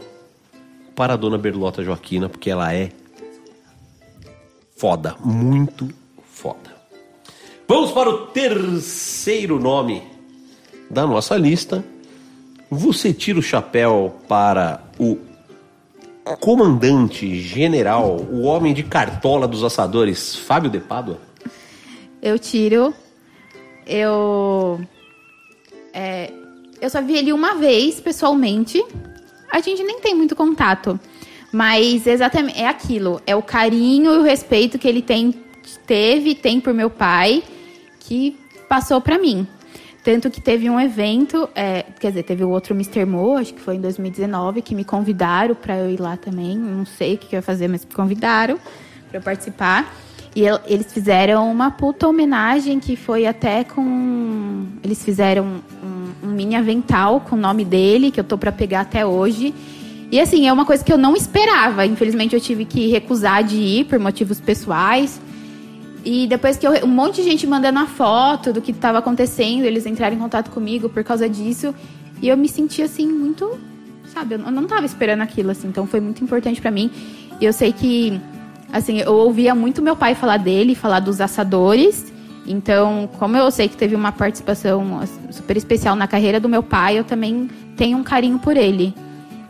para 0.95 1.13
a 1.13 1.17
dona 1.17 1.37
Berlota 1.37 1.83
Joaquina, 1.83 2.29
porque 2.29 2.49
ela 2.49 2.73
é 2.73 2.89
foda, 4.77 5.15
muito 5.23 5.89
foda. 6.31 6.71
Vamos 7.67 7.91
para 7.91 8.09
o 8.09 8.27
terceiro 8.27 9.59
nome 9.59 10.10
da 10.91 11.07
nossa 11.07 11.35
lista. 11.37 11.83
Você 12.69 13.13
tira 13.13 13.39
o 13.39 13.41
chapéu 13.41 14.15
para 14.27 14.83
o 14.99 15.17
comandante 16.39 17.39
general, 17.41 18.17
o 18.31 18.43
homem 18.43 18.73
de 18.73 18.83
cartola 18.83 19.47
dos 19.47 19.63
assadores, 19.63 20.35
Fábio 20.35 20.69
de 20.69 20.79
Pádua? 20.79 21.19
Eu 22.21 22.37
tiro. 22.37 22.93
Eu. 23.85 24.79
é, 25.93 26.31
eu 26.79 26.89
só 26.89 27.01
vi 27.01 27.17
ele 27.17 27.33
uma 27.33 27.55
vez, 27.55 27.99
pessoalmente. 27.99 28.83
A 29.51 29.59
gente 29.59 29.83
nem 29.83 29.99
tem 29.99 30.15
muito 30.15 30.35
contato. 30.35 30.99
Mas 31.51 32.07
exatamente 32.07 32.59
é 32.59 32.67
aquilo. 32.67 33.21
É 33.27 33.35
o 33.35 33.41
carinho 33.41 34.13
e 34.13 34.17
o 34.19 34.23
respeito 34.23 34.79
que 34.79 34.87
ele 34.87 35.01
tem, 35.01 35.33
teve 35.85 36.29
e 36.29 36.35
tem 36.35 36.61
por 36.61 36.73
meu 36.73 36.89
pai 36.89 37.43
que 37.99 38.37
passou 38.69 39.01
pra 39.01 39.19
mim. 39.19 39.45
Tanto 40.03 40.31
que 40.31 40.41
teve 40.41 40.67
um 40.67 40.79
evento, 40.79 41.47
é, 41.53 41.85
quer 41.99 42.09
dizer, 42.09 42.23
teve 42.23 42.43
o 42.43 42.49
outro 42.49 42.73
Mr. 42.73 43.05
Mo, 43.05 43.37
acho 43.37 43.53
que 43.53 43.61
foi 43.61 43.75
em 43.75 43.81
2019, 43.81 44.61
que 44.63 44.73
me 44.73 44.83
convidaram 44.83 45.53
pra 45.53 45.77
eu 45.77 45.91
ir 45.91 45.99
lá 45.99 46.17
também. 46.17 46.57
Não 46.57 46.85
sei 46.87 47.13
o 47.13 47.17
que 47.19 47.27
que 47.27 47.35
eu 47.35 47.37
ia 47.37 47.43
fazer, 47.43 47.67
mas 47.67 47.85
me 47.85 47.93
convidaram 47.93 48.57
pra 49.09 49.19
eu 49.19 49.21
participar. 49.21 49.93
E 50.35 50.43
el- 50.43 50.59
eles 50.65 50.91
fizeram 50.91 51.51
uma 51.51 51.69
puta 51.69 52.07
homenagem 52.07 52.79
que 52.79 52.95
foi 52.95 53.27
até 53.27 53.63
com. 53.63 54.65
Eles 54.83 55.03
fizeram 55.03 55.61
um, 55.83 56.27
um 56.27 56.31
mini 56.31 56.55
avental 56.55 57.19
com 57.21 57.35
o 57.35 57.39
nome 57.39 57.63
dele, 57.63 58.09
que 58.09 58.19
eu 58.19 58.23
tô 58.23 58.37
pra 58.39 58.51
pegar 58.51 58.81
até 58.81 59.05
hoje. 59.05 59.53
E 60.11 60.19
assim, 60.19 60.47
é 60.47 60.51
uma 60.53 60.65
coisa 60.65 60.83
que 60.83 60.91
eu 60.91 60.97
não 60.97 61.15
esperava. 61.15 61.85
Infelizmente 61.85 62.33
eu 62.35 62.41
tive 62.41 62.65
que 62.65 62.87
recusar 62.87 63.43
de 63.43 63.57
ir 63.57 63.85
por 63.85 63.99
motivos 63.99 64.39
pessoais. 64.39 65.21
E 66.03 66.25
depois 66.27 66.57
que 66.57 66.65
eu, 66.65 66.71
um 66.83 66.87
monte 66.87 67.17
de 67.17 67.23
gente 67.23 67.45
mandando 67.45 67.79
a 67.79 67.85
foto 67.85 68.51
do 68.51 68.61
que 68.61 68.71
estava 68.71 68.97
acontecendo, 68.97 69.65
eles 69.65 69.85
entraram 69.85 70.15
em 70.15 70.19
contato 70.19 70.49
comigo 70.49 70.89
por 70.89 71.03
causa 71.03 71.29
disso. 71.29 71.75
E 72.21 72.27
eu 72.27 72.35
me 72.37 72.47
senti 72.49 72.81
assim 72.81 73.07
muito, 73.07 73.59
sabe, 74.13 74.35
eu 74.35 74.39
não- 74.39 74.45
eu 74.47 74.51
não 74.51 74.63
tava 74.65 74.85
esperando 74.85 75.21
aquilo 75.21 75.51
assim, 75.51 75.67
então 75.67 75.85
foi 75.85 75.99
muito 75.99 76.23
importante 76.23 76.59
pra 76.59 76.71
mim. 76.71 76.89
E 77.39 77.45
eu 77.45 77.53
sei 77.53 77.71
que 77.71 78.19
assim, 78.73 78.99
eu 78.99 79.13
ouvia 79.13 79.53
muito 79.53 79.81
meu 79.81 79.95
pai 79.95 80.15
falar 80.15 80.37
dele, 80.37 80.73
falar 80.75 80.99
dos 80.99 81.19
assadores. 81.21 82.11
Então, 82.47 83.07
como 83.19 83.37
eu 83.37 83.51
sei 83.51 83.67
que 83.67 83.77
teve 83.77 83.95
uma 83.95 84.11
participação 84.11 85.01
super 85.29 85.55
especial 85.57 85.95
na 85.95 86.07
carreira 86.07 86.39
do 86.39 86.49
meu 86.49 86.63
pai, 86.63 86.97
eu 86.97 87.03
também 87.03 87.49
tenho 87.77 87.97
um 87.97 88.03
carinho 88.03 88.39
por 88.39 88.57
ele. 88.57 88.93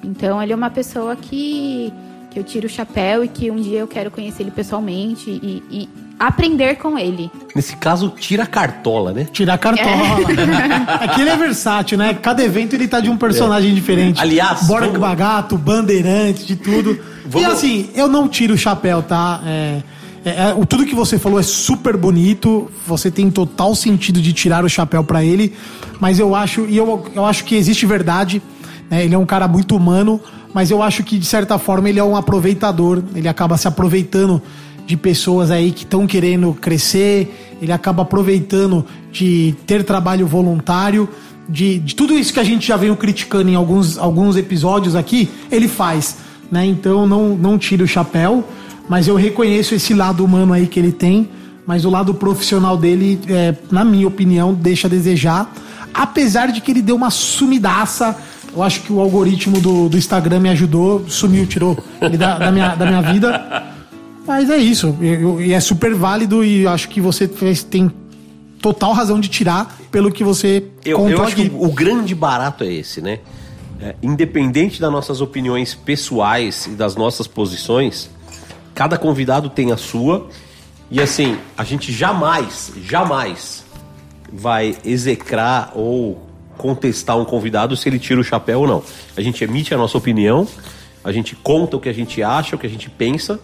Então, 0.03 0.41
ele 0.41 0.52
é 0.52 0.56
uma 0.56 0.69
pessoa 0.69 1.15
que, 1.15 1.94
que 2.32 2.40
eu 2.40 2.44
tiro 2.44 2.65
o 2.65 2.69
chapéu 2.69 3.23
e 3.23 3.28
que 3.30 3.49
um 3.49 3.56
dia 3.56 3.80
eu 3.80 3.88
quero 3.88 4.11
conhecer 4.11 4.44
ele 4.44 4.52
pessoalmente 4.52 5.30
e, 5.30 5.64
e 5.72 5.90
aprender 6.27 6.76
com 6.76 6.98
ele. 6.98 7.31
Nesse 7.56 7.76
caso, 7.76 8.10
tira 8.18 8.43
a 8.43 8.48
cartola, 8.48 9.11
né? 9.11 9.26
Tirar 9.31 9.57
cartola. 9.57 9.89
Aqui 11.02 11.22
ele 11.22 11.30
é 11.30 11.38
versátil, 11.38 11.98
né? 11.98 12.14
Cada 12.14 12.43
evento 12.43 12.73
ele 12.73 12.88
tá 12.88 12.99
de 12.99 13.10
um 13.10 13.18
personagem 13.18 13.72
É. 13.72 13.73
diferente. 13.73 14.22
Aliás, 14.22 14.64
Borg 14.68 14.85
vamos- 14.85 14.99
Bagato, 14.99 15.57
Bandeirante, 15.57 16.45
de 16.45 16.56
tudo. 16.56 16.99
Vamos- 17.26 17.48
E 17.48 17.52
assim, 17.52 17.89
eu 17.95 18.07
não 18.07 18.27
tiro 18.27 18.53
o 18.53 18.57
chapéu, 18.57 19.02
tá? 19.02 19.41
É, 19.45 19.81
é, 20.23 20.30
é, 20.49 20.53
o- 20.56 20.65
tudo 20.65 20.85
que 20.85 20.93
você 20.95 21.18
falou 21.18 21.39
é 21.39 21.43
super 21.43 21.98
bonito. 21.98 22.69
Você 22.85 23.10
tem 23.10 23.30
total 23.31 23.73
sentido 23.76 24.22
de 24.22 24.31
tirar 24.34 24.64
o 24.64 24.69
chapéu 24.69 25.03
pra 25.03 25.23
ele. 25.23 25.53
Mas 25.99 26.19
eu 26.19 26.35
acho, 26.35 26.65
e 26.68 26.77
eu, 26.77 27.06
eu 27.15 27.26
acho 27.26 27.43
que 27.45 27.56
existe 27.56 27.85
verdade. 27.85 28.41
né? 28.89 29.06
Ele 29.06 29.15
é 29.15 29.18
um 29.18 29.26
cara 29.26 29.48
muito 29.48 29.73
humano, 29.76 30.19
mas 30.53 30.69
eu 30.69 30.84
acho 30.84 31.02
que 31.03 31.18
de 31.18 31.26
certa 31.26 31.57
forma 31.57 31.88
ele 31.89 31.98
é 31.99 32.03
um 32.03 32.15
aproveitador. 32.15 33.02
Ele 33.15 33.27
acaba 33.30 33.56
se 33.57 33.65
aproveitando 33.68 34.41
de 34.85 34.97
pessoas 34.97 35.51
aí 35.51 35.71
que 35.71 35.83
estão 35.83 36.05
querendo 36.05 36.53
crescer. 36.53 37.57
Ele 37.61 37.71
acaba 37.71 38.03
aproveitando 38.03 38.85
de 39.11 39.55
ter 39.65 39.83
trabalho 39.83 40.25
voluntário. 40.27 41.07
De, 41.47 41.79
de 41.79 41.95
tudo 41.95 42.17
isso 42.17 42.33
que 42.33 42.39
a 42.39 42.43
gente 42.43 42.67
já 42.67 42.77
veio 42.77 42.95
criticando 42.95 43.49
em 43.49 43.55
alguns, 43.55 43.97
alguns 43.97 44.37
episódios 44.37 44.95
aqui, 44.95 45.29
ele 45.51 45.67
faz. 45.67 46.17
Né? 46.51 46.65
Então 46.65 47.05
não, 47.05 47.35
não 47.35 47.57
tire 47.57 47.83
o 47.83 47.87
chapéu, 47.87 48.43
mas 48.87 49.07
eu 49.07 49.15
reconheço 49.15 49.75
esse 49.75 49.93
lado 49.93 50.23
humano 50.23 50.53
aí 50.53 50.67
que 50.67 50.79
ele 50.79 50.91
tem. 50.91 51.29
Mas 51.65 51.85
o 51.85 51.89
lado 51.89 52.13
profissional 52.13 52.75
dele, 52.75 53.19
é, 53.27 53.55
na 53.71 53.85
minha 53.85 54.07
opinião, 54.07 54.53
deixa 54.53 54.87
a 54.87 54.89
desejar. 54.89 55.53
Apesar 55.93 56.47
de 56.47 56.59
que 56.59 56.71
ele 56.71 56.81
deu 56.81 56.95
uma 56.95 57.09
sumidaça. 57.09 58.17
Eu 58.53 58.61
acho 58.61 58.81
que 58.81 58.91
o 58.91 58.99
algoritmo 58.99 59.61
do, 59.61 59.87
do 59.87 59.97
Instagram 59.97 60.41
me 60.41 60.49
ajudou, 60.49 61.05
sumiu, 61.07 61.45
tirou 61.45 61.81
ele 62.01 62.17
da, 62.17 62.37
da 62.37 62.51
minha, 62.51 62.75
da 62.75 62.85
minha 62.85 63.01
vida. 63.01 63.70
Mas 64.31 64.49
é 64.49 64.57
isso. 64.57 64.95
E 65.01 65.47
e 65.47 65.53
é 65.53 65.59
super 65.59 65.93
válido 65.93 66.43
e 66.43 66.65
acho 66.65 66.87
que 66.89 67.01
você 67.01 67.27
fez- 67.27 67.63
tem 67.63 67.91
total 68.61 68.93
razão 68.93 69.19
de 69.19 69.27
tirar 69.27 69.77
pelo 69.91 70.11
que 70.11 70.23
você 70.23 70.63
Eu, 70.85 70.97
contou 70.97 71.11
eu 71.11 71.21
acho 71.23 71.33
aqui. 71.33 71.49
que 71.49 71.55
o, 71.55 71.65
o 71.65 71.71
grande 71.71 72.13
barato 72.15 72.63
é 72.63 72.71
esse, 72.71 73.01
né? 73.01 73.19
É, 73.81 73.95
independente 74.01 74.79
das 74.79 74.91
nossas 74.91 75.21
opiniões 75.21 75.73
pessoais 75.73 76.67
e 76.67 76.69
das 76.71 76.95
nossas 76.95 77.25
posições, 77.27 78.09
cada 78.75 78.97
convidado 78.97 79.49
tem 79.49 79.71
a 79.71 79.77
sua. 79.77 80.27
E 80.89 81.01
assim, 81.01 81.37
a 81.57 81.63
gente 81.63 81.91
jamais, 81.91 82.71
jamais 82.87 83.65
vai 84.31 84.77
execrar 84.85 85.71
ou 85.75 86.25
contestar 86.57 87.17
um 87.17 87.25
convidado 87.25 87.75
se 87.75 87.89
ele 87.89 87.97
tira 87.99 88.21
o 88.21 88.23
chapéu 88.23 88.61
ou 88.61 88.67
não. 88.67 88.83
A 89.17 89.21
gente 89.21 89.43
emite 89.43 89.73
a 89.73 89.77
nossa 89.77 89.97
opinião, 89.97 90.47
a 91.03 91.11
gente 91.11 91.35
conta 91.35 91.75
o 91.75 91.79
que 91.79 91.89
a 91.89 91.93
gente 91.93 92.21
acha, 92.21 92.55
o 92.55 92.59
que 92.59 92.67
a 92.67 92.69
gente 92.69 92.89
pensa, 92.89 93.39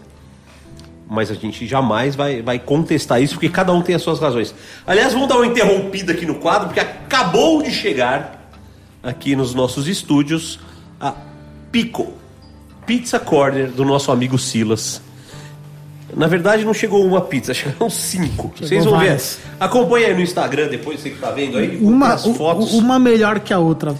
mas 1.09 1.31
a 1.31 1.33
gente 1.33 1.65
jamais 1.65 2.15
vai, 2.15 2.41
vai 2.41 2.59
contestar 2.59 3.21
isso, 3.21 3.35
porque 3.35 3.49
cada 3.49 3.71
um 3.71 3.81
tem 3.81 3.95
as 3.95 4.01
suas 4.01 4.19
razões. 4.19 4.53
Aliás, 4.85 5.13
vamos 5.13 5.27
dar 5.27 5.35
uma 5.35 5.47
interrompida 5.47 6.11
aqui 6.11 6.25
no 6.25 6.35
quadro, 6.35 6.67
porque 6.67 6.79
acabou 6.79 7.61
de 7.61 7.71
chegar 7.71 8.51
aqui 9.01 9.35
nos 9.35 9.53
nossos 9.53 9.87
estúdios 9.87 10.59
a 10.99 11.13
Pico, 11.71 12.13
Pizza 12.85 13.19
Corner 13.19 13.69
do 13.69 13.85
nosso 13.85 14.11
amigo 14.11 14.37
Silas. 14.37 15.01
Na 16.15 16.27
verdade, 16.27 16.65
não 16.65 16.73
chegou 16.73 17.05
uma 17.05 17.21
pizza, 17.21 17.53
chegaram 17.55 17.89
cinco. 17.89 18.53
Vocês 18.59 18.83
vão 18.83 18.99
ver. 18.99 19.21
Acompanha 19.59 20.07
aí 20.07 20.13
no 20.13 20.21
Instagram 20.21 20.67
depois, 20.67 20.99
você 20.99 21.09
que 21.09 21.19
tá 21.19 21.31
vendo 21.31 21.57
aí. 21.57 21.77
uma, 21.77 22.13
as 22.13 22.25
fotos. 22.25 22.73
uma 22.73 22.99
melhor 22.99 23.39
que 23.39 23.53
a 23.53 23.59
outra. 23.59 23.95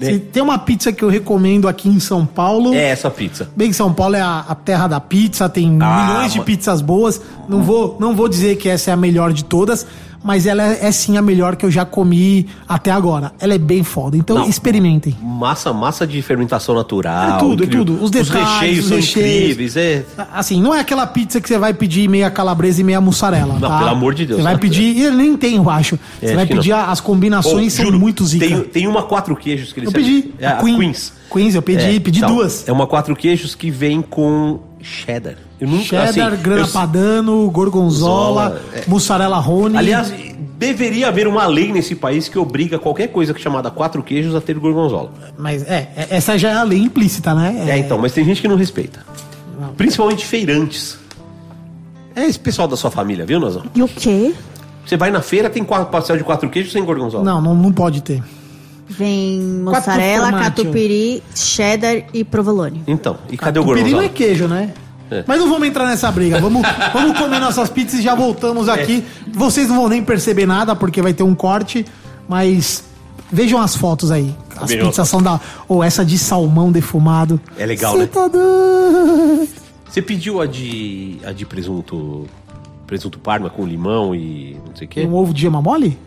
Se 0.00 0.18
tem 0.18 0.42
uma 0.42 0.58
pizza 0.58 0.92
que 0.92 1.02
eu 1.02 1.08
recomendo 1.08 1.66
aqui 1.68 1.88
em 1.88 1.98
São 2.00 2.24
Paulo. 2.24 2.72
É 2.74 2.90
essa 2.90 3.10
pizza. 3.10 3.50
Bem, 3.56 3.72
São 3.72 3.92
Paulo 3.92 4.14
é 4.16 4.20
a, 4.20 4.44
a 4.48 4.54
terra 4.54 4.86
da 4.86 5.00
pizza, 5.00 5.48
tem 5.48 5.76
Ah, 5.80 6.06
milhões 6.06 6.32
de 6.32 6.40
pizzas 6.40 6.80
boas. 6.80 7.20
Não 7.48 7.62
vou, 7.62 7.96
não 7.98 8.14
vou 8.14 8.28
dizer 8.28 8.56
que 8.56 8.68
essa 8.68 8.90
é 8.90 8.94
a 8.94 8.96
melhor 8.96 9.32
de 9.32 9.44
todas, 9.44 9.86
mas 10.22 10.46
ela 10.46 10.62
é, 10.62 10.86
é 10.86 10.92
sim 10.92 11.16
a 11.16 11.22
melhor 11.22 11.56
que 11.56 11.64
eu 11.64 11.70
já 11.70 11.84
comi 11.84 12.46
até 12.68 12.90
agora. 12.90 13.32
Ela 13.38 13.54
é 13.54 13.58
bem 13.58 13.82
foda. 13.82 14.16
Então 14.16 14.36
Não. 14.36 14.48
experimentem. 14.48 15.16
Massa, 15.22 15.72
massa 15.72 16.06
de 16.06 16.20
fermentação 16.22 16.74
natural. 16.74 17.36
É 17.36 17.38
tudo, 17.38 17.62
é 17.62 17.66
incrível. 17.66 17.84
tudo. 17.84 18.04
Os 18.04 18.10
detalhes, 18.10 18.48
recheios 18.60 18.90
os 18.90 19.10
são 19.10 19.22
incríveis. 19.22 19.76
É, 19.76 20.04
Assim, 20.32 20.60
não 20.60 20.74
é 20.74 20.80
aquela 20.80 21.06
pizza 21.06 21.40
que 21.40 21.48
você 21.48 21.58
vai 21.58 21.72
pedir 21.72 22.08
meia 22.08 22.30
calabresa 22.30 22.80
e 22.80 22.84
meia 22.84 23.00
mussarela. 23.00 23.54
Não, 23.54 23.68
tá? 23.68 23.78
pelo 23.78 23.90
amor 23.90 24.14
de 24.14 24.26
Deus. 24.26 24.38
Você 24.40 24.44
vai 24.44 24.58
pedir. 24.58 24.96
e 24.96 25.10
Nem 25.10 25.36
tem, 25.36 25.56
eu 25.56 25.70
acho. 25.70 25.98
É, 26.20 26.28
você 26.28 26.34
vai 26.34 26.46
pedir 26.46 26.70
não. 26.70 26.90
as 26.90 27.00
combinações, 27.00 27.72
são 27.72 27.86
juro, 27.86 27.98
muito 27.98 28.24
zica. 28.24 28.46
Tem, 28.46 28.60
tem 28.62 28.86
uma 28.86 29.02
quatro 29.02 29.34
queijos 29.36 29.72
que 29.72 29.80
eles 29.80 29.88
Eu 29.88 29.92
pedi, 29.92 30.30
É, 30.38 30.46
a 30.46 30.56
Queen. 30.56 30.76
Queens. 30.78 31.12
Queens, 31.30 31.54
eu 31.54 31.62
pedi, 31.62 32.00
pedi 32.00 32.18
então, 32.18 32.34
duas. 32.34 32.66
É 32.66 32.72
uma 32.72 32.86
quatro 32.86 33.14
queijos 33.14 33.54
que 33.54 33.70
vem 33.70 34.00
com 34.00 34.60
cheddar. 34.80 35.36
Eu 35.60 35.68
nunca, 35.68 35.84
Cheddar, 35.84 36.32
assim, 36.32 36.42
grana 36.42 36.62
eu- 36.62 36.68
padano, 36.68 37.50
gorgonzola, 37.50 38.50
Gorgonzola, 38.50 38.62
é. 38.74 38.84
mussarela 38.88 39.38
rone. 39.38 39.76
Aliás, 39.76 40.12
deveria 40.58 41.08
haver 41.08 41.26
uma 41.26 41.46
lei 41.46 41.72
nesse 41.72 41.94
país 41.94 42.28
que 42.28 42.38
obriga 42.38 42.78
qualquer 42.78 43.08
coisa 43.08 43.32
que 43.34 43.40
é 43.40 43.42
chamada 43.42 43.70
quatro 43.70 44.02
queijos 44.02 44.34
a 44.34 44.40
ter 44.40 44.58
gorgonzola. 44.58 45.12
Mas 45.36 45.62
é, 45.62 45.90
é- 45.96 46.06
essa 46.10 46.36
já 46.38 46.50
é 46.50 46.54
a 46.54 46.62
lei 46.62 46.78
implícita, 46.80 47.34
né? 47.34 47.66
É, 47.68 47.78
então, 47.78 47.98
mas 47.98 48.12
tem 48.12 48.24
gente 48.24 48.40
que 48.40 48.48
não 48.48 48.56
respeita. 48.56 49.04
Principalmente 49.76 50.24
feirantes. 50.24 50.98
É 52.14 52.24
esse 52.24 52.38
pessoal 52.38 52.66
da 52.66 52.76
sua 52.76 52.90
família, 52.90 53.24
viu, 53.24 53.38
Nazão? 53.38 53.62
E 53.74 53.82
o 53.82 53.88
quê? 53.88 54.34
Você 54.84 54.96
vai 54.96 55.10
na 55.10 55.20
feira, 55.20 55.50
tem 55.50 55.62
quatro 55.62 55.86
pastel 55.86 56.16
de 56.16 56.24
quatro 56.24 56.48
queijos 56.48 56.72
sem 56.72 56.84
gorgonzola. 56.84 57.22
Não, 57.22 57.40
não, 57.40 57.54
não 57.54 57.72
pode 57.72 58.00
ter. 58.02 58.22
Vem 58.88 59.40
mussarela, 59.40 60.30
formaggio. 60.30 60.50
catupiry, 60.50 61.22
cheddar 61.34 62.04
e 62.12 62.24
provolone. 62.24 62.82
Então, 62.86 63.18
e 63.30 63.36
cadê 63.36 63.58
o 63.58 63.62
Catupiry 63.62 63.90
não 63.92 64.00
é 64.00 64.08
gorgonzola? 64.08 64.08
queijo, 64.14 64.48
né? 64.48 64.72
É. 65.10 65.24
Mas 65.26 65.38
não 65.38 65.48
vamos 65.48 65.68
entrar 65.68 65.86
nessa 65.86 66.10
briga. 66.10 66.40
Vamos, 66.40 66.62
vamos 66.92 67.18
comer 67.18 67.38
nossas 67.40 67.68
pizzas 67.70 68.00
e 68.00 68.02
já 68.02 68.14
voltamos 68.14 68.68
aqui. 68.68 69.04
É. 69.26 69.30
Vocês 69.32 69.68
não 69.68 69.76
vão 69.76 69.88
nem 69.88 70.02
perceber 70.02 70.46
nada 70.46 70.74
porque 70.76 71.00
vai 71.02 71.12
ter 71.12 71.22
um 71.22 71.34
corte, 71.34 71.84
mas 72.28 72.84
vejam 73.30 73.60
as 73.60 73.74
fotos 73.76 74.10
aí. 74.10 74.34
As 74.56 74.68
Vejam. 74.70 74.88
pizzas 74.88 75.08
são 75.08 75.22
da. 75.22 75.40
Ou 75.68 75.84
essa 75.84 76.04
de 76.04 76.18
salmão 76.18 76.72
defumado. 76.72 77.40
É 77.56 77.64
legal, 77.64 77.92
Cê 77.92 77.98
né? 78.00 78.06
tá 78.06 78.26
doido. 78.26 79.48
Você 79.88 80.02
pediu 80.02 80.40
a 80.40 80.46
de, 80.46 81.18
a 81.24 81.32
de 81.32 81.46
presunto 81.46 82.26
presunto 82.86 83.18
parma 83.18 83.50
com 83.50 83.66
limão 83.66 84.14
e 84.14 84.56
não 84.66 84.74
sei 84.74 84.86
o 84.86 84.90
quê? 84.90 85.02
Um 85.06 85.14
ovo 85.14 85.32
de 85.32 85.42
gema 85.42 85.60
mole? 85.62 85.98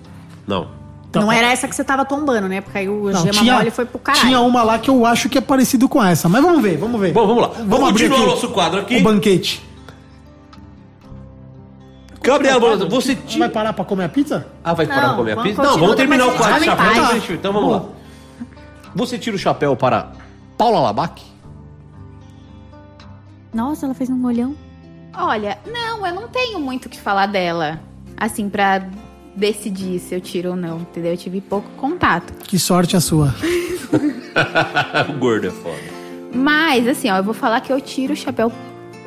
Não. 0.48 0.68
Então, 1.12 1.24
não 1.24 1.32
era 1.32 1.48
essa 1.52 1.68
que 1.68 1.76
você 1.76 1.84
tava 1.84 2.06
tombando, 2.06 2.48
né? 2.48 2.62
Porque 2.62 2.78
aí 2.78 2.88
o 2.88 3.12
Não, 3.12 3.22
gema 3.22 3.34
tinha, 3.34 3.56
mole 3.56 3.70
foi 3.70 3.84
pro 3.84 4.00
caralho. 4.00 4.26
tinha 4.26 4.40
uma 4.40 4.64
lá 4.64 4.80
que 4.80 4.90
eu 4.90 5.06
acho 5.06 5.28
que 5.28 5.38
é 5.38 5.42
parecido 5.42 5.90
com 5.90 6.02
essa. 6.02 6.30
Mas 6.30 6.42
vamos 6.42 6.62
ver, 6.62 6.78
vamos 6.78 7.00
ver. 7.02 7.12
Bom, 7.12 7.28
vamos 7.28 7.44
lá. 7.44 7.50
Vamos 7.50 7.90
abrir 7.90 8.04
continuar 8.10 8.18
aqui 8.20 8.24
o 8.24 8.32
nosso 8.32 8.50
quadro 8.50 8.80
aqui. 8.80 8.96
O 8.96 9.04
banquete. 9.04 9.62
Gabriela, 12.24 12.78
você 12.88 13.16
Você 13.16 13.40
vai 13.40 13.50
parar 13.50 13.74
pra 13.74 13.84
comer 13.84 14.06
a 14.06 14.10
pizza? 14.10 14.48
Ah, 14.64 14.74
vai 14.74 14.88
parar 14.88 15.02
Não, 15.02 15.08
pra 15.10 15.18
comer 15.18 15.32
a 15.32 15.36
vamos 15.36 15.50
pizza? 15.50 15.64
Não, 15.64 15.78
vamos 15.78 15.96
terminar 15.98 16.28
o 16.28 16.34
quadro 16.38 16.60
de 16.60 16.66
chapéu. 16.66 16.92
Então, 16.92 17.36
Então 17.36 17.54
vamos 17.54 17.72
lá. 17.74 17.84
Você 18.96 19.18
tira 19.20 19.36
o 19.36 19.40
chapéu 19.40 19.76
para 19.76 20.12
Paula 20.58 20.80
Labac? 20.80 21.22
Nossa, 23.54 23.86
ela 23.86 23.94
fez 23.94 24.10
um 24.10 24.26
olhão. 24.26 24.56
Olha, 25.14 25.58
não, 25.66 26.08
eu 26.08 26.16
não 26.16 26.30
tenho 26.30 26.58
muito 26.58 26.86
o 26.86 26.90
que 26.90 26.98
falar 26.98 27.26
dela. 27.26 27.82
Assim, 28.16 28.48
pra 28.50 28.82
decidir 29.36 30.00
se 30.00 30.14
eu 30.14 30.22
tiro 30.22 30.52
ou 30.52 30.56
não, 30.56 30.80
entendeu? 30.80 31.12
Eu 31.12 31.18
tive 31.18 31.42
pouco 31.42 31.70
contato. 31.78 32.34
Que 32.44 32.60
sorte 32.60 32.96
a 32.96 33.00
sua. 33.00 33.34
o 35.10 35.14
gordo 35.20 35.48
é 35.48 35.52
foda. 35.52 36.02
Mas, 36.34 36.88
assim, 36.88 37.10
ó, 37.10 37.18
eu 37.18 37.24
vou 37.24 37.34
falar 37.34 37.62
que 37.62 37.72
eu 37.72 37.80
tiro 37.82 38.14
o 38.14 38.16
chapéu 38.16 38.52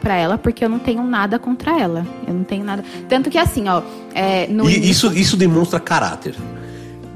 pra 0.01 0.15
ela 0.15 0.37
porque 0.37 0.65
eu 0.65 0.69
não 0.69 0.79
tenho 0.79 1.03
nada 1.03 1.39
contra 1.39 1.79
ela. 1.81 2.07
Eu 2.27 2.35
não 2.35 2.45
tenho 2.45 2.65
nada. 2.65 2.85
Tanto 3.09 3.31
que, 3.31 3.39
assim, 3.39 3.69
ó, 3.69 3.83
é, 4.15 4.47
no 4.49 4.69
E 4.69 4.91
isso, 4.91 5.13
isso 5.15 5.37
demonstra 5.37 5.81
caráter. 5.81 6.35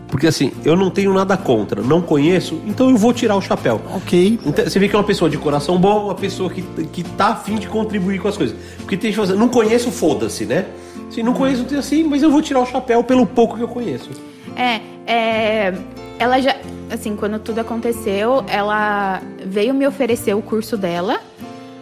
Porque 0.09 0.27
assim, 0.27 0.53
eu 0.65 0.75
não 0.75 0.91
tenho 0.91 1.13
nada 1.13 1.37
contra, 1.37 1.83
não 1.83 2.01
conheço, 2.01 2.61
então 2.67 2.89
eu 2.89 2.97
vou 2.97 3.13
tirar 3.13 3.37
o 3.37 3.43
chapéu. 3.43 3.81
Ok. 3.95 4.41
Então, 4.45 4.65
você 4.65 4.79
vê 4.79 4.89
que 4.89 4.97
é 4.97 4.99
uma 4.99 5.05
pessoa 5.05 5.31
de 5.31 5.37
coração 5.37 5.79
bom, 5.79 6.07
uma 6.07 6.15
pessoa 6.15 6.49
que, 6.49 6.63
que 6.63 7.03
tá 7.03 7.29
afim 7.29 7.57
de 7.57 7.69
contribuir 7.69 8.19
com 8.19 8.29
as 8.29 8.37
coisas. 8.37 8.57
Porque 8.79 8.97
tem 8.97 9.11
gente 9.11 9.21
que 9.21 9.27
fala 9.27 9.29
assim, 9.29 9.39
não 9.39 9.49
conheço, 9.49 9.91
foda-se, 9.91 10.47
né? 10.47 10.65
Assim, 11.09 11.23
não 11.23 11.33
conheço, 11.33 11.65
assim, 11.77 12.05
mas 12.05 12.23
eu 12.23 12.31
vou 12.31 12.43
tirar 12.43 12.61
o 12.61 12.67
chapéu 12.67 13.03
pelo 13.03 13.27
pouco 13.27 13.57
que 13.57 13.63
eu 13.63 13.69
conheço. 13.69 14.11
É, 14.55 14.81
é, 15.07 15.75
ela 16.19 16.41
já, 16.41 16.57
assim, 16.91 17.17
quando 17.17 17.39
tudo 17.39 17.61
aconteceu, 17.61 18.45
ela 18.49 19.23
veio 19.45 19.73
me 19.73 19.87
oferecer 19.87 20.35
o 20.35 20.43
curso 20.43 20.77
dela, 20.77 21.21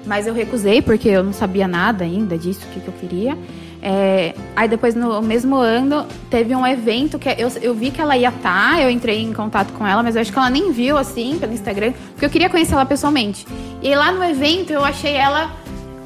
mas 0.06 0.26
eu 0.26 0.34
recusei 0.34 0.80
porque 0.80 1.08
eu 1.08 1.24
não 1.24 1.32
sabia 1.32 1.66
nada 1.66 2.04
ainda 2.04 2.38
disso, 2.38 2.60
o 2.66 2.72
que, 2.72 2.80
que 2.80 2.88
eu 2.88 2.94
queria. 2.94 3.36
É, 3.82 4.34
aí 4.54 4.68
depois, 4.68 4.94
no 4.94 5.20
mesmo 5.22 5.56
ano, 5.56 6.06
teve 6.30 6.54
um 6.54 6.66
evento 6.66 7.18
que 7.18 7.28
eu, 7.28 7.50
eu 7.60 7.74
vi 7.74 7.90
que 7.90 8.00
ela 8.00 8.16
ia 8.16 8.28
estar, 8.28 8.80
eu 8.80 8.90
entrei 8.90 9.22
em 9.22 9.32
contato 9.32 9.72
com 9.72 9.86
ela, 9.86 10.02
mas 10.02 10.16
eu 10.16 10.22
acho 10.22 10.32
que 10.32 10.38
ela 10.38 10.50
nem 10.50 10.72
viu, 10.72 10.96
assim, 10.96 11.38
pelo 11.38 11.52
Instagram, 11.52 11.92
porque 12.12 12.24
eu 12.24 12.30
queria 12.30 12.48
conhecer 12.48 12.74
ela 12.74 12.86
pessoalmente. 12.86 13.46
E 13.82 13.94
lá 13.94 14.12
no 14.12 14.24
evento, 14.24 14.72
eu 14.72 14.84
achei 14.84 15.14
ela 15.14 15.50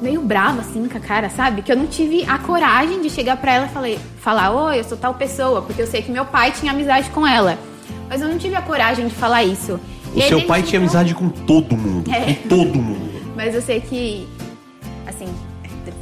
meio 0.01 0.21
brava, 0.21 0.61
assim, 0.61 0.87
com 0.87 0.97
a 0.97 1.01
cara, 1.01 1.29
sabe? 1.29 1.61
Que 1.61 1.71
eu 1.71 1.77
não 1.77 1.85
tive 1.87 2.25
a 2.27 2.37
coragem 2.39 3.01
de 3.01 3.09
chegar 3.09 3.37
pra 3.37 3.53
ela 3.53 3.65
e 3.67 3.69
falei, 3.69 3.99
falar, 4.19 4.51
oi, 4.51 4.79
eu 4.79 4.83
sou 4.83 4.97
tal 4.97 5.13
pessoa, 5.13 5.61
porque 5.61 5.81
eu 5.81 5.87
sei 5.87 6.01
que 6.01 6.11
meu 6.11 6.25
pai 6.25 6.51
tinha 6.51 6.71
amizade 6.71 7.09
com 7.11 7.25
ela. 7.25 7.57
Mas 8.09 8.21
eu 8.21 8.27
não 8.27 8.37
tive 8.37 8.55
a 8.55 8.61
coragem 8.61 9.07
de 9.07 9.13
falar 9.15 9.43
isso. 9.43 9.79
O 10.13 10.19
E 10.19 10.23
seu 10.23 10.41
pai 10.41 10.61
tinha 10.61 10.81
então- 10.81 10.81
amizade 10.81 11.13
com 11.15 11.29
todo 11.29 11.77
mundo. 11.77 12.11
É. 12.11 12.33
Com 12.33 12.49
todo 12.49 12.75
mundo. 12.81 13.11
Mas 13.37 13.55
eu 13.55 13.61
sei 13.61 13.79
que, 13.79 14.27
assim, 15.07 15.27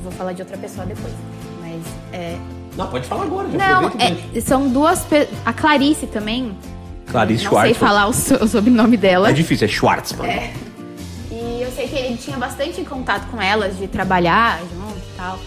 vou 0.01 0.11
falar 0.13 0.33
de 0.33 0.41
outra 0.41 0.57
pessoa 0.57 0.85
depois. 0.85 1.13
Mas, 1.61 1.81
é... 2.13 2.37
Não, 2.75 2.87
pode 2.87 3.05
falar 3.07 3.23
agora, 3.23 3.49
já 3.51 3.57
Não, 3.57 3.89
é, 3.99 4.39
são 4.41 4.67
duas... 4.69 5.01
pe- 5.01 5.27
A 5.45 5.51
Clarice 5.53 6.07
também. 6.07 6.53
Clarice 7.11 7.43
não 7.45 7.59
sei 7.61 7.73
falar 7.73 8.07
o, 8.07 8.13
so- 8.13 8.35
o 8.43 8.47
sobrenome 8.47 8.95
dela. 8.97 9.29
É 9.29 9.33
difícil, 9.33 9.65
é 9.65 9.67
Schwartzman. 9.69 10.27
É. 10.29 10.53
E 11.41 11.61
eu 11.61 11.71
sei 11.71 11.87
que 11.87 11.95
ele 11.95 12.17
tinha 12.17 12.37
bastante 12.37 12.83
contato 12.83 13.29
com 13.31 13.41
elas, 13.41 13.77
de 13.77 13.87
trabalhar 13.87 14.59
junto 14.59 14.97
e 14.97 15.15
tal. 15.15 15.39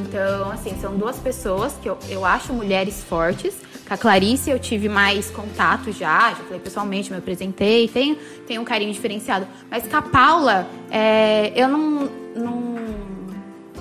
Então, 0.00 0.50
assim, 0.50 0.76
são 0.80 0.96
duas 0.96 1.18
pessoas 1.18 1.74
que 1.80 1.88
eu, 1.88 1.96
eu 2.08 2.24
acho 2.24 2.52
mulheres 2.52 3.04
fortes. 3.04 3.54
Com 3.86 3.94
a 3.94 3.96
Clarice 3.96 4.50
eu 4.50 4.58
tive 4.58 4.88
mais 4.88 5.30
contato 5.30 5.92
já, 5.92 6.30
já 6.30 6.36
falei 6.36 6.58
pessoalmente, 6.58 7.12
me 7.12 7.18
apresentei, 7.18 7.86
tenho, 7.86 8.16
tenho 8.46 8.60
um 8.60 8.64
carinho 8.64 8.92
diferenciado. 8.92 9.46
Mas 9.70 9.86
com 9.86 9.96
a 9.96 10.02
Paula, 10.02 10.66
é, 10.90 11.52
eu 11.54 11.68
não, 11.68 12.10
não, 12.34 12.74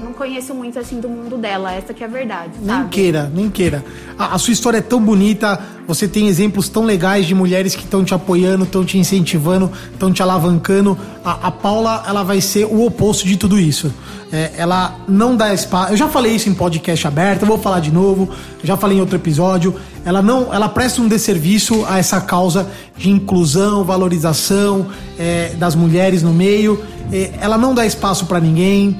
não 0.03 0.13
conheço 0.13 0.53
muito, 0.53 0.77
assim, 0.77 0.99
do 0.99 1.09
mundo 1.09 1.37
dela. 1.37 1.71
Essa 1.71 1.93
que 1.93 2.03
é 2.03 2.07
a 2.07 2.09
verdade, 2.09 2.51
Nem 2.59 2.75
sabe? 2.75 2.89
queira, 2.89 3.31
nem 3.33 3.49
queira. 3.49 3.83
A, 4.17 4.35
a 4.35 4.37
sua 4.37 4.53
história 4.53 4.77
é 4.77 4.81
tão 4.81 5.01
bonita, 5.01 5.59
você 5.87 6.07
tem 6.07 6.27
exemplos 6.27 6.67
tão 6.69 6.83
legais 6.83 7.25
de 7.25 7.33
mulheres 7.33 7.75
que 7.75 7.83
estão 7.83 8.03
te 8.03 8.13
apoiando, 8.13 8.63
estão 8.63 8.83
te 8.83 8.97
incentivando, 8.97 9.71
estão 9.91 10.11
te 10.11 10.21
alavancando. 10.21 10.97
A, 11.23 11.47
a 11.47 11.51
Paula, 11.51 12.03
ela 12.07 12.23
vai 12.23 12.41
ser 12.41 12.65
o 12.65 12.85
oposto 12.85 13.25
de 13.27 13.37
tudo 13.37 13.59
isso. 13.59 13.91
É, 14.31 14.51
ela 14.57 14.97
não 15.07 15.35
dá 15.35 15.53
espaço. 15.53 15.93
Eu 15.93 15.97
já 15.97 16.07
falei 16.09 16.35
isso 16.35 16.49
em 16.49 16.53
podcast 16.53 17.07
aberto, 17.07 17.43
eu 17.43 17.47
vou 17.47 17.57
falar 17.57 17.79
de 17.79 17.91
novo. 17.91 18.29
já 18.63 18.75
falei 18.75 18.97
em 18.97 18.99
outro 18.99 19.15
episódio. 19.15 19.75
Ela 20.03 20.21
não, 20.21 20.53
ela 20.53 20.67
presta 20.67 21.01
um 21.01 21.07
desserviço 21.07 21.85
a 21.87 21.99
essa 21.99 22.19
causa 22.19 22.67
de 22.97 23.09
inclusão, 23.09 23.83
valorização 23.83 24.87
é, 25.17 25.49
das 25.57 25.73
mulheres 25.75 26.21
no 26.21 26.33
meio. 26.33 26.83
É, 27.11 27.31
ela 27.39 27.57
não 27.57 27.73
dá 27.73 27.85
espaço 27.85 28.25
pra 28.25 28.39
ninguém. 28.39 28.97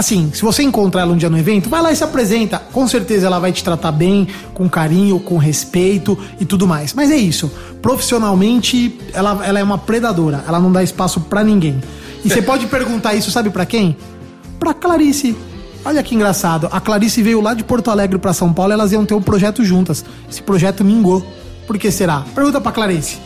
Assim, 0.00 0.30
se 0.32 0.40
você 0.40 0.62
encontrar 0.62 1.02
ela 1.02 1.12
um 1.12 1.16
dia 1.18 1.28
no 1.28 1.36
evento, 1.36 1.68
vai 1.68 1.82
lá 1.82 1.92
e 1.92 1.94
se 1.94 2.02
apresenta. 2.02 2.58
Com 2.72 2.88
certeza 2.88 3.26
ela 3.26 3.38
vai 3.38 3.52
te 3.52 3.62
tratar 3.62 3.92
bem, 3.92 4.26
com 4.54 4.66
carinho, 4.66 5.20
com 5.20 5.36
respeito 5.36 6.18
e 6.40 6.46
tudo 6.46 6.66
mais. 6.66 6.94
Mas 6.94 7.10
é 7.10 7.16
isso. 7.18 7.52
Profissionalmente, 7.82 8.98
ela, 9.12 9.44
ela 9.44 9.58
é 9.58 9.62
uma 9.62 9.76
predadora. 9.76 10.42
Ela 10.48 10.58
não 10.58 10.72
dá 10.72 10.82
espaço 10.82 11.20
pra 11.20 11.44
ninguém. 11.44 11.82
E 12.24 12.30
você 12.30 12.40
pode 12.40 12.66
perguntar 12.66 13.12
isso, 13.12 13.30
sabe 13.30 13.50
pra 13.50 13.66
quem? 13.66 13.94
Pra 14.58 14.72
Clarice. 14.72 15.36
Olha 15.84 16.02
que 16.02 16.14
engraçado. 16.14 16.70
A 16.72 16.80
Clarice 16.80 17.22
veio 17.22 17.42
lá 17.42 17.52
de 17.52 17.62
Porto 17.62 17.90
Alegre 17.90 18.16
pra 18.16 18.32
São 18.32 18.54
Paulo, 18.54 18.72
elas 18.72 18.92
iam 18.92 19.04
ter 19.04 19.12
um 19.12 19.20
projeto 19.20 19.62
juntas. 19.62 20.02
Esse 20.30 20.40
projeto 20.40 20.82
mingou. 20.82 21.22
Por 21.66 21.76
que 21.76 21.90
será? 21.90 22.24
Pergunta 22.34 22.58
pra 22.58 22.72
Clarice. 22.72 23.18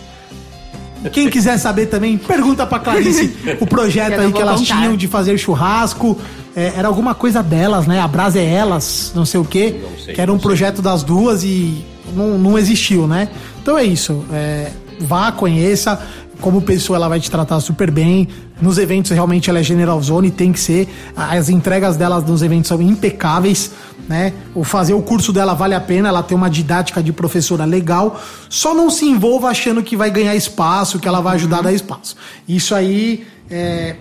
Quem 1.12 1.28
quiser 1.28 1.58
saber 1.58 1.86
também, 1.86 2.16
pergunta 2.16 2.66
pra 2.66 2.78
Clarice 2.78 3.34
o 3.60 3.66
projeto 3.66 4.20
aí 4.20 4.32
que 4.32 4.40
elas 4.40 4.60
contar. 4.60 4.76
tinham 4.80 4.96
de 4.96 5.06
fazer 5.08 5.36
churrasco. 5.38 6.18
É, 6.56 6.72
era 6.76 6.88
alguma 6.88 7.14
coisa 7.14 7.42
delas, 7.42 7.86
né? 7.86 8.00
A 8.00 8.06
Brasa 8.08 8.38
é 8.38 8.44
elas, 8.44 9.12
não 9.14 9.26
sei 9.26 9.40
o 9.40 9.44
quê. 9.44 9.80
sei, 10.04 10.14
que 10.14 10.20
era 10.20 10.32
um 10.32 10.38
projeto 10.38 10.80
das 10.80 11.02
duas 11.02 11.42
e 11.42 11.84
não, 12.14 12.38
não 12.38 12.58
existiu, 12.58 13.06
né? 13.06 13.28
Então 13.60 13.76
é 13.76 13.84
isso. 13.84 14.24
É, 14.32 14.70
vá, 15.00 15.32
conheça. 15.32 16.00
Como 16.40 16.62
pessoa, 16.62 16.96
ela 16.96 17.08
vai 17.08 17.20
te 17.20 17.30
tratar 17.30 17.60
super 17.60 17.90
bem. 17.90 18.28
Nos 18.60 18.78
eventos, 18.78 19.10
realmente, 19.10 19.50
ela 19.50 19.58
é 19.58 19.62
generalzona 19.62 20.26
e 20.26 20.30
tem 20.30 20.52
que 20.52 20.60
ser. 20.60 20.88
As 21.16 21.48
entregas 21.48 21.96
dela 21.96 22.20
nos 22.20 22.42
eventos 22.42 22.68
são 22.68 22.80
impecáveis, 22.80 23.70
né? 24.08 24.32
O 24.54 24.64
fazer 24.64 24.94
o 24.94 25.02
curso 25.02 25.32
dela 25.32 25.54
vale 25.54 25.74
a 25.74 25.80
pena. 25.80 26.08
Ela 26.08 26.22
tem 26.22 26.36
uma 26.36 26.50
didática 26.50 27.02
de 27.02 27.12
professora 27.12 27.64
legal. 27.64 28.20
Só 28.48 28.74
não 28.74 28.90
se 28.90 29.04
envolva 29.04 29.48
achando 29.48 29.82
que 29.82 29.96
vai 29.96 30.10
ganhar 30.10 30.34
espaço, 30.34 30.98
que 30.98 31.08
ela 31.08 31.20
vai 31.20 31.34
ajudar 31.36 31.58
a 31.58 31.62
dar 31.62 31.72
espaço. 31.72 32.16
Isso 32.48 32.74
aí 32.74 33.26
é, 33.50 33.96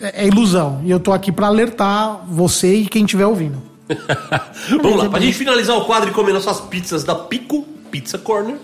é 0.00 0.22
é 0.22 0.26
ilusão. 0.26 0.82
E 0.84 0.90
eu 0.90 1.00
tô 1.00 1.12
aqui 1.12 1.32
pra 1.32 1.46
alertar 1.46 2.24
você 2.28 2.74
e 2.74 2.86
quem 2.86 3.04
estiver 3.04 3.26
ouvindo. 3.26 3.62
Vamos 4.82 4.96
lá, 4.96 5.08
pra 5.08 5.20
gente 5.20 5.36
finalizar 5.36 5.76
o 5.76 5.84
quadro 5.84 6.10
e 6.10 6.12
comer 6.12 6.32
nossas 6.32 6.60
pizzas 6.60 7.04
da 7.04 7.14
Pico 7.14 7.62
Pizza 7.90 8.18
Corner. 8.18 8.56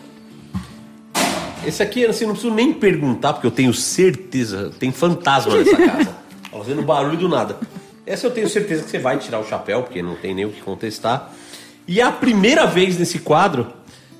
Esse 1.65 1.83
aqui, 1.83 2.05
assim, 2.05 2.25
não 2.25 2.33
preciso 2.33 2.53
nem 2.53 2.73
perguntar, 2.73 3.33
porque 3.35 3.47
eu 3.47 3.51
tenho 3.51 3.73
certeza, 3.73 4.73
tem 4.79 4.91
fantasma 4.91 5.57
nessa 5.57 5.77
casa. 5.79 6.17
Ó, 6.53 6.59
Fazendo 6.59 6.83
barulho 6.83 7.17
do 7.17 7.29
nada. 7.29 7.57
Essa 8.05 8.27
eu 8.27 8.31
tenho 8.31 8.49
certeza 8.49 8.83
que 8.83 8.91
você 8.91 8.99
vai 8.99 9.19
tirar 9.19 9.39
o 9.39 9.45
chapéu, 9.45 9.83
porque 9.83 10.03
não 10.03 10.17
tem 10.17 10.35
nem 10.35 10.45
o 10.45 10.51
que 10.51 10.61
contestar. 10.61 11.33
E 11.87 12.01
é 12.01 12.03
a 12.03 12.11
primeira 12.11 12.67
vez 12.67 12.99
nesse 12.99 13.21
quadro 13.21 13.69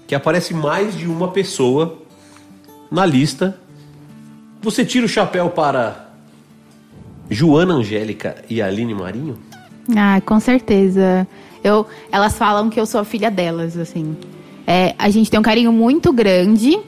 que 0.07 0.15
aparece 0.15 0.55
mais 0.55 0.97
de 0.97 1.07
uma 1.07 1.29
pessoa 1.29 1.99
na 2.91 3.05
lista. 3.05 3.59
Você 4.61 4.85
tira 4.85 5.07
o 5.07 5.09
chapéu 5.09 5.51
para 5.51 6.11
Joana 7.29 7.75
Angélica 7.75 8.37
e 8.49 8.63
Aline 8.63 8.95
Marinho? 8.95 9.39
Ah, 9.97 10.21
com 10.21 10.39
certeza. 10.39 11.27
Eu, 11.65 11.87
elas 12.13 12.39
falam 12.39 12.71
que 12.71 12.79
eu 12.79 12.87
sou 12.87 13.01
a 13.01 13.05
filha 13.05 13.31
delas, 13.31 13.77
assim. 13.77 14.17
É, 14.67 14.95
a 14.97 15.11
gente 15.11 15.31
tem 15.31 15.41
um 15.41 15.43
carinho 15.43 15.73
muito 15.73 16.13
grande 16.13 16.79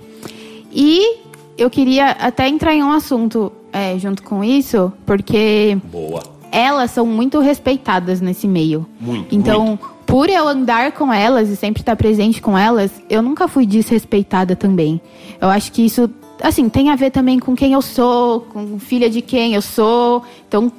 e 0.75 1.19
eu 1.57 1.71
queria 1.71 2.11
até 2.11 2.49
entrar 2.49 2.75
em 2.75 2.83
um 2.83 2.91
assunto 2.93 3.53
é, 3.73 3.97
junto 3.99 4.23
com 4.23 4.43
isso, 4.43 4.93
porque 5.07 5.79
Boa. 5.85 6.23
elas 6.51 6.91
são 6.91 7.07
muito 7.07 7.39
respeitadas 7.41 8.21
nesse 8.21 8.47
meio. 8.49 8.85
Muito, 9.01 9.35
Então, 9.35 9.79
por 10.07 10.29
eu 10.29 10.47
andar 10.49 10.93
com 10.93 11.13
elas 11.13 11.49
e 11.49 11.57
sempre 11.57 11.81
estar 11.83 11.97
presente 11.97 12.41
com 12.43 12.57
elas, 12.59 12.91
eu 13.09 13.23
nunca 13.23 13.47
fui 13.49 13.67
desrespeitada 13.67 14.55
também. 14.57 15.01
Eu 15.41 15.49
acho 15.49 15.73
que 15.73 15.83
isso, 15.85 16.11
assim, 16.43 16.69
tem 16.69 16.91
a 16.91 16.97
ver 16.97 17.11
também 17.11 17.39
com 17.39 17.55
quem 17.57 17.73
eu 17.73 17.83
sou, 17.83 18.41
com 18.43 18.79
filha 18.79 19.09
de 19.09 19.23
quem 19.23 19.55
eu 19.55 19.63
sou. 19.63 20.23
Então, 20.49 20.71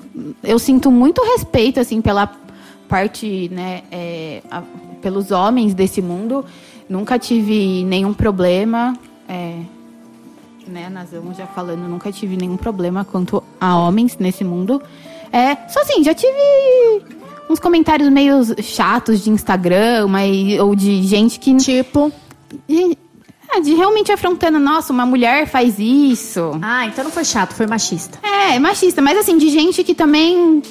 eu 0.44 0.60
sinto 0.60 0.92
muito 0.92 1.22
respeito, 1.24 1.80
assim, 1.80 2.02
pela 2.02 2.30
parte, 2.88 3.50
né, 3.52 3.82
é, 3.92 4.42
a- 4.52 4.62
pelos 5.02 5.32
homens 5.32 5.74
desse 5.74 6.02
mundo. 6.02 6.46
Nunca 6.88 7.18
tive 7.18 7.84
nenhum 7.84 8.14
problema. 8.14 8.96
É, 9.28 9.56
né, 10.68 10.90
Nazão 10.90 11.34
já 11.34 11.48
falando, 11.48 11.88
nunca 11.88 12.12
tive 12.12 12.36
nenhum 12.38 12.58
problema 12.58 13.06
quanto 13.06 13.44
a 13.60 13.78
homens 13.78 14.18
nesse 14.18 14.44
mundo. 14.44 14.82
É, 15.32 15.56
só 15.70 15.82
assim, 15.82 16.04
já 16.04 16.14
tive 16.14 16.38
uns 17.50 17.60
comentários 17.60 18.10
meio 18.10 18.42
chatos 18.62 19.24
de 19.24 19.30
Instagram, 19.30 20.08
mas, 20.08 20.60
ou 20.60 20.76
de 20.76 21.04
gente 21.04 21.40
que. 21.40 21.56
Tipo. 21.58 22.12
De, 23.62 23.70
é, 23.72 23.74
de 23.74 23.74
realmente 23.76 24.12
afrontando, 24.12 24.60
nossa, 24.60 24.92
uma 24.94 25.06
mulher 25.06 25.48
faz 25.48 25.76
isso. 25.80 26.52
Ah, 26.62 26.86
então 26.86 27.04
não 27.04 27.12
foi 27.12 27.24
chato, 27.26 27.54
foi 27.54 27.68
machista. 27.68 28.18
É, 28.24 28.60
machista, 28.60 29.02
mas 29.02 29.18
assim, 29.18 29.38
de 29.38 29.50
gente 29.50 29.84
que 29.84 29.94
também 29.94 30.62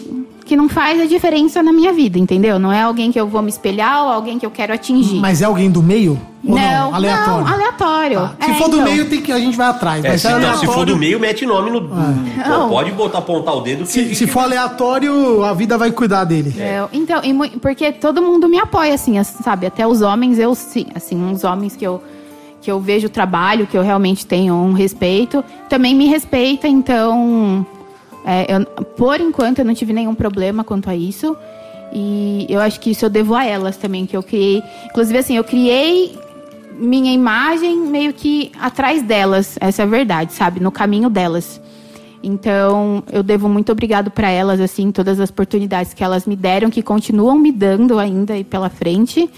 que 0.44 0.56
não 0.56 0.68
faz 0.68 1.00
a 1.00 1.06
diferença 1.06 1.62
na 1.62 1.72
minha 1.72 1.90
vida, 1.90 2.18
entendeu? 2.18 2.58
Não 2.58 2.70
é 2.70 2.82
alguém 2.82 3.10
que 3.10 3.18
eu 3.18 3.26
vou 3.26 3.40
me 3.40 3.48
espelhar 3.48 4.02
ou 4.04 4.10
alguém 4.10 4.38
que 4.38 4.44
eu 4.44 4.50
quero 4.50 4.74
atingir. 4.74 5.18
Mas 5.18 5.40
é 5.40 5.46
alguém 5.46 5.70
do 5.70 5.82
meio? 5.82 6.20
Ou 6.46 6.54
não, 6.54 6.60
não? 6.90 6.94
Aleatório. 6.94 7.44
não, 7.46 7.54
aleatório. 7.54 8.30
Se 8.42 8.50
É, 8.50 8.54
for 8.54 8.68
do 8.68 8.76
então. 8.76 8.84
meio, 8.92 9.08
tem 9.08 9.22
que, 9.22 9.32
a 9.32 9.38
gente 9.40 9.56
vai 9.56 9.68
atrás. 9.68 10.04
É, 10.04 10.10
mas 10.10 10.20
se, 10.20 10.26
é 10.26 10.38
não, 10.38 10.58
se 10.58 10.66
for 10.66 10.84
do 10.84 10.98
meio, 10.98 11.18
mete 11.18 11.46
nome 11.46 11.70
no. 11.70 11.80
Não. 11.80 12.64
Pô, 12.64 12.74
pode 12.74 12.90
botar 12.90 13.18
apontar 13.20 13.56
o 13.56 13.62
dedo 13.62 13.84
que. 13.84 13.90
Se, 13.92 14.14
se 14.14 14.26
for 14.26 14.40
aleatório, 14.40 15.42
a 15.42 15.54
vida 15.54 15.78
vai 15.78 15.90
cuidar 15.90 16.24
dele. 16.24 16.54
É, 16.60 16.86
então, 16.92 17.22
e 17.24 17.32
porque 17.58 17.90
todo 17.92 18.20
mundo 18.20 18.46
me 18.46 18.58
apoia, 18.58 18.92
assim, 18.92 19.18
as- 19.18 19.28
sabe? 19.42 19.66
Até 19.66 19.86
os 19.86 20.02
homens, 20.02 20.38
eu 20.38 20.54
sim, 20.54 20.86
assim, 20.94 21.16
uns 21.16 21.42
homens 21.42 21.74
que 21.74 21.86
eu, 21.86 22.02
que 22.64 22.70
eu 22.70 22.80
vejo 22.80 23.08
o 23.08 23.10
trabalho, 23.10 23.66
que 23.66 23.76
eu 23.76 23.82
realmente 23.82 24.24
tenho 24.26 24.54
um 24.54 24.72
respeito, 24.72 25.44
também 25.68 25.94
me 25.94 26.06
respeita, 26.06 26.66
então. 26.66 27.64
é, 28.26 28.46
eu- 28.54 28.64
por 28.96 29.20
enquanto 29.20 29.58
eu 29.58 29.66
não 29.66 29.74
tive 29.74 29.92
nenhum 29.92 30.14
problema 30.14 30.64
quanto 30.64 30.88
a 30.88 30.96
isso. 30.96 31.36
E 31.92 32.46
eu 32.48 32.58
acho 32.58 32.80
que 32.80 32.90
isso 32.92 33.04
eu 33.04 33.10
devo 33.10 33.34
a 33.34 33.44
elas 33.44 33.76
também, 33.76 34.06
que 34.06 34.16
eu 34.16 34.22
criei. 34.22 34.62
Inclusive, 34.86 35.18
assim, 35.18 35.36
eu 35.36 35.44
criei 35.44 36.16
minha 36.78 37.12
imagem 37.12 37.76
meio 37.76 38.14
que 38.14 38.50
atrás 38.58 39.02
delas, 39.02 39.58
essa 39.60 39.82
é 39.82 39.84
a 39.84 39.86
verdade, 39.88 40.32
sabe? 40.32 40.58
No 40.58 40.72
caminho 40.72 41.10
delas. 41.10 41.60
Então, 42.22 43.02
eu 43.12 43.22
devo 43.22 43.46
muito 43.46 43.70
obrigado 43.70 44.10
para 44.10 44.30
elas, 44.30 44.58
assim, 44.58 44.90
todas 44.90 45.20
as 45.20 45.28
oportunidades 45.28 45.92
que 45.92 46.02
elas 46.02 46.26
me 46.26 46.34
deram, 46.34 46.70
que 46.70 46.82
continuam 46.82 47.36
me 47.38 47.52
dando 47.52 47.98
ainda 47.98 48.32
aí 48.32 48.42
pela 48.42 48.70
frente. 48.70 49.28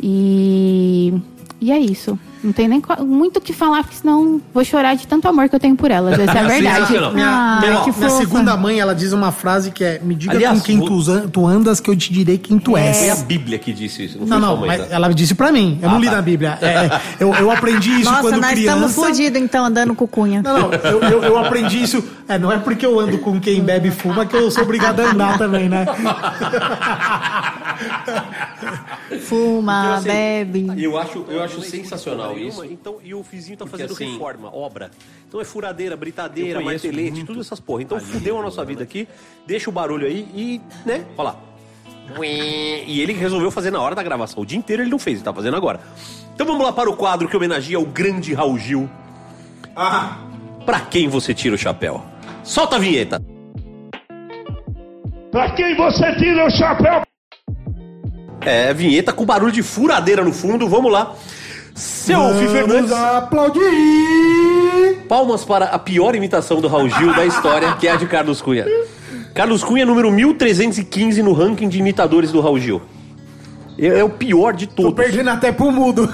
E, 0.00 1.14
e 1.60 1.70
é 1.70 1.78
isso. 1.78 2.18
Não 2.42 2.52
tem 2.52 2.68
nem 2.68 2.82
muito 3.00 3.38
o 3.38 3.40
que 3.40 3.52
falar, 3.52 3.82
porque 3.82 3.96
senão 3.96 4.40
vou 4.54 4.64
chorar 4.64 4.94
de 4.94 5.06
tanto 5.06 5.26
amor 5.26 5.48
que 5.48 5.56
eu 5.56 5.60
tenho 5.60 5.74
por 5.76 5.90
elas. 5.90 6.18
Essa 6.18 6.38
é 6.38 6.40
a 6.40 6.46
verdade. 6.48 6.76
Sensacional. 6.76 7.12
Minha, 7.12 7.26
Ah, 7.28 7.60
minha- 7.60 7.92
fofa. 7.92 8.10
segunda 8.10 8.56
mãe, 8.56 8.78
ela 8.80 8.94
diz 8.94 9.12
uma 9.12 9.32
frase 9.32 9.70
que 9.70 9.82
é: 9.82 10.00
Me 10.02 10.14
diga 10.14 10.32
Aliás, 10.34 10.58
com 10.60 10.64
quem 10.64 10.78
vou- 10.78 10.88
tu, 11.28 11.46
andas, 11.46 11.80
que 11.80 11.90
eu 11.90 11.96
te 11.96 12.12
direi 12.12 12.38
quem 12.38 12.58
tu 12.58 12.72
Foi 12.72 12.80
a 12.80 12.84
és. 12.84 13.22
Bíblia 13.22 13.58
que 13.58 13.72
disse 13.72 14.04
isso. 14.04 14.18
Não, 14.24 14.38
não, 14.38 14.56
mãe, 14.56 14.68
mas 14.68 14.88
tá? 14.88 14.94
ela 14.94 15.12
disse 15.12 15.34
pra 15.34 15.50
mim. 15.50 15.78
Eu 15.82 15.88
Ah, 15.88 15.92
não 15.92 16.00
li 16.00 16.06
tá. 16.06 16.12
na 16.16 16.22
Bíblia. 16.22 16.58
É, 16.62 17.00
eu, 17.18 17.34
eu 17.34 17.50
aprendi 17.50 17.90
isso 18.00 18.04
Nossa, 18.10 18.22
quando 18.22 18.40
nós 18.40 18.50
criança. 18.50 18.76
estamos 18.78 18.94
fodidos 18.94 19.40
então 19.40 19.64
andando 19.64 19.94
com 19.94 20.06
cunha. 20.06 20.42
Não, 20.42 20.58
não, 20.60 20.72
eu, 20.72 21.00
eu, 21.00 21.22
eu 21.24 21.38
aprendi 21.38 21.82
isso. 21.82 22.02
É, 22.28 22.38
não 22.38 22.52
é 22.52 22.58
porque 22.58 22.86
eu 22.86 22.98
ando 23.00 23.18
com 23.18 23.40
quem 23.40 23.60
bebe 23.62 23.88
e 23.88 23.90
fuma 23.90 24.24
que 24.26 24.36
eu 24.36 24.50
sou 24.50 24.62
obrigado 24.62 25.00
a 25.00 25.10
andar 25.10 25.38
também, 25.38 25.68
né? 25.68 25.86
Fuma, 29.20 29.82
Então, 29.82 29.94
assim, 29.94 30.08
bebe. 30.08 30.82
Eu 30.82 30.98
acho, 30.98 31.24
eu 31.28 31.42
acho 31.42 31.60
sensacional 31.62 32.38
isso. 32.38 32.64
Então, 32.64 32.96
e 33.02 33.14
o 33.14 33.22
vizinho 33.22 33.56
tá 33.56 33.66
fazendo 33.66 33.92
assim, 33.92 34.12
reforma, 34.12 34.54
obra. 34.54 34.90
Então 35.26 35.40
é 35.40 35.44
furadeira, 35.44 35.96
britadeira, 35.96 36.60
martelete, 36.60 37.12
muito 37.12 37.26
tudo 37.26 37.40
essas 37.40 37.60
porra. 37.60 37.82
Então 37.82 37.96
ali, 37.96 38.06
fudeu 38.06 38.38
a 38.38 38.42
nossa 38.42 38.64
vida 38.64 38.82
aqui, 38.82 39.08
deixa 39.46 39.70
o 39.70 39.72
barulho 39.72 40.06
aí 40.06 40.28
e, 40.34 40.60
né, 40.84 41.04
olha 41.16 41.30
lá. 41.30 41.40
E 42.20 43.00
ele 43.00 43.12
resolveu 43.12 43.50
fazer 43.50 43.70
na 43.70 43.80
hora 43.80 43.94
da 43.94 44.02
gravação. 44.02 44.42
O 44.42 44.46
dia 44.46 44.58
inteiro 44.58 44.82
ele 44.82 44.90
não 44.90 44.98
fez, 44.98 45.16
ele 45.16 45.24
tá 45.24 45.32
fazendo 45.32 45.56
agora. 45.56 45.80
Então 46.34 46.46
vamos 46.46 46.62
lá 46.62 46.72
para 46.72 46.88
o 46.88 46.96
quadro 46.96 47.28
que 47.28 47.36
homenageia 47.36 47.78
o 47.80 47.84
grande 47.86 48.32
Raul 48.34 48.58
Gil. 48.58 48.88
Ah, 49.76 50.18
Pra 50.68 50.80
quem 50.80 51.08
você 51.08 51.32
tira 51.32 51.54
o 51.54 51.58
chapéu? 51.58 52.04
Solta 52.44 52.76
a 52.76 52.78
vinheta. 52.78 53.22
Pra 55.30 55.50
quem 55.52 55.74
você 55.74 56.14
tira 56.16 56.46
o 56.46 56.50
chapéu? 56.50 57.02
É, 58.40 58.72
vinheta 58.72 59.12
com 59.12 59.24
barulho 59.24 59.52
de 59.52 59.62
furadeira 59.62 60.24
no 60.24 60.32
fundo, 60.32 60.68
vamos 60.68 60.90
lá. 60.92 61.14
Seu 61.74 62.34
Fih 62.38 62.48
Fernandes. 62.48 62.92
aplaudir! 62.92 63.62
Palmas 65.08 65.44
para 65.44 65.66
a 65.66 65.78
pior 65.78 66.14
imitação 66.14 66.60
do 66.60 66.68
Raul 66.68 66.88
Gil 66.88 67.14
da 67.14 67.24
história, 67.24 67.72
que 67.74 67.86
é 67.86 67.92
a 67.92 67.96
de 67.96 68.06
Carlos 68.06 68.42
Cunha. 68.42 68.66
Carlos 69.34 69.62
Cunha, 69.62 69.86
número 69.86 70.10
1315 70.10 71.22
no 71.22 71.32
ranking 71.32 71.68
de 71.68 71.78
imitadores 71.78 72.32
do 72.32 72.40
Raul 72.40 72.58
Gil. 72.58 72.82
É, 73.78 73.86
é 73.86 74.04
o 74.04 74.10
pior 74.10 74.52
de 74.54 74.66
Tô 74.66 74.82
todos. 74.84 74.94
perdendo 74.94 75.30
até 75.30 75.52
pro 75.52 75.70
mudo. 75.70 76.08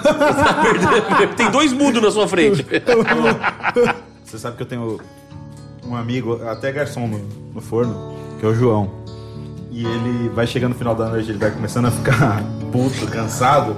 Tem 1.37 1.51
dois 1.51 1.73
mudos 1.73 2.03
na 2.03 2.11
sua 2.11 2.29
frente. 2.29 2.65
Você 4.23 4.39
sabe 4.39 4.57
que 4.57 4.63
eu 4.63 4.67
tenho 4.67 4.99
um 5.87 5.97
amigo, 5.97 6.41
até 6.47 6.71
garçom 6.73 7.07
no, 7.07 7.19
no 7.55 7.61
forno, 7.63 8.15
que 8.39 8.45
é 8.45 8.49
o 8.49 8.55
João. 8.55 9.04
E 9.75 9.85
ele 9.85 10.29
vai 10.29 10.47
chegando 10.47 10.71
no 10.71 10.79
final 10.79 10.95
da 10.95 11.09
noite, 11.09 11.31
ele 11.31 11.39
vai 11.39 11.51
começando 11.51 11.87
a 11.87 11.91
ficar 11.91 12.45
puto, 12.71 13.09
cansado. 13.09 13.77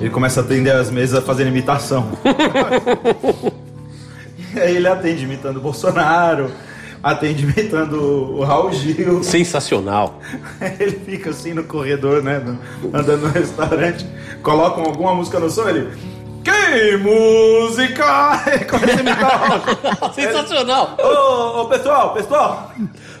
Ele 0.00 0.10
começa 0.10 0.38
a 0.38 0.44
atender 0.44 0.70
as 0.70 0.92
mesas 0.92 1.24
fazendo 1.24 1.48
imitação. 1.48 2.12
e 4.54 4.60
aí 4.60 4.76
ele 4.76 4.86
atende 4.86 5.24
imitando 5.24 5.56
o 5.56 5.60
Bolsonaro, 5.60 6.52
atende 7.02 7.42
imitando 7.42 8.00
o 8.00 8.44
Raul 8.44 8.72
Gil. 8.72 9.24
Sensacional. 9.24 10.20
Ele 10.78 11.00
fica 11.04 11.30
assim 11.30 11.52
no 11.52 11.64
corredor, 11.64 12.22
né? 12.22 12.40
andando 12.94 13.22
no 13.22 13.28
restaurante, 13.28 14.06
colocam 14.40 14.84
alguma 14.84 15.16
música 15.16 15.40
no 15.40 15.50
som, 15.50 15.68
ele. 15.68 15.88
Que 16.44 16.96
música! 16.96 18.40
Começa 18.70 18.98
a 18.98 19.00
imitar. 19.00 20.14
Sensacional. 20.14 20.96
Ô, 20.96 21.62
ô, 21.62 21.64
pessoal, 21.66 22.14
pessoal! 22.14 22.72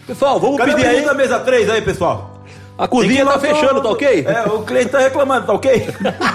Pessoal, 0.08 0.40
vamos 0.40 0.56
Cadê 0.56 0.72
pedir 0.72 0.86
a 0.86 0.90
aí. 0.90 0.96
mesa 0.96 1.06
da 1.08 1.14
mesa 1.14 1.38
3 1.38 1.68
aí, 1.70 1.82
pessoal? 1.82 2.34
A 2.78 2.88
cozinha 2.88 3.26
tá 3.26 3.38
fechando, 3.38 3.82
tá 3.82 3.90
ok? 3.90 4.24
É, 4.24 4.42
o 4.48 4.62
cliente 4.62 4.88
tá 4.88 5.00
reclamando, 5.00 5.46
tá 5.48 5.52
ok? 5.52 5.88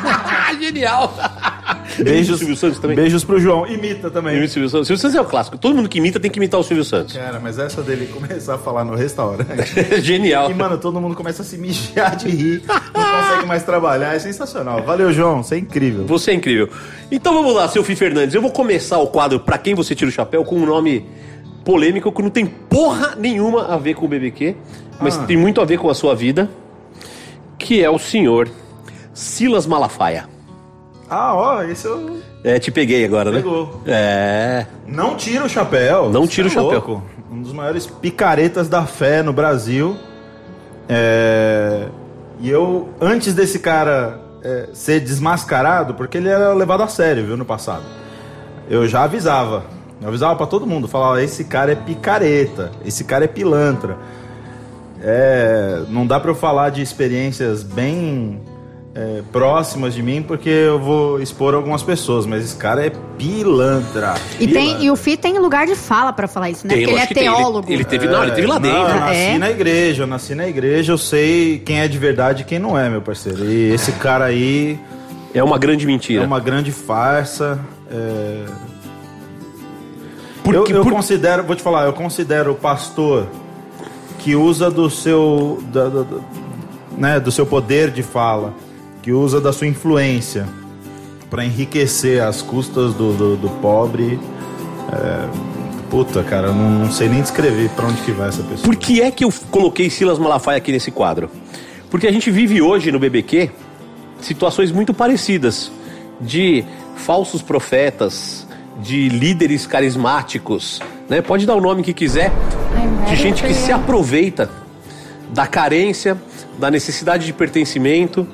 Genial. 0.61 1.13
Beijos, 2.03 2.37
Silvio 2.37 2.55
Santos 2.55 2.79
também. 2.79 2.95
beijos 2.97 3.23
pro 3.23 3.39
João. 3.39 3.65
Imita 3.65 4.11
também. 4.11 4.33
Imita 4.35 4.49
o 4.49 4.53
Silvio 4.53 4.69
Santos. 4.69 4.87
Silvio 4.87 5.01
Santos 5.01 5.15
é 5.15 5.21
o 5.21 5.25
clássico. 5.25 5.57
Todo 5.57 5.73
mundo 5.73 5.87
que 5.89 5.97
imita 5.97 6.19
tem 6.19 6.29
que 6.29 6.37
imitar 6.37 6.59
o 6.59 6.63
Silvio 6.63 6.83
Santos. 6.83 7.15
Cara, 7.15 7.39
mas 7.39 7.57
essa 7.57 7.81
dele 7.81 8.07
começar 8.07 8.55
a 8.55 8.57
falar 8.57 8.83
no 8.83 8.93
restaurante. 8.93 9.47
Genial. 10.03 10.51
E, 10.51 10.53
mano, 10.53 10.77
todo 10.77 10.99
mundo 10.99 11.15
começa 11.15 11.41
a 11.41 11.45
se 11.45 11.57
mijar 11.57 12.15
de 12.17 12.27
rir. 12.29 12.63
Não 12.67 13.21
consegue 13.21 13.45
mais 13.47 13.63
trabalhar. 13.63 14.13
É 14.13 14.19
sensacional. 14.19 14.83
Valeu, 14.83 15.11
João. 15.13 15.41
Você 15.41 15.55
é 15.55 15.59
incrível. 15.59 16.05
Você 16.05 16.31
é 16.31 16.33
incrível. 16.33 16.67
Então 17.09 17.33
vamos 17.33 17.55
lá, 17.55 17.69
seu 17.69 17.83
Fih 17.85 17.95
Fernandes. 17.95 18.35
Eu 18.35 18.41
vou 18.41 18.51
começar 18.51 18.97
o 18.99 19.07
quadro 19.07 19.39
Pra 19.39 19.57
Quem 19.57 19.73
Você 19.73 19.95
Tira 19.95 20.09
o 20.09 20.13
Chapéu 20.13 20.43
com 20.43 20.57
um 20.57 20.65
nome 20.65 21.05
polêmico 21.63 22.11
que 22.11 22.21
não 22.21 22.29
tem 22.29 22.45
porra 22.45 23.15
nenhuma 23.17 23.67
a 23.73 23.77
ver 23.77 23.93
com 23.95 24.05
o 24.05 24.09
BBQ, 24.09 24.55
mas 24.99 25.17
Ah. 25.17 25.23
tem 25.23 25.37
muito 25.37 25.61
a 25.61 25.65
ver 25.65 25.77
com 25.79 25.89
a 25.89 25.93
sua 25.93 26.13
vida, 26.15 26.49
que 27.57 27.83
é 27.83 27.89
o 27.89 27.97
senhor 27.99 28.49
Silas 29.13 29.65
Malafaia. 29.65 30.27
Ah, 31.09 31.35
ó, 31.35 31.61
esse 31.63 31.85
eu. 31.85 32.17
É, 32.43 32.57
te 32.59 32.71
peguei 32.71 33.05
agora, 33.05 33.29
né? 33.31 33.37
Pegou. 33.37 33.81
É. 33.85 34.65
Não 34.87 35.15
tira 35.15 35.45
o 35.45 35.49
chapéu. 35.49 36.09
Não 36.09 36.25
tira 36.25 36.47
o 36.47 36.51
é 36.51 36.53
chapéu. 36.53 36.71
louco. 36.71 37.03
Um 37.31 37.41
dos 37.41 37.53
maiores 37.53 37.85
picaretas 37.85 38.67
da 38.67 38.85
fé 38.85 39.21
no 39.21 39.31
Brasil. 39.31 39.95
É, 40.89 41.87
E 42.39 42.49
eu, 42.49 42.89
antes 42.99 43.33
desse 43.33 43.59
cara 43.59 44.19
é, 44.43 44.69
ser 44.73 44.99
desmascarado, 44.99 45.93
porque 45.93 46.17
ele 46.17 46.27
era 46.29 46.53
levado 46.53 46.83
a 46.83 46.87
sério, 46.87 47.25
viu, 47.25 47.37
no 47.37 47.45
passado. 47.45 47.83
Eu 48.69 48.87
já 48.87 49.03
avisava. 49.03 49.63
Eu 50.01 50.07
avisava 50.09 50.35
pra 50.35 50.45
todo 50.45 50.65
mundo. 50.67 50.87
Falava, 50.87 51.21
esse 51.23 51.43
cara 51.45 51.71
é 51.71 51.75
picareta. 51.75 52.71
Esse 52.85 53.03
cara 53.03 53.25
é 53.25 53.27
pilantra. 53.27 53.97
É, 55.01 55.81
não 55.89 56.05
dá 56.07 56.19
pra 56.19 56.31
eu 56.31 56.35
falar 56.35 56.69
de 56.69 56.81
experiências 56.81 57.61
bem 57.61 58.39
é, 58.95 59.21
próximas 59.33 59.93
de 59.93 60.01
mim, 60.03 60.21
porque 60.21 60.47
eu 60.49 60.79
vou 60.79 61.19
expor 61.21 61.53
algumas 61.55 61.81
pessoas, 61.83 62.25
mas 62.25 62.43
esse 62.45 62.55
cara 62.55 62.85
é 62.85 62.91
pilantra. 63.17 64.13
E, 64.39 64.47
tem, 64.47 64.47
Pilantra. 64.67 64.83
e 64.85 64.91
o 64.91 64.95
Fi 64.95 65.17
tem 65.17 65.37
lugar 65.39 65.65
de 65.65 65.75
fala 65.75 66.13
pra 66.13 66.27
falar 66.27 66.51
isso, 66.51 66.65
né? 66.67 66.73
Tem, 66.75 66.83
Porque 66.85 66.93
ele 66.95 67.01
é 67.03 67.07
tem. 67.07 67.25
Ele- 67.27 67.35
teólogo. 67.35 67.71
ele 67.71 67.83
teve- 67.83 68.07
não, 68.07 68.23
ele 68.23 68.31
teve 68.33 68.47
lá 68.47 68.59
dentro. 68.59 68.77
Não, 68.79 68.87
eu 68.89 68.99
nasci 68.99 69.19
É. 69.19 69.37
na 69.37 69.49
igreja, 69.51 70.03
eu 70.03 70.07
nasci 70.07 70.35
na 70.35 70.47
igreja, 70.47 70.93
eu 70.93 70.97
sei 70.97 71.59
quem 71.59 71.79
é 71.81 71.87
de 71.87 71.97
verdade 71.97 72.43
e 72.43 72.45
quem 72.45 72.59
não 72.59 72.77
é, 72.77 72.87
meu 72.89 73.01
parceiro. 73.01 73.43
E 73.45 73.71
esse 73.73 73.91
cara 73.93 74.25
aí 74.25 74.79
É 75.33 75.43
uma 75.43 75.57
grande 75.57 75.85
mentira. 75.85 76.23
é 76.23 76.25
uma 76.25 76.39
grande 76.39 76.71
farsa. 76.71 77.59
é, 77.91 78.45
Por 80.43 80.53
eu, 80.55 80.65
eu 80.67 80.83
por- 80.83 80.91
considero, 80.93 81.43
vou 81.43 81.55
te 81.55 81.61
falar, 81.61 81.85
eu 81.85 81.93
considero 81.93 82.51
o 82.51 82.55
pastor 82.55 83.27
que 84.19 84.35
usa 84.35 84.69
do 84.69 84.89
seu 84.89 85.61
da- 85.71 85.89
da- 85.89 86.01
da- 86.03 86.17
né, 86.97 87.19
do 87.19 87.31
seu 87.31 87.45
poder 87.45 87.89
de 87.91 88.03
fala, 88.03 88.53
que 89.01 89.11
usa 89.11 89.39
da 89.41 89.51
sua 89.53 89.67
influência 89.67 90.47
para 91.29 91.43
enriquecer 91.43 92.21
às 92.21 92.41
custas 92.41 92.93
do, 92.93 93.13
do, 93.13 93.35
do 93.37 93.49
pobre. 93.61 94.19
é, 94.91 95.27
puta, 95.89 96.23
cara, 96.23 96.51
não, 96.51 96.69
não 96.69 96.91
sei 96.91 97.07
nem 97.09 97.21
descrever 97.21 97.69
pra 97.69 97.87
onde 97.87 98.01
que 98.01 98.11
vai 98.11 98.29
essa 98.29 98.41
pessoa. 98.43 98.63
Por 98.63 98.75
que 98.75 99.01
é 99.01 99.09
que 99.11 99.23
eu 99.23 99.33
coloquei 99.51 99.89
Silas 99.89 100.17
Malafaia 100.19 100.57
aqui 100.57 100.71
nesse 100.71 100.91
quadro? 100.91 101.29
Porque 101.89 102.05
a 102.07 102.11
gente 102.11 102.29
vive 102.31 102.61
hoje 102.61 102.91
no 102.91 102.99
BBQ 102.99 103.49
situações 104.21 104.71
muito 104.71 104.93
parecidas 104.93 105.71
de 106.21 106.63
falsos 106.95 107.41
profetas, 107.41 108.42
de 108.81 109.09
líderes 109.09 109.65
carismáticos, 109.67 110.81
né? 111.09 111.21
Pode 111.21 111.45
dar 111.45 111.55
o 111.55 111.61
nome 111.61 111.83
que 111.83 111.93
quiser, 111.93 112.31
de 113.07 113.15
gente 113.15 113.43
que 113.43 113.53
se 113.53 113.71
aproveita 113.71 114.49
da 115.31 115.47
carência, 115.47 116.17
da 116.57 116.69
necessidade 116.69 117.25
de 117.25 117.33
pertencimento 117.33 118.27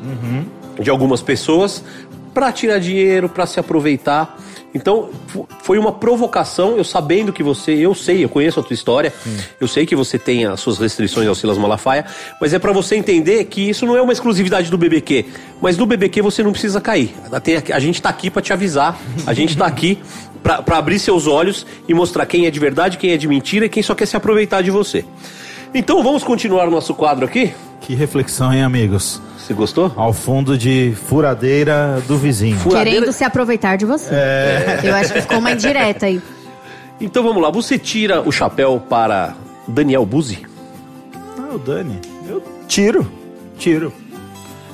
de 0.80 0.90
algumas 0.90 1.22
pessoas 1.22 1.84
para 2.34 2.52
tirar 2.52 2.80
dinheiro, 2.80 3.28
para 3.30 3.45
se 3.45 3.60
aproveitar. 3.60 4.38
Então, 4.73 5.09
fo- 5.27 5.47
foi 5.63 5.77
uma 5.79 5.91
provocação, 5.91 6.77
eu 6.77 6.83
sabendo 6.83 7.33
que 7.33 7.41
você, 7.41 7.73
eu 7.73 7.95
sei, 7.95 8.23
eu 8.23 8.29
conheço 8.29 8.59
a 8.59 8.63
tua 8.63 8.73
história, 8.73 9.11
eu 9.59 9.67
sei 9.67 9.85
que 9.85 9.95
você 9.95 10.19
tem 10.19 10.45
as 10.45 10.59
suas 10.59 10.77
restrições 10.77 11.27
ao 11.27 11.33
Silas 11.33 11.57
Malafaia, 11.57 12.05
mas 12.39 12.53
é 12.53 12.59
para 12.59 12.71
você 12.71 12.95
entender 12.95 13.43
que 13.45 13.67
isso 13.69 13.85
não 13.85 13.97
é 13.97 14.01
uma 14.01 14.13
exclusividade 14.13 14.69
do 14.69 14.77
BBQ, 14.77 15.25
mas 15.61 15.75
no 15.77 15.85
BBQ 15.85 16.21
você 16.21 16.43
não 16.43 16.51
precisa 16.51 16.79
cair. 16.79 17.13
A 17.73 17.79
gente 17.79 18.01
tá 18.01 18.09
aqui 18.09 18.29
para 18.29 18.41
te 18.41 18.53
avisar, 18.53 18.99
a 19.25 19.33
gente 19.33 19.57
tá 19.57 19.65
aqui 19.65 19.97
para 20.43 20.77
abrir 20.77 20.99
seus 20.99 21.25
olhos 21.27 21.65
e 21.87 21.93
mostrar 21.93 22.25
quem 22.25 22.45
é 22.45 22.51
de 22.51 22.59
verdade, 22.59 22.97
quem 22.97 23.11
é 23.11 23.17
de 23.17 23.27
mentira 23.27 23.65
e 23.65 23.69
quem 23.69 23.81
só 23.83 23.95
quer 23.95 24.05
se 24.05 24.15
aproveitar 24.15 24.61
de 24.61 24.71
você. 24.71 25.03
Então, 25.73 26.01
vamos 26.03 26.23
continuar 26.23 26.67
o 26.67 26.71
nosso 26.71 26.93
quadro 26.93 27.25
aqui? 27.25 27.53
Que 27.90 27.95
reflexão, 27.95 28.53
hein, 28.53 28.61
amigos? 28.61 29.20
Você 29.36 29.52
gostou? 29.52 29.91
Ao 29.95 30.14
fundo 30.14 30.56
de 30.56 30.94
furadeira 31.07 31.99
do 32.07 32.20
vizinho. 32.20 32.56
Querendo 32.70 33.11
se 33.11 33.24
aproveitar 33.24 33.78
de 33.78 33.86
você. 33.88 34.14
É. 34.14 34.80
Eu 34.86 34.94
acho 34.94 35.11
que 35.11 35.22
ficou 35.22 35.40
uma 35.40 35.53
indireta 35.53 36.06
aí. 36.06 36.22
Então 37.02 37.24
vamos 37.24 37.41
lá, 37.41 37.49
você 37.49 37.80
tira 37.80 38.22
o 38.22 38.32
chapéu 38.32 38.80
para 38.80 39.34
Daniel 39.68 40.06
Buzzi? 40.06 40.45
Ah, 41.16 41.56
o 41.56 41.57
Dani. 41.57 41.99
Eu 42.28 42.44
tiro. 42.68 43.11
Tiro. 43.57 43.91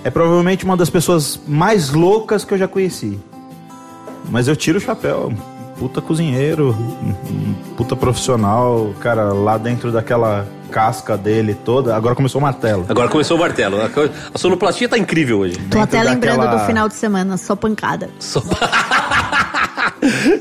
É 0.03 0.09
provavelmente 0.09 0.65
uma 0.65 0.75
das 0.75 0.89
pessoas 0.89 1.39
mais 1.47 1.91
loucas 1.91 2.43
que 2.43 2.53
eu 2.53 2.57
já 2.57 2.67
conheci. 2.67 3.17
Mas 4.29 4.49
eu 4.49 4.57
tiro 4.57 4.77
o 4.77 4.81
chapéu. 4.81 5.31
Puta 5.79 6.01
cozinheiro, 6.01 6.75
puta 7.77 7.95
profissional, 7.95 8.93
cara, 8.99 9.31
lá 9.31 9.57
dentro 9.57 9.89
daquela 9.89 10.45
casca 10.75 11.15
dele 11.17 11.53
toda. 11.53 11.95
Agora 11.95 12.13
começou 12.13 12.41
o 12.41 12.41
martelo. 12.41 12.85
Agora 12.89 13.07
começou 13.07 13.37
o 13.37 13.39
martelo. 13.39 13.77
A 14.33 14.37
sonoplastia 14.37 14.89
tá 14.89 14.97
incrível 14.97 15.39
hoje. 15.39 15.55
Tô 15.71 15.79
até 15.79 16.03
lembrando 16.03 16.41
daquela- 16.41 16.59
do 16.59 16.65
final 16.65 16.89
de 16.89 16.95
semana, 16.95 17.37
só 17.37 17.55
pancada. 17.55 18.09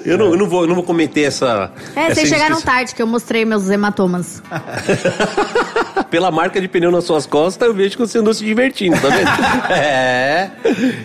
Eu 0.05 0.19
não, 0.19 0.27
eu 0.27 0.37
não 0.37 0.47
vou, 0.49 0.63
eu 0.63 0.67
não 0.69 0.75
vou 0.75 0.85
cometer 0.85 1.23
essa. 1.23 1.73
É, 1.97 2.03
essa 2.07 2.17
vocês 2.17 2.29
chegaram 2.29 2.61
tarde 2.61 2.95
que 2.95 3.01
eu 3.01 3.07
mostrei 3.07 3.47
meus 3.47 3.71
hematomas. 3.71 4.43
Pela 6.11 6.31
marca 6.31 6.61
de 6.61 6.69
pneu 6.69 6.91
nas 6.91 7.05
suas 7.05 7.25
costas, 7.25 7.67
eu 7.67 7.73
vejo 7.73 7.97
que 7.97 8.07
você 8.07 8.19
andou 8.19 8.35
se 8.35 8.45
divertindo, 8.45 8.97
tá 9.01 9.09
vendo? 9.09 9.31
é. 9.73 10.51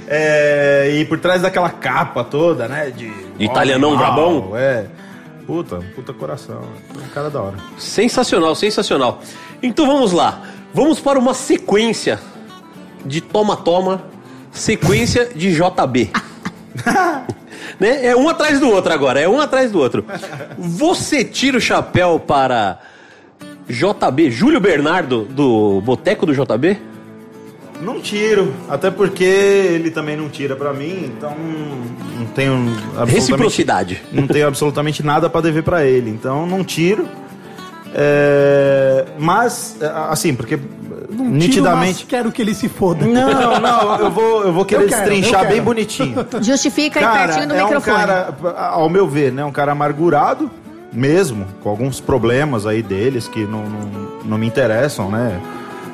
É, 0.07 0.91
e 0.93 1.05
por 1.05 1.19
trás 1.19 1.41
daquela 1.41 1.69
capa 1.69 2.23
toda, 2.23 2.67
né? 2.67 2.91
De, 2.91 3.09
De 3.37 3.45
italianão 3.45 3.95
brabão? 3.95 4.51
É. 4.55 4.85
Puta, 5.49 5.79
puta 5.95 6.13
coração. 6.13 6.61
Um 6.95 7.07
cara 7.07 7.27
da 7.27 7.41
hora. 7.41 7.57
Sensacional, 7.75 8.53
sensacional. 8.53 9.19
Então 9.63 9.87
vamos 9.87 10.11
lá. 10.11 10.43
Vamos 10.71 10.99
para 10.99 11.17
uma 11.17 11.33
sequência 11.33 12.19
de 13.03 13.19
toma-toma, 13.19 14.03
sequência 14.51 15.25
de 15.33 15.51
JB. 15.51 16.11
né? 17.79 18.05
É 18.05 18.15
um 18.15 18.29
atrás 18.29 18.59
do 18.59 18.69
outro 18.69 18.93
agora, 18.93 19.19
é 19.19 19.27
um 19.27 19.41
atrás 19.41 19.71
do 19.71 19.79
outro. 19.79 20.05
Você 20.55 21.25
tira 21.25 21.57
o 21.57 21.61
chapéu 21.61 22.19
para 22.19 22.77
JB, 23.67 24.29
Júlio 24.29 24.59
Bernardo, 24.59 25.25
do 25.25 25.81
Boteco 25.81 26.27
do 26.27 26.33
JB? 26.35 26.79
Não 27.79 28.01
tiro, 28.01 28.53
até 28.67 28.91
porque 28.91 29.23
ele 29.23 29.89
também 29.89 30.17
não 30.17 30.27
tira 30.27 30.55
pra 30.55 30.73
mim, 30.73 31.05
então 31.05 31.33
não 32.17 32.25
tenho 32.25 32.53
absolutamente, 32.53 33.13
Reciprocidade. 33.13 34.01
Não 34.11 34.27
tenho 34.27 34.47
absolutamente 34.47 35.01
nada 35.03 35.29
pra 35.29 35.39
dever 35.39 35.63
pra 35.63 35.85
ele, 35.85 36.09
então 36.09 36.45
não 36.45 36.63
tiro. 36.63 37.07
É, 37.93 39.05
mas, 39.17 39.77
é, 39.81 39.91
assim, 40.09 40.35
porque 40.35 40.59
Não 41.09 41.25
nitidamente. 41.25 41.51
Tiro, 41.51 41.71
mas 41.71 42.03
quero 42.03 42.31
que 42.31 42.41
ele 42.41 42.53
se 42.53 42.69
foda. 42.69 43.05
Não, 43.05 43.59
não, 43.59 43.95
eu 43.99 44.11
vou, 44.11 44.43
eu 44.43 44.53
vou 44.53 44.65
querer 44.65 44.83
Eu 44.83 44.89
quero, 44.89 45.01
destrinchar 45.01 45.47
bem 45.47 45.61
bonitinho. 45.61 46.25
Justifica 46.41 46.99
aí 46.99 47.05
Cara, 47.05 47.27
pertinho 47.27 47.47
do 47.47 47.55
é 47.55 47.63
microfone. 47.63 47.95
Um 47.95 47.97
cara, 47.97 48.35
ao 48.57 48.89
meu 48.89 49.07
ver, 49.07 49.31
né? 49.31 49.43
Um 49.43 49.51
cara 49.51 49.71
amargurado 49.71 50.51
mesmo, 50.91 51.45
com 51.61 51.69
alguns 51.69 51.99
problemas 51.99 52.65
aí 52.65 52.81
deles 52.81 53.27
que 53.27 53.43
não, 53.45 53.63
não, 53.63 53.81
não 54.25 54.37
me 54.37 54.47
interessam, 54.47 55.09
né? 55.09 55.39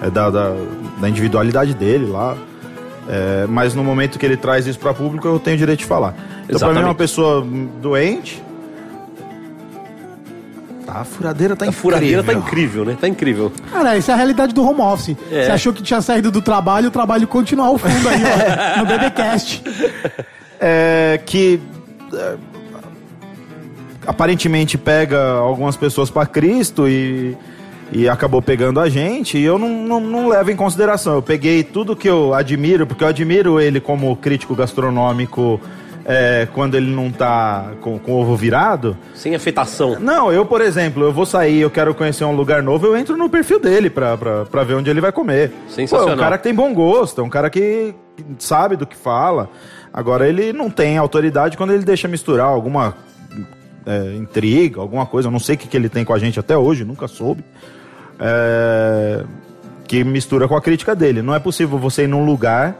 É 0.02 0.10
da, 0.10 0.30
da, 0.30 0.54
da 1.00 1.10
individualidade 1.10 1.74
dele 1.74 2.06
lá. 2.08 2.36
É, 3.08 3.46
mas 3.48 3.74
no 3.76 3.84
momento 3.84 4.18
que 4.18 4.26
ele 4.26 4.36
traz 4.38 4.66
isso 4.66 4.80
para 4.80 4.94
público, 4.94 5.28
eu 5.28 5.40
tenho 5.40 5.56
o 5.56 5.60
direito 5.60 5.80
de 5.80 5.86
falar. 5.86 6.16
Então, 6.50 6.60
pra 6.60 6.74
mim, 6.74 6.80
é 6.82 6.86
uma 6.86 6.96
pessoa 6.96 7.46
doente. 7.82 8.44
Tá, 10.86 11.00
a 11.02 11.04
furadeira 11.04 11.56
tá 11.56 11.66
A 11.66 11.68
incrível. 11.68 11.82
furadeira 11.82 12.24
tá 12.24 12.34
incrível, 12.34 12.86
né? 12.86 12.98
Tá 13.00 13.08
incrível. 13.08 13.52
Cara, 13.72 13.98
essa 13.98 14.12
é 14.12 14.14
a 14.14 14.18
realidade 14.18 14.54
do 14.54 14.64
home 14.64 14.82
office. 14.82 15.16
É. 15.32 15.46
Você 15.46 15.52
achou 15.52 15.74
que 15.74 15.82
tinha 15.82 16.02
saído 16.02 16.30
do 16.32 16.42
trabalho, 16.42 16.88
o 16.90 16.92
trabalho 16.92 17.28
continua 17.28 17.68
ao 17.68 17.78
fundo 17.78 18.08
aí, 18.10 18.22
ó, 18.24 18.80
no 18.82 18.86
BBcast. 18.86 19.64
é, 20.60 21.20
que 21.26 21.60
é, 22.14 22.36
aparentemente 24.06 24.78
pega 24.78 25.32
algumas 25.34 25.76
pessoas 25.76 26.10
para 26.12 26.26
Cristo 26.28 26.88
e, 26.88 27.36
e 27.91 28.10
acabou 28.10 28.41
pegando 28.41 28.80
a 28.80 28.90
gente, 28.90 29.38
e 29.38 29.44
eu 29.44 29.57
não, 29.57 29.70
não, 29.70 29.99
não 29.99 30.28
levo 30.28 30.52
em 30.52 30.56
consideração. 30.56 31.16
Eu 31.16 31.22
peguei 31.22 31.64
tudo 31.64 31.95
que 31.95 32.10
eu 32.10 32.34
admiro, 32.34 32.86
porque 32.86 33.03
eu 33.03 33.07
admiro 33.07 33.60
ele 33.60 33.80
como 33.80 34.16
crítico 34.16 34.56
gastronômico 34.56 35.60
é, 36.06 36.48
quando 36.53 36.76
ele 36.76 36.94
não 36.94 37.12
tá 37.12 37.72
com, 37.82 37.98
com 37.98 38.14
o 38.14 38.22
ovo 38.22 38.36
virado. 38.36 38.95
Sem 39.14 39.36
afetação. 39.36 39.99
Não, 39.99 40.32
eu, 40.32 40.45
por 40.45 40.62
exemplo, 40.62 41.03
eu 41.03 41.12
vou 41.12 41.26
sair, 41.26 41.60
eu 41.60 41.70
quero 41.70 41.94
conhecer 41.95 42.24
um 42.24 42.36
lugar 42.36 42.62
novo, 42.62 42.86
eu 42.86 42.95
entro 42.95 43.18
no 43.18 43.30
perfil 43.30 43.60
dele 43.60 43.90
pra, 43.90 44.16
pra, 44.18 44.45
pra 44.45 44.64
ver 44.64 44.76
onde 44.76 44.90
ele 44.90 45.02
vai 45.02 45.12
comer. 45.12 45.52
Sensacional. 45.68 46.06
Pô, 46.06 46.12
é 46.12 46.16
um 46.16 46.20
cara 46.20 46.38
que 46.38 46.44
tem 46.44 46.53
bom 46.53 46.74
gosto, 46.74 47.22
é 47.22 47.24
um 47.24 47.30
cara 47.30 47.49
que 47.49 47.94
sabe 48.38 48.76
do 48.76 48.86
que 48.86 48.95
fala. 48.95 49.49
Agora, 49.91 50.28
ele 50.28 50.53
não 50.53 50.70
tem 50.70 50.98
autoridade 50.98 51.57
quando 51.57 51.72
ele 51.72 51.84
deixa 51.84 52.07
misturar 52.07 52.48
alguma 52.48 52.95
é, 53.86 54.16
intriga, 54.16 54.82
alguma 54.82 55.06
coisa. 55.06 55.28
Eu 55.28 55.32
não 55.32 55.40
sei 55.40 55.56
o 55.56 55.57
que, 55.57 55.68
que 55.68 55.78
ele 55.78 55.90
tem 55.90 56.03
com 56.03 56.14
a 56.14 56.20
gente 56.20 56.40
até 56.40 56.57
hoje, 56.57 56.84
nunca 56.84 57.07
soube. 57.07 57.44
É, 58.20 59.24
que 59.88 60.04
mistura 60.04 60.48
com 60.48 60.56
a 60.56 60.62
crítica 60.62 60.96
dele. 60.96 61.22
Não 61.22 61.34
é 61.36 61.40
possível 61.40 61.78
você 61.78 62.04
ir 62.04 62.08
num 62.08 62.26
lugar. 62.26 62.76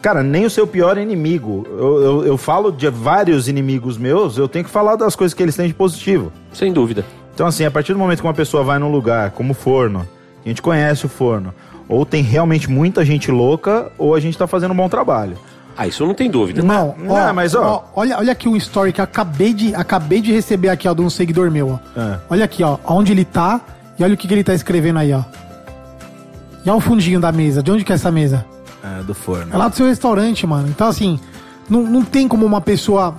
Cara, 0.00 0.22
nem 0.22 0.44
o 0.44 0.50
seu 0.50 0.66
pior 0.66 0.98
inimigo. 0.98 1.64
Eu, 1.70 2.02
eu, 2.02 2.26
eu 2.26 2.36
falo 2.36 2.72
de 2.72 2.88
vários 2.90 3.48
inimigos 3.48 3.96
meus, 3.96 4.36
eu 4.36 4.48
tenho 4.48 4.64
que 4.64 4.70
falar 4.70 4.96
das 4.96 5.14
coisas 5.14 5.32
que 5.32 5.42
eles 5.42 5.54
têm 5.54 5.68
de 5.68 5.74
positivo. 5.74 6.32
Sem 6.52 6.72
dúvida. 6.72 7.04
Então, 7.34 7.46
assim, 7.46 7.64
a 7.64 7.70
partir 7.70 7.92
do 7.92 7.98
momento 7.98 8.20
que 8.20 8.26
uma 8.26 8.34
pessoa 8.34 8.62
vai 8.62 8.78
num 8.78 8.90
lugar 8.90 9.30
como 9.30 9.52
o 9.52 9.54
forno, 9.54 10.06
a 10.44 10.48
gente 10.48 10.60
conhece 10.60 11.06
o 11.06 11.08
forno, 11.08 11.54
ou 11.88 12.04
tem 12.04 12.22
realmente 12.22 12.68
muita 12.68 13.04
gente 13.04 13.30
louca, 13.30 13.90
ou 13.96 14.14
a 14.14 14.20
gente 14.20 14.36
tá 14.36 14.46
fazendo 14.46 14.72
um 14.72 14.76
bom 14.76 14.88
trabalho. 14.88 15.38
Ah, 15.76 15.86
isso 15.86 16.04
não 16.04 16.14
tem 16.14 16.30
dúvida. 16.30 16.62
Não, 16.62 16.94
Não, 16.98 17.14
ó, 17.14 17.32
mas, 17.32 17.54
ó. 17.54 17.88
olha, 17.96 18.18
olha 18.18 18.32
aqui 18.32 18.48
um 18.48 18.56
story 18.56 18.92
que 18.92 19.00
eu 19.00 19.04
acabei 19.04 19.54
de, 19.54 19.74
acabei 19.74 20.20
de 20.20 20.30
receber 20.32 20.68
aqui, 20.68 20.86
ó, 20.86 20.92
de 20.92 21.00
um 21.00 21.08
seguidor 21.08 21.50
meu, 21.50 21.78
ó. 21.96 22.00
É. 22.00 22.18
Olha 22.28 22.44
aqui, 22.44 22.62
ó, 22.62 22.76
onde 22.84 23.12
ele 23.12 23.24
tá 23.24 23.60
e 23.98 24.04
olha 24.04 24.14
o 24.14 24.16
que, 24.16 24.26
que 24.26 24.34
ele 24.34 24.44
tá 24.44 24.54
escrevendo 24.54 24.98
aí, 24.98 25.12
ó. 25.12 25.22
E 26.64 26.70
olha 26.70 26.76
o 26.76 26.80
fundinho 26.80 27.20
da 27.20 27.32
mesa. 27.32 27.62
De 27.62 27.70
onde 27.70 27.84
que 27.84 27.92
é 27.92 27.94
essa 27.94 28.10
mesa? 28.10 28.44
É, 28.82 29.02
do 29.02 29.14
forno. 29.14 29.52
É 29.52 29.56
lá 29.56 29.68
do 29.68 29.76
seu 29.76 29.86
restaurante, 29.86 30.46
mano. 30.46 30.68
Então, 30.68 30.88
assim, 30.88 31.18
não, 31.68 31.82
não 31.84 32.02
tem 32.02 32.26
como 32.26 32.44
uma 32.44 32.60
pessoa 32.60 33.14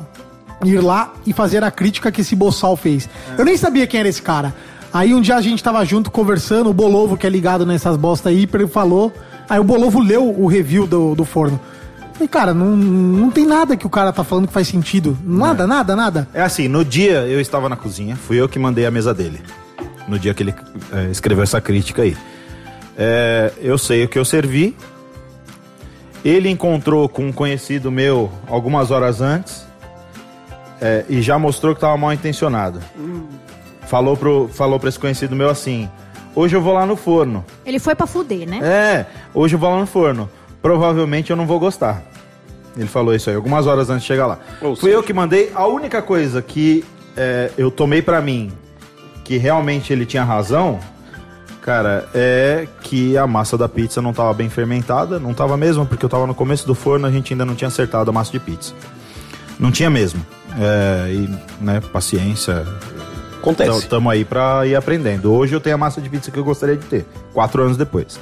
ir 0.63 0.79
lá 0.79 1.13
e 1.25 1.33
fazer 1.33 1.63
a 1.63 1.71
crítica 1.71 2.11
que 2.11 2.21
esse 2.21 2.35
boçal 2.35 2.75
fez. 2.75 3.09
Eu 3.37 3.45
nem 3.45 3.57
sabia 3.57 3.87
quem 3.87 3.99
era 3.99 4.09
esse 4.09 4.21
cara. 4.21 4.53
Aí 4.93 5.13
um 5.13 5.21
dia 5.21 5.35
a 5.35 5.41
gente 5.41 5.63
tava 5.63 5.83
junto 5.83 6.11
conversando, 6.11 6.69
o 6.69 6.73
Bolovo, 6.73 7.17
que 7.17 7.25
é 7.25 7.29
ligado 7.29 7.65
nessas 7.65 7.97
bosta 7.97 8.29
aí, 8.29 8.47
ele 8.53 8.67
falou. 8.67 9.11
Aí 9.49 9.59
o 9.59 9.63
Bolovo 9.63 9.99
leu 9.99 10.29
o 10.29 10.47
review 10.47 10.85
do, 10.85 11.15
do 11.15 11.25
forno. 11.25 11.59
E, 12.21 12.27
cara, 12.27 12.53
não, 12.53 12.75
não 12.75 13.31
tem 13.31 13.45
nada 13.45 13.75
que 13.75 13.87
o 13.87 13.89
cara 13.89 14.13
tá 14.13 14.23
falando 14.23 14.47
que 14.47 14.53
faz 14.53 14.67
sentido. 14.67 15.17
Nada, 15.23 15.65
nada, 15.65 15.95
nada. 15.95 16.27
É 16.33 16.41
assim, 16.41 16.67
no 16.67 16.85
dia 16.85 17.27
eu 17.27 17.41
estava 17.41 17.67
na 17.67 17.75
cozinha, 17.75 18.15
fui 18.15 18.39
eu 18.39 18.47
que 18.47 18.59
mandei 18.59 18.85
a 18.85 18.91
mesa 18.91 19.13
dele. 19.13 19.41
No 20.07 20.19
dia 20.19 20.34
que 20.34 20.43
ele 20.43 20.53
é, 20.91 21.11
escreveu 21.11 21.43
essa 21.43 21.61
crítica 21.61 22.01
aí. 22.01 22.15
É, 22.97 23.51
eu 23.61 23.77
sei 23.77 24.03
o 24.03 24.07
que 24.07 24.19
eu 24.19 24.25
servi. 24.25 24.75
Ele 26.23 26.49
encontrou 26.49 27.09
com 27.09 27.27
um 27.27 27.31
conhecido 27.34 27.91
meu 27.91 28.31
algumas 28.47 28.91
horas 28.91 29.19
antes 29.21 29.65
é, 30.81 31.05
e 31.09 31.21
já 31.21 31.38
mostrou 31.39 31.73
que 31.73 31.77
estava 31.77 31.97
mal 31.97 32.13
intencionado. 32.13 32.80
Falou 33.88 34.15
pro, 34.15 34.49
falou 34.53 34.80
pra 34.80 34.89
esse 34.89 34.99
conhecido 34.99 35.35
meu 35.35 35.49
assim: 35.49 35.89
hoje 36.35 36.55
eu 36.55 36.61
vou 36.61 36.73
lá 36.73 36.85
no 36.85 36.95
forno. 36.95 37.43
Ele 37.65 37.80
foi 37.80 37.95
pra 37.95 38.07
fuder, 38.07 38.47
né? 38.47 38.59
É, 38.61 39.05
hoje 39.34 39.55
eu 39.55 39.59
vou 39.59 39.69
lá 39.69 39.80
no 39.80 39.85
forno. 39.85 40.30
Provavelmente 40.61 41.30
eu 41.30 41.35
não 41.35 41.45
vou 41.45 41.59
gostar. 41.59 42.03
Ele 42.75 42.88
falou 42.88 43.13
isso 43.13 43.30
aí, 43.30 43.35
algumas 43.35 43.67
horas 43.67 43.89
antes 43.89 44.01
de 44.01 44.07
chegar 44.07 44.25
lá. 44.25 44.39
Fui 44.80 44.93
eu 44.93 45.03
que 45.03 45.13
mandei. 45.13 45.51
A 45.53 45.67
única 45.67 46.01
coisa 46.01 46.41
que 46.41 46.84
é, 47.15 47.51
eu 47.57 47.69
tomei 47.69 48.01
pra 48.01 48.21
mim, 48.21 48.51
que 49.23 49.37
realmente 49.37 49.93
ele 49.93 50.05
tinha 50.05 50.23
razão, 50.23 50.79
cara, 51.61 52.07
é 52.13 52.67
que 52.81 53.17
a 53.17 53.25
massa 53.25 53.57
da 53.57 53.69
pizza 53.69 54.01
não 54.01 54.13
tava 54.13 54.33
bem 54.33 54.49
fermentada. 54.49 55.19
Não 55.19 55.33
tava 55.33 55.55
mesmo, 55.57 55.85
porque 55.85 56.05
eu 56.05 56.09
tava 56.09 56.27
no 56.27 56.35
começo 56.35 56.67
do 56.67 56.75
forno, 56.75 57.07
a 57.07 57.11
gente 57.11 57.33
ainda 57.33 57.45
não 57.45 57.55
tinha 57.55 57.67
acertado 57.67 58.09
a 58.09 58.13
massa 58.13 58.31
de 58.31 58.39
pizza. 58.39 58.73
Não 59.59 59.71
tinha 59.71 59.89
mesmo. 59.89 60.23
É, 60.59 61.11
e, 61.11 61.39
né, 61.61 61.81
paciência. 61.91 62.65
Acontece. 63.39 63.79
Estamos 63.79 64.11
aí 64.11 64.23
pra 64.23 64.65
ir 64.65 64.75
aprendendo. 64.75 65.33
Hoje 65.33 65.53
eu 65.53 65.59
tenho 65.59 65.75
a 65.75 65.77
massa 65.77 65.99
de 65.99 66.09
pizza 66.09 66.31
que 66.31 66.37
eu 66.37 66.43
gostaria 66.43 66.77
de 66.77 66.85
ter, 66.85 67.05
quatro 67.33 67.63
anos 67.63 67.75
depois. 67.75 68.19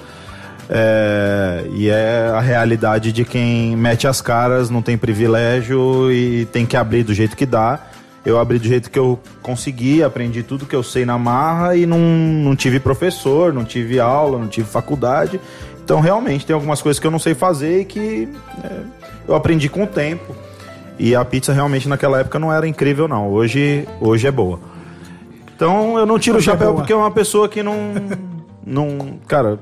É, 0.69 1.65
e 1.73 1.89
é 1.89 2.31
a 2.33 2.39
realidade 2.39 3.11
de 3.11 3.25
quem 3.25 3.75
mete 3.75 4.07
as 4.07 4.21
caras, 4.21 4.69
não 4.69 4.81
tem 4.81 4.97
privilégio 4.97 6.11
e 6.11 6.45
tem 6.45 6.65
que 6.65 6.77
abrir 6.77 7.03
do 7.03 7.13
jeito 7.13 7.35
que 7.35 7.45
dá. 7.45 7.79
Eu 8.25 8.39
abri 8.39 8.59
do 8.59 8.67
jeito 8.67 8.91
que 8.91 8.99
eu 8.99 9.19
consegui, 9.41 10.03
aprendi 10.03 10.43
tudo 10.43 10.65
que 10.65 10.75
eu 10.75 10.83
sei 10.83 11.05
na 11.05 11.17
marra 11.17 11.75
e 11.75 11.85
não, 11.85 11.97
não 11.99 12.55
tive 12.55 12.79
professor, 12.79 13.51
não 13.51 13.65
tive 13.65 13.99
aula, 13.99 14.37
não 14.37 14.47
tive 14.47 14.67
faculdade. 14.67 15.39
Então, 15.83 15.99
realmente, 15.99 16.45
tem 16.45 16.53
algumas 16.53 16.81
coisas 16.81 16.99
que 16.99 17.07
eu 17.07 17.11
não 17.11 17.17
sei 17.17 17.33
fazer 17.33 17.81
e 17.81 17.85
que 17.85 18.29
é, 18.63 18.79
eu 19.27 19.35
aprendi 19.35 19.67
com 19.67 19.83
o 19.83 19.87
tempo. 19.87 20.35
E 20.99 21.15
a 21.15 21.25
pizza 21.25 21.51
realmente 21.51 21.89
naquela 21.89 22.19
época 22.19 22.37
não 22.37 22.53
era 22.53 22.67
incrível, 22.67 23.07
não. 23.07 23.29
Hoje, 23.29 23.87
hoje 23.99 24.27
é 24.27 24.31
boa. 24.31 24.59
Então, 25.55 25.97
eu 25.97 26.05
não 26.05 26.19
tiro 26.19 26.35
o 26.35 26.37
Hoje 26.37 26.49
é 26.49 26.53
chapéu 26.53 26.67
boa. 26.69 26.79
porque 26.79 26.93
é 26.93 26.95
uma 26.95 27.11
pessoa 27.11 27.49
que 27.49 27.63
não. 27.63 27.75
não 28.63 29.19
cara, 29.27 29.57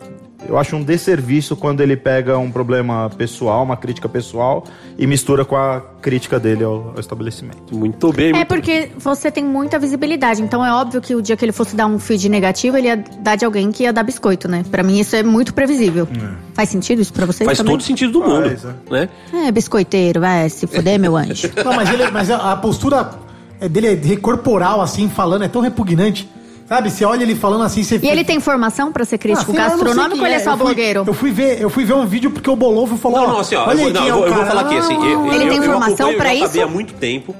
eu 0.48 0.58
acho 0.58 0.76
um 0.76 0.84
desserviço 0.84 1.56
quando 1.56 1.82
ele 1.82 1.98
pega 1.98 2.38
um 2.38 2.52
problema 2.52 3.10
pessoal, 3.18 3.64
uma 3.64 3.76
crítica 3.76 4.08
pessoal, 4.08 4.64
e 4.98 5.06
mistura 5.06 5.44
com 5.44 5.56
a 5.56 5.82
crítica 6.02 6.40
dele 6.40 6.64
ao, 6.64 6.92
ao 6.94 7.00
estabelecimento. 7.00 7.76
Muito 7.76 8.12
bem, 8.14 8.36
É 8.36 8.46
porque 8.46 8.90
você 8.98 9.30
tem 9.30 9.44
muita 9.44 9.78
visibilidade, 9.78 10.42
então 10.42 10.66
é 10.66 10.72
óbvio 10.72 11.02
que 11.02 11.16
o 11.16 11.22
dia 11.22 11.36
que 11.36 11.44
ele 11.44 11.52
fosse 11.52 11.76
dar 11.76 11.88
um 11.88 12.00
feed 12.00 12.30
negativo, 12.30 12.78
ele 12.78 12.88
ia 12.88 12.98
dar 13.20 13.36
de 13.36 13.46
alguém 13.46 13.72
que 13.72 13.84
ia 13.84 13.94
dar 13.94 14.04
biscoito, 14.04 14.48
né? 14.48 14.64
Pra 14.70 14.84
mim 14.84 15.00
isso 15.00 15.16
é 15.16 15.24
muito 15.24 15.54
previsível. 15.54 16.08
Faz 16.54 16.70
sentido 16.70 17.02
isso 17.02 17.14
pra 17.14 17.26
vocês 17.26 17.46
Faz 17.46 17.58
também? 17.58 17.74
todo 17.74 17.84
sentido 17.84 18.14
do 18.14 18.22
mundo, 18.22 18.50
né? 18.90 19.10
É, 19.34 19.52
biscoiteiro, 19.52 20.22
vai 20.22 20.50
se 20.50 20.68
fuder, 20.68 21.00
meu 21.00 21.16
anjo. 21.16 21.50
Não, 21.64 21.74
mas, 21.74 21.90
ele, 21.92 22.10
mas 22.12 22.32
a, 22.32 22.54
a 22.54 22.56
postura 22.56 23.12
é 23.60 23.68
dele 23.68 24.14
é 24.14 24.16
corporal, 24.18 24.82
assim, 24.82 25.10
falando, 25.10 25.44
é 25.44 25.48
tão 25.48 25.62
repugnante. 25.62 26.30
Sabe, 26.70 26.92
você 26.92 27.04
olha 27.04 27.24
ele 27.24 27.34
falando 27.34 27.64
assim, 27.64 27.82
você 27.82 28.00
E 28.02 28.08
ele 28.08 28.24
tem 28.24 28.40
formação 28.40 28.92
pra 28.92 29.04
ser 29.04 29.18
crítico 29.18 29.52
Ah, 29.52 29.56
eu 29.56 29.70
gastronômico 29.70 30.20
ou 30.22 30.26
ele 30.28 30.36
é 30.36 30.40
só 30.40 30.52
Eu 30.52 30.58
fui- 30.58 30.66
blogueiro? 30.68 31.04
Eu 31.08 31.14
fui, 31.16 31.32
ver, 31.32 31.60
eu 31.60 31.68
fui 31.70 31.84
ver 31.84 31.94
um 31.94 32.06
vídeo 32.06 32.30
porque 32.30 32.48
o 32.48 32.56
Bolovo 32.56 32.96
falou. 32.96 33.22
Não, 33.22 33.28
não, 33.30 33.40
assim, 33.40 33.56
ó, 33.56 33.64
eu 33.64 33.68
olha 33.70 33.78
vou, 33.78 33.88
aí 33.88 33.94
não, 33.94 34.02
eu 34.04 34.08
é 34.08 34.12
vou, 34.12 34.22
o 34.22 34.28
eu 34.28 34.34
vou 34.36 34.46
falar 34.46 34.62
aqui, 34.62 34.78
assim. 34.78 34.94
Eu, 34.94 35.26
Ele 35.34 35.46
eu, 35.46 35.50
tem 35.50 35.58
eu 35.58 35.64
formação 35.64 36.12
JB 36.12 36.34
isso? 36.46 36.62
há 36.62 36.68
muito 36.68 36.94
tempo. 36.94 37.36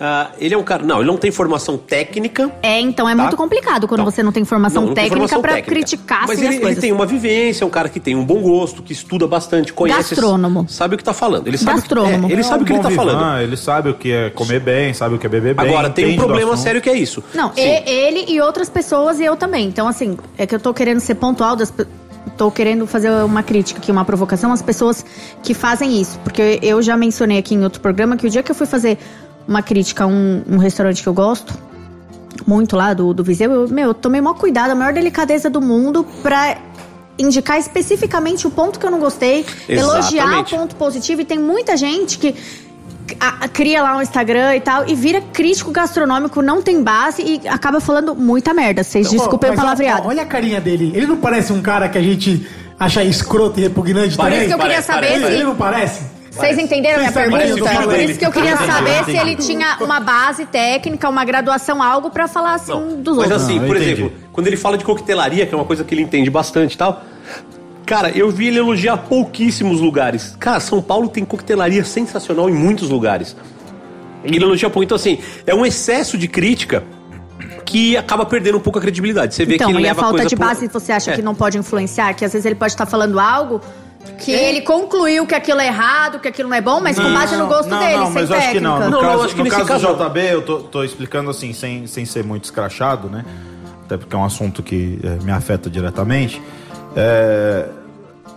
Ah, 0.00 0.30
ele 0.38 0.54
é 0.54 0.58
um 0.58 0.62
cara. 0.62 0.84
Não, 0.84 0.98
ele 0.98 1.06
não 1.06 1.16
tem 1.16 1.30
formação 1.30 1.76
técnica. 1.76 2.50
É, 2.62 2.78
então 2.80 3.08
é 3.08 3.14
Tá. 3.16 3.22
muito 3.22 3.36
complicado 3.36 3.88
quando 3.88 4.04
você 4.04 4.22
não 4.22 4.30
tem 4.30 4.44
formação 4.44 4.82
Não, 4.82 4.88
não 4.88 4.94
técnica 4.94 5.38
técnica. 5.40 5.62
criticar 5.62 6.20
Mas 6.28 6.38
assim, 6.38 6.46
ele, 6.46 6.56
as 6.64 6.70
ele 6.72 6.80
tem 6.80 6.92
uma 6.92 7.04
vivência, 7.04 7.64
é 7.64 7.66
um 7.66 7.70
cara 7.70 7.88
que 7.88 7.98
tem 7.98 8.14
um 8.14 8.24
bom 8.24 8.40
gosto, 8.40 8.82
que 8.82 8.92
estuda 8.92 9.26
bastante, 9.26 9.72
conhece. 9.72 10.14
Gastrônomo. 10.14 10.66
Sabe 10.68 10.94
o 10.94 10.98
que 10.98 11.02
tá 11.02 11.12
falando. 11.12 11.48
Ele 11.48 11.58
sabe, 11.58 11.80
Gastrônomo. 11.80 12.28
É, 12.28 12.32
ele 12.32 12.40
É 12.40 12.44
sabe 12.44 12.60
um 12.60 12.62
o 12.62 12.66
que 12.66 12.72
ele 12.72 12.82
tá 12.82 12.90
falando. 12.90 13.18
vivan, 13.18 13.42
Ele 13.42 13.56
sabe 13.56 13.90
o 13.90 13.94
que 13.94 14.12
é 14.12 14.30
comer 14.30 14.60
bem, 14.60 14.94
sabe 14.94 15.16
o 15.16 15.18
que 15.18 15.26
é 15.26 15.28
beber 15.28 15.54
bem. 15.54 15.68
Agora, 15.68 15.90
tem 15.90 16.14
um 16.14 16.16
problema 16.16 16.56
sério 16.56 16.80
que 16.80 16.88
é 16.88 16.96
isso. 16.96 17.22
Não, 17.34 17.52
Sim. 17.52 17.60
ele 17.62 18.24
e 18.28 18.40
outras 18.40 18.68
pessoas 18.70 19.18
e 19.18 19.24
eu 19.24 19.36
também. 19.36 19.66
Então, 19.66 19.88
assim, 19.88 20.16
é 20.36 20.46
que 20.46 20.54
eu 20.54 20.60
tô 20.60 20.72
querendo 20.72 21.00
ser 21.00 21.16
pontual 21.16 21.56
das 21.56 21.72
Tô 22.36 22.50
querendo 22.52 22.86
fazer 22.86 23.10
uma 23.24 23.42
crítica 23.42 23.80
aqui, 23.80 23.90
uma 23.90 24.04
provocação 24.04 24.52
às 24.52 24.62
pessoas 24.62 25.04
que 25.42 25.54
fazem 25.54 26.00
isso. 26.00 26.18
Porque 26.22 26.60
eu 26.62 26.80
já 26.82 26.96
mencionei 26.96 27.38
aqui 27.38 27.54
em 27.54 27.64
outro 27.64 27.80
programa 27.80 28.16
que 28.16 28.26
o 28.26 28.30
dia 28.30 28.42
que 28.44 28.50
eu 28.52 28.54
fui 28.54 28.66
fazer 28.66 28.96
uma 29.48 29.62
crítica 29.62 30.04
a 30.04 30.06
um, 30.06 30.42
um 30.48 30.58
restaurante 30.58 31.02
que 31.02 31.08
eu 31.08 31.14
gosto, 31.14 31.52
muito 32.46 32.76
lá 32.76 32.92
do, 32.94 33.12
do 33.14 33.24
Viseu, 33.24 33.50
eu, 33.50 33.68
meu, 33.68 33.88
eu 33.88 33.94
tomei 33.94 34.20
maior 34.20 34.34
cuidado, 34.34 34.70
a 34.70 34.74
maior 34.74 34.92
delicadeza 34.92 35.48
do 35.50 35.60
mundo 35.60 36.06
pra 36.22 36.58
indicar 37.18 37.58
especificamente 37.58 38.46
o 38.46 38.50
ponto 38.50 38.78
que 38.78 38.86
eu 38.86 38.90
não 38.90 39.00
gostei, 39.00 39.44
elogiar 39.68 40.24
o 40.24 40.28
Exatamente. 40.28 40.54
ponto 40.54 40.76
positivo. 40.76 41.20
E 41.22 41.24
tem 41.24 41.38
muita 41.38 41.76
gente 41.76 42.16
que 42.18 42.34
a- 43.18 43.44
a- 43.44 43.48
cria 43.48 43.82
lá 43.82 43.96
um 43.96 44.02
Instagram 44.02 44.54
e 44.54 44.60
tal 44.60 44.86
e 44.88 44.94
vira 44.94 45.20
crítico 45.32 45.70
gastronômico, 45.72 46.40
não 46.42 46.62
tem 46.62 46.80
base 46.82 47.22
e 47.22 47.48
acaba 47.48 47.80
falando 47.80 48.14
muita 48.14 48.54
merda. 48.54 48.84
Vocês 48.84 49.10
desculpem 49.10 49.50
o 49.50 49.54
palavreado. 49.56 50.02
ó, 50.04 50.10
Olha 50.10 50.22
a 50.22 50.26
carinha 50.26 50.60
dele. 50.60 50.92
Ele 50.94 51.06
não 51.06 51.16
parece 51.16 51.52
um 51.52 51.60
cara 51.60 51.88
que 51.88 51.98
a 51.98 52.02
gente 52.02 52.46
acha 52.78 53.02
escroto 53.02 53.58
e 53.58 53.62
repugnante 53.64 54.14
Por 54.16 54.24
também? 54.24 54.38
isso 54.40 54.48
que 54.48 54.54
eu 54.54 54.58
queria 54.58 54.82
saber 54.82 55.12
ele, 55.14 55.26
se- 55.26 55.32
ele 55.32 55.42
não 55.44 55.56
parece? 55.56 56.02
Vocês 56.38 56.58
entenderam 56.58 56.96
a 56.96 56.98
minha 57.00 57.12
pergunta? 57.12 57.44
Por 57.84 57.98
isso 58.00 58.18
que 58.18 58.26
eu 58.26 58.32
queria 58.32 58.56
saber 58.56 59.04
se 59.04 59.16
ele 59.16 59.36
tinha 59.36 59.76
uma 59.80 60.00
base 60.00 60.46
técnica, 60.46 61.08
uma 61.08 61.24
graduação, 61.24 61.82
algo 61.82 62.10
pra 62.10 62.26
falar 62.28 62.54
assim 62.54 63.02
dos 63.02 63.16
Mas 63.16 63.30
outros. 63.30 63.42
assim, 63.44 63.60
por 63.60 63.76
exemplo, 63.76 64.12
quando 64.32 64.46
ele 64.46 64.56
fala 64.56 64.78
de 64.78 64.84
coquetelaria, 64.84 65.46
que 65.46 65.54
é 65.54 65.56
uma 65.56 65.64
coisa 65.64 65.84
que 65.84 65.94
ele 65.94 66.02
entende 66.02 66.30
bastante 66.30 66.74
e 66.74 66.78
tal. 66.78 67.02
Cara, 67.86 68.10
eu 68.10 68.30
vi 68.30 68.48
ele 68.48 68.58
elogiar 68.58 68.98
pouquíssimos 68.98 69.80
lugares. 69.80 70.36
Cara, 70.38 70.60
São 70.60 70.82
Paulo 70.82 71.08
tem 71.08 71.24
coquetelaria 71.24 71.82
sensacional 71.84 72.48
em 72.50 72.52
muitos 72.52 72.90
lugares. 72.90 73.34
E 74.24 74.34
ele 74.36 74.44
elogia 74.44 74.68
pouco. 74.68 74.84
Então, 74.84 74.96
assim, 74.96 75.18
é 75.46 75.54
um 75.54 75.64
excesso 75.64 76.18
de 76.18 76.28
crítica 76.28 76.84
que 77.64 77.96
acaba 77.96 78.26
perdendo 78.26 78.58
um 78.58 78.60
pouco 78.60 78.78
a 78.78 78.82
credibilidade. 78.82 79.34
Você 79.34 79.44
vê 79.46 79.54
Então, 79.54 79.68
que 79.68 79.72
ele 79.76 79.82
e 79.82 79.86
a 79.86 79.88
leva 79.90 80.00
falta 80.00 80.16
coisa 80.16 80.28
de 80.28 80.36
pro- 80.36 80.46
base 80.46 80.68
você 80.68 80.92
acha 80.92 81.12
É. 81.12 81.14
que 81.16 81.22
não 81.22 81.34
pode 81.34 81.56
influenciar? 81.56 82.12
Que 82.14 82.24
às 82.24 82.32
vezes 82.32 82.44
ele 82.44 82.54
pode 82.54 82.72
estar 82.72 82.84
falando 82.86 83.18
algo 83.18 83.60
que 84.18 84.34
É. 84.34 84.48
ele 84.48 84.60
concluiu 84.62 85.26
que 85.26 85.34
aquilo 85.34 85.60
é 85.60 85.66
errado, 85.66 86.18
que 86.20 86.28
aquilo 86.28 86.48
não 86.48 86.56
é 86.56 86.60
bom, 86.60 86.80
mas 86.80 86.98
com 86.98 87.12
base 87.12 87.36
no 87.36 87.46
gosto 87.46 87.68
não, 87.68 87.78
dele, 87.78 87.96
Não, 87.96 88.06
sem 88.06 88.14
mas 88.14 88.30
eu 88.30 88.36
acho 88.36 88.46
que 88.48 88.52
técnica. 88.54 88.68
não. 88.68 88.78
No 88.78 88.90
Não, 88.90 89.02
não, 89.02 89.08
caso, 89.10 89.24
acho 89.24 89.32
que 89.34 89.38
no 89.38 89.44
nesse 89.44 89.56
caso 89.56 89.68
caso 89.68 89.86
do 89.86 89.96
não. 89.96 90.08
JB, 90.08 90.20
eu 90.32 90.42
tô, 90.42 90.58
tô 90.60 90.84
explicando 90.84 91.30
assim, 91.30 91.52
sem, 91.52 91.86
sem 91.86 92.04
ser 92.04 92.24
muito 92.24 92.44
escrachado, 92.44 93.08
né? 93.08 93.24
Até 93.84 93.96
porque 93.96 94.14
é 94.14 94.18
um 94.18 94.24
assunto 94.24 94.62
que 94.62 94.98
é, 95.02 95.24
me 95.24 95.32
afeta 95.32 95.68
diretamente. 95.70 96.40
É, 96.96 97.66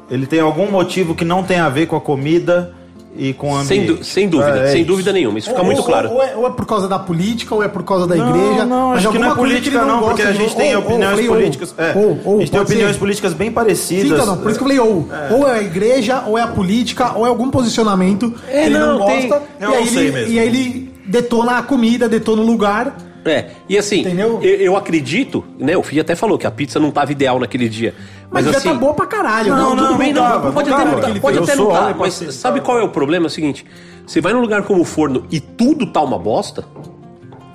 ele 0.09 0.25
tem 0.27 0.39
algum 0.39 0.69
motivo 0.69 1.15
que 1.15 1.23
não 1.25 1.43
tem 1.43 1.59
a 1.59 1.69
ver 1.69 1.85
com 1.87 1.95
a 1.95 2.01
comida 2.01 2.73
e 3.17 3.33
com 3.33 3.51
o 3.51 3.63
Sem, 3.65 3.81
ambiente. 3.81 4.05
sem 4.05 4.27
dúvida, 4.29 4.59
É, 4.59 4.63
é 4.63 4.67
sem 4.71 4.83
dúvida 4.83 5.11
nenhuma. 5.11 5.37
Isso 5.37 5.49
fica 5.49 5.59
Ou- 5.59 5.65
muito 5.65 5.79
ou- 5.79 5.85
claro. 5.85 6.09
Ou 6.11 6.23
é, 6.23 6.35
ou 6.35 6.47
é 6.47 6.49
por 6.51 6.65
causa 6.65 6.87
da 6.87 6.97
política, 6.97 7.53
ou 7.53 7.61
é 7.63 7.67
por 7.67 7.83
causa 7.83 8.07
da 8.07 8.15
Não, 8.15 8.29
igreja. 8.29 8.65
não, 8.65 8.89
mas 8.89 8.97
acho 8.99 9.11
que 9.11 9.19
não 9.19 9.31
é 9.31 9.35
política 9.35 9.81
não, 9.85 9.99
gosta 9.99 10.05
porque 10.07 10.21
a 10.21 10.31
de- 10.31 10.37
gente 10.37 10.55
tem 10.55 10.75
ou- 10.75 10.81
opiniões 10.83 11.19
ou. 11.19 11.25
políticas. 11.35 11.75
é, 11.77 11.93
Ou, 11.95 12.37
a 12.37 12.39
gente 12.39 12.51
tem 12.51 12.61
opiniões 12.61 12.93
ser. 12.93 12.99
políticas 12.99 13.33
bem 13.33 13.51
parecidas. 13.51 14.07
Sim, 14.07 14.13
então 14.13 14.25
não, 14.25 14.37
por 14.37 14.49
isso 14.49 14.59
que 14.59 14.63
eu 14.65 14.67
falei 14.69 14.79
ou. 14.79 15.07
Ou 15.31 15.47
é 15.47 15.59
a 15.59 15.61
igreja, 15.61 16.23
ou 16.25 16.37
é 16.37 16.41
a 16.41 16.47
política, 16.47 17.13
ou 17.17 17.25
é 17.25 17.29
algum 17.29 17.49
posicionamento 17.49 18.33
É, 18.47 18.61
que 18.61 18.65
ele 18.67 18.77
não, 18.77 18.99
não, 18.99 19.05
tem- 19.05 19.27
gosta. 19.27 19.43
Eu 19.59 19.69
e, 19.71 19.73
aí 19.75 19.79
não 19.85 19.91
sei 19.91 20.03
ele, 20.03 20.11
mesmo. 20.11 20.33
e 20.33 20.39
aí 20.39 20.47
ele 20.47 20.93
detona 21.05 21.57
a 21.57 21.63
comida, 21.63 22.07
detona 22.07 22.41
o 22.41 22.45
lugar. 22.45 22.95
É, 23.23 23.51
e 23.69 23.77
assim, 23.77 24.03
eu, 24.19 24.41
eu 24.41 24.75
acredito, 24.75 25.43
né? 25.59 25.77
O 25.77 25.83
Fih 25.83 25.99
até 25.99 26.15
falou 26.15 26.37
que 26.37 26.47
a 26.47 26.51
pizza 26.51 26.79
não 26.79 26.89
tava 26.89 27.11
ideal 27.11 27.39
naquele 27.39 27.69
dia. 27.69 27.93
Mas, 28.31 28.45
Mas, 28.45 28.53
já 28.53 28.57
assim. 28.59 28.69
tá 28.69 28.75
boa 28.75 28.93
pra 28.93 29.05
caralho. 29.05 29.55
Não, 29.55 29.71
tudo 29.71 29.87
tudo 29.87 29.97
bem, 29.97 30.13
não. 30.13 30.51
pode 30.51 30.71
até 30.71 30.85
não, 30.85 30.99
tá, 30.99 31.19
pode 31.19 31.37
até 31.37 31.55
não 31.55 31.69
tá, 31.69 31.95
mas 31.97 32.13
sabe 32.31 32.61
qual 32.61 32.79
é 32.79 32.83
o 32.83 32.89
problema? 32.89 33.25
É 33.25 33.27
o 33.27 33.29
seguinte: 33.29 33.65
você 34.07 34.19
vai 34.21 34.33
num 34.33 34.41
lugar 34.41 34.63
como 34.63 34.81
o 34.81 34.85
forno 34.85 35.25
e 35.29 35.39
tudo 35.39 35.85
tá 35.85 36.01
uma 36.01 36.17
bosta, 36.17 36.65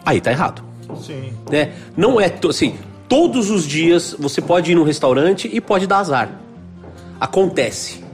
aí 0.05 0.21
tá 0.21 0.31
errado. 0.31 0.63
Sim. 1.03 1.33
Né? 1.51 1.73
Não 1.97 2.21
é 2.21 2.33
assim, 2.49 2.77
todos 3.09 3.51
os 3.51 3.67
dias 3.67 4.15
você 4.19 4.41
pode 4.41 4.71
ir 4.71 4.75
num 4.75 4.85
restaurante 4.85 5.51
e 5.53 5.61
pode 5.61 5.87
dar 5.87 5.99
azar. 5.99 6.31
Acontece. 7.21 8.05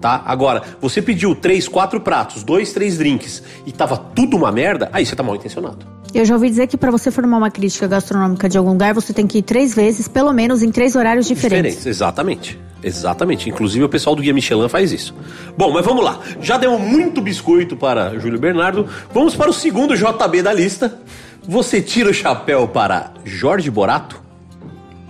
Tá? 0.00 0.22
Agora, 0.26 0.62
você 0.80 1.00
pediu 1.00 1.34
três, 1.34 1.66
quatro 1.66 1.98
pratos, 2.00 2.42
dois, 2.42 2.72
três 2.72 2.98
drinks 2.98 3.42
e 3.66 3.72
tava 3.72 3.96
tudo 3.96 4.36
uma 4.36 4.52
merda, 4.52 4.90
aí 4.92 5.04
você 5.04 5.16
tá 5.16 5.22
mal 5.22 5.34
intencionado. 5.34 5.86
Eu 6.14 6.24
já 6.24 6.34
ouvi 6.34 6.48
dizer 6.48 6.68
que 6.68 6.76
pra 6.76 6.90
você 6.90 7.10
formar 7.10 7.38
uma 7.38 7.50
crítica 7.50 7.88
gastronômica 7.88 8.48
de 8.48 8.56
algum 8.56 8.70
lugar, 8.70 8.94
você 8.94 9.12
tem 9.12 9.26
que 9.26 9.38
ir 9.38 9.42
três 9.42 9.74
vezes, 9.74 10.06
pelo 10.06 10.32
menos 10.32 10.62
em 10.62 10.70
três 10.70 10.94
horários 10.94 11.26
diferentes. 11.26 11.84
Exatamente. 11.84 12.58
Exatamente. 12.82 13.48
Inclusive 13.48 13.84
o 13.84 13.88
pessoal 13.88 14.14
do 14.14 14.22
Guia 14.22 14.32
Michelin 14.32 14.68
faz 14.68 14.92
isso. 14.92 15.14
Bom, 15.56 15.72
mas 15.72 15.84
vamos 15.84 16.04
lá. 16.04 16.20
Já 16.40 16.56
deu 16.56 16.78
muito 16.78 17.20
biscoito 17.20 17.76
para 17.76 18.18
Júlio 18.18 18.38
Bernardo. 18.38 18.86
Vamos 19.12 19.34
para 19.34 19.50
o 19.50 19.52
segundo 19.52 19.96
JB 19.96 20.42
da 20.42 20.52
lista. 20.52 20.98
Você 21.42 21.82
tira 21.82 22.10
o 22.10 22.14
chapéu 22.14 22.68
para 22.68 23.12
Jorge 23.24 23.70
Borato? 23.70 24.22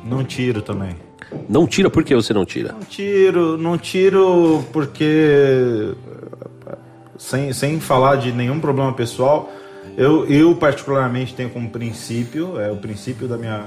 Não 0.04 0.24
tiro 0.24 0.62
também. 0.62 0.96
Não 1.48 1.66
tira, 1.66 1.90
por 1.90 2.04
que 2.04 2.14
você 2.14 2.32
não 2.32 2.44
tira? 2.44 2.72
Não 2.72 2.80
tiro, 2.80 3.58
não 3.58 3.76
tiro 3.76 4.64
porque. 4.72 5.94
Sem, 7.18 7.52
sem 7.52 7.80
falar 7.80 8.16
de 8.16 8.32
nenhum 8.32 8.60
problema 8.60 8.92
pessoal, 8.92 9.50
eu, 9.96 10.26
eu 10.26 10.54
particularmente 10.54 11.34
tenho 11.34 11.50
como 11.50 11.70
princípio, 11.70 12.60
é 12.60 12.70
o 12.70 12.76
princípio 12.76 13.28
da 13.28 13.36
minha, 13.36 13.64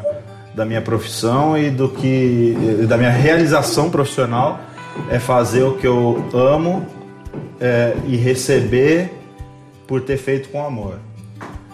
da 0.54 0.66
minha 0.66 0.82
profissão 0.82 1.58
e 1.58 1.70
do 1.70 1.90
que. 1.90 2.86
da 2.88 2.98
minha 2.98 3.12
realização 3.12 3.90
profissional 3.90 4.60
é 5.10 5.20
fazer 5.20 5.64
o 5.64 5.78
que 5.78 5.88
eu 5.88 6.26
amo 6.34 6.86
é, 7.60 7.95
e 8.08 8.16
receber 8.16 9.12
por 9.86 10.02
ter 10.02 10.18
feito 10.18 10.49
com 10.49 10.66
amor. 10.66 10.95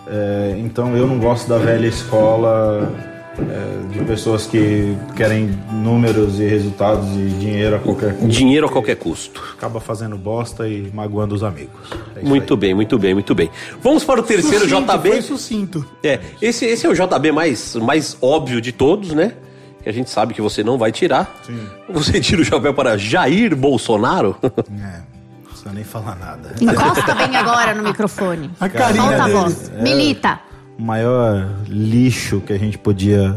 É, 0.07 0.55
então 0.59 0.95
eu 0.95 1.07
não 1.07 1.17
gosto 1.17 1.47
da 1.47 1.57
velha 1.57 1.87
escola 1.87 2.91
é, 3.37 3.87
de 3.91 4.05
pessoas 4.05 4.45
que 4.45 4.95
querem 5.15 5.47
números 5.71 6.39
e 6.39 6.43
resultados 6.45 7.09
e 7.15 7.29
dinheiro 7.39 7.75
a 7.77 7.79
qualquer 7.79 8.13
custo. 8.13 8.27
Dinheiro 8.27 8.67
a 8.67 8.69
qualquer 8.69 8.95
custo. 8.95 9.43
Acaba 9.57 9.79
fazendo 9.79 10.17
bosta 10.17 10.67
e 10.67 10.91
magoando 10.93 11.33
os 11.33 11.43
amigos. 11.43 11.89
É 12.15 12.21
Muito 12.21 12.55
bem, 12.55 12.73
muito 12.75 12.97
bem, 12.99 13.13
muito 13.13 13.33
bem. 13.33 13.49
Vamos 13.81 14.03
para 14.03 14.19
o 14.19 14.23
terceiro 14.23 14.69
Sucinto, 14.69 14.91
JB. 14.93 15.09
Foi 15.09 15.21
sucinto. 15.21 15.85
É, 16.03 16.19
esse, 16.41 16.65
esse 16.65 16.85
é 16.85 16.89
o 16.89 16.93
JB 16.93 17.31
mais, 17.31 17.75
mais 17.75 18.15
óbvio 18.21 18.61
de 18.61 18.71
todos, 18.71 19.13
né? 19.13 19.33
Que 19.81 19.89
a 19.89 19.93
gente 19.93 20.09
sabe 20.09 20.33
que 20.33 20.41
você 20.41 20.63
não 20.63 20.77
vai 20.77 20.91
tirar. 20.91 21.35
Sim. 21.45 21.59
Você 21.89 22.21
tira 22.21 22.41
o 22.41 22.45
chapéu 22.45 22.73
para 22.73 22.97
Jair 22.97 23.55
Bolsonaro? 23.55 24.37
É, 24.43 24.49
não 24.49 25.49
precisa 25.49 25.73
nem 25.73 25.83
falar 25.83 26.15
nada. 26.15 26.53
Encosta 26.61 27.15
bem 27.15 27.35
agora 27.35 27.73
no 27.73 27.83
microfone. 27.83 28.51
A 28.59 28.69
carinha 28.69 29.03
Solta 29.03 29.23
a 29.23 29.27
voz. 29.27 29.71
Milita. 29.81 30.39
Maior 30.83 31.49
lixo 31.65 32.41
que 32.41 32.51
a 32.51 32.59
gente 32.59 32.77
podia 32.77 33.33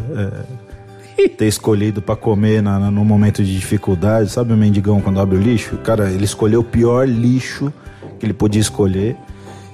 é, 1.17 1.29
ter 1.29 1.47
escolhido 1.47 2.03
pra 2.03 2.17
comer 2.17 2.61
na, 2.61 2.91
num 2.91 3.05
momento 3.05 3.45
de 3.45 3.55
dificuldade. 3.55 4.31
Sabe 4.31 4.53
o 4.53 4.57
mendigão 4.57 5.01
quando 5.01 5.21
abre 5.21 5.37
o 5.37 5.41
lixo? 5.41 5.77
Cara, 5.79 6.11
ele 6.11 6.25
escolheu 6.25 6.59
o 6.59 6.65
pior 6.65 7.09
lixo 7.09 7.73
que 8.19 8.27
ele 8.27 8.33
podia 8.33 8.61
escolher. 8.61 9.17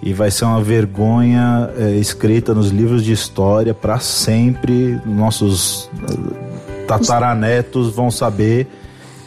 E 0.03 0.13
vai 0.13 0.31
ser 0.31 0.45
uma 0.45 0.61
vergonha 0.61 1.71
é, 1.79 1.93
escrita 1.93 2.53
nos 2.53 2.69
livros 2.69 3.03
de 3.03 3.13
história 3.13 3.73
pra 3.73 3.99
sempre. 4.01 5.01
Nossos 5.07 5.89
eh, 6.11 6.85
tataranetos 6.87 7.95
vão 7.95 8.11
saber 8.11 8.67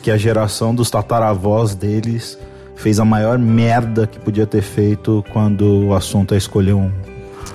que 0.03 0.11
a 0.11 0.17
geração 0.17 0.75
dos 0.75 0.91
tataravós 0.91 1.73
deles 1.73 2.37
fez 2.75 2.99
a 2.99 3.05
maior 3.05 3.39
merda 3.39 4.05
que 4.05 4.19
podia 4.19 4.45
ter 4.45 4.61
feito 4.61 5.25
quando 5.33 5.87
o 5.87 5.95
assunto 5.95 6.35
é 6.35 6.37
escolher 6.37 6.73
um, 6.73 6.91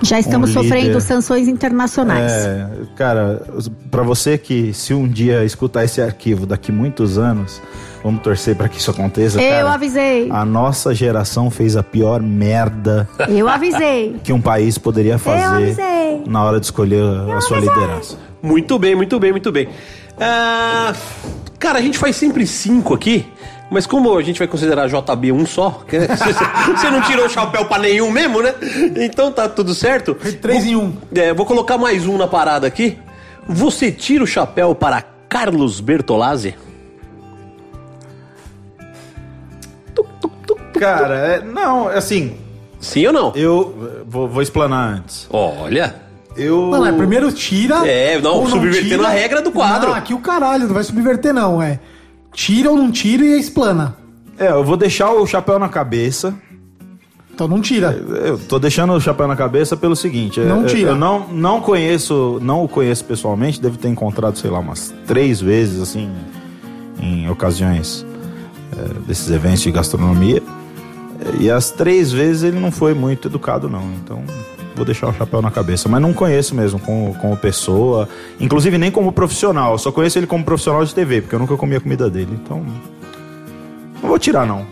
Já 0.01 0.19
estamos 0.19 0.49
um 0.49 0.53
sofrendo 0.53 0.87
líder. 0.87 1.01
sanções 1.01 1.47
internacionais. 1.47 2.31
É, 2.31 2.67
cara, 2.95 3.41
pra 3.89 4.03
você 4.03 4.37
que 4.37 4.73
se 4.73 4.93
um 4.93 5.07
dia 5.07 5.43
escutar 5.45 5.83
esse 5.83 6.01
arquivo 6.01 6.45
daqui 6.45 6.71
muitos 6.71 7.17
anos, 7.17 7.61
vamos 8.03 8.21
torcer 8.21 8.55
pra 8.55 8.67
que 8.67 8.79
isso 8.79 8.89
aconteça. 8.91 9.41
Eu 9.41 9.49
cara. 9.65 9.73
avisei. 9.73 10.27
A 10.31 10.43
nossa 10.43 10.93
geração 10.93 11.49
fez 11.51 11.77
a 11.77 11.83
pior 11.83 12.21
merda 12.21 13.07
Eu 13.27 13.47
avisei. 13.47 14.15
que 14.23 14.33
um 14.33 14.41
país 14.41 14.77
poderia 14.77 15.17
fazer 15.17 15.43
avisei. 15.43 16.23
na 16.27 16.43
hora 16.43 16.59
de 16.59 16.65
escolher 16.65 17.03
a 17.35 17.41
sua 17.41 17.59
liderança. 17.59 18.17
Muito 18.41 18.79
bem, 18.79 18.95
muito 18.95 19.19
bem, 19.19 19.31
muito 19.31 19.51
bem. 19.51 19.69
Ah, 20.19 20.93
cara, 21.59 21.79
a 21.79 21.81
gente 21.81 21.97
faz 21.97 22.15
sempre 22.15 22.45
cinco 22.47 22.93
aqui, 22.93 23.25
mas 23.71 23.85
como 23.87 24.17
a 24.17 24.21
gente 24.21 24.37
vai 24.37 24.49
considerar 24.49 24.89
JB 24.89 25.31
um 25.31 25.45
só, 25.45 25.81
você 25.87 26.89
não 26.89 27.01
tirou 27.03 27.25
o 27.25 27.29
chapéu 27.29 27.63
pra 27.63 27.79
nenhum 27.79 28.11
mesmo, 28.11 28.41
né? 28.41 28.53
Então 28.97 29.31
tá 29.31 29.47
tudo 29.47 29.73
certo. 29.73 30.13
Três 30.41 30.65
em 30.65 30.75
um. 30.75 30.93
É, 31.15 31.33
vou 31.33 31.45
colocar 31.45 31.77
mais 31.77 32.05
um 32.05 32.17
na 32.17 32.27
parada 32.27 32.67
aqui. 32.67 32.99
Você 33.47 33.89
tira 33.89 34.25
o 34.25 34.27
chapéu 34.27 34.75
para 34.75 35.01
Carlos 35.29 35.79
Bertolazzi? 35.79 36.53
Cara, 40.77 41.15
é- 41.15 41.41
não, 41.41 41.87
assim, 41.87 42.35
Sim 42.77 43.07
ou 43.07 43.13
não? 43.13 43.31
eu 43.35 44.03
vou, 44.05 44.27
vou 44.27 44.41
explanar 44.41 44.95
antes. 44.95 45.27
Olha. 45.31 45.95
Eu. 46.35 46.71
Não, 46.71 46.85
é 46.85 46.91
primeiro 46.91 47.31
tira. 47.31 47.87
É, 47.87 48.19
não, 48.19 48.35
ou 48.35 48.49
subvertendo 48.49 49.05
a 49.05 49.09
regra 49.09 49.41
do 49.41 49.51
quadro. 49.51 49.91
Não, 49.91 49.95
aqui 49.95 50.13
o 50.13 50.19
caralho, 50.19 50.65
não 50.67 50.73
vai 50.73 50.83
subverter, 50.83 51.33
não. 51.33 51.61
É. 51.61 51.79
Tira 52.33 52.69
ou 52.69 52.77
não 52.77 52.91
tira 52.91 53.23
e 53.23 53.39
explana. 53.39 53.95
É, 54.37 54.49
eu 54.51 54.63
vou 54.63 54.77
deixar 54.77 55.11
o 55.11 55.25
chapéu 55.27 55.59
na 55.59 55.69
cabeça. 55.69 56.33
Então 57.33 57.47
não 57.47 57.61
tira. 57.61 57.91
Eu 57.91 58.37
tô 58.37 58.59
deixando 58.59 58.93
o 58.93 58.99
chapéu 59.01 59.27
na 59.27 59.35
cabeça 59.35 59.75
pelo 59.77 59.95
seguinte. 59.95 60.39
é, 60.39 60.45
Não 60.45 60.65
tira. 60.65 60.91
Eu 60.91 60.95
não, 60.95 61.27
não 61.29 61.61
conheço, 61.61 62.39
não 62.41 62.63
o 62.63 62.67
conheço 62.67 63.03
pessoalmente, 63.05 63.61
devo 63.61 63.77
ter 63.77 63.87
encontrado, 63.87 64.37
sei 64.37 64.49
lá, 64.49 64.59
umas 64.59 64.93
três 65.07 65.39
vezes, 65.41 65.81
assim, 65.81 66.09
em 66.99 67.29
ocasiões 67.29 68.05
é, 68.77 68.93
desses 69.07 69.29
eventos 69.31 69.61
de 69.61 69.71
gastronomia. 69.71 70.41
E 71.39 71.49
as 71.49 71.69
três 71.71 72.11
vezes 72.11 72.43
ele 72.43 72.59
não 72.59 72.71
foi 72.71 72.93
muito 72.93 73.27
educado, 73.27 73.69
não. 73.69 73.83
Então, 74.03 74.23
vou 74.81 74.85
deixar 74.85 75.07
o 75.09 75.13
chapéu 75.13 75.41
na 75.41 75.51
cabeça. 75.51 75.87
Mas 75.87 76.01
não 76.01 76.11
conheço 76.13 76.55
mesmo 76.55 76.79
como, 76.79 77.13
como 77.15 77.37
pessoa, 77.37 78.09
inclusive 78.39 78.77
nem 78.77 78.89
como 78.91 79.11
profissional. 79.11 79.77
Só 79.77 79.91
conheço 79.91 80.17
ele 80.17 80.27
como 80.27 80.43
profissional 80.43 80.83
de 80.83 80.93
TV, 80.93 81.21
porque 81.21 81.35
eu 81.35 81.39
nunca 81.39 81.55
comi 81.55 81.75
a 81.75 81.79
comida 81.79 82.09
dele. 82.09 82.39
Então, 82.43 82.65
não 84.01 84.09
vou 84.09 84.17
tirar, 84.19 84.45
não. 84.45 84.65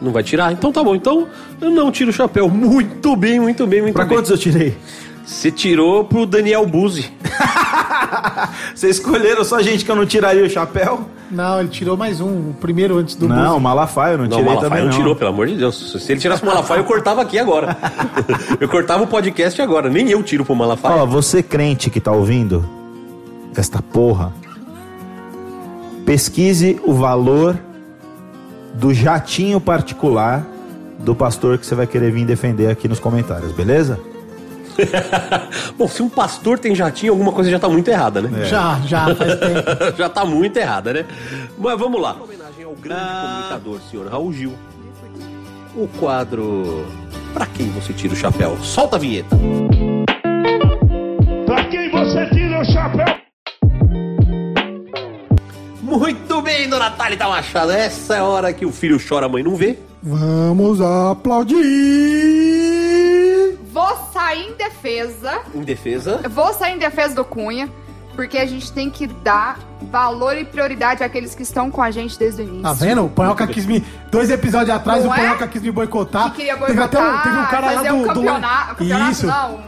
Não 0.00 0.12
vai 0.12 0.22
tirar? 0.22 0.52
Então 0.52 0.70
tá 0.72 0.84
bom. 0.84 0.94
Então 0.94 1.26
eu 1.60 1.70
não 1.70 1.90
tiro 1.90 2.10
o 2.10 2.12
chapéu. 2.12 2.48
Muito 2.48 3.16
bem, 3.16 3.40
muito 3.40 3.66
bem, 3.66 3.82
muito 3.82 3.94
Pra 3.94 4.04
bem. 4.04 4.16
quantos 4.16 4.30
eu 4.30 4.38
tirei? 4.38 4.76
Você 5.24 5.50
tirou 5.50 6.04
pro 6.04 6.24
Daniel 6.24 6.64
Buzzi. 6.66 7.10
Vocês 8.74 8.96
escolheram 8.96 9.44
só 9.44 9.60
gente 9.62 9.84
que 9.84 9.90
eu 9.90 9.96
não 9.96 10.06
tiraria 10.06 10.44
o 10.44 10.50
chapéu? 10.50 11.08
Não, 11.30 11.60
ele 11.60 11.68
tirou 11.68 11.96
mais 11.96 12.20
um, 12.20 12.50
o 12.50 12.56
primeiro 12.60 12.98
antes 12.98 13.16
do 13.16 13.28
Não, 13.28 13.52
Buzi. 13.52 13.60
Malafaia 13.60 14.12
eu 14.12 14.18
não, 14.18 14.24
Não, 14.26 14.30
o 14.36 14.38
tirei 14.38 14.44
Malafaia 14.44 14.70
também 14.70 14.84
não 14.84 14.90
não. 14.92 14.98
tirou, 14.98 15.16
pelo 15.16 15.30
amor 15.30 15.46
de 15.48 15.56
Deus. 15.56 15.96
Se 16.00 16.12
ele 16.12 16.20
tirasse 16.20 16.42
o 16.42 16.46
Malafaia, 16.46 16.80
eu 16.80 16.84
cortava 16.84 17.22
aqui 17.22 17.38
agora. 17.38 17.76
eu 18.60 18.68
cortava 18.68 19.02
o 19.02 19.06
podcast 19.06 19.60
agora. 19.60 19.90
Nem 19.90 20.08
eu 20.10 20.22
tiro 20.22 20.44
pro 20.44 20.54
Malafaia. 20.54 21.02
Ó, 21.02 21.06
você 21.06 21.42
crente 21.42 21.90
que 21.90 22.00
tá 22.00 22.12
ouvindo 22.12 22.64
esta 23.56 23.80
porra, 23.82 24.32
pesquise 26.04 26.80
o 26.84 26.92
valor 26.92 27.58
do 28.74 28.92
jatinho 28.92 29.60
particular 29.60 30.44
do 30.98 31.14
pastor 31.14 31.58
que 31.58 31.66
você 31.66 31.74
vai 31.74 31.86
querer 31.86 32.10
vir 32.12 32.24
defender 32.26 32.68
aqui 32.68 32.86
nos 32.88 33.00
comentários, 33.00 33.52
beleza? 33.52 33.98
Bom, 35.76 35.88
se 35.88 36.02
um 36.02 36.08
pastor 36.08 36.58
tem 36.58 36.74
jatinho, 36.74 37.12
alguma 37.12 37.32
coisa 37.32 37.50
já 37.50 37.58
tá 37.58 37.68
muito 37.68 37.88
errada, 37.88 38.20
né? 38.20 38.44
Já, 38.44 38.80
já, 38.84 39.14
faz 39.14 39.34
tempo. 39.40 39.96
já 39.96 40.08
tá 40.08 40.24
muito 40.24 40.56
errada, 40.56 40.92
né? 40.92 41.04
Mas 41.58 41.78
vamos 41.78 42.00
lá. 42.00 42.16
Em 42.18 42.22
homenagem 42.22 42.64
ao 42.64 42.74
grande 42.74 43.02
comunicador, 43.02 43.80
senhor 43.90 44.06
Raul 44.08 44.32
Gil. 44.32 44.52
O 45.74 45.86
quadro 45.98 46.86
Pra 47.36 47.44
quem 47.44 47.68
você 47.70 47.92
tira 47.92 48.14
o 48.14 48.16
chapéu? 48.16 48.56
Solta 48.62 48.96
a 48.96 48.98
vinheta. 48.98 49.36
Pra 51.44 51.64
quem 51.68 51.90
você 51.90 52.26
tira 52.30 52.62
o 52.62 52.64
chapéu? 52.64 53.04
Muito 55.82 56.40
bem, 56.40 56.66
dona 56.66 56.90
Thalita 56.90 57.28
Machado. 57.28 57.72
Essa 57.72 58.14
é 58.16 58.18
a 58.20 58.24
hora 58.24 58.54
que 58.54 58.64
o 58.64 58.72
filho 58.72 58.98
chora, 59.06 59.26
a 59.26 59.28
mãe 59.28 59.42
não 59.42 59.54
vê. 59.54 59.78
Vamos 60.02 60.80
aplaudir. 60.80 61.56
Vou 63.76 63.94
sair 64.10 64.48
em 64.52 64.54
defesa. 64.54 65.40
Em 65.54 65.60
defesa. 65.60 66.22
Vou 66.30 66.50
sair 66.54 66.76
em 66.76 66.78
defesa 66.78 67.14
do 67.14 67.26
Cunha, 67.26 67.68
porque 68.14 68.38
a 68.38 68.46
gente 68.46 68.72
tem 68.72 68.88
que 68.88 69.06
dar 69.06 69.58
valor 69.92 70.34
e 70.38 70.46
prioridade 70.46 71.04
àqueles 71.04 71.34
que 71.34 71.42
estão 71.42 71.70
com 71.70 71.82
a 71.82 71.90
gente 71.90 72.18
desde 72.18 72.40
o 72.40 72.44
início. 72.44 72.62
Tá 72.62 72.72
vendo? 72.72 73.04
O 73.04 73.10
Panhoca 73.10 73.46
quis 73.46 73.66
me. 73.66 73.84
Dois 74.10 74.30
episódios 74.30 74.74
atrás, 74.74 75.04
Não 75.04 75.10
o 75.10 75.14
é? 75.14 75.18
Panhoca 75.18 75.46
quis 75.46 75.60
me 75.60 75.70
boicotar. 75.70 76.30
Que 76.30 76.36
queria 76.38 76.56
Teve 76.56 76.80
até 76.80 76.98
um, 76.98 77.02
boicotar, 77.02 77.22
teve 77.22 77.36
um 77.38 77.44
cara 77.44 77.70
lá 77.70 77.82
do. 77.82 77.94
um 77.94 78.02
do- 78.02 78.08
campeonato, 78.08 78.74
campeonato 78.76 79.12
Isso. 79.12 79.26
não, 79.26 79.60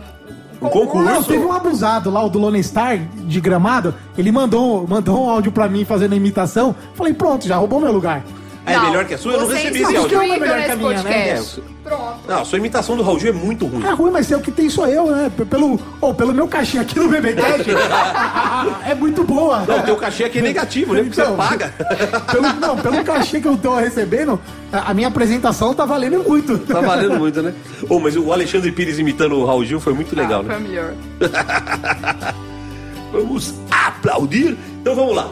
Um 0.62 1.04
Não, 1.04 1.22
teve 1.22 1.44
um 1.44 1.52
abusado 1.52 2.10
lá, 2.10 2.24
o 2.24 2.30
do 2.30 2.38
Lone 2.38 2.64
Star, 2.64 2.96
de 2.98 3.40
gramado. 3.42 3.94
Ele 4.16 4.32
mandou, 4.32 4.88
mandou 4.88 5.26
um 5.26 5.28
áudio 5.28 5.52
pra 5.52 5.68
mim 5.68 5.84
fazendo 5.84 6.14
a 6.14 6.16
imitação. 6.16 6.74
Falei, 6.94 7.12
pronto, 7.12 7.46
já 7.46 7.56
roubou 7.56 7.78
meu 7.78 7.92
lugar. 7.92 8.22
Ah, 8.68 8.72
é 8.72 8.80
melhor 8.88 9.04
que 9.04 9.14
a 9.14 9.18
sua? 9.18 9.32
Eu 9.32 9.40
não 9.40 9.48
recebi 9.48 9.78
é 9.78 9.82
esse 9.82 9.96
áudio. 9.96 10.16
Não, 10.18 10.22
é 10.24 10.38
melhor 10.38 10.62
que 10.64 10.70
a 10.70 10.76
minha, 10.76 10.90
né? 10.90 11.02
podcast. 11.02 11.60
É, 11.60 11.88
Pronto. 11.88 12.18
Não, 12.28 12.42
a 12.42 12.44
sua 12.44 12.58
imitação 12.58 12.96
do 12.96 13.02
Raul 13.02 13.18
Gil 13.18 13.30
é 13.30 13.32
muito 13.32 13.66
ruim. 13.66 13.84
É 13.84 13.90
ruim, 13.92 14.10
mas 14.10 14.30
é 14.30 14.36
o 14.36 14.40
que 14.40 14.50
tem 14.50 14.68
sou 14.68 14.86
eu, 14.86 15.06
né? 15.10 15.30
P- 15.34 15.44
Pelo, 15.46 15.80
oh, 16.00 16.12
pelo 16.12 16.34
meu 16.34 16.46
cachê 16.46 16.78
aqui 16.78 16.98
no 16.98 17.08
BBCast, 17.08 17.64
é 18.86 18.94
muito 18.94 19.24
boa. 19.24 19.64
Não, 19.66 19.78
o 19.78 19.82
teu 19.82 19.96
cachê 19.96 20.24
aqui 20.24 20.38
é 20.38 20.42
negativo, 20.42 20.92
né? 20.92 21.00
Porque 21.02 21.14
você 21.14 21.22
Então, 21.22 21.36
paga. 21.36 21.72
Pelo, 22.30 22.52
não, 22.54 22.76
pelo 22.76 23.02
cachê 23.04 23.40
que 23.40 23.48
eu 23.48 23.56
tô 23.56 23.74
recebendo, 23.76 24.38
a 24.72 24.90
a 24.90 24.94
minha 24.94 25.08
apresentação 25.08 25.72
tá 25.74 25.86
valendo 25.86 26.22
muito. 26.28 26.58
Tá 26.58 26.80
valendo 26.80 27.18
muito, 27.18 27.42
né? 27.42 27.54
Ô, 27.88 27.98
mas 27.98 28.16
o 28.16 28.32
Alexandre 28.32 28.70
Pires 28.72 28.98
imitando 28.98 29.36
o 29.36 29.44
Raul 29.46 29.64
Gil 29.64 29.80
foi 29.80 29.94
muito 29.94 30.14
legal, 30.14 30.40
Ah, 30.40 30.42
né? 30.44 30.54
foi 30.54 30.62
melhor. 30.68 30.92
Vamos 33.12 33.54
aplaudir? 33.70 34.56
Então 34.82 34.94
vamos 34.94 35.16
lá. 35.16 35.28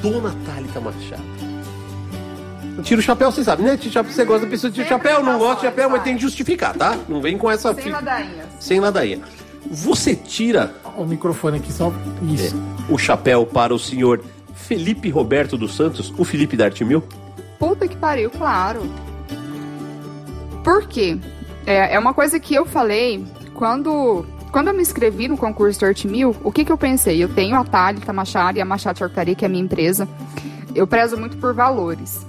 Dona 0.00 0.34
Thalita 0.46 0.80
Machado. 0.80 1.22
Tira 2.82 3.00
o 3.00 3.02
chapéu, 3.02 3.30
você 3.30 3.44
sabe, 3.44 3.62
né? 3.62 3.76
Tira 3.76 3.88
o 3.90 3.92
chapéu, 3.92 4.12
Você 4.12 4.24
gosta 4.24 4.44
da 4.46 4.50
pessoa 4.50 4.70
de 4.70 4.74
tira 4.82 4.86
o 4.86 4.88
chapéu, 4.88 5.22
não 5.22 5.38
gosta 5.38 5.56
de 5.56 5.62
chapéu, 5.62 5.88
mas 5.90 6.02
tem 6.02 6.16
que 6.16 6.22
justificar, 6.22 6.74
tá? 6.74 6.96
Não 7.08 7.20
vem 7.20 7.38
com 7.38 7.50
essa... 7.50 7.72
Sem 7.74 7.84
fi- 7.84 7.90
ladainhas. 7.90 8.46
Sem 8.60 8.80
ladainha. 8.80 9.20
Você 9.70 10.14
tira 10.14 10.74
O 10.96 11.04
microfone 11.04 11.56
aqui 11.58 11.72
só. 11.72 11.92
Isso. 12.22 12.54
o 12.88 12.98
chapéu 12.98 13.46
para 13.46 13.74
o 13.74 13.78
senhor 13.78 14.22
Felipe 14.54 15.08
Roberto 15.10 15.56
dos 15.56 15.74
Santos, 15.74 16.12
o 16.18 16.24
Felipe 16.24 16.56
da 16.56 16.66
Arte 16.66 16.84
Mil? 16.84 17.02
Puta 17.58 17.86
que 17.88 17.96
pariu, 17.96 18.30
claro. 18.30 18.82
Por 20.62 20.86
quê? 20.86 21.18
É, 21.66 21.94
é 21.94 21.98
uma 21.98 22.12
coisa 22.14 22.38
que 22.40 22.54
eu 22.54 22.64
falei 22.66 23.24
quando, 23.54 24.24
quando 24.52 24.68
eu 24.68 24.74
me 24.74 24.82
inscrevi 24.82 25.28
no 25.28 25.36
concurso 25.36 25.80
do 25.80 25.86
Arte 25.86 26.06
Mil, 26.06 26.36
o 26.42 26.50
que, 26.52 26.64
que 26.64 26.72
eu 26.72 26.78
pensei? 26.78 27.22
Eu 27.22 27.28
tenho 27.28 27.56
a 27.56 27.64
Thalita 27.64 28.12
Machado 28.12 28.58
e 28.58 28.60
a 28.60 28.64
Machado 28.64 28.98
Charcutaria, 28.98 29.34
que 29.34 29.44
é 29.44 29.46
a 29.46 29.50
minha 29.50 29.62
empresa. 29.64 30.08
Eu 30.74 30.86
prezo 30.86 31.16
muito 31.16 31.36
por 31.38 31.54
valores. 31.54 32.26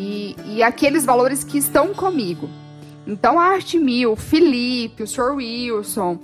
E, 0.00 0.36
e 0.46 0.62
aqueles 0.62 1.04
valores 1.04 1.42
que 1.42 1.58
estão 1.58 1.92
comigo. 1.92 2.48
Então, 3.04 3.40
a 3.40 3.46
Arte 3.46 3.78
Mil, 3.78 4.12
o 4.12 4.16
Felipe, 4.16 5.02
o 5.02 5.06
Sr. 5.08 5.34
Wilson, 5.34 6.20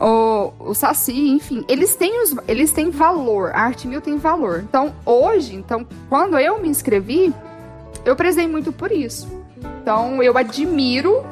o, 0.00 0.52
o 0.58 0.74
Saci, 0.74 1.28
enfim, 1.28 1.64
eles 1.68 1.94
têm, 1.94 2.22
os, 2.24 2.34
eles 2.48 2.72
têm 2.72 2.90
valor, 2.90 3.52
a 3.54 3.60
Arte 3.60 3.86
Mil 3.86 4.00
tem 4.00 4.18
valor. 4.18 4.64
Então, 4.68 4.92
hoje, 5.06 5.54
então, 5.54 5.86
quando 6.08 6.36
eu 6.38 6.60
me 6.60 6.68
inscrevi, 6.68 7.32
eu 8.04 8.16
prezei 8.16 8.48
muito 8.48 8.72
por 8.72 8.90
isso. 8.90 9.28
Então, 9.80 10.20
eu 10.20 10.36
admiro, 10.36 11.24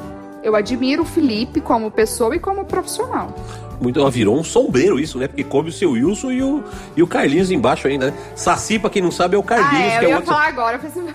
eu 0.42 0.54
admiro 0.54 1.02
o 1.02 1.06
Felipe 1.06 1.60
como 1.60 1.90
pessoa 1.90 2.36
e 2.36 2.38
como 2.38 2.64
profissional. 2.64 3.34
Muito, 3.82 4.00
ó, 4.00 4.08
virou 4.08 4.38
um 4.38 4.44
sombreiro 4.44 5.00
isso, 5.00 5.18
né? 5.18 5.26
Porque 5.26 5.42
coube 5.42 5.70
o 5.70 5.72
seu 5.72 5.90
Wilson 5.92 6.30
e 6.30 6.42
o, 6.42 6.62
e 6.96 7.02
o 7.02 7.06
Carlinhos 7.06 7.50
embaixo 7.50 7.88
ainda, 7.88 8.10
né? 8.10 8.14
Saci, 8.36 8.78
pra 8.78 8.88
quem 8.88 9.02
não 9.02 9.10
sabe, 9.10 9.34
é 9.34 9.38
o 9.38 9.42
Carlinhos, 9.42 9.92
ah, 9.92 9.96
é, 9.96 9.98
que 9.98 10.04
eu 10.04 10.08
é 10.08 10.10
ia 10.10 10.16
o 10.16 10.18
outro. 10.20 10.32
falar 10.32 10.46
agora. 10.46 10.76
eu 10.76 10.90
falei 10.90 11.10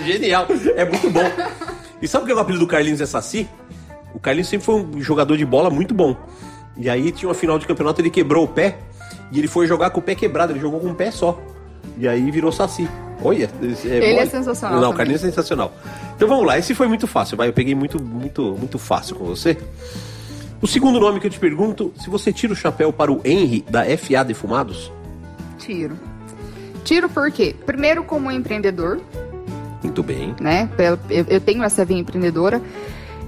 assim, 0.00 0.04
Genial, 0.04 0.46
é 0.74 0.84
muito 0.84 1.08
bom. 1.10 1.22
E 2.02 2.08
sabe 2.08 2.24
o 2.24 2.26
que 2.26 2.32
é 2.32 2.34
o 2.34 2.38
apelido 2.38 2.64
do 2.64 2.68
Carlinhos 2.68 3.00
é 3.00 3.06
Saci? 3.06 3.48
O 4.12 4.18
Carlinhos 4.18 4.48
sempre 4.48 4.66
foi 4.66 4.74
um 4.74 5.00
jogador 5.00 5.36
de 5.36 5.44
bola 5.46 5.70
muito 5.70 5.94
bom. 5.94 6.16
E 6.76 6.90
aí 6.90 7.12
tinha 7.12 7.28
uma 7.28 7.34
final 7.34 7.58
de 7.58 7.66
campeonato, 7.66 8.00
ele 8.00 8.10
quebrou 8.10 8.44
o 8.44 8.48
pé 8.48 8.78
e 9.30 9.38
ele 9.38 9.46
foi 9.48 9.66
jogar 9.66 9.90
com 9.90 10.00
o 10.00 10.02
pé 10.02 10.14
quebrado, 10.14 10.52
ele 10.52 10.60
jogou 10.60 10.80
com 10.80 10.88
um 10.88 10.94
pé 10.94 11.10
só. 11.10 11.40
E 11.96 12.08
aí 12.08 12.30
virou 12.30 12.50
Saci. 12.50 12.88
Olha, 13.22 13.50
é, 13.62 13.66
Ele 13.88 14.14
bom. 14.16 14.22
é 14.22 14.26
sensacional 14.26 14.80
Não, 14.80 14.88
o 14.88 14.92
também. 14.92 14.96
Carlinhos 14.96 15.22
é 15.22 15.26
sensacional. 15.26 15.72
Então 16.16 16.26
vamos 16.26 16.46
lá, 16.46 16.58
esse 16.58 16.74
foi 16.74 16.88
muito 16.88 17.06
fácil, 17.06 17.36
vai. 17.36 17.48
Eu 17.48 17.52
peguei 17.52 17.74
muito, 17.74 18.02
muito, 18.02 18.56
muito 18.58 18.78
fácil 18.78 19.14
com 19.16 19.24
você. 19.24 19.58
O 20.62 20.66
segundo 20.66 21.00
nome 21.00 21.20
que 21.20 21.26
eu 21.26 21.30
te 21.30 21.38
pergunto, 21.38 21.92
se 21.98 22.10
você 22.10 22.32
tira 22.32 22.52
o 22.52 22.56
chapéu 22.56 22.92
para 22.92 23.10
o 23.10 23.20
Henry 23.24 23.64
da 23.68 23.84
FA 23.96 24.22
Defumados, 24.24 24.92
Tiro. 25.58 25.96
Tiro 26.84 27.08
por 27.08 27.30
quê? 27.30 27.54
Primeiro, 27.66 28.02
como 28.04 28.30
empreendedor, 28.30 29.00
muito 29.82 30.02
bem. 30.02 30.34
né? 30.40 30.68
Eu 31.28 31.40
tenho 31.40 31.62
essa 31.62 31.84
veia 31.84 31.98
empreendedora. 31.98 32.60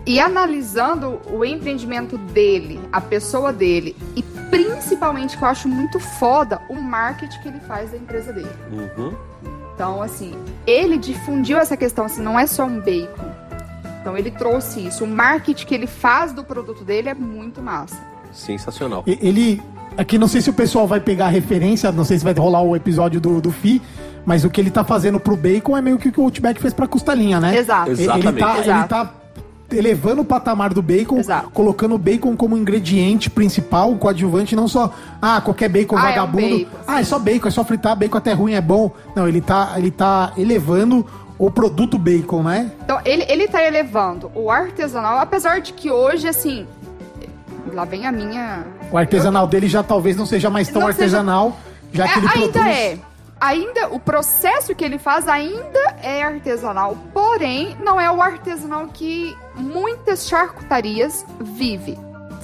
E 0.05 0.19
analisando 0.19 1.21
o 1.31 1.45
empreendimento 1.45 2.19
dele, 2.19 2.81
a 2.91 3.01
pessoa 3.01 3.53
dele, 3.53 3.95
e 4.17 4.23
principalmente 4.51 5.37
que 5.39 5.45
eu 5.45 5.49
acho 5.49 5.69
muito 5.69 6.01
foda, 6.01 6.61
o 6.69 6.75
marketing 6.75 7.39
que 7.41 7.49
ele 7.49 7.61
faz 7.61 7.93
da 7.93 7.97
empresa 7.97 8.33
dele. 8.33 8.51
Uhum. 8.73 9.15
Então, 9.75 10.03
assim, 10.03 10.35
ele 10.67 10.99
difundiu 10.99 11.57
essa 11.57 11.77
questão, 11.77 12.05
assim, 12.05 12.21
não 12.21 12.39
é 12.39 12.47
só 12.49 12.65
um 12.65 12.81
bacon. 12.81 13.31
Então, 14.03 14.19
ele 14.19 14.31
trouxe 14.33 14.85
isso. 14.87 15.05
O 15.05 15.07
marketing 15.09 15.65
que 15.65 15.75
ele 15.75 15.87
faz 15.87 16.33
do 16.33 16.43
produto 16.45 16.85
dele 16.85 17.09
é 17.09 17.15
muito 17.15 17.63
massa. 17.63 17.97
Sensacional. 18.33 19.05
Ele. 19.07 19.63
Aqui 19.97 20.17
não 20.19 20.27
sei 20.27 20.41
se 20.41 20.51
o 20.51 20.55
pessoal 20.55 20.87
vai 20.87 21.01
pegar 21.01 21.27
a 21.27 21.29
referência, 21.29 21.93
não 21.93 22.03
sei 22.05 22.19
se 22.19 22.25
vai 22.25 22.33
rolar 22.33 22.63
o 22.63 22.75
episódio 22.75 23.21
do, 23.21 23.41
do 23.43 23.53
FI, 23.53 23.81
mas 24.25 24.43
o 24.43 24.49
que 24.51 24.59
ele 24.61 24.71
tá 24.71 24.83
fazendo 24.83 25.21
pro 25.21 25.37
bacon 25.37 25.77
é 25.77 25.83
meio 25.83 25.99
que 25.99 26.09
o 26.09 26.13
que 26.13 26.19
o 26.19 26.25
Outback 26.25 26.61
fez 26.61 26.73
pra 26.73 26.87
costelinha, 26.87 27.39
né? 27.39 27.57
Exato. 27.59 27.91
Ele- 27.91 28.03
Ele 28.03 28.09
tá, 28.09 28.19
Exatamente. 28.19 28.43
ele 28.61 28.61
Exato. 28.71 28.89
tá 28.89 29.15
elevando 29.71 30.23
o 30.23 30.25
patamar 30.25 30.73
do 30.75 30.83
bacon, 30.83 31.21
colocando 31.53 31.95
o 31.95 31.99
bacon 31.99 32.35
como 32.37 32.57
ingrediente 32.59 33.29
principal, 33.31 33.95
coadjuvante, 33.97 34.55
não 34.57 34.67
só, 34.69 34.93
ah, 35.21 35.41
qualquer 35.43 35.69
bacon 35.69 35.97
Ah, 35.97 36.01
é 36.01 36.03
um 36.03 36.09
vagabundo. 36.09 36.59
bacon, 36.59 36.71
ah, 36.87 37.01
é 37.01 37.05
só 37.05 37.19
bacon, 37.19 37.49
é 37.49 37.51
só 37.51 37.65
fritar, 37.65 37.95
bacon 37.97 38.17
até 38.19 38.33
ruim 38.33 38.53
é 38.55 38.61
bom. 38.61 38.91
Não, 39.17 39.27
ele 39.29 39.41
tá, 39.43 39.75
ele 39.77 39.91
tá 39.91 40.33
elevando 40.39 41.07
o 41.45 41.51
produto 41.51 41.99
bacon, 41.99 42.43
né? 42.45 42.71
Então, 42.85 43.01
ele, 43.05 43.25
ele 43.29 43.49
tá 43.49 43.63
elevando 43.65 44.31
o 44.35 44.49
artesanal, 44.51 45.19
apesar 45.19 45.61
de 45.61 45.73
que 45.73 45.91
hoje, 45.91 46.29
assim, 46.29 46.67
lá 47.73 47.85
vem 47.85 48.07
a 48.07 48.13
minha 48.13 48.65
O 48.93 48.97
artesanal 48.97 49.47
dele 49.47 49.69
já 49.69 49.83
talvez 49.83 50.17
não 50.17 50.25
seja 50.27 50.49
mais 50.49 50.69
tão 50.69 50.83
Não 50.83 50.89
seja- 50.93 51.03
artesanal, 51.19 51.57
já 51.93 52.07
que 52.07 52.15
É, 52.15 52.19
ele 52.19 52.29
ainda 52.29 52.53
produz... 52.53 52.77
é. 52.77 52.99
Ainda 53.41 53.89
o 53.89 53.99
processo 53.99 54.73
que 54.73 54.85
ele 54.85 54.99
faz 55.01 55.27
ainda 55.27 55.97
é 56.01 56.23
artesanal, 56.23 56.97
porém 57.13 57.77
não 57.83 58.01
é 58.01 58.09
o 58.09 58.23
artesanal 58.23 58.87
que 58.87 59.37
muitas 59.57 60.29
charcutarias 60.29 61.27
vive. 61.41 61.99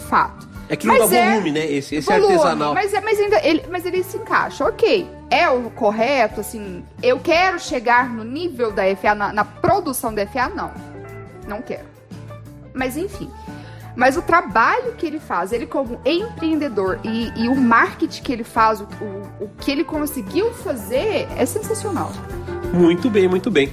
Fato. 0.09 0.48
É 0.69 0.77
que 0.77 0.87
não 0.87 0.99
Mas 0.99 1.11
dá 1.11 1.17
é 1.17 1.31
volume, 1.31 1.53
né? 1.53 1.67
Esse, 1.71 1.97
esse 1.97 2.07
volume, 2.09 2.35
artesanal. 2.35 2.75
Mas, 2.75 2.93
é- 2.93 3.01
mas 3.01 3.19
ainda 3.19 3.41
ele, 3.47 3.65
mas 3.71 3.87
ele 3.87 4.03
se 4.03 4.17
encaixa, 4.17 4.65
ok. 4.65 5.09
É 5.31 5.49
o 5.49 5.71
correto, 5.71 6.41
assim. 6.41 6.85
Eu 7.03 7.19
quero 7.19 7.59
chegar 7.59 8.09
no 8.09 8.25
nível 8.25 8.71
da 8.71 8.85
FA, 8.97 9.15
na, 9.15 9.33
na 9.33 9.45
produção 9.45 10.13
da 10.13 10.27
FA, 10.27 10.49
não. 10.49 10.71
Não 11.47 11.63
quero. 11.63 11.87
Mas 12.75 12.97
enfim. 12.97 13.31
Mas 13.97 14.17
o 14.17 14.23
trabalho 14.23 14.93
que 14.93 15.05
ele 15.07 15.19
faz, 15.19 15.53
ele 15.53 15.67
como 15.67 16.01
empreendedor 16.05 17.01
e, 17.03 17.33
e 17.35 17.49
o 17.49 17.57
marketing 17.57 18.23
que 18.23 18.33
ele 18.33 18.45
faz, 18.45 18.81
o, 18.81 18.85
o, 19.01 19.45
o 19.45 19.51
que 19.59 19.71
ele 19.71 19.83
conseguiu 19.83 20.53
fazer 20.53 21.27
é 21.37 21.45
sensacional. 21.45 22.13
Muito 22.73 23.11
bem, 23.11 23.27
muito 23.27 23.51
bem. 23.51 23.73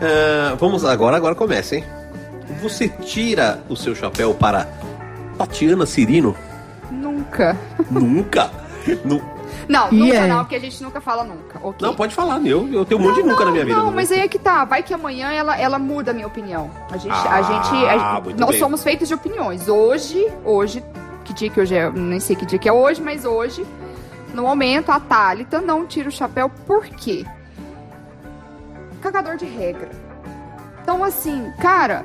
Ah, 0.00 0.56
vamos 0.58 0.84
agora, 0.84 1.16
agora 1.16 1.34
começa, 1.34 1.76
hein? 1.76 1.84
Você 2.60 2.88
tira 2.88 3.62
o 3.68 3.76
seu 3.76 3.94
chapéu 3.94 4.34
para 4.34 4.66
Tatiana 5.38 5.86
Cirino? 5.86 6.34
Nunca. 6.90 7.56
Nunca? 7.90 8.50
Nu- 9.04 9.22
Não, 9.68 9.90
E 9.92 9.96
nunca 9.96 10.14
é? 10.16 10.26
não, 10.26 10.38
porque 10.40 10.56
a 10.56 10.60
gente 10.60 10.82
nunca 10.82 11.00
fala 11.00 11.24
nunca. 11.24 11.58
ok? 11.62 11.86
Não, 11.86 11.94
pode 11.94 12.14
falar, 12.14 12.44
eu, 12.44 12.68
eu 12.72 12.84
tenho 12.84 13.00
um 13.00 13.04
monte 13.04 13.16
de 13.16 13.22
nunca 13.22 13.44
na 13.44 13.50
minha 13.52 13.64
vida. 13.64 13.76
Não, 13.76 13.90
mas 13.92 14.10
aí 14.10 14.20
é 14.20 14.28
que 14.28 14.38
tá. 14.38 14.64
Vai 14.64 14.82
que 14.82 14.92
amanhã 14.92 15.30
ela, 15.30 15.56
ela 15.58 15.78
muda 15.78 16.10
a 16.10 16.14
minha 16.14 16.26
opinião. 16.26 16.70
A 16.90 16.96
gente, 16.96 17.12
Ah, 17.14 17.34
a 17.36 17.42
gente, 17.42 17.86
a- 17.86 18.22
nós 18.38 18.50
bem. 18.50 18.58
somos 18.58 18.82
feitos 18.82 19.08
de 19.08 19.14
opiniões. 19.14 19.68
Hoje, 19.68 20.26
hoje, 20.44 20.82
que 21.24 21.32
dia 21.32 21.48
que 21.48 21.60
hoje 21.60 21.74
é? 21.76 21.90
Nem 21.90 22.18
sei 22.20 22.34
que 22.36 22.44
dia 22.44 22.58
que 22.58 22.68
é 22.68 22.72
hoje, 22.72 23.00
mas 23.00 23.24
hoje, 23.24 23.64
no 24.34 24.42
momento, 24.42 24.90
a 24.90 24.98
Thalita 25.00 25.60
não 25.60 25.86
tira 25.86 26.08
o 26.08 26.12
chapéu. 26.12 26.50
Por 26.66 26.84
quê? 26.86 27.24
Cagador 29.00 29.36
de 29.36 29.44
regra. 29.46 29.90
Então, 30.82 31.02
assim, 31.04 31.50
cara, 31.60 32.04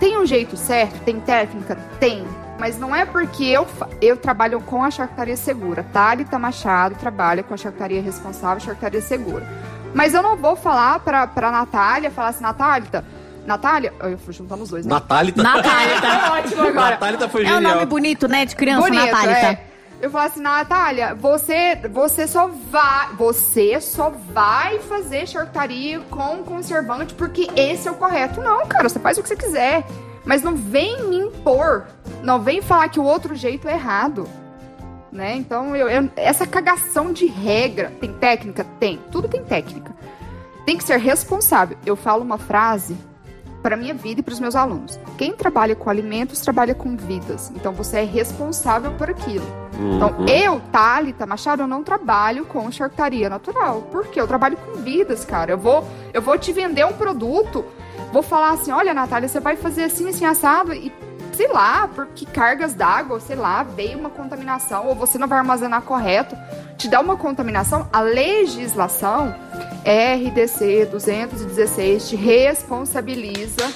tem 0.00 0.18
um 0.18 0.26
jeito 0.26 0.56
certo, 0.56 0.98
tem 1.04 1.20
técnica, 1.20 1.76
tem. 2.00 2.26
Mas 2.58 2.76
não 2.78 2.94
é 2.94 3.04
porque 3.06 3.44
eu, 3.44 3.66
eu 4.02 4.16
trabalho 4.16 4.60
com 4.60 4.82
a 4.82 4.90
charcutaria 4.90 5.36
segura. 5.36 5.82
Thalita 5.92 6.38
Machado 6.38 6.94
trabalha 6.96 7.42
com 7.42 7.54
a 7.54 7.56
charcutaria 7.56 8.02
responsável, 8.02 8.60
charcutaria 8.60 9.00
segura. 9.00 9.46
Mas 9.94 10.12
eu 10.14 10.22
não 10.22 10.36
vou 10.36 10.56
falar 10.56 10.98
pra, 11.00 11.26
pra 11.26 11.50
Natália, 11.50 12.10
falar 12.10 12.28
assim, 12.28 12.42
Natália, 12.42 13.04
Natália, 13.46 13.92
eu 14.00 14.18
fui 14.18 14.32
juntando 14.34 14.62
os 14.62 14.68
dois, 14.70 14.84
né? 14.84 14.92
Natálita. 14.92 15.42
Natália. 15.42 16.00
Tá 16.00 16.32
ótimo 16.34 16.60
agora. 16.62 16.90
Natálita 16.90 17.28
foi 17.28 17.44
É 17.46 17.50
um 17.50 17.54
genial. 17.54 17.74
nome 17.74 17.86
bonito, 17.86 18.28
né? 18.28 18.44
De 18.44 18.54
criança, 18.54 18.82
Bonito, 18.82 19.06
Natália. 19.06 19.32
é. 19.36 19.64
Eu 20.00 20.10
falo 20.10 20.26
assim, 20.26 20.40
Natália, 20.40 21.14
você, 21.14 21.76
você 21.90 22.26
só 22.26 22.48
vai, 22.48 23.08
você 23.16 23.78
só 23.80 24.10
vai 24.32 24.78
fazer 24.78 25.28
charcutaria 25.28 26.00
com 26.10 26.38
conservante 26.42 27.12
porque 27.14 27.48
esse 27.54 27.86
é 27.86 27.90
o 27.90 27.94
correto. 27.96 28.40
Não, 28.40 28.66
cara, 28.66 28.88
você 28.88 28.98
faz 28.98 29.18
o 29.18 29.22
que 29.22 29.28
você 29.28 29.36
quiser, 29.36 29.84
mas 30.24 30.42
não 30.42 30.56
vem 30.56 31.04
me 31.04 31.18
impor, 31.18 31.84
não 32.22 32.40
vem 32.40 32.62
falar 32.62 32.88
que 32.88 32.98
o 32.98 33.04
outro 33.04 33.34
jeito 33.34 33.68
é 33.68 33.72
errado, 33.74 34.26
né? 35.12 35.36
Então, 35.36 35.76
eu, 35.76 35.86
eu- 35.88 36.10
essa 36.16 36.46
cagação 36.46 37.12
de 37.12 37.26
regra, 37.26 37.92
tem 38.00 38.12
técnica? 38.14 38.64
Tem, 38.78 38.98
tudo 39.10 39.28
tem 39.28 39.44
técnica. 39.44 39.94
Tem 40.64 40.78
que 40.78 40.84
ser 40.84 40.98
responsável. 40.98 41.76
Eu 41.84 41.96
falo 41.96 42.22
uma 42.22 42.38
frase 42.38 42.96
para 43.62 43.76
minha 43.76 43.94
vida 43.94 44.20
e 44.20 44.22
para 44.22 44.32
os 44.32 44.40
meus 44.40 44.56
alunos. 44.56 44.98
Quem 45.18 45.32
trabalha 45.32 45.74
com 45.76 45.90
alimentos 45.90 46.40
trabalha 46.40 46.74
com 46.74 46.96
vidas. 46.96 47.52
Então 47.54 47.72
você 47.72 47.98
é 47.98 48.04
responsável 48.04 48.92
por 48.92 49.10
aquilo. 49.10 49.44
Então 49.96 50.14
Uhum. 50.18 50.26
eu, 50.26 50.60
Thalita 50.72 51.26
Machado, 51.26 51.62
eu 51.62 51.66
não 51.66 51.82
trabalho 51.82 52.44
com 52.46 52.70
charcutaria 52.70 53.28
natural. 53.30 53.82
Por 53.90 54.06
quê? 54.06 54.20
Eu 54.20 54.26
trabalho 54.26 54.56
com 54.56 54.80
vidas, 54.82 55.24
cara. 55.24 55.52
Eu 55.52 55.58
vou, 55.58 55.86
eu 56.12 56.20
vou 56.20 56.38
te 56.38 56.52
vender 56.52 56.84
um 56.84 56.92
produto, 56.92 57.64
vou 58.12 58.22
falar 58.22 58.50
assim, 58.50 58.72
olha, 58.72 58.92
Natália, 58.92 59.28
você 59.28 59.40
vai 59.40 59.56
fazer 59.56 59.84
assim, 59.84 60.08
assim, 60.08 60.24
assado 60.24 60.72
e 60.74 60.92
sei 61.32 61.48
lá, 61.48 61.88
porque 61.94 62.26
cargas 62.26 62.74
d'água, 62.74 63.18
sei 63.20 63.36
lá, 63.36 63.62
veio 63.62 63.98
uma 63.98 64.10
contaminação 64.10 64.88
ou 64.88 64.94
você 64.94 65.16
não 65.16 65.26
vai 65.26 65.38
armazenar 65.38 65.80
correto, 65.82 66.36
te 66.76 66.86
dá 66.88 67.00
uma 67.00 67.16
contaminação, 67.16 67.88
a 67.90 68.00
legislação 68.02 69.34
RDC 69.84 70.86
216 70.90 72.08
te 72.08 72.16
responsabiliza 72.16 73.68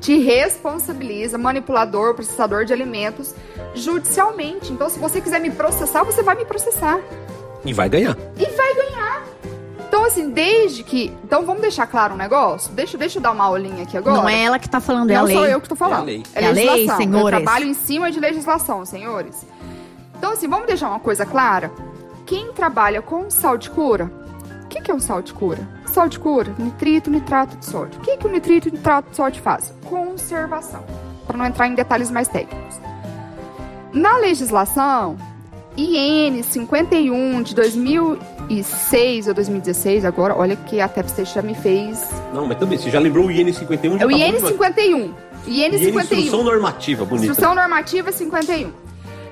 te 0.00 0.18
responsabiliza, 0.18 1.36
manipulador, 1.36 2.14
processador 2.14 2.64
de 2.64 2.72
alimentos, 2.72 3.34
judicialmente. 3.74 4.72
Então, 4.72 4.88
se 4.88 5.00
você 5.00 5.20
quiser 5.20 5.40
me 5.40 5.50
processar, 5.50 6.04
você 6.04 6.22
vai 6.22 6.36
me 6.36 6.44
processar. 6.44 7.00
E 7.64 7.72
vai 7.72 7.88
ganhar. 7.88 8.16
E 8.38 8.44
vai 8.56 8.74
ganhar. 8.74 9.24
Então, 9.88 10.04
assim, 10.04 10.30
desde 10.30 10.84
que. 10.84 11.12
Então, 11.24 11.44
vamos 11.44 11.60
deixar 11.60 11.88
claro 11.88 12.14
um 12.14 12.16
negócio? 12.16 12.72
Deixa, 12.72 12.96
deixa 12.96 13.18
eu 13.18 13.22
dar 13.22 13.32
uma 13.32 13.46
aulinha 13.46 13.82
aqui 13.82 13.96
agora. 13.96 14.16
Não 14.16 14.28
é 14.28 14.44
ela 14.44 14.60
que 14.60 14.68
tá 14.68 14.78
falando, 14.80 15.10
é 15.10 15.16
a 15.16 15.18
Não 15.18 15.26
lei. 15.26 15.36
sou 15.36 15.46
eu 15.46 15.60
que 15.60 15.68
tô 15.68 15.74
falando. 15.74 15.98
É 15.98 16.02
a 16.02 16.04
lei. 16.04 16.22
É, 16.36 16.42
É 16.44 16.46
a 16.46 16.50
lei, 16.52 16.70
legislação. 16.70 17.02
Eu 17.04 17.10
senhores. 17.10 17.42
trabalho 17.42 17.66
em 17.66 17.74
cima 17.74 18.12
de 18.12 18.20
legislação, 18.20 18.84
senhores. 18.86 19.44
Então, 20.16 20.34
assim, 20.34 20.46
vamos 20.46 20.68
deixar 20.68 20.88
uma 20.88 21.00
coisa 21.00 21.26
clara. 21.26 21.72
Quem 22.24 22.52
trabalha 22.52 23.02
com 23.02 23.28
sal 23.28 23.58
de 23.58 23.70
cura, 23.70 24.08
que, 24.76 24.82
que 24.82 24.90
é 24.90 24.94
um 24.94 25.00
sal 25.00 25.22
de 25.22 25.32
cura? 25.32 25.66
Sal 25.86 26.08
de 26.08 26.18
cura, 26.18 26.54
nitrito, 26.58 27.10
nitrato 27.10 27.56
de 27.56 27.64
sódio. 27.66 27.98
O 28.00 28.02
que, 28.02 28.16
que 28.16 28.26
o 28.26 28.30
nitrito 28.30 28.68
e 28.68 28.72
nitrato 28.72 29.10
de 29.10 29.16
sódio 29.16 29.42
faz? 29.42 29.72
Conservação. 29.84 30.84
Para 31.26 31.36
não 31.38 31.46
entrar 31.46 31.66
em 31.68 31.74
detalhes 31.74 32.10
mais 32.10 32.28
técnicos. 32.28 32.76
Na 33.92 34.16
legislação, 34.18 35.16
IN 35.76 36.42
51 36.42 37.42
de 37.42 37.54
2006 37.54 39.28
ou 39.28 39.34
2016, 39.34 40.04
agora, 40.04 40.34
olha 40.36 40.54
que 40.56 40.80
a 40.80 40.88
TEPST 40.88 41.24
já 41.24 41.42
me 41.42 41.54
fez. 41.54 42.08
Não, 42.32 42.46
mas 42.46 42.58
também, 42.58 42.78
você 42.78 42.90
já 42.90 42.98
lembrou 43.00 43.26
o 43.26 43.28
IN51? 43.28 43.98
já 43.98 44.04
É 44.04 44.06
o 44.06 44.10
tá 44.10 44.16
IN 44.16 44.30
muito 44.32 44.42
mais- 44.42 44.52
51. 44.52 45.14
IN 45.46 45.68
E 45.74 45.78
51. 45.78 46.00
instrução 46.00 46.44
normativa, 46.44 47.04
bonita. 47.04 47.26
Instrução 47.32 47.54
normativa 47.54 48.12
51. 48.12 48.70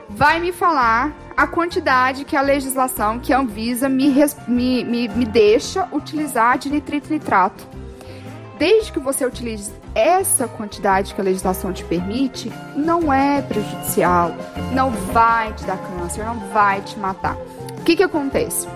Vai 0.09 0.41
me 0.41 0.53
falar 0.53 1.13
a 1.37 1.47
quantidade 1.47 2.25
que 2.25 2.37
a 2.37 2.41
legislação, 2.41 3.19
que 3.19 3.33
a 3.33 3.39
Anvisa 3.39 3.89
me, 3.89 4.09
me, 4.47 4.85
me, 4.85 5.09
me 5.09 5.25
deixa 5.25 5.89
utilizar 5.93 6.59
de 6.59 6.71
nitrito 6.71 7.09
e 7.11 7.15
nitrato. 7.15 7.67
Desde 8.59 8.93
que 8.93 9.01
você 9.01 9.27
utilize 9.27 9.73
essa 9.95 10.47
quantidade 10.47 11.15
que 11.15 11.21
a 11.21 11.25
legislação 11.25 11.73
te 11.73 11.85
permite, 11.85 12.53
não 12.77 13.13
é 13.13 13.43
prejudicial, 13.43 14.35
não 14.73 14.91
vai 14.91 15.53
te 15.53 15.65
dar 15.65 15.77
câncer, 15.77 16.25
não 16.25 16.39
vai 16.53 16.81
te 16.81 16.99
matar. 16.99 17.37
O 17.79 17.83
que, 17.85 17.97
que 17.97 18.03
acontece? 18.03 18.69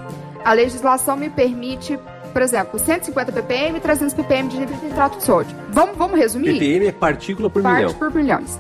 A 0.44 0.52
legislação 0.52 1.16
me 1.16 1.30
permite, 1.30 1.98
por 2.32 2.42
exemplo, 2.42 2.78
150 2.78 3.32
ppm 3.32 3.76
e 3.76 3.80
300 3.80 4.14
ppm 4.14 4.48
de 4.48 4.58
nitrito 4.58 4.84
e 4.84 4.88
nitrato 4.88 5.18
de 5.18 5.24
sódio. 5.24 5.56
Vamos, 5.70 5.96
vamos 5.96 6.18
resumir? 6.18 6.54
ppm 6.54 6.86
é 6.86 6.92
partícula 6.92 7.48
por 7.48 7.62
Parte 7.62 7.76
milhão. 7.76 7.94
por 7.94 8.10
bilhões. 8.10 8.58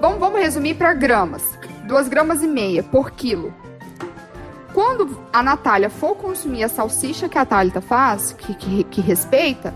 Vamos, 0.00 0.18
vamos 0.18 0.38
resumir 0.38 0.74
para 0.74 0.92
gramas. 0.94 1.42
2 1.88 2.08
gramas 2.08 2.42
e 2.42 2.46
meia 2.46 2.82
por 2.82 3.10
quilo. 3.12 3.52
Quando 4.74 5.18
a 5.32 5.42
Natália 5.42 5.88
for 5.88 6.14
consumir 6.14 6.62
a 6.62 6.68
salsicha 6.68 7.28
que 7.30 7.38
a 7.38 7.46
Thalita 7.46 7.80
faz, 7.80 8.34
que, 8.34 8.54
que, 8.54 8.84
que 8.84 9.00
respeita, 9.00 9.74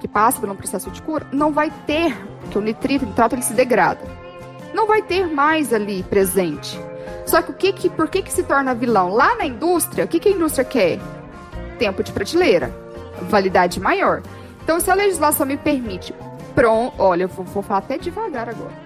que 0.00 0.06
passa 0.06 0.40
por 0.40 0.48
um 0.48 0.54
processo 0.54 0.90
de 0.92 1.02
cura, 1.02 1.26
não 1.32 1.52
vai 1.52 1.70
ter, 1.84 2.16
porque 2.40 2.56
o 2.56 2.62
nitrito, 2.62 3.04
o 3.04 3.08
nitrato, 3.08 3.34
ele 3.34 3.42
se 3.42 3.52
degrada. 3.52 4.00
Não 4.72 4.86
vai 4.86 5.02
ter 5.02 5.26
mais 5.26 5.72
ali 5.72 6.04
presente. 6.04 6.80
Só 7.26 7.42
que 7.42 7.50
o 7.50 7.54
que, 7.54 7.72
que 7.72 7.90
por 7.90 8.08
que, 8.08 8.22
que 8.22 8.32
se 8.32 8.44
torna 8.44 8.74
vilão? 8.74 9.08
Lá 9.08 9.34
na 9.34 9.44
indústria, 9.44 10.04
o 10.04 10.08
que, 10.08 10.20
que 10.20 10.28
a 10.28 10.32
indústria 10.32 10.64
quer? 10.64 11.00
Tempo 11.76 12.04
de 12.04 12.12
prateleira, 12.12 12.72
validade 13.22 13.80
maior. 13.80 14.22
Então, 14.62 14.78
se 14.78 14.90
a 14.90 14.94
legislação 14.94 15.44
me 15.44 15.56
permite, 15.56 16.14
pronto, 16.54 16.94
olha, 16.98 17.24
eu 17.24 17.28
vou, 17.28 17.44
vou 17.44 17.62
falar 17.64 17.80
até 17.80 17.98
devagar 17.98 18.48
agora. 18.48 18.83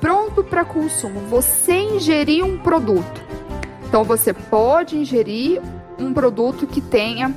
Pronto 0.00 0.44
para 0.44 0.64
consumo, 0.64 1.20
você 1.20 1.74
ingerir 1.74 2.44
um 2.44 2.56
produto. 2.58 3.22
Então, 3.88 4.04
você 4.04 4.32
pode 4.32 4.96
ingerir 4.96 5.60
um 5.98 6.12
produto 6.12 6.66
que 6.66 6.80
tenha 6.80 7.34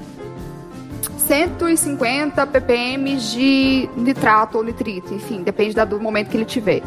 150 1.18 2.46
ppm 2.46 3.16
de 3.16 3.90
nitrato 3.96 4.58
ou 4.58 4.64
nitrito, 4.64 5.14
enfim, 5.14 5.42
depende 5.44 5.74
do 5.86 6.00
momento 6.00 6.30
que 6.30 6.38
ele 6.38 6.46
tiver. 6.46 6.82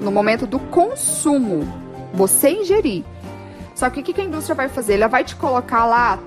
No 0.00 0.12
momento 0.12 0.46
do 0.46 0.58
consumo, 0.58 1.66
você 2.12 2.50
ingerir. 2.50 3.04
Só 3.74 3.90
que 3.90 4.00
o 4.00 4.02
que 4.02 4.20
a 4.20 4.24
indústria 4.24 4.54
vai 4.54 4.68
fazer? 4.68 4.94
Ela 4.94 5.06
vai 5.06 5.24
te 5.24 5.34
colocar 5.34 5.86
lá 5.86 6.18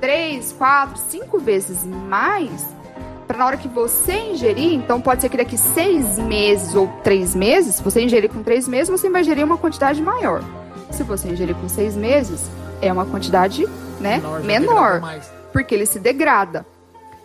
3, 0.00 0.52
4, 0.52 0.98
5 0.98 1.38
vezes 1.38 1.84
mais 1.84 2.66
para 3.32 3.38
na 3.38 3.46
hora 3.46 3.56
que 3.56 3.66
você 3.66 4.12
ingerir, 4.12 4.74
então 4.74 5.00
pode 5.00 5.22
ser 5.22 5.30
que 5.30 5.38
daqui 5.38 5.56
6 5.56 6.18
meses 6.18 6.74
ou 6.74 6.86
3 7.02 7.34
meses, 7.34 7.76
se 7.76 7.82
você 7.82 8.02
ingerir 8.02 8.30
com 8.30 8.42
3 8.42 8.68
meses, 8.68 8.90
você 8.90 9.08
vai 9.08 9.22
ingerir 9.22 9.42
uma 9.42 9.56
quantidade 9.56 10.02
maior. 10.02 10.44
Se 10.90 11.02
você 11.02 11.30
ingerir 11.30 11.54
com 11.54 11.66
6 11.66 11.96
meses, 11.96 12.50
é 12.82 12.92
uma 12.92 13.06
quantidade 13.06 13.66
né, 13.98 14.18
Menor, 14.18 14.42
menor 14.42 15.20
porque 15.50 15.74
ele 15.74 15.86
se 15.86 15.98
degrada. 15.98 16.66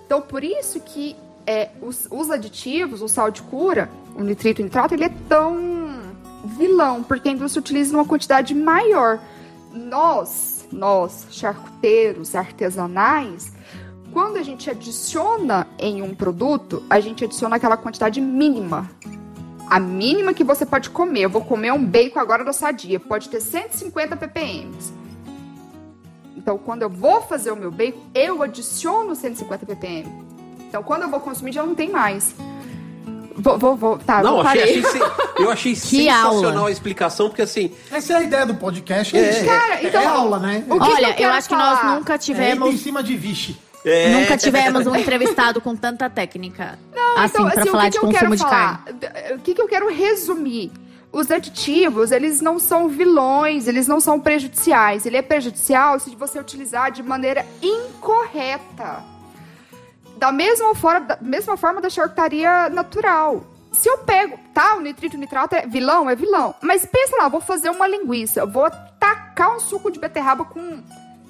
Então, 0.06 0.22
por 0.22 0.45
isso 0.45 0.80
que 0.80 1.14
é, 1.45 1.69
os, 1.82 2.08
os 2.10 2.32
aditivos, 2.32 3.02
o 3.02 3.10
sal 3.10 3.30
de 3.30 3.42
cura, 3.42 3.90
o 4.16 4.24
nitrito 4.24 4.61
e 4.61 4.64
o 4.64 4.66
nitrato, 4.66 4.94
ele 4.94 5.03
é 5.03 5.11
tão 5.27 6.14
vilão, 6.45 7.03
porque 7.03 7.27
a 7.27 7.32
indústria 7.34 7.60
utiliza 7.60 7.94
uma 7.94 8.06
quantidade 8.06 8.56
maior. 8.56 9.19
Nós, 9.74 10.66
nós, 10.72 11.27
charcuteiros 11.32 12.34
artesanais, 12.34 13.52
quando 14.18 14.38
a 14.38 14.42
gente 14.42 14.68
adiciona 14.68 15.68
em 15.78 16.02
um 16.02 16.16
produto, 16.16 16.82
a 16.90 17.00
gente 17.00 17.24
adiciona 17.24 17.58
aquela 17.58 17.78
quantidade 17.78 18.20
mínima. 18.20 18.90
A 19.70 19.80
mínima 19.80 20.34
que 20.34 20.44
você 20.44 20.66
pode 20.66 20.90
comer. 20.90 21.26
Eu 21.26 21.30
vou 21.30 21.44
comer 21.46 21.72
um 21.72 21.86
bacon 21.86 22.20
agora 22.20 22.44
da 22.44 22.52
Sadia. 22.52 23.00
Pode 23.00 23.30
ter 23.30 23.40
150 23.40 24.16
ppm. 24.18 24.72
Então, 26.36 26.58
quando 26.58 26.82
eu 26.82 26.90
vou 26.90 27.22
fazer 27.22 27.52
o 27.52 27.56
meu 27.56 27.70
bacon, 27.70 28.00
eu 28.16 28.42
adiciono 28.42 29.16
150 29.16 29.68
ppm. 29.68 30.08
Então, 30.68 30.82
quando 30.82 31.04
eu 31.04 31.10
vou 31.10 31.20
consumir, 31.20 31.52
já 31.52 31.62
não 31.62 31.76
tem 31.76 31.92
mais. 31.92 32.34
Vou, 33.36 33.60
vou, 33.60 33.76
vou. 33.76 33.98
Tá, 34.00 34.24
Não, 34.24 34.38
eu 34.40 34.48
achei, 34.48 34.64
achei 34.64 34.84
sen- 34.84 35.02
eu 35.38 35.52
achei 35.52 35.76
sensacional 35.76 36.58
aula. 36.58 36.70
a 36.70 36.72
explicação, 36.72 37.30
porque 37.30 37.44
assim. 37.44 37.72
Essa 37.92 38.14
é 38.14 38.16
a 38.16 38.24
ideia 38.24 38.48
do 38.48 38.56
podcast. 38.56 39.16
É. 39.16 39.30
isso. 39.30 39.46
Cara, 39.46 39.84
então, 39.84 40.02
é 40.02 40.06
aula, 40.08 40.40
né? 40.40 40.64
o 40.68 40.80
que 40.80 40.86
que 40.88 40.92
Olha, 40.92 41.22
eu 41.22 41.30
acho 41.30 41.48
que 41.48 41.56
nós 41.56 41.80
falar? 41.80 41.96
nunca 41.98 42.16
É 42.16 42.18
tivemos. 42.18 42.74
em 42.74 42.78
cima 42.78 43.04
de 43.04 43.16
vixe. 43.16 43.67
É. 43.90 44.10
Nunca 44.20 44.38
tivemos 44.38 44.86
um 44.88 44.96
entrevistado 44.96 45.62
com 45.62 45.76
tanta 45.76 46.10
técnica. 46.10 46.78
assim, 47.18 47.26
Então, 47.36 47.50
pra 47.50 47.62
assim, 47.62 47.72
falar 47.72 47.84
o 47.84 47.86
que 47.86 47.92
de 47.92 48.00
que 48.00 48.06
eu 48.06 48.10
consumo 48.12 48.20
quero 48.20 48.36
de 48.36 48.42
falar? 48.44 48.84
carne. 48.86 49.00
D- 49.00 49.34
O 49.36 49.40
que, 49.40 49.54
que 49.56 49.62
eu 49.62 49.68
quero 49.68 49.90
resumir? 49.94 50.72
Os 51.12 51.32
aditivos, 51.32 52.12
eles 52.12 52.42
não 52.42 52.60
são 52.60 52.90
vilões, 52.90 53.68
eles 53.68 53.88
não 53.88 54.00
são 54.00 54.20
prejudiciais. 54.20 55.06
Ele 55.06 55.18
é 55.18 55.22
prejudicial 55.22 56.00
se 56.00 56.14
você 56.16 56.38
utilizar 56.40 56.92
de 56.92 57.02
maneira 57.02 57.46
incorreta. 57.62 59.04
Da 60.18 60.32
mesma 60.32 60.74
forma 60.76 61.00
da 61.02 61.18
mesma 61.22 61.56
forma 61.58 61.80
da 61.82 61.90
charcutaria 61.90 62.70
natural. 62.70 63.44
Se 63.72 63.88
eu 63.90 64.00
pego, 64.00 64.40
tá, 64.54 64.76
o 64.76 64.82
nitrito 64.82 65.16
e 65.16 65.18
o 65.18 65.20
nitrato 65.20 65.56
é 65.56 65.68
vilão, 65.68 66.10
é 66.10 66.16
vilão. 66.16 66.56
Mas 66.62 66.86
pensa 66.86 67.16
lá, 67.18 67.28
vou 67.28 67.40
fazer 67.42 67.70
uma 67.70 67.88
linguiça, 67.88 68.40
eu 68.40 68.48
vou 68.48 68.70
tacar 69.00 69.56
um 69.56 69.60
suco 69.60 69.92
de 69.92 70.00
beterraba 70.00 70.44
com, 70.46 70.82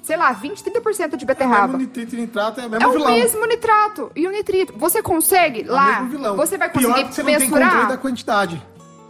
sei 0.08 0.16
lá, 0.16 0.32
20, 0.32 0.64
30% 0.64 1.16
de 1.16 1.24
É 1.24 1.26
beterraba. 1.26 1.66
mesmo 1.66 1.78
nitrito 1.82 2.14
e 2.16 2.18
nitrato, 2.20 2.60
é 2.62 2.66
o 2.66 2.70
mesmo 2.70 2.82
É 2.82 2.88
o 2.88 2.92
vilão. 2.92 3.10
mesmo 3.12 3.46
nitrato 3.46 4.10
e 4.16 4.26
o 4.26 4.30
nitrito. 4.30 4.72
Você 4.78 5.02
consegue 5.02 5.60
É 5.60 5.70
o 5.70 5.74
lá? 5.74 6.00
Você 6.34 6.56
vai 6.56 6.70
Pior 6.70 6.94
conseguir 6.94 7.08
que 7.08 7.14
você 7.14 7.22
não 7.22 7.26
tem 7.28 7.40
controle 7.50 7.64
mensurar? 7.66 7.88
da 7.88 7.96
quantidade. 7.98 8.62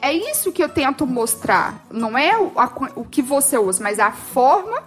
É 0.02 0.12
isso 0.12 0.50
que 0.50 0.60
eu 0.62 0.68
tento 0.68 1.06
mostrar. 1.06 1.86
Não 1.88 2.18
é 2.18 2.36
o, 2.36 2.50
a 2.56 2.68
o 2.96 3.04
que 3.04 3.22
você 3.22 3.56
usa, 3.56 3.80
mas 3.80 4.00
a 4.00 4.10
forma 4.10 4.82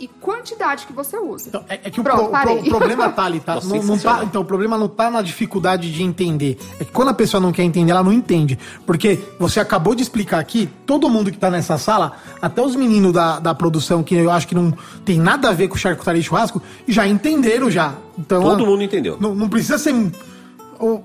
e 0.00 0.06
quantidade 0.06 0.86
que 0.86 0.92
você 0.92 1.16
usa. 1.18 1.48
Então, 1.48 1.64
é, 1.68 1.80
é 1.84 1.90
que 1.90 2.00
o, 2.00 2.04
Pronto, 2.04 2.22
pro- 2.22 2.30
parei. 2.30 2.58
pro- 2.58 2.66
o 2.66 2.70
problema 2.70 3.08
tá 3.10 3.24
ali, 3.24 3.40
tá? 3.40 3.54
Nossa, 3.56 3.68
Não- 3.74 3.82
não, 3.82 3.98
tá? 3.98 4.20
Então, 4.24 4.42
o 4.42 4.44
problema 4.44 4.78
não 4.78 4.88
tá 4.88 5.10
na 5.10 5.22
dificuldade 5.22 5.92
de 5.92 6.02
entender. 6.02 6.58
É 6.78 6.84
que 6.84 6.92
quando 6.92 7.08
a 7.08 7.14
pessoa 7.14 7.40
não 7.40 7.52
quer 7.52 7.62
entender, 7.64 7.90
ela 7.92 8.02
não 8.02 8.12
entende. 8.12 8.58
Porque 8.86 9.18
você 9.38 9.60
acabou 9.60 9.94
de 9.94 10.02
explicar 10.02 10.38
aqui, 10.38 10.68
todo 10.86 11.08
mundo 11.08 11.30
que 11.30 11.38
tá 11.38 11.50
nessa 11.50 11.78
sala, 11.78 12.12
até 12.40 12.62
os 12.62 12.76
meninos 12.76 13.12
da, 13.12 13.38
da 13.40 13.54
produção, 13.54 14.02
que 14.02 14.14
eu 14.14 14.30
acho 14.30 14.46
que 14.46 14.54
não 14.54 14.72
tem 15.04 15.18
nada 15.18 15.48
a 15.48 15.52
ver 15.52 15.68
com 15.68 15.76
charcutaria 15.76 16.20
e 16.20 16.24
churrasco, 16.24 16.62
já 16.86 17.06
entenderam 17.06 17.70
já. 17.70 17.94
Então, 18.18 18.42
Todo 18.42 18.64
ah, 18.64 18.66
mundo 18.66 18.82
entendeu. 18.82 19.16
Não, 19.20 19.34
não 19.34 19.48
precisa 19.48 19.78
ser 19.78 19.92
um, 19.92 20.10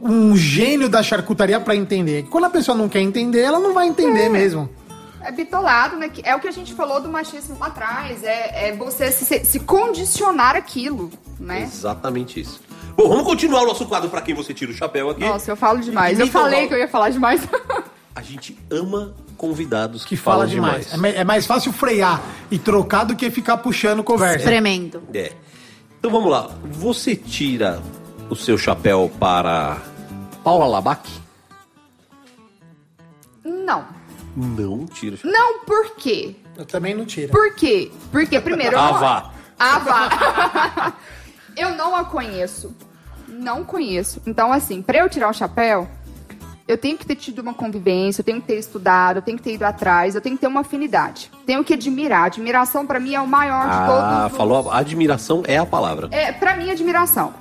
um 0.02 0.36
gênio 0.36 0.88
da 0.90 1.02
charcutaria 1.02 1.60
pra 1.60 1.76
entender. 1.76 2.20
É 2.20 2.22
que 2.24 2.30
Quando 2.30 2.46
a 2.46 2.50
pessoa 2.50 2.78
não 2.78 2.88
quer 2.90 3.02
entender, 3.02 3.42
ela 3.42 3.60
não 3.60 3.74
vai 3.74 3.88
entender 3.88 4.30
mesmo. 4.30 4.70
É 5.24 5.32
bitolado, 5.32 5.96
né? 5.96 6.12
É 6.24 6.36
o 6.36 6.40
que 6.40 6.48
a 6.48 6.52
gente 6.52 6.74
falou 6.74 7.02
do 7.02 7.10
machismo 7.10 7.58
lá 7.60 7.68
atrás. 7.68 8.24
É, 8.24 8.70
é 8.70 8.76
você 8.76 9.12
se, 9.12 9.46
se 9.46 9.60
condicionar 9.62 10.56
aquilo, 10.56 11.10
né? 11.40 11.64
Exatamente 11.64 12.42
isso. 12.42 12.62
Bom, 12.96 13.08
vamos 13.10 13.24
continuar 13.24 13.64
o 13.64 13.66
nosso 13.66 13.86
quadro 13.86 14.10
pra 14.10 14.22
quem 14.22 14.36
você 14.36 14.54
tira 14.54 14.72
o 14.72 14.74
chapéu 14.76 15.10
aqui. 15.10 15.22
Nossa, 15.22 15.50
eu 15.52 15.56
falo 15.56 15.80
demais. 15.80 16.20
Eu 16.20 16.28
falei 16.28 16.68
que 16.68 16.74
eu 16.74 16.78
ia 16.78 16.88
falar 16.88 17.10
demais. 17.10 17.42
A 18.16 18.22
gente 18.22 18.58
ama 18.70 19.14
convidados 19.38 20.04
que, 20.04 20.10
Que 20.10 20.18
fala 20.18 20.40
falam 20.40 20.50
demais. 20.50 20.92
demais. 20.92 21.16
É, 21.16 21.22
é 21.22 21.24
mais 21.24 21.46
fácil 21.46 21.74
frear 21.74 22.22
e 22.52 22.60
trocar 22.60 23.04
do 23.04 23.16
que 23.16 23.32
ficar 23.32 23.58
puxando 23.58 24.04
conversa. 24.04 24.46
Tremendo. 24.46 25.02
É. 25.14 25.32
Então 25.98 26.12
vamos 26.12 26.30
lá. 26.30 26.50
Você 26.72 27.16
tira 27.16 27.82
o 28.30 28.36
seu 28.36 28.58
chapéu 28.58 29.12
para 29.20 29.78
Paula 30.44 30.68
Labac? 30.68 31.10
Não. 33.44 33.86
Não 34.36 34.86
tira 34.86 35.16
o 35.16 35.18
chapéu. 35.18 35.32
Não, 35.32 35.60
por 35.66 35.96
quê? 35.96 36.36
Eu 36.58 36.66
também 36.66 36.94
não 36.94 37.06
tiro. 37.06 37.32
Por 37.32 37.54
quê? 37.56 37.92
Porque, 38.12 38.40
primeiro... 38.40 38.76
eu 38.76 38.80
Ah, 38.80 38.92
vá. 38.92 39.32
Ah, 39.60 40.94
eu 41.58 41.76
não 41.76 41.96
a 41.96 42.04
conheço. 42.06 42.76
Não 43.28 43.64
conheço. 43.64 44.22
Então, 44.26 44.52
assim, 44.52 44.82
pra 44.82 45.00
eu 45.00 45.10
tirar 45.10 45.30
o 45.30 45.34
chapéu, 45.34 45.88
eu 46.68 46.78
tenho 46.78 46.98
que 46.98 47.06
ter 47.06 47.16
tido 47.16 47.40
uma 47.40 47.54
convivência, 47.54 48.22
eu 48.22 48.26
tenho 48.26 48.40
que 48.42 48.48
ter 48.48 48.58
estudado, 48.58 49.18
eu 49.18 49.22
tenho 49.22 49.38
que 49.38 49.44
ter 49.44 49.54
ido 49.54 49.64
atrás, 49.64 50.16
eu 50.16 50.22
tenho 50.22 50.36
que 50.36 50.42
ter 50.42 50.48
uma 50.48 50.62
afinidade. 50.62 51.30
Tenho 51.46 51.64
que 51.64 51.74
admirar. 51.74 52.26
Admiração, 52.26 52.86
pra 52.86 53.00
mim, 53.00 53.14
é 53.16 53.22
o 53.22 53.28
maior 53.28 53.64
de 53.70 53.76
Ah, 53.76 53.86
todos. 53.88 54.32
os- 54.32 54.38
falou. 54.38 54.72
Admiração 54.72 55.44
é 55.46 55.58
a 55.58 55.66
palavra. 55.66 56.08
É, 56.12 56.32
pra 56.32 56.56
mim, 56.56 56.70
admiração. 56.72 57.34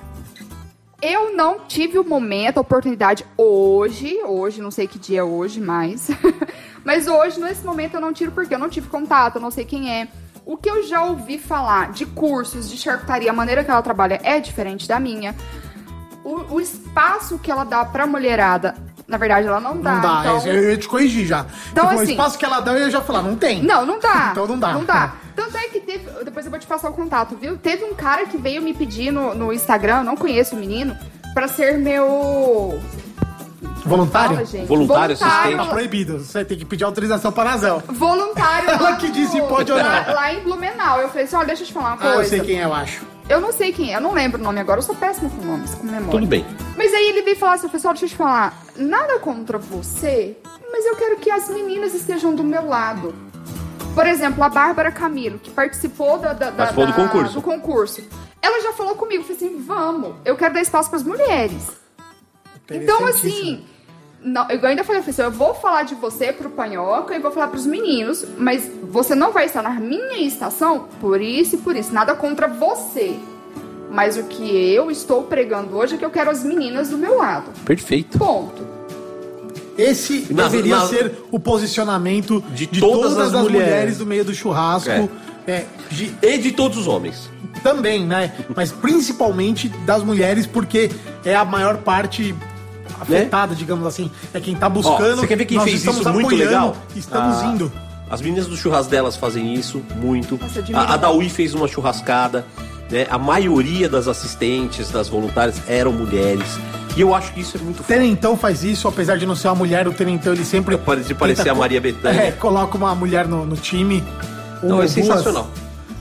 Eu 1.03 1.35
não 1.37 1.59
tive 1.67 1.99
o 1.99 2.05
momento, 2.05 2.59
a 2.59 2.61
oportunidade 2.61 3.27
hoje, 3.37 4.21
hoje, 4.25 4.63
não 4.63 4.71
sei 4.71 4.87
que 4.87 4.99
dia 5.01 5.19
é 5.21 5.23
hoje 5.25 5.61
mais, 5.61 6.09
mas 6.85 7.09
hoje, 7.09 7.41
nesse 7.41 7.65
momento, 7.65 7.95
eu 7.95 8.01
não 8.01 8.13
tiro 8.13 8.31
porque 8.31 8.55
eu 8.55 8.59
não 8.59 8.69
tive 8.69 8.89
contato, 8.89 9.37
eu 9.37 9.43
não 9.43 9.51
sei 9.51 9.65
quem 9.65 9.91
é. 9.93 10.07
O 10.47 10.57
que 10.57 10.71
eu 10.71 10.83
já 10.85 11.03
ouvi 11.05 11.39
falar 11.39 11.91
de 11.93 12.07
cursos 12.07 12.69
de 12.71 12.77
charcutaria, 12.77 13.31
a 13.31 13.35
maneira 13.35 13.65
que 13.65 13.71
ela 13.71 13.83
trabalha 13.83 14.21
é 14.23 14.39
diferente 14.41 14.87
da 14.87 14.99
minha. 15.01 15.35
O, 16.25 16.55
o 16.55 16.61
espaço 16.61 17.39
que 17.39 17.51
ela 17.51 17.65
dá 17.65 17.85
pra 17.85 18.07
mulherada, 18.07 18.75
na 19.09 19.17
verdade, 19.17 19.47
ela 19.49 19.61
não 19.61 19.81
dá. 19.81 19.95
Não 19.95 20.01
dá, 20.01 20.21
então- 20.21 20.47
eu 20.47 20.71
ia 20.71 20.77
te 20.77 20.87
corrigir 20.89 21.27
já. 21.27 21.47
Então, 21.73 21.89
assim- 21.89 21.99
o 21.99 22.11
espaço 22.11 22.39
que 22.39 22.45
ela 22.45 22.61
dá, 22.61 22.73
eu 22.73 22.79
ia 22.79 22.91
já 22.91 23.01
falar, 23.01 23.23
não 23.23 23.35
tem. 23.37 23.61
Não, 23.63 23.85
não 23.85 23.99
dá. 23.99 24.29
Então 24.33 24.47
não 24.47 24.59
dá. 24.59 24.73
Não 24.73 24.85
dá. 24.85 25.15
Tanto 25.35 25.57
é 25.57 25.69
que 25.69 25.81
teve. 25.81 26.09
Depois 26.25 26.44
eu 26.44 26.51
vou 26.51 26.61
te 26.61 26.67
passar 26.67 26.91
o 26.91 26.93
contato, 26.93 27.36
viu? 27.36 27.57
Teve 27.57 27.85
um 27.85 27.94
cara 27.94 28.27
que 28.27 28.36
veio 28.36 28.62
me 28.62 28.75
pedir 28.75 29.11
no, 29.11 29.35
no 29.35 29.52
Instagram, 29.52 29.99
eu 29.99 30.05
não 30.05 30.17
conheço 30.17 30.55
o 30.55 30.59
menino, 30.59 30.97
pra 31.35 31.49
ser 31.49 31.78
meu. 31.78 32.81
Voluntário? 33.85 34.36
Fala, 34.36 34.47
gente. 34.47 34.67
Voluntário, 34.67 35.17
Tá 35.19 35.27
assistente. 35.27 35.69
proibido. 35.69 36.19
Você 36.20 36.44
tem 36.44 36.57
que 36.57 36.65
pedir 36.65 36.85
autorização 36.85 37.33
para 37.33 37.51
a 37.51 37.52
Nazel. 37.52 37.83
Voluntário. 37.89 38.70
Ela 38.70 38.97
que 38.97 39.09
no- 39.09 39.12
diz 39.12 39.28
se 39.31 39.41
pode 39.43 39.73
ou 39.73 39.78
não. 39.78 39.85
Lá, 39.85 40.33
em 40.33 40.41
Blumenau. 40.41 41.01
Eu 41.01 41.09
falei 41.09 41.25
assim: 41.25 41.36
olha, 41.36 41.47
deixa 41.49 41.62
eu 41.62 41.67
te 41.67 41.73
falar 41.73 41.89
uma 41.89 41.94
Ah, 41.94 41.99
coisa. 42.15 42.23
eu 42.23 42.25
sei 42.25 42.41
quem 42.41 42.61
é, 42.61 42.65
eu 42.65 42.73
acho. 42.73 43.05
Eu 43.28 43.41
não 43.41 43.52
sei 43.52 43.73
quem 43.73 43.93
é, 43.93 43.97
eu 43.97 44.01
não 44.01 44.12
lembro 44.12 44.41
o 44.41 44.44
nome 44.44 44.61
agora, 44.61 44.78
eu 44.78 44.83
sou 44.83 44.94
péssima 44.94 45.31
com 45.31 45.43
nomes, 45.44 45.75
com 45.75 45.85
memória. 45.86 46.11
Tudo 46.11 46.27
bem. 46.27 46.44
Mas 46.77 46.93
aí 46.93 47.09
ele 47.09 47.23
veio 47.23 47.36
falar 47.36 47.55
assim, 47.55 47.69
pessoal, 47.69 47.94
deixa 47.94 48.05
eu 48.05 48.11
te 48.11 48.17
falar, 48.17 48.62
nada 48.77 49.19
contra 49.20 49.59
você, 49.59 50.36
mas 50.70 50.85
eu 50.85 50.97
quero 50.97 51.17
que 51.17 51.31
as 51.31 51.49
meninas 51.49 51.94
estejam 51.94 52.35
do 52.35 52.43
meu 52.44 52.67
lado. 52.67 53.15
Por 53.95 54.07
exemplo, 54.07 54.43
a 54.43 54.49
Bárbara 54.49 54.91
Camilo, 54.91 55.39
que 55.39 55.51
participou 55.51 56.19
da, 56.19 56.33
da- 56.33 56.47
da- 56.51 56.53
Participou 56.53 56.87
do 56.87 56.93
da- 56.93 56.99
concurso. 57.09 57.35
do 57.35 57.43
concurso. 57.43 58.03
Ela 58.41 58.62
já 58.62 58.73
falou 58.73 58.95
comigo, 58.97 59.23
falou 59.23 59.37
assim, 59.37 59.62
vamos, 59.62 60.15
eu 60.25 60.37
quero 60.37 60.55
dar 60.55 60.61
espaço 60.62 60.89
para 60.89 60.99
as 60.99 61.05
mulheres. 61.05 61.71
Então, 62.71 63.05
assim, 63.07 63.65
não, 64.23 64.49
eu 64.51 64.67
ainda 64.67 64.83
falei, 64.83 65.03
assim, 65.07 65.21
eu 65.23 65.31
vou 65.31 65.55
falar 65.55 65.83
de 65.83 65.95
você 65.95 66.33
pro 66.33 66.49
Panhoca 66.51 67.15
e 67.15 67.19
vou 67.19 67.31
falar 67.31 67.49
pros 67.49 67.67
meninos, 67.67 68.25
mas 68.39 68.69
você 68.85 69.15
não 69.15 69.31
vai 69.31 69.45
estar 69.47 69.62
na 69.62 69.71
minha 69.71 70.19
estação 70.27 70.89
por 71.01 71.21
isso 71.21 71.57
e 71.57 71.59
por 71.59 71.77
isso. 71.77 71.93
Nada 71.93 72.15
contra 72.15 72.49
você. 72.49 73.17
Mas 73.91 74.17
o 74.17 74.25
que 74.25 74.73
eu 74.73 74.91
estou 74.91 75.25
pregando 75.25 75.77
hoje 75.77 75.97
é 75.97 75.99
que 75.99 76.05
eu 76.05 76.11
quero 76.11 76.31
as 76.31 76.43
meninas 76.43 76.89
do 76.89 76.97
meu 76.97 77.19
lado. 77.19 77.51
Perfeito. 77.65 78.19
Ponto. 78.19 78.67
Esse 79.83 80.27
Na- 80.31 80.44
deveria 80.44 80.77
na- 80.78 80.86
ser 80.86 81.12
o 81.31 81.39
posicionamento 81.39 82.43
de, 82.55 82.67
todas 82.67 83.12
todas, 83.12 83.19
as 83.19 83.35
as 83.35 83.43
mulheres. 83.43 83.69
mulheres. 83.69 83.99
do 83.99 84.07
meio 84.07 84.25
do 84.25 84.35
churrasco. 84.35 85.09
É, 85.47 85.65
de- 85.91 86.15
E 86.23 86.39
de 86.39 86.52
todos 86.52 86.78
os 86.78 86.86
homens. 86.86 87.28
também, 87.62 88.07
né? 88.07 88.33
Mas 88.55 88.70
principalmente 88.70 89.69
das 89.85 90.02
mulheres, 90.05 90.47
porque 90.47 90.91
é 91.25 91.35
a 91.35 91.44
maior 91.44 91.78
parte 91.78 92.35
afetada, 93.01 93.55
digamos 93.55 93.86
assim. 93.86 94.11
É 94.33 94.41
quem 94.41 94.55
tá 94.55 94.69
buscando. 94.69 95.15
Ó, 95.15 95.20
você 95.20 95.27
quer 95.27 95.36
ver 95.36 95.44
quem 95.47 95.57
nós 95.57 95.69
fez 95.69 95.85
isso 95.85 96.12
muito 96.12 96.35
legal? 96.35 96.77
Estamos 96.94 97.39
Ah, 97.43 97.47
indo. 97.47 97.73
As 98.11 98.20
meninas 98.20 98.47
do 98.47 98.57
churrasco 98.57 98.91
delas 98.91 99.17
fazem 99.17 99.55
isso 99.55 99.83
muito. 99.97 100.39
Nossa, 100.41 100.62
A, 100.75 100.94
a 100.94 100.97
Daui 100.97 101.28
fez 101.28 101.55
uma 101.55 101.67
churrascada. 101.67 102.44
Né? 102.93 103.07
A 103.09 103.19
maioria 103.19 103.89
das 103.89 104.07
assistentes, 104.07 104.91
das 104.91 105.09
voluntárias, 105.09 105.62
eram 105.67 105.93
mulheres. 105.93 106.47
E 106.95 107.01
eu 107.01 107.15
acho 107.15 107.33
que 107.33 107.41
isso 107.41 107.57
é 107.57 107.61
muito 107.61 107.81
O 107.81 107.85
Tenentão 107.85 108.37
faz 108.37 108.62
isso, 108.62 108.87
apesar 108.87 109.17
de 109.17 109.25
não 109.25 109.35
ser 109.35 109.49
uma 109.49 109.55
mulher, 109.55 109.89
o 109.89 109.93
Tenentão 109.95 110.35
ele 110.35 110.45
sempre. 110.45 110.77
Parece 110.77 111.15
parecer 111.15 111.45
tenta 111.45 111.57
a 111.57 111.59
Maria 111.59 111.81
Bethânia. 111.81 112.21
É, 112.21 112.33
coloca 112.33 112.77
uma 112.77 112.95
mulher 112.95 113.27
no, 113.27 113.47
no 113.47 113.57
time. 113.57 114.05
Não, 114.62 114.83
é 114.83 114.87
sensacional. 114.87 115.49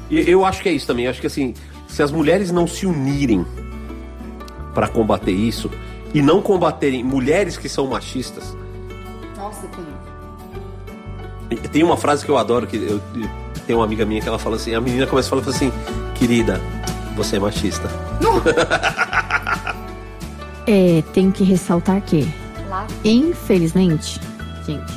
E 0.10 0.30
eu 0.30 0.46
acho 0.46 0.62
que 0.62 0.68
é 0.68 0.74
isso 0.74 0.86
também. 0.86 1.06
Eu 1.06 1.12
acho 1.12 1.22
que 1.22 1.28
assim, 1.28 1.54
se 1.88 2.04
as 2.04 2.12
mulheres 2.12 2.52
não 2.52 2.68
se 2.68 2.86
unirem 2.86 3.46
pra 4.74 4.90
combater 4.90 5.32
isso 5.32 5.72
e 6.14 6.22
não 6.22 6.42
combaterem 6.42 7.04
mulheres 7.04 7.58
que 7.58 7.70
são 7.70 7.88
machistas, 7.88 8.56
Nossa, 9.38 9.66
tem. 11.50 11.58
tem 11.58 11.84
uma 11.84 11.96
frase 11.96 12.26
que 12.26 12.32
eu 12.32 12.38
adoro 12.38 12.68
que 12.68 12.76
eu, 12.76 13.02
tenho 13.66 13.80
uma 13.80 13.86
amiga 13.86 14.06
minha 14.06 14.22
que 14.22 14.28
ela 14.28 14.40
fala 14.40 14.56
assim, 14.56 14.74
a 14.74 14.82
menina 14.82 15.08
começa 15.08 15.28
a 15.28 15.42
falar 15.42 15.56
assim, 15.56 15.72
querida, 16.16 16.60
você 17.16 17.38
é 17.38 17.40
machista. 17.40 17.90
É, 20.68 21.04
tenho 21.12 21.32
que 21.32 21.44
ressaltar 21.44 22.02
que, 22.02 22.32
infelizmente, 23.04 24.22
gente, 24.66 24.94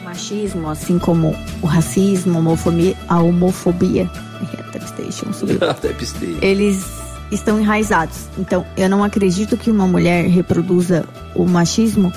o 0.00 0.04
machismo, 0.04 0.70
assim 0.70 0.98
como 0.98 1.36
o 1.60 1.66
racismo, 1.66 2.36
a 2.36 2.38
homofobia, 2.38 2.96
a 3.08 3.20
homofobia. 3.20 4.08
Até 5.68 5.92
pistei. 5.92 6.38
eles 6.40 6.86
estão 7.30 7.60
enraizados. 7.60 8.28
Então, 8.38 8.64
eu 8.76 8.88
não 8.88 9.02
acredito 9.02 9.56
que 9.56 9.70
uma 9.70 9.86
mulher 9.86 10.26
reproduza 10.26 11.04
o 11.34 11.44
machismo 11.44 12.12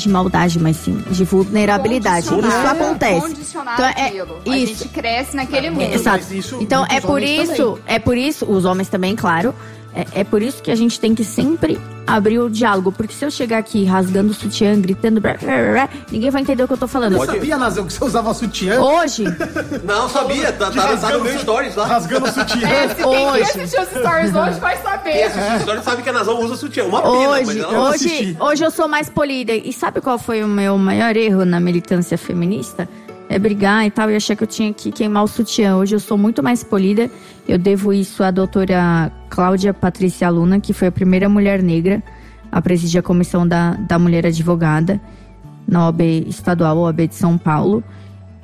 de 0.00 0.08
maldade, 0.08 0.58
mas 0.58 0.76
sim 0.76 1.02
de 1.10 1.24
vulnerabilidade. 1.24 2.26
Isso 2.26 2.66
acontece. 2.66 3.36
Então, 3.52 3.84
é 3.84 4.06
aquilo. 4.06 4.42
A 4.46 4.58
isso. 4.58 4.74
gente 4.74 4.88
cresce 4.88 5.36
naquele 5.36 5.70
mundo. 5.70 5.82
Exato. 5.82 6.24
então 6.60 6.84
é 6.86 7.00
por 7.00 7.22
isso, 7.22 7.72
também. 7.72 7.82
é 7.86 7.98
por 7.98 8.16
isso, 8.16 8.44
os 8.46 8.64
homens 8.64 8.88
também, 8.88 9.14
claro. 9.14 9.54
É, 9.94 10.20
é 10.20 10.24
por 10.24 10.40
isso 10.40 10.62
que 10.62 10.70
a 10.70 10.76
gente 10.76 11.00
tem 11.00 11.14
que 11.14 11.24
sempre 11.24 11.80
abrir 12.06 12.38
o 12.38 12.48
diálogo, 12.48 12.92
porque 12.92 13.12
se 13.12 13.24
eu 13.24 13.30
chegar 13.30 13.58
aqui 13.58 13.84
rasgando 13.84 14.30
o 14.30 14.34
sutiã, 14.34 14.78
gritando, 14.80 15.20
blá, 15.20 15.34
blá, 15.34 15.72
blá, 15.72 15.88
ninguém 16.10 16.30
vai 16.30 16.42
entender 16.42 16.62
o 16.62 16.66
que 16.66 16.72
eu 16.72 16.78
tô 16.78 16.88
falando. 16.88 17.16
Você 17.16 17.32
sabia, 17.32 17.56
Nazão, 17.56 17.86
que 17.86 17.92
você 17.92 18.04
usava 18.04 18.34
sutiã? 18.34 18.80
Hoje, 18.80 19.24
Não, 19.84 20.08
sabia, 20.08 20.52
tá, 20.52 20.70
tá, 20.70 20.96
tá 20.96 21.10
no 21.10 21.24
meu 21.24 21.38
stories 21.38 21.74
lá. 21.76 21.86
Rasgando 21.86 22.26
o 22.26 22.32
sutiã. 22.32 22.68
É, 22.68 22.88
se 22.88 22.94
quem 22.94 23.28
Hoje. 23.28 23.42
assistiu 23.42 23.82
os 23.82 23.88
stories 23.88 24.34
hoje 24.34 24.60
vai 24.60 24.76
saber. 24.78 25.10
Essa 25.10 25.56
história 25.56 25.82
sabe 25.82 26.02
que 26.02 26.08
a 26.08 26.12
Nazão 26.12 26.40
usa 26.40 26.56
sutiã. 26.56 26.84
Uma 26.84 27.02
pena, 27.02 27.28
mas 27.28 27.48
hoje, 27.48 27.60
ela 27.60 27.90
hoje, 27.90 28.36
hoje 28.40 28.64
eu 28.64 28.70
sou 28.70 28.88
mais 28.88 29.08
polida. 29.08 29.52
E 29.52 29.72
sabe 29.72 30.00
qual 30.00 30.18
foi 30.18 30.42
o 30.42 30.48
meu 30.48 30.76
maior 30.78 31.16
erro 31.16 31.44
na 31.44 31.60
militância 31.60 32.16
feminista? 32.16 32.88
É 33.28 33.38
brigar 33.38 33.86
e 33.86 33.90
tal, 33.92 34.10
e 34.10 34.16
achar 34.16 34.34
que 34.34 34.42
eu 34.42 34.48
tinha 34.48 34.72
que 34.72 34.90
queimar 34.90 35.22
o 35.22 35.28
sutiã. 35.28 35.76
Hoje 35.76 35.94
eu 35.94 36.00
sou 36.00 36.18
muito 36.18 36.42
mais 36.42 36.64
polida. 36.64 37.08
Eu 37.50 37.58
devo 37.58 37.92
isso 37.92 38.22
à 38.22 38.30
doutora 38.30 39.10
Cláudia 39.28 39.74
Patrícia 39.74 40.30
Luna, 40.30 40.60
que 40.60 40.72
foi 40.72 40.86
a 40.86 40.92
primeira 40.92 41.28
mulher 41.28 41.60
negra 41.60 42.00
a 42.52 42.62
presidir 42.62 43.00
a 43.00 43.02
comissão 43.02 43.46
da, 43.46 43.72
da 43.74 43.98
mulher 43.98 44.24
advogada 44.24 45.00
na 45.66 45.86
OAB 45.86 46.00
estadual, 46.28 46.78
OAB 46.78 47.08
de 47.08 47.14
São 47.16 47.36
Paulo. 47.36 47.82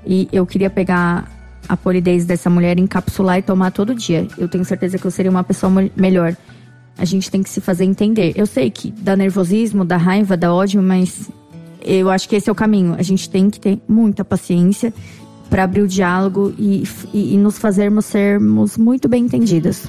E 0.04 0.28
eu 0.32 0.44
queria 0.44 0.68
pegar 0.68 1.30
a 1.68 1.76
polidez 1.76 2.24
dessa 2.24 2.50
mulher, 2.50 2.78
encapsular 2.80 3.38
e 3.38 3.42
tomar 3.42 3.70
todo 3.70 3.94
dia. 3.94 4.26
Eu 4.36 4.48
tenho 4.48 4.64
certeza 4.64 4.98
que 4.98 5.04
eu 5.04 5.10
seria 5.12 5.30
uma 5.30 5.44
pessoa 5.44 5.70
mel- 5.70 5.90
melhor. 5.96 6.36
A 6.98 7.04
gente 7.04 7.30
tem 7.30 7.44
que 7.44 7.50
se 7.50 7.60
fazer 7.60 7.84
entender. 7.84 8.32
Eu 8.34 8.46
sei 8.46 8.70
que 8.70 8.90
dá 8.90 9.14
nervosismo, 9.14 9.84
dá 9.84 9.96
raiva, 9.96 10.36
dá 10.36 10.52
ódio, 10.52 10.82
mas 10.82 11.30
eu 11.80 12.10
acho 12.10 12.28
que 12.28 12.34
esse 12.34 12.48
é 12.48 12.52
o 12.52 12.56
caminho. 12.56 12.96
A 12.98 13.02
gente 13.02 13.30
tem 13.30 13.50
que 13.50 13.60
ter 13.60 13.78
muita 13.88 14.24
paciência 14.24 14.92
para 15.50 15.64
abrir 15.64 15.80
o 15.82 15.88
diálogo 15.88 16.52
e, 16.58 16.82
e- 17.12 17.34
e 17.34 17.36
nos 17.38 17.58
fazermos 17.58 18.04
sermos 18.06 18.76
muito 18.76 19.08
bem 19.08 19.24
entendidas. 19.24 19.88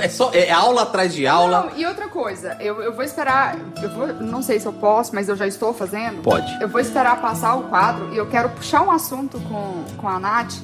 É, 0.00 0.08
só, 0.08 0.30
é 0.32 0.50
aula 0.52 0.82
atrás 0.82 1.12
de 1.12 1.26
aula. 1.26 1.68
Não, 1.70 1.76
e 1.76 1.84
outra 1.84 2.06
coisa, 2.06 2.56
eu, 2.60 2.80
eu 2.80 2.94
vou 2.94 3.02
esperar. 3.04 3.56
Eu 3.82 3.90
vou, 3.90 4.06
não 4.22 4.40
sei 4.40 4.60
se 4.60 4.66
eu 4.66 4.72
posso, 4.72 5.12
mas 5.14 5.28
eu 5.28 5.34
já 5.34 5.48
estou 5.48 5.74
fazendo. 5.74 6.22
Pode. 6.22 6.46
Eu 6.62 6.68
vou 6.68 6.80
esperar 6.80 7.20
passar 7.20 7.56
o 7.56 7.64
quadro 7.64 8.08
e 8.14 8.16
eu 8.16 8.26
quero 8.26 8.50
puxar 8.50 8.82
um 8.82 8.90
assunto 8.92 9.40
com, 9.48 9.82
com 9.96 10.08
a 10.08 10.20
Nath, 10.20 10.54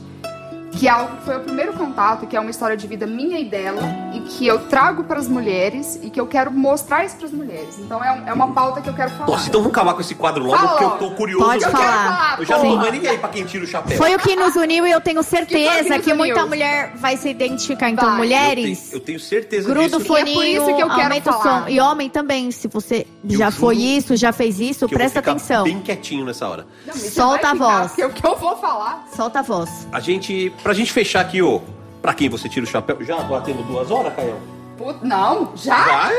que 0.76 0.86
é 0.86 0.90
algo 0.90 1.16
que 1.16 1.24
foi 1.24 1.36
o 1.36 1.40
primeiro 1.40 1.72
contato, 1.72 2.26
que 2.26 2.36
é 2.36 2.40
uma 2.40 2.50
história 2.50 2.76
de 2.76 2.86
vida 2.86 3.06
minha 3.06 3.38
e 3.38 3.44
dela, 3.44 3.82
e 4.14 4.20
que 4.20 4.46
eu 4.46 4.58
trago 4.66 5.05
para 5.05 5.18
as 5.18 5.28
mulheres 5.28 5.98
e 6.02 6.10
que 6.10 6.20
eu 6.20 6.26
quero 6.26 6.50
mostrar 6.50 7.05
isso 7.05 7.16
para 7.16 7.26
as 7.26 7.32
mulheres. 7.32 7.78
Então 7.78 8.02
é, 8.02 8.24
é 8.26 8.32
uma 8.32 8.52
pauta 8.52 8.80
que 8.80 8.88
eu 8.88 8.94
quero 8.94 9.10
falar. 9.10 9.26
Nossa, 9.30 9.48
então 9.48 9.60
vamos 9.60 9.74
acabar 9.76 9.94
com 9.94 10.00
esse 10.00 10.14
quadro 10.14 10.44
logo, 10.44 10.56
Fala 10.58 10.68
porque 10.70 10.84
eu 10.84 11.08
tô 11.08 11.14
curioso. 11.14 11.44
Pode 11.44 11.64
eu 11.64 11.70
falar. 11.70 12.36
Eu 12.38 12.44
já 12.44 12.58
Sim. 12.58 12.64
não 12.64 12.70
tô 12.72 12.76
mais 12.78 12.92
ninguém 12.92 13.18
pra 13.18 13.28
quem 13.28 13.44
tira 13.44 13.64
o 13.64 13.66
chapéu. 13.66 13.96
Foi 13.96 14.14
o 14.14 14.18
que 14.18 14.36
nos 14.36 14.55
uniu 14.56 14.86
e 14.86 14.90
eu 14.90 15.00
tenho 15.00 15.20
Que 15.20 15.26
certeza 15.30 15.94
que 15.98 16.05
que, 16.05 16.10
nos 16.10 16.18
muita 16.18 16.46
mulher 16.46 16.92
vai 16.96 17.16
se 17.16 17.28
identificar. 17.28 17.90
Então, 17.90 18.08
Vai. 18.08 18.18
mulheres. 18.18 18.92
Eu 18.92 19.00
tenho, 19.00 19.00
eu 19.00 19.00
tenho 19.00 19.20
certeza 19.20 19.68
Gruda 19.68 19.96
o 19.96 20.00
disso. 20.00 20.16
E 20.16 20.20
é 20.20 20.24
por 20.34 20.44
isso 20.44 20.66
que 20.76 20.82
eu 20.82 20.90
quero 20.94 21.22
falar. 21.22 21.62
som. 21.64 21.68
E 21.68 21.80
homem 21.80 22.08
também, 22.10 22.50
se 22.50 22.68
você 22.68 23.06
já 23.24 23.50
juro 23.50 23.60
foi 23.60 23.76
isso, 23.76 24.16
já 24.16 24.32
fez 24.32 24.60
isso, 24.60 24.80
que 24.80 24.84
eu 24.84 24.88
vou 24.88 24.98
presta 24.98 25.20
ficar 25.20 25.32
atenção. 25.32 25.64
bem 25.64 25.80
quietinho 25.80 26.24
nessa 26.24 26.48
hora. 26.48 26.66
Não, 26.86 26.94
Solta 26.94 27.48
a 27.48 27.52
ficar, 27.52 27.78
voz. 27.78 27.86
Porque 27.88 28.05
o 28.05 28.10
que 28.10 28.26
eu 28.26 28.36
vou 28.36 28.56
falar. 28.56 29.06
Solta 29.14 29.38
a 29.40 29.42
voz. 29.42 29.86
A 29.92 30.00
gente, 30.00 30.52
pra 30.66 30.74
gente 30.74 30.92
fechar 30.92 31.20
aqui, 31.20 31.40
ô, 31.40 31.62
pra 32.02 32.12
quem 32.12 32.28
você 32.28 32.48
tira 32.48 32.66
o 32.66 32.68
chapéu, 32.68 32.96
já 33.04 33.16
batendo 33.18 33.62
duas 33.62 33.88
horas, 33.88 34.12
Caio? 34.16 34.36
Put- 34.76 34.98
não, 35.06 35.52
já? 35.54 35.76
Vai, 35.84 36.14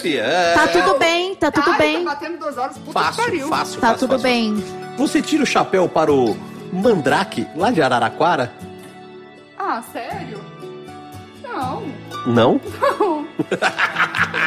filha. 0.00 0.20
é. 0.22 0.54
Tá 0.54 0.68
tudo 0.68 0.96
bem, 0.96 1.34
tá 1.34 1.50
tudo 1.50 1.70
Ai, 1.72 1.78
bem. 1.78 2.04
Tá 2.04 2.10
batendo 2.14 2.38
duas 2.38 2.56
horas, 2.56 2.78
puta 2.78 2.86
que 2.86 3.04
Fácil, 3.06 3.24
pariu. 3.24 3.48
fácil, 3.48 3.80
Tá 3.80 3.86
fácil, 3.88 3.98
tudo 3.98 4.10
fácil. 4.12 4.22
bem. 4.22 4.64
Você 4.96 5.20
tira 5.20 5.42
o 5.42 5.46
chapéu 5.46 5.88
para 5.88 6.12
o 6.12 6.36
Mandrake, 6.72 7.48
lá 7.56 7.72
de 7.72 7.82
Araraquara? 7.82 8.52
Ah, 9.58 9.82
sério? 9.92 10.40
Não. 11.42 11.82
Não? 12.26 12.60
Não. 12.98 13.26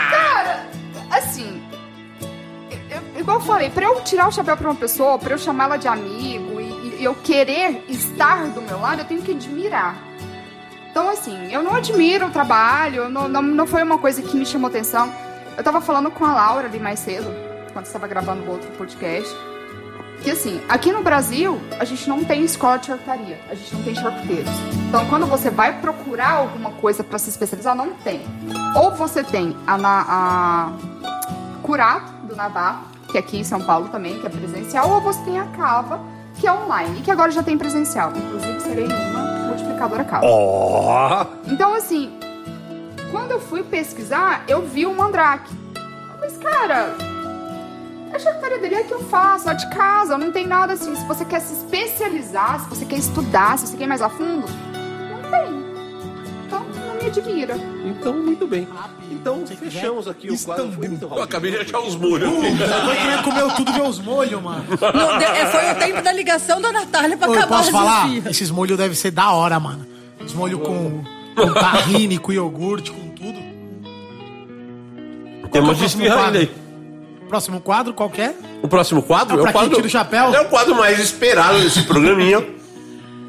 Cara, 0.10 0.66
assim. 1.12 1.62
eu- 2.90 3.20
igual 3.20 3.38
eu 3.40 3.46
falei, 3.46 3.70
pra 3.70 3.86
eu 3.86 4.02
tirar 4.02 4.28
o 4.30 4.32
chapéu 4.32 4.56
pra 4.56 4.70
uma 4.70 4.76
pessoa, 4.76 5.20
pra 5.20 5.34
eu 5.34 5.38
chamar 5.38 5.66
ela 5.66 5.78
de 5.78 5.88
amigo 5.88 6.60
e, 7.04 7.06
eu 7.06 7.16
querer 7.16 7.84
estar 7.90 8.48
do 8.48 8.62
meu 8.62 8.80
lado, 8.80 9.02
eu 9.02 9.06
tenho 9.06 9.22
que 9.22 9.32
admirar. 9.32 9.96
Então, 10.90 11.10
assim, 11.10 11.52
eu 11.52 11.62
não 11.62 11.76
admiro 11.76 12.28
o 12.28 12.30
trabalho, 12.30 13.10
não, 13.10 13.28
não, 13.28 13.42
não 13.42 13.68
foi 13.68 13.84
uma 13.84 13.98
coisa 13.98 14.22
que 14.22 14.38
me 14.38 14.46
chamou 14.46 14.70
atenção. 14.70 15.12
Eu 15.58 15.64
tava 15.64 15.82
falando 15.82 16.10
com 16.12 16.24
a 16.24 16.34
Laura 16.34 16.68
ali 16.68 16.80
mais 16.80 17.00
cedo, 17.00 17.28
quando 17.74 17.86
estava 17.86 18.08
gravando 18.08 18.44
o 18.44 18.52
outro 18.52 18.70
podcast. 18.72 19.36
Que 20.24 20.32
assim, 20.32 20.62
aqui 20.70 20.92
no 20.92 21.04
Brasil, 21.04 21.60
a 21.80 21.84
gente 21.84 22.08
não 22.08 22.24
tem 22.24 22.44
escola 22.44 22.78
de 22.78 22.86
charcutaria, 22.86 23.40
a 23.50 23.56
gente 23.56 23.76
não 23.76 23.84
tem 23.84 23.96
charcuteiros. 23.96 24.52
Então, 24.88 25.06
quando 25.10 25.26
você 25.26 25.50
vai 25.50 25.82
procurar 25.82 26.32
alguma 26.32 26.72
coisa 26.74 27.04
pra 27.04 27.20
se 27.20 27.30
especializar, 27.30 27.76
não 27.76 27.94
tem. 27.96 28.22
Ou 28.76 28.92
você 28.92 29.24
tem 29.24 29.58
a, 29.68 29.78
na, 29.78 30.06
a 30.08 30.72
Curato, 31.62 32.14
do 32.24 32.36
Navarro, 32.36 32.86
que 33.10 33.18
é 33.18 33.20
aqui 33.20 33.38
em 33.38 33.44
São 33.44 33.62
Paulo 33.62 33.90
também, 33.90 34.20
que 34.20 34.26
é 34.26 34.30
presencial, 34.30 34.90
ou 34.90 35.02
você 35.02 35.22
tem 35.24 35.40
a 35.40 35.46
Cava, 35.48 36.00
que 36.40 36.48
é 36.48 36.52
online, 36.52 37.00
e 37.00 37.02
que 37.02 37.12
agora 37.12 37.32
já 37.32 37.44
tem 37.44 37.58
presencial. 37.58 38.12
Inclusive, 38.16 38.60
serei 38.60 38.86
uma 38.86 39.48
multiplicadora 39.48 40.04
Cava. 40.04 40.26
Ó! 40.26 41.26
Então, 41.48 41.74
assim, 41.74 42.18
quando 43.12 43.32
eu 43.32 43.40
fui 43.40 43.64
pesquisar, 43.64 44.44
eu 44.48 44.62
vi 44.62 44.86
o 44.86 44.94
Mandrake. 44.94 45.54
Mas, 46.20 46.38
cara, 46.38 46.96
A 48.14 48.20
charcutaria 48.20 48.82
é 48.82 48.84
que 48.84 48.94
eu 48.94 49.04
faço, 49.06 49.48
lá 49.48 49.54
de 49.54 49.68
casa, 49.72 50.18
não 50.20 50.32
tem 50.32 50.46
nada 50.46 50.74
assim. 50.74 50.96
Se 50.96 51.04
você 51.06 51.26
quer 51.26 51.40
se 51.40 51.54
especializar, 51.54 52.60
se 52.60 52.70
você 52.70 52.86
quer 52.86 52.98
estudar, 52.98 53.58
se 53.58 53.66
você 53.66 53.76
quer 53.76 53.86
ir 53.86 53.88
mais 53.88 54.04
a 54.04 54.10
fundo, 54.10 54.46
não 55.10 55.32
tem. 55.32 55.64
Então, 56.46 56.64
me 57.04 57.10
admira. 57.10 57.56
Então, 57.86 58.14
muito 58.14 58.48
bem. 58.48 58.68
Então, 59.12 59.46
fechamos 59.46 60.08
aqui 60.08 60.32
o 60.32 60.38
quadro. 60.40 60.72
Foi 60.72 60.88
muito 60.88 61.06
Eu 61.06 61.22
acabei 61.22 61.52
de 61.52 61.58
achar 61.58 61.80
os 61.80 61.96
molhos. 61.96 62.32
Ele 62.32 63.24
comeu 63.24 63.50
tudo 63.56 63.74
meus 63.74 64.00
molhos, 64.00 64.42
mano. 64.42 64.64
Não, 64.70 65.18
de- 65.18 65.24
é, 65.26 65.46
foi 65.48 65.72
o 65.72 65.76
tempo 65.76 66.02
da 66.02 66.12
ligação 66.12 66.62
da 66.62 66.72
Natália 66.72 67.18
pra 67.18 67.30
Ô, 67.30 67.34
acabar 67.34 67.58
posso 67.58 67.72
falar? 67.72 68.10
Esses 68.28 68.50
molhos 68.52 68.78
devem 68.78 68.96
ser 68.96 69.12
da 69.12 69.32
hora, 69.32 69.60
mano. 69.60 69.86
Os 70.24 70.34
molhos 70.34 70.62
com, 70.62 71.04
com 71.36 71.54
tahine, 71.54 72.18
com 72.18 72.32
iogurte, 72.32 72.92
com 72.92 73.10
tudo. 73.10 73.40
Temos 75.52 75.70
Qual 75.70 75.76
de 75.76 75.80
que 75.80 75.86
é 75.86 75.90
próximo 75.90 76.04
esfirra 76.04 76.26
ainda 76.28 76.40
aí. 76.40 76.48
quadro? 76.48 76.64
Próximo 77.28 77.62
quadro, 77.62 77.94
qual 77.94 78.10
que 78.10 78.22
é? 78.22 78.34
O 78.62 78.68
próximo 78.68 79.02
quadro 79.02 79.44
Ah, 79.44 79.48
é 79.48 79.50
o 79.50 79.52
quadro. 79.52 79.76
tira 79.76 79.88
o 79.88 79.90
chapéu? 79.90 80.34
É 80.34 80.42
o 80.42 80.46
quadro 80.46 80.76
mais 80.76 81.00
esperado 81.00 81.60
desse 81.60 81.84
programinha. 81.84 82.44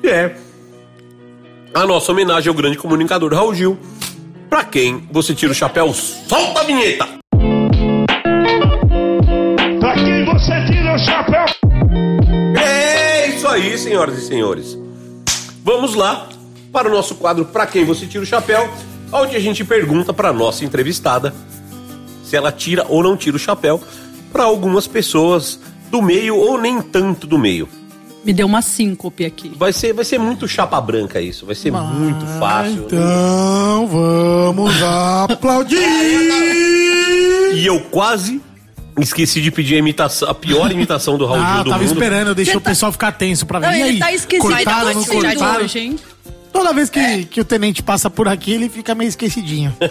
É 0.02 0.36
a 1.74 1.84
nossa 1.84 2.12
homenagem 2.12 2.48
ao 2.48 2.54
grande 2.54 2.78
comunicador 2.78 3.34
Raul 3.34 3.52
Gil. 3.52 3.76
Pra 4.48 4.62
quem 4.62 5.08
você 5.10 5.34
tira 5.34 5.50
o 5.50 5.54
chapéu, 5.54 5.92
solta 5.92 6.60
a 6.60 6.62
vinheta! 6.62 7.08
Pra 9.80 9.94
quem 9.96 10.24
você 10.24 10.64
tira 10.66 10.94
o 10.94 10.98
chapéu? 10.98 11.44
É 12.56 13.28
isso 13.28 13.48
aí, 13.48 13.76
senhoras 13.76 14.18
e 14.18 14.26
senhores. 14.26 14.78
Vamos 15.64 15.96
lá 15.96 16.28
para 16.72 16.88
o 16.88 16.92
nosso 16.92 17.16
quadro 17.16 17.44
Pra 17.46 17.66
quem 17.66 17.84
você 17.84 18.06
tira 18.06 18.22
o 18.22 18.26
chapéu, 18.26 18.70
onde 19.12 19.34
a 19.34 19.40
gente 19.40 19.64
pergunta 19.64 20.12
para 20.12 20.32
nossa 20.32 20.64
entrevistada 20.64 21.34
se 22.22 22.36
ela 22.36 22.52
tira 22.52 22.86
ou 22.88 23.02
não 23.02 23.16
tira 23.16 23.36
o 23.36 23.40
chapéu 23.40 23.82
para 24.32 24.44
algumas 24.44 24.86
pessoas 24.86 25.58
do 25.90 26.00
meio 26.00 26.36
ou 26.36 26.56
nem 26.56 26.80
tanto 26.80 27.26
do 27.26 27.36
meio. 27.36 27.68
Me 28.24 28.32
deu 28.32 28.46
uma 28.46 28.62
síncope 28.62 29.24
aqui. 29.24 29.52
Vai 29.56 29.72
ser, 29.72 29.92
vai 29.92 30.04
ser 30.04 30.18
muito 30.18 30.48
chapa 30.48 30.80
branca 30.80 31.20
isso, 31.20 31.44
vai 31.44 31.54
ser 31.54 31.70
muito 31.70 32.24
fácil. 32.38 32.84
Então 32.86 33.86
vamos 33.86 34.72
aplaudir! 34.82 35.78
E 37.54 37.66
eu 37.66 37.80
quase 37.82 38.40
esqueci 38.98 39.40
de 39.40 39.48
pedir 39.52 39.76
a 39.76 39.78
imitação, 39.78 40.28
a 40.28 40.34
pior 40.34 40.72
imitação 40.72 41.16
do 41.16 41.24
Raul 41.24 41.40
Ah, 41.40 41.46
Gil 41.50 41.58
eu 41.58 41.64
do 41.64 41.70
tava 41.70 41.82
mundo. 41.84 41.92
esperando, 41.92 42.28
eu 42.28 42.34
deixei 42.34 42.56
o 42.56 42.60
pessoal 42.60 42.90
ficar 42.90 43.12
tenso 43.12 43.46
pra 43.46 43.60
ver. 43.60 43.66
Não, 43.66 43.74
E 43.74 43.80
ele 43.80 43.90
aí? 43.90 43.98
tá 44.00 44.12
esquecido. 44.12 44.48
Cortaram, 44.52 44.78
não 44.86 44.86
tá 44.86 44.92
tossindo 45.12 45.24
cortaram? 45.24 45.64
hoje, 45.64 45.78
hein? 45.78 45.98
Toda 46.52 46.72
vez 46.72 46.90
que, 46.90 47.24
que 47.26 47.40
o 47.40 47.44
tenente 47.44 47.80
passa 47.80 48.10
por 48.10 48.26
aqui, 48.26 48.52
ele 48.52 48.68
fica 48.68 48.92
meio 48.94 49.08
esquecidinho. 49.08 49.74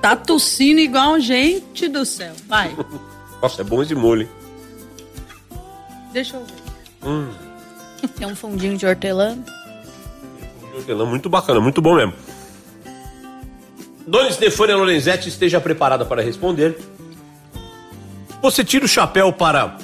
Tá 0.00 0.16
tossindo 0.16 0.80
igual 0.80 1.20
gente 1.20 1.86
do 1.86 2.06
céu. 2.06 2.32
Vai, 2.48 2.74
Nossa, 3.42 3.60
é 3.60 3.64
bom 3.64 3.82
esse 3.82 3.94
molho. 3.94 4.22
hein? 4.22 4.28
deixa 6.10 6.36
eu 6.36 6.40
ver. 6.44 6.69
Hum, 7.02 7.28
Tem 8.16 8.26
um 8.26 8.36
fundinho 8.36 8.76
de 8.76 8.86
hortelã. 8.86 9.38
hortelã 10.74 11.04
muito 11.06 11.28
bacana, 11.28 11.60
muito 11.60 11.80
bom 11.80 11.94
mesmo. 11.96 12.12
Dona 14.06 14.30
Stefânia 14.32 14.76
Lorenzetti 14.76 15.28
esteja 15.28 15.60
preparada 15.60 16.04
para 16.04 16.22
responder. 16.22 16.78
Você 18.42 18.64
tira 18.64 18.84
o 18.84 18.88
chapéu 18.88 19.32
para 19.32 19.76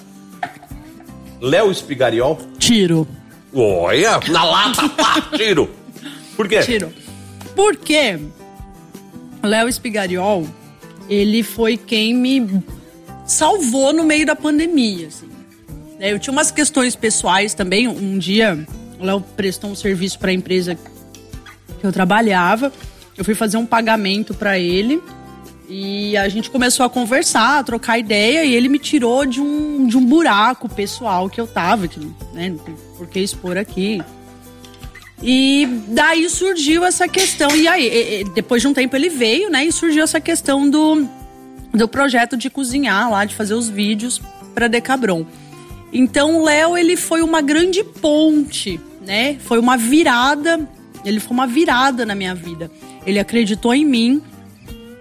Léo 1.40 1.70
Espigariol? 1.70 2.38
Tiro. 2.58 3.06
Olha, 3.54 4.18
na 4.28 4.44
lata, 4.44 4.88
pá, 4.96 5.20
tiro. 5.36 5.70
Por 6.36 6.48
quê? 6.48 6.60
Tiro. 6.60 6.92
Porque 7.54 8.18
Léo 9.42 9.68
Espigariol, 9.68 10.46
ele 11.08 11.42
foi 11.42 11.76
quem 11.76 12.14
me 12.14 12.62
salvou 13.26 13.92
no 13.92 14.04
meio 14.04 14.26
da 14.26 14.34
pandemia, 14.34 15.08
assim. 15.08 15.28
Né? 15.98 16.12
Eu 16.12 16.18
tinha 16.18 16.32
umas 16.32 16.50
questões 16.50 16.94
pessoais 16.94 17.54
também. 17.54 17.88
Um 17.88 18.18
dia, 18.18 18.66
o 18.98 19.04
Léo 19.04 19.20
prestou 19.36 19.70
um 19.70 19.74
serviço 19.74 20.18
para 20.18 20.30
a 20.30 20.34
empresa 20.34 20.78
que 21.80 21.86
eu 21.86 21.92
trabalhava. 21.92 22.72
Eu 23.16 23.24
fui 23.24 23.34
fazer 23.34 23.56
um 23.56 23.66
pagamento 23.66 24.34
para 24.34 24.58
ele 24.58 25.02
e 25.68 26.16
a 26.16 26.28
gente 26.28 26.50
começou 26.50 26.86
a 26.86 26.90
conversar, 26.90 27.58
a 27.58 27.64
trocar 27.64 27.98
ideia 27.98 28.44
e 28.44 28.54
ele 28.54 28.68
me 28.68 28.78
tirou 28.78 29.26
de 29.26 29.40
um, 29.40 29.86
de 29.86 29.96
um 29.96 30.04
buraco 30.04 30.68
pessoal 30.68 31.28
que 31.28 31.40
eu 31.40 31.46
tava, 31.46 31.88
que, 31.88 31.98
né, 32.32 32.50
não 32.50 32.58
tem 32.58 32.76
por 32.96 33.06
que 33.08 33.20
expor 33.20 33.56
aqui. 33.56 34.02
E 35.22 35.66
daí 35.88 36.28
surgiu 36.28 36.84
essa 36.84 37.08
questão. 37.08 37.54
E 37.56 37.66
aí, 37.66 38.24
depois 38.34 38.60
de 38.60 38.68
um 38.68 38.74
tempo 38.74 38.94
ele 38.94 39.08
veio, 39.08 39.48
né? 39.48 39.64
E 39.64 39.72
surgiu 39.72 40.04
essa 40.04 40.20
questão 40.20 40.68
do, 40.68 41.08
do 41.72 41.88
projeto 41.88 42.36
de 42.36 42.50
cozinhar 42.50 43.10
lá, 43.10 43.24
de 43.24 43.34
fazer 43.34 43.54
os 43.54 43.68
vídeos 43.68 44.20
para 44.54 44.68
Decabron. 44.68 45.24
Então 45.92 46.40
o 46.40 46.44
Léo, 46.44 46.76
ele 46.76 46.96
foi 46.96 47.22
uma 47.22 47.40
grande 47.40 47.82
ponte, 47.82 48.80
né? 49.04 49.36
Foi 49.40 49.58
uma 49.58 49.76
virada. 49.76 50.68
Ele 51.04 51.20
foi 51.20 51.32
uma 51.32 51.46
virada 51.46 52.04
na 52.04 52.14
minha 52.14 52.34
vida. 52.34 52.70
Ele 53.06 53.18
acreditou 53.18 53.74
em 53.74 53.84
mim. 53.84 54.22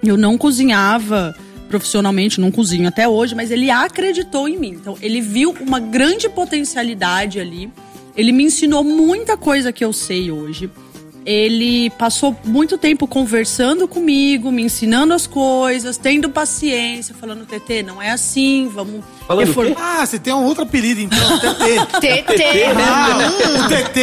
Eu 0.03 0.15
não 0.17 0.37
cozinhava 0.37 1.35
profissionalmente, 1.67 2.39
não 2.39 2.51
cozinho 2.51 2.87
até 2.87 3.07
hoje, 3.07 3.33
mas 3.33 3.49
ele 3.49 3.69
acreditou 3.71 4.47
em 4.47 4.57
mim. 4.57 4.69
Então, 4.69 4.97
ele 5.01 5.19
viu 5.19 5.55
uma 5.59 5.79
grande 5.79 6.29
potencialidade 6.29 7.39
ali. 7.39 7.71
Ele 8.15 8.31
me 8.31 8.43
ensinou 8.43 8.83
muita 8.83 9.35
coisa 9.35 9.73
que 9.73 9.83
eu 9.83 9.91
sei 9.91 10.31
hoje. 10.31 10.69
Ele 11.25 11.89
passou 11.89 12.35
muito 12.43 12.77
tempo 12.77 13.07
conversando 13.07 13.87
comigo, 13.87 14.51
me 14.51 14.61
ensinando 14.61 15.11
as 15.11 15.25
coisas, 15.25 15.97
tendo 15.97 16.29
paciência, 16.29 17.15
falando, 17.15 17.47
TT, 17.47 17.81
não 17.81 17.99
é 17.99 18.11
assim, 18.11 18.69
vamos. 18.71 19.03
Falando? 19.25 19.75
Ah, 19.75 20.05
você 20.05 20.19
tem 20.19 20.31
um 20.31 20.43
outro 20.43 20.63
apelido 20.63 21.01
então, 21.01 21.39
TT. 21.39 22.21
TT. 22.21 22.43
Ah, 22.77 23.17
um 23.49 23.67
TT. 23.67 23.99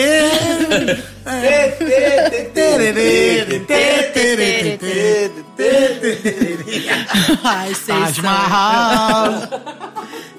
Ai, 7.44 7.72
vocês. 7.72 8.18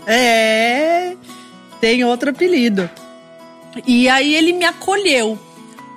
É, 0.05 1.15
tem 1.79 2.03
outro 2.03 2.31
apelido. 2.31 2.89
E 3.87 4.09
aí 4.09 4.35
ele 4.35 4.51
me 4.51 4.65
acolheu. 4.65 5.39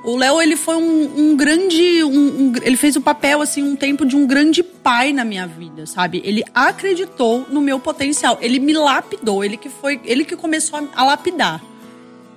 O 0.06 0.16
Léo, 0.16 0.40
ele 0.40 0.54
foi 0.54 0.76
um, 0.76 1.12
um 1.32 1.36
grande. 1.36 2.04
um- 2.04 2.08
um- 2.08 2.52
ele 2.62 2.76
fez 2.76 2.94
o 2.94 3.00
papel, 3.00 3.42
assim, 3.42 3.60
um 3.62 3.74
tempo 3.74 4.06
de 4.06 4.14
um 4.14 4.24
grande 4.24 4.62
pai 4.62 5.12
na 5.12 5.24
minha 5.24 5.48
vida, 5.48 5.84
sabe? 5.84 6.22
Ele 6.24 6.44
acreditou 6.54 7.44
no 7.50 7.60
meu 7.60 7.80
potencial. 7.80 8.38
Ele 8.40 8.60
me 8.60 8.72
lapidou. 8.72 9.44
Ele 9.44 9.56
que 9.56 9.68
foi. 9.68 10.00
Ele 10.04 10.24
que 10.24 10.36
começou 10.36 10.78
a, 10.78 11.00
a 11.02 11.04
lapidar. 11.04 11.60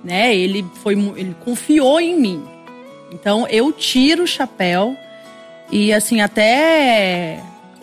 Né? 0.02 0.34
Ele 0.36 0.66
foi. 0.82 0.94
Ele 1.16 1.36
confiou 1.44 2.00
em 2.00 2.18
mim. 2.18 2.42
Então 3.12 3.46
eu 3.48 3.70
tiro 3.72 4.24
o 4.24 4.26
chapéu. 4.26 4.96
E 5.70 5.92
assim, 5.92 6.20
até 6.20 7.40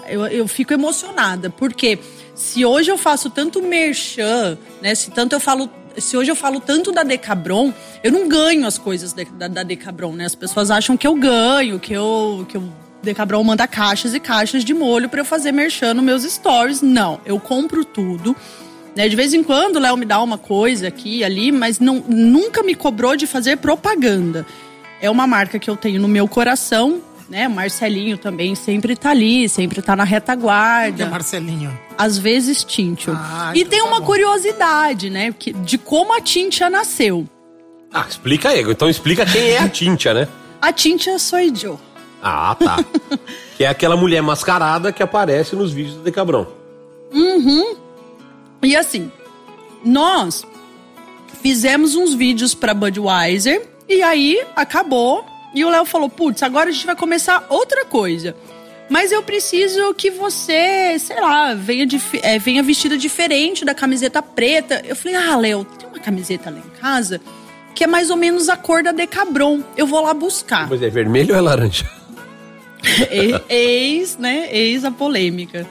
eu, 0.10 0.28
eu 0.28 0.46
fico 0.50 0.74
emocionada, 0.74 1.50
porque 1.50 1.98
se 2.36 2.66
hoje 2.66 2.92
eu 2.92 2.98
faço 2.98 3.30
tanto 3.30 3.62
merchan, 3.62 4.58
né? 4.82 4.94
Se 4.94 5.12
tanto 5.12 5.34
eu 5.34 5.40
falo. 5.40 5.70
Se 5.98 6.16
hoje 6.16 6.32
eu 6.32 6.36
falo 6.36 6.60
tanto 6.60 6.92
da 6.92 7.04
Decabron, 7.04 7.74
eu 8.04 8.12
não 8.12 8.28
ganho 8.28 8.66
as 8.66 8.78
coisas 8.78 9.14
da, 9.14 9.24
da, 9.24 9.48
da 9.48 9.64
Decabron, 9.64 10.14
né? 10.14 10.26
As 10.26 10.36
pessoas 10.36 10.70
acham 10.70 10.96
que 10.96 11.08
eu 11.08 11.16
ganho, 11.16 11.80
que 11.80 11.94
eu. 11.94 12.46
Que 12.48 12.58
eu 12.58 12.64
Decabron 13.02 13.44
manda 13.44 13.68
caixas 13.68 14.14
e 14.14 14.20
caixas 14.20 14.66
de 14.66 14.74
molho 14.74 15.08
pra 15.08 15.22
eu 15.22 15.26
fazer 15.26 15.52
merchan 15.52 15.94
nos 15.94 16.04
meus 16.04 16.24
stories. 16.24 16.82
Não, 16.82 17.22
eu 17.26 17.40
compro 17.40 17.86
tudo. 17.86 18.36
Né? 18.96 19.08
De 19.08 19.16
vez 19.16 19.34
em 19.34 19.44
quando 19.44 19.76
o 19.76 19.80
Léo 19.80 19.96
me 19.96 20.06
dá 20.06 20.22
uma 20.22 20.38
coisa 20.38 20.88
aqui 20.88 21.24
ali, 21.24 21.52
mas 21.52 21.80
não, 21.80 22.04
nunca 22.08 22.64
me 22.64 22.74
cobrou 22.74 23.16
de 23.16 23.28
fazer 23.28 23.58
propaganda. 23.58 24.46
É 25.00 25.10
uma 25.10 25.28
marca 25.28 25.60
que 25.60 25.70
eu 25.70 25.78
tenho 25.78 26.02
no 26.02 26.08
meu 26.08 26.28
coração, 26.28 27.02
né? 27.30 27.48
Marcelinho 27.48 28.18
também 28.18 28.56
sempre 28.56 28.96
tá 28.96 29.12
ali, 29.12 29.48
sempre 29.50 29.82
tá 29.82 29.96
na 29.96 30.06
Que 30.06 30.12
é 30.12 30.16
retaguarda. 30.16 31.06
Marcelinho. 31.08 31.78
Às 31.98 32.18
vezes 32.18 32.64
Tintia. 32.64 33.14
Ah, 33.16 33.52
e 33.56 33.60
então 33.62 33.70
tem 33.72 33.80
tá 33.82 33.86
uma 33.88 34.00
bom. 34.00 34.06
curiosidade, 34.06 35.10
né? 35.10 35.34
De 35.64 35.78
como 35.78 36.14
a 36.16 36.22
Tintia 36.22 36.70
nasceu. 36.70 37.28
Ah, 37.94 38.06
explica 38.10 38.50
aí. 38.50 38.62
Então 38.62 38.90
explica 38.90 39.26
quem 39.26 39.50
é 39.52 39.60
a 39.60 39.68
Tintia, 39.70 40.14
né? 40.14 40.28
A 40.62 40.72
Tintia 40.72 41.18
sou 41.20 41.40
eu. 41.40 41.80
Ah, 42.22 42.56
tá. 42.60 42.78
que 43.56 43.64
é 43.64 43.68
aquela 43.68 43.96
mulher 43.96 44.22
mascarada 44.22 44.92
que 44.92 45.02
aparece 45.04 45.56
nos 45.56 45.72
vídeos 45.72 45.96
do 45.96 46.02
Decabrão. 46.04 46.48
Uhum. 47.14 47.76
E 48.64 48.76
assim, 48.76 49.12
nós 49.84 50.44
fizemos 51.42 51.96
uns 51.96 52.14
vídeos 52.14 52.54
pra 52.54 52.74
Budweiser 52.74 53.68
e 53.88 54.02
aí 54.02 54.44
acabou. 54.56 55.26
E 55.58 55.66
o 55.66 55.70
Léo 55.70 55.86
falou: 55.86 56.08
putz, 56.08 56.44
agora 56.44 56.70
a 56.70 56.72
gente 56.72 56.86
vai 56.86 56.96
começar 56.96 57.44
outra 57.50 57.84
coisa. 57.84 58.36
Mas 58.88 59.12
eu 59.12 59.24
preciso 59.24 59.92
que 59.96 60.12
você, 60.12 60.98
sei 61.00 61.20
lá, 61.20 61.54
venha, 61.56 61.86
é, 62.22 62.38
venha 62.38 62.62
vestida 62.62 62.96
diferente 62.96 63.66
da 63.66 63.74
camiseta 63.74 64.22
preta. 64.22 64.84
Eu 64.86 64.96
falei: 64.96 65.18
ah, 65.18 65.36
Léo, 65.36 65.66
tem 65.66 65.90
uma 65.90 66.00
camiseta 66.00 66.52
lá 66.52 66.60
em 66.60 66.80
casa 66.80 67.20
que 67.74 67.84
é 67.84 67.88
mais 67.88 68.10
ou 68.10 68.18
menos 68.18 68.50
a 68.50 68.58
cor 68.58 68.82
da 68.84 68.92
Decabron. 68.92 69.64
Eu 69.76 69.86
vou 69.86 70.02
lá 70.02 70.14
buscar. 70.14 70.68
Mas 70.68 70.82
é 70.82 70.90
vermelho 70.90 71.34
ou 71.34 71.38
é 71.38 71.42
laranja? 71.42 71.86
Eis, 73.50 74.18
né? 74.18 74.50
Eis 74.52 74.86
a 74.86 74.92
polêmica. 74.92 75.68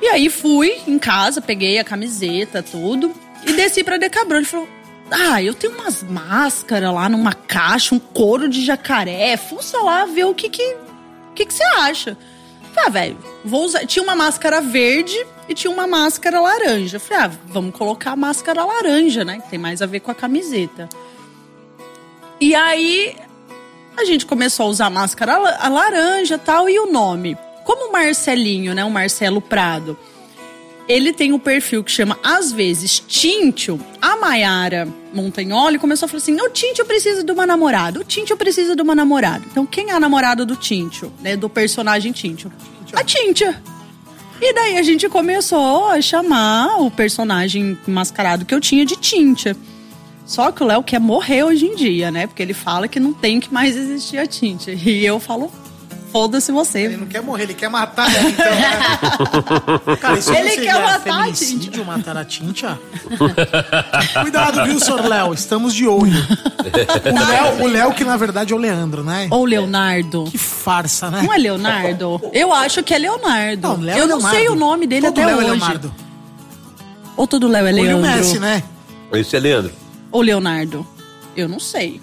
E 0.00 0.08
aí 0.08 0.28
fui 0.28 0.72
em 0.86 0.98
casa, 0.98 1.40
peguei 1.40 1.78
a 1.78 1.84
camiseta, 1.84 2.62
tudo, 2.62 3.12
e 3.46 3.52
desci 3.52 3.84
pra 3.84 3.96
Decabron. 3.96 4.38
Ele 4.38 4.46
falou: 4.46 4.68
Ah, 5.12 5.42
eu 5.42 5.54
tenho 5.54 5.74
umas 5.74 6.02
máscaras 6.02 6.92
lá 6.92 7.08
numa 7.08 7.34
caixa, 7.34 7.94
um 7.94 7.98
couro 7.98 8.48
de 8.48 8.64
jacaré. 8.64 9.36
Fuça 9.36 9.78
lá 9.78 10.06
ver 10.06 10.24
o 10.24 10.34
que 10.34 10.48
que, 10.48 10.76
que, 11.34 11.46
que 11.46 11.52
você 11.52 11.64
acha. 11.64 12.16
Falei, 12.72 12.86
ah, 12.86 12.90
velho, 12.90 13.18
vou 13.44 13.64
usar. 13.64 13.86
Tinha 13.86 14.02
uma 14.02 14.14
máscara 14.14 14.60
verde 14.60 15.26
e 15.48 15.54
tinha 15.54 15.70
uma 15.70 15.86
máscara 15.86 16.40
laranja. 16.40 16.98
Falei, 16.98 17.24
ah, 17.24 17.30
vamos 17.46 17.76
colocar 17.76 18.12
a 18.12 18.16
máscara 18.16 18.64
laranja, 18.64 19.24
né? 19.24 19.40
Que 19.40 19.50
tem 19.50 19.58
mais 19.58 19.82
a 19.82 19.86
ver 19.86 20.00
com 20.00 20.10
a 20.10 20.14
camiseta. 20.14 20.88
E 22.40 22.54
aí 22.54 23.14
a 23.96 24.04
gente 24.04 24.24
começou 24.24 24.66
a 24.66 24.68
usar 24.70 24.86
a 24.86 24.90
máscara 24.90 25.34
a 25.34 25.68
laranja 25.68 26.38
tal, 26.38 26.68
e 26.68 26.78
o 26.78 26.90
nome. 26.90 27.36
Como 27.64 27.88
o 27.88 27.92
Marcelinho, 27.92 28.74
né? 28.74 28.84
O 28.84 28.90
Marcelo 28.90 29.40
Prado, 29.40 29.96
ele 30.88 31.12
tem 31.12 31.32
um 31.32 31.38
perfil 31.38 31.84
que 31.84 31.90
chama, 31.90 32.18
às 32.22 32.50
vezes, 32.52 33.02
Tíntio. 33.06 33.80
A 34.00 34.16
Maiara 34.16 34.88
Montagnoli 35.12 35.78
começou 35.78 36.06
a 36.06 36.08
falar 36.08 36.22
assim: 36.22 36.40
o 36.40 36.50
Tíntio 36.50 36.84
precisa 36.84 37.22
de 37.22 37.32
uma 37.32 37.46
namorada, 37.46 38.00
o 38.00 38.04
Tíntio 38.04 38.36
precisa 38.36 38.74
de 38.74 38.82
uma 38.82 38.94
namorada. 38.94 39.44
Então, 39.50 39.64
quem 39.64 39.90
é 39.90 39.92
a 39.92 40.00
namorada 40.00 40.44
do 40.44 40.56
Tíntio, 40.56 41.12
né? 41.20 41.36
Do 41.36 41.48
personagem 41.48 42.12
Tíntio? 42.12 42.52
A 42.94 43.04
Tíntia. 43.04 43.62
E 44.40 44.52
daí 44.52 44.76
a 44.76 44.82
gente 44.82 45.08
começou 45.08 45.86
a 45.86 46.00
chamar 46.02 46.80
o 46.80 46.90
personagem 46.90 47.78
mascarado 47.86 48.44
que 48.44 48.52
eu 48.52 48.60
tinha 48.60 48.84
de 48.84 48.96
Tíntia. 48.96 49.56
Só 50.26 50.50
que 50.50 50.62
o 50.62 50.66
Léo 50.66 50.82
quer 50.82 50.98
morrer 50.98 51.44
hoje 51.44 51.66
em 51.66 51.76
dia, 51.76 52.10
né? 52.10 52.26
Porque 52.26 52.42
ele 52.42 52.54
fala 52.54 52.88
que 52.88 52.98
não 52.98 53.12
tem 53.12 53.38
que 53.38 53.52
mais 53.52 53.76
existir 53.76 54.18
a 54.18 54.26
Tíntia. 54.26 54.72
E 54.74 55.04
eu 55.04 55.20
falo, 55.20 55.52
foda-se 56.12 56.52
você. 56.52 56.80
Ele 56.80 56.96
não 56.98 57.06
quer 57.06 57.22
morrer, 57.22 57.44
ele 57.44 57.54
quer 57.54 57.68
matar 57.70 58.14
ela, 58.14 58.28
então. 58.28 58.44
né? 58.44 59.96
Cara, 60.00 60.18
isso 60.18 60.32
Ele 60.32 60.56
não 60.56 60.62
quer 60.64 60.74
matar 60.74 60.94
a 60.94 61.00
feminicídio, 61.00 61.84
matar 61.84 62.16
a 62.18 62.24
Tintia? 62.24 62.78
Cuidado, 64.22 64.64
viu, 64.64 64.78
senhor 64.78 65.04
Léo? 65.08 65.32
Estamos 65.32 65.74
de 65.74 65.86
olho. 65.86 66.12
O 67.10 67.28
Léo, 67.28 67.62
o 67.62 67.66
Léo 67.66 67.94
que 67.94 68.04
na 68.04 68.16
verdade 68.16 68.52
é 68.52 68.56
o 68.56 68.58
Leandro, 68.58 69.02
né? 69.02 69.26
Ou 69.30 69.44
Leonardo. 69.44 70.24
Que 70.24 70.36
farsa, 70.38 71.10
né? 71.10 71.22
Não 71.22 71.32
é 71.32 71.38
Leonardo? 71.38 72.20
Eu 72.32 72.52
acho 72.52 72.82
que 72.82 72.92
é 72.94 72.98
Leonardo. 72.98 73.68
Não, 73.68 73.80
Léo 73.80 73.96
é 73.96 74.00
eu 74.00 74.06
não 74.06 74.16
Leonardo. 74.18 74.36
sei 74.38 74.48
o 74.48 74.54
nome 74.54 74.86
dele 74.86 75.06
Todo 75.06 75.18
até 75.18 75.26
Léo 75.26 75.34
é 75.34 75.38
hoje. 75.38 75.50
Leonardo. 75.50 75.94
Ou 77.16 77.26
todo 77.26 77.48
Léo 77.48 77.66
é 77.66 77.70
Ou 77.70 77.76
Leandro? 77.76 77.98
o 77.98 78.16
Messi, 78.16 78.38
né? 78.38 78.62
Esse 79.12 79.36
é 79.36 79.40
Leandro. 79.40 79.72
Ou 80.10 80.20
Leonardo? 80.22 80.86
Eu 81.36 81.48
não 81.48 81.58
sei. 81.58 82.00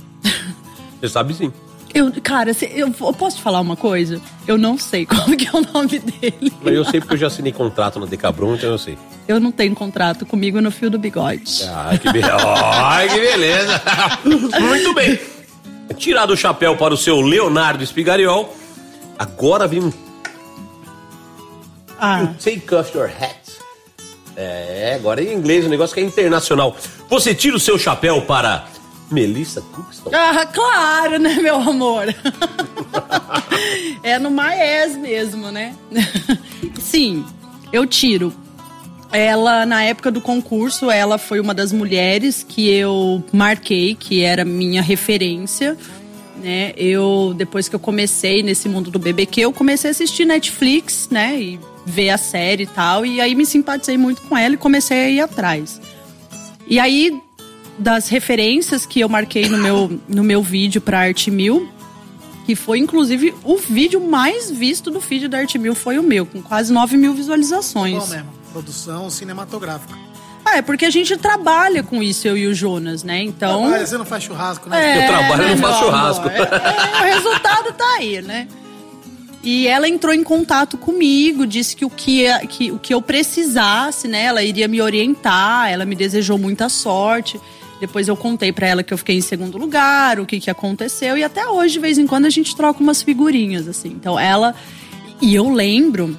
Você 1.00 1.10
sabe 1.10 1.34
sim. 1.34 1.52
Eu, 1.94 2.12
cara, 2.22 2.52
eu, 2.74 2.88
eu 2.88 3.14
posso 3.14 3.38
te 3.38 3.42
falar 3.42 3.60
uma 3.62 3.76
coisa? 3.76 4.22
Eu 4.48 4.58
não 4.58 4.78
sei 4.78 5.06
qual 5.08 5.26
que 5.36 5.48
é 5.48 5.52
o 5.52 5.62
nome 5.74 6.00
dele. 6.00 6.54
Eu 6.64 6.86
sei 6.86 7.00
porque 7.00 7.16
eu 7.16 7.18
já 7.18 7.28
assinei 7.28 7.52
contrato 7.52 8.00
na 8.00 8.06
Decabron, 8.06 8.56
então 8.56 8.70
eu 8.70 8.78
sei. 8.78 8.98
Eu 9.28 9.40
não 9.40 9.52
tenho 9.52 9.76
contrato 9.76 10.26
comigo 10.26 10.62
no 10.62 10.72
fio 10.72 10.90
do 10.90 10.98
bigode. 11.00 11.64
Ai, 11.68 11.98
que 11.98 12.12
beleza. 12.12 12.36
Ai, 12.36 13.10
que 13.10 13.20
beleza. 13.20 13.82
Muito 14.60 14.94
bem. 14.94 15.20
Tirado 15.98 16.34
o 16.34 16.38
chapéu 16.38 16.78
para 16.78 16.94
o 16.94 16.98
seu 16.98 17.20
Leonardo 17.20 17.84
Espigariol, 17.84 18.54
agora 19.18 19.68
vem 19.68 19.82
um 19.84 19.94
Ah. 22.00 22.22
You 22.22 22.36
take 22.42 22.74
off 22.76 22.96
your 22.96 23.08
hat. 23.10 23.36
É, 24.38 24.94
agora 24.96 25.22
em 25.22 25.34
inglês, 25.34 25.66
um 25.66 25.70
negócio 25.70 25.94
que 25.94 26.00
é 26.00 26.04
internacional. 26.04 26.76
Você 27.10 27.36
tira 27.36 27.58
o 27.58 27.60
seu 27.60 27.78
chapéu 27.78 28.22
para 28.22 28.66
Melissa 29.12 29.62
Cookstone. 29.62 30.16
Ah, 30.16 30.46
claro, 30.46 31.20
né, 31.20 31.36
meu 31.36 31.56
amor? 31.56 32.14
é 34.04 34.20
no 34.20 34.32
Maes 34.32 34.96
mesmo, 34.96 35.52
né? 35.52 35.76
Sim, 36.80 37.26
eu 37.72 37.86
tiro. 37.86 38.34
Ela, 39.12 39.66
na 39.66 39.84
época 39.84 40.12
do 40.12 40.22
concurso, 40.22 40.92
ela 40.92 41.18
foi 41.18 41.40
uma 41.40 41.54
das 41.54 41.72
mulheres 41.72 42.46
que 42.48 42.70
eu 42.70 43.24
marquei, 43.32 43.96
que 43.96 44.22
era 44.22 44.46
minha 44.46 44.82
referência. 44.82 45.76
Né? 46.38 46.74
Eu, 46.78 47.34
depois 47.36 47.68
que 47.68 47.76
eu 47.76 47.80
comecei 47.80 48.44
nesse 48.44 48.70
mundo 48.70 48.92
do 48.92 49.00
BBQ, 49.00 49.42
eu 49.42 49.54
comecei 49.54 49.90
a 49.90 49.92
assistir 49.92 50.26
Netflix, 50.26 51.10
né? 51.12 51.42
E 51.42 51.60
ver 51.86 52.12
a 52.12 52.18
série 52.18 52.64
e 52.64 52.68
tal. 52.68 53.06
E 53.06 53.20
aí 53.20 53.34
me 53.34 53.46
simpatizei 53.46 53.98
muito 53.98 54.22
com 54.22 54.38
ela 54.38 54.54
e 54.54 54.58
comecei 54.58 54.98
a 54.98 55.10
ir 55.10 55.20
atrás. 55.22 55.82
E 56.68 56.80
aí, 56.80 57.20
das 57.80 58.08
referências 58.10 58.86
que 58.86 59.00
eu 59.00 59.10
marquei 59.10 59.48
no 59.48 59.58
meu, 59.58 60.00
no 60.08 60.24
meu 60.24 60.44
vídeo 60.44 60.82
pra 60.82 61.00
Arte 61.00 61.32
Mil, 61.32 61.70
que 62.46 62.56
foi 62.56 62.80
inclusive 62.80 63.34
o 63.44 63.58
vídeo 63.58 64.02
mais 64.02 64.52
visto 64.52 64.92
do 64.92 65.00
feed 65.00 65.28
da 65.28 65.40
Arte 65.40 65.58
Mil, 65.58 65.74
foi 65.74 65.98
o 65.98 66.04
meu, 66.04 66.26
com 66.26 66.42
quase 66.42 66.74
9 66.74 66.98
mil 66.98 67.14
visualizações. 67.14 67.98
Bom 67.98 68.08
mesmo. 68.08 68.30
Produção 68.52 69.10
cinematográfica. 69.10 69.98
Ah, 70.44 70.58
é 70.58 70.62
porque 70.62 70.86
a 70.86 70.90
gente 70.90 71.16
trabalha 71.18 71.84
com 71.84 72.02
isso, 72.02 72.28
eu 72.28 72.36
e 72.36 72.48
o 72.48 72.54
Jonas, 72.56 73.04
né? 73.04 73.22
Então. 73.22 73.62
Trabalha, 73.62 73.86
você 73.86 73.98
não 73.98 74.06
faz 74.06 74.24
churrasco, 74.24 74.70
né? 74.70 74.98
É, 74.98 75.04
Eu 75.04 75.08
trabalho 75.08 75.44
e 75.44 75.46
né, 75.46 75.52
não 75.56 75.58
faço 75.62 75.80
churrasco. 75.84 76.28
amor? 76.28 76.32
É, 76.32 76.40
é, 76.40 77.02
o 77.02 77.16
resultado 77.16 77.74
tá 77.74 77.96
aí, 77.98 78.22
né? 78.22 78.48
E 79.44 79.68
ela 79.68 79.88
entrou 79.88 80.14
em 80.14 80.24
contato 80.24 80.78
comigo, 80.78 81.46
disse 81.48 81.76
que 81.76 81.86
o 81.86 81.90
que, 81.90 82.26
que, 82.48 82.72
o 82.72 82.80
que 82.80 82.94
eu 82.94 83.02
precisasse, 83.02 84.08
né? 84.08 84.24
Ela 84.24 84.44
iria 84.44 84.68
me 84.68 84.82
orientar, 84.82 85.70
ela 85.70 85.86
me 85.86 85.96
desejou 85.96 86.38
muita 86.38 86.68
sorte. 86.68 87.40
Depois 87.80 88.08
eu 88.08 88.18
contei 88.18 88.52
pra 88.52 88.68
ela 88.68 88.84
que 88.84 88.94
eu 88.94 88.98
fiquei 88.98 89.18
em 89.18 89.22
segundo 89.22 89.58
lugar, 89.58 90.20
o 90.20 90.26
que, 90.26 90.40
que 90.40 90.50
aconteceu. 90.50 91.18
E 91.18 91.24
até 91.24 91.48
hoje, 91.48 91.74
de 91.74 91.80
vez 91.80 91.98
em 91.98 92.06
quando, 92.06 92.26
a 92.26 92.30
gente 92.30 92.56
troca 92.56 92.82
umas 92.82 93.02
figurinhas, 93.02 93.68
assim. 93.68 93.90
Então 93.90 94.20
ela. 94.20 94.54
E 95.22 95.36
eu 95.36 95.50
lembro, 95.50 96.18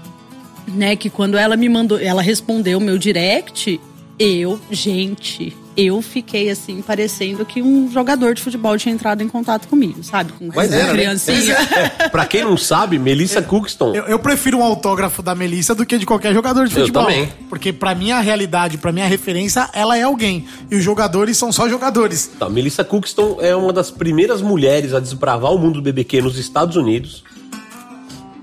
né, 0.69 0.97
que 0.97 1.09
quando 1.09 1.37
ela 1.37 1.57
me 1.57 1.69
mandou, 1.69 1.99
ela 1.99 2.23
respondeu 2.23 2.81
meu 2.81 2.99
direct, 2.99 3.81
eu, 4.23 4.61
gente, 4.71 5.57
eu 5.75 6.03
fiquei 6.03 6.51
assim, 6.51 6.83
parecendo 6.83 7.43
que 7.47 7.63
um 7.63 7.91
jogador 7.91 8.35
de 8.35 8.43
futebol 8.43 8.77
tinha 8.77 8.95
entrado 8.95 9.23
em 9.23 9.29
contato 9.29 9.67
comigo, 9.67 10.05
sabe? 10.05 10.31
Com 10.35 10.51
Mas 10.55 10.71
era, 10.71 10.89
né? 10.89 10.93
criancinha. 10.93 11.55
É, 11.55 12.09
pra 12.11 12.27
quem 12.27 12.45
não 12.45 12.55
sabe, 12.55 12.99
Melissa 12.99 13.41
Cookstone. 13.41 13.97
Eu, 13.97 14.05
eu 14.05 14.19
prefiro 14.19 14.59
um 14.59 14.63
autógrafo 14.63 15.23
da 15.23 15.35
Melissa 15.35 15.75
do 15.75 15.87
que 15.87 15.97
de 15.97 16.05
qualquer 16.05 16.35
jogador 16.35 16.69
de 16.69 16.75
Eu 16.77 16.81
futebol. 16.81 17.05
também. 17.05 17.33
Porque 17.49 17.73
pra 17.73 17.95
minha 17.95 18.21
realidade, 18.21 18.77
pra 18.77 18.93
minha 18.93 19.07
referência, 19.07 19.71
ela 19.73 19.97
é 19.97 20.03
alguém. 20.03 20.45
E 20.71 20.77
os 20.77 20.85
jogadores 20.85 21.39
são 21.39 21.51
só 21.51 21.67
jogadores. 21.67 22.31
Tá, 22.39 22.47
Melissa 22.51 22.85
Cookstone 22.85 23.37
é 23.41 23.57
uma 23.57 23.73
das 23.73 23.91
primeiras 23.91 24.43
mulheres 24.43 24.93
a 24.93 25.01
desbravar 25.01 25.51
o 25.51 25.59
mundo 25.59 25.81
do 25.81 25.83
BBQ 25.83 26.21
nos 26.21 26.37
Estados 26.39 26.77
Unidos. 26.77 27.25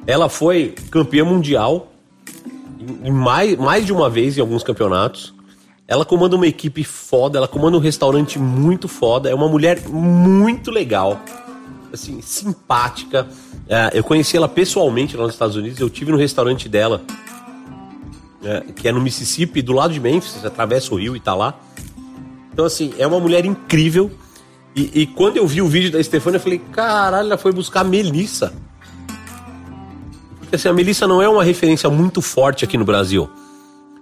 Ela 0.07 0.27
foi 0.27 0.73
campeã 0.89 1.23
mundial 1.23 1.93
mais, 3.11 3.55
mais 3.57 3.85
de 3.85 3.93
uma 3.93 4.09
vez 4.09 4.37
em 4.37 4.41
alguns 4.41 4.63
campeonatos. 4.63 5.36
Ela 5.87 6.03
comanda 6.03 6.35
uma 6.35 6.45
equipe 6.45 6.83
foda, 6.83 7.37
ela 7.37 7.47
comanda 7.47 7.77
um 7.77 7.79
restaurante 7.79 8.37
muito 8.37 8.89
foda. 8.89 9.29
É 9.29 9.33
uma 9.33 9.47
mulher 9.47 9.87
muito 9.87 10.69
legal, 10.69 11.21
assim, 11.93 12.21
simpática. 12.21 13.25
É, 13.69 13.91
eu 13.93 14.03
conheci 14.03 14.35
ela 14.35 14.49
pessoalmente 14.49 15.15
lá 15.15 15.23
nos 15.23 15.33
Estados 15.33 15.55
Unidos. 15.55 15.79
Eu 15.79 15.89
tive 15.89 16.11
no 16.11 16.17
restaurante 16.17 16.67
dela, 16.67 17.01
é, 18.43 18.59
que 18.75 18.87
é 18.87 18.91
no 18.91 18.99
Mississippi, 18.99 19.61
do 19.61 19.71
lado 19.71 19.93
de 19.93 19.99
Memphis. 20.01 20.33
Você 20.33 20.47
atravessa 20.47 20.93
o 20.93 20.97
rio 20.97 21.15
e 21.15 21.21
tá 21.21 21.33
lá. 21.33 21.57
Então, 22.51 22.65
assim, 22.65 22.93
é 22.97 23.07
uma 23.07 23.19
mulher 23.19 23.45
incrível. 23.45 24.11
E, 24.75 25.01
e 25.01 25.07
quando 25.07 25.37
eu 25.37 25.47
vi 25.47 25.61
o 25.61 25.67
vídeo 25.67 25.91
da 25.91 26.03
Stefania, 26.03 26.35
eu 26.35 26.41
falei, 26.41 26.59
caralho, 26.71 27.27
ela 27.27 27.37
foi 27.37 27.53
buscar 27.53 27.81
a 27.81 27.83
Melissa. 27.85 28.53
Porque 30.39 30.55
assim, 30.55 30.67
a 30.67 30.73
Melissa 30.73 31.07
não 31.07 31.21
é 31.21 31.29
uma 31.29 31.43
referência 31.43 31.89
muito 31.89 32.21
forte 32.21 32.65
aqui 32.65 32.77
no 32.77 32.85
Brasil. 32.85 33.29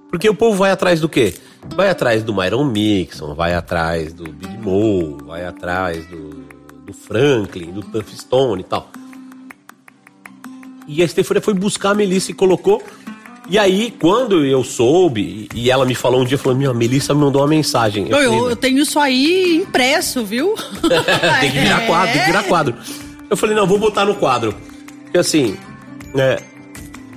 Porque 0.10 0.28
o 0.28 0.34
povo 0.36 0.58
vai 0.58 0.72
atrás 0.72 1.00
do 1.00 1.10
quê? 1.10 1.36
Vai 1.74 1.90
atrás 1.90 2.24
do 2.24 2.34
Myron 2.34 2.66
Mixon, 2.66 3.34
vai 3.34 3.54
atrás 3.54 4.14
do 4.14 4.32
Big 4.32 4.58
Mo, 4.58 5.18
vai 5.26 5.46
atrás 5.46 6.06
do, 6.08 6.46
do 6.86 6.94
Franklin, 6.94 7.72
do 7.72 7.82
Tuff 7.82 8.16
Stone 8.16 8.62
e 8.62 8.66
tal. 8.66 8.90
E 10.88 11.02
a 11.02 11.08
Stefania 11.08 11.42
foi 11.42 11.54
buscar 11.54 11.92
a 11.92 11.96
Melissa 11.96 12.32
e 12.32 12.34
colocou. 12.34 12.82
E 13.48 13.60
aí, 13.60 13.94
quando 14.00 14.44
eu 14.44 14.64
soube, 14.64 15.48
e 15.54 15.70
ela 15.70 15.86
me 15.86 15.94
falou 15.94 16.22
um 16.22 16.26
dia, 16.26 16.38
falou, 16.38 16.58
minha, 16.58 16.72
a 16.72 16.74
Melissa 16.74 17.14
me 17.14 17.22
mandou 17.22 17.42
uma 17.42 17.48
mensagem. 17.48 18.06
Eu, 18.10 18.18
falei, 18.18 18.28
eu, 18.28 18.50
eu 18.50 18.56
tenho 18.56 18.80
isso 18.80 19.00
aí 19.00 19.58
impresso, 19.58 20.26
viu? 20.26 20.56
tem 21.42 21.52
que 21.52 21.60
virar 21.60 21.86
quadro, 21.86 22.14
tem 22.14 22.22
que 22.22 22.28
virar 22.28 22.44
quadro. 22.44 22.76
Eu 23.30 23.38
falei, 23.38 23.56
não, 23.56 23.68
vou 23.68 23.78
botar 23.78 24.06
no 24.06 24.16
quadro. 24.16 24.56
Porque 25.04 25.18
assim, 25.20 25.58
é, 26.16 26.42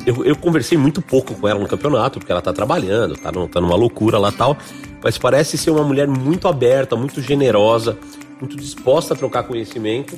eu, 0.09 0.25
eu 0.25 0.35
conversei 0.35 0.79
muito 0.79 1.03
pouco 1.03 1.35
com 1.35 1.47
ela 1.47 1.61
no 1.61 1.69
campeonato, 1.69 2.19
porque 2.19 2.33
ela 2.33 2.41
tá 2.41 2.51
trabalhando, 2.51 3.15
tá, 3.15 3.31
tá 3.31 3.61
numa 3.61 3.77
loucura 3.77 4.19
lá 4.19 4.33
tal. 4.33 4.57
Mas 5.03 5.19
parece 5.19 5.59
ser 5.59 5.71
uma 5.71 5.85
mulher 5.85 6.09
muito 6.09 6.49
aberta, 6.49 6.97
muito 6.97 7.21
generosa, 7.21 7.99
muito 8.41 8.57
disposta 8.57 9.13
a 9.13 9.17
trocar 9.17 9.43
conhecimento. 9.43 10.17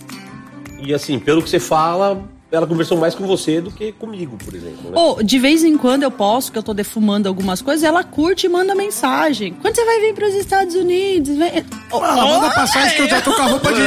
E 0.78 0.94
assim, 0.94 1.18
pelo 1.18 1.42
que 1.42 1.50
você 1.50 1.58
fala, 1.58 2.22
ela 2.50 2.66
conversou 2.66 2.98
mais 2.98 3.14
com 3.14 3.26
você 3.26 3.60
do 3.60 3.70
que 3.70 3.92
comigo, 3.92 4.36
por 4.44 4.54
exemplo. 4.54 4.90
Né? 4.90 4.92
Ou, 4.94 5.22
de 5.22 5.38
vez 5.38 5.62
em 5.62 5.76
quando 5.76 6.02
eu 6.02 6.10
posto, 6.10 6.50
que 6.50 6.58
eu 6.58 6.62
tô 6.62 6.74
defumando 6.74 7.28
algumas 7.28 7.62
coisas, 7.62 7.84
ela 7.84 8.02
curte 8.02 8.46
e 8.46 8.48
manda 8.48 8.74
mensagem. 8.74 9.54
Quando 9.60 9.74
você 9.76 9.84
vai 9.84 10.00
vir 10.00 10.14
pros 10.14 10.34
Estados 10.34 10.74
Unidos? 10.74 11.36
Vem... 11.36 11.64
Oh, 11.92 12.04
Ela 12.04 12.26
manda 12.26 12.50
passagem 12.50 12.96
que 12.96 13.02
eu 13.02 13.08
já 13.08 13.20
tô 13.20 13.32
com 13.32 13.42
a 13.42 13.46
roupa 13.46 13.72
de 13.72 13.80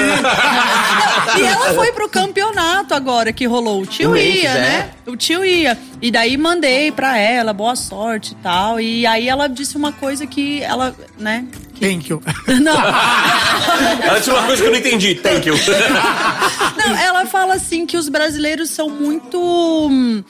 e 1.38 1.42
ela 1.42 1.74
foi 1.74 1.92
pro 1.92 2.08
campeonato 2.10 2.94
agora 2.94 3.34
que 3.34 3.46
rolou. 3.46 3.82
O 3.82 3.86
tio 3.86 4.12
O 4.12 4.18
ia, 4.18 4.50
é. 4.50 4.54
né? 4.54 4.90
O 5.08 5.16
tio 5.16 5.44
ia. 5.44 5.78
E 6.02 6.12
daí 6.12 6.38
mandei 6.38 6.92
pra 6.92 7.18
ela, 7.18 7.54
boa 7.54 7.76
sorte 7.76 8.34
e 8.34 8.36
tal. 8.36 8.80
E 8.80 9.06
aí 9.06 9.28
ela 9.28 9.48
disse 9.48 9.76
uma 9.76 9.92
coisa 9.92 10.26
que 10.28 10.62
ela, 10.62 10.96
né? 11.18 11.46
Thank 11.80 12.10
you. 12.10 12.22
Não. 12.62 12.78
Ela 14.02 14.20
disse 14.20 14.30
uma 14.30 14.44
coisa 14.44 14.62
que 14.62 14.68
eu 14.68 14.72
não 14.72 14.80
entendi. 14.80 15.16
Thank 15.16 15.48
you. 15.48 15.56
Não, 16.78 16.98
ela 16.98 17.26
fala 17.26 17.56
assim 17.56 17.86
que 17.86 17.98
os 17.98 18.10
brasileiros 18.10 18.70
são 18.70 18.90
muito 18.90 19.40
hum, 19.40 20.24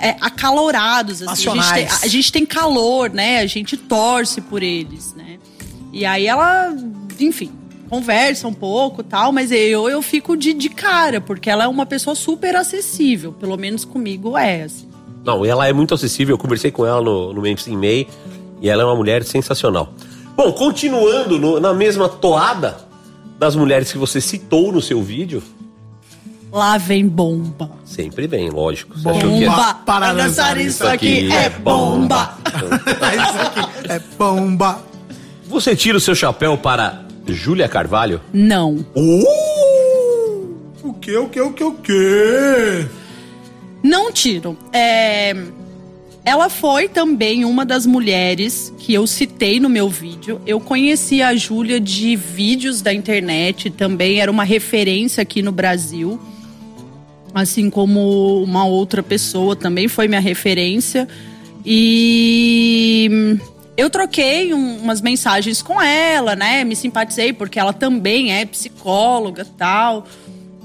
é, 0.00 0.16
acalorados. 0.20 1.22
Assim. 1.22 1.48
A, 1.48 1.54
gente 1.54 1.72
tem, 1.72 1.88
a 2.02 2.06
gente 2.06 2.32
tem 2.32 2.46
calor, 2.46 3.10
né? 3.10 3.40
A 3.40 3.46
gente 3.46 3.76
torce 3.76 4.40
por 4.40 4.62
eles, 4.62 5.14
né? 5.14 5.38
E 5.92 6.04
aí 6.04 6.26
ela, 6.26 6.74
enfim, 7.18 7.52
conversa 7.88 8.46
um 8.46 8.52
pouco 8.52 9.02
tal, 9.02 9.32
mas 9.32 9.50
eu, 9.50 9.88
eu 9.88 10.00
fico 10.00 10.36
de, 10.36 10.54
de 10.54 10.68
cara, 10.68 11.20
porque 11.20 11.50
ela 11.50 11.64
é 11.64 11.68
uma 11.68 11.84
pessoa 11.84 12.14
super 12.14 12.56
acessível. 12.56 13.32
Pelo 13.32 13.56
menos 13.56 13.84
comigo 13.84 14.36
é, 14.36 14.62
assim. 14.62 14.88
Não, 15.24 15.44
ela 15.44 15.68
é 15.68 15.72
muito 15.72 15.92
acessível. 15.92 16.34
Eu 16.34 16.38
conversei 16.38 16.70
com 16.70 16.86
ela 16.86 17.02
no, 17.02 17.32
no 17.32 17.42
Memphis 17.42 17.68
em 17.68 17.76
May 17.76 18.06
e 18.60 18.68
ela 18.68 18.82
é 18.82 18.84
uma 18.84 18.96
mulher 18.96 19.22
sensacional. 19.24 19.92
Bom, 20.36 20.52
continuando 20.52 21.38
no- 21.38 21.60
na 21.60 21.72
mesma 21.74 22.08
toada 22.08 22.78
das 23.38 23.54
mulheres 23.56 23.90
que 23.92 23.98
você 23.98 24.20
citou 24.20 24.72
no 24.72 24.80
seu 24.80 25.02
vídeo, 25.02 25.42
Lá 26.52 26.76
vem 26.78 27.06
bomba. 27.06 27.70
sempre 27.84 28.26
vem, 28.26 28.50
lógico. 28.50 28.98
Você 28.98 29.08
achou 29.08 29.20
que 29.38 29.44
Bomba! 29.46 29.70
é- 29.70 29.84
Para 29.86 30.12
dançar 30.12 30.58
isso 30.60 30.86
aqui 30.86 31.30
é 31.32 31.48
bomba! 31.48 32.34
É 33.88 33.98
bomba. 34.18 34.80
Você 35.48 35.74
tira 35.76 35.96
o 35.98 36.00
seu 36.00 36.14
chapéu 36.14 36.56
para 36.58 37.02
Júlia 37.26 37.68
Carvalho? 37.68 38.20
Não. 38.32 38.84
O 40.82 40.94
que, 40.94 41.16
o 41.16 41.28
que, 41.28 41.40
o 41.40 41.52
que, 41.52 41.64
o 41.64 41.74
que? 41.74 42.86
Não 43.82 44.10
tiro. 44.12 44.56
É, 44.72 45.34
Ela 46.24 46.50
foi 46.50 46.88
também 46.88 47.44
uma 47.44 47.64
das 47.64 47.86
mulheres 47.86 48.72
que 48.78 48.92
eu 48.92 49.06
citei 49.06 49.58
no 49.58 49.68
meu 49.68 49.88
vídeo. 49.88 50.40
Eu 50.46 50.60
conheci 50.60 51.22
a 51.22 51.34
Júlia 51.34 51.80
de 51.80 52.14
vídeos 52.14 52.82
da 52.82 52.92
internet, 52.92 53.70
também 53.70 54.20
era 54.20 54.30
uma 54.30 54.44
referência 54.44 55.22
aqui 55.22 55.40
no 55.42 55.50
Brasil. 55.50 56.20
Assim 57.32 57.70
como 57.70 58.42
uma 58.42 58.66
outra 58.66 59.02
pessoa 59.02 59.56
também 59.56 59.88
foi 59.88 60.08
minha 60.08 60.20
referência. 60.20 61.08
E 61.64 63.38
eu 63.76 63.88
troquei 63.88 64.52
um- 64.52 64.78
umas 64.78 65.00
mensagens 65.00 65.62
com 65.62 65.80
ela, 65.80 66.36
né? 66.36 66.64
Me 66.64 66.76
simpatizei 66.76 67.32
porque 67.32 67.58
ela 67.58 67.72
também 67.72 68.32
é 68.32 68.44
psicóloga 68.44 69.46
tal. 69.56 70.06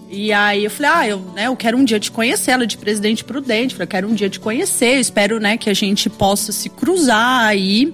E 0.09 0.31
aí 0.31 0.63
eu 0.63 0.71
falei, 0.71 0.91
ah, 0.93 1.07
eu, 1.07 1.19
né, 1.35 1.47
eu 1.47 1.55
quero 1.55 1.77
um 1.77 1.83
dia 1.83 1.99
te 1.99 2.11
conhecer, 2.11 2.51
ela 2.51 2.67
de 2.67 2.77
Presidente 2.77 3.23
Prudente, 3.23 3.73
falei, 3.73 3.85
eu 3.85 3.89
quero 3.89 4.07
um 4.07 4.13
dia 4.13 4.29
te 4.29 4.39
conhecer, 4.39 4.95
eu 4.95 5.01
espero, 5.01 5.39
né, 5.39 5.57
que 5.57 5.69
a 5.69 5.73
gente 5.73 6.09
possa 6.09 6.51
se 6.51 6.69
cruzar 6.69 7.47
aí 7.47 7.93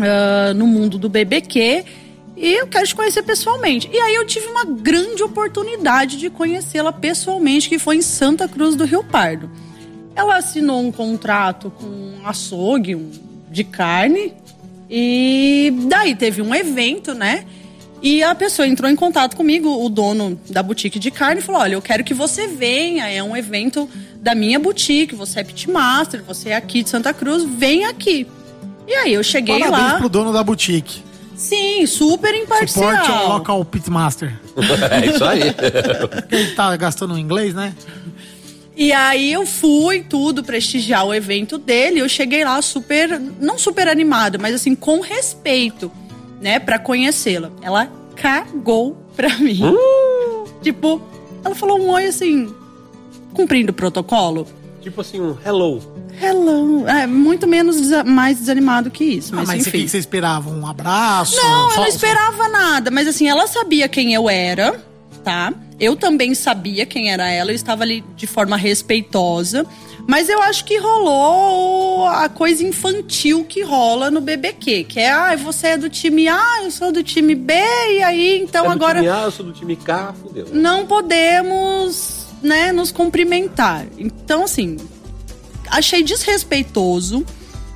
ah, 0.00 0.52
no 0.54 0.66
mundo 0.66 0.98
do 0.98 1.08
BBQ 1.08 1.84
e 2.36 2.52
eu 2.52 2.66
quero 2.66 2.86
te 2.86 2.94
conhecer 2.94 3.22
pessoalmente. 3.22 3.88
E 3.92 3.96
aí 3.98 4.14
eu 4.14 4.26
tive 4.26 4.46
uma 4.48 4.64
grande 4.64 5.22
oportunidade 5.22 6.18
de 6.18 6.28
conhecê-la 6.28 6.92
pessoalmente, 6.92 7.68
que 7.68 7.78
foi 7.78 7.96
em 7.96 8.02
Santa 8.02 8.46
Cruz 8.46 8.74
do 8.76 8.84
Rio 8.84 9.02
Pardo. 9.02 9.50
Ela 10.14 10.36
assinou 10.36 10.80
um 10.82 10.92
contrato 10.92 11.70
com 11.70 11.86
um 11.86 12.26
açougue 12.26 12.94
um- 12.94 13.10
de 13.50 13.64
carne 13.64 14.34
e 14.90 15.72
daí 15.88 16.14
teve 16.14 16.42
um 16.42 16.54
evento, 16.54 17.14
né? 17.14 17.44
E 18.02 18.22
a 18.22 18.34
pessoa 18.34 18.68
entrou 18.68 18.90
em 18.90 18.96
contato 18.96 19.36
comigo, 19.36 19.84
o 19.84 19.88
dono 19.88 20.38
da 20.50 20.62
boutique 20.62 20.98
de 20.98 21.10
carne, 21.10 21.40
e 21.40 21.44
falou: 21.44 21.60
Olha, 21.60 21.74
eu 21.74 21.82
quero 21.82 22.04
que 22.04 22.14
você 22.14 22.46
venha, 22.46 23.08
é 23.08 23.22
um 23.22 23.36
evento 23.36 23.88
da 24.20 24.34
minha 24.34 24.58
boutique, 24.58 25.14
você 25.14 25.40
é 25.40 25.44
pitmaster, 25.44 26.22
você 26.22 26.50
é 26.50 26.56
aqui 26.56 26.82
de 26.82 26.90
Santa 26.90 27.14
Cruz, 27.14 27.44
vem 27.44 27.84
aqui. 27.84 28.26
E 28.86 28.94
aí 28.94 29.14
eu 29.14 29.22
cheguei 29.22 29.58
Parabéns 29.58 29.92
lá. 29.92 29.98
pro 29.98 30.08
dono 30.08 30.32
da 30.32 30.42
boutique. 30.42 31.02
Sim, 31.34 31.84
super 31.86 32.34
imparcial. 32.34 32.90
Suporte 32.90 33.10
ao 33.10 33.28
local 33.28 33.64
pitmaster. 33.64 34.38
É 34.90 35.06
isso 35.06 35.24
aí. 35.24 35.42
Ele 36.30 36.50
tá 36.52 36.74
gastando 36.76 37.18
inglês, 37.18 37.54
né? 37.54 37.74
E 38.74 38.92
aí 38.92 39.32
eu 39.32 39.44
fui 39.46 40.02
tudo 40.02 40.44
prestigiar 40.44 41.06
o 41.06 41.14
evento 41.14 41.58
dele. 41.58 42.00
Eu 42.00 42.08
cheguei 42.08 42.44
lá 42.44 42.60
super, 42.62 43.20
não 43.40 43.58
super 43.58 43.88
animada, 43.88 44.38
mas 44.38 44.54
assim 44.54 44.74
com 44.74 45.00
respeito, 45.00 45.90
né, 46.40 46.58
Pra 46.58 46.78
conhecê-la. 46.78 47.50
Ela 47.62 47.88
cagou 48.14 48.96
pra 49.16 49.36
mim. 49.38 49.60
Tipo, 50.62 51.00
ela 51.44 51.54
falou 51.54 51.78
um 51.80 51.90
oi 51.90 52.06
assim, 52.06 52.52
cumprindo 53.32 53.70
o 53.70 53.74
protocolo. 53.74 54.46
Tipo 54.82 55.00
assim, 55.00 55.20
um 55.20 55.36
hello. 55.44 55.80
Hello. 56.20 56.86
É 56.88 57.06
muito 57.06 57.46
menos 57.46 57.76
desa- 57.76 58.04
mais 58.04 58.38
desanimado 58.38 58.90
que 58.90 59.04
isso, 59.04 59.32
Ah, 59.34 59.38
mas, 59.38 59.48
mas 59.48 59.66
o 59.66 59.68
enfim. 59.68 59.82
que 59.82 59.88
você 59.88 59.98
esperava? 59.98 60.48
Um 60.48 60.66
abraço? 60.66 61.36
Não, 61.36 61.64
eu 61.64 61.70
Só- 61.70 61.80
não 61.82 61.86
esperava 61.88 62.48
nada, 62.48 62.90
mas 62.90 63.06
assim, 63.08 63.28
ela 63.28 63.46
sabia 63.46 63.88
quem 63.88 64.14
eu 64.14 64.30
era, 64.30 64.80
tá? 65.24 65.52
Eu 65.78 65.94
também 65.96 66.34
sabia 66.34 66.86
quem 66.86 67.10
era 67.10 67.28
ela, 67.30 67.50
eu 67.50 67.54
estava 67.54 67.82
ali 67.82 68.02
de 68.16 68.26
forma 68.26 68.56
respeitosa. 68.56 69.66
Mas 70.06 70.28
eu 70.28 70.40
acho 70.40 70.64
que 70.64 70.78
rolou 70.78 72.06
a 72.06 72.28
coisa 72.28 72.62
infantil 72.62 73.44
que 73.44 73.62
rola 73.62 74.10
no 74.10 74.20
BBQ, 74.20 74.84
que 74.84 75.00
é, 75.00 75.10
ah, 75.10 75.34
você 75.36 75.68
é 75.68 75.76
do 75.76 75.90
time 75.90 76.28
A, 76.28 76.62
eu 76.62 76.70
sou 76.70 76.92
do 76.92 77.02
time 77.02 77.34
B, 77.34 77.52
e 77.52 78.02
aí, 78.02 78.40
então 78.40 78.64
é 78.64 78.68
do 78.68 78.72
agora 78.72 79.00
Time 79.00 79.08
A, 79.10 79.22
eu 79.22 79.30
sou 79.32 79.44
do 79.44 79.52
time 79.52 79.74
K, 79.74 80.14
fudeu. 80.22 80.46
não 80.52 80.86
podemos, 80.86 82.26
né, 82.40 82.70
nos 82.70 82.92
cumprimentar. 82.92 83.86
Então, 83.98 84.44
assim, 84.44 84.76
achei 85.70 86.02
desrespeitoso, 86.04 87.26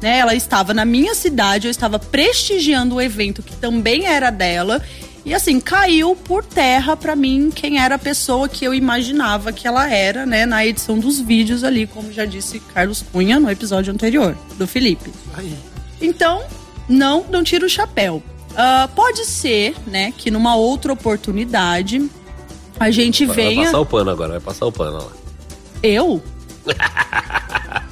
né? 0.00 0.18
Ela 0.18 0.34
estava 0.34 0.72
na 0.72 0.84
minha 0.84 1.14
cidade, 1.14 1.66
eu 1.66 1.70
estava 1.70 1.98
prestigiando 1.98 2.94
o 2.94 3.00
evento 3.00 3.42
que 3.42 3.56
também 3.56 4.06
era 4.06 4.30
dela. 4.30 4.80
E 5.24 5.34
assim, 5.34 5.60
caiu 5.60 6.16
por 6.16 6.42
terra 6.44 6.96
pra 6.96 7.14
mim 7.14 7.50
quem 7.54 7.78
era 7.78 7.96
a 7.96 7.98
pessoa 7.98 8.48
que 8.48 8.64
eu 8.64 8.72
imaginava 8.72 9.52
que 9.52 9.66
ela 9.68 9.88
era, 9.92 10.24
né, 10.24 10.46
na 10.46 10.64
edição 10.64 10.98
dos 10.98 11.20
vídeos 11.20 11.62
ali, 11.62 11.86
como 11.86 12.10
já 12.10 12.24
disse 12.24 12.58
Carlos 12.58 13.02
Cunha 13.12 13.38
no 13.38 13.50
episódio 13.50 13.92
anterior, 13.92 14.36
do 14.56 14.66
Felipe. 14.66 15.12
Aí. 15.34 15.54
Então, 16.00 16.42
não, 16.88 17.24
não 17.30 17.44
tira 17.44 17.66
o 17.66 17.68
chapéu. 17.68 18.22
Ah, 18.56 18.88
pode 18.94 19.26
ser, 19.26 19.74
né, 19.86 20.12
que 20.16 20.30
numa 20.30 20.56
outra 20.56 20.92
oportunidade 20.92 22.10
a 22.78 22.90
gente 22.90 23.26
Vai 23.26 23.36
venha. 23.36 23.64
passar 23.66 23.80
o 23.80 23.86
pano 23.86 24.10
agora, 24.10 24.30
vai 24.32 24.40
passar 24.40 24.66
o 24.66 24.72
pano 24.72 24.96
lá. 24.96 25.12
Eu? 25.82 26.22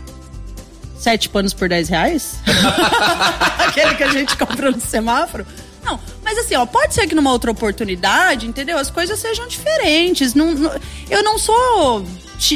Sete 0.98 1.28
panos 1.28 1.54
por 1.54 1.68
10 1.68 1.88
reais? 1.90 2.38
Aquele 3.68 3.94
que 3.94 4.02
a 4.02 4.08
gente 4.12 4.36
compra 4.36 4.70
no 4.70 4.80
semáforo? 4.80 5.46
Não, 5.84 5.98
mas 6.24 6.36
assim, 6.38 6.54
ó, 6.56 6.66
pode 6.66 6.94
ser 6.94 7.06
que 7.06 7.14
numa 7.14 7.32
outra 7.32 7.50
oportunidade, 7.50 8.46
entendeu? 8.46 8.76
As 8.78 8.90
coisas 8.90 9.18
sejam 9.18 9.46
diferentes. 9.48 10.34
Não, 10.34 10.52
não- 10.54 10.72
eu 11.10 11.22
não 11.22 11.38
sou. 11.38 12.04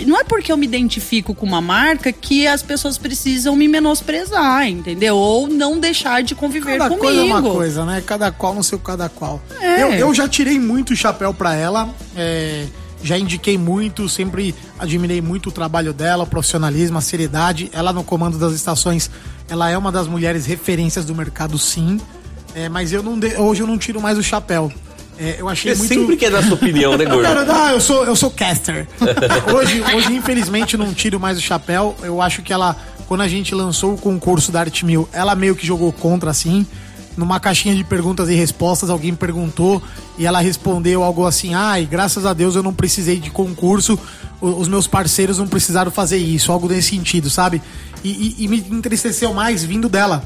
Não 0.07 0.19
é 0.21 0.23
porque 0.23 0.53
eu 0.53 0.57
me 0.57 0.65
identifico 0.67 1.35
com 1.35 1.45
uma 1.45 1.61
marca 1.61 2.13
que 2.13 2.47
as 2.47 2.63
pessoas 2.63 2.97
precisam 2.99 3.57
me 3.57 3.67
menosprezar, 3.67 4.69
entendeu? 4.69 5.17
Ou 5.17 5.49
não 5.49 5.81
deixar 5.81 6.23
de 6.23 6.35
conviver 6.37 6.79
Cada 6.79 6.89
comigo. 6.91 7.05
coisa 7.07 7.21
é 7.21 7.25
uma 7.25 7.43
coisa, 7.43 7.85
né? 7.85 8.03
Cada 8.07 8.31
qual 8.31 8.55
no 8.55 8.63
seu 8.63 8.79
cada 8.79 9.09
qual. 9.09 9.43
É. 9.61 9.83
Eu, 9.83 9.93
eu 9.95 10.15
já 10.15 10.29
tirei 10.29 10.59
muito 10.61 10.95
chapéu 10.95 11.33
pra 11.35 11.55
ela. 11.55 11.89
é, 12.17 12.67
já 13.05 13.19
indiquei 13.19 13.59
muito, 13.59 14.09
sempre 14.09 14.55
admirei 14.79 15.21
muito 15.21 15.49
o 15.49 15.53
trabalho 15.53 15.93
dela, 15.93 16.23
o 16.23 16.27
profissionalismo, 16.29 16.99
a 16.99 17.01
seriedade. 17.01 17.69
Ela 17.73 17.93
no 17.93 18.05
comando 18.05 18.39
das 18.39 18.53
estações, 18.53 19.11
ela 19.49 19.69
é 19.69 19.77
uma 19.77 19.91
das 19.91 20.07
mulheres 20.07 20.47
referências 20.47 21.05
do 21.05 21.13
mercado, 21.13 21.59
sim. 21.59 22.01
É, 22.55 22.69
mas 22.69 22.93
eu 22.93 23.03
não 23.03 23.19
de- 23.19 23.37
hoje 23.37 23.63
eu 23.63 23.67
não 23.67 23.79
tiro 23.79 24.01
mais 24.01 24.19
o 24.19 24.23
chapéu. 24.23 24.71
É, 25.19 25.37
eu 25.39 25.49
achei 25.49 25.73
Você 25.75 25.79
muito. 25.79 25.95
sempre 25.95 26.17
quer 26.17 26.31
dar 26.31 26.43
sua 26.43 26.55
opinião, 26.55 26.97
né, 26.97 27.05
gordo? 27.05 27.23
Cara, 27.23 27.45
não, 27.45 27.69
eu 27.71 27.81
sou, 27.81 28.05
eu 28.05 28.17
sou 28.17 28.31
caster. 28.31 28.89
hoje, 29.55 29.83
hoje, 29.95 30.13
infelizmente, 30.15 30.77
não 30.77 30.93
tiro 30.93 31.21
mais 31.21 31.39
o 31.39 31.41
chapéu. 31.41 31.95
Eu 32.03 32.21
acho 32.21 32.43
que 32.43 32.53
ela, 32.53 32.75
quando 33.07 33.21
a 33.21 33.29
gente 33.29 33.55
lançou 33.55 33.95
o 33.95 33.99
concurso 33.99 34.51
da 34.51 34.61
Arte 34.61 34.85
Mil, 34.85 35.09
ela 35.13 35.35
meio 35.35 35.55
que 35.55 35.67
jogou 35.67 35.93
contra, 35.93 36.31
assim. 36.31 36.67
Numa 37.15 37.39
caixinha 37.39 37.75
de 37.77 37.85
perguntas 37.85 38.31
e 38.31 38.35
respostas, 38.35 38.89
alguém 38.89 39.15
perguntou 39.15 39.83
e 40.19 40.25
ela 40.25 40.41
respondeu 40.41 41.03
algo 41.03 41.27
assim: 41.27 41.53
ai, 41.53 41.85
graças 41.85 42.25
a 42.25 42.33
Deus 42.33 42.57
eu 42.57 42.63
não 42.63 42.73
precisei 42.73 43.19
de 43.19 43.31
concurso, 43.31 43.99
os 44.41 44.67
meus 44.67 44.87
parceiros 44.87 45.37
não 45.37 45.47
precisaram 45.47 45.91
fazer 45.91 46.17
isso, 46.17 46.51
algo 46.51 46.67
nesse 46.69 46.89
sentido, 46.89 47.29
sabe? 47.29 47.61
E, 48.03 48.09
e- 48.39 48.45
e 48.45 48.49
me 48.49 48.57
entristeceu 48.71 49.35
mais 49.35 49.63
vindo 49.63 49.91
dela. 49.91 50.25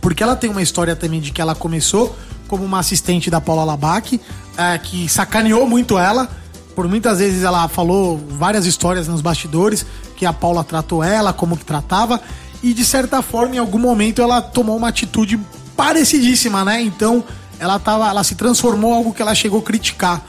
Porque 0.00 0.22
ela 0.22 0.36
tem 0.36 0.50
uma 0.50 0.62
história 0.62 0.96
também 0.96 1.20
de 1.20 1.30
que 1.30 1.40
ela 1.40 1.54
começou 1.54 2.16
como 2.48 2.64
uma 2.64 2.80
assistente 2.80 3.30
da 3.30 3.40
Paula 3.40 3.64
Labac, 3.64 4.20
é, 4.56 4.78
que 4.78 5.08
sacaneou 5.08 5.66
muito 5.66 5.96
ela. 5.96 6.28
por 6.74 6.88
muitas 6.88 7.18
vezes 7.18 7.42
ela 7.42 7.68
falou 7.68 8.18
várias 8.30 8.64
histórias 8.64 9.06
nos 9.06 9.20
bastidores 9.20 9.84
que 10.16 10.26
a 10.26 10.32
Paula 10.32 10.64
tratou 10.64 11.02
ela, 11.02 11.32
como 11.32 11.56
que 11.56 11.64
tratava, 11.64 12.20
e 12.62 12.74
de 12.74 12.84
certa 12.84 13.22
forma, 13.22 13.56
em 13.56 13.58
algum 13.58 13.78
momento, 13.78 14.20
ela 14.20 14.42
tomou 14.42 14.76
uma 14.76 14.88
atitude 14.88 15.40
parecidíssima, 15.76 16.64
né? 16.64 16.82
Então, 16.82 17.24
ela 17.58 17.78
tava, 17.78 18.08
ela 18.08 18.22
se 18.22 18.34
transformou 18.34 18.92
em 18.92 18.96
algo 18.96 19.14
que 19.14 19.22
ela 19.22 19.34
chegou 19.34 19.60
a 19.60 19.62
criticar. 19.62 20.22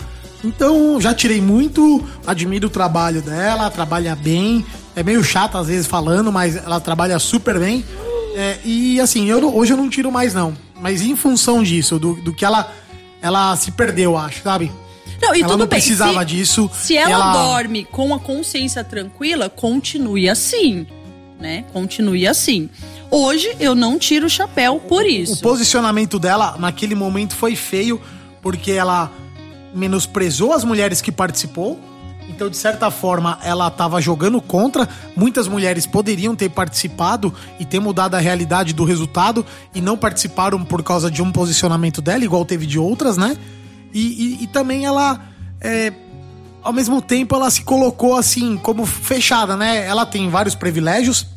Então, 0.44 1.00
já 1.00 1.14
tirei 1.14 1.42
muito, 1.42 2.04
admiro 2.26 2.68
o 2.68 2.70
trabalho 2.70 3.22
dela, 3.22 3.70
trabalha 3.70 4.16
bem. 4.16 4.66
É 4.96 5.04
meio 5.04 5.24
chato 5.24 5.58
às 5.58 5.68
vezes 5.68 5.88
falando, 5.88 6.32
mas 6.32 6.56
ela 6.56 6.80
trabalha 6.80 7.20
super 7.20 7.60
bem. 7.60 7.86
É, 8.36 8.58
e 8.64 9.00
assim, 9.00 9.28
eu 9.30 9.42
não- 9.42 9.56
hoje 9.56 9.74
eu 9.74 9.78
não 9.78 9.90
tiro 9.90 10.12
mais, 10.12 10.34
não. 10.34 10.56
Mas 10.80 11.02
em 11.02 11.16
função 11.16 11.62
disso, 11.62 12.00
do, 12.00 12.16
do 12.16 12.34
que 12.34 12.44
ela, 12.46 12.72
ela 13.22 13.56
se 13.56 13.72
perdeu, 13.72 14.18
acho, 14.18 14.42
sabe? 14.44 14.72
Não, 15.22 15.36
e 15.36 15.42
ela 15.42 15.52
não 15.52 15.60
bem. 15.60 15.68
precisava 15.68 16.20
se, 16.22 16.26
disso. 16.26 16.70
Se 16.74 16.98
ela, 16.98 17.34
dorme 17.34 17.84
com 17.86 18.14
a 18.14 18.20
consciência 18.20 18.84
tranquila, 18.84 19.50
continue 19.50 20.28
assim, 20.28 20.88
né? 21.40 21.64
Continue 21.72 22.26
assim. 22.28 22.70
Hoje 23.12 23.56
eu 23.60 23.76
não 23.76 24.00
tiro 24.00 24.26
o 24.26 24.30
chapéu 24.30 24.80
por 24.80 25.04
O 25.04 25.08
isso. 25.08 25.42
posicionamento 25.42 26.18
dela 26.18 26.56
naquele 26.58 26.96
momento 26.96 27.36
foi 27.36 27.56
feio, 27.56 28.02
porque 28.42 28.72
ela 28.72 29.12
menosprezou 29.76 30.54
as 30.54 30.64
mulheres 30.64 31.02
que 31.02 31.12
participou. 31.12 31.80
Então, 32.34 32.50
de 32.50 32.56
certa 32.58 32.90
forma, 32.90 33.38
ela 33.44 33.68
estava 33.68 34.00
jogando 34.02 34.42
contra. 34.42 34.88
Muitas 35.16 35.48
mulheres 35.48 35.86
poderiam 35.86 36.36
ter 36.36 36.50
participado 36.50 37.34
e 37.60 37.66
ter 37.66 37.80
mudado 37.80 38.16
a 38.16 38.20
realidade 38.20 38.74
do 38.74 38.84
resultado 38.86 39.46
e 39.76 39.82
não 39.82 39.98
participaram 39.98 40.64
por 40.64 40.82
causa 40.82 41.12
de 41.12 41.22
um 41.22 41.32
posicionamento 41.32 42.02
dela, 42.02 42.24
igual 42.24 42.46
teve 42.46 42.66
de 42.66 42.80
outras, 42.80 43.18
né? 43.18 43.36
E, 43.94 44.00
e- 44.40 44.44
e 44.44 44.48
também 44.48 44.86
ela, 44.86 45.22
é, 45.60 45.92
ao 46.64 46.72
mesmo 46.72 47.02
tempo, 47.02 47.36
ela 47.36 47.50
se 47.52 47.64
colocou 47.64 48.16
assim, 48.16 48.56
como 48.58 48.86
fechada, 48.86 49.58
né? 49.58 49.86
Ela 49.86 50.06
tem 50.06 50.30
vários 50.30 50.56
privilégios. 50.56 51.28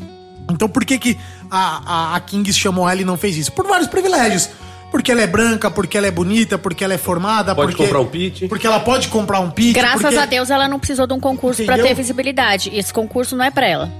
Então, 0.50 0.68
por 0.68 0.84
que, 0.84 0.98
que 0.98 1.18
a, 1.50 2.12
a, 2.12 2.16
a 2.16 2.20
Kings 2.20 2.58
chamou 2.58 2.88
ela 2.88 3.00
e 3.00 3.04
não 3.04 3.16
fez 3.16 3.36
isso? 3.36 3.50
Por 3.52 3.66
vários 3.66 3.88
privilégios. 3.88 4.48
Porque 4.94 5.10
ela 5.10 5.22
é 5.22 5.26
branca, 5.26 5.68
porque 5.72 5.98
ela 5.98 6.06
é 6.06 6.10
bonita, 6.12 6.56
porque 6.56 6.84
ela 6.84 6.94
é 6.94 6.98
formada, 6.98 7.52
Pode 7.52 7.72
porque, 7.72 7.82
comprar 7.82 8.00
um 8.00 8.06
pit. 8.06 8.46
porque 8.46 8.64
ela 8.64 8.78
pode 8.78 9.08
comprar 9.08 9.40
um 9.40 9.50
pit. 9.50 9.72
Graças 9.72 10.00
porque- 10.02 10.16
a 10.18 10.24
Deus 10.24 10.50
ela 10.50 10.68
não 10.68 10.78
precisou 10.78 11.04
de 11.04 11.12
um 11.12 11.18
concurso 11.18 11.64
pra 11.64 11.74
Entendeu? 11.74 11.88
ter 11.88 11.94
visibilidade. 12.00 12.70
E 12.72 12.78
esse 12.78 12.94
concurso 12.94 13.34
não 13.34 13.44
é 13.44 13.50
pra 13.50 13.66
ela. 13.66 13.90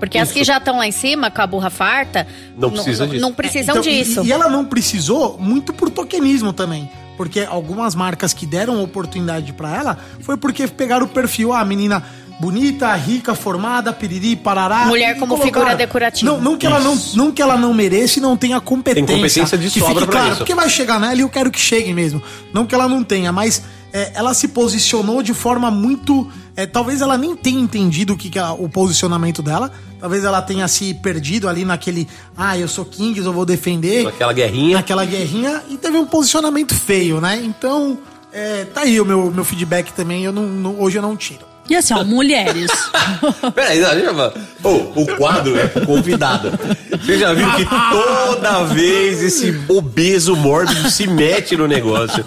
Porque 0.00 0.18
as 0.18 0.30
Isso. 0.30 0.38
que 0.38 0.42
já 0.44 0.56
estão 0.58 0.78
lá 0.78 0.88
em 0.88 0.90
cima, 0.90 1.30
com 1.30 1.40
a 1.40 1.46
burra 1.46 1.70
farta, 1.70 2.26
Não 2.58 2.68
precisa 2.72 3.06
disso. 3.06 3.20
Não 3.22 3.32
precisam 3.32 3.76
Então, 3.78 3.92
e- 3.92 4.02
disso. 4.04 4.24
E, 4.24 4.32
ela 4.32 4.48
não 4.48 4.64
precisou 4.64 5.38
muito 5.38 5.72
por 5.72 5.88
tokenismo 5.88 6.52
também. 6.52 6.90
Porque 7.16 7.46
algumas 7.48 7.94
marcas 7.94 8.32
que 8.32 8.44
deram 8.44 8.82
oportunidade 8.82 9.52
pra 9.52 9.72
ela 9.72 9.98
foi 10.20 10.36
porque 10.36 10.66
pegaram 10.66 11.06
o 11.06 11.08
perfil, 11.08 11.52
ah, 11.52 11.60
a 11.60 11.64
menina 11.64 12.02
bonita, 12.40 12.94
rica, 12.94 13.34
formada, 13.34 13.92
piriri, 13.92 14.36
parará. 14.36 14.86
Mulher 14.86 15.14
como 15.18 15.36
colocaram. 15.36 15.52
figura 15.52 15.76
decorativa. 15.76 16.30
Não, 16.30 16.40
não, 16.40 16.56
que 16.56 16.66
ela 16.66 16.80
não, 16.80 16.98
não 17.14 17.32
que 17.32 17.40
ela 17.42 17.56
não 17.56 17.72
mereça 17.72 18.18
e 18.18 18.22
não 18.22 18.36
tenha 18.36 18.60
competência. 18.60 19.06
Tem 19.06 19.16
competência 19.16 19.58
de 19.58 19.70
que 19.70 19.80
sobra 19.80 20.00
fique 20.00 20.12
claro, 20.12 20.28
isso. 20.28 20.36
porque 20.38 20.54
vai 20.54 20.68
chegar 20.68 20.98
nela 21.00 21.14
e 21.14 21.20
eu 21.20 21.28
quero 21.28 21.50
que 21.50 21.60
chegue 21.60 21.92
mesmo. 21.92 22.22
Não 22.52 22.66
que 22.66 22.74
ela 22.74 22.88
não 22.88 23.02
tenha, 23.02 23.32
mas 23.32 23.62
é, 23.92 24.12
ela 24.14 24.34
se 24.34 24.48
posicionou 24.48 25.22
de 25.22 25.32
forma 25.32 25.70
muito. 25.70 26.28
é, 26.56 26.66
talvez 26.66 27.00
ela 27.00 27.16
nem 27.16 27.36
tenha 27.36 27.60
entendido 27.60 28.14
o 28.14 28.16
que, 28.16 28.28
que 28.28 28.38
é 28.38 28.46
o 28.46 28.68
posicionamento 28.68 29.40
dela. 29.42 29.70
Talvez 30.00 30.22
ela 30.24 30.42
tenha 30.42 30.68
se 30.68 30.92
perdido 30.92 31.48
ali 31.48 31.64
naquele. 31.64 32.06
Ah, 32.36 32.58
eu 32.58 32.68
sou 32.68 32.84
Kings, 32.84 33.24
eu 33.24 33.32
vou 33.32 33.46
defender. 33.46 34.04
Naquela 34.04 34.32
guerrinha. 34.32 34.76
Naquela 34.76 35.04
guerrinha. 35.06 35.62
E 35.70 35.76
teve 35.78 35.96
um 35.96 36.04
posicionamento 36.04 36.74
feio, 36.74 37.20
né? 37.22 37.40
Então, 37.42 37.98
é, 38.30 38.64
tá 38.66 38.82
aí 38.82 39.00
o 39.00 39.04
meu, 39.04 39.30
meu 39.30 39.44
feedback 39.44 39.92
também. 39.92 40.24
Eu 40.24 40.32
não, 40.32 40.42
não- 40.42 40.80
hoje 40.80 40.98
eu 40.98 41.02
não 41.02 41.16
tiro. 41.16 41.53
E 41.68 41.74
assim, 41.74 41.94
ó, 41.94 42.04
mulheres. 42.04 42.70
Peraí, 43.54 43.80
não, 43.80 43.90
deixa 43.90 44.06
eu 44.06 44.14
falar. 44.14 44.32
Ô, 44.62 44.70
o 45.00 45.06
quadro 45.16 45.58
é 45.58 45.66
pro 45.66 45.86
convidado. 45.86 46.52
Vocês 46.90 47.20
já 47.20 47.32
viram 47.32 47.52
que 47.52 47.66
toda 47.66 48.64
vez 48.64 49.22
esse 49.22 49.62
obeso 49.68 50.36
mórbido 50.36 50.90
se 50.90 51.06
mete 51.06 51.56
no 51.56 51.66
negócio. 51.66 52.24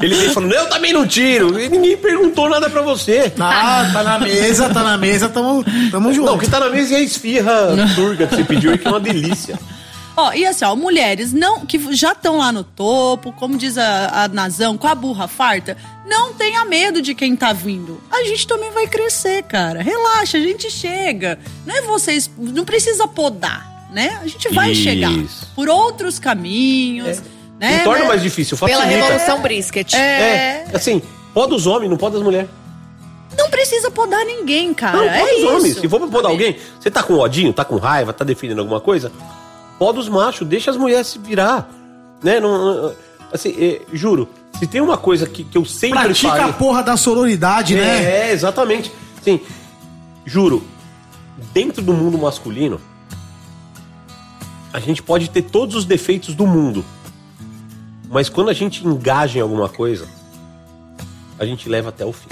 Ele 0.00 0.14
vem 0.14 0.30
falando, 0.30 0.52
eu 0.52 0.66
também 0.68 0.92
não 0.94 1.06
tiro. 1.06 1.60
E 1.60 1.68
ninguém 1.68 1.96
perguntou 1.96 2.48
nada 2.48 2.70
pra 2.70 2.80
você. 2.80 3.30
Ah, 3.38 3.90
tá 3.92 4.02
na 4.02 4.18
mesa, 4.18 4.70
tá 4.70 4.82
na 4.82 4.96
mesa, 4.96 5.28
tamo, 5.28 5.64
tamo 5.90 6.12
junto. 6.12 6.26
Não, 6.26 6.36
o 6.36 6.38
que 6.38 6.48
tá 6.48 6.58
na 6.58 6.70
mesa 6.70 6.94
é 6.94 6.98
a 6.98 7.02
esfirra 7.02 7.52
turca 7.94 8.26
que 8.26 8.36
você 8.36 8.44
pediu 8.44 8.70
aí, 8.72 8.78
que 8.78 8.86
é 8.86 8.90
uma 8.90 9.00
delícia. 9.00 9.58
Ó, 10.20 10.34
e 10.34 10.44
assim, 10.44 10.66
ó, 10.66 10.76
mulheres 10.76 11.32
não 11.32 11.64
que 11.64 11.78
já 11.96 12.12
estão 12.12 12.36
lá 12.36 12.52
no 12.52 12.62
topo, 12.62 13.32
como 13.32 13.56
diz 13.56 13.78
a, 13.78 14.24
a 14.24 14.28
Nazão, 14.28 14.76
com 14.76 14.86
a 14.86 14.94
burra 14.94 15.26
farta, 15.26 15.78
não 16.06 16.34
tenha 16.34 16.62
medo 16.66 17.00
de 17.00 17.14
quem 17.14 17.34
tá 17.34 17.54
vindo. 17.54 17.98
A 18.10 18.22
gente 18.24 18.46
também 18.46 18.70
vai 18.70 18.86
crescer, 18.86 19.42
cara. 19.44 19.82
Relaxa, 19.82 20.36
a 20.36 20.40
gente 20.40 20.70
chega. 20.70 21.38
Não 21.64 21.74
é 21.74 21.80
vocês, 21.82 22.30
não 22.36 22.66
precisa 22.66 23.08
podar, 23.08 23.88
né? 23.90 24.18
A 24.22 24.26
gente 24.26 24.52
vai 24.52 24.72
Isso. 24.72 24.82
chegar 24.82 25.12
por 25.54 25.70
outros 25.70 26.18
caminhos, 26.18 27.22
né? 27.58 27.78
não 27.78 27.84
torna 27.84 28.04
mais 28.04 28.20
difícil, 28.20 28.58
Pela 28.58 28.82
facilita. 28.82 29.06
Revolução 29.06 29.40
Brisket. 29.40 29.94
É. 29.94 30.66
assim, 30.74 31.00
pode 31.32 31.54
os 31.54 31.66
homens, 31.66 31.88
não 31.88 31.96
pode 31.96 32.16
as 32.16 32.22
mulheres. 32.22 32.50
Não 33.38 33.48
precisa 33.48 33.90
podar 33.90 34.22
ninguém, 34.26 34.74
cara. 34.74 34.98
Não, 34.98 35.04
é 35.04 35.20
pode 35.20 35.32
os 35.32 35.38
isso. 35.38 35.48
homens. 35.48 35.76
Se 35.78 35.88
for 35.88 35.98
pra 35.98 36.08
podar 36.08 36.30
alguém, 36.30 36.58
você 36.78 36.90
tá 36.90 37.02
com 37.02 37.14
odinho, 37.14 37.52
tá 37.54 37.64
com 37.64 37.76
raiva, 37.76 38.12
tá 38.12 38.24
defendendo 38.24 38.58
alguma 38.58 38.80
coisa, 38.80 39.10
pode 39.80 39.98
os 39.98 40.10
machos, 40.10 40.46
deixa 40.46 40.70
as 40.70 40.76
mulheres 40.76 41.06
se 41.06 41.18
virar. 41.18 41.66
Né? 42.22 42.38
Não, 42.38 42.92
assim, 43.32 43.54
é, 43.58 43.80
juro, 43.94 44.28
se 44.58 44.66
tem 44.66 44.78
uma 44.82 44.98
coisa 44.98 45.26
que, 45.26 45.42
que 45.42 45.56
eu 45.56 45.64
sempre 45.64 45.98
Pratica 46.00 46.28
falei- 46.28 46.44
a 46.50 46.52
porra 46.52 46.82
da 46.82 46.98
sororidade, 46.98 47.74
né? 47.74 48.28
É, 48.28 48.32
exatamente. 48.32 48.92
Sim, 49.22 49.40
juro, 50.26 50.62
dentro 51.54 51.82
do 51.82 51.94
mundo 51.94 52.18
masculino, 52.18 52.78
a 54.70 54.78
gente 54.78 55.02
pode 55.02 55.30
ter 55.30 55.42
todos 55.42 55.74
os 55.74 55.86
defeitos 55.86 56.34
do 56.34 56.46
mundo. 56.46 56.84
Mas 58.10 58.28
quando 58.28 58.50
a 58.50 58.52
gente 58.52 58.86
engaja 58.86 59.38
em 59.38 59.42
alguma 59.42 59.68
coisa, 59.68 60.06
a 61.38 61.46
gente 61.46 61.70
leva 61.70 61.88
até 61.88 62.04
o 62.04 62.12
fim. 62.12 62.28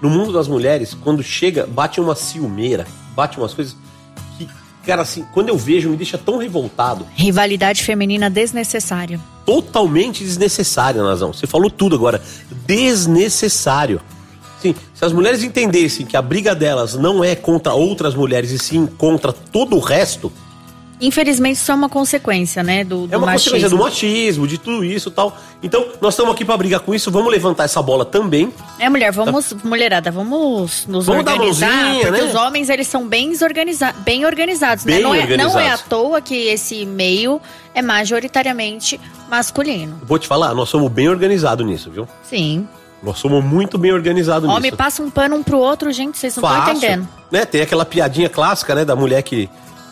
No 0.00 0.08
mundo 0.08 0.32
das 0.32 0.48
mulheres, 0.48 0.94
quando 0.94 1.22
chega, 1.22 1.66
bate 1.66 2.00
uma 2.00 2.14
ciumeira, 2.14 2.86
bate 3.14 3.36
umas 3.36 3.52
coisas 3.52 3.76
cara, 4.84 5.02
assim, 5.02 5.24
quando 5.32 5.48
eu 5.48 5.56
vejo, 5.56 5.88
me 5.90 5.96
deixa 5.96 6.16
tão 6.18 6.38
revoltado 6.38 7.06
Rivalidade 7.14 7.82
feminina 7.82 8.28
desnecessária. 8.30 9.20
totalmente 9.44 10.22
desnecessária, 10.24 11.02
Nazão. 11.02 11.32
Você 11.32 11.46
falou 11.46 11.70
tudo 11.70 11.96
agora. 11.96 12.22
Desnecessário. 12.66 14.00
Sim, 14.60 14.74
se 14.94 15.04
as 15.04 15.12
mulheres 15.12 15.42
entendessem 15.42 16.04
que 16.04 16.16
a 16.16 16.22
briga 16.22 16.54
delas 16.54 16.94
não 16.94 17.24
é 17.24 17.34
contra 17.34 17.72
outras 17.72 18.14
mulheres 18.14 18.50
e 18.50 18.58
sim 18.58 18.86
contra 18.86 19.32
todo 19.32 19.74
o 19.76 19.80
resto, 19.80 20.30
Infelizmente, 21.00 21.56
isso 21.56 21.70
é 21.72 21.74
uma 21.74 21.88
consequência, 21.88 22.62
né? 22.62 22.84
Do, 22.84 23.06
do 23.06 23.14
é 23.14 23.16
uma 23.16 23.26
machismo. 23.26 23.52
consequência 23.52 23.68
do 23.70 23.78
machismo, 23.78 24.46
de 24.46 24.58
tudo 24.58 24.84
isso 24.84 25.08
e 25.08 25.12
tal. 25.12 25.36
Então, 25.62 25.86
nós 26.00 26.14
estamos 26.14 26.32
aqui 26.34 26.44
para 26.44 26.56
brigar 26.56 26.80
com 26.80 26.94
isso, 26.94 27.10
vamos 27.10 27.30
levantar 27.32 27.64
essa 27.64 27.80
bola 27.80 28.04
também. 28.04 28.52
É, 28.78 28.88
mulher, 28.88 29.12
vamos, 29.12 29.52
mulherada, 29.64 30.10
vamos 30.10 30.86
nos 30.86 31.06
Vamos 31.06 31.24
dar 31.24 31.32
organizar, 31.32 31.70
mãozinha, 31.70 32.06
porque 32.06 32.20
né? 32.22 32.28
os 32.28 32.34
homens, 32.34 32.68
eles 32.68 32.86
são 32.86 33.06
bem, 33.06 33.32
organiza 33.42 33.92
bem 34.00 34.26
organizados, 34.26 34.84
né? 34.84 34.94
Bem 34.94 35.02
Não 35.02 35.14
é, 35.14 35.26
não 35.26 35.28
é 35.28 35.44
à 35.44 35.46
organizados. 35.46 35.84
toa 35.88 36.20
que 36.20 36.34
esse 36.34 36.84
meio 36.84 37.40
é 37.74 37.80
majoritariamente 37.82 39.00
masculino. 39.28 40.00
Vou 40.04 40.18
te 40.18 40.26
falar, 40.26 40.54
nós 40.54 40.68
somos 40.68 40.90
bem 40.90 41.08
organizados 41.08 41.64
nisso, 41.66 41.90
viu? 41.90 42.06
Sim. 42.22 42.68
Nós 43.02 43.18
somos 43.18 43.42
muito 43.42 43.78
bem 43.78 43.92
organizados 43.92 44.48
Homem 44.48 44.64
nisso. 44.70 44.76
passa 44.76 45.02
um 45.02 45.08
pano 45.10 45.36
um 45.36 45.42
pro 45.42 45.58
outro, 45.58 45.90
gente, 45.90 46.18
vocês 46.18 46.36
não 46.36 46.46
estão 46.46 46.72
entendendo. 46.72 47.08
Né? 47.30 47.46
Tem 47.46 47.62
aquela 47.62 47.84
piadinha 47.86 48.28
clássica, 48.28 48.74
né, 48.74 48.84
da 48.84 48.94
mulher 48.94 49.22
que 49.22 49.48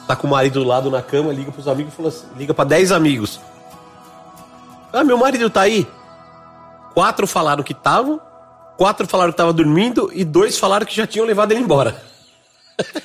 tá 0.09 0.17
com 0.17 0.27
o 0.27 0.31
marido 0.31 0.61
do 0.61 0.67
lado 0.67 0.91
na 0.91 1.03
cama, 1.03 1.33
liga 1.35 1.53
pros 1.53 1.69
amigos 1.69 1.93
e 1.93 1.97
fala 1.97 2.09
assim, 2.09 2.27
liga 2.35 2.55
pra 2.55 2.65
10 2.65 2.93
amigos. 2.93 3.39
Ah, 4.91 5.05
meu 5.05 5.19
marido 5.19 5.51
tá 5.51 5.61
aí. 5.61 5.87
Quatro 6.95 7.27
falaram 7.27 7.63
que 7.63 7.73
estavam, 7.73 8.19
quatro 8.79 9.07
falaram 9.07 9.31
que 9.31 9.37
tava 9.37 9.53
dormindo 9.53 10.11
e 10.15 10.25
dois 10.25 10.59
falaram 10.59 10.87
que 10.87 10.97
já 10.97 11.07
tinham 11.07 11.27
levado 11.27 11.53
ele 11.53 11.61
embora. 11.61 12.03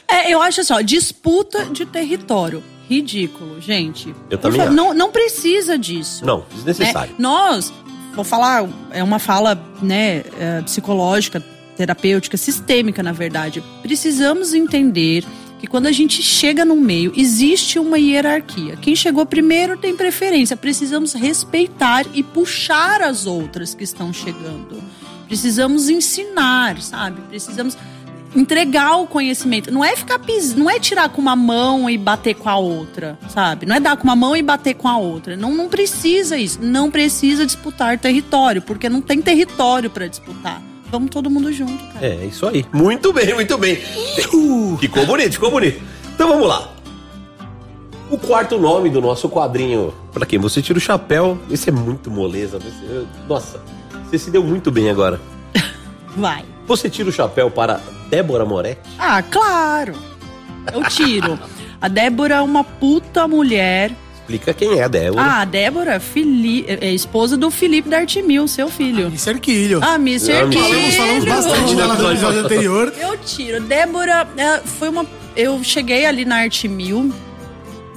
É, 0.07 0.31
eu 0.31 0.41
acho 0.41 0.61
assim, 0.61 0.73
ó, 0.73 0.79
disputa 0.79 1.65
de 1.65 1.85
território. 1.85 2.63
Ridículo, 2.87 3.59
gente. 3.59 4.15
Eu 4.29 4.37
também 4.37 4.59
favor. 4.59 4.73
Não, 4.73 4.93
não 4.93 5.11
precisa 5.11 5.77
disso. 5.77 6.25
Não, 6.25 6.45
desnecessário. 6.53 7.11
né? 7.13 7.17
Nós, 7.19 7.73
vou 8.15 8.23
falar, 8.23 8.67
é 8.91 9.03
uma 9.03 9.19
fala 9.19 9.59
né, 9.81 10.23
é, 10.39 10.61
psicológica, 10.61 11.43
terapêutica, 11.75 12.37
sistêmica, 12.37 13.01
na 13.01 13.11
verdade. 13.11 13.63
Precisamos 13.81 14.53
entender 14.53 15.25
que 15.63 15.67
quando 15.67 15.87
a 15.87 15.93
gente 15.93 16.21
chega 16.21 16.65
num 16.65 16.81
meio, 16.81 17.13
existe 17.15 17.79
uma 17.79 17.97
hierarquia. 17.97 18.75
Quem 18.75 18.93
chegou 18.97 19.25
primeiro 19.25 19.77
tem 19.77 19.95
preferência. 19.95 20.57
Precisamos 20.57 21.13
respeitar 21.13 22.05
e 22.13 22.21
puxar 22.21 23.01
as 23.01 23.25
outras 23.25 23.73
que 23.73 23.85
estão 23.85 24.11
chegando. 24.11 24.83
Precisamos 25.25 25.87
ensinar, 25.87 26.81
sabe? 26.81 27.21
Precisamos 27.29 27.77
entregar 28.35 28.97
o 28.97 29.07
conhecimento. 29.07 29.71
Não 29.71 29.85
é 29.85 29.95
ficar 29.95 30.19
pis... 30.19 30.53
não 30.53 30.69
é 30.69 30.81
tirar 30.81 31.07
com 31.07 31.21
uma 31.21 31.33
mão 31.35 31.89
e 31.89 31.97
bater 31.97 32.35
com 32.35 32.49
a 32.49 32.57
outra, 32.57 33.17
sabe? 33.29 33.65
Não 33.65 33.77
é 33.77 33.79
dar 33.79 33.95
com 33.95 34.03
uma 34.03 34.17
mão 34.17 34.35
e 34.35 34.41
bater 34.41 34.73
com 34.73 34.89
a 34.89 34.97
outra. 34.97 35.37
Não, 35.37 35.55
não 35.55 35.69
precisa 35.69 36.37
isso. 36.37 36.59
Não 36.61 36.91
precisa 36.91 37.45
disputar 37.45 37.97
território, 37.97 38.61
porque 38.61 38.89
não 38.89 38.99
tem 38.99 39.21
território 39.21 39.89
para 39.89 40.07
disputar. 40.07 40.61
Vamos 40.93 41.09
todo 41.09 41.27
mundo 41.27 41.51
junto, 41.51 41.83
cara. 41.91 42.05
É, 42.05 42.23
isso 42.25 42.45
aí. 42.47 42.63
Muito 42.71 43.11
bem, 43.11 43.33
muito 43.33 43.57
bem. 43.57 43.77
Ficou 44.79 45.05
bonito, 45.07 45.31
ficou 45.33 45.49
bonito. 45.49 45.81
Então 46.13 46.29
vamos 46.29 46.47
lá. 46.47 46.71
O 48.11 48.17
quarto 48.19 48.59
nome 48.59 48.91
do 48.91 49.01
nosso 49.01 49.27
quadrinho. 49.27 49.91
Pra 50.13 50.23
quem 50.23 50.37
você 50.37 50.61
tira 50.61 50.77
o 50.77 50.81
chapéu. 50.81 51.39
Esse 51.49 51.69
é 51.69 51.71
muito 51.71 52.11
moleza. 52.11 52.59
Você- 52.59 53.07
Nossa, 53.27 53.59
você 54.05 54.19
se 54.19 54.29
deu 54.29 54.43
muito 54.43 54.69
bem 54.69 54.87
agora. 54.91 55.19
Vai. 56.15 56.45
Você 56.67 56.91
tira 56.91 57.09
o 57.09 57.11
chapéu 57.11 57.49
para 57.49 57.81
Débora 58.11 58.45
Moretti? 58.45 58.81
Ah, 58.99 59.23
claro. 59.23 59.95
Eu 60.71 60.83
tiro. 60.83 61.39
A 61.81 61.87
Débora 61.87 62.35
é 62.35 62.41
uma 62.41 62.63
puta 62.63 63.27
mulher. 63.27 63.91
Explica 64.23 64.53
quem 64.53 64.79
é 64.79 64.83
a 64.83 64.87
Débora. 64.87 65.21
Ah, 65.21 65.41
a 65.41 65.45
Débora 65.45 65.99
Fili 65.99 66.65
é 66.67 66.89
esposa 66.93 67.35
do 67.35 67.51
Felipe 67.51 67.89
D'Artimil, 67.89 68.47
seu 68.47 68.69
filho. 68.69 69.11
Miss 69.11 69.27
Erquilho. 69.27 69.79
Ah, 69.83 69.97
Miss 69.97 70.29
Ah, 70.29 70.45
Miss 70.45 70.57
Erquilho. 70.57 70.81
Nós 70.85 70.95
falamos 70.95 71.25
bastante 71.25 71.75
dela 71.75 71.95
no 71.95 72.11
episódio 72.11 72.39
anterior. 72.39 72.93
Eu 72.97 73.17
tiro. 73.17 73.61
Débora 73.61 74.25
é, 74.37 74.59
foi 74.59 74.87
uma. 74.87 75.05
Eu 75.35 75.61
cheguei 75.61 76.05
ali 76.05 76.23
na 76.23 76.37
Arte 76.37 76.69
Mil, 76.69 77.13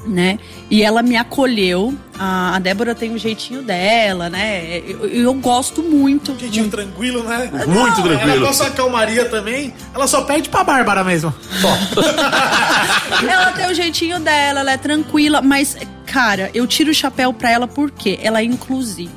né? 0.04 0.40
E 0.68 0.82
ela 0.82 1.00
me 1.00 1.16
acolheu. 1.16 1.94
A, 2.18 2.58
Débora 2.58 2.92
tem 2.92 3.12
um 3.12 3.18
jeitinho 3.18 3.62
dela, 3.62 4.28
né? 4.28 4.82
Eu, 4.84 5.06
eu 5.06 5.34
gosto 5.34 5.80
muito. 5.80 6.36
Jeitinho 6.36 6.68
tranquilo, 6.68 7.22
né? 7.22 7.50
Muito 7.52 7.68
Não, 7.68 7.92
tranquilo. 8.02 8.18
Ela 8.18 8.36
gosta 8.38 8.64
da 8.64 8.70
calmaria 8.70 9.26
também. 9.26 9.72
Ela 9.94 10.08
só 10.08 10.22
perde 10.22 10.48
pra 10.48 10.64
Bárbara 10.64 11.04
mesmo. 11.04 11.32
ela 13.28 13.52
tem 13.52 13.70
o 13.70 13.74
jeitinho 13.74 14.18
dela, 14.18 14.60
ela 14.60 14.72
é 14.72 14.76
tranquila, 14.76 15.40
mas, 15.40 15.76
cara, 16.06 16.50
eu 16.54 16.66
tiro 16.66 16.90
o 16.90 16.94
chapéu 16.94 17.32
pra 17.32 17.50
ela 17.50 17.68
porque 17.68 18.18
ela 18.22 18.40
é 18.40 18.44
inclusiva. 18.44 19.12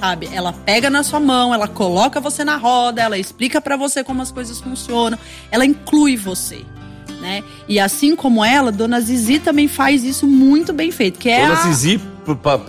Sabe? 0.00 0.28
Ela 0.32 0.52
pega 0.52 0.90
na 0.90 1.02
sua 1.02 1.20
mão, 1.20 1.54
ela 1.54 1.68
coloca 1.68 2.20
você 2.20 2.44
na 2.44 2.56
roda, 2.56 3.02
ela 3.02 3.16
explica 3.16 3.60
pra 3.60 3.76
você 3.76 4.02
como 4.02 4.20
as 4.20 4.30
coisas 4.30 4.60
funcionam, 4.60 5.18
ela 5.50 5.64
inclui 5.64 6.16
você. 6.16 6.64
Né? 7.20 7.42
E 7.66 7.80
assim 7.80 8.14
como 8.14 8.44
ela, 8.44 8.70
Dona 8.70 9.00
Zizi 9.00 9.38
também 9.38 9.68
faz 9.68 10.04
isso 10.04 10.26
muito 10.26 10.72
bem 10.72 10.90
feito, 10.90 11.18
que 11.18 11.30
é 11.30 11.46
Dona 11.46 11.60
a... 11.60 11.62
Zizi, 11.72 12.00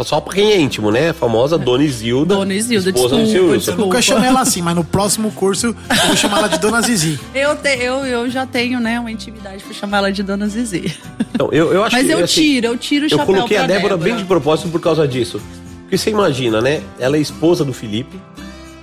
só 0.06 0.20
pra 0.22 0.34
quem 0.34 0.52
é 0.52 0.60
íntimo, 0.60 0.92
né? 0.92 1.10
A 1.10 1.14
famosa 1.14 1.58
Dona 1.58 1.84
Isilda. 1.84 2.36
Dona 2.36 2.54
Isilda, 2.54 2.90
esposa 2.90 3.16
do 3.16 3.24
desculpa, 3.24 3.44
Wilson. 3.46 3.54
Eu 3.54 3.58
desculpa. 3.58 3.82
nunca 3.82 4.02
chamei 4.02 4.30
ela 4.30 4.42
assim, 4.42 4.62
mas 4.62 4.76
no 4.76 4.84
próximo 4.84 5.32
curso 5.32 5.68
eu 5.68 5.76
vou 6.08 6.16
chamar 6.16 6.40
ela 6.40 6.48
de 6.50 6.58
Dona 6.60 6.82
Zizi. 6.82 7.20
Eu, 7.34 7.56
te- 7.56 7.78
eu, 7.80 8.06
eu 8.06 8.30
já 8.30 8.46
tenho, 8.46 8.80
né, 8.80 9.00
uma 9.00 9.12
intimidade 9.12 9.64
pra 9.64 9.74
chamar 9.74 9.98
ela 10.00 10.12
de 10.12 10.22
Dona 10.24 10.48
Zizi. 10.48 10.96
Então, 11.34 11.50
eu, 11.52 11.72
eu 11.74 11.84
acho 11.84 11.96
Mas 11.96 12.06
que, 12.08 12.12
eu 12.14 12.20
assim, 12.24 12.34
tiro, 12.42 12.68
eu 12.68 12.78
tiro 12.78 13.04
o 13.04 13.06
Eu 13.06 13.10
chapéu 13.10 13.26
coloquei 13.26 13.58
a 13.58 13.62
Débora, 13.68 13.96
Débora. 13.96 13.98
bem 14.12 14.16
de 14.16 14.26
propósito 14.26 14.70
por 14.70 14.82
causa 14.82 15.08
disso. 15.08 15.40
Porque 15.84 15.98
você 15.98 16.10
imagina, 16.10 16.62
né? 16.62 16.82
Ela 17.00 17.18
é 17.18 17.20
esposa 17.20 17.64
do 17.64 17.74
Felipe. 17.74 18.20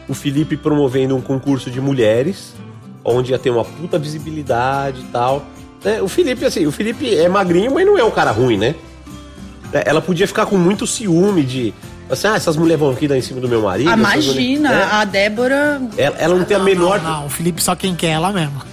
O 0.08 0.14
Felipe 0.14 0.56
promovendo 0.56 1.16
um 1.16 1.20
concurso 1.20 1.70
de 1.70 1.80
mulheres, 1.80 2.54
onde 3.04 3.32
ia 3.32 3.38
ter 3.38 3.50
uma 3.50 3.64
puta 3.64 3.98
visibilidade 3.98 5.00
e 5.00 5.04
tal. 5.12 5.44
né? 5.84 6.00
O 6.00 6.08
Felipe, 6.08 6.44
assim, 6.44 6.66
o 6.66 6.72
Felipe 6.72 7.14
é 7.14 7.28
magrinho, 7.28 7.72
mas 7.74 7.84
não 7.86 7.98
é 7.98 8.04
um 8.04 8.10
cara 8.10 8.30
ruim, 8.30 8.56
né? 8.56 8.74
É, 9.74 9.82
Ela 9.90 10.00
podia 10.00 10.26
ficar 10.26 10.46
com 10.46 10.56
muito 10.56 10.86
ciúme 10.86 11.42
de. 11.42 11.74
Assim, 12.08 12.26
ah, 12.28 12.36
essas 12.36 12.54
mulheres 12.56 12.78
vão 12.80 12.90
aqui 12.90 13.08
dar 13.08 13.16
em 13.16 13.22
cima 13.22 13.40
do 13.40 13.48
meu 13.48 13.62
marido. 13.62 13.88
Ah, 13.90 13.94
imagina, 13.94 14.32
mulheres- 14.34 14.60
né? 14.60 14.88
a 14.92 15.04
Débora 15.06 15.80
Ela, 15.96 16.16
ela 16.18 16.34
não 16.36 16.44
tem 16.44 16.54
a 16.54 16.60
menor. 16.60 17.00
Não, 17.02 17.10
não, 17.20 17.26
o 17.26 17.30
Felipe 17.30 17.62
só 17.62 17.74
quem 17.74 17.94
quer 17.94 18.08
é 18.08 18.10
ela 18.10 18.30
mesmo. 18.30 18.62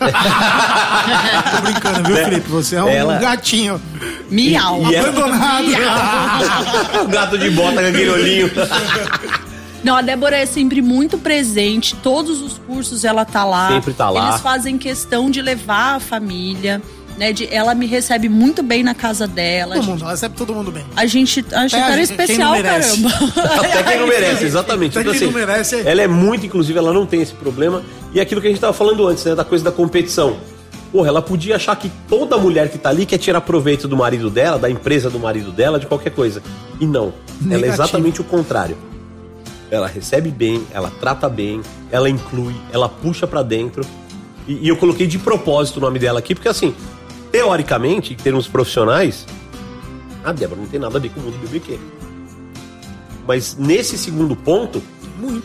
Tô 1.55 1.61
brincando, 1.61 2.03
viu, 2.07 2.15
Né? 2.15 2.23
Felipe? 2.25 2.49
Você 2.49 2.75
é 2.75 2.83
um 2.83 2.89
Ela- 2.89 3.17
gatinho. 3.19 3.81
miau. 4.29 4.81
E 4.91 4.95
ela- 4.95 5.09
Abandonado. 5.09 5.65
o 7.03 7.07
gato 7.07 7.37
de 7.37 7.49
bota 7.51 7.81
com 7.81 7.87
aquele 7.87 8.09
olhinho. 8.09 8.51
Não, 9.83 9.95
a 9.95 10.01
Débora 10.03 10.37
é 10.37 10.45
sempre 10.45 10.79
muito 10.79 11.17
presente, 11.17 11.95
todos 11.95 12.39
os 12.39 12.59
cursos 12.59 13.03
ela 13.03 13.25
tá 13.25 13.43
lá. 13.43 13.69
Sempre 13.69 13.93
tá 13.93 14.09
lá. 14.11 14.29
Eles 14.29 14.41
fazem 14.41 14.77
questão 14.77 15.31
de 15.31 15.41
levar 15.41 15.95
a 15.95 15.99
família, 15.99 16.79
né? 17.21 17.31
De, 17.31 17.47
ela 17.53 17.75
me 17.75 17.85
recebe 17.85 18.27
muito 18.27 18.63
bem 18.63 18.81
na 18.81 18.95
casa 18.95 19.27
dela. 19.27 19.75
Todo 19.75 19.85
mundo, 19.85 20.01
ela 20.01 20.11
recebe 20.11 20.35
todo 20.35 20.55
mundo 20.55 20.71
bem. 20.71 20.83
A 20.95 21.05
gente 21.05 21.45
acha 21.53 21.77
É, 21.77 21.79
que 21.79 21.85
a 21.85 21.87
era 21.91 21.97
gente- 22.05 22.09
especial, 22.19 22.53
caramba. 22.61 23.09
Até 23.61 23.83
quem 23.83 23.99
não 23.99 24.07
merece, 24.07 24.43
exatamente. 24.45 24.97
Até 24.97 25.07
Tipo 25.09 25.17
quem 25.19 25.27
assim, 25.29 25.37
não 25.39 25.47
merece. 25.47 25.81
Ela 25.87 26.01
é 26.01 26.07
muito 26.07 26.45
inclusiva, 26.47 26.79
ela 26.79 26.91
não 26.91 27.05
tem 27.05 27.21
esse 27.21 27.33
problema. 27.33 27.83
E 28.11 28.17
é 28.19 28.23
aquilo 28.23 28.41
que 28.41 28.47
a 28.47 28.49
gente 28.49 28.59
tava 28.59 28.73
falando 28.73 29.07
antes, 29.07 29.23
né? 29.23 29.35
Da 29.35 29.43
coisa 29.45 29.63
da 29.63 29.71
competição. 29.71 30.37
Porra, 30.91 31.07
ela 31.09 31.21
podia 31.21 31.55
achar 31.57 31.75
que 31.75 31.89
toda 32.09 32.37
mulher 32.39 32.69
que 32.69 32.77
tá 32.79 32.89
ali 32.89 33.05
quer 33.05 33.19
tirar 33.19 33.39
proveito 33.41 33.87
do 33.87 33.95
marido 33.95 34.29
dela, 34.29 34.57
da 34.57 34.69
empresa 34.69 35.09
do 35.09 35.19
marido 35.19 35.51
dela, 35.51 35.79
de 35.79 35.85
qualquer 35.85 36.09
coisa. 36.09 36.41
E 36.79 36.85
não. 36.87 37.03
Ela 37.03 37.13
é 37.13 37.45
Negativo. 37.45 37.73
exatamente 37.73 38.19
o 38.19 38.23
contrário. 38.23 38.75
Ela 39.69 39.87
recebe 39.87 40.29
bem, 40.31 40.63
ela 40.73 40.91
trata 40.99 41.29
bem, 41.29 41.61
ela 41.91 42.09
inclui, 42.09 42.53
ela 42.73 42.89
puxa 42.89 43.25
pra 43.25 43.41
dentro. 43.41 43.85
E, 44.47 44.65
e 44.65 44.67
eu 44.67 44.75
coloquei 44.75 45.07
de 45.07 45.17
propósito 45.17 45.77
o 45.77 45.79
nome 45.79 45.97
dela 45.97 46.19
aqui, 46.19 46.35
porque 46.35 46.49
assim, 46.49 46.75
teoricamente, 47.31 48.13
em 48.13 48.15
termos 48.15 48.47
profissionais, 48.47 49.25
a 50.23 50.31
Débora 50.31 50.59
não 50.61 50.67
tem 50.67 50.79
nada 50.79 50.97
a 50.97 51.01
ver 51.01 51.09
com 51.09 51.19
o 51.19 51.23
mundo 51.23 51.37
do 51.37 51.47
BBQ. 51.47 51.79
Mas 53.27 53.55
nesse 53.57 53.97
segundo 53.97 54.35
ponto, 54.35 54.81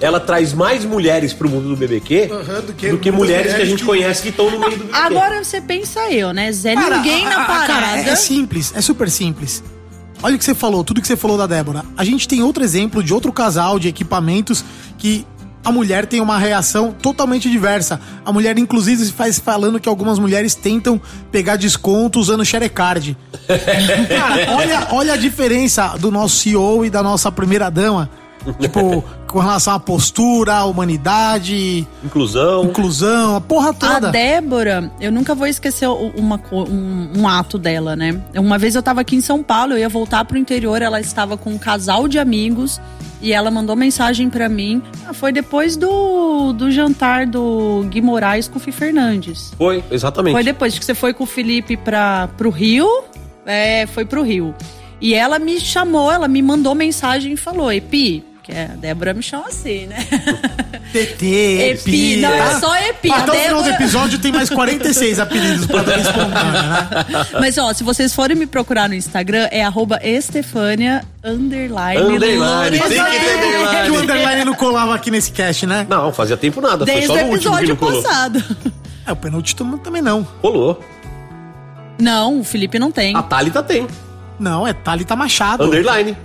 ela 0.00 0.18
traz 0.18 0.52
mais 0.52 0.84
mulheres 0.84 1.32
pro 1.32 1.48
mundo 1.48 1.68
do 1.68 1.76
BBQ 1.76 2.30
Aham, 2.32 2.60
do 2.62 2.98
que, 2.98 3.10
mulheres 3.10 3.54
que 3.54 3.60
a 3.62 3.64
gente 3.64 3.84
conhece 3.84 4.22
que 4.22 4.28
estão 4.30 4.50
no 4.50 4.58
meio 4.58 4.72
do 4.78 4.84
BBQ. 4.84 4.96
Agora 4.98 5.44
você 5.44 5.60
pensa 5.60 6.10
eu, 6.10 6.32
né? 6.32 6.50
Zé 6.52 6.74
Cara, 6.74 6.96
ninguém 6.96 7.26
a- 7.26 7.30
na 7.30 7.44
parada. 7.44 7.66
cara, 7.66 7.98
é, 7.98 8.08
é 8.08 8.16
simples, 8.16 8.72
é 8.74 8.80
super 8.80 9.10
simples. 9.10 9.62
Olha 10.22 10.34
o 10.34 10.38
que 10.38 10.44
você 10.44 10.54
falou, 10.54 10.82
tudo 10.82 11.00
que 11.02 11.06
você 11.06 11.16
falou 11.16 11.36
da 11.36 11.46
Débora. 11.46 11.84
A 11.96 12.02
gente 12.02 12.26
tem 12.26 12.42
outro 12.42 12.64
exemplo 12.64 13.02
de 13.02 13.12
outro 13.12 13.30
casal 13.32 13.78
de 13.78 13.86
equipamentos 13.88 14.64
que 14.96 15.26
a 15.66 15.72
mulher 15.72 16.06
tem 16.06 16.20
uma 16.20 16.38
reação 16.38 16.92
totalmente 16.92 17.50
diversa. 17.50 18.00
A 18.24 18.32
mulher, 18.32 18.56
inclusive, 18.56 19.04
se 19.04 19.10
faz 19.10 19.36
falando 19.36 19.80
que 19.80 19.88
algumas 19.88 20.16
mulheres 20.16 20.54
tentam 20.54 21.00
pegar 21.32 21.56
desconto 21.56 22.20
usando 22.20 22.44
Sharecard. 22.44 23.18
Cara, 24.08 24.54
olha, 24.54 24.88
olha 24.92 25.12
a 25.14 25.16
diferença 25.16 25.96
do 25.98 26.12
nosso 26.12 26.36
CEO 26.36 26.84
e 26.84 26.90
da 26.90 27.02
nossa 27.02 27.32
primeira 27.32 27.68
dama. 27.68 28.08
Tipo, 28.60 29.02
com 29.26 29.38
relação 29.38 29.74
à 29.74 29.80
postura, 29.80 30.54
à 30.54 30.64
humanidade, 30.64 31.86
Inclusão. 32.04 32.64
inclusão, 32.64 33.36
a 33.36 33.40
porra 33.40 33.74
toda. 33.74 34.08
A 34.08 34.10
Débora, 34.10 34.90
eu 35.00 35.10
nunca 35.12 35.34
vou 35.34 35.46
esquecer 35.46 35.86
uma, 35.88 36.40
um, 36.52 37.08
um 37.20 37.28
ato 37.28 37.58
dela, 37.58 37.96
né? 37.96 38.20
Uma 38.36 38.58
vez 38.58 38.74
eu 38.74 38.82
tava 38.82 39.00
aqui 39.00 39.16
em 39.16 39.20
São 39.20 39.42
Paulo, 39.42 39.72
eu 39.72 39.78
ia 39.78 39.88
voltar 39.88 40.24
pro 40.24 40.38
interior, 40.38 40.80
ela 40.82 41.00
estava 41.00 41.36
com 41.36 41.50
um 41.50 41.58
casal 41.58 42.08
de 42.08 42.18
amigos 42.18 42.80
e 43.20 43.32
ela 43.32 43.50
mandou 43.50 43.74
mensagem 43.74 44.28
pra 44.30 44.48
mim. 44.48 44.82
Ah, 45.06 45.12
foi 45.12 45.32
depois 45.32 45.76
do, 45.76 46.52
do 46.52 46.70
jantar 46.70 47.26
do 47.26 47.84
Gui 47.88 48.00
Moraes 48.00 48.46
com 48.48 48.58
o 48.58 48.60
Fih 48.60 48.72
Fernandes. 48.72 49.52
Foi, 49.56 49.82
exatamente. 49.90 50.34
Foi 50.34 50.44
depois 50.44 50.78
que 50.78 50.84
você 50.84 50.94
foi 50.94 51.12
com 51.14 51.24
o 51.24 51.26
Felipe 51.26 51.76
pra, 51.76 52.28
pro 52.36 52.50
Rio. 52.50 52.88
É, 53.44 53.86
foi 53.86 54.04
pro 54.04 54.22
Rio. 54.22 54.54
E 55.00 55.14
ela 55.14 55.38
me 55.38 55.60
chamou, 55.60 56.10
ela 56.10 56.26
me 56.28 56.40
mandou 56.42 56.74
mensagem 56.74 57.32
e 57.34 57.36
falou: 57.36 57.70
Epi, 57.72 58.24
que 58.46 58.52
a 58.56 58.66
Débora 58.76 59.12
me 59.12 59.22
chama 59.22 59.48
assim, 59.48 59.86
né? 59.86 59.96
TT, 60.92 61.24
Epi, 61.72 62.16
não, 62.18 62.32
é 62.32 62.60
só 62.60 62.76
Epi. 62.76 63.10
Até 63.10 63.30
A 63.30 63.34
o 63.34 63.36
final 63.36 63.56
do 63.62 63.64
Débora- 63.64 63.74
episódio 63.74 64.18
tem 64.20 64.30
mais 64.30 64.48
46 64.48 65.18
apelidos 65.18 65.66
pra 65.66 65.82
dar 65.82 65.98
espontânea, 65.98 66.62
né? 66.62 67.26
Mas 67.40 67.58
ó, 67.58 67.72
se 67.74 67.82
vocês 67.82 68.14
forem 68.14 68.36
me 68.36 68.46
procurar 68.46 68.88
no 68.88 68.94
Instagram, 68.94 69.48
é 69.50 69.64
arroba 69.64 69.98
Estefânia 70.00 71.02
underline. 71.24 72.00
Underline, 72.00 72.78
tem 72.78 72.88
que 72.88 72.88
ter 72.88 73.86
É 73.86 73.90
o 73.90 73.96
underline. 73.98 74.44
não 74.44 74.54
colava 74.54 74.94
aqui 74.94 75.10
nesse 75.10 75.32
cast, 75.32 75.66
né? 75.66 75.84
Não, 75.90 76.12
fazia 76.12 76.36
tempo 76.36 76.60
nada. 76.60 76.84
Desde 76.84 77.08
foi 77.08 77.16
o 77.16 77.42
só 77.42 77.56
que 77.58 77.64
episódio 77.64 77.76
passado. 77.76 78.44
É, 79.04 79.10
o 79.12 79.16
penúltimo 79.16 79.78
também 79.78 80.00
não. 80.00 80.22
Colou. 80.40 80.80
Não, 82.00 82.40
o 82.40 82.44
Felipe 82.44 82.78
não 82.78 82.92
tem. 82.92 83.16
A 83.16 83.22
Thalita 83.22 83.62
tem. 83.62 83.86
Não, 84.38 84.66
é 84.66 84.72
Thalita 84.72 85.16
Machado. 85.16 85.64
Underline. 85.64 86.16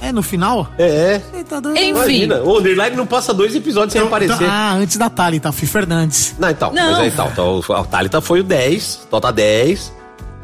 É, 0.00 0.12
no 0.12 0.22
final? 0.22 0.68
É. 0.78 1.20
Você 1.32 1.44
tá 1.44 1.60
doido? 1.60 1.76
Enfim. 1.78 1.90
Imagina, 1.90 2.42
o 2.42 2.58
Underline 2.58 2.96
não 2.96 3.06
passa 3.06 3.32
dois 3.32 3.54
episódios 3.54 3.92
sem 3.92 4.00
Então- 4.00 4.08
aparecer. 4.08 4.34
então- 4.34 4.48
ah, 4.50 4.72
antes 4.74 4.96
da 4.96 5.08
Thalita, 5.08 5.50
Fih 5.52 5.66
Fernandes. 5.66 6.34
Não, 6.38 6.50
então. 6.50 6.72
Não. 6.72 6.90
Mas 6.92 6.98
aí, 7.00 7.08
então, 7.08 7.28
então, 7.32 7.62
a 7.76 7.84
Thalita 7.84 8.20
foi 8.20 8.40
o 8.40 8.44
10, 8.44 9.06
Tota 9.10 9.30
10. 9.30 9.92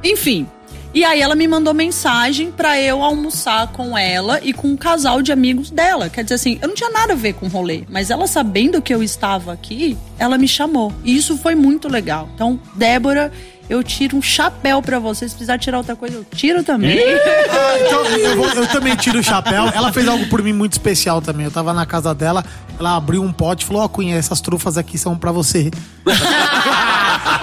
Enfim. 0.03 0.47
E 0.93 1.05
aí 1.05 1.21
ela 1.21 1.37
me 1.37 1.47
mandou 1.47 1.73
mensagem 1.73 2.51
pra 2.51 2.81
eu 2.81 3.01
almoçar 3.05 3.69
com 3.69 3.97
ela 3.97 4.41
e 4.43 4.53
com 4.53 4.67
um 4.69 4.77
casal 4.77 5.23
de 5.23 5.31
amigos 5.31 5.71
dela. 5.71 6.09
Quer 6.09 6.25
dizer 6.25 6.35
assim, 6.35 6.59
eu 6.61 6.67
não 6.67 6.75
tinha 6.75 6.91
nada 6.91 7.13
a 7.13 7.17
ver 7.17 7.35
com 7.35 7.47
o 7.47 7.49
rolê, 7.49 7.85
mas 7.89 8.11
ela 8.11 8.27
sabendo 8.27 8.83
que 8.83 8.93
eu 8.93 9.01
estava 9.01 9.53
aqui, 9.53 9.97
ela 10.19 10.37
me 10.37 10.49
chamou. 10.49 10.93
E 11.05 11.17
isso 11.17 11.37
foi 11.39 11.55
muito 11.55 11.89
legal. 11.89 12.29
Então, 12.35 12.59
Débora, 12.75 13.31
eu 13.71 13.83
tiro 13.83 14.17
um 14.17 14.21
chapéu 14.23 14.83
pra 14.83 14.99
você. 14.99 15.27
Se 15.29 15.35
precisar 15.35 15.57
tirar 15.59 15.79
outra 15.79 15.97
coisa, 15.97 16.17
eu 16.17 16.25
tiro 16.25 16.63
também. 16.63 16.99
Ah, 16.99 17.79
então 17.87 18.05
eu, 18.19 18.37
vou- 18.37 18.49
eu 18.53 18.67
também 18.67 18.95
tiro 18.97 19.19
o 19.21 19.23
chapéu. 19.23 19.67
Ela 19.75 19.93
fez 19.93 20.07
algo 20.07 20.27
por 20.29 20.43
mim 20.43 20.53
muito 20.53 20.73
especial 20.73 21.23
também. 21.23 21.45
Eu 21.47 21.51
tava 21.51 21.73
na 21.73 21.87
casa 21.87 22.15
dela, 22.15 22.45
ela 22.79 22.97
abriu 22.97 23.23
um 23.23 23.33
pote 23.33 23.65
e 23.65 23.67
falou: 23.67 23.83
Ó, 23.83 23.89
Cunha, 23.89 24.17
essas 24.17 24.41
trufas 24.41 24.77
aqui 24.77 24.99
são 24.99 25.17
pra 25.17 25.33
você. 25.33 25.71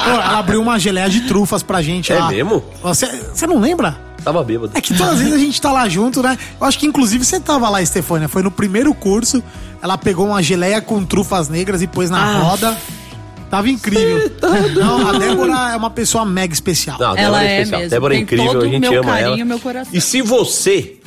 Ela 0.07 0.39
abriu 0.39 0.61
uma 0.61 0.79
geleia 0.79 1.09
de 1.09 1.21
trufas 1.21 1.61
pra 1.61 1.81
gente 1.81 2.11
É 2.13 2.19
lá. 2.19 2.29
mesmo? 2.29 2.63
Você, 2.81 3.05
você 3.33 3.45
não 3.45 3.59
lembra? 3.59 3.97
Tava 4.23 4.43
bêbado. 4.43 4.71
É 4.73 4.81
que 4.81 4.93
todas 4.95 5.13
as 5.13 5.19
vezes 5.19 5.33
a 5.33 5.37
gente 5.37 5.61
tá 5.61 5.71
lá 5.71 5.87
junto, 5.87 6.21
né? 6.23 6.37
Eu 6.59 6.65
acho 6.67 6.79
que 6.79 6.85
inclusive 6.85 7.23
você 7.25 7.39
tava 7.39 7.69
lá, 7.69 7.81
Estefânia. 7.81 8.27
Foi 8.27 8.41
no 8.41 8.51
primeiro 8.51 8.93
curso. 8.93 9.43
ela 9.81 9.97
pegou 9.97 10.25
uma 10.27 10.41
geleia 10.41 10.81
com 10.81 11.03
trufas 11.05 11.49
negras 11.49 11.81
e 11.81 11.87
pôs 11.87 12.09
na 12.09 12.19
Ah. 12.19 12.39
roda. 12.39 12.77
Tava 13.49 13.69
incrível. 13.69 14.29
tá 14.31 14.49
Não, 14.49 15.07
a 15.07 15.17
Débora 15.17 15.71
é 15.71 15.77
uma 15.77 15.89
pessoa 15.89 16.25
mega 16.25 16.53
especial. 16.53 16.97
Não, 16.99 17.15
Débora 17.15 17.43
é, 17.43 17.61
especial. 17.61 17.89
Débora 17.89 18.15
é 18.15 18.19
incrível, 18.19 18.61
a 18.61 18.67
gente 18.67 18.95
ama 18.95 19.19
ela. 19.19 19.45
meu 19.45 19.59
coração. 19.59 19.93
E 19.93 20.01
se 20.01 20.21
você 20.21 20.97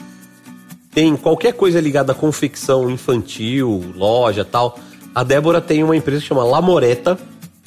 tem 0.92 1.14
qualquer 1.16 1.52
coisa 1.52 1.80
ligada 1.80 2.12
à 2.12 2.14
confecção 2.14 2.90
infantil, 2.90 3.92
loja 3.94 4.44
tal, 4.44 4.78
a 5.14 5.22
Débora 5.22 5.60
tem 5.60 5.82
uma 5.82 5.96
empresa 5.96 6.20
que 6.20 6.26
chama 6.26 6.44
Lamoreta. 6.44 7.18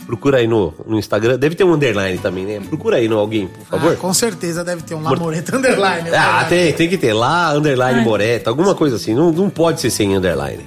Procura 0.05 0.39
aí 0.39 0.47
no, 0.47 0.73
no 0.85 0.99
Instagram. 0.99 1.37
Deve 1.37 1.55
ter 1.55 1.63
um 1.63 1.73
underline 1.73 2.17
também, 2.17 2.45
né? 2.45 2.59
Procura 2.67 2.97
aí 2.97 3.07
no 3.07 3.17
alguém, 3.17 3.47
por 3.47 3.65
favor. 3.65 3.93
Ah, 3.93 3.95
com 3.95 4.13
certeza 4.13 4.61
deve 4.61 4.81
ter 4.81 4.95
um 4.95 5.01
Lamoreta 5.01 5.55
Underline. 5.55 6.09
Ah, 6.09 6.45
tem, 6.49 6.73
tem 6.73 6.89
que 6.89 6.97
ter. 6.97 7.13
Lá, 7.13 7.53
underline 7.53 7.99
Ai. 7.99 8.03
Moreta, 8.03 8.49
alguma 8.49 8.75
coisa 8.75 8.97
assim. 8.97 9.13
Não, 9.13 9.31
não 9.31 9.49
pode 9.49 9.79
ser 9.79 9.89
sem 9.89 10.13
underline. 10.17 10.63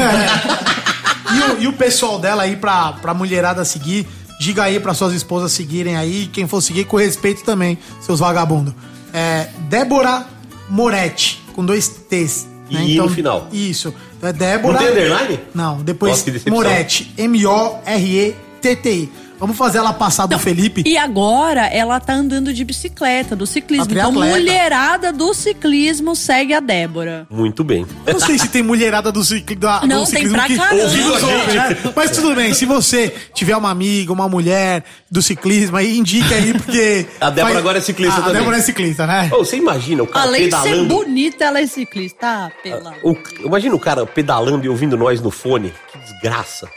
E 1.32 1.38
o, 1.38 1.62
e 1.62 1.66
o 1.68 1.72
pessoal 1.72 2.18
dela 2.18 2.42
aí 2.42 2.56
pra, 2.56 2.94
pra 2.94 3.14
mulherada 3.14 3.64
seguir, 3.64 4.04
diga 4.40 4.64
aí 4.64 4.80
pra 4.80 4.92
suas 4.94 5.12
esposas 5.12 5.52
seguirem 5.52 5.96
aí. 5.96 6.26
Quem 6.26 6.48
for 6.48 6.60
seguir, 6.60 6.86
com 6.86 6.96
respeito 6.96 7.44
também, 7.44 7.78
seus 8.00 8.18
vagabundos. 8.18 8.74
É 9.12 9.46
Débora 9.68 10.26
Moretti, 10.68 11.40
com 11.52 11.64
dois 11.64 11.86
T's. 11.86 12.48
né? 12.68 12.82
E 12.84 12.96
I 12.96 12.98
no 12.98 13.08
final. 13.08 13.46
Isso. 13.52 13.94
Então 14.18 14.28
é 14.28 14.32
Débora. 14.32 14.72
Não 14.72 14.80
tem 14.80 14.90
underline? 14.90 15.38
Não, 15.54 15.80
depois 15.82 16.26
Nossa. 16.26 16.50
Moretti. 16.50 17.14
M-O-R-E-T-T-I. 17.16 19.08
Vamos 19.40 19.56
fazer 19.56 19.78
ela 19.78 19.92
passar 19.92 20.26
do 20.26 20.38
Felipe. 20.38 20.82
E 20.86 20.96
agora 20.98 21.66
ela 21.66 21.98
tá 21.98 22.12
andando 22.12 22.52
de 22.52 22.62
bicicleta, 22.62 23.34
do 23.34 23.46
ciclismo. 23.46 23.86
A 23.90 23.92
Então, 23.92 24.12
mulherada 24.12 25.12
do 25.12 25.32
ciclismo 25.32 26.14
segue 26.14 26.52
a 26.54 26.60
Débora. 26.60 27.26
Muito 27.30 27.64
bem. 27.64 27.86
Eu 28.06 28.12
não 28.12 28.20
sei 28.20 28.38
se 28.38 28.48
tem 28.48 28.62
mulherada 28.62 29.10
do, 29.10 29.24
cicli, 29.24 29.56
da, 29.56 29.80
Não, 29.86 30.04
do 30.04 30.10
tem 30.10 30.26
ciclismo 30.26 30.36
pra 30.36 30.46
que 30.46 30.56
caramba. 30.56 30.82
ouve 30.82 31.00
Ouvindo 31.00 31.12
a 31.12 31.16
os 31.16 31.22
outros, 31.22 31.52
gente. 31.54 31.56
né? 31.86 31.92
Mas 31.96 32.10
tudo 32.10 32.34
bem, 32.34 32.52
se 32.54 32.66
você 32.66 33.14
tiver 33.34 33.56
uma 33.56 33.70
amiga, 33.70 34.12
uma 34.12 34.28
mulher 34.28 34.84
do 35.10 35.22
ciclismo, 35.22 35.76
aí 35.76 35.96
indica 35.98 36.34
aí, 36.34 36.52
porque. 36.52 37.06
A 37.20 37.30
Débora 37.30 37.58
agora 37.58 37.78
é 37.78 37.80
ciclista 37.80 38.14
a, 38.20 38.22
também. 38.22 38.36
A 38.36 38.38
Débora 38.40 38.56
é 38.58 38.60
ciclista, 38.60 39.06
né? 39.06 39.30
Ô, 39.32 39.38
você 39.38 39.56
imagina 39.56 40.02
o 40.02 40.06
cara 40.06 40.26
Além 40.26 40.48
de 40.48 40.54
ser 40.56 40.62
pedalando. 40.62 40.94
bonita, 40.94 41.44
ela 41.44 41.60
é 41.60 41.66
ciclista. 41.66 42.18
Ah, 42.26 42.50
pela... 42.62 42.92
O- 43.02 43.16
imagina 43.44 43.74
o 43.74 43.78
cara 43.80 44.04
pedalando 44.04 44.64
e 44.66 44.68
ouvindo 44.68 44.96
nós 44.98 45.20
no 45.20 45.30
fone. 45.30 45.72
Que 45.90 45.98
desgraça. 45.98 46.68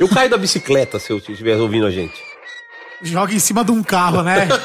Eu 0.00 0.08
caio 0.08 0.30
da 0.30 0.38
bicicleta 0.38 0.98
se 0.98 1.12
eu 1.12 1.18
estiver 1.18 1.58
ouvindo 1.58 1.84
a 1.84 1.90
gente. 1.90 2.14
Joga 3.02 3.34
em 3.34 3.38
cima 3.38 3.62
de 3.62 3.70
um 3.70 3.82
carro, 3.82 4.22
né? 4.22 4.48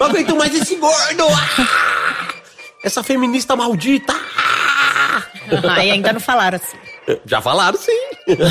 Não 0.00 0.06
aguento 0.06 0.34
mais 0.34 0.54
esse 0.54 0.76
gordo! 0.76 1.24
Ah! 1.28 2.28
Essa 2.82 3.02
feminista 3.02 3.54
maldita! 3.54 4.14
Ai, 5.68 5.90
ainda 5.90 6.12
não 6.12 6.20
falaram 6.20 6.56
assim. 6.56 6.76
Já 7.26 7.40
falaram 7.40 7.76
sim. 7.78 7.92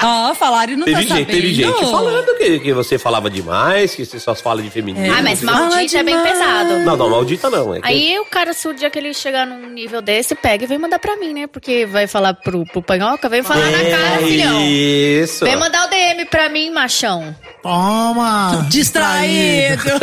Ah, 0.00 0.32
falaram 0.38 0.74
e 0.74 0.76
não 0.76 0.84
teve 0.84 0.94
tá 0.96 1.00
gente, 1.02 1.08
sabendo. 1.10 1.26
teve 1.26 1.52
gente 1.54 1.90
falando 1.90 2.38
que, 2.38 2.60
que 2.60 2.72
você 2.72 2.98
falava 2.98 3.28
demais, 3.28 3.94
que 3.96 4.04
você 4.04 4.20
só 4.20 4.32
fala 4.32 4.62
de 4.62 4.70
feminismo. 4.70 5.12
Ah, 5.12 5.22
mas 5.22 5.42
maldita 5.42 5.98
é 5.98 6.02
bem 6.04 6.22
pesado. 6.22 6.78
Não, 6.84 6.96
não, 6.96 7.10
maldita 7.10 7.50
não. 7.50 7.74
É 7.74 7.80
que- 7.80 7.86
Aí 7.88 8.18
o 8.20 8.24
cara, 8.26 8.52
se 8.52 8.68
o 8.68 8.72
dia 8.74 8.88
que 8.90 8.98
ele 8.98 9.12
chegar 9.12 9.44
num 9.44 9.68
nível 9.70 10.00
desse, 10.00 10.36
pega 10.36 10.62
e 10.64 10.66
vem 10.68 10.78
mandar 10.78 11.00
pra 11.00 11.16
mim, 11.16 11.32
né? 11.34 11.46
Porque 11.48 11.84
vai 11.84 12.06
falar 12.06 12.32
pro, 12.34 12.64
pro 12.66 12.80
panhoca, 12.80 13.28
vem 13.28 13.42
falar 13.42 13.68
na 13.72 13.90
cara, 13.90 14.18
filhão. 14.24 14.60
Isso. 14.62 15.44
Vem 15.44 15.56
mandar 15.56 15.86
o 15.86 15.90
DM 15.90 16.24
pra 16.26 16.48
mim, 16.48 16.70
machão. 16.70 17.34
Toma! 17.62 18.66
Distraído! 18.68 19.82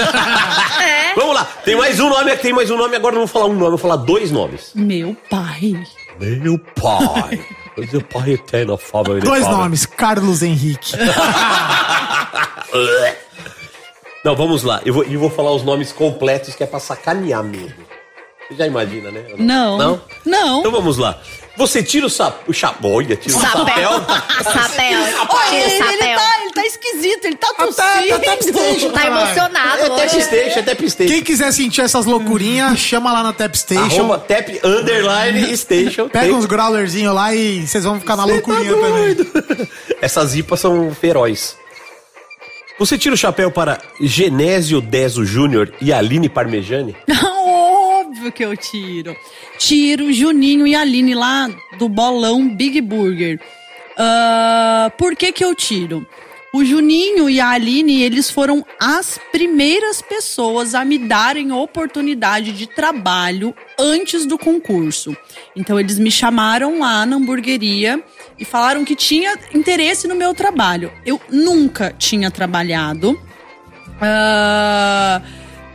É. 0.85 1.15
Vamos 1.15 1.33
lá, 1.35 1.45
tem 1.63 1.75
mais 1.75 1.99
um 1.99 2.09
nome, 2.09 2.35
tem 2.37 2.51
mais 2.53 2.69
um 2.69 2.77
nome, 2.77 2.95
agora 2.95 3.15
eu 3.15 3.19
não 3.19 3.25
vou 3.25 3.33
falar 3.33 3.45
um 3.51 3.53
nome, 3.55 3.69
vou 3.69 3.77
falar 3.77 3.95
dois 3.95 4.29
nomes. 4.31 4.71
Meu 4.75 5.15
pai. 5.29 5.73
Meu 6.19 6.59
pai. 6.59 7.39
Meu 7.77 8.01
pai 8.01 8.39
a 8.73 8.77
fama. 8.77 9.19
Dois 9.19 9.47
nomes, 9.47 9.85
Carlos 9.85 10.41
Henrique. 10.41 10.93
Não, 14.23 14.35
vamos 14.35 14.63
lá. 14.63 14.81
Eu 14.85 14.93
vou, 14.93 15.03
eu 15.03 15.19
vou 15.19 15.29
falar 15.29 15.51
os 15.51 15.63
nomes 15.63 15.91
completos 15.91 16.55
que 16.55 16.63
é 16.63 16.67
pra 16.67 16.79
sacanear 16.79 17.43
mesmo. 17.43 17.75
Você 18.47 18.55
já 18.55 18.65
imagina, 18.65 19.11
né? 19.11 19.23
Não. 19.37 19.77
Não? 19.77 20.01
Não. 20.25 20.59
Então 20.59 20.71
vamos 20.71 20.97
lá. 20.97 21.19
Você 21.57 21.81
tira 21.81 22.05
o 22.05 22.09
sapo. 22.09 22.51
O 22.51 22.53
chapéu. 22.53 22.91
Olha, 22.91 23.15
tira 23.15 23.35
o 23.35 23.39
Sapéu. 23.39 23.65
chapéu. 23.65 24.51
Sapéu. 24.53 24.99
Olha, 25.29 25.55
ele, 25.55 25.73
ele 25.83 26.15
tá, 26.15 26.41
ele 26.41 26.51
tá 26.53 26.65
esquisito, 26.65 27.25
ele 27.25 27.35
tá 27.37 27.47
tá 27.53 27.65
tossindo. 27.65 28.43
station, 28.43 28.91
Tá 28.91 29.07
emocionado 29.07 29.81
É 29.81 29.91
hoje. 29.91 30.01
tap 30.09 30.21
station, 30.21 30.59
é 30.59 30.61
tap 30.63 30.81
station. 30.89 31.13
Quem 31.13 31.23
quiser 31.23 31.51
sentir 31.53 31.81
essas 31.81 32.05
loucurinhas, 32.05 32.77
chama 32.77 33.11
lá 33.13 33.23
na 33.23 33.33
Tap 33.33 33.55
Station. 33.55 33.83
Arroba 34.01 34.19
tap 34.19 34.49
underline 34.63 35.55
station. 35.57 36.09
Pega 36.09 36.33
uns 36.33 36.45
growlerzinhos 36.45 37.13
lá 37.15 37.33
e 37.33 37.65
vocês 37.65 37.83
vão 37.83 37.99
ficar 37.99 38.15
na 38.17 38.25
Cê 38.25 38.31
loucurinha 38.33 38.73
tá 38.73 38.81
também. 38.81 39.69
Essas 40.01 40.35
ipas 40.35 40.59
são 40.59 40.93
feroz. 40.93 41.55
Você 42.77 42.97
tira 42.97 43.15
o 43.15 43.17
chapéu 43.17 43.49
para 43.49 43.79
Genésio 44.01 44.81
Deso 44.81 45.23
Júnior 45.25 45.71
e 45.79 45.93
Aline 45.93 46.27
Parmejani? 46.27 46.93
Óbvio 48.15 48.31
que 48.31 48.45
eu 48.45 48.55
tiro. 48.55 49.13
Tiro 49.57 50.13
Juninho 50.13 50.65
e 50.65 50.73
Aline 50.73 51.13
lá 51.13 51.49
do 51.77 51.89
bolão 51.89 52.47
Big 52.47 52.79
Burger. 52.79 53.41
Ah, 53.97 54.89
por 54.97 55.17
que 55.17 55.33
que 55.33 55.43
eu 55.43 55.53
tiro? 55.53 56.07
O 56.53 56.63
Juninho 56.63 57.29
e 57.29 57.41
a 57.41 57.49
Aline, 57.49 58.01
eles 58.01 58.31
foram 58.31 58.65
as 58.79 59.19
primeiras 59.33 60.01
pessoas 60.01 60.73
a 60.73 60.85
me 60.85 60.97
darem 60.97 61.51
oportunidade 61.51 62.53
de 62.53 62.67
trabalho 62.67 63.53
antes 63.77 64.25
do 64.25 64.37
concurso. 64.37 65.15
Então 65.53 65.77
eles 65.77 65.99
me 65.99 66.09
chamaram 66.09 66.79
lá 66.79 67.05
na 67.05 67.17
hamburgueria 67.17 68.01
e 68.39 68.45
falaram 68.45 68.85
que 68.85 68.95
tinha 68.95 69.37
interesse 69.53 70.07
no 70.07 70.15
meu 70.15 70.33
trabalho. 70.33 70.89
Eu 71.05 71.19
nunca 71.29 71.93
tinha 71.99 72.31
trabalhado. 72.31 73.19
Ah, 74.01 75.21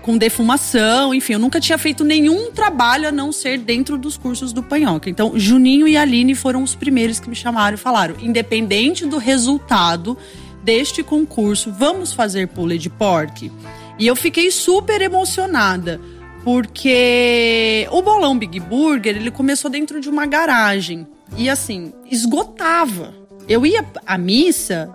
com 0.03 0.17
defumação, 0.17 1.15
enfim, 1.15 1.35
eu 1.35 1.39
nunca 1.39 1.61
tinha 1.61 1.79
feito 1.79 2.05
nenhum 2.05 2.51
trabalho 2.51 3.09
a 3.09 3.12
não 3.12 3.33
ser 3.33 3.59
dentro 3.59 3.97
dos 3.99 4.17
cursos 4.17 4.53
do 4.53 4.62
Panhoca. 4.62 5.09
Então, 5.09 5.39
Juninho 5.39 5.87
e 5.87 5.97
Aline 5.97 6.35
foram 6.35 6.62
os 6.62 6.75
primeiros 6.75 7.20
que 7.20 7.29
me 7.29 7.37
chamaram 7.37 7.75
e 7.75 7.79
falaram: 7.79 8.17
independente 8.20 9.07
do 9.07 9.19
resultado 9.19 10.17
deste 10.62 11.03
concurso, 11.03 11.73
vamos 11.73 12.12
fazer 12.12 12.49
pulled 12.49 12.89
pork? 12.91 13.51
E 13.99 14.07
eu 14.07 14.17
fiquei 14.17 14.51
super 14.51 15.03
emocionada, 15.03 16.01
porque 16.43 17.87
o 17.91 18.01
bolão 18.01 18.39
Big 18.39 18.59
Burger, 18.59 19.17
ele 19.17 19.31
começou 19.31 19.70
dentro 19.70 20.01
de 20.01 20.09
uma 20.09 20.27
garagem. 20.27 21.07
E 21.37 21.49
assim, 21.49 21.93
esgotava. 22.11 23.15
Eu 23.49 23.67
ia 23.67 23.85
à 24.07 24.17
missa, 24.17 24.91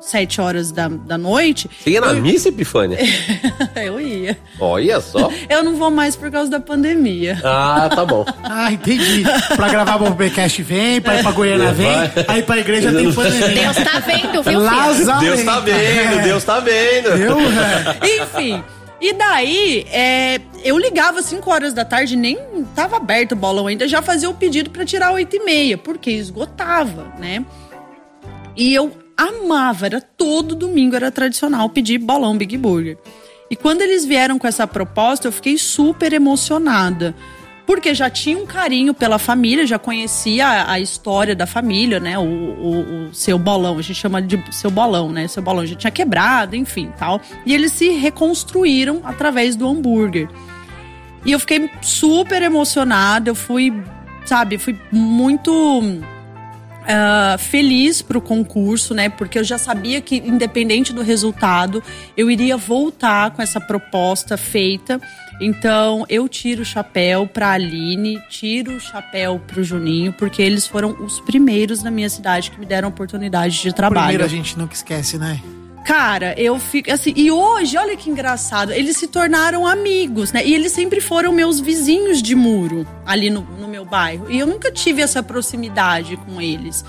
sete 0.00 0.40
horas 0.40 0.70
da, 0.70 0.88
da 0.88 1.18
noite. 1.18 1.68
Você 1.78 1.90
ia 1.90 2.00
na 2.00 2.12
missa, 2.12 2.48
Epifânia? 2.48 2.98
eu 3.76 4.00
ia. 4.00 4.38
Olha 4.58 5.00
só. 5.00 5.30
Eu 5.48 5.62
não 5.62 5.76
vou 5.76 5.90
mais 5.90 6.16
por 6.16 6.30
causa 6.30 6.50
da 6.50 6.60
pandemia. 6.60 7.38
Ah, 7.44 7.88
tá 7.94 8.04
bom. 8.04 8.24
Ah, 8.42 8.72
entendi. 8.72 9.24
Pra 9.56 9.68
gravar 9.68 9.96
o 9.96 10.14
podcast 10.14 10.62
vem, 10.62 11.00
pra 11.00 11.18
ir 11.18 11.22
pra 11.22 11.32
Goiânia 11.32 11.72
vem, 11.72 11.88
aí 12.26 12.42
pra 12.42 12.58
igreja 12.58 12.92
tem 12.92 13.12
pandemia. 13.12 13.48
Deus 13.48 13.76
tá 13.76 13.98
vendo, 14.00 14.32
viu, 14.32 14.42
filho? 14.44 14.60
Lazarento. 14.60 15.24
Deus 15.24 15.44
tá 15.44 15.60
vendo, 15.60 16.22
Deus 16.22 16.44
tá 16.44 16.60
vendo. 16.60 17.08
Eu, 17.08 17.38
é. 17.38 18.22
Enfim. 18.22 18.62
E 19.00 19.12
daí, 19.12 19.86
é, 19.92 20.40
eu 20.64 20.76
ligava 20.76 21.20
às 21.20 21.26
5 21.26 21.48
horas 21.48 21.72
da 21.72 21.84
tarde, 21.84 22.16
nem 22.16 22.36
tava 22.74 22.96
aberto 22.96 23.32
o 23.32 23.36
bolão 23.36 23.68
ainda, 23.68 23.86
já 23.86 24.02
fazia 24.02 24.28
o 24.28 24.34
pedido 24.34 24.70
pra 24.70 24.84
tirar 24.84 25.12
8 25.12 25.36
e 25.36 25.44
meia, 25.44 25.78
porque 25.78 26.10
esgotava, 26.10 27.06
né? 27.16 27.44
E 28.56 28.74
eu 28.74 28.90
amava, 29.18 29.86
era 29.86 30.00
todo 30.00 30.54
domingo, 30.54 30.94
era 30.94 31.10
tradicional 31.10 31.68
pedir 31.68 31.98
bolão 31.98 32.38
Big 32.38 32.56
Burger. 32.56 32.96
E 33.50 33.56
quando 33.56 33.82
eles 33.82 34.04
vieram 34.04 34.38
com 34.38 34.46
essa 34.46 34.66
proposta, 34.66 35.26
eu 35.26 35.32
fiquei 35.32 35.58
super 35.58 36.12
emocionada. 36.12 37.14
porque 37.68 37.94
já 37.94 38.08
tinha 38.08 38.38
um 38.38 38.46
carinho 38.46 38.94
pela 38.94 39.18
família, 39.18 39.66
já 39.66 39.78
conhecia 39.78 40.46
a, 40.46 40.72
a 40.72 40.80
história 40.80 41.36
da 41.36 41.46
família, 41.46 42.00
né? 42.00 42.18
O, 42.18 42.22
o, 42.22 43.08
o 43.08 43.14
seu 43.14 43.38
bolão, 43.38 43.76
a 43.76 43.82
gente 43.82 43.96
chama 44.00 44.22
de 44.22 44.42
seu 44.54 44.70
bolão, 44.70 45.12
né? 45.12 45.28
Seu 45.28 45.42
bolão 45.42 45.66
já 45.66 45.76
tinha 45.76 45.90
quebrado, 45.90 46.56
enfim, 46.56 46.90
tal. 46.98 47.20
E 47.44 47.52
eles 47.52 47.72
se 47.72 47.90
reconstruíram 47.90 49.02
através 49.04 49.54
do 49.54 49.68
hambúrguer. 49.68 50.30
E 51.26 51.32
eu 51.32 51.38
fiquei 51.38 51.68
super 51.82 52.40
emocionada, 52.40 53.28
eu 53.28 53.34
fui, 53.34 53.70
sabe, 54.24 54.56
fui 54.56 54.74
muito 54.90 55.52
ah, 56.88 57.36
feliz 57.38 58.00
pro 58.00 58.20
concurso, 58.20 58.94
né? 58.94 59.10
Porque 59.10 59.38
eu 59.38 59.44
já 59.44 59.58
sabia 59.58 60.00
que, 60.00 60.16
independente 60.16 60.92
do 60.92 61.02
resultado, 61.02 61.82
eu 62.16 62.30
iria 62.30 62.56
voltar 62.56 63.30
com 63.32 63.42
essa 63.42 63.60
proposta 63.60 64.38
feita. 64.38 64.98
Então, 65.40 66.04
eu 66.08 66.26
tiro 66.28 66.62
o 66.62 66.64
chapéu 66.64 67.26
pra 67.26 67.52
Aline, 67.52 68.20
tiro 68.30 68.72
o 68.76 68.80
chapéu 68.80 69.38
pro 69.46 69.62
Juninho, 69.62 70.12
porque 70.14 70.42
eles 70.42 70.66
foram 70.66 70.90
os 71.04 71.20
primeiros 71.20 71.82
na 71.82 71.90
minha 71.90 72.08
cidade 72.08 72.50
que 72.50 72.58
me 72.58 72.66
deram 72.66 72.88
oportunidade 72.88 73.60
de 73.60 73.72
trabalho. 73.72 74.06
Primeiro 74.06 74.24
a 74.24 74.28
gente 74.28 74.58
nunca 74.58 74.74
esquece, 74.74 75.18
né? 75.18 75.40
Cara, 75.88 76.34
eu 76.36 76.60
fico 76.60 76.92
assim. 76.92 77.14
E 77.16 77.30
hoje, 77.30 77.78
olha 77.78 77.96
que 77.96 78.10
engraçado, 78.10 78.72
eles 78.72 78.98
se 78.98 79.06
tornaram 79.06 79.66
amigos, 79.66 80.32
né? 80.32 80.44
E 80.44 80.52
eles 80.54 80.70
sempre 80.70 81.00
foram 81.00 81.32
meus 81.32 81.58
vizinhos 81.60 82.20
de 82.20 82.34
muro 82.34 82.86
ali 83.06 83.30
no, 83.30 83.40
no 83.40 83.66
meu 83.66 83.86
bairro. 83.86 84.30
E 84.30 84.38
eu 84.38 84.46
nunca 84.46 84.70
tive 84.70 85.00
essa 85.00 85.22
proximidade 85.22 86.18
com 86.18 86.42
eles. 86.42 86.84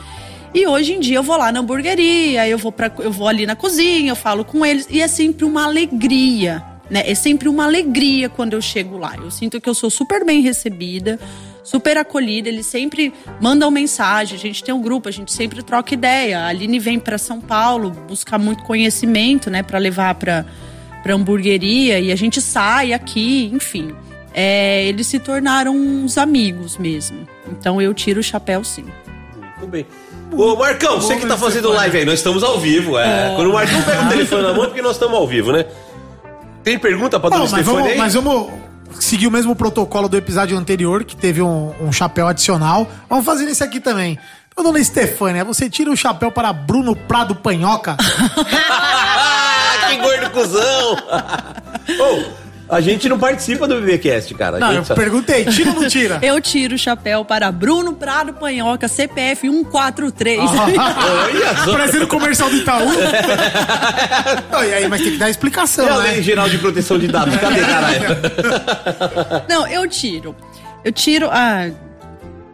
E 0.53 0.67
hoje 0.67 0.95
em 0.95 0.99
dia 0.99 1.15
eu 1.15 1.23
vou 1.23 1.37
lá 1.37 1.49
na 1.49 1.61
hamburgueria, 1.61 2.45
eu 2.45 2.57
vou, 2.57 2.73
pra, 2.73 2.91
eu 2.99 3.09
vou 3.09 3.29
ali 3.29 3.45
na 3.45 3.55
cozinha, 3.55 4.11
eu 4.11 4.17
falo 4.17 4.43
com 4.43 4.65
eles. 4.65 4.85
E 4.89 4.99
é 4.99 5.07
sempre 5.07 5.45
uma 5.45 5.63
alegria, 5.63 6.61
né? 6.89 7.09
É 7.09 7.15
sempre 7.15 7.47
uma 7.47 7.63
alegria 7.63 8.27
quando 8.27 8.51
eu 8.51 8.61
chego 8.61 8.97
lá. 8.97 9.15
Eu 9.15 9.31
sinto 9.31 9.61
que 9.61 9.69
eu 9.69 9.73
sou 9.73 9.89
super 9.89 10.25
bem 10.25 10.41
recebida, 10.41 11.17
super 11.63 11.97
acolhida. 11.97 12.49
Eles 12.49 12.65
sempre 12.65 13.13
mandam 13.39 13.69
mensagem. 13.69 14.37
A 14.37 14.39
gente 14.39 14.63
tem 14.63 14.73
um 14.73 14.81
grupo, 14.81 15.09
a 15.09 15.11
gente 15.11 15.31
sempre 15.31 15.61
troca 15.63 15.93
ideia. 15.93 16.39
A 16.39 16.47
Aline 16.47 16.79
vem 16.79 16.99
para 16.99 17.17
São 17.17 17.39
Paulo 17.39 17.91
buscar 18.07 18.37
muito 18.37 18.63
conhecimento, 18.63 19.49
né? 19.49 19.63
Para 19.63 19.77
levar 19.77 20.15
para 20.15 20.45
para 21.01 21.13
hamburgueria 21.13 21.99
e 21.99 22.11
a 22.11 22.15
gente 22.15 22.41
sai 22.41 22.93
aqui, 22.93 23.49
enfim. 23.53 23.95
É, 24.33 24.85
eles 24.85 25.07
se 25.07 25.17
tornaram 25.19 25.75
uns 25.75 26.17
amigos 26.17 26.77
mesmo. 26.77 27.27
Então 27.51 27.81
eu 27.81 27.93
tiro 27.93 28.19
o 28.19 28.23
chapéu 28.23 28.63
sim. 28.63 28.85
Tudo 29.59 29.67
bem. 29.67 29.85
Ô, 30.31 30.55
Marcão, 30.55 31.01
você 31.01 31.15
que 31.15 31.25
tá 31.25 31.37
fazendo 31.37 31.69
live 31.71 31.97
aí, 31.97 32.05
nós 32.05 32.19
estamos 32.19 32.43
ao 32.43 32.59
vivo. 32.59 32.97
É. 32.97 33.31
Oh. 33.31 33.35
Quando 33.35 33.49
o 33.49 33.53
Marcão 33.53 33.81
pega 33.81 34.03
o 34.03 34.09
telefone 34.09 34.43
na 34.43 34.53
mão, 34.53 34.63
é 34.63 34.67
porque 34.67 34.81
nós 34.81 34.95
estamos 34.95 35.17
ao 35.17 35.27
vivo, 35.27 35.51
né? 35.51 35.65
Tem 36.63 36.77
pergunta 36.77 37.19
pra 37.19 37.29
mas, 37.29 37.49
Stefani 37.49 37.63
vamos, 37.63 37.91
aí? 37.91 37.97
mas 37.97 38.13
vamos 38.13 38.51
seguir 38.99 39.27
o 39.27 39.31
mesmo 39.31 39.55
protocolo 39.55 40.07
do 40.09 40.17
episódio 40.17 40.57
anterior, 40.57 41.03
que 41.03 41.15
teve 41.15 41.41
um, 41.41 41.73
um 41.81 41.91
chapéu 41.91 42.27
adicional. 42.27 42.89
Vamos 43.09 43.25
fazer 43.25 43.45
esse 43.45 43.63
aqui 43.63 43.79
também. 43.79 44.17
Então, 44.51 44.63
dona 44.63 44.79
Estefânia, 44.79 45.45
você 45.45 45.69
tira 45.69 45.89
o 45.89 45.95
chapéu 45.95 46.31
para 46.31 46.51
Bruno 46.51 46.95
Prado 46.95 47.35
Panhoca? 47.35 47.95
Ah, 48.71 49.87
que 49.89 49.97
gordo 49.97 50.29
cuzão! 50.31 50.93
Ô, 51.99 52.48
a 52.69 52.79
gente 52.81 53.09
não 53.09 53.17
participa 53.17 53.67
do 53.67 53.81
BBcast, 53.81 54.33
cara. 54.35 54.57
A 54.57 54.59
Não, 54.59 54.67
gente 54.67 54.77
eu 54.77 54.85
só- 54.85 54.93
perguntei, 54.95 55.43
tira 55.45 55.71
ou 55.71 55.81
não 55.81 55.87
tira? 55.89 56.19
Eu 56.23 56.39
tiro 56.39 56.75
o 56.75 56.77
chapéu 56.77 57.25
para 57.25 57.51
Bruno 57.51 57.93
Prado 57.93 58.33
Panhoca, 58.33 58.87
CPF 58.87 59.47
143. 59.49 60.39
Olha 60.49 61.55
só. 61.65 61.71
Parecendo 61.71 62.07
comercial 62.07 62.49
do 62.49 62.57
Itaú. 62.57 62.85
Não, 64.51 64.63
e 64.63 64.73
aí, 64.73 64.87
mas 64.87 65.01
tem 65.01 65.11
que 65.11 65.17
dar 65.17 65.29
explicação, 65.29 65.87
É 65.87 65.91
a 65.91 65.97
né? 65.97 66.11
Lei 66.11 66.21
Geral 66.23 66.49
de 66.49 66.57
Proteção 66.57 66.99
de 66.99 67.07
Dados. 67.07 67.35
Cadê, 67.37 67.61
caralho? 67.61 67.99
Não, 69.49 69.67
eu 69.67 69.87
tiro. 69.87 70.35
Eu 70.83 70.91
tiro. 70.91 71.27
Ah, 71.31 71.69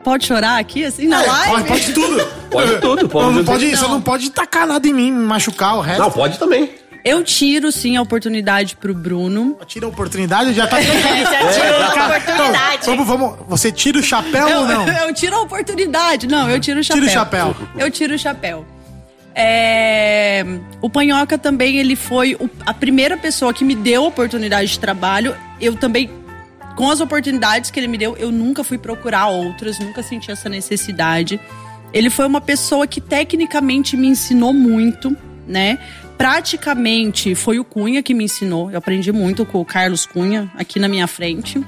pode 0.03 0.25
chorar 0.25 0.57
aqui, 0.59 0.83
assim, 0.85 1.07
na 1.07 1.23
É, 1.23 1.27
live? 1.27 1.51
pode, 1.51 1.67
pode 1.67 1.93
tudo. 1.93 2.27
Pode 2.49 2.77
tudo, 2.79 3.09
pode 3.09 3.25
Não, 3.25 3.31
não 3.33 3.39
tudo. 3.43 3.45
pode, 3.51 3.65
Não. 3.71 3.77
Você 3.77 3.87
não 3.87 4.01
pode 4.01 4.29
tacar 4.31 4.65
nada 4.65 4.87
em 4.87 4.93
mim, 4.93 5.11
me 5.11 5.25
machucar 5.25 5.75
o 5.77 5.81
resto. 5.81 5.99
Não, 6.01 6.11
pode 6.11 6.37
também. 6.39 6.69
Eu 7.05 7.23
tiro, 7.23 7.71
sim, 7.71 7.95
a 7.97 8.01
oportunidade 8.01 8.75
pro 8.75 8.91
Bruno. 8.91 9.55
Tira 9.67 9.85
a 9.85 9.89
oportunidade, 9.89 10.53
já 10.53 10.65
tá 10.65 10.81
Já 10.81 11.51
tirou 11.51 11.83
a 11.83 11.91
Cara, 11.93 12.17
oportunidade. 12.17 12.77
então, 12.81 13.05
vamos, 13.05 13.07
vamos. 13.37 13.45
Você 13.47 13.71
tira 13.71 13.99
o 13.99 14.03
chapéu 14.03 14.47
eu, 14.49 14.59
ou 14.61 14.67
não? 14.67 14.87
eu 15.07 15.13
tiro 15.13 15.35
a 15.35 15.41
oportunidade. 15.43 16.25
Não, 16.27 16.49
eu 16.49 16.59
tiro 16.59 16.79
o 16.79 16.83
chapéu. 16.83 17.01
Tira 17.03 17.11
o 17.11 17.13
chapéu. 17.13 17.55
Eu 17.77 17.91
tiro 17.91 18.15
o 18.15 18.17
chapéu. 18.17 18.65
É, 19.35 20.43
o 20.81 20.89
Panhoca 20.89 21.37
também, 21.37 21.77
ele 21.77 21.95
foi 21.95 22.35
o- 22.39 22.49
a 22.65 22.73
primeira 22.73 23.15
pessoa 23.17 23.53
que 23.53 23.63
me 23.63 23.75
deu 23.75 24.05
oportunidade 24.05 24.71
de 24.71 24.79
trabalho. 24.79 25.35
Eu 25.61 25.75
também, 25.75 26.09
com 26.75 26.89
as 26.89 27.01
oportunidades 27.01 27.69
que 27.69 27.79
ele 27.79 27.87
me 27.87 27.97
deu, 27.99 28.15
eu 28.17 28.31
nunca 28.31 28.63
fui 28.63 28.77
procurar 28.79 29.27
outras, 29.27 29.77
nunca 29.77 30.01
senti 30.01 30.31
essa 30.31 30.49
necessidade. 30.49 31.39
Ele 31.93 32.09
foi 32.09 32.25
uma 32.25 32.41
pessoa 32.41 32.87
que 32.87 32.99
tecnicamente 32.99 33.95
me 33.95 34.07
ensinou 34.07 34.51
muito, 34.53 35.15
né? 35.47 35.77
Praticamente 36.17 37.35
foi 37.35 37.59
o 37.59 37.63
Cunha 37.63 38.01
que 38.01 38.13
me 38.13 38.23
ensinou. 38.23 38.71
Eu 38.71 38.77
aprendi 38.77 39.11
muito 39.11 39.45
com 39.45 39.59
o 39.59 39.65
Carlos 39.65 40.05
Cunha 40.05 40.49
aqui 40.55 40.79
na 40.79 40.87
minha 40.87 41.07
frente. 41.07 41.63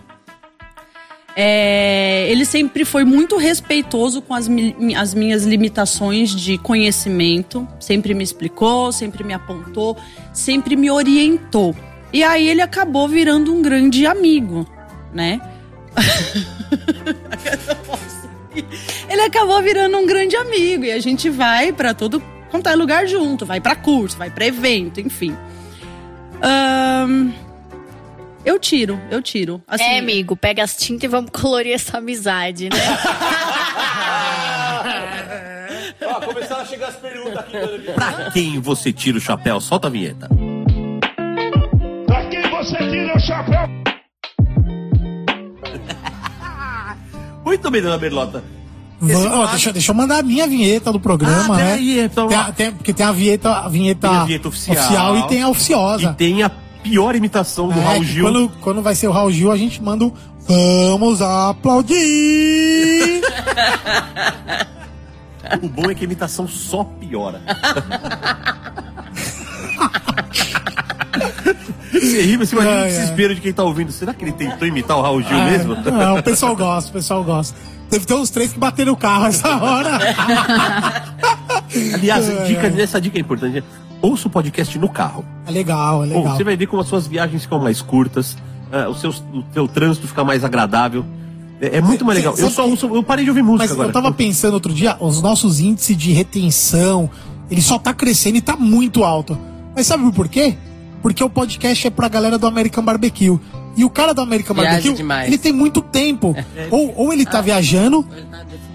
É, 1.40 2.28
ele 2.32 2.46
sempre 2.46 2.84
foi 2.84 3.06
muito 3.06 3.38
respeitoso 3.38 4.24
com 4.24 4.34
as, 4.34 4.50
as 4.98 5.14
minhas 5.14 5.44
limitações 5.44 6.32
de 6.32 6.58
conhecimento. 6.58 7.68
Sempre 7.80 8.16
me 8.16 8.24
explicou, 8.24 8.92
sempre 8.92 9.24
me 9.24 9.34
apontou, 9.34 9.96
sempre 10.34 10.76
me 10.76 10.90
orientou. 10.90 11.76
E 12.12 12.24
aí 12.24 12.48
ele 12.48 12.62
acabou 12.62 13.08
virando 13.08 13.54
um 13.54 13.62
grande 13.62 14.08
amigo, 14.08 14.66
né? 15.14 15.40
ele 19.08 19.22
acabou 19.22 19.62
virando 19.62 19.96
um 19.98 20.08
grande 20.08 20.36
amigo 20.36 20.86
e 20.86 20.92
a 20.92 21.00
gente 21.00 21.30
vai 21.30 21.72
pra 21.72 21.94
todo 21.94 22.20
quanto 22.50 22.68
é 22.70 22.76
lugar 22.76 23.08
junto, 23.08 23.46
vai 23.46 23.60
pra 23.60 23.76
curso, 23.76 24.18
vai 24.18 24.30
pra 24.30 24.46
evento, 24.46 25.00
enfim. 25.00 25.36
Eu 28.46 28.58
tiro, 28.60 29.00
eu 29.12 29.22
tiro. 29.22 29.62
Assim, 29.68 29.84
É, 29.84 30.00
amigo, 30.00 30.36
pega 30.36 30.64
as 30.64 30.78
tintas 30.78 31.04
e 31.04 31.08
vamos 31.08 31.32
colorir 31.38 31.74
essa 31.74 31.98
amizade, 31.98 32.70
né? 32.70 32.78
Ó, 36.06 36.22
começaram 36.22 36.62
a 36.62 36.66
chegar 36.66 36.88
as 36.88 36.96
perguntas 36.96 37.38
aqui. 37.40 37.58
Pra 37.94 38.32
quem 38.32 38.60
você 38.62 38.94
tira 38.94 39.18
o 39.18 39.22
chapéu? 39.22 39.60
Solta 39.60 39.88
a 39.88 39.92
vinheta. 39.92 40.30
Pra 42.06 42.26
quem 42.30 42.50
você 42.50 42.78
tira 42.78 43.16
o 43.16 43.20
chapéu? 43.20 43.68
Muito 47.44 47.72
bem, 47.72 47.82
dona 47.82 47.98
Berlota. 47.98 48.44
Ó, 49.00 49.46
deixa, 49.48 49.72
deixa 49.72 49.92
eu 49.92 49.96
mandar 49.96 50.20
a 50.20 50.24
minha 50.24 50.48
vinheta 50.48 50.92
do 50.92 51.00
programa, 51.00 51.54
Ah, 51.54 51.58
né? 51.58 51.66
peraí, 51.72 52.00
então- 52.00 52.28
Tem 52.28 52.38
a- 52.38 52.52
tem- 52.52 52.72
porque 52.72 52.92
tem 52.94 53.06
a 53.06 53.12
vinheta, 53.12 53.52
a 53.52 53.70
vinheta, 53.70 54.08
Tem 54.10 54.18
a 54.18 54.24
vinheta 54.26 54.48
oficial. 54.48 55.18
e 55.18 55.28
tem 55.28 55.42
a 55.44 55.50
oficiosa. 55.50 56.10
E 56.10 56.14
tem 56.16 56.42
a 56.44 56.50
pior 56.82 57.16
imitação 57.16 57.68
do 57.70 57.80
É, 57.80 57.84
Raul 57.84 58.04
Gil. 58.04 58.24
Quando, 58.26 58.52
quando 58.62 58.82
vai 58.82 58.96
ser 58.96 59.08
o 59.08 59.12
Raul 59.12 59.32
Gil, 59.32 59.52
a 59.52 59.58
gente 59.58 59.82
manda 59.84 60.06
o 60.06 60.14
Vamos 60.50 61.22
aplaudir! 61.22 61.98
O 65.64 65.70
bom 65.70 65.90
é 65.90 65.96
que 65.96 66.02
a 66.02 66.04
imitação 66.04 66.46
só 66.48 66.84
piora. 66.84 67.42
Você 71.94 72.22
ri, 72.22 72.38
mas 72.38 72.50
você 72.50 72.56
imagina 72.56 72.76
o 72.76 72.80
Ai, 72.80 72.84
ai. 72.84 72.90
desespero 72.90 73.36
de 73.36 73.42
quem 73.42 73.54
tá 73.54 73.64
ouvindo. 73.64 73.92
Será 73.92 74.14
que 74.14 74.24
ele 74.26 74.34
tentou 74.34 74.68
imitar 74.68 74.98
o 74.98 75.02
Raul 75.02 75.22
Gil 75.22 75.38
Ah, 75.38 75.46
mesmo? 75.46 75.76
Não, 75.76 76.18
o 76.18 76.24
pessoal 76.24 76.56
gosta, 76.56 76.90
o 76.90 76.94
pessoal 76.94 77.24
gosta. 77.24 77.58
Teve 77.90 78.04
até 78.04 78.16
uns 78.16 78.30
três 78.30 78.52
que 78.54 78.60
bateram 78.60 78.94
o 78.94 78.98
carro 78.98 79.26
essa 79.28 79.48
hora. 79.58 79.98
Aliás, 81.94 82.30
Ai, 82.30 82.48
dica, 82.48 82.68
essa 82.82 83.00
dica 83.02 83.18
é 83.18 83.22
importante. 83.22 83.64
Ouça 84.02 84.28
o 84.28 84.32
podcast 84.32 84.78
no 84.78 84.90
carro. 84.90 85.26
É 85.46 85.52
legal, 85.52 86.04
é 86.04 86.08
legal. 86.08 86.36
você 86.36 86.44
vai 86.44 86.56
ver 86.56 86.68
como 86.68 86.82
as 86.82 86.88
suas 86.88 87.08
viagens 87.08 87.42
ficam 87.44 87.60
mais 87.60 87.82
curtas, 87.82 88.38
ah, 88.72 88.88
o, 88.90 88.96
seu, 88.96 89.10
o 89.34 89.42
teu 89.54 89.68
trânsito 89.68 90.08
fica 90.08 90.24
mais 90.24 90.44
agradável. 90.44 91.06
É, 91.60 91.78
é 91.78 91.82
muito 91.82 92.06
mais 92.06 92.18
legal. 92.18 92.36
cê- 92.36 92.44
Eu 92.44 92.50
só 92.52 92.68
ouço, 92.68 92.88
eu 92.94 93.02
parei 93.02 93.24
de 93.26 93.32
ouvir 93.32 93.42
música 93.42 93.64
Mas 93.64 93.72
agora. 93.72 93.90
eu 93.90 93.94
tava 93.94 94.12
pensando 94.12 94.54
outro 94.54 94.72
dia, 94.74 94.96
os 95.00 95.22
nossos 95.22 95.60
índices 95.60 95.98
de 95.98 96.12
retenção, 96.12 97.10
ele 97.50 97.62
só 97.62 97.80
tá 97.80 97.94
crescendo 97.94 98.38
e 98.38 98.42
tá 98.42 98.56
muito 98.56 99.04
alto. 99.04 99.38
Mas 99.76 99.88
sabe 99.88 100.12
por 100.12 100.28
quê? 100.28 100.56
Porque 101.02 101.24
o 101.24 101.30
podcast 101.30 101.88
é 101.88 101.90
pra 101.90 102.08
galera 102.08 102.38
do 102.38 102.46
American 102.46 102.84
Barbecue. 102.84 103.40
E 103.78 103.86
o 103.86 103.90
cara 103.90 104.14
do 104.14 104.22
American 104.22 104.56
Viaja 104.56 104.72
Barbecue, 104.72 104.96
demais. 104.96 105.28
ele 105.28 105.38
tem 105.38 105.54
muito 105.54 105.82
tempo. 105.82 106.36
ou, 106.72 106.94
ou 106.98 107.14
ele 107.14 107.26
tá 107.26 107.40
viajando, 107.42 108.04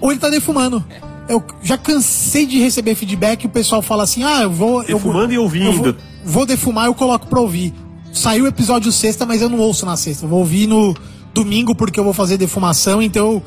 ou 0.00 0.10
ele 0.12 0.20
tá 0.20 0.30
defumando. 0.30 0.82
Eu 1.28 1.42
já 1.62 1.76
cansei 1.76 2.46
de 2.46 2.58
receber 2.60 2.94
feedback 2.94 3.42
e 3.42 3.46
o 3.46 3.50
pessoal 3.50 3.82
fala 3.82 4.04
assim: 4.04 4.22
ah, 4.22 4.42
eu 4.42 4.50
vou. 4.50 4.82
eu 4.84 4.98
vou- 4.98 5.12
Defumando 5.12 5.32
e 5.32 5.38
ouvindo. 5.38 5.66
eu 5.66 5.72
vou, 5.72 5.94
vou 6.24 6.46
defumar, 6.46 6.86
eu 6.86 6.94
coloco 6.94 7.26
pra 7.26 7.40
ouvir. 7.40 7.74
Saiu 8.12 8.44
o 8.44 8.48
episódio 8.48 8.92
sexta, 8.92 9.26
mas 9.26 9.42
eu 9.42 9.48
não 9.48 9.58
ouço 9.58 9.84
na 9.86 9.96
sexta. 9.96 10.24
Eu 10.24 10.28
vou 10.28 10.38
ouvir 10.40 10.66
no 10.66 10.94
domingo 11.34 11.74
porque 11.74 11.98
eu 11.98 12.04
vou 12.04 12.12
fazer 12.12 12.36
defumação, 12.36 13.00
então 13.02 13.32
eu 13.32 13.42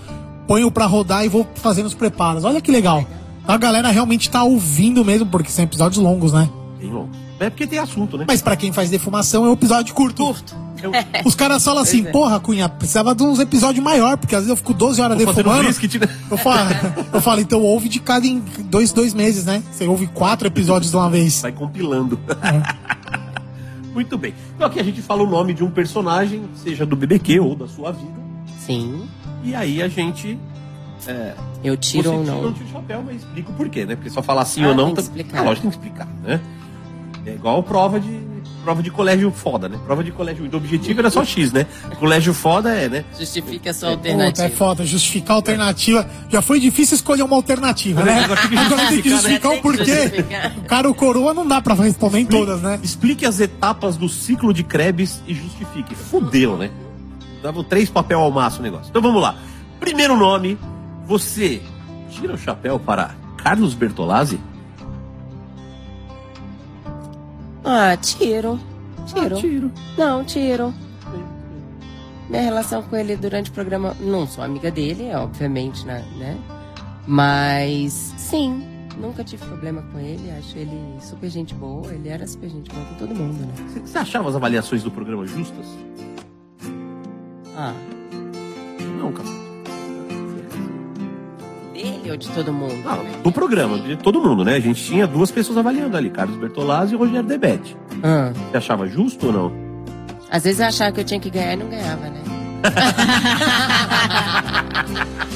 ponho 0.47 0.71
pra 0.71 0.85
rodar 0.85 1.23
e 1.25 1.29
vou 1.29 1.47
fazendo 1.55 1.85
os 1.85 1.93
preparos. 1.93 2.43
Olha 2.43 2.59
que 2.61 2.71
legal. 2.71 3.05
A 3.47 3.57
galera 3.57 3.89
realmente 3.91 4.29
tá 4.29 4.43
ouvindo 4.43 5.05
mesmo, 5.05 5.27
porque 5.27 5.51
são 5.51 5.63
episódios 5.63 6.03
longos, 6.03 6.33
né? 6.33 6.49
Bem 6.79 6.89
longo. 6.89 7.09
É 7.39 7.49
porque 7.49 7.67
tem 7.67 7.79
assunto, 7.79 8.17
né? 8.17 8.25
Mas 8.27 8.41
pra 8.41 8.55
quem 8.55 8.71
faz 8.71 8.89
defumação 8.89 9.45
é 9.45 9.49
um 9.49 9.53
episódio 9.53 9.93
curto. 9.93 10.35
Os 11.25 11.33
caras 11.35 11.63
falam 11.63 11.81
assim, 11.81 12.05
é. 12.05 12.11
porra, 12.11 12.39
Cunha, 12.39 12.69
precisava 12.69 13.15
de 13.15 13.23
uns 13.23 13.39
episódios 13.39 13.83
maior, 13.83 14.17
porque 14.17 14.35
às 14.35 14.41
vezes 14.41 14.49
eu 14.51 14.55
fico 14.55 14.73
12 14.73 15.01
horas 15.01 15.15
um 15.19 15.25
defumando. 15.25 15.63
brisket, 15.63 15.95
né? 15.95 16.07
Eu 16.29 16.37
falo, 16.37 16.69
eu 17.13 17.21
falo, 17.21 17.41
então 17.41 17.61
ouve 17.61 17.89
de 17.89 17.99
cada 17.99 18.25
em 18.27 18.39
dois, 18.65 18.91
dois 18.93 19.13
meses, 19.13 19.45
né? 19.45 19.63
Você 19.71 19.85
ouve 19.87 20.05
quatro 20.07 20.47
episódios 20.47 20.91
de 20.91 20.97
uma 20.97 21.09
vez. 21.09 21.41
Vai 21.41 21.51
compilando. 21.51 22.19
Muito 23.93 24.17
bem. 24.17 24.33
Então 24.55 24.67
aqui 24.67 24.79
a 24.79 24.83
gente 24.83 25.01
fala 25.01 25.23
o 25.23 25.27
nome 25.29 25.53
de 25.53 25.63
um 25.63 25.71
personagem, 25.71 26.43
seja 26.61 26.85
do 26.85 26.95
BBQ 26.95 27.39
ou 27.39 27.55
da 27.55 27.67
sua 27.67 27.91
vida. 27.91 28.13
Sim. 28.59 29.07
E 29.43 29.55
aí 29.55 29.81
a 29.81 29.87
gente. 29.87 30.37
É, 31.07 31.33
Eu 31.63 31.77
tiro 31.77 32.03
você 32.03 32.09
ou 32.15 32.23
tira 32.23 32.35
não. 32.35 32.53
tira 32.53 32.65
o 32.65 32.71
chapéu, 32.71 33.03
mas 33.05 33.17
explica 33.17 33.51
o 33.51 33.53
porquê, 33.53 33.85
né? 33.85 33.95
Porque 33.95 34.09
só 34.09 34.21
falar 34.21 34.43
sim 34.45 34.63
Ah, 34.63 34.69
ou 34.69 34.75
não. 34.75 34.85
tem 34.87 34.95
que 34.95 35.01
tá- 35.01 35.07
explicar. 35.07 35.39
Ah, 35.39 35.43
lógico, 35.43 35.61
tem 35.61 35.71
que 35.71 35.77
explicar, 35.77 36.07
né? 36.23 36.41
É 37.25 37.31
igual 37.33 37.61
prova 37.63 37.99
de. 37.99 38.35
Prova 38.63 38.81
de 38.81 38.89
colégio 38.89 39.31
foda, 39.31 39.69
né? 39.69 39.79
Prova 39.85 40.03
de 40.03 40.11
colégio. 40.11 40.49
O 40.51 40.57
objetivo 40.57 40.99
era 40.99 41.11
só 41.11 41.23
X, 41.23 41.51
né? 41.53 41.67
Colégio 41.99 42.33
foda 42.33 42.73
é, 42.73 42.89
né? 42.89 43.05
Justifica 43.17 43.69
a 43.69 43.73
sua 43.75 43.89
Puta, 43.91 44.09
alternativa. 44.09 44.47
é 44.47 44.49
foda, 44.49 44.83
justificar 44.83 45.33
a 45.33 45.35
alternativa. 45.35 46.09
Já 46.29 46.41
foi 46.41 46.59
difícil 46.59 46.95
escolher 46.95 47.21
uma 47.21 47.35
alternativa, 47.35 48.03
né? 48.03 48.23
Agora 48.23 48.41
tem 48.41 48.49
que 48.49 48.57
Agora 48.57 48.87
tem 48.87 49.01
que 49.03 49.09
justificar, 49.09 49.51
justificar 49.51 49.51
né? 49.51 49.57
o 49.57 49.61
porquê. 49.61 50.59
O 50.59 50.63
cara, 50.63 50.89
o 50.89 50.95
coroa, 50.95 51.31
não 51.31 51.47
dá 51.47 51.61
pra 51.61 51.75
responder 51.75 52.19
em 52.21 52.25
todas, 52.25 52.59
né? 52.63 52.79
Explique 52.81 53.23
as 53.23 53.39
etapas 53.39 53.97
do 53.97 54.09
ciclo 54.09 54.51
de 54.51 54.63
Krebs 54.63 55.21
e 55.27 55.35
justifique. 55.35 55.93
Fudeu, 55.93 56.57
né? 56.57 56.71
Dava 57.43 57.63
três 57.63 57.87
papel 57.87 58.19
ao 58.19 58.31
maço 58.31 58.61
o 58.61 58.63
negócio. 58.63 58.87
Então 58.89 59.01
vamos 59.01 59.21
lá. 59.21 59.35
Primeiro 59.79 60.17
nome, 60.17 60.57
você 61.05 61.61
tira 62.09 62.33
o 62.33 62.37
chapéu 62.37 62.79
para 62.79 63.11
Carlos 63.37 63.75
Bertolazzi? 63.75 64.39
Ah, 67.65 67.97
tiro. 67.97 68.59
Tiro. 69.07 69.35
Ah, 69.37 69.39
tiro. 69.39 69.71
Não, 69.97 70.23
tiro. 70.23 70.73
Minha 72.29 72.41
relação 72.41 72.81
com 72.83 72.95
ele 72.95 73.15
durante 73.15 73.49
o 73.49 73.53
programa. 73.53 73.95
Não 73.99 74.25
sou 74.27 74.43
amiga 74.43 74.71
dele, 74.71 75.13
obviamente, 75.13 75.85
né? 75.85 76.03
né? 76.17 76.37
Mas 77.07 78.13
sim, 78.17 78.63
nunca 78.99 79.23
tive 79.23 79.45
problema 79.45 79.83
com 79.91 79.99
ele. 79.99 80.31
Acho 80.31 80.57
ele 80.57 80.79
super 81.01 81.29
gente 81.29 81.53
boa. 81.53 81.93
Ele 81.93 82.09
era 82.09 82.25
super 82.25 82.49
gente 82.49 82.69
boa 82.71 82.83
com 82.85 82.95
todo 82.95 83.13
mundo, 83.15 83.39
né? 83.45 83.53
Você- 83.67 83.79
Você 83.81 83.97
achava 83.97 84.29
as 84.29 84.35
avaliações 84.35 84.81
do 84.83 84.89
programa 84.89 85.25
justas? 85.27 85.65
Ah. 87.55 87.73
Não, 88.99 89.11
cara. 89.11 89.29
Ou 92.09 92.17
de 92.17 92.29
todo 92.29 92.53
mundo? 92.53 92.75
Ah, 92.85 92.99
do 93.23 93.31
programa, 93.31 93.79
de 93.79 93.95
todo 93.95 94.21
mundo, 94.21 94.43
né? 94.43 94.55
A 94.55 94.59
gente 94.59 94.83
tinha 94.83 95.07
duas 95.07 95.31
pessoas 95.31 95.57
avaliando 95.57 95.97
ali, 95.97 96.09
Carlos 96.09 96.37
Bertolazzi 96.37 96.93
e 96.93 96.97
Rogério 96.97 97.27
Debete. 97.27 97.75
Ah. 98.03 98.31
Você 98.51 98.57
achava 98.57 98.87
justo 98.87 99.27
ou 99.27 99.33
não? 99.33 99.51
Às 100.29 100.43
vezes 100.43 100.59
eu 100.59 100.67
achava 100.67 100.91
que 100.91 101.01
eu 101.01 101.05
tinha 101.05 101.19
que 101.19 101.29
ganhar 101.29 101.53
e 101.53 101.57
não 101.57 101.67
ganhava, 101.67 102.09
né? 102.09 102.21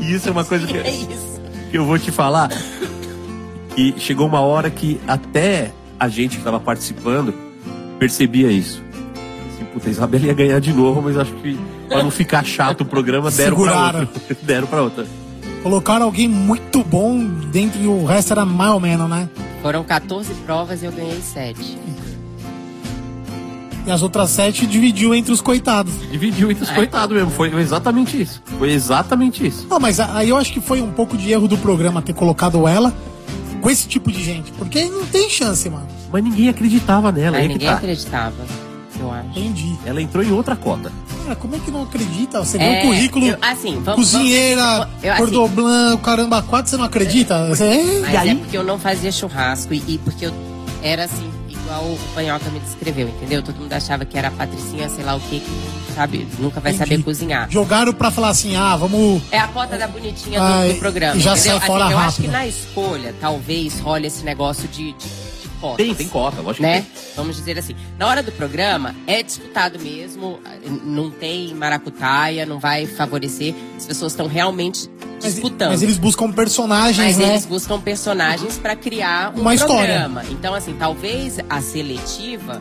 Isso 0.00 0.28
é 0.28 0.32
uma 0.32 0.44
coisa 0.44 0.66
que, 0.66 0.76
É 0.78 0.82
que 1.70 1.78
eu 1.78 1.84
vou 1.84 1.98
te 1.98 2.10
falar. 2.10 2.50
E 3.76 3.94
chegou 3.98 4.26
uma 4.26 4.40
hora 4.40 4.70
que 4.70 5.00
até 5.06 5.72
a 5.98 6.08
gente 6.08 6.32
que 6.32 6.38
estava 6.38 6.60
participando 6.60 7.34
percebia 7.98 8.50
isso. 8.50 8.82
Assim, 9.52 9.64
puta, 9.72 9.88
a 9.88 9.90
Isabela 9.90 10.26
ia 10.26 10.34
ganhar 10.34 10.60
de 10.60 10.72
novo, 10.72 11.02
mas 11.02 11.16
acho 11.16 11.32
que 11.34 11.58
pra 11.88 12.02
não 12.02 12.10
ficar 12.10 12.44
chato 12.44 12.82
o 12.82 12.84
programa, 12.84 13.30
deram 13.30 13.56
pra 13.56 13.64
Seguraram. 13.64 14.00
outra. 14.00 14.36
deram 14.42 14.66
pra 14.66 14.82
outra. 14.82 15.06
Colocaram 15.62 16.04
alguém 16.04 16.28
muito 16.28 16.84
bom 16.84 17.24
dentro 17.50 17.80
e 17.80 17.86
o 17.86 18.04
resto 18.04 18.32
era 18.32 18.44
mais 18.44 18.72
ou 18.72 18.80
menos, 18.80 19.08
né? 19.08 19.28
Foram 19.62 19.82
14 19.82 20.32
provas 20.44 20.82
e 20.82 20.86
eu 20.86 20.92
ganhei 20.92 21.20
7. 21.20 21.78
E 23.86 23.90
as 23.90 24.02
outras 24.02 24.30
sete 24.30 24.66
dividiu 24.66 25.14
entre 25.14 25.30
os 25.30 25.42
coitados. 25.42 25.92
Dividiu 26.10 26.50
entre 26.50 26.64
os 26.64 26.70
coitados 26.70 27.14
mesmo. 27.14 27.30
Foi 27.30 27.52
exatamente 27.60 28.20
isso. 28.20 28.42
Foi 28.58 28.72
exatamente 28.72 29.46
isso. 29.46 29.66
Não, 29.68 29.78
mas 29.78 30.00
aí 30.00 30.30
eu 30.30 30.38
acho 30.38 30.52
que 30.52 30.60
foi 30.60 30.80
um 30.80 30.90
pouco 30.90 31.18
de 31.18 31.30
erro 31.30 31.46
do 31.46 31.58
programa 31.58 32.00
ter 32.00 32.14
colocado 32.14 32.66
ela 32.66 32.94
com 33.60 33.68
esse 33.68 33.86
tipo 33.86 34.10
de 34.10 34.22
gente. 34.22 34.52
Porque 34.52 34.86
não 34.86 35.04
tem 35.04 35.28
chance, 35.28 35.68
mano. 35.68 35.86
Mas 36.10 36.24
ninguém 36.24 36.48
acreditava 36.48 37.12
nela. 37.12 37.32
Mas 37.32 37.42
que 37.42 37.52
ninguém 37.52 37.68
tá. 37.68 37.74
acreditava, 37.74 38.34
eu 38.98 39.10
acho. 39.10 39.28
Entendi. 39.30 39.76
Ela 39.84 40.00
entrou 40.00 40.24
em 40.24 40.32
outra 40.32 40.56
cota. 40.56 40.90
Cara, 41.24 41.36
como 41.36 41.56
é 41.56 41.58
que 41.58 41.70
não 41.70 41.82
acredita? 41.84 42.38
Você 42.40 42.58
vê 42.58 42.64
É, 42.64 42.78
o 42.80 42.82
currículo, 42.86 43.26
eu- 43.26 43.38
assim, 43.40 43.80
vamos- 43.80 44.12
cozinheira, 44.12 44.82
assim- 45.02 45.16
cordon 45.16 45.48
blanc, 45.48 46.02
caramba, 46.02 46.42
quatro, 46.42 46.70
você 46.70 46.76
não 46.76 46.84
acredita? 46.84 47.48
Você, 47.48 47.64
é, 47.64 48.00
Mas 48.00 48.28
é 48.28 48.34
porque 48.34 48.56
eu 48.58 48.62
não 48.64 48.78
fazia 48.78 49.10
churrasco 49.10 49.72
e, 49.72 49.82
e 49.88 49.98
porque 49.98 50.26
eu 50.26 50.32
era 50.82 51.04
assim, 51.04 51.30
igual 51.48 51.82
o 51.84 51.98
Panhoca 52.14 52.50
me 52.50 52.60
descreveu, 52.60 53.08
entendeu? 53.08 53.42
Todo 53.42 53.56
mundo 53.56 53.72
achava 53.72 54.04
que 54.04 54.18
era 54.18 54.28
a 54.28 54.30
Patricinha, 54.30 54.88
sei 54.90 55.02
lá 55.02 55.14
o 55.14 55.20
que, 55.20 55.40
que 55.40 55.92
sabe, 55.94 56.26
nunca 56.38 56.60
vai 56.60 56.72
Entendi. 56.72 56.90
saber 56.90 57.02
cozinhar. 57.04 57.48
Jogaram 57.50 57.92
pra 57.94 58.10
falar 58.10 58.28
assim, 58.28 58.54
ah, 58.56 58.76
vamos... 58.76 59.22
É 59.30 59.38
a 59.38 59.46
cota 59.48 59.78
da 59.78 59.86
bonitinha 59.88 60.38
do, 60.38 60.44
Ai, 60.44 60.72
do 60.74 60.78
programa. 60.78 61.16
e 61.16 61.20
já 61.20 61.32
entendeu? 61.32 61.58
sai 61.58 61.66
fora 61.66 61.84
assim, 61.84 61.92
eu 61.92 61.98
acho 61.98 62.06
rápido. 62.08 62.24
que 62.24 62.30
na 62.30 62.46
escolha, 62.46 63.14
talvez, 63.20 63.78
role 63.80 64.06
esse 64.08 64.24
negócio 64.24 64.68
de, 64.68 64.92
de, 64.92 65.06
de 65.64 65.70
cotas. 65.70 65.86
Tem, 65.86 65.94
tem 65.94 66.08
cota, 66.08 66.40
lógico 66.40 66.62
né? 66.62 66.82
que 66.82 66.88
tem. 66.90 67.02
Vamos 67.16 67.36
dizer 67.36 67.58
assim. 67.58 67.74
Na 67.98 68.06
hora 68.06 68.22
do 68.22 68.32
programa, 68.32 68.94
é 69.06 69.22
disputado 69.22 69.78
mesmo, 69.78 70.38
não 70.84 71.10
tem 71.10 71.54
maracutaia, 71.54 72.44
não 72.44 72.58
vai 72.58 72.86
favorecer. 72.86 73.54
As 73.76 73.86
pessoas 73.86 74.12
estão 74.12 74.26
realmente 74.26 74.88
disputando. 75.20 75.70
Mas 75.70 75.82
eles 75.82 75.96
buscam 75.98 76.30
personagens, 76.30 76.96
Mas 76.98 77.18
né? 77.18 77.30
eles 77.30 77.46
buscam 77.46 77.80
personagens 77.80 78.58
pra 78.58 78.76
criar 78.76 79.32
um 79.36 79.40
Uma 79.40 79.54
história. 79.54 80.00
programa. 80.00 80.24
Então, 80.30 80.54
assim, 80.54 80.74
talvez 80.74 81.38
a 81.48 81.60
seletiva 81.60 82.60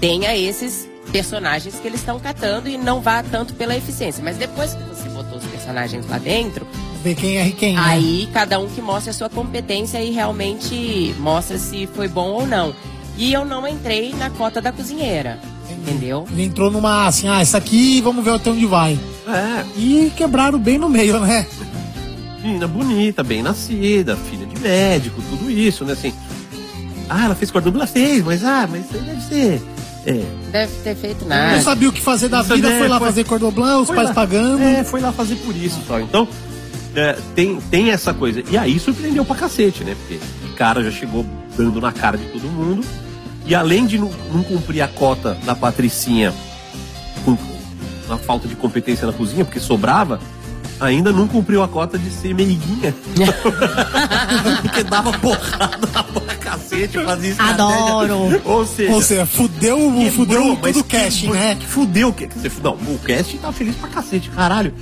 tenha 0.00 0.36
esses 0.36 0.88
personagens 1.10 1.74
que 1.78 1.86
eles 1.86 2.00
estão 2.00 2.18
catando 2.18 2.68
e 2.68 2.76
não 2.76 3.00
vá 3.00 3.22
tanto 3.22 3.54
pela 3.54 3.76
eficiência. 3.76 4.22
Mas 4.22 4.36
depois 4.36 4.74
que 4.74 4.82
você 4.84 5.08
botou 5.08 5.38
os 5.38 5.44
personagens 5.44 6.08
lá 6.08 6.18
dentro, 6.18 6.66
Ver 7.04 7.14
quem 7.14 7.36
é 7.36 7.50
quem, 7.50 7.74
né? 7.74 7.82
aí 7.84 8.28
cada 8.32 8.58
um 8.58 8.66
que 8.66 8.80
mostra 8.80 9.10
a 9.10 9.14
sua 9.14 9.28
competência 9.28 10.02
e 10.02 10.10
realmente 10.10 11.14
mostra 11.18 11.58
se 11.58 11.86
foi 11.94 12.08
bom 12.08 12.30
ou 12.30 12.46
não. 12.46 12.74
E 13.18 13.30
eu 13.30 13.44
não 13.44 13.68
entrei 13.68 14.14
na 14.14 14.30
cota 14.30 14.60
da 14.60 14.72
cozinheira. 14.72 15.38
Entendeu? 15.70 16.26
Ele 16.32 16.44
entrou 16.44 16.70
numa, 16.70 17.06
assim, 17.06 17.28
ah, 17.28 17.42
essa 17.42 17.58
aqui, 17.58 18.00
vamos 18.00 18.24
ver 18.24 18.30
até 18.32 18.50
onde 18.50 18.64
vai. 18.64 18.98
É. 19.28 19.64
E 19.76 20.10
quebraram 20.16 20.58
bem 20.58 20.78
no 20.78 20.88
meio, 20.88 21.20
né? 21.20 21.46
Menina 22.42 22.66
bonita, 22.66 23.22
bem 23.22 23.42
nascida, 23.42 24.16
filha 24.16 24.46
de 24.46 24.58
médico, 24.60 25.20
tudo 25.28 25.50
isso, 25.50 25.84
né? 25.84 25.92
Assim. 25.92 26.12
Ah, 27.08 27.26
ela 27.26 27.34
fez 27.34 27.50
cordão, 27.50 27.72
ela 27.74 27.86
fez, 27.86 28.24
mas 28.24 28.42
ah, 28.44 28.66
mas 28.70 28.86
isso 28.86 28.94
aí 28.94 29.00
deve 29.02 29.22
ser. 29.22 29.62
É. 30.06 30.24
Deve 30.50 30.72
ter 30.82 30.94
feito 30.96 31.24
nada. 31.26 31.56
Não 31.56 31.62
sabia 31.62 31.88
o 31.88 31.92
que 31.92 32.00
fazer 32.00 32.28
da 32.28 32.40
Isso 32.40 32.54
vida, 32.54 32.70
é, 32.70 32.78
foi 32.78 32.88
lá 32.88 32.98
foi- 32.98 33.08
fazer 33.08 33.24
cordon 33.24 33.50
blanc, 33.50 33.82
os 33.82 33.88
pais 33.94 34.08
lá. 34.08 34.14
pagando. 34.14 34.62
É, 34.62 34.84
foi 34.84 35.00
lá 35.00 35.12
fazer 35.12 35.36
por 35.36 35.54
isso 35.56 35.80
só. 35.86 35.98
Então, 36.00 36.26
é, 36.94 37.18
tem, 37.34 37.60
tem 37.70 37.90
essa 37.90 38.14
coisa. 38.14 38.42
E 38.50 38.56
aí 38.56 38.78
surpreendeu 38.78 39.24
pra 39.24 39.36
cacete, 39.36 39.84
né? 39.84 39.96
Porque 39.98 40.20
o 40.46 40.54
cara 40.54 40.82
já 40.82 40.90
chegou 40.90 41.26
dando 41.56 41.80
na 41.80 41.92
cara 41.92 42.16
de 42.16 42.24
todo 42.26 42.44
mundo. 42.44 42.84
E 43.46 43.54
além 43.54 43.84
de 43.84 43.98
não, 43.98 44.10
não 44.32 44.42
cumprir 44.42 44.80
a 44.80 44.88
cota 44.88 45.36
da 45.44 45.54
Patricinha 45.54 46.32
com 47.24 47.36
a 48.08 48.16
falta 48.16 48.48
de 48.48 48.56
competência 48.56 49.06
na 49.06 49.12
cozinha, 49.12 49.44
porque 49.44 49.60
sobrava, 49.60 50.18
ainda 50.80 51.12
não 51.12 51.28
cumpriu 51.28 51.62
a 51.62 51.68
cota 51.68 51.98
de 51.98 52.10
ser 52.10 52.34
meiguinha. 52.34 52.94
porque 54.62 54.82
dava 54.84 55.12
porrada 55.18 55.86
pra 55.86 56.36
cacete, 56.36 57.04
fazia 57.04 57.30
estratégia. 57.30 57.64
Adoro. 57.64 58.42
Ou 58.44 58.66
seja, 58.66 58.92
Ou 58.92 59.02
seja, 59.02 59.26
fudeu, 59.26 59.76
Quebrou, 59.76 60.10
fudeu 60.10 60.56
todo 60.56 60.80
o 60.80 60.84
casting, 60.84 61.30
né? 61.30 61.54
Que 61.54 61.66
fudeu. 61.66 62.14
Não, 62.62 62.72
o 62.72 62.98
casting 63.00 63.38
tá 63.38 63.52
feliz 63.52 63.74
pra 63.76 63.88
cacete, 63.88 64.30
caralho. 64.30 64.72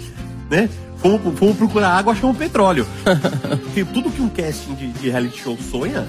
Né? 0.50 0.68
Fomos, 1.02 1.38
fomos 1.38 1.56
procurar 1.56 1.90
água, 1.90 2.12
achamos 2.12 2.36
petróleo. 2.36 2.86
Porque 3.64 3.84
tudo 3.84 4.10
que 4.10 4.22
um 4.22 4.28
casting 4.28 4.74
de, 4.74 4.88
de 4.92 5.10
reality 5.10 5.40
show 5.42 5.58
sonha 5.58 6.06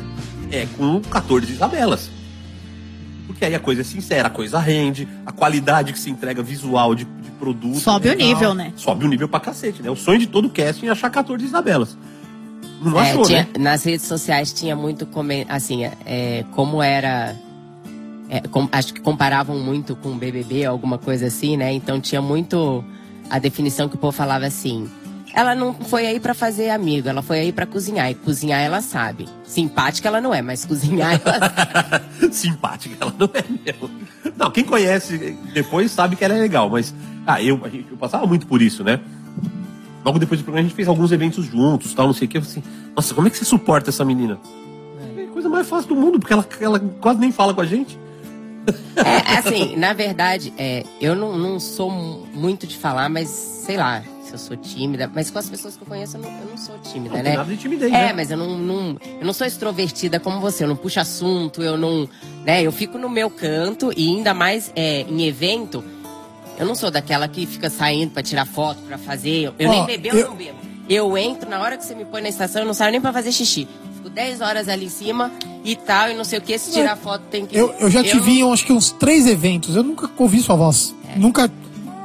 é 0.51 0.67
com 0.77 1.01
14 1.01 1.51
Isabelas. 1.51 2.11
Porque 3.25 3.43
aí 3.45 3.55
a 3.55 3.59
coisa 3.59 3.81
é 3.81 3.83
sincera, 3.83 4.27
a 4.27 4.31
coisa 4.31 4.59
rende, 4.59 5.07
a 5.25 5.31
qualidade 5.31 5.91
que 5.93 5.99
se 5.99 6.09
entrega 6.11 6.43
visual 6.43 6.93
de, 6.93 7.05
de 7.05 7.31
produto. 7.31 7.80
Sobe 7.80 8.07
o 8.09 8.11
legal. 8.11 8.27
nível, 8.27 8.53
né? 8.53 8.72
Sobe 8.75 9.05
o 9.05 9.07
nível 9.07 9.27
pra 9.27 9.39
cacete, 9.39 9.81
né? 9.81 9.89
O 9.89 9.95
sonho 9.95 10.19
de 10.19 10.27
todo 10.27 10.47
casting 10.49 10.85
é 10.88 10.89
achar 10.91 11.09
14 11.09 11.43
Isabelas. 11.43 11.97
Não 12.81 12.99
É, 13.01 13.09
achou, 13.11 13.23
tinha- 13.23 13.43
né? 13.43 13.47
Nas 13.59 13.83
redes 13.83 14.05
sociais 14.05 14.53
tinha 14.53 14.75
muito, 14.75 15.07
assim, 15.49 15.85
é, 16.05 16.43
como 16.51 16.83
era... 16.83 17.35
é, 18.30 18.41
com- 18.41 18.67
acho 18.72 18.93
que 18.93 18.99
comparavam 19.01 19.57
muito 19.57 19.95
com 19.95 20.09
o 20.09 20.15
BBB, 20.15 20.65
alguma 20.65 20.99
coisa 20.99 21.25
assim, 21.27 21.57
né? 21.57 21.72
Então 21.73 21.99
tinha 21.99 22.22
muito 22.22 22.83
a 23.35 23.39
definição 23.39 23.89
que 23.89 23.95
o 23.95 23.97
povo 23.97 24.15
falava 24.15 24.45
assim... 24.45 24.87
Ela 25.35 25.55
não 25.55 25.73
foi 25.73 26.05
aí 26.05 26.19
pra 26.19 26.35
fazer 26.35 26.69
amigo, 26.69 27.09
ela 27.09 27.23
foi 27.23 27.39
aí 27.39 27.51
pra 27.51 27.65
cozinhar. 27.65 28.11
E 28.11 28.13
cozinhar 28.13 28.61
ela 28.61 28.81
sabe. 28.81 29.27
Simpática 29.43 30.07
ela 30.07 30.21
não 30.21 30.31
é, 30.31 30.43
mas 30.43 30.63
cozinhar 30.63 31.19
ela 31.19 32.03
Simpática, 32.31 32.95
ela 33.01 33.11
não 33.17 33.27
é 33.33 33.43
mesmo. 33.65 33.89
Não, 34.37 34.51
quem 34.51 34.63
conhece 34.63 35.35
depois 35.51 35.89
sabe 35.89 36.15
que 36.15 36.23
ela 36.23 36.35
é 36.35 36.39
legal, 36.39 36.69
mas. 36.69 36.93
Ah, 37.25 37.41
eu, 37.41 37.59
a 37.63 37.69
gente, 37.69 37.89
eu 37.89 37.97
passava 37.97 38.27
muito 38.27 38.45
por 38.45 38.61
isso, 38.61 38.83
né? 38.83 38.99
Logo 40.05 40.19
depois 40.19 40.39
do 40.39 40.43
programa 40.43 40.67
a 40.67 40.69
gente 40.69 40.75
fez 40.75 40.87
alguns 40.87 41.11
eventos 41.11 41.45
juntos, 41.45 41.95
tal, 41.95 42.05
não 42.05 42.13
sei 42.13 42.27
o 42.27 42.29
que. 42.29 42.37
Eu 42.37 42.43
falei 42.43 42.59
assim, 42.59 42.69
nossa, 42.95 43.15
como 43.15 43.25
é 43.25 43.31
que 43.31 43.37
você 43.37 43.45
suporta 43.45 43.89
essa 43.89 44.05
menina? 44.05 44.37
É 45.17 45.23
a 45.23 45.27
coisa 45.27 45.49
mais 45.49 45.67
fácil 45.67 45.89
do 45.89 45.95
mundo, 45.95 46.19
porque 46.19 46.33
ela, 46.33 46.45
ela 46.61 46.79
quase 47.01 47.19
nem 47.19 47.31
fala 47.31 47.55
com 47.55 47.61
a 47.61 47.65
gente. 47.65 47.97
É, 48.95 49.38
assim, 49.40 49.75
na 49.75 49.92
verdade, 49.93 50.53
é, 50.58 50.83
eu 51.01 51.16
não, 51.16 51.35
não 51.38 51.59
sou 51.59 51.90
mu- 51.90 52.27
muito 52.33 52.67
de 52.67 52.77
falar, 52.77 53.09
mas 53.09 53.27
sei 53.27 53.75
lá, 53.75 54.03
se 54.24 54.32
eu 54.33 54.38
sou 54.38 54.56
tímida. 54.56 55.09
Mas 55.14 55.32
com 55.32 55.40
as 55.40 55.50
pessoas 55.50 55.75
que 55.75 55.82
eu 55.83 55.88
conheço, 55.88 56.16
eu 56.17 56.22
não, 56.22 56.30
eu 56.30 56.45
não 56.51 56.58
sou 56.58 56.77
tímida, 56.80 57.16
Não 57.17 57.24
né? 57.24 57.30
tem 57.32 57.38
nada 57.38 57.51
de 57.51 57.58
timidez, 57.58 57.92
É, 57.92 57.95
né? 58.08 58.14
mas 58.14 58.30
eu 58.32 58.38
não, 58.38 58.58
não- 58.58 58.98
eu 59.19 59.25
não 59.25 59.33
sou 59.33 59.45
extrovertida 59.48 60.19
como 60.19 60.40
você. 60.40 60.64
Eu 60.64 60.67
não 60.67 60.75
puxo 60.75 61.00
assunto, 61.00 61.61
eu 61.64 61.75
não. 61.77 62.08
Né, 62.45 62.61
eu 62.61 62.72
fico 62.72 62.98
no 63.00 63.09
meu 63.09 63.30
canto 63.30 63.92
e 63.98 64.08
ainda 64.16 64.33
mais 64.33 64.72
é, 64.75 65.01
em 65.01 65.24
evento. 65.25 65.83
Eu 66.58 66.66
não 66.67 66.75
sou 66.75 66.92
daquela 66.92 67.27
que 67.27 67.45
fica 67.48 67.69
saindo 67.69 68.11
pra 68.11 68.22
tirar 68.22 68.45
foto, 68.45 68.80
pra 68.83 68.98
fazer. 69.00 69.51
Eu 69.58 69.69
Ó, 69.69 69.72
nem 69.72 69.85
beber, 69.85 70.14
eu, 70.14 70.30
não 70.30 70.35
bebo. 70.35 70.58
Eu 70.88 71.17
entro, 71.17 71.50
na 71.50 71.59
hora 71.59 71.77
que 71.77 71.83
você 71.83 71.95
me 71.95 72.06
põe 72.06 72.22
na 72.22 72.30
estação, 72.30 72.61
eu 72.61 72.66
não 72.67 72.74
saio 72.75 72.92
nem 72.92 73.01
pra 73.01 73.11
fazer 73.11 73.32
xixi. 73.32 73.67
Fico 74.03 74.09
10 74.09 74.41
horas 74.41 74.67
ali 74.67 74.85
em 74.85 74.90
cima 74.90 75.32
e 75.64 75.75
tal, 75.77 76.09
e 76.09 76.14
não 76.14 76.25
sei 76.25 76.40
o 76.40 76.41
que. 76.41 76.57
Se 76.57 76.72
tirar 76.73 76.98
foto, 76.98 77.22
tem 77.32 77.45
que. 77.45 77.57
Eu, 77.57 77.73
eu 77.80 77.90
já 77.90 78.03
te 78.03 78.19
vi 78.19 78.41
acho 78.43 78.65
que 78.65 78.73
uns 78.73 78.91
três 78.91 79.25
eventos. 79.25 79.75
Eu 79.77 79.83
nunca 79.83 80.09
ouvi 80.17 80.41
sua 80.41 80.56
voz. 80.56 80.93
É. 81.09 81.17
Nunca. 81.17 81.49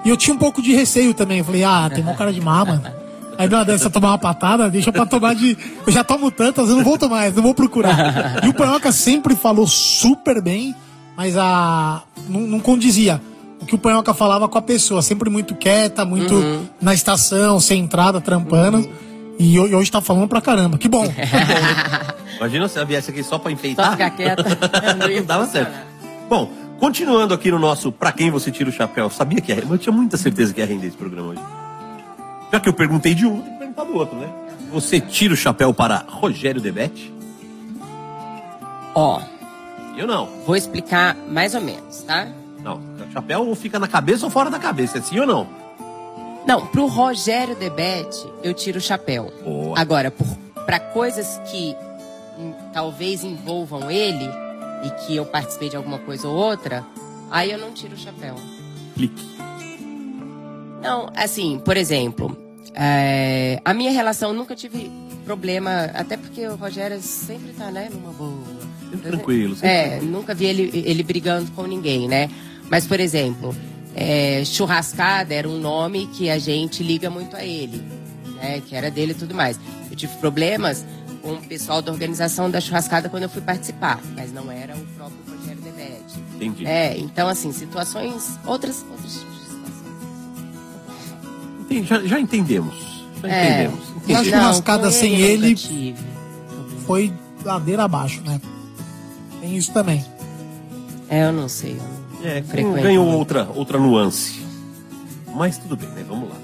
E 0.05 0.09
eu 0.09 0.17
tinha 0.17 0.33
um 0.35 0.39
pouco 0.39 0.63
de 0.63 0.73
receio 0.73 1.13
também. 1.13 1.39
Eu 1.39 1.45
falei, 1.45 1.65
ah, 1.65 1.91
tem 1.93 2.05
uma 2.05 2.15
cara 2.15 2.33
de 2.33 2.41
má, 2.41 2.65
mano. 2.65 2.83
Aí 3.37 3.49
não 3.49 3.65
dessa 3.65 3.89
tomar 3.89 4.11
uma 4.11 4.19
patada, 4.19 4.69
deixa 4.71 4.93
pra 4.93 5.07
tomar 5.07 5.35
de. 5.35 5.57
Eu 5.87 5.93
já 5.93 6.03
tomo 6.05 6.31
tantas, 6.31 6.69
eu 6.69 6.77
não 6.77 6.85
vou 6.85 6.97
tomar 6.99 7.17
mais, 7.17 7.35
não 7.35 7.43
vou 7.43 7.55
procurar. 7.55 8.45
E 8.45 8.49
o 8.49 8.55
Panhoca 8.55 8.91
sempre 8.93 9.35
falou 9.37 9.67
super 9.67 10.41
bem, 10.43 10.75
mas 11.17 11.37
a. 11.37 12.03
Não, 12.29 12.41
não 12.43 12.61
condizia. 12.61 13.21
O 13.61 13.67
que 13.67 13.75
o 13.75 13.79
Panhoca 13.79 14.15
falava 14.15 14.49
com 14.49 14.57
a 14.59 14.63
pessoa, 14.63 15.03
sempre 15.03 15.29
muito 15.31 15.55
quieta, 15.57 16.05
muito 16.05 16.33
Uhum. 16.35 16.65
na 16.81 16.95
estação, 16.95 17.59
sem 17.59 17.81
entrada, 17.83 18.21
trampando. 18.21 18.79
Ho- 18.81 19.08
e 19.39 19.59
hoje 19.59 19.91
tá 19.91 20.01
falando 20.01 20.29
pra 20.29 20.41
caramba. 20.41 20.77
Que 20.77 20.89
bom. 20.89 21.05
Imagina 22.37 22.69
se 22.69 22.77
ela 22.77 22.87
viesse 22.87 23.11
aqui 23.11 23.23
só 23.23 23.39
pra 23.39 23.53
enfeitar. 23.53 23.87
Só 23.87 23.93
ficar 23.93 24.11
quieta. 24.11 24.45
Não 24.99 25.25
dava 25.25 25.47
certo. 25.47 25.73
Bom, 26.29 26.51
continuando 26.79 27.35
aqui 27.35 27.51
no 27.51 27.59
nosso 27.59 27.91
Pra 27.91 28.13
Quem 28.13 28.31
Você 28.31 28.51
Tira 28.51 28.69
o 28.71 28.73
Chapéu, 28.73 29.11
sabia 29.11 29.41
que 29.41 29.53
ia 29.53 29.59
Eu 29.59 29.79
tinha 29.79 29.93
muita 29.93 30.17
certeza 30.17 30.53
que 30.53 30.61
ia 30.61 30.67
render 30.67 30.89
esse 30.89 30.97
programa 30.97 31.29
hoje. 31.29 31.41
Já 32.53 32.61
que 32.61 32.69
eu 32.69 32.73
perguntei 32.73 33.15
de 33.15 33.27
um, 33.27 33.41
tem 33.41 33.53
que 33.53 33.59
perguntar 33.59 33.85
do 33.85 33.95
outro, 33.95 34.17
né? 34.17 34.29
Você 34.73 35.01
tira 35.01 35.35
o 35.35 35.37
chapéu 35.37 35.73
para 35.73 36.05
Rogério 36.09 36.61
Debete? 36.61 37.13
Ó. 38.95 39.21
Eu 39.97 40.07
não. 40.07 40.29
Vou 40.47 40.57
explicar 40.57 41.17
mais 41.29 41.55
ou 41.55 41.61
menos, 41.61 42.03
tá? 42.03 42.29
Não. 42.63 42.77
O 42.77 43.13
chapéu 43.13 43.47
ou 43.47 43.55
fica 43.55 43.79
na 43.79 43.89
cabeça 43.89 44.25
ou 44.25 44.31
fora 44.31 44.51
da 44.51 44.59
cabeça, 44.59 44.99
é 44.99 45.01
sim 45.01 45.19
ou 45.19 45.27
não? 45.27 45.47
Não, 46.49 46.67
pro 46.67 46.87
Rogério 46.87 47.55
Debete, 47.55 48.27
eu 48.43 48.55
tiro 48.55 48.79
o 48.79 48.81
chapéu. 48.81 49.31
Agora, 49.77 50.11
por, 50.11 50.27
pra 50.65 50.81
coisas 50.81 51.39
que 51.51 51.77
hum, 52.39 52.55
talvez 52.73 53.23
envolvam 53.23 53.91
ele 53.91 54.25
e 54.83 54.91
que 55.05 55.15
eu 55.15 55.27
participei 55.27 55.69
de 55.69 55.77
alguma 55.77 55.99
coisa 55.99 56.27
ou 56.27 56.35
outra, 56.35 56.87
aí 57.31 57.51
eu 57.53 57.59
não 57.59 57.71
tiro 57.73 57.93
o 57.93 57.99
chapéu. 57.99 58.35
Clique. 58.95 59.23
Não, 60.83 61.11
assim, 61.15 61.61
por 61.63 61.77
exemplo, 61.77 62.35
é, 62.75 63.61
a 63.63 63.75
minha 63.75 63.91
relação 63.91 64.33
nunca 64.33 64.57
tive 64.57 64.91
problema, 65.27 65.91
até 65.93 66.17
porque 66.17 66.47
o 66.49 66.57
Rogério 66.57 66.99
sempre 67.03 67.53
tá, 67.53 67.71
né, 67.71 67.91
numa 67.93 68.13
boa. 68.13 68.33
Sempre 68.91 69.11
tranquilo. 69.11 69.55
sempre 69.55 69.69
É, 69.69 69.89
tranquilo. 69.91 70.13
nunca 70.13 70.35
vi 70.35 70.47
ele, 70.47 70.83
ele 70.87 71.03
brigando 71.03 71.51
com 71.51 71.65
ninguém, 71.67 72.09
né? 72.09 72.31
Mas, 72.71 72.87
por 72.87 72.99
exemplo, 73.01 73.55
é, 74.01 74.45
churrascada 74.45 75.35
era 75.35 75.49
um 75.49 75.59
nome 75.59 76.07
que 76.07 76.31
a 76.31 76.39
gente 76.39 76.83
liga 76.85 77.11
muito 77.11 77.35
a 77.37 77.45
ele, 77.45 77.83
né? 78.37 78.63
Que 78.67 78.77
era 78.77 78.91
dele 78.91 79.11
e 79.13 79.15
tudo 79.17 79.35
mais. 79.35 79.59
Eu 79.91 79.97
tive 79.97 80.15
problemas 80.19 80.85
com 81.21 81.33
o 81.33 81.39
pessoal 81.43 81.83
da 81.83 81.91
organização 81.91 82.49
da 82.49 82.61
churrascada 82.61 83.09
quando 83.09 83.25
eu 83.25 83.29
fui 83.29 83.43
participar, 83.43 84.01
mas 84.15 84.33
não 84.33 84.53
era 84.53 84.77
o 84.77 84.81
próprio 84.97 85.19
Rogério 85.37 85.61
Debete. 85.63 86.15
Entendi. 86.37 86.65
É, 86.65 86.97
então, 86.97 87.29
assim, 87.29 87.53
situações, 87.53 88.39
outras, 88.47 88.85
outras 88.89 89.27
Entendi, 91.63 91.87
Já, 91.87 92.01
já 92.05 92.21
entendemos. 92.21 92.75
Já 93.21 93.29
É. 93.29 93.45
entendemos. 93.65 93.89
E 94.07 94.15
a 94.15 94.25
churrascada 94.25 94.91
sem 94.91 95.17
ele 95.21 95.55
tive. 95.55 95.99
foi 96.87 97.13
ladeira 97.45 97.85
abaixo, 97.85 98.23
né? 98.23 98.41
Tem 99.41 99.57
isso 99.57 99.73
também. 99.73 100.05
É, 101.11 101.25
eu 101.25 101.33
não 101.33 101.49
sei. 101.49 101.73
Eu 101.79 101.98
É, 102.23 102.41
ganhou 102.83 103.05
muito. 103.05 103.19
outra, 103.19 103.49
outra 103.55 103.79
nuance. 103.79 104.41
Mas 105.35 105.59
tudo 105.59 105.77
bem, 105.77 105.89
né? 105.91 106.05
Vamos 106.09 106.29
lá. 106.29 106.37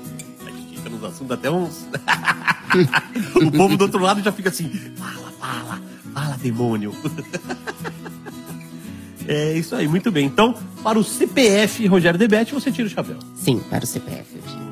A 0.46 0.50
gente 0.50 0.76
fica 0.76 0.90
nos 0.90 1.04
assuntos 1.04 1.30
até 1.32 1.50
uns. 1.50 1.86
o 3.34 3.50
povo 3.50 3.76
do 3.76 3.82
outro 3.82 4.00
lado 4.00 4.22
já 4.22 4.30
fica 4.30 4.48
assim: 4.50 4.68
fala, 4.96 5.32
fala, 5.40 5.82
fala, 6.12 6.36
demônio. 6.36 6.94
é 9.26 9.52
isso 9.54 9.74
aí, 9.74 9.88
muito 9.88 10.12
bem. 10.12 10.26
Então, 10.26 10.54
para 10.82 10.98
o 10.98 11.04
CPF 11.04 11.86
Rogério 11.86 12.18
Debete, 12.18 12.54
você 12.54 12.70
tira 12.70 12.86
o 12.86 12.90
chapéu. 12.90 13.18
Sim, 13.34 13.58
para 13.58 13.84
o 13.84 13.86
CPF 13.86 14.36
eu 14.36 14.42
tiro. 14.42 14.64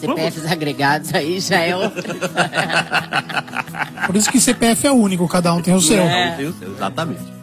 CPFs 0.00 0.50
agregados 0.50 1.14
aí 1.14 1.38
já 1.40 1.58
é 1.58 1.76
outra. 1.76 2.14
Por 4.06 4.16
isso 4.16 4.30
que 4.32 4.40
CPF 4.40 4.86
é 4.86 4.90
único, 4.90 5.28
cada 5.28 5.52
um 5.52 5.60
tem 5.60 5.74
o 5.74 5.80
seu. 5.80 5.98
Cada 5.98 6.32
um 6.32 6.36
tem 6.36 6.46
o 6.46 6.52
seu, 6.54 6.72
exatamente. 6.72 7.39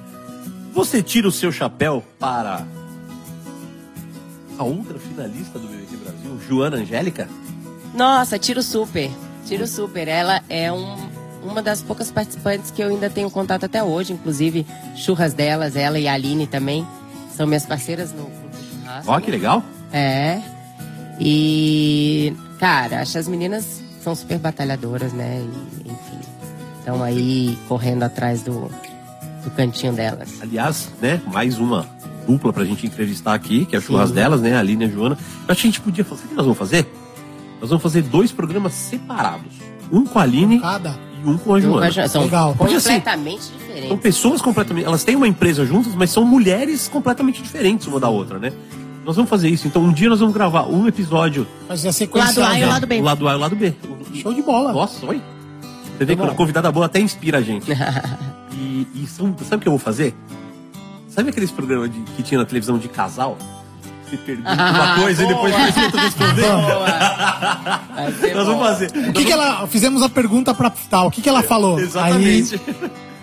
Você 0.77 1.01
tira 1.01 1.27
o 1.27 1.31
seu 1.31 1.51
chapéu 1.51 2.03
para 2.19 2.63
a 4.59 4.63
outra 4.63 4.99
finalista 4.99 5.57
do 5.57 5.67
BBQ 5.67 5.97
Brasil, 5.97 6.39
Joana 6.47 6.77
Angélica? 6.77 7.27
Nossa, 7.95 8.37
tiro 8.37 8.61
super. 8.61 9.09
Tiro 9.43 9.65
super. 9.65 10.07
Ela 10.07 10.43
é 10.47 10.71
um, 10.71 10.95
uma 11.41 11.63
das 11.63 11.81
poucas 11.81 12.11
participantes 12.11 12.69
que 12.69 12.83
eu 12.83 12.89
ainda 12.89 13.09
tenho 13.09 13.27
contato 13.31 13.63
até 13.63 13.83
hoje. 13.83 14.13
Inclusive, 14.13 14.67
churras 14.95 15.33
delas, 15.33 15.75
ela 15.75 15.97
e 15.97 16.07
a 16.07 16.13
Aline 16.13 16.45
também. 16.45 16.85
São 17.35 17.47
minhas 17.47 17.65
parceiras 17.65 18.13
no 18.13 18.25
Clube 18.25 18.57
Churrasco. 18.69 19.11
Ó, 19.11 19.19
que 19.19 19.31
legal. 19.31 19.63
É. 19.91 20.39
E, 21.19 22.35
cara, 22.59 23.01
acho 23.01 23.13
que 23.13 23.17
as 23.17 23.27
meninas 23.27 23.81
são 24.03 24.13
super 24.13 24.37
batalhadoras, 24.37 25.11
né? 25.11 25.43
E, 25.43 25.89
enfim, 25.89 26.19
estão 26.77 27.01
aí 27.01 27.57
correndo 27.67 28.03
atrás 28.03 28.43
do, 28.43 28.69
do 29.47 29.55
cantinho 29.55 29.93
delas. 29.93 30.41
Aliás, 30.41 30.89
né, 31.01 31.21
mais 31.31 31.57
uma 31.57 31.87
dupla 32.27 32.51
pra 32.51 32.65
gente 32.65 32.85
entrevistar 32.85 33.33
aqui, 33.33 33.65
que 33.65 33.75
é 33.75 33.79
a 33.79 33.81
churras 33.81 34.11
delas, 34.11 34.41
né, 34.41 34.55
a 34.55 34.59
Aline 34.59 34.85
e 34.85 34.87
a 34.87 34.91
Joana. 34.91 35.17
Eu 35.47 35.51
acho 35.51 35.61
que 35.61 35.67
a 35.67 35.71
gente 35.71 35.81
podia 35.81 36.03
fazer. 36.03 36.21
Sabe 36.21 36.27
o 36.27 36.29
que 36.31 36.35
nós 36.35 36.45
vamos 36.45 36.57
fazer? 36.57 36.87
Nós 37.61 37.69
vamos 37.69 37.81
fazer 37.81 38.01
dois 38.03 38.31
programas 38.31 38.73
separados. 38.73 39.53
Um 39.91 40.05
com 40.05 40.19
a 40.19 40.23
Aline 40.23 40.61
e 41.23 41.27
um 41.29 41.37
com 41.37 41.55
a 41.55 41.59
Joana. 41.59 42.09
São 42.09 42.23
Legal. 42.23 42.49
Assim, 42.49 42.57
completamente 42.57 43.43
são 43.43 43.57
diferentes. 43.57 43.99
pessoas 43.99 44.41
completamente. 44.41 44.85
Elas 44.85 45.03
têm 45.03 45.15
uma 45.15 45.27
empresa 45.27 45.65
juntas, 45.65 45.95
mas 45.95 46.09
são 46.09 46.25
mulheres 46.25 46.89
completamente 46.89 47.41
diferentes 47.41 47.87
uma 47.87 47.99
da 47.99 48.09
outra, 48.09 48.37
né? 48.37 48.51
Nós 49.05 49.15
vamos 49.15 49.29
fazer 49.29 49.47
isso. 49.47 49.65
Então, 49.65 49.81
um 49.81 49.93
dia 49.93 50.09
nós 50.09 50.19
vamos 50.19 50.33
gravar 50.35 50.67
um 50.67 50.85
episódio. 50.85 51.47
Fazer 51.69 51.87
a 51.87 51.93
sequência. 51.93 52.41
Lado 52.41 52.53
A 52.53 52.59
e 52.59 52.63
o 52.65 52.67
lado 52.67 52.85
B. 52.85 52.99
O 52.99 53.03
lado 53.03 53.27
A 53.29 53.31
e 53.31 53.35
o 53.35 53.39
lado 53.39 53.55
B. 53.55 53.73
Show 54.15 54.33
de 54.33 54.41
bola. 54.41 54.73
Nossa, 54.73 55.05
oi. 55.05 55.21
Você 55.97 56.05
vê 56.05 56.15
que 56.15 56.21
a 56.21 56.27
convidada 56.35 56.71
boa 56.71 56.85
até 56.85 56.99
inspira 56.99 57.39
a 57.39 57.41
gente. 57.41 57.71
e 58.53 58.87
e 58.95 59.07
sabe 59.07 59.31
o 59.55 59.59
que 59.59 59.67
eu 59.67 59.71
vou 59.71 59.79
fazer? 59.79 60.15
Sabe 61.09 61.29
aqueles 61.29 61.51
programas 61.51 61.91
de- 61.91 61.99
que 62.15 62.21
tinha 62.23 62.37
na 62.39 62.45
televisão 62.45 62.77
de 62.77 62.87
casal? 62.87 63.37
Você 64.07 64.17
pergunta 64.17 64.49
uma 64.53 64.95
coisa 65.01 65.23
e 65.23 65.27
depois 65.27 65.53
Boa. 65.53 65.65
você 65.71 65.81
tenta 65.81 65.99
responder? 65.99 66.47
Nós 68.35 68.45
vamos 68.47 68.67
fazer. 68.67 68.91
O 69.09 69.13
que, 69.13 69.25
que 69.25 69.31
ela. 69.31 69.67
Fizemos 69.67 70.01
a 70.03 70.09
pergunta 70.09 70.53
pra 70.53 70.69
tal. 70.89 71.07
O 71.07 71.11
que, 71.11 71.21
que 71.21 71.29
ela 71.29 71.41
falou? 71.43 71.79
Exatamente. 71.79 72.61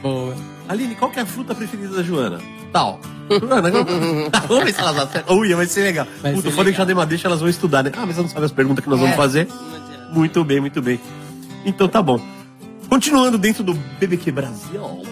Boa. 0.02 0.34
Aline, 0.68 0.94
qual 0.94 1.10
que 1.10 1.18
é 1.18 1.22
a 1.22 1.26
fruta 1.26 1.54
preferida 1.54 1.94
da 1.96 2.02
Joana? 2.02 2.40
Tal. 2.72 2.98
Joana, 3.30 3.70
vamos 3.70 4.64
ver 4.64 4.72
se 4.74 4.80
elas 4.80 4.98
acertam. 4.98 5.36
Ui, 5.38 5.54
vai 5.54 5.66
ser 5.66 5.82
legal. 5.82 6.06
Vai 6.22 6.32
Puta, 6.32 6.50
ser 6.50 6.56
pode 6.56 6.68
deixar 6.70 6.84
de 6.84 7.06
deixa, 7.06 7.28
elas 7.28 7.40
vão 7.40 7.48
estudar, 7.48 7.82
né? 7.82 7.90
Ah, 7.96 8.04
mas 8.06 8.16
não 8.16 8.28
sabe 8.28 8.44
as 8.46 8.52
perguntas 8.52 8.82
que 8.82 8.90
nós 8.90 8.98
vamos 8.98 9.14
É. 9.14 9.16
fazer. 9.16 9.48
Muito 10.10 10.42
bem, 10.44 10.60
muito 10.60 10.82
bem. 10.82 11.00
Então 11.64 11.88
tá 11.88 12.02
bom. 12.02 12.20
Continuando 12.94 13.36
dentro 13.36 13.64
do 13.64 13.74
BBQ 13.74 14.30
Brasil, 14.30 15.02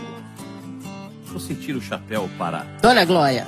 você 1.33 1.53
tira 1.53 1.77
o 1.77 1.83
chapéu 1.83 2.31
para. 2.39 2.65
Dona 2.81 3.05
Glória. 3.05 3.45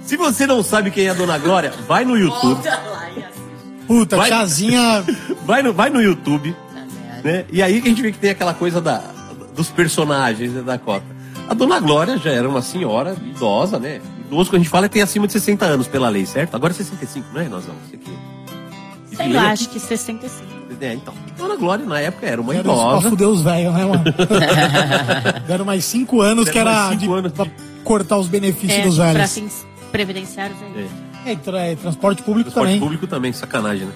Se 0.00 0.16
você 0.16 0.46
não 0.46 0.62
sabe 0.62 0.92
quem 0.92 1.06
é 1.06 1.10
a 1.10 1.14
Dona 1.14 1.38
Glória, 1.38 1.72
vai 1.88 2.04
no 2.04 2.16
YouTube. 2.16 2.62
Puta, 3.88 4.16
Vai- 4.16 4.28
tiazinha. 4.28 5.04
Vai 5.44 5.60
no, 5.60 5.72
vai 5.72 5.90
no 5.90 6.00
YouTube, 6.00 6.54
né? 7.24 7.46
E 7.50 7.60
aí 7.60 7.82
que 7.82 7.88
a 7.88 7.90
gente 7.90 8.02
vê 8.02 8.12
que 8.12 8.18
tem 8.18 8.30
aquela 8.30 8.54
coisa 8.54 8.80
da, 8.80 8.98
dos 9.56 9.70
personagens 9.70 10.52
né, 10.52 10.62
da 10.62 10.78
Cota. 10.78 11.04
A 11.48 11.54
Dona 11.54 11.80
Glória 11.80 12.16
já 12.16 12.30
era 12.30 12.48
uma 12.48 12.62
senhora 12.62 13.16
idosa, 13.20 13.80
né? 13.80 14.00
Idoso, 14.24 14.50
quando 14.50 14.60
a 14.60 14.62
gente 14.62 14.70
fala, 14.70 14.86
é 14.86 14.88
tem 14.88 15.02
acima 15.02 15.26
de 15.26 15.32
60 15.32 15.64
anos 15.64 15.88
pela 15.88 16.08
lei, 16.08 16.26
certo? 16.26 16.54
Agora 16.54 16.72
é 16.72 16.76
65, 16.76 17.26
não 17.34 17.40
é, 17.40 17.48
nós 17.48 17.66
não? 17.66 17.74
Você 17.90 17.96
que... 17.96 18.35
que 19.16 19.22
Sei 19.24 19.32
lá, 19.32 19.50
acho 19.50 19.68
que 19.68 19.80
65. 19.80 20.56
É, 20.80 20.92
então. 20.92 21.14
Dona 21.38 21.56
Glória, 21.56 21.86
na 21.86 21.98
época, 22.00 22.26
era 22.26 22.40
uma 22.40 22.52
Era 22.54 22.62
isso 22.68 22.74
pra 22.74 22.88
idosa. 22.90 23.10
fuder 23.10 23.28
os 23.28 23.40
velhos, 23.40 23.72
né, 23.74 23.84
mano? 23.84 24.04
Deram 25.46 25.64
mais 25.64 25.84
cinco 25.84 26.20
anos 26.20 26.48
que 26.48 26.54
Deram 26.54 26.70
era 26.70 26.80
mais 26.88 26.98
de, 26.98 27.06
cinco 27.06 27.30
pra 27.30 27.46
cortar 27.84 28.18
os 28.18 28.28
benefícios 28.28 28.72
É, 28.80 28.82
dos 28.82 28.96
pra 28.96 29.12
velhos. 29.12 29.32
fins 29.34 29.66
previdenciários 29.90 30.58
aí. 30.62 30.88
É. 31.26 31.32
É, 31.32 31.36
tra- 31.36 31.58
é, 31.60 31.74
transporte 31.74 32.22
público 32.22 32.50
Transporte 32.50 32.68
também. 32.74 32.80
público 32.80 33.06
também, 33.06 33.32
sacanagem, 33.32 33.86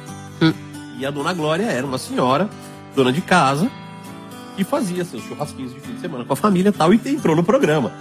né? 0.40 0.54
E 0.98 1.06
a 1.06 1.10
Dona 1.10 1.32
Glória 1.32 1.64
era 1.66 1.86
uma 1.86 1.98
senhora, 1.98 2.48
dona 2.96 3.12
de 3.12 3.20
casa, 3.20 3.70
e 4.58 4.64
fazia 4.64 5.04
seus 5.04 5.22
churrasquinhos 5.24 5.72
de 5.72 5.80
fim 5.80 5.94
de 5.94 6.00
semana 6.00 6.24
com 6.24 6.32
a 6.32 6.36
família 6.36 6.70
e 6.70 6.72
tal, 6.72 6.92
e 6.92 7.00
entrou 7.06 7.36
no 7.36 7.44
programa. 7.44 7.92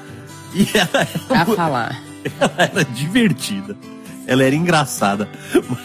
E 0.54 0.68
ela 0.74 0.90
era, 1.02 1.20
Pra 1.28 1.46
falar. 1.46 2.02
ela 2.40 2.54
era 2.58 2.84
divertida, 2.86 3.78
ela 4.26 4.44
era 4.44 4.56
engraçada. 4.56 5.30
Mas 5.54 5.80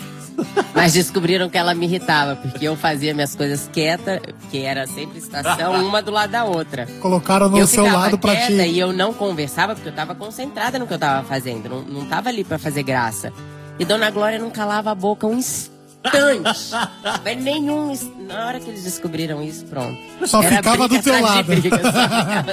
descobriram 0.92 1.48
que 1.48 1.56
ela 1.58 1.74
me 1.74 1.86
irritava, 1.86 2.36
porque 2.36 2.66
eu 2.66 2.76
fazia 2.76 3.14
minhas 3.14 3.34
coisas 3.34 3.68
quieta, 3.72 4.20
que 4.50 4.62
era 4.62 4.86
sempre 4.86 5.18
estação, 5.18 5.84
uma 5.86 6.02
do 6.02 6.10
lado 6.10 6.30
da 6.30 6.44
outra. 6.44 6.86
Colocaram 7.00 7.48
no 7.48 7.58
eu 7.58 7.66
seu 7.66 7.84
lado 7.84 8.18
pra 8.18 8.34
te. 8.36 8.52
e 8.52 8.78
eu 8.78 8.92
não 8.92 9.12
conversava, 9.12 9.74
porque 9.74 9.88
eu 9.88 9.92
tava 9.94 10.14
concentrada 10.14 10.78
no 10.78 10.86
que 10.86 10.94
eu 10.94 10.98
tava 10.98 11.26
fazendo. 11.26 11.68
Não, 11.68 11.82
não 11.82 12.06
tava 12.06 12.28
ali 12.28 12.44
pra 12.44 12.58
fazer 12.58 12.82
graça. 12.82 13.32
E 13.78 13.84
Dona 13.84 14.10
Glória 14.10 14.38
não 14.38 14.50
calava 14.50 14.90
a 14.90 14.94
boca 14.94 15.26
um 15.26 15.34
instante. 15.38 15.72
Mas 17.24 17.42
nenhum. 17.42 17.92
Na 18.28 18.46
hora 18.46 18.60
que 18.60 18.68
eles 18.70 18.84
descobriram 18.84 19.42
isso, 19.42 19.64
pronto. 19.64 19.98
Só 20.26 20.42
Era 20.42 20.56
ficava 20.56 20.86
do 20.88 21.00
teu 21.02 21.20
lado. 21.20 21.44
briga, 21.46 21.76
ficava- 21.78 22.44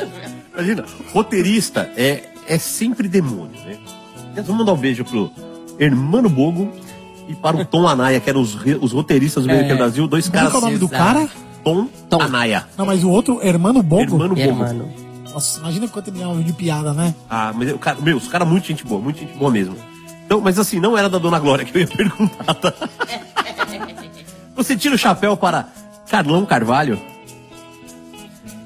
Imagina, 0.53 0.85
roteirista 1.14 1.90
é, 1.95 2.24
é 2.48 2.58
sempre 2.58 3.08
demônio, 3.08 3.60
né? 3.66 3.77
Então, 4.32 4.43
Vamos 4.45 4.60
mandar 4.60 4.74
um 4.74 4.77
beijo 4.77 5.03
pro 5.03 5.32
Hermano 5.77 6.30
Bogo 6.30 6.72
e 7.32 7.35
para 7.35 7.58
o 7.58 7.66
Tom 7.66 7.88
Anaya, 7.88 8.19
que 8.19 8.30
eram 8.30 8.42
os, 8.42 8.56
os 8.82 8.92
roteiristas 8.92 9.45
do 9.45 9.51
É. 9.51 9.64
Meio 9.64 9.77
Brasil, 9.77 10.08
dois 10.08 10.26
Como 10.27 10.35
caras. 10.38 10.51
que 10.51 10.56
é 10.56 10.60
o 10.60 10.61
nome 10.61 10.77
do 10.77 10.90
cara? 10.90 11.30
Tom, 11.64 11.88
Anaya. 12.19 12.66
Não, 12.77 12.85
mas 12.85 13.03
o 13.03 13.10
outro, 13.10 13.40
Hermano 13.42 13.82
Bogo. 13.84 14.01
Hermano 14.01 14.30
Bogo. 14.35 14.40
Hermano. 14.40 14.90
Nossa, 15.32 15.60
imagina 15.60 15.88
quanto 15.88 16.10
ele 16.10 16.19
ganhava 16.19 16.42
de 16.43 16.53
piada, 16.53 16.92
né? 16.93 17.14
Ah, 17.30 17.53
mas 17.56 17.72
o 17.72 17.77
cara, 17.77 18.01
meu, 18.01 18.18
os 18.18 18.27
caras 18.27 18.48
muito 18.48 18.68
gente 18.68 18.84
boa, 18.84 19.00
muito 19.01 19.19
gente 19.19 19.34
boa 19.38 19.50
mesmo. 19.51 19.76
Então, 20.26 20.42
mas 20.42 20.58
assim, 20.60 20.80
não 20.80 20.98
era 20.98 21.08
da 21.08 21.18
Dona 21.19 21.40
Glória 21.40 21.64
que 21.64 21.76
eu 21.77 21.82
ia 21.82 21.88
perguntar. 21.95 22.53
tá? 22.56 22.74
Você 24.56 24.76
tira 24.76 24.95
o 24.95 24.98
chapéu 24.98 25.38
para 25.38 25.68
Carlão 26.10 26.45
Carvalho? 26.45 27.00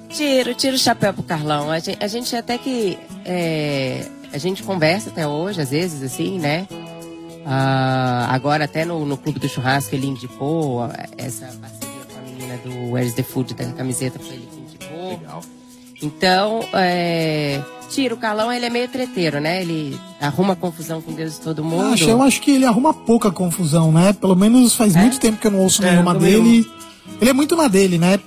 Tiro, 0.10 0.54
tiro 0.56 0.76
o 0.76 0.80
chapéu 0.80 1.14
pro 1.14 1.24
Carlão. 1.24 1.70
A 1.70 1.80
gente, 1.80 2.04
a 2.04 2.08
gente 2.08 2.36
até 2.36 2.58
que. 2.58 2.98
é, 3.26 4.06
a 4.34 4.38
gente 4.38 4.64
conversa 4.64 5.10
até 5.10 5.28
hoje, 5.28 5.62
às 5.62 5.70
vezes, 5.70 6.02
assim, 6.04 6.40
né? 6.40 6.68
Ah, 7.46 8.28
agora, 8.32 8.66
até 8.66 8.86
no, 8.86 9.06
no 9.06 9.18
Clube 9.18 9.40
do 9.40 9.48
Churrasco, 9.48 9.94
ele 9.94 10.08
indicou 10.08 10.84
ah, 10.84 11.06
essa 11.18 11.46
parceria 11.62 12.06
com 12.12 12.20
a 12.20 12.22
menina 12.32 12.58
do 12.58 12.92
Where's 12.92 13.14
the 13.14 13.24
Food, 13.24 13.54
da 13.54 13.66
camiseta, 13.66 14.18
foi 14.20 14.34
ele 14.36 14.48
que 14.52 14.60
indicou. 14.60 15.10
Legal. 15.10 15.42
Então, 16.02 16.60
é, 16.74 17.62
tiro 17.90 18.16
o 18.16 18.18
Carlão, 18.18 18.52
ele 18.52 18.66
é 18.66 18.70
meio 18.70 18.88
treteiro, 18.88 19.40
né? 19.40 19.62
Ele 19.62 19.98
arruma 20.20 20.56
confusão 20.56 21.02
com 21.02 21.14
Deus 21.14 21.38
e 21.38 21.42
todo 21.42 21.64
mundo. 21.64 21.84
Eu 21.84 21.94
acho, 21.94 22.10
eu 22.10 22.22
acho 22.22 22.42
que 22.42 22.52
ele 22.52 22.66
arruma 22.66 22.94
pouca 22.94 23.32
confusão, 23.32 23.92
né? 23.92 24.12
Pelo 24.12 24.36
menos 24.36 24.76
faz 24.76 24.96
muito 24.96 25.20
tempo 25.20 25.38
que 25.40 25.48
eu 25.48 25.52
não 25.52 25.60
ouço 25.62 25.84
É, 25.86 25.92
nenhuma 25.92 26.14
dele. 26.16 26.66
Ele 27.22 27.30
é 27.30 27.34
muito 27.34 27.56
na 27.56 27.68
dele, 27.68 27.98
né? 27.98 28.20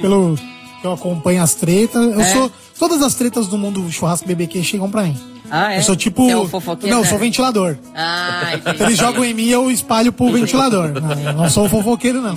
Pelo 0.00 0.36
que 0.80 0.86
eu 0.86 0.92
acompanho 0.92 1.42
as 1.42 1.54
tretas. 1.54 2.12
Eu 2.12 2.20
É. 2.20 2.24
sou. 2.32 2.50
Todas 2.78 3.02
as 3.02 3.14
tretas 3.14 3.46
do 3.48 3.58
mundo 3.58 3.90
churrasco 3.90 4.26
BBQ 4.26 4.62
chegam 4.62 4.90
pra 4.90 5.02
mim. 5.02 5.18
Ah, 5.50 5.74
é? 5.74 5.78
Eu 5.78 5.82
sou 5.82 5.96
tipo. 5.96 6.24
Você 6.24 6.30
é 6.32 6.36
o 6.36 6.48
fofoqueiro, 6.48 6.94
não, 6.94 7.02
eu 7.02 7.08
sou 7.08 7.18
ventilador. 7.18 7.76
Ah, 7.94 8.52
entendi. 8.54 8.82
Eles 8.84 8.98
jogam 8.98 9.24
em 9.24 9.34
mim 9.34 9.42
e 9.44 9.52
eu 9.52 9.70
espalho 9.70 10.12
pro 10.12 10.30
ventilador. 10.32 10.88
Não, 10.92 11.12
eu 11.12 11.32
não 11.32 11.50
sou 11.50 11.68
fofoqueiro, 11.68 12.20
não. 12.22 12.34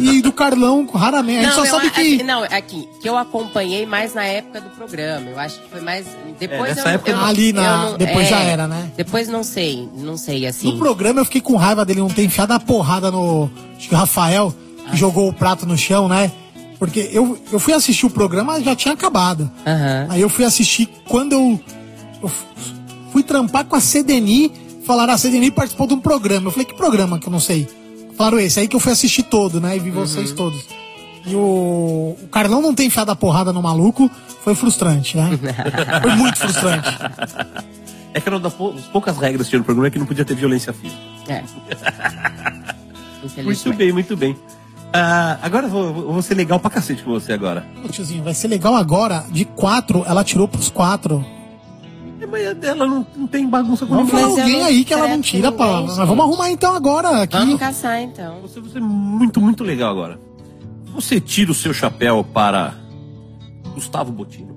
E 0.00 0.22
do 0.22 0.32
Carlão, 0.32 0.86
raramente. 0.92 1.40
A 1.40 1.42
gente 1.44 1.54
só 1.54 1.64
eu 1.64 1.70
sabe 1.70 1.90
que. 1.90 2.22
Não, 2.22 2.42
aqui, 2.44 2.88
que 3.00 3.08
eu 3.08 3.16
acompanhei 3.18 3.84
mais 3.86 4.14
na 4.14 4.24
época 4.24 4.60
do 4.60 4.70
programa. 4.70 5.28
Eu 5.30 5.38
acho 5.38 5.60
que 5.60 5.68
foi 5.70 5.80
mais. 5.80 6.06
Depois 6.38 6.72
É, 6.72 6.74
nessa 6.76 6.88
eu, 6.88 6.92
época 6.94 7.10
eu, 7.10 7.16
não. 7.16 7.24
Ali 7.24 7.52
na- 7.52 7.88
eu 7.92 7.98
depois 7.98 8.28
já 8.28 8.38
era, 8.40 8.66
né? 8.66 8.90
Depois 8.96 9.28
não 9.28 9.42
sei, 9.42 9.88
não 9.96 10.16
sei 10.16 10.46
assim. 10.46 10.70
No 10.72 10.78
programa 10.78 11.20
eu 11.20 11.24
fiquei 11.24 11.40
com 11.40 11.56
raiva 11.56 11.84
dele 11.84 12.00
não 12.00 12.08
ter 12.08 12.24
enfiado 12.24 12.52
a 12.52 12.60
porrada 12.60 13.10
no. 13.10 13.50
Acho 13.76 13.88
que 13.88 13.94
o 13.94 13.98
Rafael, 13.98 14.54
Ah. 14.86 14.90
que 14.90 14.96
jogou 14.96 15.28
o 15.28 15.32
prato 15.32 15.66
no 15.66 15.76
chão, 15.76 16.08
né? 16.08 16.30
Porque 16.78 17.10
eu, 17.12 17.38
eu 17.52 17.60
fui 17.60 17.72
assistir 17.72 18.06
o 18.06 18.10
programa, 18.10 18.60
já 18.60 18.74
tinha 18.74 18.92
acabado. 18.94 19.48
Aí 20.08 20.20
eu 20.20 20.28
fui 20.28 20.44
assistir 20.44 20.88
quando 21.08 21.32
eu, 21.32 21.60
eu 22.22 22.30
fui 23.12 23.22
trampar 23.22 23.64
com 23.64 23.76
a 23.76 23.80
CDNI. 23.80 24.52
Falaram, 24.86 25.12
a 25.14 25.18
CDNI 25.18 25.50
participou 25.50 25.86
de 25.86 25.94
um 25.94 26.00
programa. 26.00 26.48
Eu 26.48 26.50
falei, 26.52 26.64
que 26.66 26.74
programa 26.74 27.18
que 27.18 27.26
eu 27.26 27.32
não 27.32 27.40
sei? 27.40 27.68
Falaram 28.16 28.38
esse, 28.40 28.60
aí 28.60 28.68
que 28.68 28.76
eu 28.76 28.80
fui 28.80 28.92
assistir 28.92 29.22
todo, 29.24 29.60
né? 29.60 29.76
E 29.76 29.80
vi 29.80 29.90
vocês 29.90 30.32
todos. 30.32 30.64
E 31.24 31.34
o, 31.36 32.16
o 32.20 32.28
Carlão 32.32 32.60
não 32.60 32.74
ter 32.74 32.84
enfiado 32.84 33.10
a 33.10 33.16
porrada 33.16 33.52
no 33.52 33.62
maluco 33.62 34.10
foi 34.42 34.54
frustrante, 34.56 35.16
né? 35.16 35.30
Foi 36.02 36.14
muito 36.16 36.36
frustrante. 36.36 36.88
É 38.12 38.20
que 38.20 38.28
era 38.28 38.34
uma 38.36 38.42
das 38.42 38.52
pou- 38.52 38.72
das 38.72 38.84
poucas 38.86 39.16
regras 39.16 39.46
que 39.46 39.50
tinha 39.50 39.60
no 39.60 39.64
programa 39.64 39.86
é 39.86 39.90
que 39.90 39.98
não 40.00 40.04
podia 40.06 40.24
ter 40.24 40.34
violência 40.34 40.72
física. 40.72 41.00
É. 41.28 41.44
Muito 43.42 43.72
bem, 43.72 43.92
muito 43.92 44.16
bem. 44.16 44.36
Ah, 44.92 45.38
agora 45.40 45.66
eu 45.66 45.70
vou, 45.70 45.84
eu 45.84 46.12
vou 46.12 46.22
ser 46.22 46.34
legal 46.34 46.58
pra 46.60 46.70
cacete 46.70 47.02
com 47.02 47.12
você 47.12 47.32
agora. 47.32 47.64
Ô, 47.84 47.88
tiozinho, 47.88 48.22
vai 48.22 48.34
ser 48.34 48.48
legal 48.48 48.74
agora. 48.74 49.24
De 49.30 49.44
quatro, 49.44 50.04
ela 50.06 50.22
tirou 50.24 50.46
pros 50.48 50.68
quatro. 50.68 51.24
É, 52.34 52.54
mas 52.54 52.64
ela 52.64 52.86
não, 52.86 53.06
não 53.16 53.26
tem 53.26 53.48
bagunça 53.48 53.86
com 53.86 53.94
ninguém. 53.96 54.14
ver 54.14 54.22
alguém 54.22 54.62
aí 54.62 54.84
que 54.84 54.92
ela 54.92 55.08
não 55.08 55.20
tira, 55.20 55.52
pá. 55.52 55.80
Nós 55.80 55.96
vamos 55.96 56.24
arrumar 56.24 56.50
então 56.50 56.74
agora. 56.74 57.22
Aqui. 57.22 57.36
Vamos 57.36 57.58
caçar 57.58 58.00
então. 58.00 58.40
Você 58.42 58.60
vai 58.60 58.70
ser 58.70 58.80
muito, 58.80 59.40
muito 59.40 59.62
legal 59.62 59.90
agora. 59.90 60.18
Você 60.94 61.20
tira 61.20 61.50
o 61.50 61.54
seu 61.54 61.72
chapéu 61.72 62.24
para 62.24 62.74
Gustavo 63.74 64.12
Botino. 64.12 64.56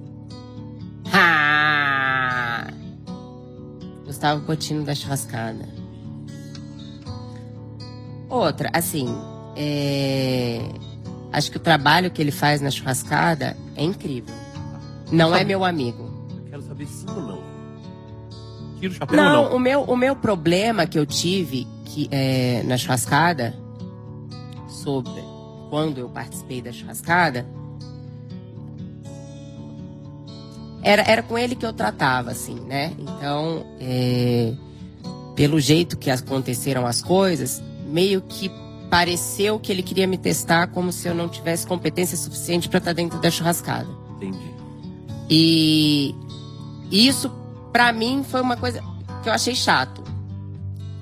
Ah! 1.13 2.67
Gustavo 4.05 4.45
Coutinho 4.45 4.83
da 4.83 4.93
churrascada. 4.93 5.67
Outra, 8.29 8.69
assim, 8.73 9.07
é, 9.55 10.61
acho 11.31 11.51
que 11.51 11.57
o 11.57 11.59
trabalho 11.59 12.11
que 12.11 12.21
ele 12.21 12.31
faz 12.31 12.59
na 12.59 12.69
churrascada 12.69 13.55
é 13.75 13.83
incrível. 13.83 14.33
Não 15.11 15.35
é 15.35 15.43
meu 15.43 15.63
amigo. 15.63 16.11
Eu 16.37 16.43
quero 16.49 16.61
saber 16.63 16.87
sim 16.87 17.05
ou 17.09 17.21
não. 17.21 17.44
O 18.87 18.93
chapéu 18.93 19.17
Não, 19.17 19.43
ou 19.43 19.49
não? 19.49 19.55
o 19.57 19.59
meu, 19.59 19.81
o 19.81 19.97
meu 19.97 20.15
problema 20.15 20.85
que 20.85 20.97
eu 20.97 21.05
tive 21.05 21.67
que, 21.85 22.07
é, 22.11 22.63
na 22.63 22.77
churrascada, 22.77 23.55
sobre 24.67 25.23
quando 25.69 25.99
eu 25.99 26.09
participei 26.09 26.61
da 26.61 26.71
churrascada, 26.71 27.45
era, 30.83 31.01
era 31.01 31.23
com 31.23 31.37
ele 31.37 31.55
que 31.55 31.65
eu 31.65 31.73
tratava, 31.73 32.31
assim, 32.31 32.59
né? 32.61 32.93
Então, 32.99 33.65
é, 33.79 34.53
pelo 35.35 35.59
jeito 35.59 35.97
que 35.97 36.11
aconteceram 36.11 36.85
as 36.85 37.01
coisas, 37.01 37.61
meio 37.87 38.21
que 38.21 38.51
pareceu 38.89 39.59
que 39.59 39.71
ele 39.71 39.81
queria 39.81 40.05
me 40.05 40.17
testar 40.17 40.67
como 40.67 40.91
se 40.91 41.07
eu 41.07 41.15
não 41.15 41.27
tivesse 41.27 41.65
competência 41.65 42.15
suficiente 42.15 42.69
para 42.69 42.77
estar 42.77 42.93
dentro 42.93 43.19
da 43.19 43.31
churrascada. 43.31 43.87
Entendi. 44.15 44.53
E 45.29 46.15
isso, 46.91 47.31
pra 47.75 47.91
mim, 47.91 48.23
foi 48.23 48.39
uma 48.39 48.55
coisa 48.55 48.81
que 49.21 49.27
eu 49.27 49.33
achei 49.33 49.53
chato. 49.53 50.01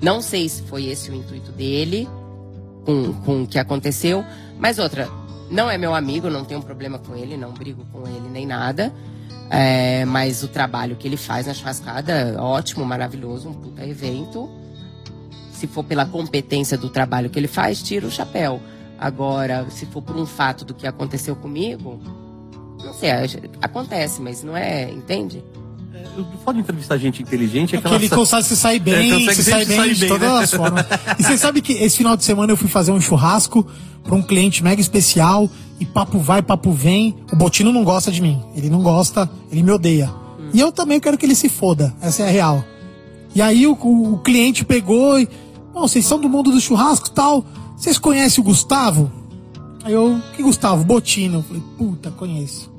Não 0.02 0.20
sei 0.20 0.48
se 0.48 0.60
foi 0.62 0.86
esse 0.86 1.08
o 1.08 1.14
intuito 1.14 1.52
dele 1.52 2.08
com, 2.84 3.12
com 3.12 3.42
o 3.44 3.46
que 3.46 3.60
aconteceu, 3.60 4.24
mas 4.58 4.80
outra, 4.80 5.08
não 5.48 5.70
é 5.70 5.78
meu 5.78 5.94
amigo, 5.94 6.28
não 6.28 6.44
tenho 6.44 6.60
problema 6.60 6.98
com 6.98 7.14
ele, 7.14 7.36
não 7.36 7.52
brigo 7.52 7.86
com 7.92 8.08
ele 8.08 8.28
nem 8.28 8.44
nada. 8.44 8.92
É, 9.48 10.04
mas 10.06 10.42
o 10.42 10.48
trabalho 10.48 10.96
que 10.96 11.06
ele 11.06 11.16
faz 11.16 11.46
na 11.46 11.54
churrascada, 11.54 12.34
ótimo, 12.40 12.84
maravilhoso, 12.84 13.50
um 13.50 13.54
puta 13.54 13.86
evento. 13.86 14.50
Se 15.52 15.68
for 15.68 15.84
pela 15.84 16.04
competência 16.04 16.76
do 16.76 16.88
trabalho 16.88 17.30
que 17.30 17.38
ele 17.38 17.46
faz, 17.46 17.80
tira 17.84 18.04
o 18.04 18.10
chapéu. 18.10 18.60
Agora, 18.98 19.64
se 19.70 19.86
for 19.86 20.02
por 20.02 20.16
um 20.16 20.26
fato 20.26 20.64
do 20.64 20.74
que 20.74 20.88
aconteceu 20.88 21.36
comigo, 21.36 22.00
não 22.82 22.92
sei, 22.94 23.12
acontece, 23.62 24.20
mas 24.20 24.42
não 24.42 24.56
é, 24.56 24.90
entende? 24.90 25.40
O 26.18 26.38
foda 26.44 26.54
de 26.54 26.60
entrevistar 26.60 26.96
gente 26.98 27.22
inteligente 27.22 27.74
é 27.76 27.80
que 27.80 27.88
Que 27.88 27.94
ele 27.94 28.06
ela 28.06 28.16
consegue 28.16 28.44
se 28.44 28.56
sair 28.56 28.78
bem, 28.78 29.10
É, 29.28 29.34
se 29.34 29.42
sai 29.44 29.60
sempre 29.60 29.64
bem 29.66 29.76
sair 29.78 29.94
de 29.94 30.00
bem, 30.00 30.08
todas 30.08 30.30
né? 30.32 30.38
as 30.44 30.50
formas. 30.52 30.84
E 31.18 31.22
você 31.22 31.38
sabe 31.38 31.60
que 31.60 31.72
esse 31.72 31.96
final 31.96 32.16
de 32.16 32.24
semana 32.24 32.52
eu 32.52 32.56
fui 32.56 32.68
fazer 32.68 32.92
um 32.92 33.00
churrasco 33.00 33.66
pra 34.02 34.14
um 34.14 34.22
cliente 34.22 34.62
mega 34.62 34.80
especial 34.80 35.48
e 35.80 35.84
papo 35.86 36.18
vai, 36.18 36.40
papo 36.42 36.70
vem. 36.72 37.16
O 37.32 37.36
Botino 37.36 37.72
não 37.72 37.82
gosta 37.82 38.12
de 38.12 38.20
mim. 38.22 38.40
Ele 38.54 38.70
não 38.70 38.82
gosta, 38.82 39.28
ele 39.50 39.62
me 39.62 39.70
odeia. 39.72 40.10
E 40.52 40.60
eu 40.60 40.70
também 40.70 41.00
quero 41.00 41.18
que 41.18 41.26
ele 41.26 41.34
se 41.34 41.48
foda. 41.48 41.92
Essa 42.00 42.22
é 42.22 42.28
a 42.28 42.30
real. 42.30 42.64
E 43.34 43.42
aí 43.42 43.66
o, 43.66 43.72
o- 43.72 44.12
o 44.14 44.18
cliente 44.18 44.64
pegou 44.64 45.18
e. 45.18 45.28
Bom, 45.72 45.80
vocês 45.88 46.06
são 46.06 46.20
do 46.20 46.28
mundo 46.28 46.52
do 46.52 46.60
churrasco 46.60 47.08
e 47.08 47.10
tal. 47.10 47.44
Vocês 47.76 47.98
conhecem 47.98 48.40
o 48.40 48.44
Gustavo? 48.44 49.10
Aí 49.82 49.92
eu, 49.92 50.20
que 50.36 50.42
Gustavo? 50.42 50.84
Botino. 50.84 51.38
Eu 51.38 51.42
falei, 51.42 51.62
puta, 51.76 52.10
conheço. 52.12 52.70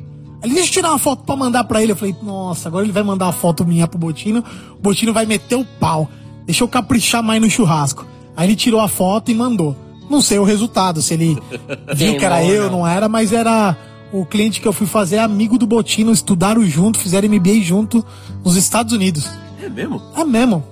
Ele 0.46 0.54
deixa 0.54 0.70
eu 0.70 0.74
tirar 0.74 0.90
uma 0.90 1.00
foto 1.00 1.24
pra 1.24 1.36
mandar 1.36 1.64
pra 1.64 1.82
ele. 1.82 1.92
Eu 1.92 1.96
falei, 1.96 2.16
nossa, 2.22 2.70
agora 2.70 2.86
ele 2.86 2.92
vai 2.92 3.04
mandar 3.04 3.26
uma 3.26 3.34
foto 3.34 3.66
minha 3.66 3.88
pro 3.88 3.98
Botino. 3.98 4.44
O 4.78 4.82
Botino 4.82 5.12
vai 5.12 5.26
meter 5.26 5.56
o 5.56 5.66
pau. 5.66 6.10
Deixa 6.46 6.64
eu 6.64 6.68
caprichar 6.68 7.24
mais 7.24 7.42
no 7.42 7.50
churrasco. 7.50 8.06
Aí 8.38 8.48
ele 8.48 8.56
tirou 8.56 8.80
a 8.80 8.88
foto 8.88 9.32
e 9.32 9.36
mandou. 9.36 9.76
Não 10.10 10.22
sei 10.22 10.38
o 10.38 10.44
resultado, 10.44 11.02
se 11.02 11.14
ele 11.14 11.38
viu 11.96 12.18
que 12.18 12.26
era 12.26 12.46
eu, 12.46 12.70
não. 12.70 12.80
não 12.80 12.88
era, 12.88 13.10
mas 13.10 13.34
era 13.34 13.76
o 14.14 14.26
cliente 14.26 14.62
que 14.62 14.68
eu 14.68 14.74
fui 14.74 14.86
fazer, 14.86 15.18
amigo 15.18 15.58
do 15.58 15.66
Botino, 15.66 16.12
estudaram 16.12 16.64
junto, 16.66 17.00
fizeram 17.00 17.28
MBA 17.28 17.62
junto 17.62 18.06
nos 18.44 18.56
Estados 18.56 18.94
Unidos. 18.94 19.28
É 19.62 19.68
mesmo? 19.68 20.02
É 20.16 20.24
mesmo. 20.24 20.64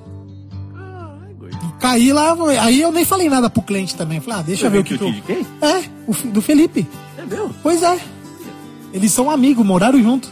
Caí 1.79 2.13
lá, 2.13 2.33
aí 2.61 2.79
eu 2.79 2.93
nem 2.93 3.03
falei 3.03 3.27
nada 3.27 3.49
pro 3.49 3.61
cliente 3.61 3.95
também. 3.95 4.21
Falei, 4.21 4.39
ah, 4.39 4.43
deixa 4.43 4.67
eu 4.67 4.71
ver 4.71 4.77
o 4.77 4.83
que, 4.85 4.97
que 4.97 5.21
quem? 5.21 5.45
É, 5.61 5.83
o 6.07 6.13
do 6.29 6.41
Felipe. 6.41 6.87
É 7.17 7.25
mesmo? 7.25 7.53
Pois 7.61 7.83
é. 7.83 7.99
Eles 8.93 9.11
são 9.11 9.29
amigos, 9.29 9.65
moraram 9.65 10.01
junto. 10.01 10.29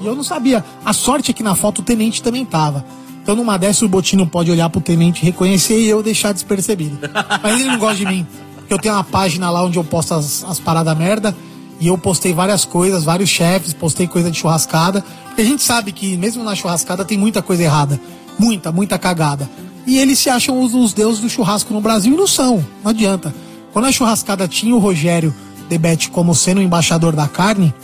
E 0.00 0.06
eu 0.06 0.14
não 0.14 0.22
sabia. 0.22 0.64
A 0.84 0.92
sorte 0.92 1.32
é 1.32 1.34
que 1.34 1.42
na 1.42 1.54
foto 1.54 1.80
o 1.80 1.82
tenente 1.82 2.22
também 2.22 2.44
tava. 2.44 2.84
Então 3.22 3.34
numa 3.34 3.58
dessas 3.58 3.82
o 3.82 3.88
Botinho 3.88 4.26
pode 4.26 4.50
olhar 4.50 4.70
pro 4.70 4.80
tenente, 4.80 5.22
reconhecer 5.22 5.78
e 5.80 5.88
eu 5.88 6.02
deixar 6.02 6.32
despercebido. 6.32 6.98
Mas 7.42 7.60
ele 7.60 7.70
não 7.70 7.78
gosta 7.78 7.96
de 7.96 8.06
mim. 8.06 8.26
Eu 8.70 8.78
tenho 8.78 8.94
uma 8.94 9.04
página 9.04 9.50
lá 9.50 9.64
onde 9.64 9.78
eu 9.78 9.84
posto 9.84 10.14
as, 10.14 10.44
as 10.44 10.60
paradas 10.60 10.96
merda. 10.96 11.36
E 11.80 11.88
eu 11.88 11.98
postei 11.98 12.32
várias 12.32 12.64
coisas, 12.64 13.04
vários 13.04 13.28
chefes, 13.28 13.72
postei 13.72 14.06
coisa 14.06 14.30
de 14.30 14.38
churrascada. 14.38 15.04
Porque 15.26 15.42
a 15.42 15.44
gente 15.44 15.62
sabe 15.62 15.92
que 15.92 16.16
mesmo 16.16 16.42
na 16.42 16.54
churrascada 16.54 17.04
tem 17.04 17.18
muita 17.18 17.42
coisa 17.42 17.62
errada. 17.64 18.00
Muita, 18.38 18.70
muita 18.70 18.98
cagada. 18.98 19.48
E 19.86 19.98
eles 19.98 20.18
se 20.18 20.30
acham 20.30 20.60
os, 20.60 20.74
os 20.74 20.92
deuses 20.92 21.20
do 21.20 21.28
churrasco 21.28 21.72
no 21.72 21.80
Brasil 21.80 22.14
e 22.14 22.16
não 22.16 22.26
são. 22.26 22.64
Não 22.82 22.90
adianta. 22.90 23.34
Quando 23.72 23.86
a 23.86 23.92
churrascada 23.92 24.46
tinha 24.48 24.74
o 24.74 24.78
Rogério 24.78 25.34
Debete 25.68 26.10
como 26.10 26.34
sendo 26.34 26.58
o 26.58 26.62
embaixador 26.62 27.14
da 27.14 27.28
carne, 27.28 27.74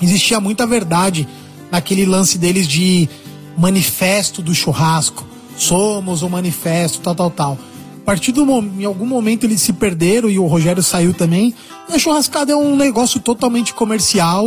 existia 0.00 0.40
muita 0.40 0.66
verdade 0.66 1.28
naquele 1.70 2.06
lance 2.06 2.38
deles 2.38 2.66
de 2.66 3.08
manifesto 3.56 4.42
do 4.42 4.54
churrasco. 4.54 5.24
Somos 5.56 6.22
o 6.22 6.28
manifesto, 6.28 7.00
tal, 7.00 7.14
tal, 7.14 7.30
tal. 7.30 7.58
A 8.02 8.04
partir 8.06 8.32
do 8.32 8.46
momento, 8.46 8.80
em 8.80 8.84
algum 8.84 9.06
momento 9.06 9.44
eles 9.44 9.60
se 9.60 9.72
perderam 9.72 10.30
e 10.30 10.38
o 10.38 10.46
Rogério 10.46 10.82
saiu 10.82 11.12
também. 11.12 11.54
A 11.92 11.98
churrascada 11.98 12.52
é 12.52 12.56
um 12.56 12.76
negócio 12.76 13.18
totalmente 13.20 13.74
comercial. 13.74 14.44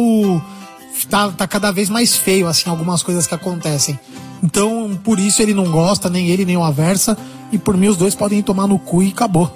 Tá, 1.09 1.29
tá 1.29 1.47
cada 1.47 1.71
vez 1.71 1.89
mais 1.89 2.15
feio, 2.15 2.47
assim, 2.47 2.69
algumas 2.69 3.03
coisas 3.03 3.27
que 3.27 3.35
acontecem. 3.35 3.99
Então, 4.41 4.97
por 5.03 5.19
isso 5.19 5.41
ele 5.41 5.53
não 5.53 5.69
gosta, 5.69 6.09
nem 6.09 6.29
ele, 6.29 6.45
nem 6.45 6.57
o 6.57 6.63
Aversa. 6.63 7.17
E 7.51 7.57
por 7.57 7.75
mim, 7.75 7.87
os 7.87 7.97
dois 7.97 8.15
podem 8.15 8.41
tomar 8.41 8.67
no 8.67 8.79
cu 8.79 9.03
e 9.03 9.09
acabou. 9.09 9.51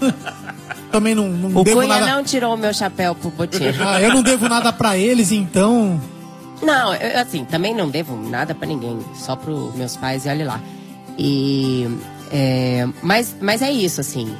Também 0.90 1.14
não, 1.14 1.28
não 1.28 1.60
O 1.60 1.64
devo 1.64 1.80
Cunha 1.80 1.98
nada. 2.00 2.06
não 2.16 2.22
tirou 2.24 2.54
o 2.54 2.56
meu 2.56 2.72
chapéu 2.72 3.14
pro 3.14 3.30
Botinho. 3.30 3.74
Ah, 3.80 4.00
eu 4.00 4.14
não 4.14 4.22
devo 4.22 4.48
nada 4.48 4.72
pra 4.72 4.96
eles, 4.96 5.32
então. 5.32 6.00
Não, 6.62 6.94
eu, 6.94 7.20
assim, 7.20 7.44
também 7.44 7.74
não 7.74 7.88
devo 7.88 8.16
nada 8.16 8.54
pra 8.54 8.66
ninguém, 8.66 8.98
só 9.14 9.36
pros 9.36 9.74
meus 9.74 9.96
pais 9.96 10.24
e 10.24 10.28
olha 10.28 10.46
lá. 10.46 10.60
E, 11.18 11.86
é, 12.32 12.86
mas, 13.02 13.34
mas 13.40 13.62
é 13.62 13.70
isso, 13.70 14.00
assim. 14.00 14.34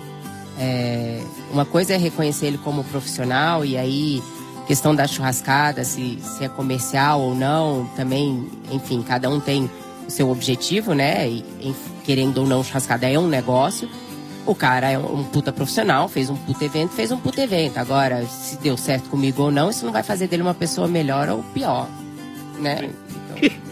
é, 0.58 1.20
uma 1.52 1.64
coisa 1.64 1.94
é 1.94 1.96
reconhecer 1.96 2.46
ele 2.46 2.58
como 2.58 2.82
profissional 2.84 3.64
e 3.64 3.76
aí 3.76 4.22
questão 4.66 4.94
da 4.94 5.06
churrascada, 5.06 5.84
se, 5.84 6.18
se 6.20 6.44
é 6.44 6.48
comercial 6.48 7.20
ou 7.20 7.34
não, 7.34 7.88
também, 7.96 8.48
enfim, 8.72 9.00
cada 9.02 9.28
um 9.30 9.38
tem 9.38 9.70
o 10.06 10.10
seu 10.10 10.28
objetivo, 10.30 10.92
né? 10.94 11.28
E, 11.28 11.74
querendo 12.04 12.38
ou 12.38 12.46
não, 12.46 12.64
churrascada 12.64 13.08
é 13.08 13.18
um 13.18 13.28
negócio. 13.28 13.88
O 14.46 14.54
cara 14.54 14.90
é 14.90 14.98
um, 14.98 15.24
puta 15.24 15.52
profissional, 15.52 16.08
fez 16.08 16.30
um 16.30 16.36
puta 16.36 16.64
evento, 16.64 16.92
fez 16.92 17.10
um 17.10 17.18
puta 17.18 17.42
evento. 17.42 17.78
Agora, 17.78 18.24
se 18.26 18.56
deu 18.58 18.76
certo 18.76 19.10
comigo 19.10 19.42
ou 19.42 19.50
não, 19.50 19.70
isso 19.70 19.84
não 19.84 19.92
vai 19.92 20.02
fazer 20.02 20.28
dele 20.28 20.42
uma 20.42 20.54
pessoa 20.54 20.86
melhor 20.86 21.28
ou 21.28 21.42
pior, 21.54 21.88
né? 22.58 22.90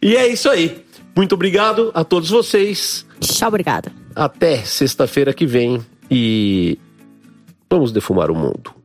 E 0.00 0.16
é 0.16 0.26
isso 0.26 0.48
aí. 0.48 0.82
Muito 1.14 1.34
obrigado 1.34 1.90
a 1.94 2.02
todos 2.02 2.30
vocês. 2.30 3.06
Tchau, 3.20 3.48
obrigada. 3.48 3.92
Até 4.14 4.56
sexta-feira 4.58 5.34
que 5.34 5.44
vem 5.44 5.84
e 6.10 6.78
vamos 7.68 7.92
defumar 7.92 8.30
o 8.30 8.34
mundo. 8.34 8.75